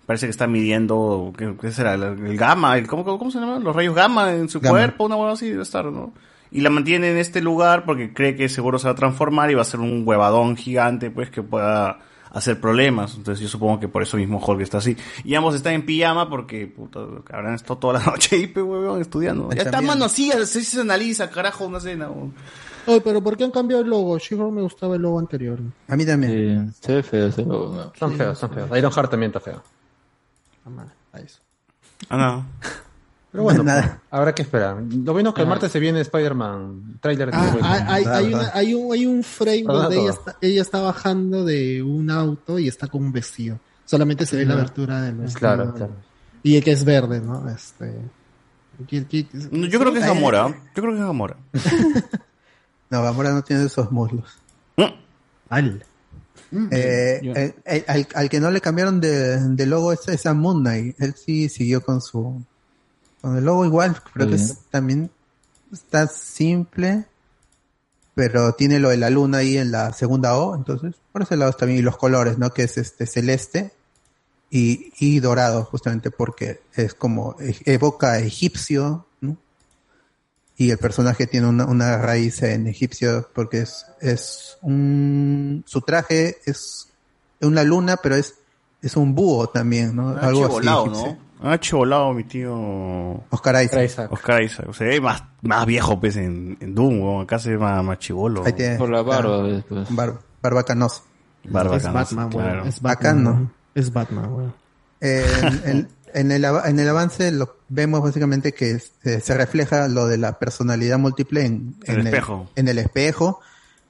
Parece 0.09 0.25
que 0.25 0.31
está 0.31 0.47
midiendo, 0.47 1.35
¿qué, 1.37 1.55
qué 1.61 1.70
será? 1.70 1.93
El, 1.93 2.03
el 2.03 2.39
gamma, 2.39 2.78
el, 2.78 2.87
¿cómo, 2.87 3.05
cómo, 3.05 3.19
cómo 3.19 3.31
se 3.31 3.39
llama? 3.39 3.59
Los 3.59 3.77
rayos 3.77 3.95
gamma 3.95 4.33
en 4.33 4.49
su 4.49 4.59
Gamma. 4.59 4.78
cuerpo, 4.78 5.05
una 5.05 5.17
hueá 5.17 5.33
así 5.33 5.51
debe 5.51 5.61
estar, 5.65 5.85
¿no? 5.85 6.15
Y 6.51 6.62
la 6.62 6.70
mantiene 6.70 7.11
en 7.11 7.19
este 7.19 7.43
lugar 7.43 7.85
porque 7.85 8.15
cree 8.15 8.35
que 8.35 8.49
seguro 8.49 8.78
se 8.78 8.87
va 8.87 8.93
a 8.93 8.95
transformar 8.95 9.51
y 9.51 9.55
va 9.55 9.61
a 9.61 9.67
ser 9.67 9.81
un 9.81 10.05
huevadón 10.09 10.57
gigante, 10.57 11.11
pues, 11.11 11.28
que 11.28 11.43
pueda 11.43 11.99
hacer 12.31 12.59
problemas. 12.59 13.17
Entonces 13.17 13.43
yo 13.43 13.51
supongo 13.51 13.81
que 13.81 13.89
por 13.89 14.03
eso 14.03 14.17
mismo 14.17 14.43
Hulk 14.43 14.62
está 14.62 14.78
así. 14.78 14.97
Y 15.25 15.35
ambos 15.35 15.55
están 15.55 15.75
en 15.75 15.85
pijama 15.85 16.31
porque, 16.31 16.67
puta, 16.67 17.01
habrán 17.31 17.53
estado 17.53 17.77
toda 17.77 17.99
la 17.99 18.05
noche 18.11 18.37
ahí, 18.37 18.47
pe, 18.47 18.62
huevón, 18.62 19.03
estudiando. 19.03 19.51
Ya 19.53 19.61
está, 19.65 19.83
mano, 19.83 20.09
sí, 20.09 20.33
así 20.33 20.65
se 20.65 20.81
analiza, 20.81 21.28
carajo, 21.28 21.67
una 21.67 21.77
escena. 21.77 22.09
huevón. 22.09 22.33
Oye, 22.87 23.03
pero 23.03 23.23
¿por 23.23 23.37
qué 23.37 23.45
han 23.45 23.51
cambiado 23.51 23.83
el 23.83 23.91
logo? 23.91 24.19
She-Hulk 24.19 24.55
me 24.55 24.62
gustaba 24.62 24.97
el 24.97 25.03
logo 25.03 25.19
anterior. 25.19 25.59
A 25.87 25.97
mí 25.97 26.07
también. 26.07 26.73
Sí, 26.73 26.78
se 26.81 26.95
ve 26.95 27.03
feo 27.03 27.27
ese 27.27 27.45
logo, 27.45 27.75
¿no? 27.77 27.93
Son 27.95 28.15
feos, 28.15 28.39
son 28.39 28.49
feos. 28.49 28.70
Iron 28.75 28.91
Heart 28.91 29.11
también 29.11 29.28
está 29.28 29.41
feo. 29.41 29.62
A 31.12 31.18
eso. 31.20 31.40
Ah, 32.08 32.16
no. 32.16 32.47
Pero 33.30 33.42
bueno, 33.44 33.62
Nada. 33.62 33.82
pues, 33.82 33.92
habrá 34.10 34.34
que 34.34 34.40
esperar. 34.42 34.82
Lo 34.82 35.12
bueno 35.12 35.28
es 35.30 35.34
que 35.34 35.42
el 35.42 35.48
martes 35.48 35.70
se 35.70 35.78
viene 35.78 36.00
Spider-Man 36.00 36.98
trailer. 37.00 37.30
Ah, 37.32 37.47
de- 37.50 37.60
hay, 37.62 37.82
hay, 37.86 38.05
hay 38.06 38.34
una- 38.34 38.50
hay 38.55 38.74
un, 38.74 38.92
hay 38.92 39.06
un 39.06 39.22
frame 39.22 39.64
Perdona 39.64 39.82
donde 39.84 40.00
ella 40.00 40.10
todo. 40.12 40.18
está, 40.20 40.36
ella 40.40 40.62
está 40.62 40.80
bajando 40.80 41.44
de 41.44 41.82
un 41.82 42.10
auto 42.10 42.58
y 42.58 42.68
está 42.68 42.86
con 42.86 43.02
un 43.05 43.12
vestido. 43.12 43.58
Solamente 43.84 44.24
se 44.26 44.36
ve 44.36 44.47
la 44.47 44.55
abertura 44.55 45.02
del 45.02 45.16
vestido. 45.16 45.38
Claro, 45.40 45.74
claro. 45.74 45.92
Y 46.42 46.56
el 46.56 46.64
que 46.64 46.72
es 46.72 46.84
verde, 46.84 47.20
¿no? 47.20 47.47
Este. 47.50 48.00
¿qui- 48.86 49.06
qui- 49.06 49.48
No, 49.50 49.66
Yo 49.66 49.78
creo 49.78 49.92
que 49.92 49.98
es 49.98 50.06
Gamora. 50.06 50.48
Yo 50.74 50.82
creo 50.82 50.92
que 50.94 50.98
es 51.00 51.05
Gamora. 51.06 51.36
No, 52.90 53.02
Gamora 53.02 53.32
no 53.32 53.42
tiene 53.42 53.64
esos 53.66 53.92
muslos. 53.92 54.38
Al. 55.50 55.84
Eh, 56.70 57.20
Yo- 57.23 57.33
eh, 57.35 57.55
eh, 57.67 57.85
al, 57.86 58.09
al 58.15 58.28
que 58.31 58.41
no 58.41 58.51
le 58.51 58.60
cambiaron 58.60 59.01
de, 59.01 59.39
de 59.39 59.67
logo 59.67 59.93
es, 59.93 60.07
es 60.09 60.25
a 60.27 60.35
Moon 60.35 60.60
Knight. 60.60 60.97
Él 61.01 61.15
sí 61.15 61.49
siguió 61.49 61.83
con 61.83 62.01
su 62.01 62.43
con 63.20 63.36
el 63.36 63.44
logo 63.44 63.65
igual. 63.67 64.01
Creo 64.15 64.28
que 64.28 64.36
es- 64.36 64.59
también 64.70 65.10
está 65.73 66.07
simple, 66.07 67.05
pero 68.15 68.52
tiene 68.55 68.78
lo 68.81 68.89
de 68.91 68.97
la 68.97 69.10
luna 69.10 69.39
ahí 69.39 69.59
en 69.59 69.70
la 69.70 69.93
segunda 69.93 70.36
O. 70.39 70.55
Entonces, 70.55 70.94
por 71.12 71.23
ese 71.23 71.36
lado 71.36 71.51
está 71.51 71.67
bien. 71.67 71.78
Y 71.81 71.83
los 71.83 71.97
colores, 71.97 72.39
¿no? 72.39 72.51
Que 72.55 72.62
es 72.65 72.78
este 72.78 73.07
celeste 73.07 73.73
y, 74.51 74.93
y 74.99 75.20
dorado, 75.20 75.65
justamente 75.65 76.10
porque 76.10 76.60
es 76.75 76.94
como 76.94 77.36
e- 77.41 77.57
evoca 77.67 78.18
egipcio. 78.18 79.05
Y 80.61 80.70
el 80.73 80.78
personaje 80.78 81.27
tiene 81.28 81.47
una, 81.47 81.65
una 81.67 81.99
raíz 81.99 82.43
en 82.43 82.67
egipcio 82.67 83.28
porque 83.33 83.61
es, 83.61 83.87
es 84.01 84.59
un, 84.61 85.62
su 85.67 85.81
traje 85.83 86.37
es 86.47 86.89
una 87.41 87.62
luna, 87.62 87.97
pero 88.03 88.17
es, 88.17 88.35
es 88.83 88.97
un 88.97 89.15
búho 89.15 89.49
también, 89.49 89.95
¿no? 89.95 90.09
Ah, 90.11 90.27
Algo 90.27 90.41
así. 90.47 90.49
chivolado, 90.57 90.87
egipcio. 90.87 91.07
¿no? 91.07 91.28
Ah, 91.51 91.61
chivolado 91.61 92.12
mi 92.12 92.25
tío 92.25 93.23
Oscar 93.31 93.62
Isaac. 93.65 93.85
Isaac. 93.85 94.12
Oscar 94.12 94.43
Isaac. 94.43 94.67
O 94.69 94.73
sea, 94.75 94.89
es 94.89 95.01
más, 95.01 95.23
más 95.43 95.65
viejo, 95.65 96.01
pues, 96.01 96.17
en, 96.17 96.57
en 96.61 96.75
Doom, 96.75 97.01
weón. 97.01 97.23
Acá 97.23 97.39
se 97.39 97.51
ve 97.51 97.59
más, 97.59 97.85
más 97.85 97.99
chivolo. 98.01 98.43
Ahí 98.45 98.53
tiene, 98.55 98.77
Por 98.77 98.91
la 98.91 99.03
barba, 99.03 99.20
claro, 99.39 99.43
después. 99.45 99.95
bar- 99.95 100.19
barba 100.43 100.65
canosa. 100.65 101.03
Barba 101.45 101.77
es 101.77 101.83
canosa, 101.85 102.01
Batman, 102.17 102.28
claro. 102.31 102.65
Es 102.65 102.78
Acá 102.78 102.89
Batman. 103.12 103.23
no. 103.23 103.33
güey. 103.35 103.47
Es 103.77 103.93
Batman, 103.93 104.31
güey. 104.35 104.47
Eh, 105.01 105.25
el, 105.67 105.70
En 105.70 105.89
el, 106.33 106.45
ava- 106.45 106.69
en 106.69 106.78
el 106.81 106.89
avance 106.89 107.31
lo 107.33 107.57
vemos 107.69 108.03
básicamente 108.03 108.53
que 108.53 108.81
eh, 109.05 109.20
se 109.20 109.35
refleja 109.35 109.89
lo 109.89 110.07
de 110.07 110.19
la 110.19 110.39
personalidad 110.39 110.99
múltiple 110.99 111.45
en, 111.45 111.77
El 111.85 112.01
en 112.01 112.07
espejo. 112.07 112.49
en 112.57 112.69
el 112.69 112.78
espejo. 112.78 113.41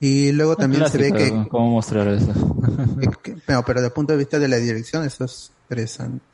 Y 0.00 0.30
luego 0.32 0.56
también 0.56 0.88
se 0.88 0.98
ve 0.98 1.12
que, 1.12 1.28
¿Cómo 1.50 1.70
mostrar 1.70 2.06
eso? 2.08 2.32
que- 3.22 3.36
pero, 3.46 3.64
pero 3.64 3.80
desde 3.80 3.88
el 3.88 3.92
punto 3.92 4.12
de 4.12 4.18
vista 4.18 4.38
de 4.38 4.48
la 4.48 4.56
dirección 4.58 5.04
eso 5.04 5.24
es 5.24 5.50
interesante. 5.68 6.24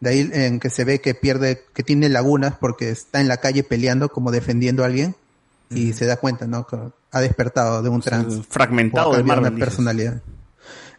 De 0.00 0.10
ahí 0.10 0.30
en 0.32 0.58
que 0.60 0.70
se 0.70 0.84
ve 0.84 1.00
que 1.00 1.14
pierde, 1.14 1.64
que 1.74 1.82
tiene 1.82 2.08
lagunas 2.08 2.54
porque 2.58 2.90
está 2.90 3.20
en 3.20 3.28
la 3.28 3.36
calle 3.38 3.62
peleando 3.64 4.08
como 4.08 4.30
defendiendo 4.32 4.82
a 4.82 4.86
alguien 4.86 5.14
y 5.70 5.92
se 5.94 6.06
da 6.06 6.16
cuenta, 6.16 6.46
¿no? 6.46 6.66
Que 6.66 6.76
ha 7.12 7.20
despertado 7.20 7.82
de 7.82 7.88
un 7.88 8.02
trance. 8.02 8.42
fragmentado 8.48 9.10
O 9.10 9.14
ha 9.14 9.16
de 9.18 9.22
Marvel, 9.22 9.52
una 9.52 9.58
personalidad. 9.64 10.20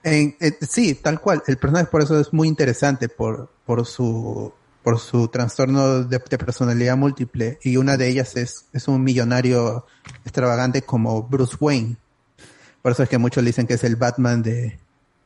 En- 0.03 0.35
eh, 0.39 0.57
sí, 0.67 0.95
tal 0.95 1.21
cual. 1.21 1.43
El 1.47 1.57
personaje 1.57 1.85
por 1.87 2.01
eso 2.01 2.19
es 2.19 2.33
muy 2.33 2.47
interesante 2.47 3.07
por, 3.07 3.49
por 3.65 3.85
su 3.85 4.51
por 4.83 4.99
su 4.99 5.29
trastorno 5.29 6.03
de, 6.03 6.19
de 6.19 6.37
personalidad 6.37 6.97
múltiple 6.97 7.57
y 7.63 7.77
una 7.77 7.95
de 7.95 8.09
ellas 8.09 8.35
es, 8.35 8.65
es 8.73 8.89
un 8.89 9.01
millonario 9.01 9.85
extravagante 10.25 10.81
como 10.81 11.23
Bruce 11.23 11.55
Wayne. 11.57 11.95
Por 12.81 12.91
eso 12.91 13.03
es 13.03 13.07
que 13.09 13.17
muchos 13.17 13.41
le 13.43 13.49
dicen 13.51 13.65
que 13.65 13.75
es 13.75 13.83
el 13.85 13.95
Batman 13.95 14.43
de, 14.43 14.77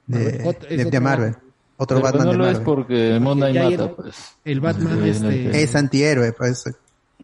de, 0.05 0.19
Marvel. 0.19 0.45
Ot- 0.45 0.63
es 0.65 0.69
de- 0.69 0.77
de 0.77 0.85
otro 0.85 1.01
Marvel. 1.01 1.31
Batman. 1.31 1.51
Otro 1.79 1.97
Pero 1.97 2.05
Batman 2.05 2.25
no 2.25 2.31
de 2.33 2.37
lo 2.37 2.45
es 2.45 2.51
Marvel. 2.59 2.65
porque 2.65 3.09
ya 3.13 3.19
mata, 3.19 3.49
el- 3.49 3.89
pues. 3.95 4.15
el 4.45 4.59
Batman, 4.61 4.99
Sí, 5.01 5.09
este- 5.09 5.63
Es 5.63 5.75
antihéroe, 5.75 6.33
pues. 6.33 6.63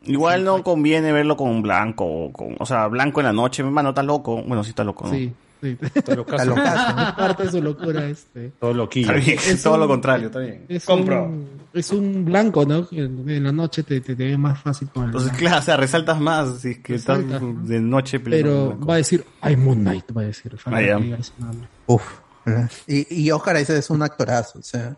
Igual 0.06 0.44
no 0.44 0.64
conviene 0.64 1.12
verlo 1.12 1.38
con 1.38 1.62
blanco, 1.62 2.04
o, 2.04 2.34
con, 2.34 2.56
o 2.60 2.66
sea, 2.66 2.88
blanco 2.88 3.20
en 3.22 3.28
la 3.28 3.34
noche, 3.34 3.62
hermano, 3.62 3.90
está 3.90 4.02
loco. 4.02 4.42
Bueno, 4.42 4.64
sí 4.64 4.72
está 4.72 4.84
loco, 4.84 5.06
¿no? 5.06 5.12
Sí, 5.14 5.32
sí. 5.64 6.02
Todo 6.02 6.16
lo 6.18 6.26
caso. 6.26 6.54
Parte 6.56 7.44
de 7.46 7.52
su 7.52 7.62
locura 7.62 8.06
este. 8.08 8.52
Todo 8.60 8.74
loquillo. 8.74 9.12
Está 9.14 9.26
bien, 9.26 9.40
Es 9.48 9.64
todo 9.64 9.74
un- 9.76 9.80
lo 9.80 9.88
contrario, 9.88 10.28
está 10.28 10.40
bien. 10.40 10.66
Es 10.70 10.86
Compro. 10.86 11.24
un, 11.26 11.48
es 11.74 11.92
un 11.92 12.26
blanco, 12.26 12.66
¿no? 12.66 12.88
En, 12.92 13.28
en 13.30 13.44
la 13.44 13.52
noche 13.52 13.84
te, 13.84 14.02
te, 14.02 14.16
te 14.16 14.26
ve 14.26 14.38
más 14.38 14.60
fácil 14.62 14.90
con 14.90 15.04
el 15.04 15.08
Entonces, 15.10 15.32
blanco. 15.32 15.40
claro, 15.46 15.60
o 15.60 15.64
sea, 15.64 15.78
resaltas 15.78 16.20
más 16.20 16.60
si 16.60 16.70
es 16.72 16.80
que 16.80 16.96
estás 16.96 17.20
de 17.30 17.80
noche 17.82 18.20
Pero 18.20 18.68
blanco. 18.68 18.86
va 18.86 18.94
a 18.96 18.98
decir, 18.98 19.26
ay, 19.42 19.56
Moon 19.58 19.80
Knight, 19.80 20.06
va 20.16 20.22
a 20.22 20.26
decir. 20.26 20.56
Ah. 20.66 21.00
Uf. 21.88 22.04
Y, 22.88 23.24
y 23.24 23.32
Oscar 23.32 23.56
ese 23.58 23.78
es 23.78 23.90
un 23.90 24.02
actorazo, 24.04 24.60
o 24.60 24.64
sea. 24.64 24.96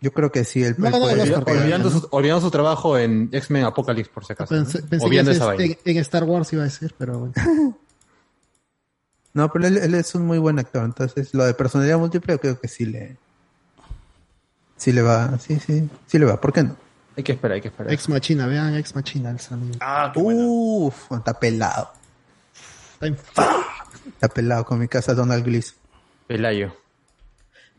Yo 0.00 0.10
creo 0.12 0.32
que 0.32 0.42
sí, 0.44 0.64
el, 0.64 0.74
No, 0.78 0.86
el 0.86 0.92
no, 0.92 0.98
poder- 0.98 1.16
no, 1.18 1.22
el 1.22 1.30
Oscar, 1.30 1.44
poder- 1.44 1.60
Olvidando 1.62 1.90
su, 1.90 2.08
olvidando 2.10 2.40
su 2.40 2.50
trabajo 2.50 2.98
en 2.98 3.28
X-Men 3.30 3.64
Apocalypse, 3.66 4.10
por 4.12 4.24
si 4.24 4.32
acaso. 4.32 4.52
¿no? 4.52 4.62
Pensé, 4.64 4.78
pensé 4.82 4.98
que 4.98 5.06
Obviando 5.08 5.30
es 5.30 5.36
esa 5.36 5.46
vaina. 5.46 5.64
este, 5.64 5.90
en 5.92 5.96
Star 5.98 6.24
Wars 6.24 6.52
iba 6.52 6.62
a 6.62 6.64
decir, 6.64 6.92
pero 6.98 7.18
bueno. 7.20 7.34
No, 9.32 9.50
pero 9.52 9.66
él, 9.66 9.78
él 9.78 9.94
es 9.94 10.14
un 10.14 10.26
muy 10.26 10.38
buen 10.38 10.58
actor, 10.58 10.84
entonces 10.84 11.32
lo 11.34 11.44
de 11.44 11.54
personalidad 11.54 11.98
múltiple 11.98 12.34
yo 12.34 12.40
creo 12.40 12.60
que 12.60 12.68
sí 12.68 12.84
le 12.86 13.16
sí 14.76 14.92
le 14.92 15.02
va, 15.02 15.38
sí, 15.38 15.58
sí, 15.60 15.88
sí 16.06 16.18
le 16.18 16.24
va, 16.26 16.40
¿por 16.40 16.52
qué 16.52 16.62
no? 16.64 16.76
Hay 17.16 17.22
que 17.22 17.32
esperar, 17.32 17.56
hay 17.56 17.60
que 17.60 17.68
esperar. 17.68 17.92
Ex 17.92 18.08
Machina, 18.08 18.46
vean 18.46 18.74
Ex 18.76 18.94
Machina, 18.94 19.30
el 19.30 19.40
saludo. 19.40 19.76
Ah, 19.80 20.12
Uf, 20.16 21.12
está 21.12 21.38
pelado. 21.38 21.90
Está 22.94 23.06
en- 23.06 23.16
Está 24.12 24.28
pelado 24.28 24.64
con 24.64 24.78
mi 24.78 24.88
casa 24.88 25.12
Donald 25.14 25.44
Gleason. 25.44 25.76
Pelayo. 26.26 26.74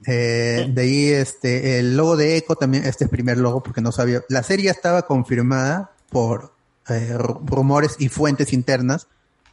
Eh, 0.05 0.67
de 0.69 0.81
ahí 0.81 1.07
este 1.09 1.79
el 1.79 1.95
logo 1.95 2.17
de 2.17 2.35
Echo 2.37 2.55
también 2.55 2.85
este 2.85 3.03
es 3.05 3.09
primer 3.09 3.37
logo 3.37 3.61
porque 3.61 3.81
no 3.81 3.91
sabía 3.91 4.23
la 4.29 4.41
serie 4.41 4.71
estaba 4.71 5.03
confirmada 5.03 5.91
por 6.09 6.51
eh, 6.89 7.13
ru- 7.15 7.39
rumores 7.45 7.95
y 7.99 8.09
fuentes 8.09 8.51
internas 8.51 9.05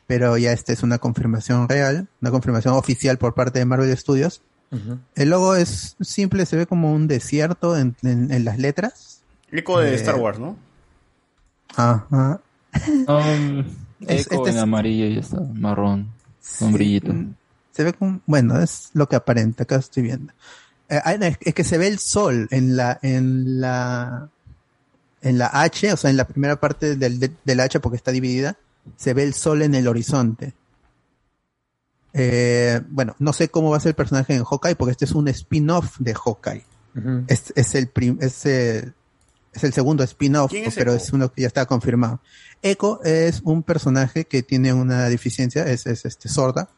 pero 0.09 0.37
ya 0.37 0.51
esta 0.53 0.73
es 0.73 0.83
una 0.83 0.99
confirmación 0.99 1.69
real 1.69 2.09
una 2.21 2.33
confirmación 2.33 2.75
oficial 2.75 3.17
por 3.19 3.35
parte 3.35 3.61
de 3.61 3.65
Marvel 3.65 3.97
Studios 3.97 4.43
el 5.15 5.31
logo 5.31 5.55
es 5.55 5.97
simple 6.01 6.45
se 6.47 6.57
ve 6.57 6.67
como 6.67 6.93
un 6.93 7.07
desierto 7.07 7.77
en, 7.79 7.95
en- 8.03 8.33
en 8.33 8.45
las 8.45 8.59
letras 8.59 9.21
Eco 9.53 9.79
de 9.79 9.93
Eh, 9.93 9.95
Star 9.95 10.17
Wars, 10.17 10.39
¿no? 10.41 10.57
ajá 11.77 12.41
Um, 13.07 13.65
Es- 14.07 14.27
eco 14.27 14.35
este 14.37 14.51
en 14.51 14.57
es- 14.57 14.63
amarillo 14.63 15.07
y 15.07 15.15
ya 15.15 15.21
está, 15.21 15.41
marrón, 15.55 16.09
con 16.59 16.73
brillito. 16.73 17.13
se 17.73 17.83
ve 17.85 17.93
como, 17.95 18.21
bueno, 18.27 18.61
es 18.61 18.91
lo 18.93 19.09
que 19.09 19.17
aparenta, 19.17 19.63
acá 19.65 19.77
estoy 19.77 20.03
viendo. 20.05 20.33
Eh, 20.89 21.01
ah, 21.05 21.15
es, 21.15 21.37
es 21.41 21.55
que 21.55 21.65
se 21.65 21.79
ve 21.79 21.89
el 21.89 21.99
sol 21.99 22.47
en 22.51 22.77
la, 22.77 22.99
en 23.03 23.61
la, 23.61 24.29
en 25.23 25.39
la 25.39 25.47
H, 25.53 25.93
o 25.93 25.97
sea, 25.97 26.11
en 26.11 26.17
la 26.17 26.27
primera 26.29 26.61
parte 26.61 26.95
del, 26.97 27.19
de, 27.19 27.33
del 27.45 27.61
H 27.61 27.81
porque 27.81 27.97
está 27.97 28.13
dividida, 28.13 28.57
se 28.97 29.15
ve 29.15 29.23
el 29.25 29.35
sol 29.35 29.63
en 29.63 29.75
el 29.75 29.87
horizonte. 29.89 30.55
Eh, 32.15 32.81
bueno, 32.89 33.15
no 33.19 33.33
sé 33.33 33.49
cómo 33.49 33.71
va 33.71 33.77
a 33.77 33.81
ser 33.81 33.91
el 33.91 33.95
personaje 33.97 34.35
en 34.35 34.45
Hawkeye 34.45 34.75
porque 34.77 34.93
este 34.93 35.05
es 35.05 35.13
un 35.13 35.29
spin-off 35.29 35.97
de 35.99 36.15
Hawkeye. 36.15 36.65
Es, 37.29 37.53
es 37.55 37.75
el 37.77 37.89
prim- 37.89 38.19
es 38.21 38.45
el, 38.47 38.93
es 39.53 39.63
el 39.63 39.73
segundo 39.73 40.03
spin-off, 40.03 40.51
¿Quién 40.51 40.65
es 40.65 40.75
pero 40.75 40.95
Echo? 40.95 41.05
es 41.05 41.13
uno 41.13 41.33
que 41.33 41.43
ya 41.43 41.47
está 41.47 41.65
confirmado. 41.67 42.21
Echo 42.61 43.01
es 43.05 43.41
un 43.45 43.63
personaje 43.63 44.25
que 44.25 44.43
tiene 44.43 44.73
una 44.73 45.09
deficiencia, 45.09 45.65
es, 45.67 45.87
es 45.87 46.05
este 46.05 46.29
sorda. 46.29 46.71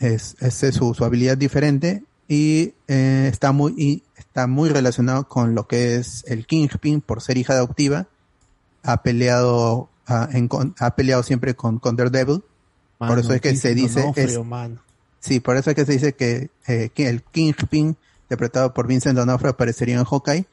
Es, 0.00 0.36
es 0.40 0.74
su, 0.74 0.92
su 0.92 1.04
habilidad 1.04 1.38
diferente 1.38 2.02
y 2.28 2.74
eh, 2.88 3.28
está 3.32 3.52
muy 3.52 3.74
y 3.78 4.02
está 4.16 4.46
muy 4.48 4.68
relacionado 4.70 5.28
con 5.28 5.54
lo 5.54 5.68
que 5.68 5.96
es 5.96 6.24
el 6.26 6.46
Kingpin 6.46 7.00
por 7.00 7.22
ser 7.22 7.38
hija 7.38 7.52
adoptiva. 7.54 8.08
Ha 8.82 9.02
peleado 9.02 9.88
ah, 10.06 10.28
en 10.32 10.48
ha 10.78 10.94
peleado 10.94 11.22
siempre 11.22 11.54
con, 11.54 11.78
con 11.78 11.96
Daredevil. 11.96 12.42
por 12.98 13.08
Mano, 13.08 13.20
eso 13.20 13.32
es 13.32 13.40
que 13.40 13.56
se 13.56 13.74
dice 13.74 14.00
D'Onofrio, 14.00 14.40
es, 14.40 14.46
mano. 14.46 14.80
Sí, 15.20 15.40
por 15.40 15.56
eso 15.56 15.70
es 15.70 15.76
que 15.76 15.84
se 15.84 15.92
dice 15.92 16.12
que, 16.14 16.50
eh, 16.66 16.90
que 16.94 17.08
el 17.08 17.22
Kingpin, 17.22 17.96
interpretado 18.22 18.72
por 18.72 18.86
Vincent 18.86 19.16
D'Onofrio, 19.16 19.50
aparecería 19.50 19.96
en 19.96 20.04
Hawkeye 20.04 20.46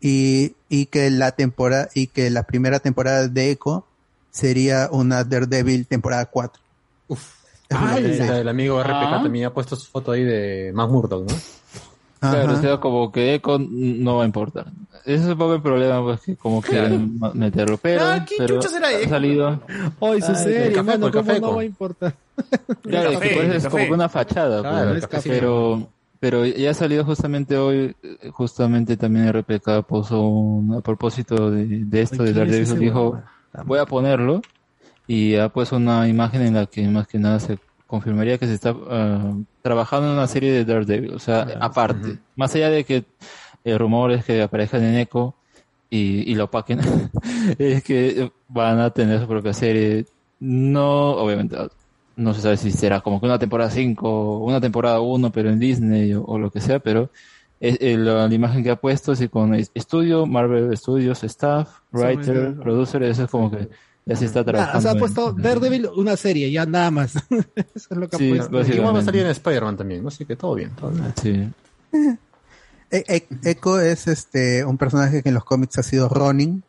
y, 0.00 0.54
y 0.68 0.86
que 0.86 1.10
la 1.10 1.32
temporada 1.32 1.88
y 1.94 2.08
que 2.08 2.30
la 2.30 2.44
primera 2.44 2.80
temporada 2.80 3.28
de 3.28 3.50
Echo 3.50 3.84
sería 4.30 4.88
una 4.90 5.24
Daredevil 5.24 5.86
temporada 5.86 6.26
4. 6.26 6.62
Uf. 7.08 7.42
Ah, 7.70 7.96
el, 7.96 8.20
el 8.20 8.48
amigo 8.48 8.80
RPK 8.82 8.92
Ah. 8.92 9.20
también 9.22 9.46
ha 9.46 9.54
puesto 9.54 9.76
su 9.76 9.90
foto 9.90 10.12
ahí 10.12 10.24
de 10.24 10.72
Matt 10.74 10.90
Murdock, 10.90 11.30
¿no? 11.30 11.36
Claro, 12.20 12.52
o 12.54 12.60
sea, 12.60 12.78
como 12.78 13.10
que 13.10 13.34
Echo 13.34 13.58
no 13.58 14.16
va 14.16 14.22
a 14.22 14.26
importar. 14.26 14.66
Ese 15.04 15.24
es 15.24 15.28
un 15.30 15.38
poco 15.38 15.54
el 15.54 15.62
problema, 15.62 16.02
pues, 16.02 16.20
que 16.20 16.36
como 16.36 16.62
quieren 16.62 17.18
meterlo. 17.34 17.76
Pero, 17.78 18.02
Ah, 18.04 18.24
¿quién 18.26 18.38
pero 18.38 18.56
chucha 18.56 18.68
será 18.68 18.88
ha 18.88 19.08
salido. 19.08 19.60
Hoy 19.98 20.22
su 20.22 20.34
serie, 20.34 20.66
el 20.66 20.72
café, 20.74 20.82
mano, 20.92 21.06
el 21.06 21.12
¿cómo 21.12 21.26
café, 21.26 21.40
no 21.40 21.56
va 21.56 21.62
a 21.62 21.64
importar? 21.64 22.14
Claro, 22.82 23.08
El 23.08 23.14
es 23.14 23.20
café, 23.20 23.34
pues, 23.34 23.50
el 23.50 23.56
es 23.56 23.68
como 23.68 23.84
que 23.84 23.92
una 23.92 24.08
fachada. 24.08 24.60
Claro, 24.60 25.00
pues. 25.10 25.24
pero, 25.24 25.88
pero 26.20 26.46
ya 26.46 26.70
ha 26.70 26.74
salido 26.74 27.04
justamente 27.04 27.56
hoy, 27.56 27.94
justamente 28.30 28.96
también 28.96 29.28
RPK 29.32 29.82
puso 29.86 30.20
un, 30.22 30.74
a 30.74 30.80
propósito 30.80 31.50
de, 31.50 31.66
de 31.66 32.00
esto 32.00 32.22
de 32.22 32.32
¿quién 32.32 32.34
es 32.34 32.36
Daredevil, 32.36 32.62
ese 32.62 32.78
dijo, 32.78 33.22
voy 33.64 33.78
a 33.78 33.86
ponerlo 33.86 34.40
y 35.06 35.34
ha 35.36 35.48
puesto 35.48 35.76
una 35.76 36.08
imagen 36.08 36.42
en 36.42 36.54
la 36.54 36.66
que 36.66 36.86
más 36.88 37.06
que 37.08 37.18
nada 37.18 37.40
se 37.40 37.58
confirmaría 37.86 38.38
que 38.38 38.46
se 38.46 38.54
está 38.54 38.74
ah, 38.88 39.34
trabajando 39.60 40.06
en 40.08 40.14
una 40.14 40.26
serie 40.26 40.52
de 40.52 40.64
Daredevil, 40.64 41.12
o 41.12 41.18
sea, 41.18 41.46
aparte, 41.60 42.18
más 42.36 42.54
allá 42.54 42.70
de 42.70 42.84
que 42.84 43.04
eh, 43.64 43.78
rumores 43.78 44.24
que 44.24 44.42
aparezcan 44.42 44.82
en 44.84 44.96
Echo 44.96 45.34
y, 45.90 46.30
y 46.30 46.34
lo 46.34 46.50
paquen, 46.50 46.80
es 47.58 47.82
que 47.84 48.30
van 48.48 48.80
a 48.80 48.90
tener 48.90 49.20
su 49.20 49.26
propia 49.28 49.52
serie, 49.52 50.06
no, 50.40 51.10
obviamente, 51.12 51.56
no 52.16 52.34
se 52.34 52.40
sabe 52.42 52.56
si 52.56 52.70
será 52.70 53.00
como 53.00 53.20
que 53.20 53.26
una 53.26 53.38
temporada 53.38 53.70
5, 53.70 54.38
una 54.38 54.60
temporada 54.60 55.00
1, 55.00 55.30
pero 55.32 55.50
en 55.50 55.58
Disney 55.58 56.12
o, 56.14 56.22
o 56.24 56.38
lo 56.38 56.50
que 56.50 56.60
sea, 56.60 56.78
pero 56.78 57.10
es, 57.60 57.76
eh, 57.80 57.96
la, 57.96 58.26
la 58.26 58.34
imagen 58.34 58.62
que 58.64 58.70
ha 58.70 58.76
puesto, 58.76 59.12
así 59.12 59.28
con 59.28 59.54
es- 59.54 59.70
estudio, 59.74 60.26
Marvel 60.26 60.76
Studios, 60.76 61.22
staff, 61.24 61.68
writer, 61.92 62.24
Sobre- 62.24 62.62
producer, 62.62 63.02
eso 63.04 63.24
es 63.24 63.30
como 63.30 63.50
que 63.50 63.68
ya 64.04 64.16
se 64.16 64.24
está 64.24 64.40
Ah, 64.40 64.44
trabajando. 64.44 64.78
o 64.78 64.80
sea, 64.80 64.90
ha 64.90 64.94
en- 64.94 64.98
puesto 64.98 65.32
Daredevil 65.32 65.88
una 65.96 66.16
serie, 66.16 66.50
ya 66.50 66.66
nada 66.66 66.90
más. 66.90 67.14
Eso 67.74 67.88
es 67.90 67.96
lo 67.96 68.08
que 68.08 68.16
Sí, 68.16 68.32
ha 68.36 68.48
puesto. 68.48 68.74
Igual 68.74 68.96
va 68.96 68.98
a 68.98 69.02
salir 69.04 69.22
en 69.22 69.28
Spider-Man 69.28 69.76
también, 69.76 70.04
así 70.06 70.24
que 70.24 70.34
todo 70.34 70.54
bien. 70.56 70.70
Todo 70.70 70.90
bien. 70.90 71.52
Sí. 71.92 72.18
E- 72.92 73.04
E- 73.08 73.26
Echo 73.50 73.80
es 73.80 74.06
este 74.06 74.64
un 74.64 74.78
personaje 74.78 75.22
que 75.22 75.30
en 75.30 75.34
los 75.34 75.44
cómics 75.44 75.78
ha 75.78 75.82
sido 75.82 76.08
Ronin 76.08 76.62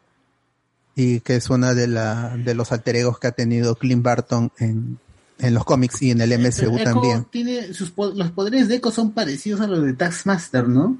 y 0.95 1.19
que 1.19 1.35
es 1.35 1.49
una 1.49 1.73
de 1.75 1.87
la 1.87 2.35
de 2.37 2.55
los 2.55 2.71
alter 2.71 2.95
egos 2.95 3.19
que 3.19 3.27
ha 3.27 3.31
tenido 3.33 3.75
Clint 3.75 4.01
Barton 4.03 4.51
en, 4.57 4.97
en 5.39 5.53
los 5.53 5.65
cómics 5.65 6.01
y 6.01 6.11
en 6.11 6.21
el 6.21 6.31
MCU 6.33 6.75
Echo 6.77 6.83
también. 6.83 7.25
Tiene 7.29 7.73
sus 7.73 7.91
po- 7.91 8.11
los 8.15 8.31
poderes 8.31 8.67
de 8.67 8.75
Echo 8.75 8.91
son 8.91 9.11
parecidos 9.11 9.59
a 9.61 9.67
los 9.67 9.83
de 9.83 9.93
Taskmaster, 9.93 10.67
¿no? 10.67 10.97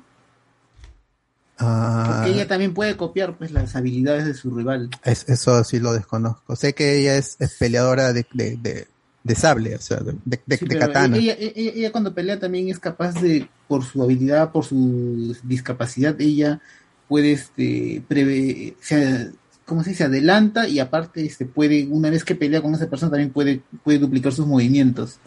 Ah, 1.60 2.06
Porque 2.24 2.32
ella 2.35 2.48
también 2.48 2.74
puede 2.74 2.98
copiar 2.98 3.38
pues 3.38 3.52
las 3.52 3.76
habilidades 3.76 4.26
de 4.26 4.34
su 4.34 4.50
rival. 4.56 4.90
es- 5.03 5.30
eso 5.30 5.64
sí 5.64 5.80
lo 5.80 5.93
desconozco. 5.93 6.56
Sé 6.56 6.74
que 6.74 6.98
ella 7.00 7.16
es, 7.16 7.35
es 7.40 7.53
peleadora 7.53 8.11
de, 8.11 8.26
de, 8.34 8.58
de, 8.58 8.88
de 9.24 9.35
sable, 9.35 9.76
o 9.76 9.80
sea, 9.80 9.98
de, 9.98 10.14
de- 10.26 10.42
de- 10.45 10.58
Sí, 10.58 10.66
de 10.66 10.77
katana. 10.80 11.18
Ella, 11.18 11.35
ella, 11.40 11.72
ella 11.76 11.92
cuando 11.92 12.14
pelea 12.14 12.40
también 12.40 12.68
es 12.69 12.80
capaz 12.80 13.14
de, 13.22 13.48
por 13.68 13.84
su 13.85 14.02
habilidad, 14.03 14.52
por 14.52 14.66
su 14.66 15.35
discapacidad, 15.43 16.19
ella 16.19 16.60
puede 17.08 17.32
este 17.34 18.03
preve, 18.08 18.76
o 18.80 18.84
sea, 18.84 19.27
¿cómo 19.66 19.84
se 19.84 19.92
dice? 19.92 20.03
adelanta 20.06 20.68
y 20.68 20.80
aparte 20.80 21.26
este 21.26 21.45
puede, 21.45 21.85
una 21.90 22.10
vez 22.10 22.24
que 22.26 22.35
pelea 22.35 22.61
con 22.61 22.74
esa 22.76 22.90
persona 22.90 23.11
también 23.11 23.32
puede, 23.32 23.61
puede 23.84 24.00
duplicar 24.00 24.34
sus 24.34 24.45
movimientos. 24.48 25.19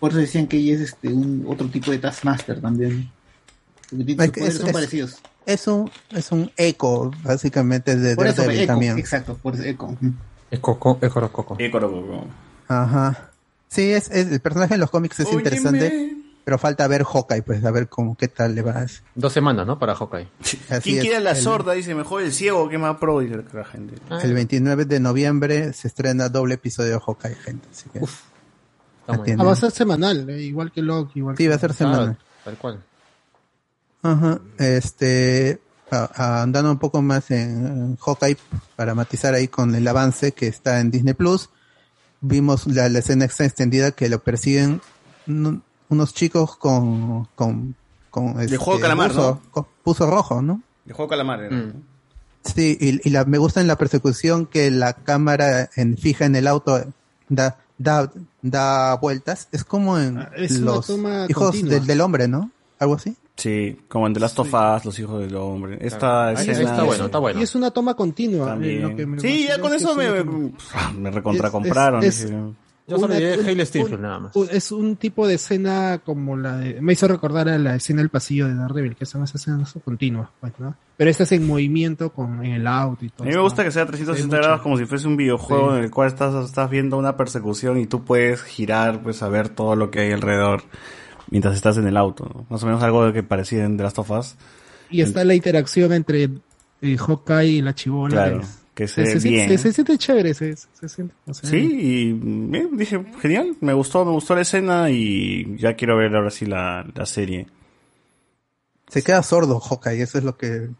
Por 0.00 0.10
eso 0.10 0.18
decían 0.18 0.46
que 0.48 0.56
ella 0.56 0.74
es 0.74 0.80
este 0.80 1.08
un 1.08 1.44
otro 1.46 1.68
tipo 1.68 1.90
de 1.90 1.98
Taskmaster 1.98 2.60
también. 2.60 3.10
Es 3.90 4.56
son 4.56 4.66
es- 4.66 4.72
parecidos. 4.72 5.16
Es 5.46 5.66
un, 5.68 5.90
es 6.10 6.32
un 6.32 6.50
eco, 6.56 7.10
básicamente, 7.22 7.96
de 7.96 8.16
Por 8.16 8.26
eso, 8.26 8.50
eco, 8.50 8.66
también. 8.66 8.98
exacto, 8.98 9.36
por 9.36 9.54
eco. 9.64 9.94
Es 10.50 10.58
Coco, 10.58 10.98
es 11.02 11.12
Corococo. 11.12 11.56
Ajá. 12.66 13.30
Sí, 13.74 13.90
es, 13.92 14.10
es- 14.10 14.30
el 14.30 14.40
personaje 14.40 14.74
en 14.74 14.80
los 14.80 14.90
cómics 14.90 15.18
es 15.20 15.26
Óyeme. 15.26 15.42
interesante, 15.42 16.16
pero 16.44 16.58
falta 16.58 16.86
ver 16.86 17.04
Hawkeye, 17.04 17.42
pues 17.42 17.64
a 17.64 17.70
ver 17.70 17.88
cómo 17.88 18.16
qué 18.16 18.28
tal 18.28 18.54
le 18.54 18.62
va. 18.62 18.72
a 18.82 18.86
Dos 19.14 19.32
semanas, 19.32 19.66
¿no? 19.66 19.78
Para 19.78 19.94
Hawkeye. 19.94 20.28
Así 20.70 20.90
¿Quién 20.90 21.00
quiere 21.00 21.20
la 21.20 21.30
el- 21.32 21.36
sorda? 21.42 21.72
Dice, 21.72 21.94
mejor 21.94 22.22
el 22.22 22.32
ciego 22.32 22.68
que 22.68 22.78
más 22.78 22.96
pro, 22.98 23.20
dice 23.20 23.42
la 23.52 23.64
gente. 23.64 23.94
El 24.22 24.34
29 24.34 24.84
de 24.84 25.00
noviembre 25.00 25.72
se 25.72 25.88
estrena 25.88 26.28
doble 26.28 26.54
episodio 26.54 26.92
de 26.92 27.00
Hawkeye, 27.00 27.34
gente. 27.34 27.68
Así 27.72 27.88
que 27.90 28.00
atienden. 29.06 29.40
Ah, 29.40 29.44
va 29.44 29.52
a 29.52 29.56
ser 29.56 29.70
semanal, 29.70 30.28
eh, 30.30 30.40
igual 30.42 30.70
que 30.70 30.80
Loki. 30.82 31.18
Igual 31.18 31.36
Sí, 31.36 31.44
que- 31.44 31.48
va 31.48 31.56
a 31.56 31.58
ser 31.58 31.72
semanal. 31.74 32.18
Tal 32.44 32.56
cual. 32.58 32.82
Ajá. 34.02 34.38
Este, 34.58 35.60
a- 35.90 36.10
a- 36.14 36.42
andando 36.42 36.70
un 36.70 36.78
poco 36.78 37.00
más 37.02 37.30
en, 37.30 37.66
en 37.66 37.96
Hawkeye, 37.96 38.36
para 38.76 38.94
matizar 38.94 39.34
ahí 39.34 39.48
con 39.48 39.74
el 39.74 39.86
avance 39.88 40.32
que 40.32 40.46
está 40.46 40.80
en 40.80 40.90
Disney 40.90 41.14
Plus, 41.14 41.48
vimos 42.26 42.66
la, 42.66 42.88
la 42.88 42.98
escena 43.00 43.24
extra 43.26 43.46
extendida 43.46 43.90
que 43.92 44.08
lo 44.08 44.22
persiguen 44.22 44.80
un- 45.26 45.62
unos 45.88 46.14
chicos 46.14 46.56
con, 46.56 47.26
con, 47.34 47.74
con 48.10 48.40
este, 48.40 48.56
juego 48.56 48.80
calamar, 48.80 49.10
buzo, 49.10 49.40
¿no? 49.44 49.50
con 49.50 49.66
buzo 49.84 50.10
rojo, 50.10 50.42
¿no? 50.42 50.62
El 50.86 50.92
juego 50.94 51.08
calamar. 51.10 51.40
era, 51.42 51.56
¿no? 51.56 51.72
Sí, 52.44 52.76
y, 52.80 53.06
y 53.08 53.10
la, 53.10 53.24
me 53.24 53.38
gusta 53.38 53.60
en 53.60 53.66
la 53.66 53.76
persecución 53.78 54.46
que 54.46 54.70
la 54.70 54.92
cámara 54.94 55.70
en, 55.76 55.96
fija 55.96 56.24
en 56.26 56.36
el 56.36 56.46
auto 56.46 56.82
da, 57.28 57.58
da, 57.78 58.10
da 58.42 58.96
vueltas. 58.96 59.48
Es 59.52 59.64
como 59.64 59.98
en 59.98 60.18
Ah, 60.18 60.30
es 60.36 60.58
los 60.58 60.86
toma 60.86 61.26
hijos 61.28 61.52
del, 61.62 61.86
del 61.86 62.00
hombre, 62.00 62.28
¿no? 62.28 62.50
Algo 62.78 62.94
así. 62.96 63.16
Sí, 63.36 63.76
como 63.88 64.06
en 64.06 64.14
The 64.14 64.20
Last 64.20 64.38
of 64.38 64.54
Us, 64.54 64.84
Los 64.84 64.98
Hijos 64.98 65.20
del 65.20 65.34
Hombre. 65.36 65.78
Esta 65.80 66.28
Ahí 66.28 66.34
escena 66.34 66.70
está 66.70 66.76
es- 66.82 66.84
bueno, 66.86 67.04
está 67.06 67.18
bueno. 67.18 67.40
Y 67.40 67.42
es 67.42 67.54
una 67.54 67.70
toma 67.72 67.94
continua. 67.94 68.46
También. 68.48 68.82
lo 68.82 68.94
que 68.96 69.06
me 69.06 69.18
Sí, 69.20 69.46
ya 69.48 69.58
con 69.60 69.74
eso 69.74 69.90
es 69.90 69.96
me, 69.96 70.10
me, 70.10 70.24
toma- 70.24 70.92
me 70.98 71.10
recontracompraron. 71.10 72.02
Es- 72.04 72.20
es- 72.20 72.30
dije, 72.30 72.42
Yo 72.86 72.98
solo 72.98 73.14
diré 73.14 73.32
Hail 73.44 73.66
un- 73.94 74.02
nada 74.02 74.18
más. 74.20 74.36
un- 74.36 74.48
Es 74.52 74.70
un 74.70 74.96
tipo 74.96 75.26
de 75.26 75.34
escena 75.34 76.00
como 76.04 76.36
la 76.36 76.58
de... 76.58 76.80
Me 76.82 76.92
hizo 76.92 77.08
recordar 77.08 77.48
a 77.48 77.58
la 77.58 77.74
escena 77.76 78.02
del 78.02 78.10
pasillo 78.10 78.46
de 78.46 78.54
Daredevil, 78.54 78.94
que 78.94 79.06
son 79.06 79.24
esas 79.24 79.40
escenas 79.40 79.74
continuas, 79.84 80.28
pues, 80.38 80.52
¿no? 80.58 80.76
Pero 80.96 81.10
esta 81.10 81.22
es 81.24 81.32
en 81.32 81.46
movimiento 81.46 82.10
con 82.12 82.44
en 82.44 82.52
el 82.52 82.66
auto 82.68 83.04
y 83.04 83.08
todo. 83.08 83.24
A 83.24 83.26
mí 83.30 83.34
me 83.34 83.40
gusta 83.40 83.64
que 83.64 83.70
sea 83.72 83.86
360 83.86 84.36
grados 84.36 84.60
como 84.60 84.76
si 84.76 84.84
fuese 84.84 85.08
un 85.08 85.16
videojuego 85.16 85.72
Sí. 85.72 85.78
en 85.78 85.84
el 85.84 85.90
cual 85.90 86.08
estás, 86.08 86.44
estás 86.44 86.68
viendo 86.70 86.98
una 86.98 87.16
persecución 87.16 87.78
y 87.78 87.86
tú 87.86 88.04
puedes 88.04 88.42
girar, 88.42 89.02
pues 89.02 89.22
a 89.22 89.28
ver 89.30 89.48
todo 89.48 89.74
lo 89.76 89.90
que 89.90 90.00
hay 90.00 90.12
alrededor 90.12 90.62
mientras 91.34 91.56
estás 91.56 91.76
en 91.78 91.86
el 91.88 91.96
auto. 91.96 92.30
¿no? 92.32 92.46
Más 92.48 92.62
o 92.62 92.66
menos 92.66 92.80
algo 92.84 93.12
que 93.12 93.24
parecía 93.24 93.64
en 93.64 93.76
The 93.76 93.82
Last 93.82 93.98
of 93.98 94.08
Us. 94.12 94.36
Y 94.88 95.00
está 95.00 95.24
la 95.24 95.34
interacción 95.34 95.92
entre 95.92 96.28
eh, 96.80 96.96
Hawkeye 96.96 97.48
y 97.48 97.60
la 97.62 97.74
chivola. 97.74 98.12
Claro, 98.14 98.40
es- 98.42 98.60
que 98.74 98.86
se 98.88 99.04
se, 99.06 99.14
ve 99.14 99.20
se- 99.20 99.28
bien. 99.28 99.48
se- 99.48 99.58
se 99.58 99.72
siente 99.72 99.98
chévere, 99.98 100.32
se, 100.34 100.54
se 100.56 100.88
siente... 100.88 101.12
o 101.26 101.34
sea, 101.34 101.50
Sí, 101.50 101.56
y 101.58 102.10
eh, 102.56 102.68
dije, 102.72 103.04
genial, 103.20 103.56
me 103.60 103.72
gustó, 103.72 104.04
me 104.04 104.12
gustó 104.12 104.34
la 104.36 104.42
escena 104.42 104.90
y 104.90 105.56
ya 105.58 105.74
quiero 105.74 105.96
ver 105.96 106.14
ahora 106.14 106.30
sí 106.30 106.46
la, 106.46 106.84
la 106.94 107.06
serie. 107.06 107.46
Se 108.88 109.02
queda 109.02 109.22
sordo 109.24 109.58
Hawkeye, 109.60 110.02
eso 110.02 110.18
es 110.18 110.24
lo 110.24 110.36
que... 110.36 110.70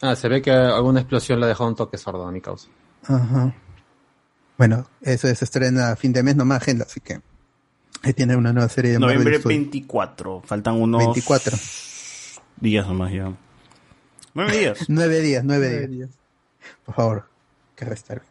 Ah, 0.00 0.16
se 0.16 0.28
ve 0.28 0.40
que 0.42 0.50
alguna 0.50 1.00
explosión 1.00 1.38
le 1.38 1.46
ha 1.46 1.48
dejado 1.48 1.68
un 1.70 1.76
toque 1.76 1.96
sordo 1.98 2.26
a 2.26 2.32
mi 2.32 2.40
causa. 2.40 2.68
Ajá. 3.04 3.54
Bueno, 4.56 4.86
eso 5.02 5.32
se 5.34 5.44
estrena 5.44 5.92
a 5.92 5.96
fin 5.96 6.12
de 6.12 6.22
mes 6.22 6.36
nomás, 6.36 6.62
agenda, 6.62 6.84
así 6.88 7.00
que 7.00 7.20
ahí 8.02 8.12
tiene 8.12 8.36
una 8.36 8.52
nueva 8.52 8.68
serie 8.68 8.92
de 8.92 8.98
Marvel 8.98 9.18
Noviembre 9.18 9.40
Studios. 9.40 9.60
24, 9.60 10.42
faltan 10.44 10.80
unos 10.80 11.04
24. 11.04 11.58
días 12.60 12.86
nomás 12.86 13.12
ya. 13.12 13.32
Nueve 14.34 14.58
días. 14.58 14.78
Nueve 14.88 15.20
días, 15.20 15.44
nueve, 15.44 15.86
días. 15.88 16.10
Por 16.84 16.94
favor, 16.94 17.28
que 17.74 17.84
va 17.84 17.90
a 17.92 17.94
estar 17.94 18.20
bien. 18.20 18.30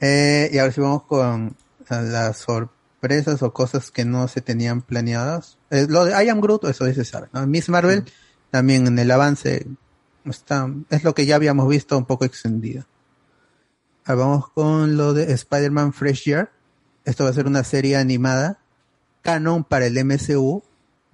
Eh, 0.00 0.50
y 0.52 0.58
ahora 0.58 0.72
sí 0.72 0.80
vamos 0.80 1.04
con 1.04 1.56
eh, 1.88 2.02
las 2.02 2.38
sorpresas 2.38 3.42
o 3.42 3.52
cosas 3.52 3.90
que 3.90 4.04
no 4.04 4.28
se 4.28 4.40
tenían 4.40 4.82
planeadas. 4.82 5.58
Eh, 5.70 5.86
lo 5.88 6.04
de 6.04 6.24
I 6.24 6.28
Am 6.28 6.40
Groot, 6.40 6.64
eso 6.64 6.86
sí 6.86 6.94
se 6.94 7.04
sabe. 7.04 7.28
¿no? 7.32 7.46
Miss 7.46 7.68
Marvel, 7.68 8.04
también 8.50 8.86
en 8.86 8.98
el 8.98 9.10
avance, 9.10 9.66
está, 10.24 10.70
es 10.90 11.04
lo 11.04 11.14
que 11.14 11.26
ya 11.26 11.36
habíamos 11.36 11.68
visto 11.68 11.96
un 11.96 12.04
poco 12.04 12.24
extendido. 12.24 12.84
Ahora 14.04 14.20
vamos 14.20 14.50
con 14.50 14.96
lo 14.96 15.14
de 15.14 15.32
Spider-Man 15.32 15.94
Fresh 15.94 16.24
Year. 16.24 16.52
Esto 17.04 17.24
va 17.24 17.30
a 17.30 17.34
ser 17.34 17.46
una 17.46 17.64
serie 17.64 17.96
animada, 17.96 18.58
canon 19.24 19.64
para 19.64 19.86
el 19.86 20.04
MCU, 20.04 20.62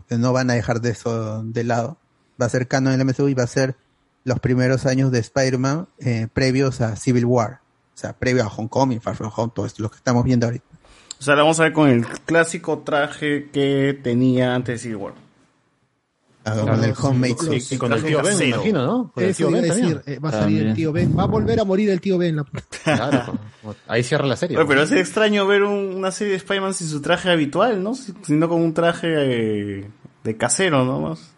que 0.08 0.18
no 0.18 0.32
van 0.32 0.50
a 0.50 0.54
dejar 0.54 0.80
de 0.80 0.90
eso 0.90 1.42
de 1.44 1.64
lado. 1.64 1.96
Va 2.40 2.46
a 2.46 2.50
ser 2.50 2.66
canon 2.68 2.92
en 2.92 3.00
el 3.00 3.06
MCU 3.06 3.28
y 3.28 3.34
va 3.34 3.44
a 3.44 3.46
ser 3.46 3.76
los 4.24 4.40
primeros 4.40 4.84
años 4.84 5.12
de 5.12 5.20
Spider-Man 5.20 5.88
eh, 6.00 6.26
previos 6.32 6.80
a 6.80 6.96
Civil 6.96 7.24
War. 7.24 7.60
O 7.94 7.98
sea, 8.00 8.12
previo 8.12 8.42
a 8.42 8.48
Homecoming, 8.48 9.00
Far 9.00 9.14
From 9.14 9.30
Home, 9.34 9.52
todo 9.54 9.64
esto, 9.64 9.82
lo 9.82 9.90
que 9.90 9.96
estamos 9.96 10.24
viendo 10.24 10.46
ahorita. 10.46 10.64
O 11.18 11.22
sea, 11.22 11.36
la 11.36 11.42
vamos 11.42 11.60
a 11.60 11.64
ver 11.64 11.72
con 11.72 11.88
el 11.88 12.06
clásico 12.06 12.80
traje 12.80 13.48
que 13.52 13.98
tenía 14.02 14.54
antes 14.54 14.74
de 14.74 14.78
Civil 14.78 14.96
War. 14.96 15.14
Ah, 16.42 16.56
con 16.58 16.82
el 16.82 16.94
homemade 16.98 17.36
suit. 17.36 17.72
Y 17.72 17.76
con 17.76 17.92
el 17.92 18.02
tío 18.02 18.22
Ben, 18.22 18.38
me 18.38 18.44
imagino, 18.46 18.84
¿no? 18.86 19.12
Con 19.12 19.22
el 19.24 19.30
Eso 19.30 19.36
tío 19.36 19.50
iba 19.50 19.58
a 19.58 19.60
Ben 19.62 19.70
decir, 19.70 20.02
eh, 20.06 20.18
va 20.18 20.28
a 20.30 20.32
salir 20.32 20.46
el 20.46 20.56
También. 20.68 20.74
tío 20.76 20.92
Ben. 20.92 21.18
Va 21.18 21.22
a 21.24 21.26
volver 21.26 21.60
a 21.60 21.64
morir 21.64 21.90
el 21.90 22.00
tío 22.00 22.16
Ben. 22.16 22.36
la- 22.36 22.44
Claro, 22.82 23.38
ahí 23.86 24.02
cierra 24.02 24.24
la 24.26 24.36
serie. 24.36 24.56
Oye, 24.56 24.66
pero 24.66 24.82
es 24.82 24.92
extraño 24.92 25.46
ver 25.46 25.62
un- 25.64 25.96
una 25.96 26.10
serie 26.10 26.32
de 26.32 26.36
Spider-Man 26.38 26.72
sin 26.72 26.88
su 26.88 27.02
traje 27.02 27.30
habitual, 27.30 27.82
¿no? 27.82 27.94
Si- 27.94 28.14
Sino 28.22 28.48
con 28.48 28.62
un 28.62 28.72
traje 28.72 29.08
eh, 29.80 29.90
de 30.24 30.36
casero, 30.38 30.84
¿no? 30.86 31.00
Más. 31.00 31.32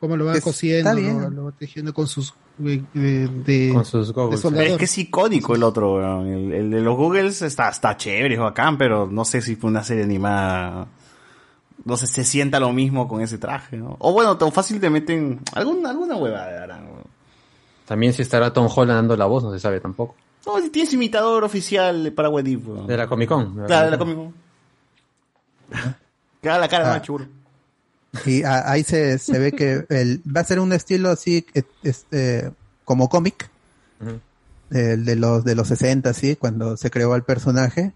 Cómo 0.00 0.16
lo 0.16 0.24
va 0.24 0.32
Está 0.32 0.44
cosiendo, 0.44 0.94
bien. 0.96 1.34
lo, 1.36 1.44
va 1.44 1.52
tejiendo 1.52 1.92
con 1.92 2.06
sus... 2.06 2.32
eh, 2.64 2.82
eh, 2.94 3.28
de, 3.44 3.70
Con 3.74 3.84
sus 3.84 4.06
de 4.08 4.12
goggles. 4.14 4.42
Es 4.42 4.78
que 4.78 4.84
es 4.86 4.96
icónico 4.98 5.54
el 5.54 5.62
otro, 5.62 5.96
weón. 5.96 6.26
el, 6.26 6.52
el 6.54 6.70
de 6.70 6.80
los 6.80 6.96
Googles 6.96 7.42
está, 7.42 7.68
está 7.68 7.98
chévere, 7.98 8.32
es 8.36 8.40
bacán, 8.40 8.78
pero 8.78 9.06
no 9.06 9.26
sé 9.26 9.42
si 9.42 9.56
fue 9.56 9.68
una 9.68 9.84
serie 9.84 10.04
animada. 10.04 10.86
No 11.84 11.96
sé, 11.96 12.06
se 12.06 12.24
sienta 12.24 12.60
lo 12.60 12.72
mismo 12.72 13.08
con 13.08 13.20
ese 13.22 13.38
traje, 13.38 13.76
¿no? 13.76 13.96
O 14.00 14.12
bueno, 14.12 14.36
tan 14.36 14.52
fácil 14.52 14.80
te 14.80 14.90
meten 14.90 15.40
alguna, 15.54 15.90
alguna 15.90 16.16
huevada, 16.16 16.66
weón. 16.66 17.04
También 17.86 18.12
si 18.12 18.22
estará 18.22 18.52
Tom 18.52 18.68
Holland 18.74 18.98
dando 18.98 19.16
la 19.16 19.26
voz, 19.26 19.42
no 19.42 19.52
se 19.52 19.58
sabe 19.58 19.80
tampoco. 19.80 20.14
No, 20.46 20.60
si 20.60 20.70
tienes 20.70 20.92
imitador 20.92 21.42
oficial 21.44 22.12
para 22.14 22.28
Wedip, 22.28 22.66
weón. 22.68 22.86
De 22.86 22.96
la 22.96 23.06
Comic 23.06 23.28
Con. 23.28 23.66
Claro, 23.66 23.84
de 23.86 23.90
la 23.90 23.98
Comic 23.98 24.16
Con. 24.16 24.34
Que 26.42 26.48
haga 26.48 26.58
la 26.60 26.68
cara 26.68 26.90
Ah. 26.90 26.94
más 26.94 27.02
chulo. 27.02 27.26
Y 28.26 28.42
a- 28.42 28.68
ahí 28.70 28.82
se, 28.82 29.18
se 29.18 29.38
ve 29.38 29.52
que 29.52 29.84
el, 29.88 30.20
va 30.34 30.40
a 30.40 30.44
ser 30.44 30.58
un 30.58 30.72
estilo 30.72 31.10
así, 31.10 31.46
eh, 31.54 31.62
este, 31.82 32.50
como 32.84 33.08
cómic, 33.08 33.48
el 34.70 35.04
de 35.04 35.16
los 35.16 35.44
de 35.44 35.54
los 35.54 35.68
60, 35.68 36.12
sí, 36.14 36.34
cuando 36.36 36.76
se 36.76 36.90
creó 36.90 37.14
el 37.14 37.22
personaje. 37.22 37.92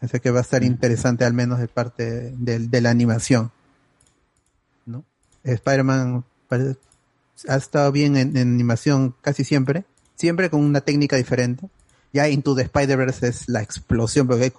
Así 0.00 0.18
que 0.20 0.30
va 0.30 0.38
a 0.38 0.42
estar 0.42 0.62
interesante 0.64 1.24
al 1.24 1.34
menos 1.34 1.58
de 1.58 1.68
parte 1.68 2.32
de, 2.36 2.58
de 2.58 2.80
la 2.80 2.90
animación. 2.90 3.52
¿no? 4.86 5.04
Spider-Man 5.44 6.24
ha 7.48 7.56
estado 7.56 7.92
bien 7.92 8.16
en, 8.16 8.36
en 8.36 8.52
animación 8.54 9.14
casi 9.20 9.44
siempre, 9.44 9.84
siempre 10.16 10.50
con 10.50 10.62
una 10.62 10.80
técnica 10.80 11.16
diferente. 11.16 11.68
Ya 12.12 12.28
Into 12.28 12.56
the 12.56 12.62
Spider-Verse 12.62 13.28
es 13.28 13.48
la 13.48 13.62
explosión, 13.62 14.26
porque 14.26 14.52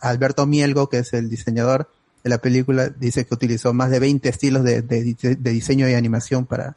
Alberto 0.00 0.46
Mielgo, 0.46 0.88
que 0.88 0.98
es 0.98 1.12
el 1.14 1.30
diseñador 1.30 1.90
de 2.22 2.30
la 2.30 2.38
película, 2.38 2.90
dice 2.90 3.24
que 3.24 3.34
utilizó 3.34 3.72
más 3.72 3.90
de 3.90 4.00
20 4.00 4.28
estilos 4.28 4.62
de, 4.62 4.82
de 4.82 5.14
de 5.14 5.50
diseño 5.50 5.88
y 5.88 5.94
animación 5.94 6.44
para 6.44 6.76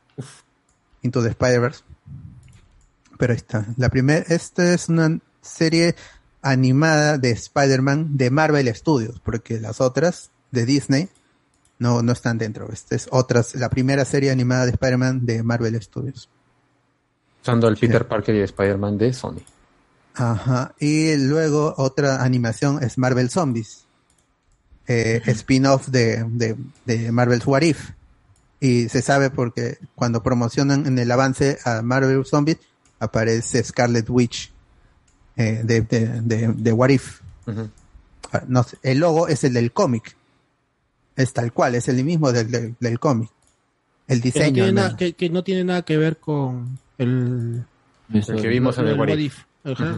Into 1.02 1.22
the 1.22 1.30
Spider-Verse. 1.30 1.84
Pero 3.18 3.34
ahí 3.34 3.38
está. 3.38 3.66
La 3.78 3.90
primera, 3.90 4.24
esta 4.30 4.74
es 4.74 4.88
una 4.90 5.20
serie 5.42 5.96
animada 6.42 7.18
de 7.18 7.32
Spider-Man 7.32 8.18
de 8.18 8.30
Marvel 8.32 8.74
Studios, 8.76 9.20
porque 9.24 9.60
las 9.60 9.82
otras 9.82 10.32
de 10.52 10.66
Disney 10.66 11.10
no, 11.80 12.02
no 12.02 12.12
están 12.12 12.38
dentro. 12.38 12.72
Esta 12.72 12.96
es 12.96 13.08
otras, 13.12 13.56
la 13.56 13.70
primera 13.70 14.06
serie 14.06 14.32
animada 14.32 14.66
de 14.66 14.72
Spider-Man 14.72 15.26
de 15.26 15.44
Marvel 15.44 15.82
Studios. 15.82 16.30
Usando 17.42 17.68
el 17.68 17.78
Peter 17.78 18.08
Parker 18.08 18.36
y 18.36 18.42
Spider-Man 18.42 18.98
de 18.98 19.14
Sony. 19.14 19.42
Ajá. 20.14 20.76
Y 20.80 21.16
luego 21.16 21.74
otra 21.78 22.24
animación 22.24 22.84
es 22.84 22.98
Marvel 22.98 23.30
Zombies. 23.30 23.86
Eh, 24.88 25.22
spin-off 25.26 25.88
de, 25.88 26.24
de, 26.30 26.56
de 26.86 27.12
Marvel's 27.12 27.48
What 27.48 27.62
If. 27.62 27.92
Y 28.60 28.90
se 28.90 29.02
sabe 29.02 29.32
porque 29.32 29.80
cuando 29.96 30.22
promocionan 30.22 30.86
en 30.86 31.00
el 31.00 31.10
avance 31.12 31.58
a 31.66 31.82
Marvel 31.82 32.26
Zombies 32.26 32.58
aparece 33.00 33.64
Scarlet 33.64 34.08
Witch 34.08 34.51
eh, 35.38 35.62
de, 35.64 35.82
de, 35.82 36.22
de, 36.22 36.48
de 36.56 36.72
What 36.74 36.90
If. 36.90 37.22
Ah, 38.32 38.44
No 38.48 38.66
el 38.84 39.00
logo 39.00 39.28
es 39.28 39.44
el 39.44 39.54
del 39.54 39.72
cómic. 39.72 40.16
Es 41.16 41.34
tal 41.34 41.52
cual, 41.52 41.76
es 41.76 41.88
el 41.90 42.04
mismo 42.04 42.32
del, 42.32 42.50
del, 42.50 42.76
del 42.80 43.00
cómic. 43.00 43.30
El 44.08 44.22
que, 44.22 44.30
no 44.30 44.34
diseño. 44.34 44.54
tiene 44.54 44.72
nada, 44.74 44.96
que, 44.98 45.14
que 45.14 45.30
no 45.30 45.44
tiene 45.44 45.64
nada 45.64 45.82
que 45.84 45.98
ver 45.98 46.18
con 46.18 46.78
el... 46.98 47.64
El 48.14 48.42
que 48.42 48.48
vimos 48.48 48.78
en 48.78 48.88
el 48.88 49.00
What 49.00 49.18
If. 49.18 49.44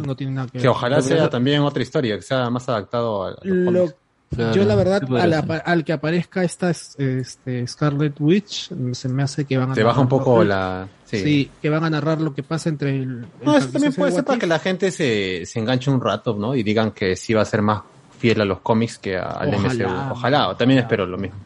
No 0.06 0.16
tiene 0.16 0.34
nada 0.34 0.48
que 0.48 0.58
ver. 0.58 0.62
Que 0.64 0.68
ojalá 0.68 1.02
sea 1.02 1.30
también 1.30 1.62
otra 1.62 1.82
historia, 1.82 2.16
que 2.16 2.22
sea 2.22 2.50
más 2.50 2.68
adaptado 2.70 3.24
a, 3.24 3.30
a 3.30 3.32
los 3.44 3.46
Lo, 3.46 3.80
cómics. 3.80 3.96
Claro, 4.36 4.56
Yo 4.56 4.66
la 4.66 4.76
verdad, 4.76 5.00
sí 5.02 5.06
podría 5.06 5.40
al, 5.40 5.84
que 5.86 5.94
aparezca 5.94 6.44
esta 6.44 6.72
es- 6.72 6.96
este, 6.98 7.68
Scarlet 7.68 8.20
Witch, 8.20 8.72
se 8.94 9.08
me 9.08 9.22
hace 9.22 9.46
que 9.46 9.58
van 9.60 9.72
a 9.72 9.74
Te 9.76 9.84
baja 9.84 10.02
un 10.02 10.08
poco 10.10 10.44
la... 10.44 10.88
Sí. 11.18 11.24
Sí. 11.24 11.52
que 11.62 11.70
van 11.70 11.84
a 11.84 11.90
narrar 11.90 12.22
lo 12.22 12.34
que 12.34 12.44
pasa 12.44 12.70
entre 12.70 12.98
el... 13.02 13.22
No, 13.44 13.56
el 13.56 13.62
eso 13.64 13.72
también 13.72 13.94
puede 13.94 14.12
de 14.12 14.16
ser 14.18 14.26
para 14.26 14.40
que 14.40 14.48
la 14.48 14.60
gente 14.60 14.92
se, 14.92 15.46
se 15.46 15.60
enganche 15.60 15.90
un 15.92 16.02
rato, 16.02 16.36
¿no? 16.36 16.56
Y 16.56 16.64
digan 16.64 16.92
que 16.92 17.16
sí 17.16 17.34
va 17.34 17.42
a 17.42 17.46
ser 17.46 17.62
más 17.62 17.82
fiel 18.20 18.42
a 18.42 18.46
los 18.46 18.60
cómics 18.62 18.98
que 19.00 19.18
al 19.18 19.54
Ojalá. 19.54 19.74
MCU. 19.88 20.12
Ojalá, 20.14 20.58
también 20.58 20.80
espero 20.80 21.06
lo 21.06 21.18
mismo. 21.18 21.38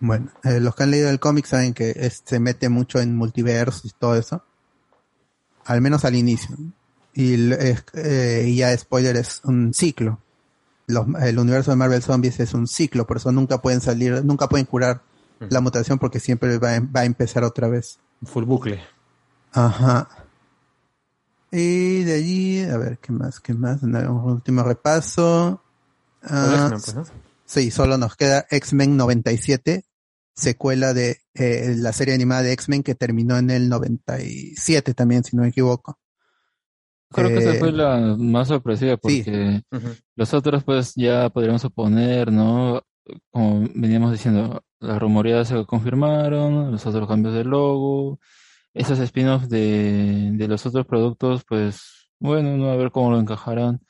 Bueno, 0.00 0.30
eh, 0.42 0.60
los 0.60 0.74
que 0.74 0.82
han 0.82 0.90
leído 0.90 1.08
el 1.08 1.20
cómic 1.20 1.46
saben 1.46 1.72
que 1.72 1.90
es- 1.96 2.22
se 2.24 2.38
mete 2.40 2.68
mucho 2.68 3.00
en 3.00 3.16
multiversos 3.16 3.84
y 3.86 3.90
todo 3.98 4.16
eso. 4.16 4.42
Al 5.64 5.80
menos 5.80 6.04
al 6.04 6.14
inicio. 6.14 6.54
Y, 7.14 7.50
eh, 7.52 8.44
y 8.46 8.56
ya 8.56 8.76
spoiler 8.76 9.16
es 9.16 9.40
un 9.44 9.72
ciclo. 9.72 10.18
Los- 10.86 11.06
el 11.22 11.38
universo 11.38 11.70
de 11.70 11.76
Marvel 11.78 12.02
Zombies 12.02 12.40
es 12.40 12.52
un 12.52 12.66
ciclo, 12.66 13.06
por 13.06 13.16
eso 13.16 13.32
nunca 13.32 13.62
pueden 13.62 13.80
salir, 13.80 14.22
nunca 14.24 14.48
pueden 14.48 14.66
curar 14.66 15.00
la 15.50 15.60
mutación 15.60 15.98
porque 15.98 16.20
siempre 16.20 16.58
va, 16.58 16.74
a- 16.76 16.80
va 16.80 17.00
a 17.00 17.04
empezar 17.04 17.44
otra 17.44 17.68
vez. 17.68 17.98
Full 18.24 18.44
bucle. 18.44 18.80
Ajá. 19.52 20.08
Y 21.50 22.02
de 22.04 22.14
allí, 22.14 22.60
a 22.62 22.76
ver, 22.78 22.98
¿qué 22.98 23.12
más? 23.12 23.40
¿Qué 23.40 23.54
más? 23.54 23.82
Un 23.82 23.94
último 23.96 24.62
repaso. 24.62 25.62
Ah, 26.22 26.68
pues, 26.70 26.94
¿no? 26.94 27.04
Sí, 27.44 27.70
solo 27.70 27.96
nos 27.98 28.16
queda 28.16 28.46
X-Men 28.50 28.96
97, 28.96 29.84
secuela 30.34 30.94
de 30.94 31.18
eh, 31.34 31.74
la 31.76 31.92
serie 31.92 32.14
animada 32.14 32.42
de 32.42 32.52
X-Men 32.52 32.82
que 32.82 32.94
terminó 32.94 33.36
en 33.36 33.50
el 33.50 33.68
97 33.68 34.94
también, 34.94 35.22
si 35.22 35.36
no 35.36 35.42
me 35.42 35.48
equivoco. 35.50 35.98
Creo 37.12 37.28
que 37.28 37.36
Eh, 37.36 37.50
esa 37.50 37.58
fue 37.60 37.70
la 37.70 38.16
más 38.18 38.48
sorpresiva 38.48 38.96
porque 38.96 39.62
los 40.16 40.34
otros 40.34 40.64
pues 40.64 40.94
ya 40.96 41.28
podríamos 41.30 41.62
suponer, 41.62 42.32
¿no? 42.32 42.82
Como 43.30 43.68
veníamos 43.74 44.10
diciendo, 44.10 44.64
las 44.84 45.00
rumoreadas 45.00 45.48
se 45.48 45.64
confirmaron, 45.66 46.72
los 46.72 46.86
otros 46.86 47.08
cambios 47.08 47.34
de 47.34 47.44
logo, 47.44 48.20
esos 48.74 48.98
spin-offs 49.00 49.48
de, 49.48 50.30
de 50.34 50.48
los 50.48 50.66
otros 50.66 50.86
productos, 50.86 51.44
pues 51.48 52.08
bueno, 52.18 52.56
no 52.56 52.70
a 52.70 52.76
ver 52.76 52.90
cómo 52.90 53.10
lo 53.12 53.20
encajarán. 53.20 53.80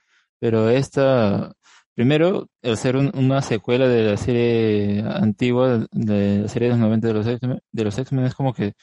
Pero 0.41 0.69
esta, 0.71 1.53
primero, 1.95 2.49
el 2.63 2.77
ser 2.77 2.97
un- 2.97 3.13
una 3.17 3.43
secuela 3.43 3.89
de 3.89 4.03
la 4.13 4.17
serie 4.17 5.03
antigua, 5.07 5.87
de 5.93 6.41
la 6.43 6.49
serie 6.49 6.69
de 6.69 6.75
los 6.75 6.81
90 6.81 7.09
de 7.09 7.15
los 7.15 7.27
X-Men, 7.27 7.61
de 7.73 7.85
los 7.85 7.99
X-Men 7.99 8.25
es 8.27 8.35
como 8.35 8.53
que 8.55 8.75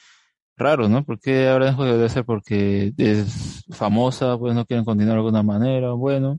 raro, 0.56 0.88
¿no? 0.88 1.04
Porque 1.04 1.48
ahora 1.48 1.72
de 1.72 2.08
ser 2.08 2.24
porque 2.24 2.92
es 2.96 3.64
famosa, 3.70 4.38
pues 4.38 4.54
no 4.54 4.64
quieren 4.66 4.84
continuar 4.84 5.16
de 5.16 5.20
alguna 5.20 5.42
manera, 5.42 5.92
bueno. 5.92 6.38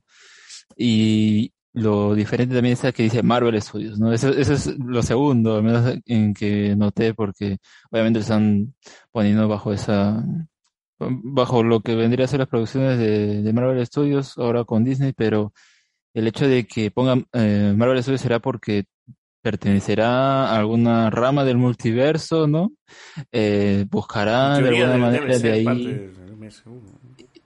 Y 0.78 1.53
lo 1.74 2.14
diferente 2.14 2.54
también 2.54 2.74
está 2.74 2.92
que 2.92 3.04
dice 3.04 3.24
Marvel 3.24 3.60
Studios, 3.62 4.00
¿no? 4.00 4.14
Eso, 4.14 4.30
eso 4.30 4.54
es 4.54 4.78
lo 4.78 5.02
segundo, 5.02 5.58
al 5.58 5.64
menos 5.64 5.96
en 6.06 6.34
que 6.34 6.76
noté, 6.76 7.14
porque 7.14 7.58
obviamente 7.92 8.20
están 8.20 8.76
poniendo 9.12 9.48
bajo 9.48 9.74
esa, 9.74 10.24
bajo 11.00 11.64
lo 11.64 11.82
que 11.82 11.96
vendría 11.96 12.26
a 12.26 12.28
ser 12.28 12.40
las 12.40 12.48
producciones 12.48 13.00
de, 13.00 13.42
de 13.42 13.54
Marvel 13.54 13.86
Studios 13.86 14.38
ahora 14.38 14.64
con 14.66 14.84
Disney, 14.84 15.14
pero 15.14 15.54
el 16.14 16.28
hecho 16.28 16.48
de 16.48 16.66
que 16.68 16.92
pongan 16.92 17.26
eh, 17.34 17.74
Marvel 17.76 18.02
Studios 18.04 18.22
será 18.22 18.40
porque 18.40 18.86
pertenecerá 19.42 20.52
a 20.52 20.58
alguna 20.58 21.10
rama 21.10 21.44
del 21.44 21.58
multiverso, 21.58 22.48
¿no? 22.48 22.72
Eh, 23.32 23.86
buscará 23.90 24.58
de 24.60 24.70
alguna 24.70 24.98
manera 24.98 25.38
de 25.38 25.52
ahí 25.52 25.66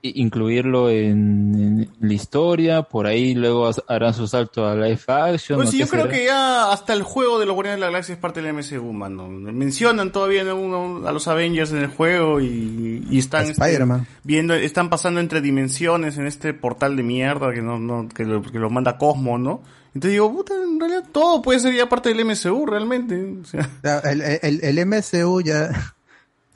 incluirlo 0.02 0.90
en, 0.90 1.88
en 2.00 2.08
la 2.08 2.14
historia, 2.14 2.82
por 2.82 3.06
ahí 3.06 3.34
luego 3.34 3.70
harán 3.88 4.14
su 4.14 4.26
salto 4.28 4.66
a 4.66 4.74
live 4.74 5.00
action. 5.08 5.58
Pues 5.58 5.70
sí, 5.70 5.78
yo 5.78 5.86
¿Qué 5.86 5.90
creo 5.90 6.08
que 6.08 6.24
ya 6.26 6.70
hasta 6.72 6.92
el 6.92 7.02
juego 7.02 7.38
de 7.40 7.46
los 7.46 7.54
Guardianes 7.54 7.78
de 7.78 7.80
la 7.80 7.86
Galaxia 7.86 8.12
es 8.14 8.18
parte 8.20 8.40
del 8.40 8.54
MCU, 8.54 8.92
mano. 8.92 9.28
Mencionan 9.28 10.12
todavía 10.12 10.42
a 10.42 11.12
los 11.12 11.28
Avengers 11.28 11.72
en 11.72 11.78
el 11.78 11.88
juego 11.88 12.40
y, 12.40 13.06
y 13.10 13.18
están 13.18 13.46
este, 13.46 13.52
Spider-Man. 13.60 14.06
viendo, 14.22 14.54
están 14.54 14.88
pasando 14.88 15.18
entre 15.20 15.40
dimensiones 15.40 16.16
en 16.18 16.26
este 16.26 16.54
portal 16.54 16.96
de 16.96 17.02
mierda 17.02 17.52
que 17.52 17.62
no, 17.62 17.78
no, 17.78 18.08
que 18.08 18.24
lo, 18.24 18.42
que 18.42 18.58
lo 18.58 18.70
manda 18.70 18.98
Cosmo, 18.98 19.36
¿no? 19.36 19.62
Entonces 19.94 20.12
digo, 20.12 20.32
puta, 20.32 20.54
en 20.54 20.78
realidad 20.78 21.04
todo 21.10 21.42
puede 21.42 21.58
ser 21.58 21.74
ya 21.74 21.88
parte 21.88 22.14
del 22.14 22.24
MCU 22.24 22.66
realmente. 22.66 23.36
O 23.40 23.44
sea, 23.44 23.68
Ya, 23.82 23.98
El, 24.00 24.20
el, 24.22 24.60
el 24.62 24.86
MCU 24.86 25.40
ya 25.40 25.94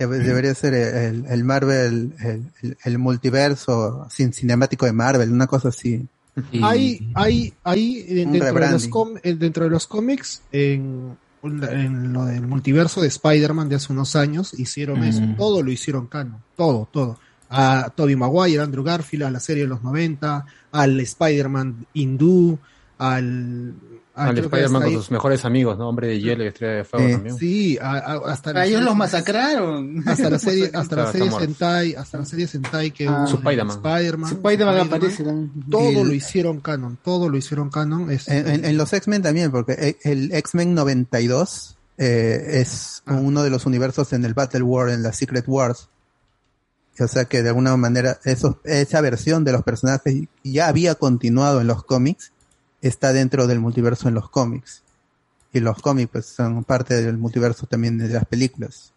debería 0.07 0.55
ser 0.55 0.75
el, 0.75 1.25
el 1.27 1.45
Marvel, 1.45 2.15
el, 2.21 2.43
el- 2.63 2.77
el 2.85 2.99
multiverso 2.99 4.07
sin 4.11 4.33
cinemático 4.33 4.87
de 4.87 4.93
Marvel, 4.93 5.33
una 5.33 5.47
cosa 5.47 5.69
así. 5.69 6.07
Hay, 6.63 7.11
hay, 7.15 7.53
hay 7.63 8.03
dentro, 8.05 8.33
de 8.33 8.39
los 8.39 8.47
rebranding. 8.55 8.91
com- 8.91 9.15
dentro 9.23 9.65
de 9.65 9.71
los 9.71 9.87
cómics, 9.87 10.43
en, 10.51 11.17
en 11.43 12.13
lo 12.13 12.25
del 12.25 12.47
multiverso 12.47 13.03
de 13.03 13.09
Spider-Man 13.09 13.69
de 13.69 13.77
hace 13.77 13.93
unos 13.93 14.17
años, 14.17 14.59
hicieron 14.59 15.05
eso. 15.05 15.23
Todo 15.37 15.63
lo 15.63 15.71
hicieron 15.71 16.07
canon. 16.07 16.39
Todo, 16.57 16.89
todo. 16.91 17.19
A 17.51 17.93
Tobey 17.95 18.17
Maguire, 18.17 18.63
Andrew 18.63 18.83
Garfield, 18.83 19.25
a 19.25 19.31
la 19.31 19.41
serie 19.41 19.65
de 19.65 19.69
los 19.69 19.83
90, 19.83 20.47
al 20.73 21.01
Spider-Man 21.01 21.87
hindú, 21.93 22.59
al... 22.97 23.75
a- 24.15 24.25
Al 24.27 24.31
creo 24.33 24.43
que 24.51 24.57
Spider-Man 24.57 24.83
con 24.83 24.93
sus 24.93 25.11
mejores 25.11 25.45
amigos, 25.45 25.79
¿no? 25.79 25.89
Hombre 25.89 26.09
de 26.09 26.21
hielo 26.21 26.45
y 26.45 26.49
estrella 26.49 26.75
de 26.75 26.85
fuego 26.85 27.07
Eh, 27.07 27.13
también. 27.13 27.39
Sí, 27.39 27.79
a- 27.81 27.93
a- 27.99 28.31
hasta 28.33 28.51
A 28.51 28.67
ellos 28.67 28.83
los 28.83 28.95
masacraron. 28.95 30.03
Hasta 30.07 30.29
la 30.31 30.39
serie, 30.39 30.71
hasta 30.75 30.97
la 30.97 31.13
serie. 31.13 31.31
Sentai, 31.31 31.95
hasta 31.95 32.19
la 32.19 32.25
serie 32.27 32.47
Sentai 32.47 32.91
que 32.91 33.09
Ah. 33.09 33.25
Spider-Man. 33.27 33.77
Spider-Man. 33.79 34.33
Spider-Man 34.33 34.81
aparece 34.81 35.25
también. 35.25 35.51
Todo 35.71 35.91
Y 35.91 35.97
el- 35.97 36.09
lo 36.09 36.15
hicieron 36.15 36.61
canon, 36.61 36.99
todo 37.03 37.29
lo 37.29 37.37
hicieron 37.37 37.71
canon. 37.71 38.11
Este, 38.11 38.37
En, 38.39 38.49
en- 38.49 38.65
en 38.65 38.77
los 38.77 38.93
X-Men 38.93 39.23
también, 39.23 39.51
porque 39.51 39.73
e- 39.73 39.97
el 40.11 40.33
X-Men 40.33 40.75
92 40.75 41.77
eh, 41.99 42.61
es 42.61 43.03
uno 43.07 43.43
de 43.43 43.51
los 43.51 43.65
universos 43.67 44.13
en 44.13 44.25
el 44.25 44.35
Battle 44.35 44.63
War, 44.63 44.89
en 44.91 45.03
la 45.03 45.13
Secret 45.13 45.45
Wars. 45.47 45.89
O 46.99 47.07
sea 47.09 47.25
que 47.27 47.43
de 47.43 47.49
alguna 47.51 47.77
manera 47.77 48.19
eso, 48.25 48.61
esa 48.65 49.01
versión 49.01 49.45
de 49.45 49.53
los 49.53 49.63
personajes 49.63 50.15
ya 50.45 50.69
había 50.69 50.95
continuado 50.95 51.61
en 51.61 51.67
los 51.67 51.85
cómics, 51.85 52.32
está 52.83 53.13
dentro 53.15 53.47
del 53.47 53.61
multiverso 53.61 54.09
en 54.09 54.15
los 54.15 54.29
cómics. 54.29 54.83
Y 55.55 55.61
los 55.61 55.81
cómics 55.81 56.11
pues, 56.13 56.27
son 56.27 56.65
parte 56.65 57.01
del 57.03 57.17
multiverso 57.17 57.67
también 57.67 57.97
de 57.99 58.09
las 58.09 58.27
películas. 58.27 58.93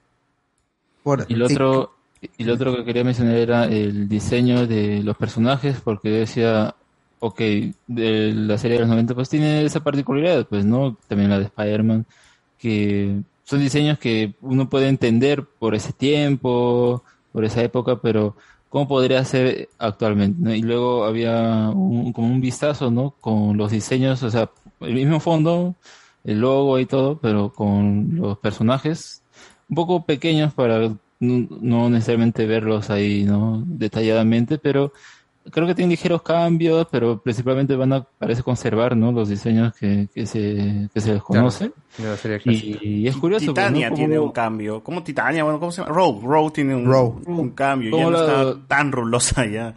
Por- 1.03 1.25
Y 1.29 1.35
sí, 1.35 1.41
otro, 1.41 1.93
y 2.37 2.43
lo 2.43 2.53
otro 2.55 2.75
que 2.75 2.83
quería 2.85 3.03
mencionar 3.03 3.35
era 3.35 3.65
el 3.65 4.09
diseño 4.09 4.65
de 4.67 5.03
los 5.03 5.15
personajes, 5.17 5.77
porque 5.83 6.09
decía, 6.09 6.75
ok, 7.19 7.39
de 7.87 8.33
la 8.33 8.57
serie 8.57 8.75
de 8.75 8.81
los 8.81 8.89
90 8.89 9.13
pues 9.15 9.29
tiene 9.29 9.63
esa 9.65 9.81
particularidad, 9.83 10.47
pues, 10.47 10.65
¿no? 10.65 10.97
También 11.07 11.29
la 11.29 11.39
de 11.39 11.45
Spider-Man, 11.45 12.05
que 12.57 13.21
son 13.43 13.59
diseños 13.59 13.99
que 13.99 14.33
uno 14.41 14.69
puede 14.69 14.87
entender 14.87 15.45
por 15.45 15.75
ese 15.75 15.93
tiempo, 15.93 17.03
por 17.31 17.45
esa 17.45 17.61
época, 17.61 17.97
pero 18.01 18.35
¿cómo 18.75 18.89
podría 18.89 19.23
ser 19.23 19.69
actualmente? 19.79 20.37
¿no? 20.41 20.53
Y 20.53 20.61
luego 20.61 21.05
había 21.05 21.69
un, 21.69 22.11
como 22.11 22.27
un 22.27 22.41
vistazo, 22.41 22.91
¿no? 22.91 23.11
Con 23.21 23.55
los 23.55 23.71
diseños, 23.71 24.21
o 24.21 24.29
sea, 24.29 24.49
el 24.81 24.95
mismo 24.95 25.21
fondo, 25.21 25.75
el 26.25 26.41
logo 26.41 26.77
y 26.77 26.85
todo, 26.85 27.17
pero 27.17 27.53
con 27.53 28.17
los 28.17 28.37
personajes 28.39 29.23
un 29.69 29.77
poco 29.77 30.03
pequeños 30.05 30.53
para 30.53 30.91
no, 31.21 31.89
necesariamente 31.89 32.45
verlos 32.45 32.89
ahí, 32.89 33.23
¿no? 33.23 33.63
Detalladamente, 33.65 34.57
pero 34.57 34.91
creo 35.51 35.67
que 35.67 35.75
tienen 35.75 35.91
ligeros 35.91 36.21
cambios, 36.21 36.87
pero 36.91 37.19
principalmente 37.21 37.75
van 37.75 37.93
a, 37.93 38.03
parece 38.03 38.43
conservar, 38.43 38.95
¿no? 38.97 39.11
Los 39.11 39.29
diseños 39.29 39.73
que, 39.75 40.07
que 40.13 40.25
se, 40.25 40.89
que 40.93 41.01
se 41.01 41.13
les 41.13 41.21
conoce. 41.23 41.71
De 41.97 42.03
la 42.09 42.17
serie 42.17 42.39
clásica. 42.39 42.79
Y, 42.81 42.87
y 43.01 43.07
es 43.07 43.15
curioso. 43.15 43.45
Titania 43.47 43.89
¿no? 43.89 43.95
tiene 43.95 44.19
un 44.19 44.31
cambio. 44.31 44.83
¿Cómo 44.83 45.03
Titania? 45.03 45.43
Bueno, 45.43 45.59
¿cómo 45.59 45.71
se 45.71 45.81
llama? 45.81 45.93
Rogue. 45.93 46.25
Rogue 46.27 46.51
tiene 46.51 46.75
un, 46.75 46.85
Rogue. 46.85 47.21
un 47.27 47.49
cambio. 47.51 47.91
Ya 47.91 48.03
¿Cómo 48.03 48.11
no 48.11 48.17
la- 48.17 48.41
está 48.51 48.67
tan 48.67 48.91
rulosa 48.91 49.45
ya. 49.45 49.75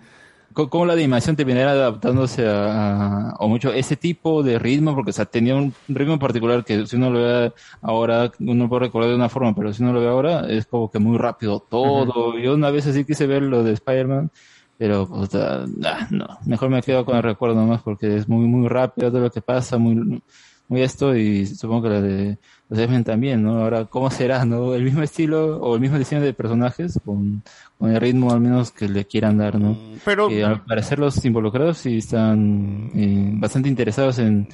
cómo 0.53 0.87
la 0.87 0.95
animación 0.95 1.37
terminará 1.37 1.71
adaptándose 1.71 2.45
a, 2.45 3.29
a- 3.31 3.35
o 3.39 3.47
mucho 3.49 3.73
ese 3.73 3.95
tipo 3.95 4.43
de 4.43 4.59
ritmo, 4.59 4.95
porque 4.95 5.11
o 5.11 5.13
sea, 5.13 5.25
tenía 5.27 5.55
un 5.55 5.73
ritmo 5.87 6.19
particular 6.19 6.65
que 6.65 6.85
si 6.87 6.97
uno 6.97 7.11
lo 7.11 7.21
ve 7.21 7.53
ahora, 7.83 8.33
uno 8.41 8.69
puede 8.69 8.87
recordar 8.87 9.11
de 9.11 9.15
una 9.17 9.29
forma, 9.29 9.55
pero 9.55 9.73
si 9.73 9.83
uno 9.85 9.93
lo 9.93 10.01
ve 10.01 10.09
ahora, 10.09 10.47
es 10.49 10.67
como 10.67 10.91
que 10.91 10.99
muy 10.99 11.17
rápido 11.19 11.61
todo. 11.61 12.37
Yo 12.39 12.55
una 12.55 12.71
vez 12.71 12.87
así 12.89 13.05
quise 13.05 13.29
ver 13.29 13.43
lo 13.43 13.63
de 13.63 13.75
Spider-Man, 13.75 14.33
pero 14.79 15.09
puta, 15.09 15.67
nah, 15.77 16.07
no, 16.11 16.27
mejor 16.47 16.71
me 16.71 16.81
quedo 16.81 17.05
con 17.05 17.17
el 17.17 17.23
recuerdo 17.25 17.57
nomás 17.57 17.83
porque 17.83 18.17
es 18.17 18.29
muy, 18.29 18.47
muy 18.47 18.69
rápido 18.69 19.11
todo 19.11 19.23
lo 19.23 19.31
que 19.31 19.43
pasa, 19.43 19.77
muy, 19.77 20.23
muy 20.69 20.83
esto, 20.83 21.17
y 21.17 21.47
supongo 21.47 21.83
que 21.85 21.89
la 21.89 22.01
de 22.03 22.39
los 22.69 22.79
X-Men 22.79 23.03
también, 23.05 23.43
¿no? 23.43 23.59
Ahora, 23.63 23.87
¿cómo 23.87 24.11
será, 24.11 24.45
no? 24.45 24.75
El 24.75 24.85
mismo 24.85 25.03
estilo 25.03 25.57
o 25.59 25.75
el 25.75 25.81
mismo 25.81 25.99
diseño 25.99 26.21
de 26.21 26.35
personajes 26.35 27.01
con, 27.05 27.43
con 27.79 27.91
el 27.91 27.99
ritmo 28.01 28.31
al 28.33 28.41
menos 28.41 28.71
que 28.71 28.89
le 28.89 29.07
quieran 29.07 29.39
dar, 29.39 29.59
¿no? 29.59 29.77
Pero 30.05 30.29
que 30.29 30.45
al 30.45 30.63
parecer 30.65 30.99
los 30.99 31.25
involucrados 31.25 31.79
sí 31.79 31.97
están 31.97 32.91
eh, 32.95 33.31
bastante 33.35 33.69
interesados 33.71 34.19
en, 34.19 34.47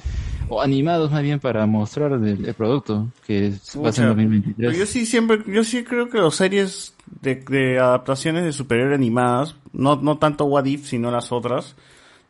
o 0.47 0.61
animados 0.61 1.11
más 1.11 1.21
bien 1.23 1.39
para 1.41 1.65
mostrar 1.65 2.13
el, 2.13 2.45
el 2.45 2.53
producto 2.53 3.07
que 3.27 3.47
es- 3.47 3.77
va 3.77 3.89
a 3.89 3.91
ser 3.91 4.05
en 4.05 4.09
Pucha, 4.11 4.21
2023. 4.21 4.55
Pero 4.57 4.71
yo 4.71 4.85
sí 4.85 5.05
siempre, 5.05 5.39
yo 5.47 5.63
sí 5.65 5.83
creo 5.83 6.07
que 6.09 6.19
las 6.19 6.35
series 6.35 6.93
de, 7.21 7.35
de 7.35 7.79
adaptaciones 7.79 8.45
de 8.45 8.53
superhéroes 8.53 8.95
animadas, 8.97 9.55
no, 9.73 9.97
no 9.97 10.17
tanto 10.17 10.45
What 10.45 10.63
If, 10.65 10.85
sino 10.87 11.11
las 11.11 11.33
otras, 11.33 11.75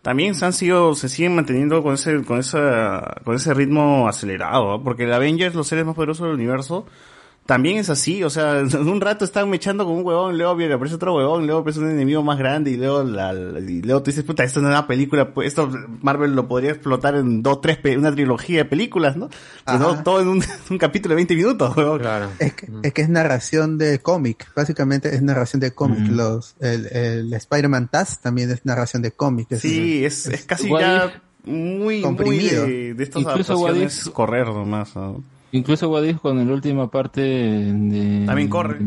también 0.06 0.36
se 0.36 0.46
han 0.46 0.54
sido, 0.54 0.94
se 0.94 1.10
siguen 1.10 1.34
manteniendo 1.34 1.82
con 1.82 1.96
ese, 1.96 2.24
con 2.26 2.38
esa, 2.38 3.16
con 3.24 3.36
ese 3.36 3.56
ritmo 3.56 4.08
acelerado, 4.08 4.78
¿no? 4.78 4.84
porque 4.84 5.06
el 5.06 5.12
Avengers, 5.12 5.56
los 5.56 5.66
seres 5.66 5.84
más 5.84 5.96
poderosos 5.96 6.28
del 6.28 6.36
universo, 6.36 6.86
también 7.46 7.78
es 7.78 7.90
así, 7.92 8.24
o 8.24 8.30
sea, 8.30 8.60
en 8.60 8.76
un 8.88 9.00
rato 9.02 9.24
están 9.24 9.50
mechando 9.50 9.86
con 9.86 9.94
un 9.98 10.06
huevón, 10.06 10.38
luego 10.38 10.56
viene, 10.56 10.74
aparece 10.74 10.96
otro 10.96 11.16
huevón, 11.16 11.46
luego 11.46 11.62
aparece 11.62 11.80
un 11.80 11.92
enemigo 11.92 12.24
más 12.24 12.40
grande 12.40 12.72
y 12.72 12.78
luego 12.78 13.04
la, 13.04 13.34
y 13.34 13.82
luego 13.84 14.02
tú 14.02 14.10
dices, 14.10 14.24
puta, 14.24 14.44
esto 14.44 14.62
no 14.62 14.68
es 14.70 14.74
una 14.74 14.88
película, 14.88 15.34
pues 15.34 15.50
esto 15.50 15.70
Marvel 16.02 16.34
lo 16.36 16.48
podría 16.48 16.72
explotar 16.72 17.16
en 17.16 17.44
dos, 17.44 17.62
tres, 17.62 17.78
una 17.98 18.12
trilogía 18.12 18.58
de 18.60 18.66
películas, 18.66 19.16
¿no? 19.16 19.30
Pues 19.64 20.04
todo 20.04 20.22
en 20.22 20.28
un, 20.28 20.44
un 20.72 20.78
capítulo 20.80 21.12
de 21.14 21.18
20 21.18 21.36
minutos, 21.36 21.78
huevón. 21.78 22.00
Claro. 22.00 22.30
Es 22.40 22.54
que, 22.54 22.68
es 22.82 22.94
que 22.94 23.02
es 23.04 23.10
narración 23.10 23.78
de 23.78 24.00
cómic, 24.00 24.52
básicamente 24.56 25.14
es 25.14 25.22
narración 25.22 25.60
de 25.60 25.72
cómic. 25.72 26.00
Mm. 26.00 26.16
Los, 26.16 26.56
el, 26.60 26.88
el 26.88 27.34
Spider-Man 27.34 27.90
Taz 27.90 28.20
también 28.22 28.50
es 28.50 28.66
narración 28.66 29.02
de 29.04 29.12
cómic. 29.12 29.52
Es- 29.52 29.62
Sí, 29.62 30.04
es, 30.04 30.26
es 30.28 30.46
casi 30.46 30.68
ya 30.70 31.22
muy, 31.44 32.02
comprimido. 32.02 32.64
muy 32.66 32.72
de, 32.74 32.94
de 32.96 33.04
estas 33.04 33.24
adaptaciones 33.26 34.10
correr 34.10 34.48
nomás, 34.48 34.96
¿no? 34.96 35.24
Incluso 35.56 35.90
Wadis 35.90 36.20
con 36.20 36.38
la 36.46 36.54
última 36.54 36.90
parte 36.92 37.22
de, 37.22 38.24
También 38.26 38.50
corre. 38.50 38.78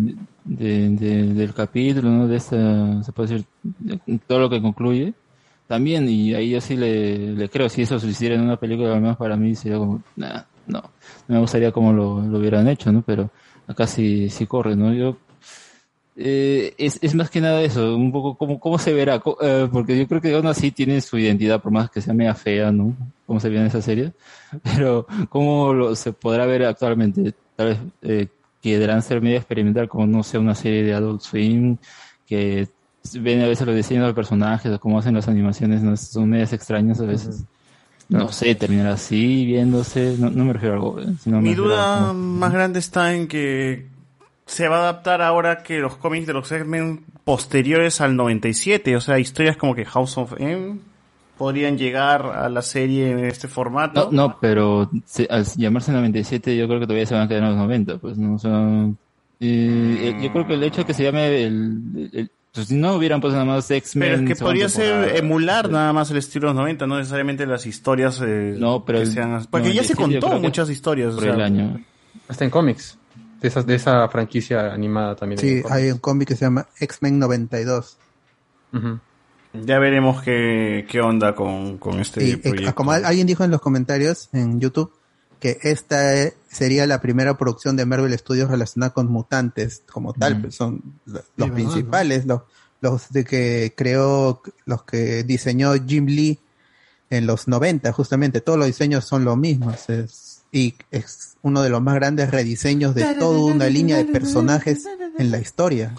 de, 0.45 0.91
de- 0.91 1.33
del 1.35 1.55
capítulo, 1.55 2.11
¿no? 2.11 2.29
De 2.29 2.37
esta, 2.37 3.03
se 3.03 3.13
puede 3.13 3.29
decir, 3.31 3.47
de 3.63 4.19
todo 4.27 4.41
lo 4.41 4.51
que 4.51 4.61
concluye. 4.61 5.15
También, 5.67 6.09
y 6.09 6.35
ahí 6.35 6.51
yo 6.51 6.61
sí 6.61 6.77
le, 6.77 7.35
le 7.35 7.49
creo, 7.49 7.69
si 7.69 7.83
eso 7.83 7.99
se 7.99 8.07
hiciera 8.09 8.35
en 8.35 8.43
una 8.43 8.57
película, 8.57 8.95
al 8.95 9.01
menos 9.01 9.17
para 9.17 9.37
mí 9.37 9.55
sería 9.55 9.79
como, 9.79 10.03
nah, 10.17 10.43
no, 10.67 10.81
no 11.29 11.35
me 11.35 11.39
gustaría 11.41 11.73
como 11.73 11.93
lo, 11.93 12.21
lo 12.23 12.39
hubieran 12.39 12.69
hecho, 12.69 12.91
¿no? 12.93 13.03
Pero 13.03 13.31
acá 13.67 13.87
sí, 13.87 14.29
sí 14.31 14.47
corre, 14.47 14.77
¿no? 14.77 14.93
Yo, 14.95 15.17
eh, 16.21 16.75
es, 16.79 16.99
es 17.01 17.15
más 17.15 17.31
que 17.31 17.41
nada 17.41 17.63
eso, 17.63 17.97
un 17.97 18.11
poco 18.13 18.37
cómo, 18.37 18.59
cómo 18.59 18.77
se 18.79 18.93
verá, 18.93 19.21
co- 19.21 19.39
eh, 19.41 19.69
porque 19.73 19.97
yo 19.97 20.07
creo 20.09 20.21
que 20.21 20.35
aún 20.35 20.47
así 20.49 20.73
tiene 20.73 21.01
su 21.01 21.17
identidad, 21.17 21.63
por 21.63 21.71
más 21.73 21.91
que 21.91 22.01
sea 22.01 22.13
media 22.13 22.35
fea, 22.35 22.73
¿no? 22.73 22.95
Cómo 23.27 23.39
se 23.41 23.49
ve 23.49 23.59
en 23.59 23.67
esa 23.67 23.81
serie, 23.81 24.13
pero 24.63 25.07
cómo 25.29 25.73
lo, 25.73 25.95
se 25.95 26.13
podrá 26.13 26.45
ver 26.47 26.65
actualmente, 26.65 27.33
tal 27.57 27.69
vez 27.69 27.79
eh, 28.03 28.27
ser 29.03 29.21
medio 29.23 29.37
experimental, 29.37 29.89
como 29.89 30.07
no 30.07 30.23
sé, 30.23 30.37
una 30.39 30.55
serie 30.55 30.83
de 30.83 30.93
Adult 30.93 31.23
Swim, 31.23 31.77
que 32.27 32.67
ven 33.15 33.41
a 33.43 33.47
veces 33.49 33.67
los 33.67 33.77
diseños 33.77 34.03
de 34.03 34.09
los 34.09 34.15
personajes, 34.17 34.71
o 34.73 34.81
cómo 34.81 34.99
hacen 34.99 35.15
las 35.15 35.29
animaciones, 35.29 35.83
¿no? 35.83 35.97
son 35.97 36.29
medias 36.29 36.53
extrañas 36.53 37.01
a 37.01 37.05
veces. 37.05 37.45
No 38.11 38.33
sé, 38.33 38.55
terminar 38.55 38.87
así, 38.89 39.45
viéndose, 39.47 40.17
no, 40.19 40.31
no 40.31 40.45
me 40.47 40.53
refiero 40.55 40.75
a 40.75 40.77
algo, 40.77 41.01
eh, 41.01 41.07
sino 41.23 41.41
Mi 41.41 41.51
refiero 41.55 41.75
a- 41.77 41.97
duda 41.99 42.13
más 42.15 42.53
grande 42.53 42.79
está 42.79 43.15
en 43.15 43.29
que 43.29 43.87
se 44.49 44.67
va 44.67 44.77
a 44.77 44.81
adaptar 44.81 45.21
ahora 45.23 45.63
que 45.63 45.79
los 45.79 45.97
cómics 45.97 46.27
de 46.27 46.33
los 46.33 46.51
X-Men 46.51 47.05
posteriores 47.25 48.01
al 48.01 48.17
97, 48.17 48.97
o 48.97 49.01
sea, 49.01 49.19
historias 49.19 49.57
como 49.59 49.75
que 49.75 49.85
House 49.85 50.17
of 50.17 50.33
M 50.41 50.79
podrían 51.37 51.77
llegar 51.77 52.23
a 52.27 52.49
la 52.49 52.63
serie 52.63 53.11
en 53.11 53.21
este 53.27 53.47
formato. 53.47 54.09
No, 54.11 54.29
no, 54.29 54.39
pero 54.41 54.91
se- 55.05 55.29
al 55.31 55.45
llamarse 55.45 55.93
97 55.93 56.57
yo 56.57 56.67
creo 56.67 56.81
que 56.81 56.87
todavía 56.87 57.07
se 57.07 57.15
van 57.15 57.25
a 57.25 57.29
quedar 57.29 57.43
en 57.45 57.49
los 57.51 57.59
90, 57.59 57.99
pues, 57.99 58.17
¿no? 58.19 58.35
O 58.35 58.39
sea, 58.39 58.89
eh, 59.41 60.19
yo 60.21 60.33
creo 60.33 60.47
que 60.47 60.55
el 60.55 60.63
hecho 60.65 60.81
de 60.81 60.87
que 60.87 60.95
se 60.95 61.05
llame 61.05 61.45
el... 61.45 62.11
el- 62.13 62.31
pues, 62.53 62.69
si 62.69 62.75
no 62.75 62.95
hubieran 62.95 63.21
pues 63.21 63.35
nada 63.35 63.45
más 63.45 63.71
X-Men... 63.71 64.09
Pero 64.09 64.23
es 64.23 64.29
que 64.39 64.43
podría 64.45 64.69
ser 64.71 65.15
emular 65.17 65.71
nada 65.71 65.93
más 65.93 66.11
el 66.11 66.17
estilo 66.17 66.49
de 66.49 66.55
los 66.55 66.63
90, 66.63 66.87
no 66.87 66.97
necesariamente 66.97 67.47
las 67.47 67.67
historias 67.67 68.21
eh, 68.25 68.55
No, 68.59 68.85
pero 68.85 68.99
que 69.01 69.05
el 69.05 69.13
sean... 69.13 69.47
Porque 69.51 69.73
ya 69.75 69.85
se 69.85 69.95
97 69.95 70.15
yo 70.15 70.21
contó 70.21 70.41
muchas 70.41 70.71
historias. 70.71 71.15
por 71.15 71.23
o 71.23 71.27
sea, 71.27 71.35
el 71.35 71.43
año. 71.43 71.79
Hasta 72.27 72.45
en 72.45 72.51
cómics. 72.51 72.99
De, 73.41 73.49
esas, 73.49 73.67
de 73.67 73.75
esa 73.77 74.09
franquicia 74.09 74.73
animada 74.73 75.15
también. 75.17 75.39
Sí, 75.41 75.63
hay 75.71 75.91
un 75.91 75.99
cómic 75.99 76.29
que 76.29 76.35
se 76.37 76.45
llama 76.45 76.67
X-Men 76.81 77.19
92. 77.19 77.97
Ujú. 78.73 78.99
Ya 79.65 79.79
veremos 79.79 80.23
qué, 80.23 80.87
qué 80.91 81.01
onda 81.01 81.35
con, 81.35 81.79
con 81.79 82.01
este 82.01 82.25
Y, 82.25 82.31
eh, 82.33 82.37
proyecto. 82.39 82.75
como 82.75 82.93
al- 82.93 83.05
alguien 83.05 83.27
dijo 83.27 83.45
en 83.45 83.51
los 83.51 83.61
comentarios 83.61 84.29
en 84.33 84.61
YouTube, 84.61 84.93
que 85.41 85.59
esta 85.63 86.17
eh, 86.21 86.35
sería 86.51 86.87
la 86.87 87.01
primera 87.01 87.39
producción 87.39 87.77
de 87.77 87.87
Marvel 87.87 88.17
Studios 88.19 88.51
relacionada 88.51 88.93
con 88.93 89.07
mutantes 89.07 89.83
como 89.91 90.13
tal, 90.13 90.41
pues 90.43 90.57
son 90.57 90.83
lo- 91.07 91.15
los 91.15 91.25
verdad, 91.37 91.55
principales, 91.55 92.27
los, 92.27 92.43
los 92.81 93.11
de 93.11 93.25
que 93.25 93.73
creó, 93.77 94.43
los 94.67 94.83
que 94.83 95.23
diseñó 95.23 95.73
Jim 95.87 96.07
Lee 96.07 96.41
en 97.11 97.27
los 97.27 97.49
90, 97.49 97.91
justamente, 97.93 98.41
todos 98.41 98.59
los 98.59 98.67
diseños 98.67 99.05
son 99.07 99.25
los 99.25 99.37
mismos, 99.39 99.89
es- 99.89 100.28
y 100.53 100.75
es 100.91 101.37
uno 101.43 101.63
de 101.63 101.71
los 101.71 101.83
más 101.83 101.95
grandes 101.97 102.31
rediseños 102.31 102.95
de 102.95 103.03
toda 103.19 103.39
una 103.41 103.67
línea 103.67 103.97
de 103.99 104.05
personajes 104.07 104.85
en 105.19 105.31
la 105.31 105.39
historia. 105.39 105.95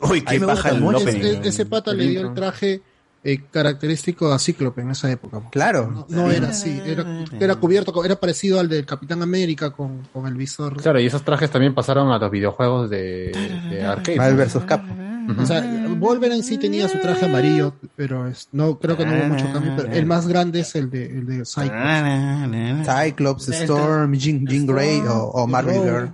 Uy, 0.00 0.22
qué 0.22 0.36
gusta 0.54 0.68
el. 0.70 0.82
Es- 0.98 1.04
es- 1.40 1.46
ese 1.46 1.66
pata 1.66 1.92
le 1.92 2.08
dio 2.08 2.20
el 2.28 2.34
traje 2.34 2.82
eh, 3.24 3.40
característico 3.52 4.32
a 4.32 4.38
Cíclope 4.40 4.80
en 4.80 4.90
esa 4.90 5.08
época. 5.08 5.40
Claro. 5.52 6.06
No, 6.08 6.24
no 6.24 6.30
era 6.32 6.48
así, 6.48 6.80
era, 6.84 7.04
era 7.38 7.54
cubierto, 7.54 8.04
era 8.04 8.16
parecido 8.16 8.58
al 8.58 8.68
del 8.68 8.84
Capitán 8.84 9.22
América 9.22 9.70
con, 9.70 10.00
con 10.12 10.26
el 10.26 10.34
visor. 10.34 10.82
Claro, 10.82 10.98
y 10.98 11.06
esos 11.06 11.22
trajes 11.24 11.48
también 11.48 11.72
pasaron 11.72 12.10
a 12.10 12.18
los 12.18 12.30
videojuegos 12.32 12.90
de, 12.90 13.30
de 13.70 13.84
arcade. 13.84 14.16
Marvel 14.16 14.44
vs. 14.44 14.64
Capcom. 14.66 14.96
O 15.38 15.46
sea, 15.46 15.86
Wolverine 15.98 16.42
sí 16.42 16.58
tenía 16.58 16.88
su 16.88 16.98
traje 16.98 17.26
amarillo, 17.26 17.74
pero 17.96 18.26
es, 18.26 18.48
no 18.52 18.78
creo 18.78 18.96
que 18.96 19.04
no 19.06 19.12
hubo 19.16 19.24
mucho 19.34 19.52
cambio. 19.52 19.72
Pero 19.76 19.92
el 19.92 20.06
más 20.06 20.26
grande 20.26 20.60
es 20.60 20.74
el 20.74 20.90
de, 20.90 21.06
el 21.06 21.26
de 21.26 21.44
Cyclops. 21.44 22.86
Cyclops, 22.86 23.48
Storm, 23.48 24.14
Jean, 24.14 24.46
Jean 24.46 24.66
Grey 24.66 25.00
o, 25.00 25.14
o 25.24 25.46
Marvel. 25.46 25.82
Girl. 25.82 26.12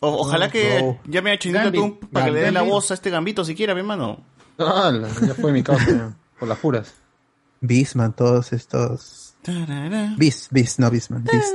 O- 0.00 0.22
ojalá 0.22 0.50
que 0.50 0.80
No. 0.80 0.98
llame 1.12 1.32
a 1.32 1.38
Chinito 1.38 1.64
Gambit. 1.64 1.80
tú 1.80 2.00
para 2.10 2.26
que 2.26 2.32
le 2.32 2.40
dé 2.40 2.52
la 2.52 2.62
voz 2.62 2.90
a 2.90 2.94
este 2.94 3.10
gambito 3.10 3.44
siquiera, 3.44 3.74
mi 3.74 3.80
hermano. 3.80 4.20
Ah, 4.58 4.92
ya 5.26 5.34
fue 5.34 5.52
mi 5.52 5.62
causa, 5.62 6.16
por 6.38 6.48
las 6.48 6.58
puras. 6.58 6.94
Beastman, 7.60 8.12
todos 8.14 8.52
estos. 8.52 9.34
Beast, 10.16 10.48
Beast, 10.50 10.78
no 10.78 10.90
Beastman. 10.90 11.24
Beast. 11.24 11.54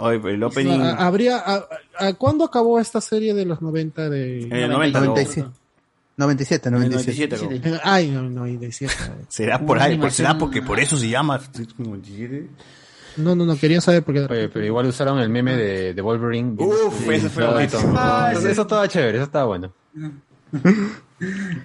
Oye, 0.00 0.20
el 0.34 0.42
opening. 0.42 0.80
A- 0.80 0.94
Habría, 1.06 1.38
a, 1.38 1.64
a- 1.98 2.12
¿Cuándo 2.14 2.44
acabó 2.44 2.78
esta 2.78 3.00
serie 3.00 3.34
de 3.34 3.44
los 3.46 3.60
90 3.60 4.08
de...? 4.10 4.42
En 4.44 4.52
el 4.52 4.70
90, 4.70 5.00
97. 5.00 5.48
97, 6.18 6.70
97. 6.70 7.36
97, 7.36 7.76
Eh, 7.76 7.80
Ay, 7.84 8.10
no, 8.10 8.22
97. 8.22 8.92
Será 9.28 9.64
por 9.64 9.78
ahí, 9.80 9.96
por, 9.96 10.10
será 10.10 10.36
porque 10.36 10.60
por 10.60 10.78
eso 10.80 10.96
se 10.96 11.08
llama 11.08 11.40
97. 11.78 12.48
No, 13.16 13.34
no, 13.34 13.44
no, 13.46 13.56
quería 13.56 13.80
saber 13.80 14.02
por 14.04 14.14
qué. 14.14 14.20
Oye, 14.20 14.48
pero 14.48 14.64
igual 14.66 14.86
usaron 14.86 15.18
el 15.18 15.28
meme 15.28 15.56
de, 15.56 15.94
de 15.94 16.02
Wolverine. 16.02 16.54
Uf, 16.58 17.08
ese 17.08 17.28
fue 17.30 17.46
bonito. 17.46 17.78
máximo. 17.88 18.38
Eso, 18.40 18.48
eso 18.48 18.62
estaba 18.62 18.86
chévere, 18.86 19.18
eso 19.18 19.24
estaba 19.24 19.46
bueno. 19.46 19.72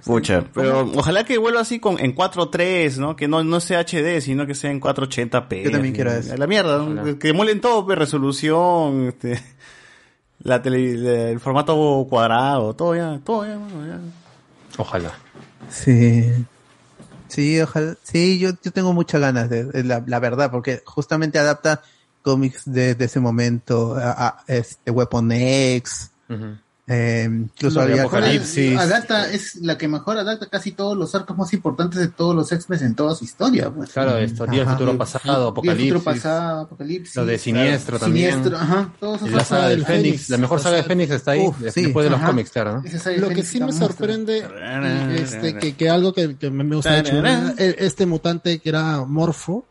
Pucha, 0.05 0.45
pero 0.51 0.91
ojalá 0.95 1.23
que 1.25 1.37
vuelva 1.37 1.61
así 1.61 1.79
con 1.79 1.99
en 1.99 2.15
4.3, 2.15 2.97
¿no? 2.97 3.15
Que 3.15 3.27
no, 3.27 3.43
no 3.43 3.59
sea 3.59 3.81
HD, 3.81 4.19
sino 4.19 4.47
que 4.47 4.55
sea 4.55 4.71
en 4.71 4.81
480p. 4.81 5.63
Yo 5.63 5.71
también 5.71 5.93
quiero 5.93 6.11
eso. 6.11 6.33
A 6.33 6.37
la 6.37 6.47
mierda, 6.47 6.79
¿no? 6.79 7.19
Que 7.19 7.33
muelen 7.33 7.61
todo, 7.61 7.85
pues, 7.85 7.97
resolución, 7.99 9.09
este, 9.09 9.39
la 10.43 10.59
tele, 10.61 11.31
el 11.31 11.39
formato 11.39 12.05
cuadrado, 12.09 12.75
todo 12.75 12.95
ya, 12.95 13.19
todo 13.23 13.45
ya, 13.45 13.59
mano, 13.59 13.85
ya. 13.85 13.99
Ojalá. 14.77 15.13
Sí. 15.69 16.31
Sí, 17.27 17.59
ojalá. 17.61 17.95
Sí, 18.03 18.39
yo, 18.39 18.51
yo 18.61 18.71
tengo 18.71 18.93
muchas 18.93 19.21
ganas 19.21 19.49
de, 19.49 19.65
de 19.65 19.83
la, 19.83 20.03
la 20.05 20.19
verdad, 20.19 20.51
porque 20.51 20.81
justamente 20.85 21.39
adapta 21.39 21.81
cómics 22.21 22.63
de, 22.65 22.95
de 22.95 23.05
ese 23.05 23.19
momento, 23.19 23.95
a, 23.95 24.27
a, 24.27 24.43
este 24.47 24.91
Weapon 24.91 25.31
X. 25.31 26.11
eh, 26.85 27.29
incluso 27.31 27.87
Lo 27.87 27.95
Apocalipsis. 28.01 28.77
Adapta, 28.77 29.31
es 29.31 29.55
la 29.55 29.77
que 29.77 29.87
mejor 29.87 30.17
adapta 30.17 30.47
casi 30.47 30.71
todos 30.73 30.97
los 30.97 31.15
arcos 31.15 31.37
más 31.37 31.53
importantes 31.53 31.99
de 31.99 32.09
todos 32.09 32.35
los 32.35 32.51
X-Men 32.51 32.83
en 32.83 32.95
toda 32.95 33.15
su 33.15 33.23
historia. 33.23 33.69
Pues. 33.69 33.91
Claro, 33.91 34.17
esto, 34.17 34.45
Día 34.45 34.59
del 34.59 34.67
Ajá. 34.67 34.77
Futuro 34.77 34.97
Pasado, 34.97 35.23
Día 35.61 35.73
del 35.73 35.81
futuro 35.81 35.99
Apocalipsis. 35.99 36.03
pasado, 36.03 36.59
Apocalipsis. 36.61 37.15
Lo 37.15 37.25
de 37.25 37.37
Siniestro 37.39 37.99
también. 37.99 38.31
Siniestro, 38.33 38.57
ajá. 38.57 38.93
Todos 38.99 39.21
Y 39.21 39.25
esos 39.25 39.37
la 39.37 39.45
saga 39.45 39.67
del 39.69 39.77
del 39.79 39.85
Fénix, 39.85 40.03
Fénix. 40.09 40.29
la 40.29 40.37
mejor 40.37 40.59
saga 40.59 40.75
de 40.77 40.83
Fénix 40.83 41.11
está 41.11 41.31
ahí, 41.31 41.47
Uf, 41.47 41.55
sí. 41.73 41.83
después 41.83 42.03
de 42.03 42.09
los 42.09 42.19
Ajá. 42.19 42.27
cómics, 42.27 42.51
claro, 42.51 42.81
¿no? 42.81 42.83
Lo 43.17 43.29
que 43.29 43.43
sí 43.43 43.59
me 43.61 43.71
sorprende, 43.71 44.45
este, 45.15 45.55
que, 45.57 45.75
que 45.75 45.89
algo 45.89 46.13
que, 46.13 46.35
que 46.37 46.49
me 46.51 46.75
gusta 46.75 46.97
mucho, 46.97 47.25
eh, 47.25 47.75
este 47.79 48.05
mutante 48.05 48.59
que 48.59 48.69
era 48.69 49.05
Morfo, 49.05 49.65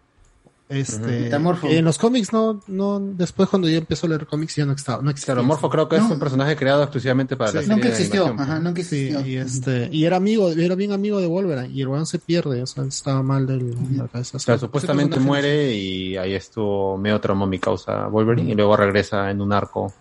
este, 0.72 1.20
Metamorfo. 1.22 1.68
en 1.68 1.84
los 1.84 1.98
cómics 1.98 2.32
no, 2.32 2.60
no, 2.66 2.98
después 3.00 3.48
cuando 3.48 3.68
yo 3.68 3.78
empecé 3.78 4.06
a 4.06 4.08
leer 4.10 4.26
cómics 4.26 4.56
ya 4.56 4.64
no 4.66 4.72
estaba, 4.72 5.02
no 5.02 5.10
existía. 5.10 5.34
Claro, 5.34 5.46
Morfo 5.46 5.68
creo 5.70 5.88
que 5.88 5.96
es 5.96 6.02
un 6.02 6.18
personaje 6.18 6.56
creado 6.56 6.82
exclusivamente 6.82 7.36
para 7.36 7.52
la 7.52 7.60
Sí. 7.60 7.66
serie 7.66 7.74
Nunca 7.76 7.88
existió, 7.88 8.26
ajá, 8.38 8.58
nunca 8.58 8.82
Sí, 8.82 9.08
existió. 9.08 9.26
y 9.26 9.36
este, 9.36 9.88
y 9.92 10.04
era 10.04 10.16
amigo, 10.16 10.50
era 10.50 10.74
bien 10.74 10.92
amigo 10.92 11.20
de 11.20 11.26
Wolverine, 11.26 11.68
y 11.68 11.80
el 11.82 11.88
weón 11.88 12.06
se 12.06 12.18
pierde, 12.18 12.62
o 12.62 12.66
sea, 12.66 12.84
estaba 12.84 13.22
mal 13.22 13.46
de 13.46 13.58
la 13.96 14.08
cabeza. 14.08 14.38
Claro, 14.44 14.60
supuestamente 14.60 15.20
muere 15.20 15.72
y 15.74 16.16
ahí 16.16 16.34
estuvo 16.34 16.96
medio 16.98 17.20
traumó 17.20 17.46
mi 17.46 17.58
causa 17.58 18.06
Wolverine 18.08 18.50
y 18.52 18.54
luego 18.54 18.76
regresa 18.76 19.30
en 19.30 19.40
un 19.40 19.52
arco 19.52 19.92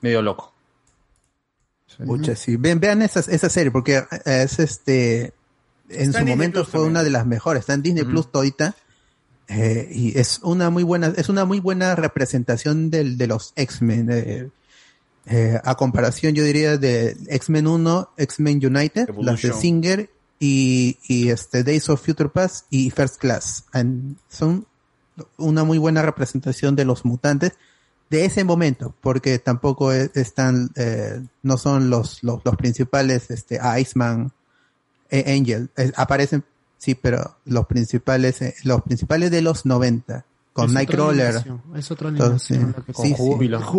medio 0.00 0.22
loco. 0.22 0.52
Pucha, 2.06 2.34
sí. 2.34 2.56
Ven, 2.56 2.80
vean 2.80 3.02
esa, 3.02 3.20
esa 3.20 3.48
serie, 3.48 3.70
porque 3.70 4.02
es 4.24 4.58
este. 4.58 5.32
En 5.90 6.06
Está 6.08 6.20
su 6.20 6.24
en 6.24 6.28
momento 6.30 6.64
fue 6.64 6.72
también. 6.80 6.90
una 6.90 7.02
de 7.02 7.10
las 7.10 7.26
mejores. 7.26 7.60
Está 7.60 7.74
en 7.74 7.82
Disney 7.82 8.04
Plus 8.04 8.32
todita. 8.32 8.74
Eh, 9.52 9.88
y 9.92 10.18
es 10.18 10.40
una 10.42 10.70
muy 10.70 10.82
buena, 10.82 11.12
es 11.16 11.28
una 11.28 11.44
muy 11.44 11.60
buena 11.60 11.94
representación 11.94 12.90
del, 12.90 13.16
de 13.18 13.26
los 13.26 13.52
X-Men. 13.56 14.08
eh, 14.10 14.48
eh, 15.26 15.60
a 15.62 15.76
comparación, 15.76 16.34
yo 16.34 16.42
diría, 16.42 16.78
de 16.78 17.16
X-Men 17.28 17.66
1, 17.68 18.10
X-Men 18.16 18.64
United, 18.64 19.08
las 19.20 19.40
de. 19.42 19.52
Singer 19.52 20.10
y, 20.40 20.98
y 21.06 21.28
este 21.28 21.62
Days 21.62 21.88
of 21.90 22.04
Future 22.04 22.28
Past 22.28 22.66
y 22.70 22.90
First 22.90 23.18
Class. 23.20 23.64
And 23.72 24.16
son 24.28 24.66
una 25.36 25.62
muy 25.62 25.78
buena 25.78 26.02
representación 26.02 26.74
de 26.74 26.84
los 26.84 27.04
mutantes 27.04 27.52
de 28.10 28.24
ese 28.24 28.42
momento, 28.44 28.94
porque 29.00 29.38
tampoco 29.38 29.92
e- 29.92 30.10
están, 30.14 30.70
eh, 30.74 31.20
no 31.42 31.56
son 31.56 31.88
los, 31.88 32.22
los, 32.22 32.40
los 32.44 32.56
principales, 32.56 33.30
este, 33.30 33.60
Iceman, 33.78 34.32
e- 35.08 35.38
Angel, 35.38 35.70
Eh, 35.76 35.92
aparecen, 35.96 36.44
sí, 36.82 36.96
pero 36.96 37.36
los 37.44 37.66
principales, 37.66 38.42
eh, 38.42 38.54
los 38.64 38.82
principales 38.82 39.30
de 39.30 39.40
los 39.40 39.64
90, 39.66 40.24
con 40.52 40.74
Nightcrawler. 40.74 41.36
Es 41.76 41.90
otra 41.90 42.08
Entonces, 42.10 42.58
animación. 42.58 42.84
que- 42.86 42.92
sí, 42.92 43.08
sí. 43.08 43.14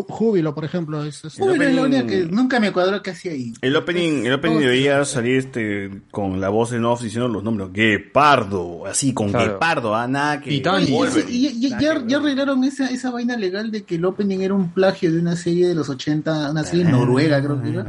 Júbilo, 0.08 0.56
por 0.56 0.66
ejemplo. 0.66 1.04
Es, 1.04 1.24
es- 1.24 1.38
Uy, 1.38 1.54
es 1.62 1.76
la 1.76 1.82
única 1.84 2.08
que 2.08 2.26
nunca 2.26 2.60
me 2.60 2.72
cuadró 2.72 3.04
que 3.04 3.12
hacía 3.12 3.32
ahí. 3.34 3.54
El 3.62 3.76
opening, 3.76 4.26
el 4.26 4.34
opening 4.34 4.58
debería 4.60 5.06
salir 5.06 5.38
este 5.38 6.02
con 6.10 6.42
la 6.42 6.50
voz 6.50 6.72
en 6.74 6.84
off 6.86 7.04
diciendo 7.04 7.28
los 7.28 7.44
nombres. 7.44 7.70
Guepardo, 7.74 8.88
así 8.88 9.14
con 9.14 9.30
Claro. 9.30 9.52
Guepardo, 9.54 9.94
ah, 9.96 10.08
nada 10.08 10.40
que. 10.42 10.52
Y, 10.52 10.56
y- 10.58 11.48
y- 11.66 11.70
ya, 11.70 12.04
ya 12.08 12.18
arreglaron 12.18 12.64
esa, 12.64 12.88
esa 12.88 13.12
vaina 13.12 13.36
legal 13.38 13.70
de 13.70 13.84
que 13.84 13.96
el 13.96 14.06
opening 14.06 14.40
era 14.40 14.54
un 14.56 14.72
plagio 14.72 15.12
de 15.14 15.20
una 15.20 15.36
serie 15.36 15.68
de 15.68 15.76
los 15.76 15.90
80, 15.90 16.50
una 16.52 16.64
serie 16.64 16.86
noruega, 16.86 17.40
creo 17.44 17.62
que 17.62 17.70
era. 17.70 17.86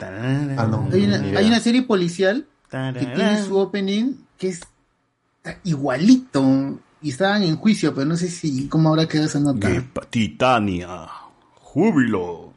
Ah, 0.00 0.66
no, 0.70 0.88
Hay 0.92 1.04
una, 1.04 1.16
hay 1.38 1.46
una 1.46 1.60
serie 1.60 1.82
policial 1.82 2.46
que 2.70 3.06
tiene 3.14 3.42
su 3.42 3.56
opening 3.56 4.12
que 4.38 4.48
es 4.48 4.60
igualito 5.64 6.78
y 7.02 7.10
estaban 7.10 7.42
en 7.42 7.56
juicio, 7.56 7.94
pero 7.94 8.06
no 8.06 8.16
sé 8.16 8.28
si 8.28 8.66
cómo 8.68 8.90
habrá 8.90 9.06
quedado 9.06 9.28
esa 9.28 9.40
nota. 9.40 9.68
Guepa- 9.68 10.06
Titania, 10.08 11.06
júbilo. 11.56 12.52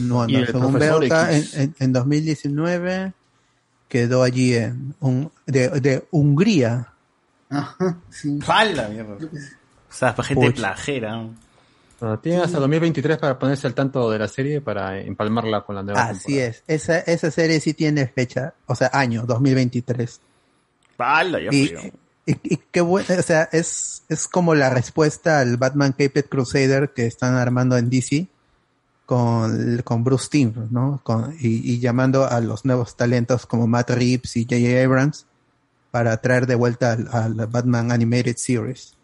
No, 0.00 0.28
Y 0.28 0.32
no, 0.32 0.38
el 0.38 0.46
según 0.46 0.82
acá, 1.06 1.32
en, 1.32 1.44
en, 1.54 1.74
en 1.78 1.92
2019 1.92 3.12
quedó 3.88 4.22
allí 4.22 4.54
en 4.54 4.94
un, 5.00 5.30
de, 5.46 5.68
de 5.80 6.06
Hungría. 6.10 6.88
Ajá, 7.50 7.98
sí. 8.10 8.38
¡Pala, 8.46 8.88
mierda! 8.88 9.14
O 9.14 9.94
sea, 9.94 10.14
para 10.14 10.26
gente 10.28 10.46
Pucha. 10.46 10.56
plajera. 10.56 11.28
Bueno, 12.00 12.18
tienen 12.18 12.40
hasta 12.42 12.58
2023 12.58 13.18
para 13.18 13.38
ponerse 13.38 13.66
al 13.66 13.74
tanto 13.74 14.10
de 14.10 14.18
la 14.18 14.26
serie 14.28 14.60
para 14.60 14.98
empalmarla 15.00 15.60
con 15.62 15.76
la 15.76 15.82
nueva 15.82 16.02
Así 16.04 16.38
es, 16.38 16.62
esa, 16.66 16.98
esa 17.00 17.30
serie 17.30 17.60
sí 17.60 17.74
tiene 17.74 18.06
fecha, 18.08 18.54
o 18.66 18.74
sea, 18.74 18.90
año 18.92 19.24
2023. 19.26 20.20
¡Pala, 21.02 21.40
ya 21.40 21.50
Y, 21.52 21.74
y, 22.26 22.36
y 22.54 22.56
qué 22.70 22.80
bueno, 22.80 23.08
o 23.18 23.22
sea, 23.22 23.48
es, 23.52 24.02
es 24.08 24.28
como 24.28 24.54
la 24.54 24.70
respuesta 24.70 25.40
al 25.40 25.56
Batman 25.56 25.92
Caped 25.92 26.26
Crusader 26.26 26.90
que 26.94 27.06
están 27.06 27.34
armando 27.34 27.76
en 27.76 27.90
DC 27.90 28.28
con, 29.06 29.82
con 29.84 30.04
Bruce 30.04 30.28
Timm, 30.30 30.52
¿no? 30.70 31.00
Con, 31.02 31.34
y, 31.40 31.72
y 31.72 31.80
llamando 31.80 32.26
a 32.26 32.40
los 32.40 32.64
nuevos 32.64 32.96
talentos 32.96 33.46
como 33.46 33.66
Matt 33.66 33.90
Reeves 33.90 34.36
y 34.36 34.44
J.J. 34.44 34.84
Abrams 34.84 35.26
para 35.90 36.16
traer 36.18 36.46
de 36.46 36.54
vuelta 36.54 36.92
al, 36.92 37.08
al 37.12 37.34
Batman 37.48 37.92
Animated 37.92 38.36
Series. 38.36 38.94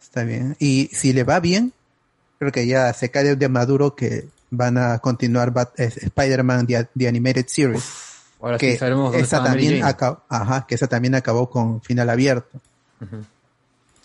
Está 0.00 0.24
bien. 0.24 0.56
Y 0.58 0.88
si 0.92 1.12
le 1.12 1.24
va 1.24 1.38
bien, 1.40 1.72
creo 2.38 2.50
que 2.50 2.66
ya 2.66 2.92
se 2.94 3.10
cae 3.10 3.36
de 3.36 3.48
maduro 3.48 3.94
que 3.94 4.26
van 4.50 4.78
a 4.78 4.98
continuar 5.00 5.52
Bat- 5.52 5.78
eh, 5.78 5.92
Spider-Man 5.94 6.66
The, 6.66 6.88
The 6.96 7.08
Animated 7.08 7.46
Series. 7.46 7.84
Ahora 8.40 8.58
sí 8.58 8.66
que 8.66 8.76
sabremos 8.76 9.12
dónde 9.12 9.20
esa 9.20 9.42
también 9.42 9.84
acabó, 9.84 10.22
ajá, 10.28 10.66
que 10.66 10.74
esa 10.74 10.86
también 10.86 11.14
acabó 11.14 11.48
con 11.50 11.80
final 11.82 12.10
abierto. 12.10 12.60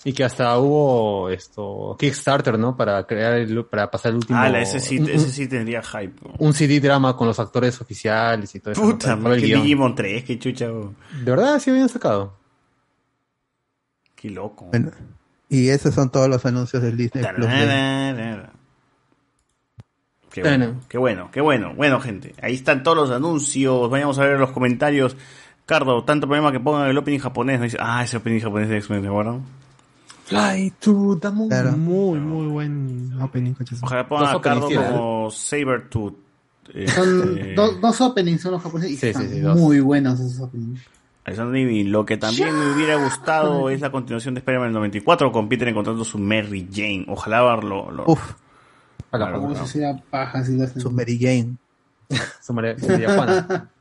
Y 0.06 0.12
que 0.12 0.26
hasta 0.26 0.58
hubo 0.58 1.30
esto 1.30 1.96
Kickstarter, 1.98 2.60
¿no? 2.60 2.76
Para 2.76 3.06
crear 3.08 3.34
el, 3.34 3.64
para 3.66 3.90
pasar 3.90 4.12
el 4.12 4.18
último. 4.18 4.38
Ah, 4.38 4.50
ese 4.60 4.82
sí, 4.82 5.00
un, 5.00 5.10
ese 5.10 5.30
sí 5.30 5.48
tendría 5.48 5.82
hype. 5.82 6.14
¿no? 6.22 6.34
un 6.40 6.54
CD 6.54 6.82
drama 6.82 7.16
con 7.16 7.28
los 7.28 7.40
actores 7.40 7.80
oficiales 7.80 8.54
y 8.54 8.60
todo 8.60 8.74
eso. 8.74 8.84
¿no? 8.84 8.92
Puta, 8.92 9.14
el 9.14 9.42
que. 9.42 9.56
Digimon 9.56 9.96
3, 9.96 10.24
qué 10.26 10.38
chucha. 10.38 10.68
bro. 10.68 10.94
De 11.24 11.32
verdad, 11.32 11.58
sí 11.60 11.70
habían 11.70 11.88
sacado. 11.88 12.38
Qué 14.14 14.30
loco. 14.30 14.66
Bueno, 14.66 14.92
y 15.48 15.70
esos 15.70 15.94
son 15.94 16.10
todos 16.12 16.28
los 16.28 16.46
anuncios 16.46 16.84
del 16.84 16.98
Disney 16.98 17.24
Plus. 17.36 17.48
de-. 17.48 18.53
Qué 20.34 20.42
bueno, 20.42 20.76
qué 20.90 20.98
bueno, 20.98 21.30
qué 21.32 21.42
bueno. 21.42 21.74
Bueno, 21.76 22.00
gente, 22.00 22.34
ahí 22.42 22.56
están 22.56 22.82
todos 22.82 22.98
los 22.98 23.12
anuncios. 23.12 23.88
Vayamos 23.88 24.18
a 24.18 24.26
ver 24.26 24.40
los 24.40 24.50
comentarios. 24.50 25.16
Cardo, 25.68 26.04
tanto 26.04 26.26
problema 26.26 26.52
que 26.52 26.60
pongan 26.60 26.90
el 26.90 26.98
opening 26.98 27.20
japonés. 27.20 27.60
¿no? 27.60 27.66
Dice, 27.66 27.78
ah, 27.80 28.04
ese 28.04 28.18
opening 28.18 28.40
japonés 28.40 28.68
de 28.68 28.78
X-Men, 28.78 29.04
¿se 29.04 29.08
acuerdan? 29.08 29.44
Fly 30.26 30.74
to 30.80 31.20
the 31.22 31.30
moon. 31.30 31.80
Muy, 31.80 32.20
muy 32.20 32.48
buen 32.48 33.22
opening. 33.22 33.54
Ojalá 33.84 34.08
pongan 34.08 34.36
a 34.36 34.42
Cardo 34.42 34.70
como 34.70 35.30
Sabertooth. 35.30 36.16
Son 36.96 37.38
Este, 37.38 37.54
dos, 37.54 37.80
dos 37.80 38.02
openings 38.02 38.42
son 38.42 38.54
los 38.54 38.64
japoneses 38.64 38.92
y 38.92 38.98
Sí, 38.98 39.08
están 39.08 39.30
sí, 39.30 39.42
muy 39.42 39.82
buenos 39.82 40.20
esos 40.20 40.40
openings. 40.40 40.82
Alexander 41.26 41.86
lo 41.86 42.06
que 42.06 42.18
también 42.18 42.58
me 42.58 42.74
hubiera 42.74 42.96
gustado 42.96 43.70
es 43.70 43.82
la 43.82 43.92
continuación 43.92 44.34
de 44.34 44.40
Spider-Man 44.40 44.70
del 44.70 44.76
94 44.76 45.32
con 45.32 45.48
Peter 45.48 45.68
encontrando 45.68 46.04
su 46.04 46.18
Mary 46.18 46.68
Jane. 46.72 47.06
Ojalá 47.08 47.56
lo... 47.58 47.92
lo 47.92 48.06
Uf. 48.08 48.34
Claro, 49.12 49.40
Como 49.42 49.50
claro. 49.54 49.68
si 49.68 49.80
sea 49.80 49.96
paja 50.10 50.44
si 50.44 50.58
lo 50.58 50.64
hacen. 50.64 50.82
Su 50.82 50.90
Mary 50.92 51.20
Jane. 51.20 51.56
Su 52.42 52.54
María, 52.54 52.78
su 52.80 52.88
María 52.88 53.14
Juana. 53.16 53.70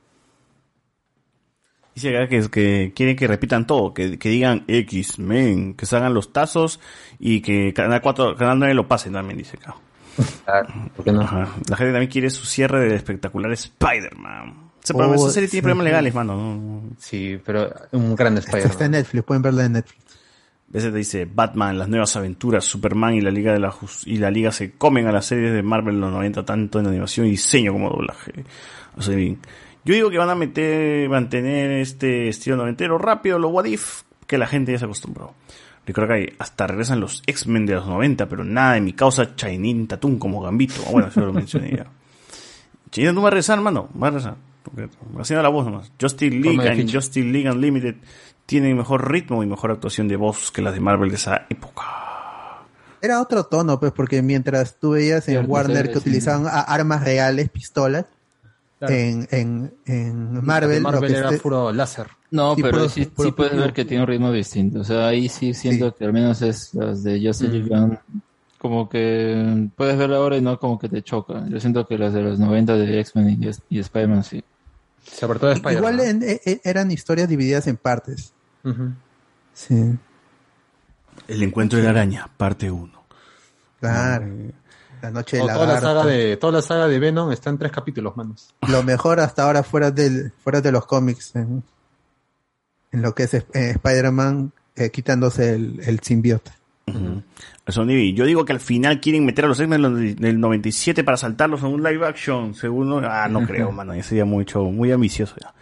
Dice 1.94 2.16
acá 2.16 2.26
que, 2.28 2.49
que 2.49 2.92
quieren 2.97 3.16
que 3.16 3.26
repitan 3.26 3.66
todo, 3.66 3.92
que, 3.92 4.18
que 4.18 4.31
digan 4.31 4.65
X-Men, 4.66 5.74
que 5.74 5.84
salgan 5.84 6.15
los 6.15 6.32
tazos 6.32 6.81
y 7.18 7.42
que 7.42 7.74
Canal 7.74 8.00
4, 8.00 8.34
Canal 8.36 8.58
9 8.58 8.73
lo 8.74 8.89
pasen 8.89 9.12
también, 9.12 9.36
dice 9.36 9.58
acá. 9.58 9.76
¿Por 10.97 11.05
qué 11.05 11.12
no? 11.12 11.20
Ajá. 11.20 11.49
La 11.68 11.76
gente 11.76 11.92
también 11.92 12.10
quiere 12.10 12.31
su 12.31 12.47
cierre 12.47 12.81
del 12.81 12.92
espectacular 12.92 13.52
Spider-Man. 13.52 14.70
Ese 14.82 14.94
programa- 14.94 15.16
Oh, 15.20 15.24
esa 15.26 15.34
serie 15.34 15.49
tiene 15.50 15.60
sí. 15.60 15.62
problemas 15.62 15.84
legales, 15.84 16.15
mano. 16.15 16.34
no- 16.34 16.55
no. 16.57 16.82
Sí, 16.99 17.39
pero 17.44 17.70
un 17.92 18.16
gran 18.16 18.39
Está, 18.39 18.58
está 18.58 18.86
en 18.86 18.92
Netflix, 18.92 19.24
pueden 19.24 19.42
verla 19.42 19.66
en 19.66 19.73
Netflix. 19.73 20.11
A 20.73 20.76
veces 20.76 20.91
te 20.91 20.99
dice 20.99 21.28
Batman, 21.33 21.78
las 21.78 21.89
nuevas 21.89 22.17
aventuras, 22.17 22.65
Superman 22.65 23.15
y 23.15 23.20
la 23.20 23.31
Liga 23.31 23.52
de 23.52 23.59
la 23.60 23.70
Jus- 23.70 24.07
y 24.07 24.17
la 24.17 24.31
Liga 24.31 24.51
se 24.52 24.73
comen 24.73 25.07
a 25.07 25.12
las 25.12 25.26
series 25.26 25.52
de 25.52 25.62
Marvel 25.62 25.97
en 25.97 26.01
los 26.01 26.10
90 26.12 26.44
tanto 26.47 26.81
en 26.81 26.86
animación 26.86 27.26
y 27.26 27.31
diseño 27.33 27.73
como 27.73 27.91
doblaje. 27.91 28.33
O 28.97 29.02
sea, 29.02 29.15
bien. 29.15 29.39
Yo 29.84 29.94
digo 29.94 30.09
que 30.10 30.17
van 30.17 30.31
a 30.31 30.34
meter, 30.34 31.09
mantener 31.10 31.73
este 31.73 32.28
estilo 32.28 32.57
noventero 32.57 32.97
rápido, 32.97 33.39
lo 33.39 33.49
what 33.49 33.67
if, 33.67 34.02
que 34.26 34.39
la 34.39 34.47
gente 34.47 34.73
ya 34.73 34.78
se 34.78 34.86
acostumbró. 34.86 35.34
Recuerdo 35.84 36.09
que 36.09 36.15
hay- 36.20 36.33
hasta 36.39 36.67
regresan 36.67 37.01
los 37.01 37.23
X-Men 37.26 37.67
de 37.67 37.75
los 37.75 37.86
90, 37.86 38.26
pero 38.28 38.42
nada 38.44 38.75
de 38.75 38.81
mi 38.81 38.92
causa 38.94 39.34
Chainin 39.36 39.86
Tatum 39.89 40.18
como 40.18 40.41
Gambito. 40.41 40.75
Ah, 40.86 40.91
Bueno, 40.92 41.09
eso 41.09 41.20
lo 41.20 41.33
mencioné 41.34 41.73
ya. 41.76 41.86
Chainin 42.91 43.10
Tatum 43.12 43.25
va 43.25 43.28
a 43.28 43.31
regresar, 43.33 43.59
hermano, 43.59 43.89
va 44.01 44.07
a 44.07 44.10
regresar. 44.10 44.36
Haciendo 45.18 45.42
la 45.42 45.49
voz 45.49 45.67
nomás. 45.67 45.92
Justice 46.01 46.34
League 46.34 46.67
and. 46.68 46.91
Justice 46.91 47.26
League 47.28 47.51
Unlimited 47.51 47.97
tienen 48.52 48.76
mejor 48.76 49.10
ritmo 49.10 49.42
y 49.42 49.47
mejor 49.47 49.70
actuación 49.70 50.08
de 50.08 50.16
voz 50.16 50.50
que 50.50 50.62
las 50.62 50.74
de 50.74 50.81
Marvel 50.81 51.08
de 51.10 51.16
esa 51.16 51.47
época. 51.48 51.82
Era 53.00 53.20
otro 53.20 53.44
tono, 53.44 53.81
pues, 53.81 53.92
porque 53.92 54.22
mientras 54.22 54.76
tú 54.78 54.90
veías 54.92 55.28
en 55.28 55.50
Warner 55.50 55.90
que 55.90 55.98
utilizaban 55.98 56.47
a- 56.47 56.60
armas 56.60 57.02
reales, 57.02 57.48
pistolas, 57.50 58.05
Claro. 58.78 58.94
en, 58.94 59.28
en, 59.31 59.74
en 59.86 60.44
Marvel, 60.44 60.82
Marvel 60.82 61.02
lo 61.02 61.06
que 61.08 61.16
era 61.18 61.28
este- 61.31 61.40
puro 61.40 61.72
láser. 61.72 62.08
No, 62.32 62.55
Sí, 62.56 62.62
pero 62.62 62.78
puro- 62.78 62.89
sí, 62.89 63.05
puro 63.06 63.28
sí 63.28 63.32
puedes 63.32 63.52
puro- 63.52 63.62
ver 63.64 63.72
que 63.72 63.84
tiene 63.84 64.02
un 64.02 64.08
ritmo 64.08 64.32
distinto. 64.32 64.81
O 64.81 64.84
sea, 64.84 65.06
ahí 65.08 65.28
sí 65.28 65.55
siento 65.55 65.94
que 65.94 66.05
al 66.05 66.12
menos 66.12 66.42
es 66.42 66.74
las 66.74 67.02
de 67.05 67.20
Justice 67.24 67.52
League 67.52 67.68
Gun, 67.68 67.98
como 68.58 68.89
que 68.89 69.68
puedes 69.76 69.97
verla 69.98 70.16
ahora 70.16 70.36
y 70.36 70.40
no 70.40 70.58
como 70.58 70.78
que 70.78 70.89
te 70.89 71.02
choca. 71.02 71.44
Yo 71.48 71.58
siento 71.60 71.86
que 71.86 71.97
las 71.98 72.12
de 72.12 72.22
los 72.22 72.39
90 72.39 72.76
de 72.76 73.00
X-Men 73.00 73.40
y, 73.42 73.50
y 73.76 73.78
Spider-Man 73.81 74.24
sí. 74.24 74.42
Se 75.05 75.24
apartó 75.24 75.47
de 75.48 75.55
Spider-Man. 75.55 75.94
igual 75.94 76.08
en- 76.08 76.22
e- 76.22 76.40
e- 76.44 76.60
eran 76.64 76.90
historias 76.90 77.28
divididas 77.28 77.66
en 77.66 77.76
partes. 77.76 78.32
Sí, 79.55 79.74
El 81.28 81.42
encuentro 81.42 81.78
de 81.78 81.84
la 81.84 81.91
araña, 81.91 82.28
parte 82.36 82.70
1. 82.70 82.91
claro. 83.81 84.26
La 85.02 85.10
noche 85.10 85.36
de 85.39 85.42
O 85.42 85.47
la 85.49 85.55
toda 85.55 85.66
la 85.66 85.81
saga 85.81 86.07
de 86.07 86.36
toda 86.36 86.52
la 86.52 86.62
saga 86.62 86.86
de 86.86 87.00
Venom 87.00 87.32
está 87.32 87.50
en 87.50 87.58
tres 87.58 87.73
capítulos, 87.73 88.16
manos. 88.16 88.55
Lo 88.68 88.84
mejor 88.84 89.18
hasta 89.18 89.42
ahora 89.42 89.65
fuera 89.65 89.91
del, 89.91 90.31
fuera 90.44 90.60
de 90.60 90.70
los 90.70 90.86
cómics, 90.86 91.34
en, 91.34 91.65
en 92.92 93.02
lo 93.02 93.12
que 93.12 93.24
es 93.24 93.34
eh, 93.34 93.42
Spider-Man 93.52 94.52
eh, 94.76 94.91
quitándose 94.91 95.55
el, 95.55 95.81
el 95.84 95.99
simbionte. 96.00 96.52
Eso, 97.66 97.84
Nivi. 97.84 98.15
Yo 98.15 98.24
digo 98.26 98.44
que 98.44 98.52
al 98.52 98.60
final 98.60 99.00
quieren 99.00 99.24
meter 99.26 99.44
a 99.47 99.49
los 99.49 99.58
X-Men 99.58 99.82
del- 99.82 100.15
del 100.16 100.39
97 100.39 101.02
para 101.02 101.16
saltarlos 101.16 101.60
en 101.62 101.68
un 101.68 101.82
live 101.82 102.07
action, 102.07 102.55
según... 102.55 103.05
Ah, 103.05 103.26
no 103.28 103.44
creo, 103.44 103.73
mano. 103.73 103.94
Ya 103.97 104.02
sería 104.05 104.24
mucho, 104.24 104.62
muy 104.65 104.92
ambicioso 104.92 105.34
ya. 105.41 105.52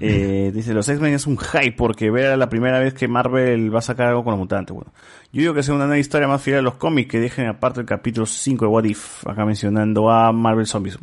Eh, 0.00 0.50
dice, 0.54 0.74
los 0.74 0.88
X-Men 0.88 1.14
es 1.14 1.26
un 1.26 1.38
hype 1.38 1.72
porque 1.72 2.10
ver 2.10 2.36
la 2.38 2.48
primera 2.48 2.78
vez 2.78 2.94
que 2.94 3.08
Marvel 3.08 3.74
va 3.74 3.80
a 3.80 3.82
sacar 3.82 4.08
algo 4.08 4.24
con 4.24 4.32
los 4.32 4.38
mutantes. 4.38 4.74
Bueno, 4.74 4.92
yo 5.32 5.40
digo 5.40 5.54
que 5.54 5.62
sea 5.62 5.74
una 5.74 5.86
nueva 5.86 5.98
historia 5.98 6.28
más 6.28 6.42
fiel 6.42 6.58
a 6.58 6.62
los 6.62 6.74
cómics 6.74 7.10
que 7.10 7.20
dejen 7.20 7.46
aparte 7.46 7.80
el 7.80 7.86
capítulo 7.86 8.26
5 8.26 8.64
de 8.64 8.70
What 8.70 8.84
If, 8.84 9.26
acá 9.26 9.44
mencionando 9.44 10.10
a 10.10 10.32
Marvel 10.32 10.66
Zombies. 10.66 10.98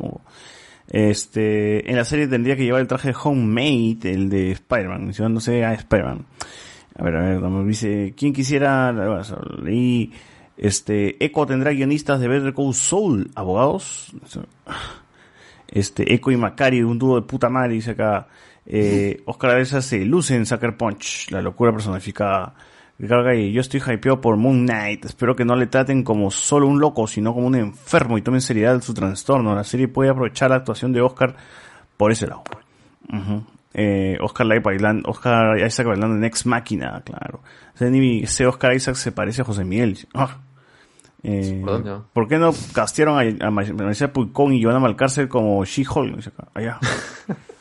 Este, 0.88 1.90
en 1.90 1.96
la 1.96 2.04
serie 2.04 2.28
tendría 2.28 2.56
que 2.56 2.64
llevar 2.64 2.80
el 2.80 2.86
traje 2.86 3.08
de 3.08 3.16
Homemade, 3.22 4.12
el 4.12 4.28
de 4.28 4.52
Spider-Man, 4.52 5.04
mencionándose 5.04 5.64
a 5.64 5.74
Spider-Man. 5.74 6.26
A 6.98 7.04
ver, 7.04 7.16
a 7.16 7.20
ver, 7.20 7.40
nos 7.42 7.66
dice, 7.66 8.14
¿quién 8.16 8.32
quisiera? 8.32 8.92
bueno, 8.92 9.22
Leí, 9.62 10.12
este, 10.56 11.22
Echo 11.22 11.46
tendrá 11.46 11.72
guionistas 11.72 12.20
de 12.20 12.28
Better 12.28 12.54
Call 12.54 12.74
Soul, 12.74 13.30
abogados. 13.34 14.14
Este, 15.68 16.14
Echo 16.14 16.30
y 16.30 16.36
Macari, 16.36 16.82
un 16.82 16.98
dúo 16.98 17.16
de 17.20 17.26
puta 17.26 17.50
madre, 17.50 17.74
dice 17.74 17.90
acá. 17.90 18.28
Eh, 18.66 19.22
Oscar 19.26 19.52
Areza 19.52 19.80
se 19.80 20.04
luce 20.04 20.34
en 20.34 20.44
Sucker 20.44 20.76
Punch, 20.76 21.30
la 21.30 21.40
locura 21.40 21.72
personificada. 21.72 22.54
Ricardo 22.98 23.24
Gay, 23.24 23.52
yo 23.52 23.60
estoy 23.60 23.80
hypeado 23.80 24.20
por 24.20 24.36
Moon 24.36 24.64
Knight. 24.64 25.04
Espero 25.04 25.36
que 25.36 25.44
no 25.44 25.54
le 25.54 25.66
traten 25.66 26.02
como 26.02 26.30
solo 26.30 26.66
un 26.66 26.80
loco, 26.80 27.06
sino 27.06 27.34
como 27.34 27.46
un 27.46 27.54
enfermo 27.54 28.16
y 28.16 28.22
tomen 28.22 28.40
seriedad 28.40 28.80
su 28.80 28.94
trastorno. 28.94 29.54
La 29.54 29.64
serie 29.64 29.86
puede 29.86 30.10
aprovechar 30.10 30.50
la 30.50 30.56
actuación 30.56 30.92
de 30.92 31.02
Oscar 31.02 31.36
por 31.96 32.10
ese 32.10 32.26
lado. 32.26 32.42
Ujú. 33.12 33.44
Eh, 33.74 34.16
Oscar, 34.22 34.46
Lai 34.46 34.60
bailando, 34.60 35.10
Oscar 35.10 35.58
Isaac 35.58 35.86
bailando 35.86 36.16
en 36.16 36.24
Ex 36.24 36.46
Máquina, 36.46 37.02
claro. 37.04 37.42
Ese, 37.78 38.46
Oscar 38.46 38.74
Isaac 38.74 38.94
se 38.94 39.12
parece 39.12 39.42
a 39.42 39.44
José 39.44 39.64
Miguel. 39.64 39.98
Ah. 40.14 40.38
Eh, 41.22 41.62
¿Por 42.12 42.28
qué 42.28 42.38
no 42.38 42.52
castearon 42.72 43.18
a, 43.18 43.46
a 43.46 43.50
Maricela 43.50 44.12
Pulcón 44.12 44.54
y 44.54 44.62
Joana 44.62 44.78
Malcárcel 44.78 45.28
como 45.28 45.62
She-Hulk? 45.64 46.32
Allá. 46.54 46.78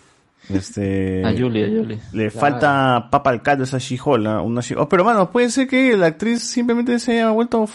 Este, 0.53 1.23
A 1.25 1.31
Julie, 1.31 1.65
a 1.65 1.67
Julie. 1.81 1.99
Le 2.13 2.29
Claro. 2.29 2.39
falta 2.39 3.07
papa 3.09 3.29
al 3.31 3.41
caldo 3.41 3.63
a 3.63 3.67
esa 3.67 3.77
She-Hulk. 3.79 4.23
¿no? 4.23 4.43
Una 4.43 4.61
She- 4.61 4.75
oh, 4.77 4.87
pero 4.87 5.03
mano, 5.03 5.31
puede 5.31 5.49
ser 5.49 5.67
que 5.67 5.95
la 5.97 6.07
actriz 6.07 6.41
simplemente 6.43 6.99
se 6.99 7.13
haya 7.13 7.29
vuelto 7.31 7.67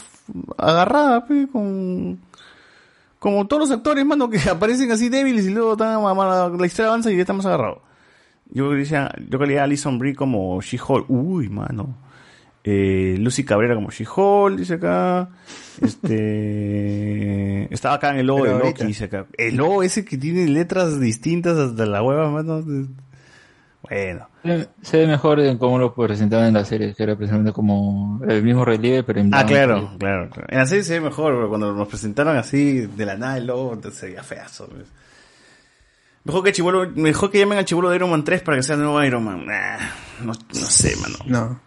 agarrada 0.59 1.27
pe, 1.27 1.49
con... 1.51 2.19
Como 3.19 3.47
todos 3.47 3.69
los 3.69 3.71
actores, 3.71 4.05
mano, 4.07 4.31
que 4.31 4.39
aparecen 4.51 4.91
así 4.93 5.09
débiles 5.09 5.47
y 5.47 5.51
luego 5.51 5.77
tan, 5.77 6.03
la 6.03 6.67
historia 6.67 6.89
avanza 6.89 7.11
y 7.11 7.17
ya 7.17 7.21
estamos 7.23 7.45
agarrados. 7.47 7.79
Yo 8.53 8.71
decía, 8.71 9.13
yo 9.29 9.39
quería 9.39 9.61
a 9.61 9.65
Alison 9.65 9.99
Brie 9.99 10.15
como 10.15 10.61
She-Hulk. 10.61 11.07
Uy, 11.09 11.49
mano. 11.49 11.95
Eh, 12.63 13.17
Lucy 13.19 13.45
Cabrera 13.45 13.75
como 13.75 13.91
She-Hulk, 13.91 14.57
dice 14.59 14.75
acá. 14.75 15.29
Este. 15.81 17.67
Estaba 17.75 17.95
acá 17.97 18.11
en 18.11 18.19
el 18.19 18.27
logo 18.27 18.41
Pero 18.43 18.53
de 18.53 18.59
Loki, 18.59 18.67
ahorita. 18.69 18.85
dice 18.87 19.05
acá. 19.07 19.27
El 19.37 19.57
logo 19.57 19.83
ese 19.83 20.05
que 20.05 20.19
tiene 20.19 20.47
letras 20.49 21.01
distintas 21.01 21.57
hasta 21.59 21.87
la 21.87 22.03
hueva, 22.03 22.31
mano. 22.31 22.63
Bueno. 23.83 24.29
Se- 24.83 24.99
ve 24.99 25.07
mejor 25.07 25.41
en 25.41 25.57
cómo 25.59 25.79
lo 25.79 25.95
presentaban 25.95 26.49
en 26.49 26.55
la 26.55 26.65
serie, 26.65 26.95
que 26.95 27.03
era 27.03 27.17
precisamente 27.17 27.53
como 27.53 28.21
el 28.29 28.43
mismo 28.43 28.65
relieve, 28.65 29.03
pero 29.05 29.21
en 29.21 29.35
Ah, 29.35 29.45
claro, 29.47 29.93
claro, 29.99 30.29
claro. 30.31 30.49
En 30.51 30.59
la 30.59 30.67
serie 30.67 30.85
se 30.85 30.95
ve 30.95 31.01
mejor, 31.01 31.35
pero 31.35 31.49
cuando 31.49 31.73
nos 31.73 31.89
presentaron 31.89 32.37
así 32.37 32.87
de 32.87 33.07
la 33.07 33.17
nada 33.17 33.39
el 33.39 33.47
logo, 33.47 33.73
entonces 33.73 34.01
se 34.01 34.07
veía 34.09 34.23
feazo. 34.23 34.67
pues. 34.69 34.85
Mejor 36.25 36.45
que 36.45 36.53
Chibolo, 36.53 36.91
mejor 36.95 37.31
que 37.31 37.39
llamen 37.39 37.57
al 37.59 37.65
Chibolo 37.65 37.89
de 37.89 37.97
Iron 37.97 38.11
Man 38.11 38.23
3 38.25 38.43
para 38.43 38.59
que 38.59 38.63
sea 38.63 38.75
el 38.77 38.83
nuevo 38.83 39.03
Iron 39.03 39.25
Man. 39.25 39.47
Nah, 39.47 39.79
no, 40.23 40.33
no 40.35 40.55
sé, 40.55 40.95
mano. 40.97 41.17
No. 41.27 41.61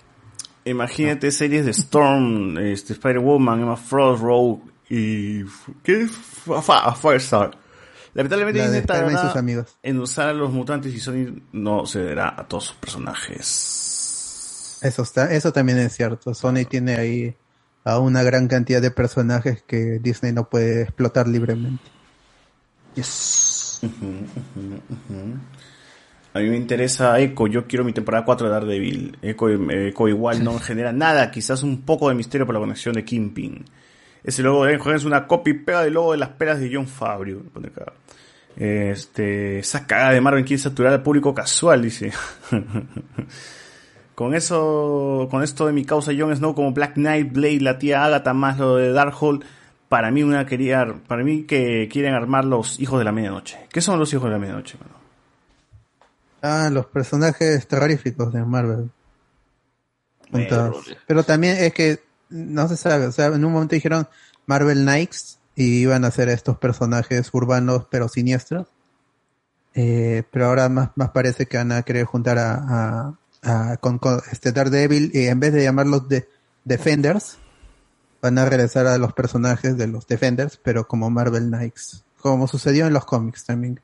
Imagínate 0.66 1.32
series 1.32 1.66
de 1.66 1.72
Storm, 1.72 2.58
este, 2.58 2.94
Spider-Woman, 2.94 3.62
Emma 3.62 3.76
Frost, 3.76 4.24
Rogue 4.24 4.62
y... 4.90 5.44
¿Qué? 5.84 6.08
Firestar. 7.02 7.52
Lamentablemente 8.14 8.60
La 8.60 8.66
Disney 8.66 8.86
tardará 8.86 9.30
sus 9.30 9.36
amigos. 9.36 9.76
en 9.82 10.00
usar 10.00 10.30
a 10.30 10.34
los 10.34 10.52
mutantes 10.52 10.94
y 10.94 11.00
Sony 11.00 11.42
no 11.52 11.86
cederá 11.88 12.36
a 12.38 12.48
todos 12.48 12.66
sus 12.66 12.76
personajes. 12.76 14.80
Eso 14.84 15.02
está, 15.02 15.34
eso 15.34 15.52
también 15.52 15.80
es 15.80 15.96
cierto. 15.96 16.34
Sony 16.34 16.66
tiene 16.70 16.96
ahí 16.96 17.36
a 17.84 18.00
una 18.00 18.24
gran 18.24 18.48
cantidad 18.48 18.82
de 18.82 18.92
personajes 18.92 19.64
que 19.64 20.00
Disney 20.00 20.32
no 20.32 20.48
puede 20.50 20.84
explotar 20.84 21.28
libremente. 21.28 21.84
Ujú. 22.96 23.02
A 26.34 26.40
mí 26.40 26.50
me 26.50 26.58
interesa 26.58 27.20
Echo, 27.20 27.46
yo 27.46 27.68
quiero 27.68 27.86
mi 27.86 27.94
temporada 27.94 28.26
4 28.26 28.48
de 28.48 28.54
Daredevil. 28.54 29.18
Echo, 29.22 29.50
Echo 29.50 30.08
igual 30.08 30.44
no 30.44 30.58
genera 30.58 30.92
nada, 30.92 31.30
quizás 31.30 31.62
un 31.62 31.82
poco 31.82 32.10
de 32.10 32.16
misterio 32.16 32.46
por 32.46 32.56
la 32.56 32.62
conexión 32.62 32.96
de 32.96 33.06
Kingpin. 33.06 33.64
Ese 34.24 34.42
logo 34.42 34.66
de 34.66 34.76
Echo 34.76 34.94
es 34.94 35.06
una 35.06 35.28
copia 35.28 35.54
y 35.54 35.58
pega 35.60 35.84
del 35.84 35.94
logo 35.94 36.14
de 36.14 36.18
las 36.18 36.30
peras 36.30 36.60
de 36.60 36.72
John 36.74 36.88
acá. 37.66 37.94
Este, 38.56 39.60
esa 39.60 39.86
cagada 39.86 40.12
de 40.12 40.22
Marvel 40.22 40.46
quiere 40.46 40.62
saturar 40.62 40.94
al 40.94 41.04
público 41.04 41.34
casual, 41.36 41.84
dice. 41.84 42.12
con 44.16 44.34
eso, 44.34 45.28
con 45.30 45.44
esto 45.44 45.68
de 45.68 45.74
mi 45.74 45.86
causa 45.86 46.12
Jon 46.18 46.36
Snow 46.36 46.56
como 46.56 46.72
Black 46.72 46.94
Knight, 46.96 47.32
Blade, 47.32 47.62
la 47.62 47.78
tía 47.78 48.06
Agatha, 48.06 48.34
más 48.34 48.58
lo 48.58 48.78
de 48.78 48.92
Darkhold, 48.92 49.44
para 49.90 50.12
mí 50.12 50.24
una 50.24 50.46
quería, 50.46 50.86
para 51.08 51.24
mí 51.24 51.44
que 51.44 51.88
quieren 51.92 52.14
armar 52.14 52.46
los 52.46 52.80
hijos 52.80 53.00
de 53.00 53.06
la 53.06 53.12
medianoche. 53.12 53.60
¿Qué 53.72 53.82
son 53.82 54.00
los 54.00 54.12
hijos 54.14 54.26
de 54.26 54.32
la 54.32 54.40
medianoche? 54.40 54.78
mano? 54.80 54.93
Ah, 56.44 56.70
los 56.70 56.86
personajes 56.88 57.66
terroríficos 57.68 58.34
de 58.34 58.44
Marvel. 58.44 58.92
Pero 61.08 61.24
también 61.24 61.56
es 61.58 61.74
que 61.74 62.04
no 62.30 62.68
se 62.68 62.76
sabe, 62.78 63.06
o 63.06 63.12
sea, 63.12 63.28
en 63.28 63.46
un 63.46 63.54
momento 63.54 63.76
dijeron 63.76 64.08
Marvel 64.46 64.82
Knights 64.82 65.40
y 65.56 65.78
iban 65.82 66.04
a 66.04 66.12
ser 66.12 66.30
estos 66.30 66.58
personajes 66.58 67.30
urbanos 67.34 67.86
pero 67.90 68.10
siniestros. 68.10 68.68
Eh, 69.76 70.24
pero 70.32 70.48
ahora 70.48 70.68
más, 70.70 70.90
más 70.96 71.12
parece 71.12 71.46
que 71.46 71.58
van 71.58 71.72
a 71.72 71.82
querer 71.84 72.06
juntar 72.06 72.38
a, 72.38 72.54
a- 72.56 73.18
a- 73.72 73.78
con, 73.78 73.98
con 74.00 74.20
este 74.32 74.52
Daredevil 74.52 75.12
y 75.14 75.28
en 75.28 75.40
vez 75.40 75.54
de 75.54 75.64
llamarlos 75.64 76.08
de 76.10 76.28
Defenders, 76.66 77.38
van 78.22 78.38
a 78.38 78.46
regresar 78.46 78.86
a 78.88 78.98
los 78.98 79.14
personajes 79.14 79.78
de 79.78 79.88
los 79.88 80.08
Defenders, 80.08 80.60
pero 80.64 80.88
como 80.88 81.10
Marvel 81.10 81.48
Knights, 81.48 82.04
como 82.20 82.48
sucedió 82.48 82.86
en 82.88 82.94
los 82.94 83.06
cómics 83.06 83.46
también. 83.46 83.80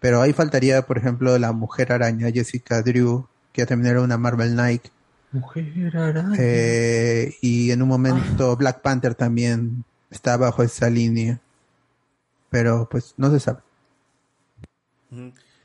Pero 0.00 0.22
ahí 0.22 0.32
faltaría, 0.32 0.82
por 0.82 0.98
ejemplo, 0.98 1.36
la 1.38 1.52
Mujer 1.52 1.92
Araña, 1.92 2.30
Jessica 2.30 2.82
Drew, 2.82 3.26
que 3.52 3.66
también 3.66 3.92
era 3.92 4.02
una 4.02 4.18
Marvel 4.18 4.52
Knight. 4.52 4.84
Mujer 5.32 5.96
araña. 5.96 6.36
Eh, 6.38 7.36
y 7.42 7.70
en 7.70 7.82
un 7.82 7.88
momento 7.88 8.56
Black 8.56 8.80
Panther 8.80 9.14
también 9.14 9.84
está 10.10 10.36
bajo 10.36 10.62
esa 10.62 10.88
línea. 10.88 11.40
Pero 12.50 12.88
pues 12.90 13.14
no 13.16 13.30
se 13.30 13.40
sabe. 13.40 13.60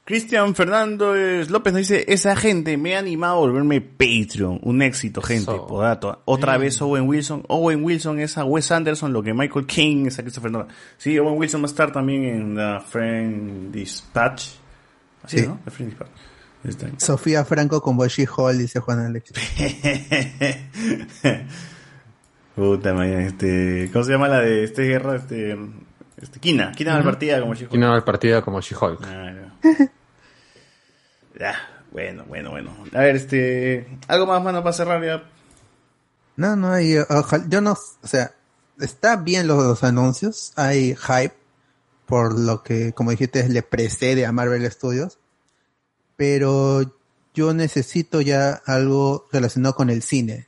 Cristian 0.05 0.53
Fernández 0.53 1.49
López 1.49 1.71
nos 1.71 1.79
dice, 1.87 2.03
esa 2.09 2.35
gente 2.35 2.75
me 2.77 2.95
ha 2.95 2.99
animado 2.99 3.35
a 3.35 3.39
volverme 3.39 3.79
Patreon. 3.79 4.59
Un 4.63 4.81
éxito, 4.81 5.21
gente. 5.21 5.43
Eso. 5.51 5.65
Podato. 5.65 6.21
Otra 6.25 6.57
vez 6.57 6.81
Owen 6.81 7.07
Wilson. 7.07 7.43
Owen 7.47 7.83
Wilson 7.85 8.19
es 8.19 8.37
a 8.37 8.43
Wes 8.43 8.69
Anderson, 8.71 9.13
lo 9.13 9.23
que 9.23 9.33
Michael 9.33 9.65
King 9.65 10.07
es 10.07 10.19
a 10.19 10.23
Christopher 10.23 10.51
Nolan. 10.51 10.67
Sí, 10.97 11.17
Owen 11.17 11.37
Wilson 11.37 11.61
va 11.61 11.65
a 11.65 11.67
estar 11.67 11.91
también 11.93 12.25
en 12.25 12.55
The 12.55 12.79
Friend 12.85 13.71
Dispatch. 13.71 14.43
Así, 15.23 15.39
Sí. 15.39 15.47
¿no? 15.47 15.59
The 15.63 15.71
Friend 15.71 15.91
Dispatch. 15.91 16.11
Está 16.65 16.85
ahí. 16.87 16.93
Sofía 16.97 17.45
Franco 17.45 17.81
como 17.81 18.05
She-Hulk, 18.05 18.57
dice 18.57 18.79
Juan 18.81 18.99
Alex. 18.99 19.31
Puta 22.55 22.93
madre, 22.93 23.25
este, 23.27 23.89
¿cómo 23.91 24.05
se 24.05 24.11
llama 24.11 24.27
la 24.27 24.39
de 24.41 24.63
este 24.63 24.83
guerra? 24.83 25.15
Este, 25.15 25.57
este 26.21 26.39
Kina, 26.39 26.71
Kina 26.73 26.95
Ujú. 26.95 27.03
partida 27.05 27.41
como 27.41 27.55
She-Hulk. 27.55 28.05
Partido 28.05 28.43
como 28.43 28.61
She-Hulk. 28.61 28.99
Claro. 29.01 29.42
Ya, 31.39 31.55
bueno, 31.91 32.25
bueno, 32.27 32.51
bueno. 32.51 32.75
A 32.93 32.99
ver, 32.99 33.15
este, 33.15 33.87
algo 34.07 34.27
más, 34.27 34.43
mano, 34.43 34.61
para 34.61 34.73
cerrar 34.73 35.03
ya. 35.03 35.23
No, 36.35 36.55
no 36.55 36.71
hay, 36.71 36.97
ojalá, 36.97 37.45
yo 37.47 37.59
no, 37.59 37.71
o 37.71 38.07
sea, 38.07 38.33
está 38.79 39.15
bien 39.15 39.47
los 39.47 39.83
anuncios, 39.83 40.53
hay 40.55 40.95
hype 40.95 41.35
por 42.05 42.37
lo 42.37 42.63
que, 42.63 42.93
como 42.93 43.11
dijiste, 43.11 43.47
le 43.49 43.63
precede 43.63 44.25
a 44.25 44.31
Marvel 44.31 44.69
Studios, 44.71 45.19
pero 46.15 46.83
yo 47.33 47.53
necesito 47.53 48.21
ya 48.21 48.61
algo 48.65 49.27
relacionado 49.31 49.75
con 49.75 49.89
el 49.89 50.03
cine. 50.03 50.47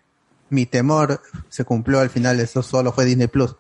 Mi 0.50 0.66
temor 0.66 1.22
se 1.50 1.66
cumplió 1.66 2.00
al 2.00 2.10
final, 2.10 2.40
eso 2.40 2.62
solo 2.62 2.92
fue 2.92 3.06
Disney 3.06 3.28
Plus, 3.28 3.56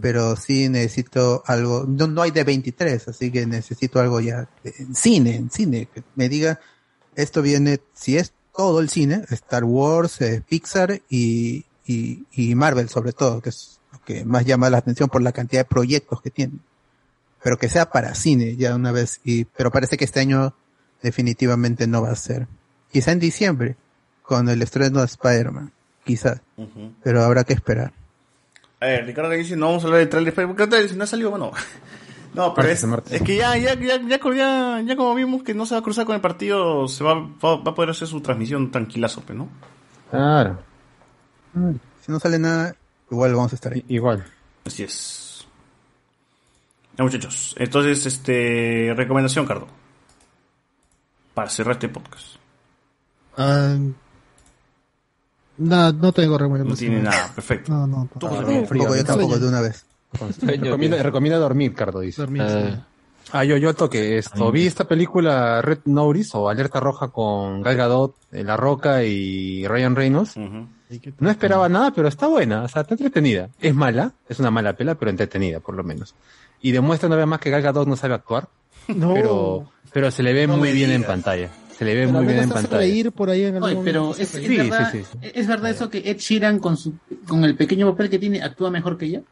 pero 0.00 0.34
sí 0.34 0.68
necesito 0.68 1.44
algo, 1.46 1.84
no, 1.86 2.08
no 2.08 2.22
hay 2.22 2.32
de 2.32 2.42
23, 2.42 3.08
así 3.08 3.30
que 3.30 3.46
necesito 3.46 4.00
algo 4.00 4.20
ya 4.20 4.48
en 4.64 4.94
cine, 4.94 5.36
en 5.36 5.50
cine, 5.50 5.88
que 5.94 6.02
me 6.16 6.28
diga, 6.28 6.58
esto 7.14 7.42
viene, 7.42 7.80
si 7.94 8.16
es 8.16 8.32
todo 8.56 8.80
el 8.80 8.88
cine, 8.88 9.24
Star 9.30 9.62
Wars, 9.62 10.20
eh, 10.20 10.42
Pixar 10.48 11.00
y, 11.08 11.64
y, 11.86 12.24
y 12.32 12.54
Marvel 12.56 12.88
sobre 12.88 13.12
todo, 13.12 13.40
que 13.40 13.50
es 13.50 13.78
lo 13.92 14.00
que 14.04 14.24
más 14.24 14.44
llama 14.44 14.68
la 14.68 14.78
atención 14.78 15.08
por 15.08 15.22
la 15.22 15.30
cantidad 15.30 15.60
de 15.60 15.68
proyectos 15.68 16.20
que 16.22 16.30
tienen. 16.30 16.60
Pero 17.40 17.56
que 17.56 17.68
sea 17.68 17.90
para 17.90 18.16
cine 18.16 18.56
ya 18.56 18.74
una 18.74 18.90
vez, 18.90 19.20
y, 19.22 19.44
pero 19.44 19.70
parece 19.70 19.96
que 19.96 20.04
este 20.04 20.18
año 20.18 20.54
definitivamente 21.02 21.86
no 21.86 22.02
va 22.02 22.10
a 22.10 22.16
ser. 22.16 22.48
Quizá 22.90 23.12
en 23.12 23.20
diciembre, 23.20 23.76
con 24.22 24.48
el 24.48 24.60
estreno 24.60 25.00
de 25.00 25.06
Spider-Man, 25.06 25.72
quizá, 26.04 26.42
pero 27.04 27.22
habrá 27.22 27.44
que 27.44 27.52
esperar. 27.52 27.92
A 28.80 28.86
ver, 28.86 29.06
Ricardo 29.06 29.30
dice, 29.30 29.56
no 29.56 29.66
vamos 29.66 29.82
a 29.82 29.86
hablar 29.86 30.00
de 30.00 30.06
trailer, 30.06 30.34
pero 30.34 30.54
¿qué 30.54 30.66
trailer? 30.66 30.90
Si 30.90 30.96
no 30.96 31.04
ha 31.04 31.06
salido, 31.06 31.30
bueno. 31.30 31.52
No, 32.34 32.54
pero 32.54 32.68
es, 32.68 32.84
es 33.10 33.22
que 33.22 33.36
ya, 33.36 33.56
ya, 33.56 33.74
ya, 33.74 33.96
ya, 34.00 34.20
ya, 34.20 34.80
ya 34.82 34.96
como 34.96 35.14
vimos 35.14 35.42
que 35.42 35.54
no 35.54 35.66
se 35.66 35.74
va 35.74 35.80
a 35.80 35.82
cruzar 35.82 36.04
con 36.04 36.14
el 36.14 36.20
partido, 36.20 36.86
se 36.86 37.02
va, 37.02 37.14
va, 37.14 37.56
va 37.56 37.72
a 37.72 37.74
poder 37.74 37.90
hacer 37.90 38.06
su 38.06 38.20
transmisión 38.20 38.70
tranquilazo, 38.70 39.24
¿no? 39.34 39.48
Claro. 40.10 40.58
Si 42.00 42.12
no 42.12 42.20
sale 42.20 42.38
nada, 42.38 42.76
igual 43.10 43.34
vamos 43.34 43.52
a 43.52 43.54
estar 43.56 43.72
ahí. 43.72 43.84
Igual. 43.88 44.24
Así 44.64 44.84
es. 44.84 45.48
Ya, 46.96 47.04
muchachos. 47.04 47.56
Entonces, 47.58 48.06
este, 48.06 48.92
recomendación, 48.96 49.46
Cardo. 49.46 49.66
Para 51.34 51.48
cerrar 51.48 51.72
este 51.72 51.88
podcast. 51.88 52.36
Ah, 53.36 53.76
no, 55.58 55.92
no 55.92 56.12
tengo 56.12 56.38
recomendación. 56.38 56.68
No 56.68 56.76
tiene 56.76 57.02
nada, 57.02 57.32
perfecto. 57.34 57.72
No, 57.72 57.86
no. 57.86 58.08
Tú, 58.18 58.26
Miguel. 58.28 58.66
Tampoco, 58.66 58.96
yo 58.96 59.04
tampoco 59.04 59.38
de 59.38 59.48
una 59.48 59.60
vez. 59.60 59.84
Recomienda, 60.42 61.02
recomienda 61.02 61.38
dormir, 61.38 61.74
Cardo 61.74 62.00
dice. 62.00 62.22
Dormir, 62.22 62.42
Eh, 62.46 62.78
Ah, 63.30 63.44
yo, 63.44 63.58
yo 63.58 63.74
toque 63.74 64.16
esto. 64.16 64.50
Vi 64.50 64.66
esta 64.66 64.84
película 64.88 65.60
Red 65.60 65.80
Notice 65.84 66.30
o 66.32 66.48
Alerta 66.48 66.80
Roja 66.80 67.08
con 67.08 67.60
Gal 67.60 67.76
Gadot, 67.76 68.14
eh, 68.32 68.42
La 68.42 68.56
Roca 68.56 69.04
y 69.04 69.66
Ryan 69.68 69.94
Reynolds. 69.94 70.34
No 71.18 71.30
esperaba 71.30 71.68
nada, 71.68 71.90
pero 71.90 72.08
está 72.08 72.26
buena, 72.26 72.62
o 72.62 72.68
sea, 72.68 72.80
está 72.82 72.94
entretenida. 72.94 73.50
Es 73.60 73.74
mala, 73.74 74.12
es 74.30 74.38
una 74.40 74.50
mala 74.50 74.72
pela, 74.72 74.94
pero 74.94 75.10
entretenida, 75.10 75.60
por 75.60 75.74
lo 75.74 75.84
menos. 75.84 76.14
Y 76.62 76.72
demuestra 76.72 77.06
una 77.08 77.16
vez 77.16 77.26
más 77.26 77.38
que 77.40 77.50
Gal 77.50 77.60
Gadot 77.60 77.86
no 77.86 77.96
sabe 77.96 78.14
actuar, 78.14 78.48
No. 78.88 79.12
pero, 79.12 79.70
pero 79.92 80.10
se 80.10 80.22
le 80.22 80.32
ve 80.32 80.46
No 80.46 80.56
muy 80.56 80.72
bien 80.72 80.90
en 80.90 81.04
pantalla. 81.04 81.50
Se 81.78 81.84
le 81.84 81.94
ve 81.94 82.06
Pero 82.06 82.12
muy 82.18 82.26
bien 82.26 82.38
en 82.40 82.48
pantalla. 82.50 82.78
reír 82.78 83.12
por 83.12 83.30
ahí 83.30 83.44
en 83.44 83.54
algún 83.56 83.70
Oye, 83.70 83.80
pero 83.84 84.10
es, 84.12 84.34
es 84.34 84.46
Sí, 84.46 84.56
verdad, 84.56 84.90
sí, 84.92 85.02
sí. 85.04 85.18
es 85.22 85.46
verdad 85.46 85.70
eso 85.70 85.88
que 85.88 85.98
Ed 85.98 86.16
Sheeran 86.18 86.58
con 86.58 86.76
su 86.76 86.94
con 87.28 87.44
el 87.44 87.54
pequeño 87.56 87.88
papel 87.92 88.10
que 88.10 88.18
tiene 88.18 88.42
actúa 88.42 88.70
mejor 88.70 88.98
que 88.98 89.06
ella. 89.06 89.22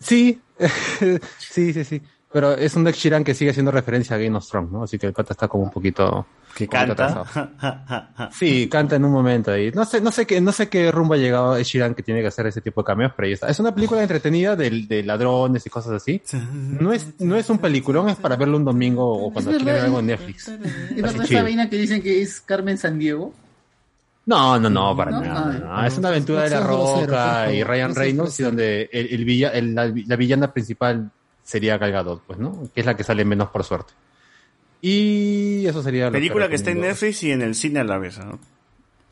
Sí, 0.00 0.40
sí, 1.38 1.72
sí, 1.72 1.84
sí. 1.84 2.02
Pero 2.32 2.54
es 2.54 2.74
un 2.76 2.84
Dex 2.84 2.98
Sheeran 2.98 3.24
que 3.24 3.34
sigue 3.34 3.50
haciendo 3.50 3.70
referencia 3.72 4.16
a 4.16 4.18
Game 4.18 4.36
of 4.36 4.46
Thrones, 4.48 4.70
¿no? 4.70 4.82
Así 4.82 4.98
que 4.98 5.06
el 5.06 5.12
pata 5.12 5.32
está 5.32 5.48
como 5.48 5.64
un 5.64 5.70
poquito... 5.70 6.26
Que 6.58 6.66
canta. 6.68 7.24
Sí, 8.32 8.68
canta 8.68 8.96
en 8.96 9.04
un 9.04 9.12
momento 9.12 9.52
ahí. 9.52 9.70
No 9.70 9.84
sé, 9.84 10.00
no 10.00 10.10
sé 10.10 10.26
qué, 10.26 10.40
no 10.40 10.50
sé 10.52 10.68
qué 10.68 10.90
rumbo 10.90 11.14
ha 11.14 11.16
llegado 11.16 11.56
Ed 11.56 11.62
Sheeran 11.62 11.94
que 11.94 12.02
tiene 12.02 12.20
que 12.20 12.26
hacer 12.26 12.46
ese 12.48 12.60
tipo 12.60 12.82
de 12.82 12.86
cameos, 12.86 13.12
pero 13.16 13.26
ahí 13.26 13.32
está. 13.32 13.48
Es 13.48 13.58
una 13.60 13.74
película 13.74 14.02
entretenida 14.02 14.56
de, 14.56 14.68
de 14.88 15.02
ladrones 15.04 15.64
y 15.64 15.70
cosas 15.70 15.92
así. 15.92 16.20
No 16.80 16.92
es, 16.92 17.20
no 17.20 17.36
es 17.36 17.48
un 17.48 17.58
peliculón, 17.58 18.08
es 18.08 18.16
para 18.16 18.34
verlo 18.36 18.56
un 18.56 18.64
domingo 18.64 19.06
o 19.26 19.32
cuando 19.32 19.50
quieran 19.52 19.66
ver 19.66 19.80
algo 19.84 20.00
en 20.00 20.06
Netflix. 20.06 20.48
Es 20.48 21.02
verdad 21.02 21.24
esa 21.24 21.42
vaina 21.42 21.70
que 21.70 21.76
dicen 21.76 22.02
que 22.02 22.20
es 22.22 22.40
Carmen 22.40 22.76
San 22.76 22.98
Diego. 22.98 23.32
No, 24.26 24.58
no, 24.58 24.68
no, 24.68 24.94
para 24.96 25.10
¿No? 25.12 25.20
nada. 25.22 25.52
Ay, 25.54 25.60
no. 25.82 25.86
Es 25.86 25.98
una 25.98 26.08
aventura 26.08 26.42
de 26.42 26.50
La 26.50 26.60
Roca 26.60 27.50
y 27.52 27.62
Ryan 27.62 27.94
Reynolds, 27.94 28.38
y 28.40 28.42
donde 28.42 28.90
el, 28.92 29.06
el 29.14 29.24
villa- 29.24 29.50
el- 29.54 29.74
la, 29.74 29.86
la 30.06 30.16
villana 30.16 30.52
principal 30.52 31.10
sería 31.42 31.78
Gal 31.78 31.92
Gadot, 31.92 32.22
pues, 32.26 32.38
¿no? 32.38 32.64
Que 32.74 32.80
es 32.80 32.86
la 32.86 32.94
que 32.94 33.04
sale 33.04 33.24
menos 33.24 33.48
por 33.48 33.64
suerte. 33.64 33.94
Y 34.80 35.66
eso 35.66 35.82
sería 35.82 36.06
lo 36.06 36.12
Película 36.12 36.48
que 36.48 36.54
está 36.54 36.70
en. 36.70 36.80
Netflix 36.80 37.22
y 37.24 37.32
en 37.32 37.42
el 37.42 37.54
cine 37.54 37.80
a 37.80 37.84
la 37.84 37.98
vez. 37.98 38.18
¿no? 38.18 38.38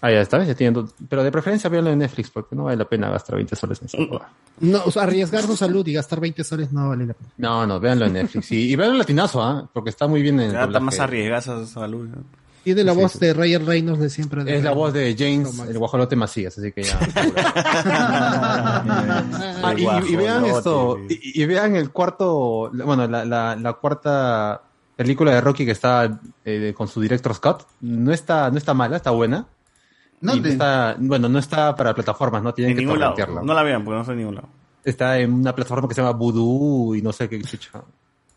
Ah, 0.01 0.11
ya 0.11 0.21
está, 0.21 0.45
ya 0.45 0.55
tienen 0.55 0.75
dos- 0.75 0.95
Pero 1.09 1.25
de 1.25 1.33
preferencia 1.33 1.69
véanlo 1.71 1.91
en 1.91 1.99
Netflix, 1.99 2.31
porque 2.31 2.55
no 2.55 2.65
vale 2.65 2.77
la 2.77 2.85
pena 2.85 3.09
gastar 3.11 3.37
20 3.37 3.57
soles 3.57 3.81
en 3.81 3.87
esa 3.87 3.99
huevada. 3.99 4.29
No, 4.61 4.83
o 4.85 4.91
sea, 4.91 5.03
arriesgar 5.05 5.43
su 5.43 5.57
salud 5.57 5.87
y 5.89 5.93
gastar 5.95 6.21
20 6.21 6.45
soles 6.45 6.71
no 6.73 6.91
vale 6.91 7.07
la 7.07 7.15
pena. 7.15 7.31
No, 7.39 7.67
no, 7.67 7.81
véanlo 7.81 8.05
en 8.07 8.13
Netflix. 8.13 8.53
Y, 8.53 8.71
y 8.71 8.77
véanlo 8.77 8.95
en 8.95 8.99
latinazo, 9.01 9.43
¿ah? 9.43 9.69
Porque 9.73 9.91
está 9.91 10.07
muy 10.07 10.23
bien 10.23 10.39
en 10.39 10.47
el 10.49 10.53
Ya 10.53 10.65
está 10.65 10.81
más 10.81 11.01
arriesgada 11.01 11.39
esa 11.39 11.67
salud. 11.67 12.07
¿no? 12.09 12.23
Tiene 12.63 12.85
la 12.85 12.95
Sí, 12.95 13.01
voz 13.01 13.13
sí. 13.13 13.19
de 13.21 13.33
Ryan 13.33 13.65
Reynolds 13.67 14.01
de 14.01 14.11
siempre. 14.11 14.45
de 14.45 14.57
Es 14.57 14.63
la 14.65 14.73
voz 14.73 14.93
de 14.93 15.15
James, 15.19 15.59
el 15.69 15.79
guajolote 15.79 16.15
Macías, 16.17 16.59
así 16.59 16.73
que 16.73 16.83
ya. 16.83 16.99
Ah, 19.63 19.75
y, 19.77 19.83
y- 19.83 20.13
y 20.13 20.17
vean 20.17 20.45
esto, 20.45 20.99
y, 21.09 21.43
y 21.43 21.47
vean 21.47 21.75
el 21.77 21.91
cuarto, 21.91 22.71
bueno, 22.85 23.07
la, 23.09 23.25
la, 23.25 23.57
la 23.57 23.73
cuarta 23.75 24.63
película 24.97 25.33
de 25.33 25.41
Rocky 25.41 25.65
que 25.65 25.73
está 25.73 26.19
eh, 26.45 26.73
con 26.77 26.89
su 26.89 27.01
director 27.01 27.35
Scott, 27.35 27.67
no 27.83 28.13
está, 28.13 28.51
no 28.51 28.59
está 28.59 28.75
mala, 28.75 28.97
está 28.97 29.11
buena. 29.11 29.47
No, 30.21 30.33
está, 30.33 30.97
bueno, 30.99 31.29
no 31.29 31.39
está 31.39 31.77
para 31.77 31.95
plataformas, 31.95 32.43
no 32.43 32.55
tienen 32.55 32.71
En 32.73 32.77
que 32.79 32.83
ningún 32.85 32.99
lado. 33.01 33.13
torrentearla. 33.13 33.47
No 33.47 33.55
la 33.55 33.63
vean 33.63 33.85
porque 33.85 33.95
no 33.97 34.01
está 34.01 34.13
en 34.13 34.19
ningún 34.19 34.35
lado. 34.37 34.49
Está 34.83 35.19
en 35.19 35.33
una 35.33 35.55
plataforma 35.55 35.87
que 35.89 35.95
se 35.95 36.01
llama 36.01 36.17
Voodoo 36.17 36.95
y 36.95 37.03
no 37.03 37.13
sé 37.13 37.29
qué 37.29 37.41
chucha. 37.43 37.83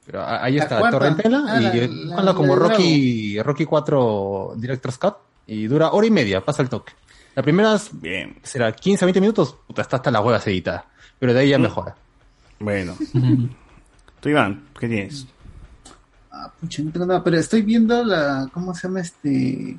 Pero 0.05 0.21
a- 0.21 0.43
ahí 0.43 0.57
La 0.57 0.63
está, 0.63 0.89
torrentela 0.89 1.43
Ah, 1.47 1.61
y 1.61 1.87
la- 1.87 2.33
como 2.33 2.55
Rocky, 2.55 3.41
Rocky 3.41 3.65
4 3.65 4.53
Director 4.57 4.91
Scott 4.91 5.17
y 5.47 5.67
dura 5.67 5.91
hora 5.91 6.05
y 6.07 6.11
media, 6.11 6.43
pasa 6.43 6.61
el 6.63 6.69
toque. 6.69 6.93
La 7.35 7.43
primera 7.43 7.75
es- 7.75 7.89
Bien. 8.01 8.35
será 8.43 8.71
15 8.73 9.05
20 9.05 9.21
minutos, 9.21 9.55
puta, 9.67 9.81
está 9.83 9.97
hasta 9.97 10.11
la 10.11 10.19
hueva 10.21 10.39
editada. 10.45 10.85
Pero 11.19 11.33
de 11.33 11.39
ahí 11.41 11.49
ya 11.49 11.59
mejora. 11.59 11.95
Bueno. 12.59 12.95
Tú, 14.19 14.29
Iván, 14.29 14.63
¿qué 14.77 14.87
tienes? 14.89 15.27
Ah, 16.41 16.53
pucha, 16.59 16.81
no 16.83 16.91
tengo 16.91 17.05
nada, 17.05 17.21
pero 17.23 17.37
estoy 17.37 17.63
viendo 17.63 18.01
la, 18.03 18.49
¿cómo 18.53 18.73
se 18.73 18.87
llama 18.87 19.01
este? 19.01 19.77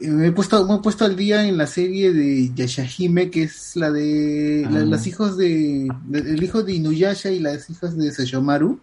Me 0.00 0.26
he 0.28 0.32
puesto, 0.32 0.64
me 0.66 0.74
he 0.76 0.78
puesto 0.78 1.04
al 1.04 1.16
día 1.16 1.44
en 1.44 1.56
la 1.56 1.66
serie 1.66 2.12
de 2.12 2.52
Yashahime, 2.54 3.30
que 3.30 3.44
es 3.44 3.74
la 3.76 3.90
de 3.90 4.66
la- 4.70 4.80
Ah. 4.80 4.84
los 4.84 5.06
hijos 5.06 5.36
de, 5.36 5.88
de- 6.06 6.18
el 6.20 6.42
hijo 6.42 6.62
de 6.62 6.74
Inuyasha 6.74 7.30
y 7.30 7.40
las 7.40 7.68
hijas 7.70 7.96
de 7.96 8.10
Seyomaru. 8.12 8.78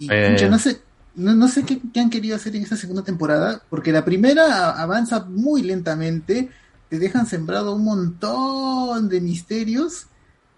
Y 0.00 0.08
Eh. 0.12 0.30
pucha, 0.32 0.48
no 0.48 0.58
sé, 0.58 0.80
no, 1.14 1.34
no 1.34 1.46
sé 1.48 1.62
qué, 1.64 1.80
qué 1.92 2.00
han 2.00 2.10
querido 2.10 2.34
hacer 2.36 2.54
en 2.56 2.62
esta 2.62 2.76
segunda 2.76 3.02
temporada, 3.02 3.62
porque 3.70 3.92
la 3.92 4.04
primera 4.04 4.70
avanza 4.80 5.24
muy 5.24 5.62
lentamente, 5.62 6.50
te 6.88 6.98
dejan 6.98 7.26
sembrado 7.26 7.74
un 7.74 7.84
montón 7.84 9.08
de 9.08 9.20
misterios, 9.20 10.06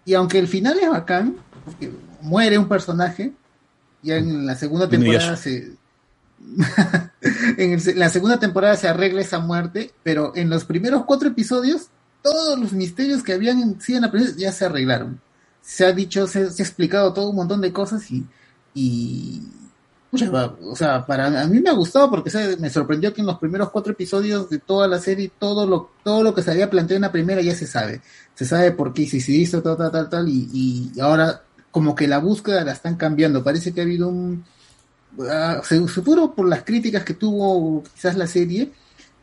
y 0.05 0.13
aunque 0.15 0.39
el 0.39 0.47
final 0.47 0.77
es 0.79 0.89
bacán, 0.89 1.35
porque 1.65 1.91
muere 2.21 2.57
un 2.57 2.67
personaje, 2.67 3.33
ya 4.01 4.17
en 4.17 4.45
la 4.45 4.55
segunda 4.55 4.87
temporada 4.89 5.35
se, 5.37 5.71
en 7.57 7.73
el- 7.73 7.99
la 7.99 8.09
segunda 8.09 8.39
temporada 8.39 8.75
se 8.75 8.87
arregla 8.87 9.21
esa 9.21 9.39
muerte, 9.39 9.91
pero 10.03 10.33
en 10.35 10.49
los 10.49 10.65
primeros 10.65 11.05
cuatro 11.05 11.27
episodios, 11.29 11.87
todos 12.21 12.59
los 12.59 12.73
misterios 12.73 13.23
que 13.23 13.33
habían 13.33 13.79
sido 13.81 13.97
en 13.97 14.03
la 14.03 14.11
primera 14.11 14.31
ya 14.37 14.51
se 14.51 14.65
arreglaron. 14.65 15.19
Se 15.61 15.85
ha 15.85 15.91
dicho, 15.91 16.27
se, 16.27 16.49
se 16.51 16.61
ha 16.61 16.65
explicado 16.65 17.13
todo 17.13 17.29
un 17.29 17.35
montón 17.35 17.61
de 17.61 17.71
cosas 17.73 18.09
y, 18.11 18.25
y 18.73 19.41
pucha, 20.09 20.31
o 20.63 20.75
sea, 20.75 21.05
para 21.05 21.41
a 21.41 21.47
mí 21.47 21.59
me 21.59 21.69
ha 21.69 21.73
gustado 21.73 22.09
porque 22.09 22.29
se- 22.29 22.57
me 22.57 22.69
sorprendió 22.69 23.13
que 23.13 23.21
en 23.21 23.27
los 23.27 23.37
primeros 23.39 23.69
cuatro 23.69 23.91
episodios 23.93 24.49
de 24.49 24.59
toda 24.59 24.87
la 24.87 24.99
serie 24.99 25.31
todo 25.37 25.67
lo 25.67 25.91
todo 26.03 26.23
lo 26.23 26.33
que 26.33 26.41
se 26.41 26.51
había 26.51 26.69
planteado 26.69 26.95
en 26.97 27.01
la 27.03 27.11
primera 27.11 27.41
ya 27.41 27.55
se 27.55 27.67
sabe. 27.67 28.01
Se 28.35 28.45
sabe 28.45 28.71
por 28.71 28.93
qué 28.93 29.07
se 29.07 29.17
hizo 29.31 29.61
tal 29.61 29.77
tal 29.77 29.91
tal 29.91 30.09
tal 30.09 30.29
y, 30.29 30.49
y 30.93 30.99
ahora 30.99 31.43
como 31.71 31.95
que 31.95 32.07
la 32.07 32.19
búsqueda 32.19 32.63
la 32.63 32.71
están 32.73 32.95
cambiando. 32.95 33.43
Parece 33.43 33.71
que 33.73 33.81
ha 33.81 33.83
habido 33.83 34.07
un 34.07 34.43
ah, 35.29 35.61
se- 35.63 35.87
seguro 35.87 36.33
por 36.33 36.47
las 36.47 36.63
críticas 36.63 37.03
que 37.03 37.13
tuvo 37.13 37.83
quizás 37.93 38.15
la 38.17 38.27
serie, 38.27 38.71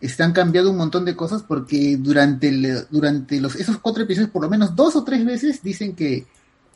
están 0.01 0.33
cambiando 0.33 0.71
un 0.71 0.77
montón 0.77 1.05
de 1.05 1.17
cosas 1.17 1.43
porque 1.43 1.97
durante, 1.97 2.49
el- 2.49 2.87
durante 2.91 3.41
los, 3.41 3.57
esos 3.57 3.79
cuatro 3.79 4.03
episodios, 4.05 4.31
por 4.31 4.43
lo 4.43 4.51
menos 4.51 4.77
dos 4.77 4.95
o 4.97 5.05
tres 5.05 5.25
veces, 5.25 5.63
dicen 5.63 5.95
que 5.95 6.27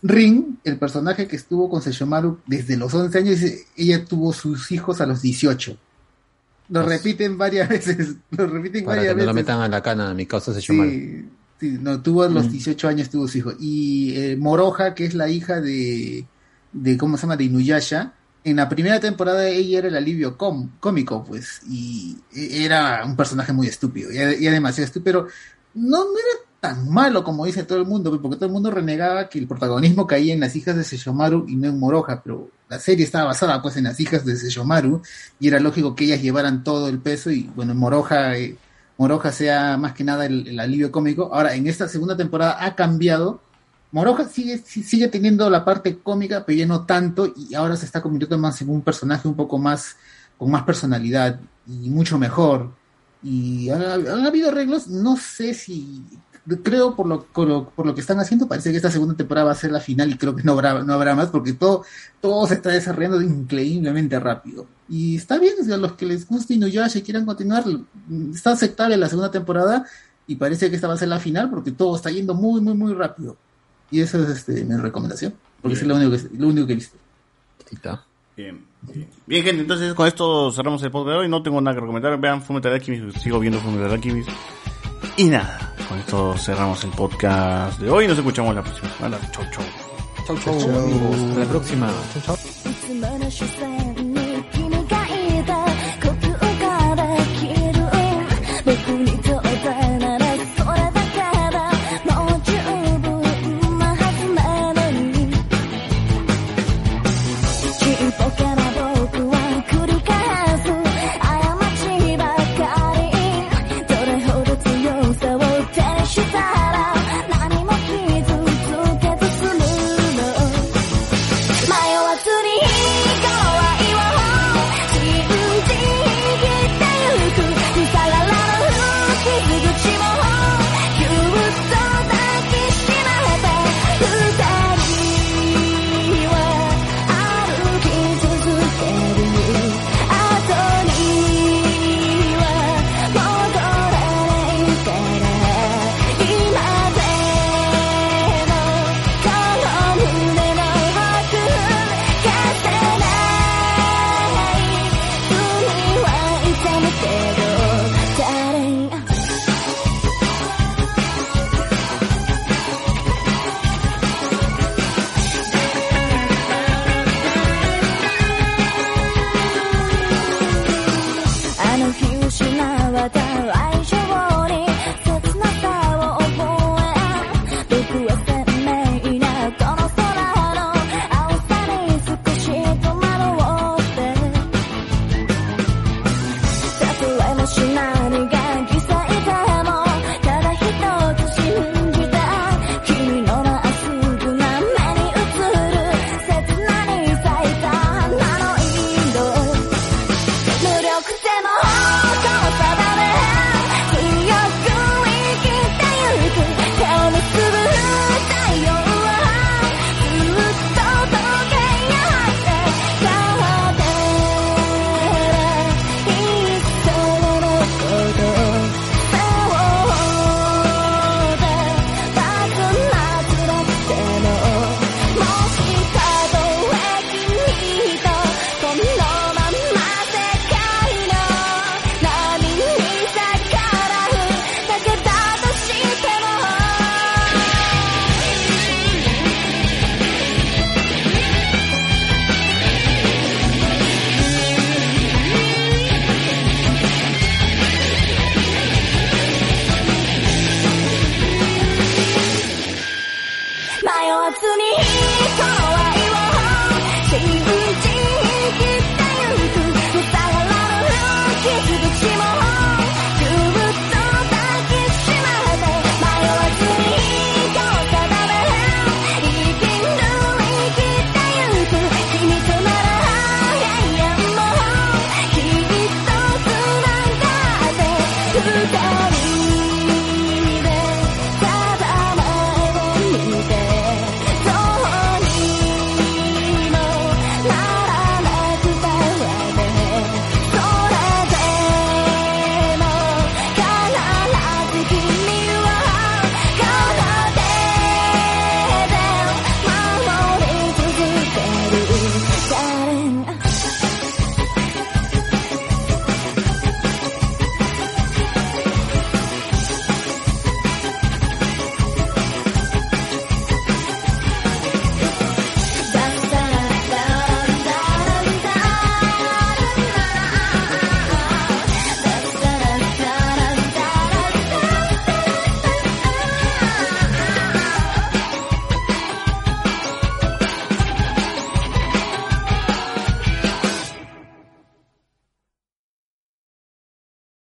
Rin, 0.02 0.58
el 0.64 0.78
personaje 0.78 1.28
que 1.28 1.36
estuvo 1.36 1.68
con 1.68 1.82
Seishomaru 1.82 2.38
desde 2.46 2.76
los 2.78 2.94
11 2.94 3.18
años, 3.18 3.38
ella 3.76 4.02
tuvo 4.06 4.32
sus 4.32 4.72
hijos 4.72 5.00
a 5.02 5.06
los 5.06 5.20
18. 5.20 5.76
Lo 6.70 6.82
repiten 6.82 7.36
varias 7.36 7.68
veces, 7.68 8.14
lo 8.30 8.46
repiten 8.46 8.84
Para 8.86 8.98
varias 9.02 9.14
que 9.14 9.18
no 9.20 9.26
lo 9.26 9.34
veces. 9.34 9.44
metan 9.46 9.60
a 9.60 9.68
la 9.68 9.82
cana, 9.82 10.14
mi 10.14 10.24
causa 10.24 10.54
se 10.54 10.60
llama. 10.62 10.84
Sí, 10.84 10.90
sí, 10.90 11.28
no, 11.62 12.02
tuvo 12.02 12.22
a 12.24 12.28
los 12.28 12.50
18 12.50 12.88
años, 12.88 13.10
tuvo 13.10 13.28
su 13.28 13.38
hijo. 13.38 13.52
Y 13.60 14.14
eh, 14.16 14.36
Moroja, 14.36 14.94
que 14.94 15.04
es 15.04 15.14
la 15.14 15.28
hija 15.28 15.60
de, 15.60 16.26
de, 16.72 16.96
¿cómo 16.96 17.16
se 17.16 17.22
llama? 17.22 17.36
De 17.36 17.44
Inuyasha. 17.44 18.14
En 18.42 18.56
la 18.56 18.68
primera 18.68 18.98
temporada 19.00 19.46
ella 19.48 19.78
era 19.80 19.88
el 19.88 19.96
alivio 19.96 20.38
com- 20.38 20.70
cómico, 20.80 21.22
pues, 21.24 21.60
y 21.68 22.16
e- 22.34 22.64
era 22.64 23.04
un 23.04 23.14
personaje 23.16 23.52
muy 23.52 23.66
estúpido, 23.66 24.10
y 24.12 24.16
era, 24.16 24.34
y 24.34 24.44
era 24.46 24.54
demasiado 24.54 24.86
estúpido, 24.86 25.04
pero 25.04 25.28
no, 25.74 25.98
no 26.04 26.10
era 26.12 26.48
tan 26.58 26.88
malo 26.90 27.22
como 27.22 27.44
dice 27.46 27.64
todo 27.64 27.78
el 27.78 27.86
mundo, 27.86 28.08
pues, 28.10 28.22
porque 28.22 28.36
todo 28.36 28.46
el 28.46 28.52
mundo 28.52 28.70
renegaba 28.70 29.28
que 29.28 29.38
el 29.38 29.46
protagonismo 29.46 30.06
caía 30.06 30.32
en 30.32 30.40
las 30.40 30.56
hijas 30.56 30.74
de 30.76 30.84
Seishomaru 30.84 31.46
y 31.48 31.56
no 31.56 31.68
en 31.68 31.78
Moroja, 31.78 32.22
pero 32.22 32.50
la 32.68 32.78
serie 32.78 33.04
estaba 33.04 33.26
basada 33.26 33.60
pues 33.60 33.76
en 33.76 33.84
las 33.84 34.00
hijas 34.00 34.24
de 34.24 34.34
Seishomaru, 34.36 35.02
y 35.38 35.48
era 35.48 35.60
lógico 35.60 35.94
que 35.94 36.04
ellas 36.04 36.22
llevaran 36.22 36.64
todo 36.64 36.88
el 36.88 36.98
peso, 36.98 37.30
y 37.30 37.42
bueno, 37.54 37.74
Moroja... 37.74 38.38
eh, 38.38 38.56
Moroja 39.00 39.32
sea 39.32 39.78
más 39.78 39.94
que 39.94 40.04
nada 40.04 40.26
el, 40.26 40.60
alivio 40.60 40.92
cómico. 40.92 41.30
Ahora, 41.32 41.54
en 41.54 41.66
esta 41.66 41.88
segunda 41.88 42.18
temporada 42.18 42.62
ha 42.62 42.74
cambiado. 42.74 43.40
Moroja 43.92 44.28
sigue, 44.28 44.58
sigue 44.58 45.08
teniendo 45.08 45.48
la 45.48 45.64
parte 45.64 45.96
cómica, 46.00 46.44
pero 46.44 46.58
ya 46.58 46.66
no 46.66 46.84
tanto, 46.84 47.32
y 47.34 47.54
ahora 47.54 47.76
se 47.76 47.86
está 47.86 48.02
convirtiendo 48.02 48.36
más 48.36 48.60
en 48.60 48.68
un 48.68 48.82
personaje 48.82 49.26
un 49.26 49.34
poco 49.34 49.56
más, 49.56 49.96
con 50.36 50.50
más 50.50 50.64
personalidad 50.64 51.40
y 51.66 51.88
mucho 51.88 52.18
mejor. 52.18 52.72
Y 53.22 53.70
han, 53.70 53.82
han 54.06 54.26
habido 54.26 54.50
arreglos, 54.50 54.86
no 54.88 55.16
sé 55.16 55.54
si, 55.54 56.04
creo 56.58 56.94
por 56.94 57.06
lo, 57.06 57.24
por 57.24 57.48
lo, 57.48 57.68
por 57.70 57.86
lo 57.86 57.94
que 57.94 58.00
están 58.00 58.18
haciendo, 58.18 58.48
parece 58.48 58.70
que 58.70 58.76
esta 58.76 58.90
segunda 58.90 59.14
temporada 59.14 59.46
va 59.46 59.52
a 59.52 59.56
ser 59.56 59.72
la 59.72 59.80
final 59.80 60.10
y 60.10 60.16
creo 60.16 60.34
que 60.34 60.42
no 60.42 60.52
habrá, 60.52 60.82
no 60.82 60.92
habrá 60.92 61.14
más, 61.14 61.28
porque 61.28 61.52
todo, 61.52 61.84
todo 62.20 62.46
se 62.46 62.54
está 62.54 62.70
desarrollando 62.70 63.20
increíblemente 63.22 64.18
rápido. 64.18 64.66
Y 64.88 65.16
está 65.16 65.38
bien, 65.38 65.54
o 65.60 65.64
sea, 65.64 65.76
los 65.76 65.92
que 65.92 66.06
les 66.06 66.26
guste 66.26 66.54
Inuyasha 66.54 66.98
y 66.98 67.02
quieran 67.02 67.24
continuar, 67.24 67.64
está 68.34 68.52
aceptable 68.52 68.96
la 68.96 69.08
segunda 69.08 69.30
temporada 69.30 69.86
y 70.26 70.36
parece 70.36 70.70
que 70.70 70.76
esta 70.76 70.88
va 70.88 70.94
a 70.94 70.98
ser 70.98 71.08
la 71.08 71.18
final 71.18 71.50
porque 71.50 71.72
todo 71.72 71.96
está 71.96 72.10
yendo 72.10 72.34
muy, 72.34 72.60
muy, 72.60 72.74
muy 72.74 72.94
rápido. 72.94 73.36
Y 73.90 74.00
eso 74.00 74.22
es 74.22 74.30
este, 74.30 74.64
mi 74.64 74.76
recomendación, 74.76 75.34
porque 75.60 75.76
es 75.76 75.82
lo 75.82 75.96
único 75.96 76.10
que, 76.12 76.38
lo 76.38 76.48
único 76.48 76.66
que 76.66 76.72
he 76.72 76.76
visto. 76.76 76.96
Bien. 78.36 78.64
Bien, 79.26 79.44
gente, 79.44 79.62
entonces 79.62 79.94
con 79.94 80.06
esto 80.06 80.50
cerramos 80.50 80.82
el 80.82 80.90
podcast 80.90 81.14
de 81.14 81.18
hoy. 81.20 81.28
No 81.28 81.42
tengo 81.42 81.60
nada 81.60 81.74
que 81.74 81.80
recomendar. 81.80 82.18
Vean 82.18 82.42
Fullmetal 82.42 82.72
Alchemist, 82.72 83.18
sigo 83.18 83.38
viendo 83.38 83.60
Fullmetal 83.60 83.92
Alchemist. 83.92 84.30
Y 85.16 85.24
nada, 85.24 85.69
con 85.90 85.98
esto 85.98 86.38
cerramos 86.38 86.84
el 86.84 86.90
podcast 86.90 87.80
de 87.80 87.90
hoy. 87.90 88.06
Nos 88.06 88.16
escuchamos 88.16 88.54
la 88.54 88.62
próxima 88.62 88.88
semana. 88.94 89.18
Chau, 89.32 89.44
chau. 89.50 89.64
Chau, 90.24 90.38
chau. 90.38 90.54
Hasta 90.54 91.40
la 91.40 91.46
próxima. 91.46 91.90
Chau, 92.14 92.36
chau. 92.36 93.79